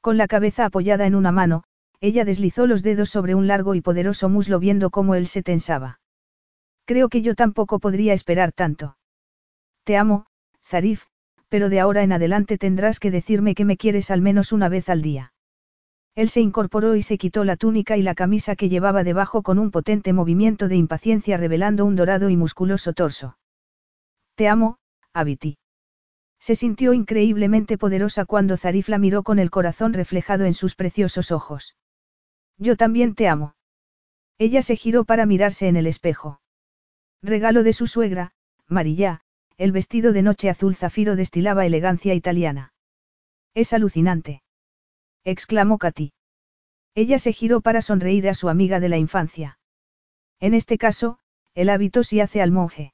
Con 0.00 0.16
la 0.16 0.28
cabeza 0.28 0.64
apoyada 0.64 1.06
en 1.06 1.14
una 1.14 1.32
mano, 1.32 1.64
ella 2.00 2.24
deslizó 2.24 2.66
los 2.66 2.82
dedos 2.82 3.10
sobre 3.10 3.34
un 3.34 3.46
largo 3.46 3.74
y 3.74 3.80
poderoso 3.80 4.28
muslo 4.28 4.58
viendo 4.60 4.90
cómo 4.90 5.14
él 5.14 5.26
se 5.26 5.42
tensaba. 5.42 6.00
Creo 6.84 7.08
que 7.08 7.22
yo 7.22 7.34
tampoco 7.34 7.80
podría 7.80 8.12
esperar 8.12 8.52
tanto. 8.52 8.96
Te 9.82 9.96
amo, 9.96 10.26
Zarif, 10.62 11.06
pero 11.56 11.70
de 11.70 11.80
ahora 11.80 12.02
en 12.02 12.12
adelante 12.12 12.58
tendrás 12.58 13.00
que 13.00 13.10
decirme 13.10 13.54
que 13.54 13.64
me 13.64 13.78
quieres 13.78 14.10
al 14.10 14.20
menos 14.20 14.52
una 14.52 14.68
vez 14.68 14.90
al 14.90 15.00
día. 15.00 15.32
Él 16.14 16.28
se 16.28 16.42
incorporó 16.42 16.96
y 16.96 17.02
se 17.02 17.16
quitó 17.16 17.44
la 17.44 17.56
túnica 17.56 17.96
y 17.96 18.02
la 18.02 18.14
camisa 18.14 18.56
que 18.56 18.68
llevaba 18.68 19.04
debajo 19.04 19.42
con 19.42 19.58
un 19.58 19.70
potente 19.70 20.12
movimiento 20.12 20.68
de 20.68 20.76
impaciencia 20.76 21.38
revelando 21.38 21.86
un 21.86 21.96
dorado 21.96 22.28
y 22.28 22.36
musculoso 22.36 22.92
torso. 22.92 23.38
Te 24.34 24.48
amo, 24.48 24.76
Abiti. 25.14 25.56
Se 26.38 26.56
sintió 26.56 26.92
increíblemente 26.92 27.78
poderosa 27.78 28.26
cuando 28.26 28.58
Zarif 28.58 28.90
la 28.90 28.98
miró 28.98 29.22
con 29.22 29.38
el 29.38 29.50
corazón 29.50 29.94
reflejado 29.94 30.44
en 30.44 30.52
sus 30.52 30.74
preciosos 30.74 31.32
ojos. 31.32 31.74
Yo 32.58 32.76
también 32.76 33.14
te 33.14 33.28
amo. 33.28 33.54
Ella 34.36 34.60
se 34.60 34.76
giró 34.76 35.06
para 35.06 35.24
mirarse 35.24 35.68
en 35.68 35.76
el 35.76 35.86
espejo. 35.86 36.38
Regalo 37.22 37.62
de 37.62 37.72
su 37.72 37.86
suegra, 37.86 38.34
Marilla, 38.68 39.22
el 39.58 39.72
vestido 39.72 40.12
de 40.12 40.22
noche 40.22 40.50
azul 40.50 40.76
zafiro 40.76 41.16
destilaba 41.16 41.64
elegancia 41.64 42.14
italiana. 42.14 42.72
Es 43.54 43.72
alucinante. 43.72 44.42
exclamó 45.24 45.78
Katy. 45.78 46.12
Ella 46.94 47.18
se 47.18 47.32
giró 47.32 47.60
para 47.60 47.82
sonreír 47.82 48.28
a 48.28 48.34
su 48.34 48.48
amiga 48.48 48.80
de 48.80 48.88
la 48.88 48.98
infancia. 48.98 49.58
En 50.40 50.54
este 50.54 50.78
caso, 50.78 51.18
el 51.54 51.70
hábito 51.70 52.04
sí 52.04 52.20
hace 52.20 52.42
al 52.42 52.50
monje. 52.50 52.92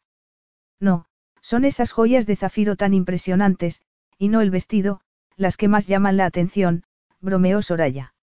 No, 0.79 1.07
son 1.41 1.65
esas 1.65 1.93
joyas 1.93 2.27
de 2.27 2.37
zafiro 2.37 2.77
tan 2.77 2.95
impresionantes, 2.95 3.83
y 4.19 4.29
no 4.29 4.41
el 4.41 4.51
vestido, 4.51 5.01
las 5.37 5.57
que 5.57 5.69
más 5.69 5.87
llaman 5.89 6.17
la 6.17 6.27
atención, 6.27 6.85
bromeó 7.21 7.63
Soraya. 7.63 8.15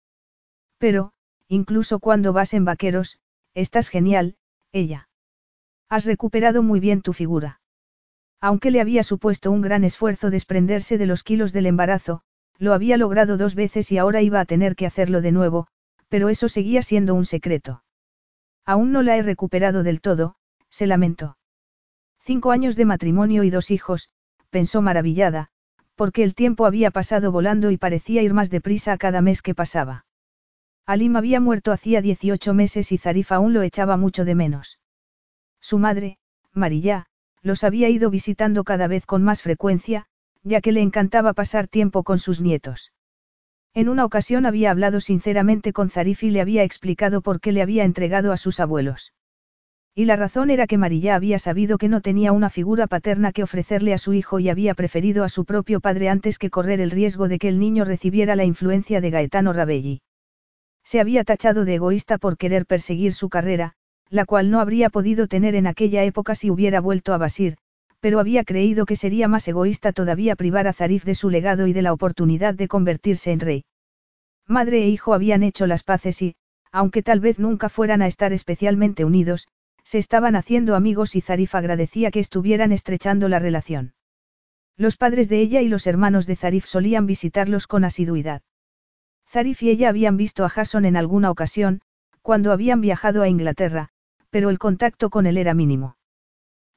Pero, 0.78 1.12
incluso 1.48 2.00
cuando 2.00 2.32
vas 2.32 2.54
en 2.54 2.64
vaqueros, 2.64 3.20
estás 3.54 3.90
genial, 3.90 4.38
ella. 4.72 5.10
Has 5.90 6.06
recuperado 6.06 6.64
muy 6.64 6.80
bien 6.80 7.02
tu 7.02 7.14
figura. 7.14 7.59
Aunque 8.42 8.72
le 8.72 8.82
había 8.82 9.04
supuesto 9.04 9.52
un 9.52 9.62
gran 9.62 9.84
esfuerzo 9.84 10.30
desprenderse 10.30 10.98
de 10.98 11.06
los 11.06 11.24
kilos 11.24 11.52
del 11.52 11.66
embarazo, 11.66 12.22
lo 12.58 12.74
había 12.74 12.98
logrado 12.98 13.38
dos 13.38 13.56
veces 13.56 13.92
y 13.92 13.98
ahora 13.98 14.22
iba 14.22 14.40
a 14.40 14.46
tener 14.46 14.76
que 14.76 14.86
hacerlo 14.86 15.22
de 15.22 15.32
nuevo, 15.32 15.68
pero 16.08 16.30
eso 16.30 16.50
seguía 16.50 16.82
siendo 16.82 17.16
un 17.16 17.26
secreto. 17.26 17.84
Aún 18.66 18.92
no 18.92 19.02
la 19.02 19.18
he 19.18 19.24
recuperado 19.24 19.84
del 19.84 20.02
todo, 20.02 20.36
se 20.70 20.88
lamentó. 20.88 21.38
Cinco 22.20 22.52
años 22.52 22.76
de 22.76 22.86
matrimonio 22.86 23.44
y 23.44 23.50
dos 23.50 23.72
hijos, 23.72 24.10
pensó 24.50 24.82
maravillada, 24.82 25.50
porque 25.96 26.24
el 26.24 26.36
tiempo 26.36 26.66
había 26.66 26.92
pasado 26.92 27.32
volando 27.32 27.72
y 27.72 27.78
parecía 27.78 28.22
ir 28.22 28.34
más 28.34 28.50
deprisa 28.50 28.94
a 28.94 28.98
cada 28.98 29.22
mes 29.22 29.42
que 29.42 29.56
pasaba. 29.56 30.06
Alim 30.86 31.16
había 31.16 31.40
muerto 31.40 31.72
hacía 31.72 32.02
18 32.02 32.54
meses 32.54 32.92
y 32.92 32.98
Zarif 32.98 33.32
aún 33.32 33.54
lo 33.54 33.62
echaba 33.64 33.98
mucho 33.98 34.26
de 34.26 34.34
menos. 34.34 34.80
Su 35.60 35.78
madre, 35.78 36.18
Marilla, 36.54 37.09
los 37.42 37.64
había 37.64 37.90
ido 37.90 38.10
visitando 38.10 38.64
cada 38.64 38.88
vez 38.88 39.06
con 39.06 39.24
más 39.24 39.42
frecuencia, 39.42 40.06
ya 40.44 40.62
que 40.62 40.72
le 40.72 40.82
encantaba 40.82 41.34
pasar 41.34 41.68
tiempo 41.68 42.04
con 42.04 42.20
sus 42.20 42.42
nietos. 42.42 42.92
En 43.74 43.88
una 43.88 44.06
ocasión 44.06 44.46
había 44.46 44.72
hablado 44.72 45.00
sinceramente 45.00 45.74
con 45.74 45.90
Zarif 45.90 46.24
y 46.24 46.32
le 46.32 46.42
había 46.42 46.64
explicado 46.64 47.22
por 47.22 47.40
qué 47.40 47.52
le 47.52 47.62
había 47.62 47.84
entregado 47.84 48.32
a 48.32 48.38
sus 48.38 48.60
abuelos. 48.60 49.14
Y 49.94 50.06
la 50.06 50.16
razón 50.16 50.50
era 50.50 50.66
que 50.66 50.78
Marilla 50.78 51.16
había 51.16 51.40
sabido 51.40 51.78
que 51.78 51.90
no 51.90 52.02
tenía 52.02 52.32
una 52.32 52.50
figura 52.50 52.88
paterna 52.88 53.32
que 53.32 53.44
ofrecerle 53.44 53.94
a 53.94 53.98
su 53.98 54.14
hijo 54.14 54.40
y 54.40 54.50
había 54.50 54.74
preferido 54.74 55.24
a 55.24 55.30
su 55.30 55.46
propio 55.46 55.82
padre 55.82 56.10
antes 56.10 56.40
que 56.40 56.50
correr 56.50 56.80
el 56.80 56.92
riesgo 56.92 57.28
de 57.28 57.38
que 57.38 57.50
el 57.50 57.60
niño 57.60 57.86
recibiera 57.86 58.36
la 58.36 58.46
influencia 58.46 59.02
de 59.02 59.10
Gaetano 59.10 59.52
Rabelli. 59.54 60.02
Se 60.84 61.00
había 61.00 61.24
tachado 61.24 61.66
de 61.66 61.76
egoísta 61.76 62.18
por 62.18 62.38
querer 62.38 62.66
perseguir 62.66 63.14
su 63.14 63.30
carrera, 63.30 63.74
la 64.10 64.26
cual 64.26 64.50
no 64.50 64.60
habría 64.60 64.90
podido 64.90 65.28
tener 65.28 65.56
en 65.56 65.68
aquella 65.68 66.04
época 66.04 66.36
si 66.36 66.50
hubiera 66.50 66.82
vuelto 66.82 67.14
a 67.14 67.18
Basir, 67.18 67.58
pero 68.00 68.20
había 68.20 68.44
creído 68.44 68.86
que 68.86 68.96
sería 68.96 69.28
más 69.28 69.48
egoísta 69.48 69.92
todavía 69.92 70.36
privar 70.36 70.68
a 70.68 70.74
Zarif 70.74 71.04
de 71.04 71.16
su 71.16 71.30
legado 71.30 71.68
y 71.68 71.74
de 71.74 71.82
la 71.82 71.94
oportunidad 71.94 72.54
de 72.54 72.68
convertirse 72.68 73.32
en 73.32 73.40
rey. 73.40 73.66
Madre 74.48 74.84
e 74.84 74.88
hijo 74.88 75.14
habían 75.14 75.44
hecho 75.44 75.68
las 75.68 75.84
paces 75.84 76.22
y, 76.22 76.36
aunque 76.72 77.04
tal 77.04 77.20
vez 77.20 77.40
nunca 77.40 77.70
fueran 77.70 78.02
a 78.02 78.08
estar 78.08 78.34
especialmente 78.34 79.06
unidos, 79.06 79.48
se 79.84 79.98
estaban 79.98 80.36
haciendo 80.36 80.76
amigos 80.76 81.16
y 81.16 81.22
Zarif 81.22 81.56
agradecía 81.56 82.12
que 82.12 82.20
estuvieran 82.20 82.72
estrechando 82.72 83.28
la 83.28 83.40
relación. 83.40 83.94
Los 84.78 84.96
padres 84.96 85.30
de 85.30 85.42
ella 85.42 85.62
y 85.62 85.68
los 85.68 85.88
hermanos 85.88 86.26
de 86.26 86.36
Zarif 86.36 86.66
solían 86.66 87.06
visitarlos 87.06 87.68
con 87.68 87.84
asiduidad. 87.84 88.42
Zarif 89.28 89.62
y 89.62 89.70
ella 89.70 89.90
habían 89.90 90.16
visto 90.16 90.46
a 90.46 90.50
Jason 90.50 90.86
en 90.86 90.96
alguna 90.96 91.30
ocasión, 91.30 91.82
cuando 92.22 92.52
habían 92.52 92.82
viajado 92.82 93.22
a 93.22 93.28
Inglaterra, 93.28 93.90
pero 94.30 94.50
el 94.50 94.60
contacto 94.60 95.10
con 95.10 95.26
él 95.26 95.38
era 95.38 95.54
mínimo. 95.54 95.98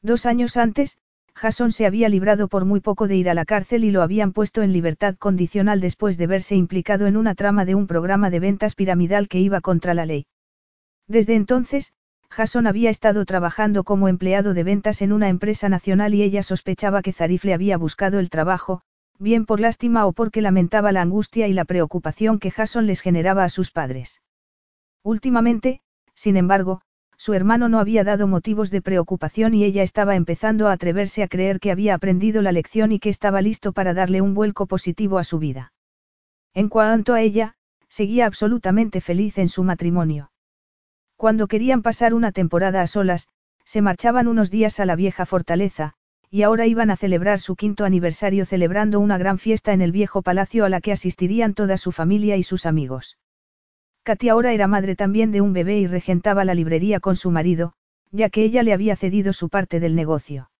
Dos 0.02 0.26
años 0.26 0.56
antes, 0.56 0.99
Jason 1.35 1.72
se 1.72 1.86
había 1.86 2.08
librado 2.08 2.49
por 2.49 2.65
muy 2.65 2.81
poco 2.81 3.08
de 3.08 3.17
ir 3.17 3.31
a 3.31 3.35
la 3.35 3.44
cárcel 3.44 3.85
y 3.85 3.90
lo 3.90 4.02
habían 4.02 4.33
puesto 4.33 4.62
en 4.62 4.72
libertad 4.72 5.17
condicional 5.17 5.81
después 5.81 6.18
de 6.18 6.26
verse 6.26 6.56
implicado 6.56 7.06
en 7.06 7.17
una 7.17 7.35
trama 7.35 7.65
de 7.65 7.74
un 7.74 7.86
programa 7.86 8.31
de 8.31 8.40
ventas 8.40 8.74
piramidal 8.74 9.28
que 9.28 9.40
iba 9.40 9.60
contra 9.60 9.94
la 9.94 10.06
ley. 10.06 10.26
Desde 11.08 11.35
entonces, 11.35 11.92
Jason 12.31 12.67
había 12.67 12.90
estado 12.90 13.24
trabajando 13.24 13.85
como 13.85 14.08
empleado 14.08 14.54
de 14.54 14.62
ventas 14.62 15.02
en 15.02 15.12
una 15.12 15.28
empresa 15.28 15.68
nacional 15.68 16.15
y 16.15 16.22
ella 16.22 16.42
sospechaba 16.42 17.02
que 17.02 17.12
Zarif 17.12 17.44
le 17.44 17.54
había 17.54 17.76
buscado 17.76 18.18
el 18.18 18.31
trabajo, 18.31 18.83
bien 19.18 19.44
por 19.44 19.60
lástima 19.60 20.06
o 20.06 20.12
porque 20.12 20.40
lamentaba 20.40 20.92
la 20.92 21.02
angustia 21.02 21.47
y 21.47 21.52
la 21.52 21.65
preocupación 21.65 22.38
que 22.38 22.51
Jason 22.51 22.86
les 22.86 23.01
generaba 23.01 23.44
a 23.44 23.49
sus 23.49 23.70
padres. 23.70 24.22
Últimamente, 25.02 25.83
sin 26.15 26.36
embargo, 26.36 26.83
su 27.22 27.35
hermano 27.35 27.69
no 27.69 27.78
había 27.78 28.03
dado 28.03 28.26
motivos 28.26 28.72
de 28.72 28.83
preocupación 28.83 29.55
y 29.55 29.62
ella 29.62 29.85
estaba 29.85 30.17
empezando 30.17 30.67
a 30.67 30.72
atreverse 30.72 31.22
a 31.22 31.28
creer 31.28 31.60
que 31.60 31.71
había 31.71 31.94
aprendido 31.94 32.42
la 32.42 32.51
lección 32.51 32.90
y 32.90 32.99
que 32.99 33.10
estaba 33.10 33.40
listo 33.40 33.72
para 33.72 33.94
darle 33.94 34.21
un 34.21 34.35
vuelco 34.35 34.67
positivo 34.67 35.21
a 35.21 35.22
su 35.22 35.38
vida. 35.38 35.72
En 36.53 36.69
cuanto 36.69 37.15
a 37.15 37.21
ella, 37.21 37.55
seguía 37.87 38.26
absolutamente 38.26 39.01
feliz 39.01 39.38
en 39.38 39.49
su 39.49 39.62
matrimonio. 39.62 40.33
Cuando 41.17 41.47
querían 41.47 41.83
pasar 41.83 42.12
una 42.12 42.33
temporada 42.33 42.83
a 42.83 42.88
solas, 42.88 43.28
se 43.65 43.83
marchaban 43.83 44.26
unos 44.26 44.51
días 44.51 44.81
a 44.81 44.85
la 44.85 44.97
vieja 44.97 45.24
fortaleza, 45.24 45.92
y 46.28 46.42
ahora 46.42 46.67
iban 46.67 46.90
a 46.90 46.97
celebrar 46.97 47.38
su 47.38 47.55
quinto 47.55 47.85
aniversario 47.85 48.47
celebrando 48.47 48.99
una 48.99 49.17
gran 49.17 49.38
fiesta 49.38 49.72
en 49.72 49.81
el 49.81 49.92
viejo 49.92 50.22
palacio 50.22 50.65
a 50.65 50.69
la 50.69 50.81
que 50.81 50.90
asistirían 50.90 51.55
toda 51.55 51.76
su 51.76 51.92
familia 51.92 52.37
y 52.37 52.42
sus 52.42 52.67
amigos. 52.67 53.17
Katy 54.04 54.28
ahora 54.31 54.52
era 54.52 54.67
madre 54.67 54.97
también 54.97 55.31
de 55.31 55.40
un 55.40 55.52
bebé 55.52 55.78
y 55.78 55.86
regentaba 55.86 56.44
la 56.44 56.54
librería 56.54 56.99
con 56.99 57.15
su 57.15 57.31
marido, 57.31 57.74
ya 58.10 58.31
que 58.31 58.42
ella 58.42 58.65
le 58.65 58.72
había 58.72 58.97
cedido 58.97 59.33
su 59.33 59.49
parte 59.49 59.78
del 59.78 59.94
negocio. 59.94 60.51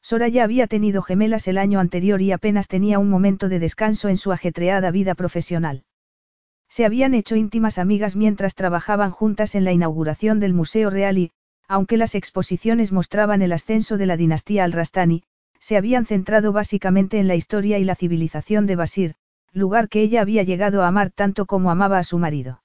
Soraya 0.00 0.42
había 0.42 0.66
tenido 0.66 1.02
gemelas 1.02 1.46
el 1.48 1.58
año 1.58 1.80
anterior 1.80 2.22
y 2.22 2.32
apenas 2.32 2.68
tenía 2.68 2.98
un 2.98 3.10
momento 3.10 3.50
de 3.50 3.58
descanso 3.58 4.08
en 4.08 4.16
su 4.16 4.32
ajetreada 4.32 4.90
vida 4.90 5.14
profesional. 5.14 5.84
Se 6.68 6.86
habían 6.86 7.12
hecho 7.12 7.36
íntimas 7.36 7.78
amigas 7.78 8.16
mientras 8.16 8.54
trabajaban 8.54 9.10
juntas 9.10 9.54
en 9.54 9.64
la 9.64 9.72
inauguración 9.72 10.40
del 10.40 10.54
Museo 10.54 10.88
Real 10.88 11.18
y, 11.18 11.30
aunque 11.68 11.98
las 11.98 12.14
exposiciones 12.14 12.90
mostraban 12.90 13.42
el 13.42 13.52
ascenso 13.52 13.98
de 13.98 14.06
la 14.06 14.16
dinastía 14.16 14.64
al-Rastani, 14.64 15.24
se 15.60 15.76
habían 15.76 16.06
centrado 16.06 16.52
básicamente 16.52 17.18
en 17.18 17.28
la 17.28 17.34
historia 17.34 17.78
y 17.78 17.84
la 17.84 17.94
civilización 17.94 18.66
de 18.66 18.76
Basir, 18.76 19.14
lugar 19.52 19.90
que 19.90 20.00
ella 20.00 20.22
había 20.22 20.42
llegado 20.42 20.82
a 20.82 20.88
amar 20.88 21.10
tanto 21.10 21.44
como 21.44 21.70
amaba 21.70 21.98
a 21.98 22.04
su 22.04 22.18
marido. 22.18 22.61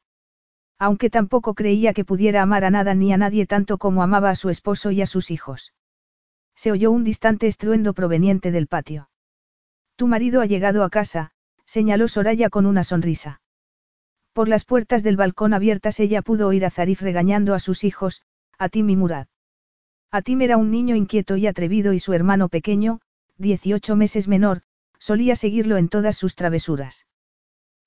Aunque 0.80 1.10
tampoco 1.10 1.54
creía 1.54 1.94
que 1.94 2.06
pudiera 2.06 2.42
amar 2.42 2.64
a 2.64 2.70
nada 2.70 2.94
ni 2.94 3.12
a 3.12 3.18
nadie 3.18 3.46
tanto 3.46 3.78
como 3.78 4.04
amaba 4.04 4.30
a 4.30 4.36
su 4.36 4.50
esposo 4.50 4.92
y 4.92 5.02
a 5.02 5.08
sus 5.08 5.32
hijos. 5.32 5.74
Se 6.56 6.72
oyó 6.72 6.92
un 6.92 7.04
distante 7.04 7.48
estruendo 7.48 7.94
proveniente 7.94 8.52
del 8.52 8.68
patio. 8.68 9.10
Tu 9.96 10.08
marido 10.08 10.42
ha 10.42 10.46
llegado 10.46 10.84
a 10.84 10.90
casa, 10.90 11.32
señaló 11.66 12.08
Soraya 12.08 12.50
con 12.50 12.66
una 12.66 12.84
sonrisa. 12.84 13.42
Por 14.34 14.48
las 14.48 14.66
puertas 14.66 15.02
del 15.02 15.18
balcón 15.18 15.56
abiertas 15.56 16.00
ella 16.00 16.22
pudo 16.22 16.48
oír 16.48 16.64
a 16.66 16.70
Zarif 16.70 17.02
regañando 17.02 17.56
a 17.56 17.60
sus 17.60 17.84
hijos, 17.84 18.22
Atim 18.60 18.90
y 18.92 18.96
Murad. 18.96 19.28
Atim 20.12 20.42
era 20.42 20.58
un 20.58 20.70
niño 20.70 20.96
inquieto 20.96 21.38
y 21.38 21.48
atrevido 21.48 21.92
y 21.94 22.00
su 22.00 22.14
hermano 22.14 22.48
pequeño, 22.48 23.02
18 23.38 23.96
meses 23.96 24.28
menor, 24.28 24.62
solía 25.00 25.36
seguirlo 25.36 25.78
en 25.78 25.90
todas 25.90 26.16
sus 26.16 26.36
travesuras. 26.36 27.08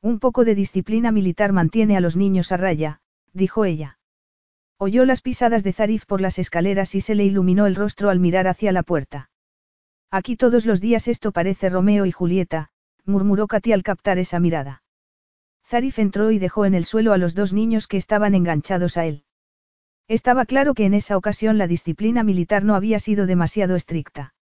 Un 0.03 0.19
poco 0.19 0.45
de 0.45 0.55
disciplina 0.55 1.13
militar 1.13 1.53
mantiene 1.53 1.97
a 1.97 2.01
los 2.01 2.17
niños 2.17 2.53
a 2.53 2.57
raya, 2.57 3.01
dijo 3.33 3.65
ella. 3.65 3.99
Oyó 4.79 5.05
las 5.05 5.21
pisadas 5.21 5.63
de 5.63 5.75
Zarif 5.75 6.07
por 6.07 6.23
las 6.23 6.39
escaleras 6.39 6.95
y 6.95 7.03
se 7.03 7.15
le 7.15 7.25
iluminó 7.25 7.67
el 7.67 7.75
rostro 7.75 8.09
al 8.09 8.19
mirar 8.19 8.49
hacia 8.49 8.73
la 8.73 8.83
puerta. 8.83 9.31
Aquí 10.11 10.37
todos 10.37 10.65
los 10.65 10.81
días 10.81 11.07
esto 11.07 11.33
parece 11.33 11.69
Romeo 11.69 12.07
y 12.07 12.13
Julieta, 12.13 12.71
murmuró 13.05 13.47
Katy 13.47 13.73
al 13.73 13.83
captar 13.83 14.19
esa 14.19 14.41
mirada. 14.41 14.83
Zarif 15.67 15.99
entró 15.99 16.31
y 16.31 16.39
dejó 16.39 16.65
en 16.65 16.75
el 16.75 16.85
suelo 16.85 17.13
a 17.13 17.19
los 17.19 17.35
dos 17.35 17.53
niños 17.53 17.87
que 17.87 17.97
estaban 17.97 18.35
enganchados 18.35 18.97
a 18.97 19.05
él. 19.05 19.25
Estaba 20.09 20.47
claro 20.47 20.75
que 20.75 20.87
en 20.87 20.95
esa 20.95 21.17
ocasión 21.17 21.59
la 21.59 21.69
disciplina 21.69 22.25
militar 22.25 22.65
no 22.65 22.75
había 22.75 22.99
sido 22.99 23.27
demasiado 23.27 23.77
estricta. 23.77 24.35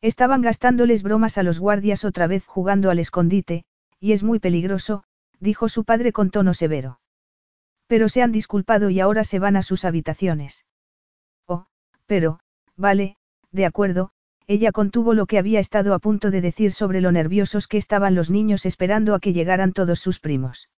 Estaban 0.00 0.40
gastándoles 0.40 1.02
bromas 1.02 1.36
a 1.36 1.42
los 1.42 1.58
guardias 1.58 2.04
otra 2.04 2.26
vez 2.26 2.46
jugando 2.46 2.88
al 2.88 2.98
escondite, 2.98 3.64
y 4.00 4.12
es 4.12 4.22
muy 4.22 4.38
peligroso, 4.38 5.04
dijo 5.40 5.68
su 5.68 5.84
padre 5.84 6.12
con 6.12 6.30
tono 6.30 6.54
severo. 6.54 7.00
Pero 7.86 8.08
se 8.08 8.22
han 8.22 8.32
disculpado 8.32 8.90
y 8.90 9.00
ahora 9.00 9.24
se 9.24 9.38
van 9.38 9.56
a 9.56 9.62
sus 9.62 9.84
habitaciones. 9.84 10.66
Oh, 11.46 11.66
pero, 12.06 12.40
vale, 12.76 13.16
de 13.52 13.66
acuerdo, 13.66 14.10
ella 14.46 14.70
contuvo 14.72 15.14
lo 15.14 15.26
que 15.26 15.38
había 15.38 15.60
estado 15.60 15.94
a 15.94 15.98
punto 15.98 16.30
de 16.30 16.40
decir 16.40 16.72
sobre 16.72 17.00
lo 17.00 17.10
nerviosos 17.10 17.66
que 17.66 17.78
estaban 17.78 18.14
los 18.14 18.30
niños 18.30 18.64
esperando 18.64 19.14
a 19.14 19.20
que 19.20 19.32
llegaran 19.32 19.72
todos 19.72 19.98
sus 19.98 20.20
primos. 20.20 20.68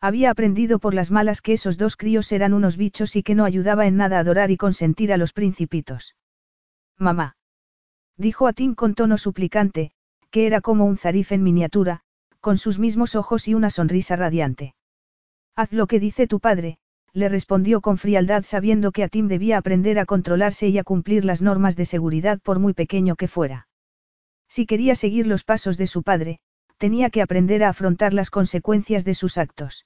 Había 0.00 0.30
aprendido 0.30 0.78
por 0.78 0.94
las 0.94 1.10
malas 1.10 1.40
que 1.40 1.54
esos 1.54 1.78
dos 1.78 1.96
críos 1.96 2.30
eran 2.32 2.52
unos 2.52 2.76
bichos 2.76 3.16
y 3.16 3.22
que 3.22 3.34
no 3.34 3.44
ayudaba 3.44 3.86
en 3.86 3.96
nada 3.96 4.18
a 4.18 4.20
adorar 4.20 4.50
y 4.50 4.56
consentir 4.56 5.12
a 5.12 5.16
los 5.16 5.32
principitos. 5.32 6.16
Mamá. 6.98 7.36
Dijo 8.16 8.46
a 8.46 8.52
Tim 8.52 8.74
con 8.74 8.94
tono 8.94 9.18
suplicante, 9.18 9.92
que 10.30 10.46
era 10.46 10.60
como 10.60 10.84
un 10.84 10.96
zarif 10.96 11.32
en 11.32 11.42
miniatura, 11.42 12.02
con 12.46 12.58
sus 12.58 12.78
mismos 12.78 13.16
ojos 13.16 13.48
y 13.48 13.54
una 13.54 13.70
sonrisa 13.70 14.14
radiante. 14.14 14.76
Haz 15.56 15.72
lo 15.72 15.88
que 15.88 15.98
dice 15.98 16.28
tu 16.28 16.38
padre, 16.38 16.78
le 17.12 17.28
respondió 17.28 17.80
con 17.80 17.98
frialdad 17.98 18.44
sabiendo 18.44 18.92
que 18.92 19.02
a 19.02 19.08
Tim 19.08 19.26
debía 19.26 19.58
aprender 19.58 19.98
a 19.98 20.06
controlarse 20.06 20.68
y 20.68 20.78
a 20.78 20.84
cumplir 20.84 21.24
las 21.24 21.42
normas 21.42 21.74
de 21.74 21.86
seguridad 21.86 22.38
por 22.40 22.60
muy 22.60 22.72
pequeño 22.72 23.16
que 23.16 23.26
fuera. 23.26 23.66
Si 24.48 24.64
quería 24.64 24.94
seguir 24.94 25.26
los 25.26 25.42
pasos 25.42 25.76
de 25.76 25.88
su 25.88 26.04
padre, 26.04 26.38
tenía 26.78 27.10
que 27.10 27.20
aprender 27.20 27.64
a 27.64 27.70
afrontar 27.70 28.14
las 28.14 28.30
consecuencias 28.30 29.04
de 29.04 29.14
sus 29.14 29.38
actos. 29.38 29.84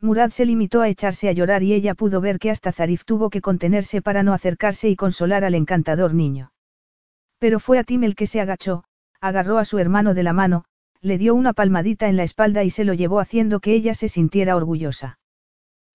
Murad 0.00 0.30
se 0.30 0.46
limitó 0.46 0.80
a 0.80 0.88
echarse 0.88 1.28
a 1.28 1.32
llorar 1.32 1.62
y 1.62 1.74
ella 1.74 1.94
pudo 1.94 2.20
ver 2.20 2.40
que 2.40 2.50
hasta 2.50 2.72
Zarif 2.72 3.04
tuvo 3.04 3.30
que 3.30 3.40
contenerse 3.40 4.02
para 4.02 4.24
no 4.24 4.32
acercarse 4.32 4.88
y 4.88 4.96
consolar 4.96 5.44
al 5.44 5.54
encantador 5.54 6.12
niño. 6.12 6.50
Pero 7.38 7.60
fue 7.60 7.78
a 7.78 7.84
Tim 7.84 8.02
el 8.02 8.16
que 8.16 8.26
se 8.26 8.40
agachó, 8.40 8.82
agarró 9.20 9.58
a 9.58 9.64
su 9.64 9.78
hermano 9.78 10.14
de 10.14 10.24
la 10.24 10.32
mano, 10.32 10.64
le 11.00 11.18
dio 11.18 11.34
una 11.34 11.52
palmadita 11.52 12.08
en 12.08 12.16
la 12.16 12.24
espalda 12.24 12.64
y 12.64 12.70
se 12.70 12.84
lo 12.84 12.94
llevó 12.94 13.20
haciendo 13.20 13.60
que 13.60 13.72
ella 13.72 13.94
se 13.94 14.08
sintiera 14.08 14.56
orgullosa. 14.56 15.18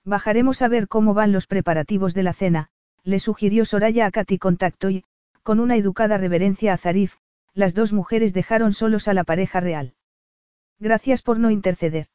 Bajaremos 0.06 0.62
a 0.62 0.68
ver 0.68 0.88
cómo 0.88 1.14
van 1.14 1.32
los 1.32 1.48
preparativos 1.48 2.14
de 2.14 2.24
la 2.24 2.34
cena, 2.34 2.70
le 3.04 3.20
sugirió 3.20 3.66
Soraya 3.66 4.06
a 4.06 4.12
Katy 4.12 4.38
contacto 4.38 4.90
y, 4.90 5.04
con 5.44 5.60
una 5.60 5.76
educada 5.76 6.18
reverencia 6.18 6.74
a 6.74 6.78
Zarif, 6.78 7.16
las 7.54 7.74
dos 7.74 7.94
mujeres 7.94 8.34
dejaron 8.34 8.74
solos 8.74 9.08
a 9.08 9.14
la 9.14 9.24
pareja 9.24 9.60
real. 9.60 9.94
Gracias 10.80 11.22
por 11.22 11.40
no 11.40 11.52
interceder. 11.52 12.08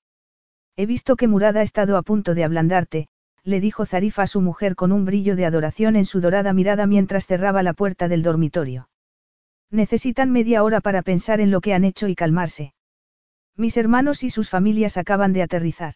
He 0.76 0.86
visto 0.86 1.16
que 1.16 1.28
Murad 1.28 1.56
ha 1.56 1.62
estado 1.62 1.96
a 1.96 2.02
punto 2.02 2.34
de 2.34 2.44
ablandarte, 2.44 3.08
le 3.44 3.60
dijo 3.60 3.86
Zarif 3.86 4.18
a 4.18 4.26
su 4.26 4.40
mujer 4.40 4.74
con 4.74 4.92
un 4.92 5.04
brillo 5.04 5.36
de 5.36 5.46
adoración 5.46 5.96
en 5.96 6.04
su 6.04 6.20
dorada 6.20 6.52
mirada 6.52 6.86
mientras 6.86 7.26
cerraba 7.26 7.62
la 7.62 7.72
puerta 7.72 8.08
del 8.08 8.22
dormitorio. 8.22 8.88
Necesitan 9.70 10.30
media 10.30 10.62
hora 10.62 10.80
para 10.80 11.02
pensar 11.02 11.40
en 11.40 11.50
lo 11.50 11.60
que 11.60 11.74
han 11.74 11.84
hecho 11.84 12.08
y 12.08 12.14
calmarse. 12.14 12.74
Mis 13.58 13.76
hermanos 13.76 14.22
y 14.22 14.30
sus 14.30 14.50
familias 14.50 14.96
acaban 14.96 15.32
de 15.32 15.42
aterrizar. 15.42 15.94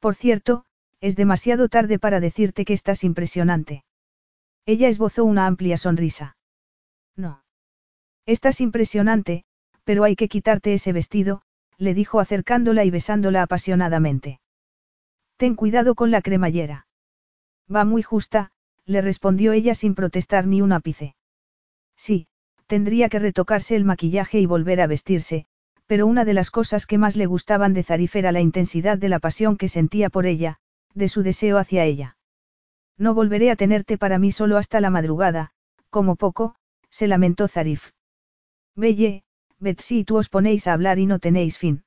Por 0.00 0.16
cierto, 0.16 0.64
es 1.00 1.14
demasiado 1.14 1.68
tarde 1.68 2.00
para 2.00 2.18
decirte 2.18 2.64
que 2.64 2.72
estás 2.72 3.04
impresionante. 3.04 3.84
Ella 4.66 4.88
esbozó 4.88 5.24
una 5.24 5.46
amplia 5.46 5.76
sonrisa. 5.76 6.36
No. 7.14 7.44
Estás 8.26 8.60
impresionante, 8.60 9.44
pero 9.84 10.02
hay 10.02 10.16
que 10.16 10.28
quitarte 10.28 10.74
ese 10.74 10.92
vestido, 10.92 11.42
le 11.78 11.94
dijo 11.94 12.18
acercándola 12.18 12.84
y 12.84 12.90
besándola 12.90 13.42
apasionadamente. 13.42 14.40
Ten 15.36 15.54
cuidado 15.54 15.94
con 15.94 16.10
la 16.10 16.22
cremallera. 16.22 16.88
Va 17.72 17.84
muy 17.84 18.02
justa, 18.02 18.50
le 18.84 19.00
respondió 19.00 19.52
ella 19.52 19.76
sin 19.76 19.94
protestar 19.94 20.48
ni 20.48 20.60
un 20.60 20.72
ápice. 20.72 21.14
Sí, 21.96 22.26
tendría 22.66 23.08
que 23.08 23.20
retocarse 23.20 23.76
el 23.76 23.84
maquillaje 23.84 24.40
y 24.40 24.46
volver 24.46 24.80
a 24.80 24.88
vestirse, 24.88 25.46
pero 25.86 26.06
una 26.06 26.24
de 26.24 26.34
las 26.34 26.50
cosas 26.50 26.86
que 26.86 26.98
más 26.98 27.16
le 27.16 27.26
gustaban 27.26 27.74
de 27.74 27.82
Zarif 27.82 28.16
era 28.16 28.32
la 28.32 28.40
intensidad 28.40 28.98
de 28.98 29.08
la 29.08 29.18
pasión 29.18 29.56
que 29.56 29.68
sentía 29.68 30.10
por 30.10 30.26
ella, 30.26 30.58
de 30.94 31.08
su 31.08 31.22
deseo 31.22 31.58
hacia 31.58 31.84
ella. 31.84 32.16
No 32.96 33.14
volveré 33.14 33.50
a 33.50 33.56
tenerte 33.56 33.98
para 33.98 34.18
mí 34.18 34.32
solo 34.32 34.56
hasta 34.56 34.80
la 34.80 34.90
madrugada, 34.90 35.50
como 35.90 36.16
poco, 36.16 36.54
se 36.90 37.08
lamentó 37.08 37.48
Zarif. 37.48 37.90
Belle, 38.76 39.24
Betsy 39.58 40.04
tú 40.04 40.16
os 40.16 40.28
ponéis 40.28 40.66
a 40.66 40.72
hablar 40.72 40.98
y 40.98 41.06
no 41.06 41.18
tenéis 41.18 41.58
fin. 41.58 41.84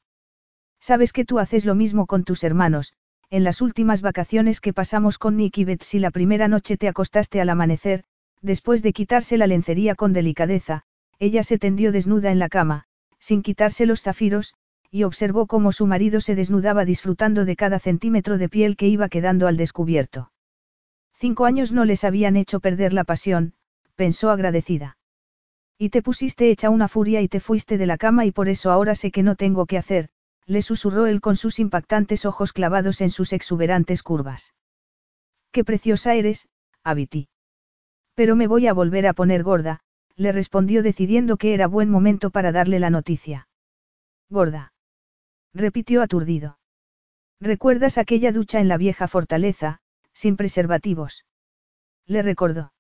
Sabes 0.80 1.14
que 1.14 1.26
tú 1.26 1.40
haces 1.40 1.66
lo 1.66 1.76
mismo 1.76 2.06
con 2.06 2.24
tus 2.24 2.44
hermanos, 2.44 2.94
en 3.30 3.44
las 3.44 3.62
últimas 3.62 4.02
vacaciones 4.02 4.62
que 4.62 4.74
pasamos 4.74 5.18
con 5.18 5.38
Nick 5.38 5.58
y 5.58 5.66
Betsy 5.66 6.00
la 6.00 6.12
primera 6.12 6.48
noche 6.48 6.78
te 6.78 6.88
acostaste 6.88 7.42
al 7.42 7.50
amanecer, 7.50 8.04
después 8.42 8.84
de 8.84 8.94
quitarse 8.94 9.38
la 9.38 9.48
lencería 9.48 9.96
con 9.96 10.14
delicadeza, 10.14 10.84
ella 11.20 11.44
se 11.44 11.58
tendió 11.58 11.92
desnuda 11.92 12.32
en 12.32 12.40
la 12.40 12.48
cama, 12.48 12.87
sin 13.20 13.42
quitarse 13.42 13.86
los 13.86 14.02
zafiros, 14.02 14.54
y 14.90 15.04
observó 15.04 15.48
cómo 15.48 15.72
su 15.72 15.86
marido 15.86 16.22
se 16.22 16.36
desnudaba 16.36 16.86
disfrutando 16.86 17.46
de 17.46 17.56
cada 17.56 17.80
centímetro 17.80 18.38
de 18.38 18.50
piel 18.50 18.78
que 18.78 18.88
iba 18.88 19.10
quedando 19.10 19.48
al 19.48 19.58
descubierto. 19.58 20.32
Cinco 21.14 21.46
años 21.46 21.72
no 21.72 21.84
les 21.84 22.04
habían 22.04 22.36
hecho 22.36 22.60
perder 22.60 22.94
la 22.94 23.04
pasión, 23.04 23.54
pensó 23.96 24.30
agradecida. 24.30 24.98
Y 25.78 25.90
te 25.90 26.02
pusiste 26.02 26.50
hecha 26.50 26.70
una 26.70 26.88
furia 26.88 27.22
y 27.22 27.28
te 27.28 27.40
fuiste 27.40 27.78
de 27.78 27.86
la 27.86 27.98
cama 27.98 28.26
y 28.26 28.32
por 28.32 28.50
eso 28.50 28.72
ahora 28.72 28.96
sé 28.96 29.12
que 29.12 29.24
no 29.24 29.36
tengo 29.36 29.66
que 29.66 29.78
hacer, 29.78 30.10
le 30.46 30.62
susurró 30.62 31.06
él 31.08 31.20
con 31.20 31.36
sus 31.36 31.60
impactantes 31.60 32.26
ojos 32.26 32.54
clavados 32.54 33.02
en 33.02 33.10
sus 33.10 33.34
exuberantes 33.34 34.02
curvas. 34.02 34.54
Qué 35.52 35.64
preciosa 35.64 36.14
eres, 36.16 36.48
Abiti. 36.84 37.30
Pero 38.16 38.36
me 38.36 38.48
voy 38.48 38.68
a 38.68 38.74
volver 38.74 39.08
a 39.08 39.14
poner 39.14 39.44
gorda, 39.44 39.82
le 40.18 40.32
respondió 40.32 40.84
decidiendo 40.84 41.38
que 41.38 41.54
era 41.54 41.68
buen 41.68 41.90
momento 41.90 42.32
para 42.32 42.52
darle 42.52 42.80
la 42.80 42.90
noticia. 42.90 43.48
Gorda. 44.30 44.74
Repitió 45.54 46.02
aturdido. 46.02 46.60
¿Recuerdas 47.40 47.98
aquella 47.98 48.32
ducha 48.32 48.60
en 48.60 48.68
la 48.68 48.78
vieja 48.78 49.08
fortaleza, 49.08 49.80
sin 50.14 50.36
preservativos? 50.36 51.26
Le 52.08 52.24
recordó. 52.24 52.74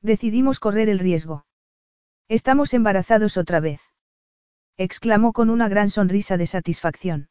Decidimos 0.00 0.58
correr 0.58 0.88
el 0.88 0.98
riesgo. 0.98 1.44
Estamos 2.28 2.72
embarazados 2.72 3.36
otra 3.36 3.60
vez. 3.60 3.80
Exclamó 4.78 5.32
con 5.32 5.50
una 5.50 5.68
gran 5.68 5.90
sonrisa 5.90 6.38
de 6.38 6.46
satisfacción. 6.46 7.28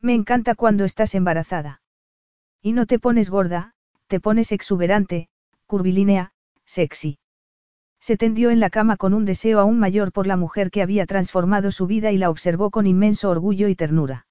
Me 0.00 0.14
encanta 0.14 0.54
cuando 0.54 0.84
estás 0.84 1.14
embarazada. 1.14 1.80
Y 2.60 2.72
no 2.72 2.86
te 2.86 2.98
pones 2.98 3.30
gorda, 3.30 3.74
te 4.08 4.20
pones 4.20 4.52
exuberante, 4.52 5.28
curvilínea, 5.66 6.32
sexy. 6.64 7.18
Se 8.02 8.16
tendió 8.16 8.50
en 8.50 8.58
la 8.58 8.68
cama 8.68 8.96
con 8.96 9.14
un 9.14 9.24
deseo 9.24 9.60
aún 9.60 9.78
mayor 9.78 10.10
por 10.10 10.26
la 10.26 10.36
mujer 10.36 10.72
que 10.72 10.82
había 10.82 11.06
transformado 11.06 11.70
su 11.70 11.86
vida 11.86 12.10
y 12.10 12.18
la 12.18 12.30
observó 12.30 12.72
con 12.72 12.88
inmenso 12.88 13.30
orgullo 13.30 13.68
y 13.68 13.76
ternura. 13.76 14.26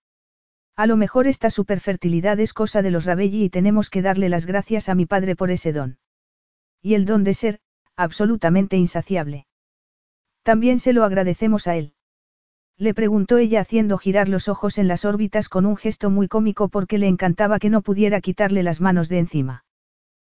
A 0.76 0.88
lo 0.88 0.98
mejor 0.98 1.26
esta 1.26 1.50
superfertilidad 1.50 2.38
es 2.42 2.52
cosa 2.52 2.82
de 2.82 2.92
los 2.92 3.06
Rabelli 3.06 3.46
y 3.46 3.50
tenemos 3.50 3.90
que 3.90 4.02
darle 4.02 4.28
las 4.28 4.46
gracias 4.46 4.90
a 4.90 4.96
mi 4.96 5.06
padre 5.06 5.38
por 5.38 5.52
ese 5.52 5.72
don. 5.72 6.00
Y 6.82 6.96
el 6.96 7.06
don 7.06 7.24
de 7.24 7.34
ser, 7.34 7.60
absolutamente 7.96 8.76
insaciable. 8.76 9.48
También 10.44 10.78
se 10.78 10.92
lo 10.92 11.06
agradecemos 11.06 11.66
a 11.68 11.78
él. 11.78 11.94
Le 12.78 12.94
preguntó 12.94 13.38
ella 13.38 13.62
haciendo 13.62 13.98
girar 13.98 14.28
los 14.28 14.50
ojos 14.50 14.80
en 14.80 14.90
las 14.90 15.06
órbitas 15.06 15.48
con 15.48 15.66
un 15.66 15.78
gesto 15.78 16.10
muy 16.10 16.28
cómico 16.28 16.68
porque 16.68 16.98
le 16.98 17.08
encantaba 17.08 17.58
que 17.58 17.70
no 17.70 17.84
pudiera 17.84 18.20
quitarle 18.20 18.64
las 18.64 18.82
manos 18.82 19.08
de 19.08 19.20
encima. 19.20 19.64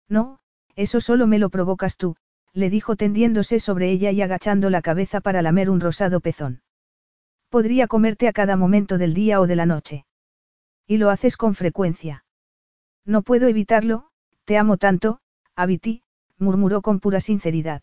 No, 0.08 0.40
eso 0.78 1.02
solo 1.02 1.28
me 1.28 1.38
lo 1.38 1.50
provocas 1.50 1.98
tú, 1.98 2.16
le 2.56 2.70
dijo 2.70 2.96
tendiéndose 2.96 3.60
sobre 3.60 3.92
ella 3.92 4.12
y 4.12 4.22
agachando 4.22 4.70
la 4.70 4.82
cabeza 4.82 5.20
para 5.20 5.42
lamer 5.42 5.70
un 5.70 5.82
rosado 5.82 6.22
pezón. 6.22 6.62
Podría 7.50 7.88
comerte 7.88 8.30
a 8.30 8.34
cada 8.34 8.56
momento 8.56 8.98
del 8.98 9.14
día 9.14 9.42
o 9.42 9.46
de 9.46 9.58
la 9.58 9.66
noche. 9.66 10.06
Y 10.88 10.98
lo 10.98 11.10
haces 11.10 11.36
con 11.36 11.54
frecuencia. 11.54 12.24
No 13.06 13.24
puedo 13.24 13.50
evitarlo, 13.50 14.08
te 14.46 14.58
amo 14.58 14.78
tanto, 14.78 15.20
Abiti, 15.56 16.02
murmuró 16.38 16.82
con 16.82 17.02
pura 17.02 17.20
sinceridad. 17.20 17.82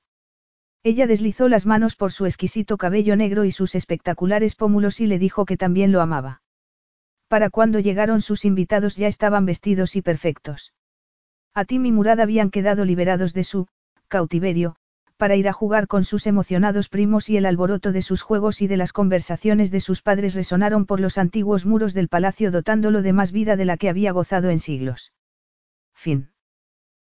Ella 0.82 1.06
deslizó 1.06 1.48
las 1.48 1.66
manos 1.66 1.94
por 1.94 2.10
su 2.10 2.24
exquisito 2.24 2.78
cabello 2.78 3.14
negro 3.14 3.44
y 3.44 3.50
sus 3.50 3.74
espectaculares 3.74 4.54
pómulos 4.54 5.00
y 5.00 5.06
le 5.06 5.18
dijo 5.18 5.44
que 5.44 5.58
también 5.58 5.92
lo 5.92 6.00
amaba. 6.00 6.40
Para 7.28 7.50
cuando 7.50 7.78
llegaron 7.78 8.22
sus 8.22 8.46
invitados 8.46 8.96
ya 8.96 9.06
estaban 9.06 9.44
vestidos 9.44 9.96
y 9.96 10.02
perfectos. 10.02 10.72
A 11.52 11.66
Tim 11.66 11.84
y 11.84 11.92
Murad 11.92 12.20
habían 12.20 12.50
quedado 12.50 12.86
liberados 12.86 13.34
de 13.34 13.44
su 13.44 13.68
cautiverio, 14.16 14.76
para 15.16 15.36
ir 15.36 15.48
a 15.48 15.52
jugar 15.52 15.86
con 15.86 16.04
sus 16.04 16.26
emocionados 16.26 16.88
primos 16.88 17.30
y 17.30 17.36
el 17.38 17.46
alboroto 17.46 17.92
de 17.92 18.02
sus 18.02 18.20
juegos 18.22 18.60
y 18.60 18.66
de 18.66 18.76
las 18.76 18.92
conversaciones 18.92 19.70
de 19.70 19.80
sus 19.80 20.02
padres 20.02 20.34
resonaron 20.34 20.84
por 20.84 21.00
los 21.00 21.16
antiguos 21.16 21.64
muros 21.64 21.94
del 21.94 22.08
palacio 22.08 22.50
dotándolo 22.50 23.00
de 23.00 23.12
más 23.12 23.32
vida 23.32 23.56
de 23.56 23.64
la 23.64 23.76
que 23.76 23.88
había 23.88 24.12
gozado 24.12 24.50
en 24.50 24.58
siglos. 24.58 25.12
Fin. 25.94 26.31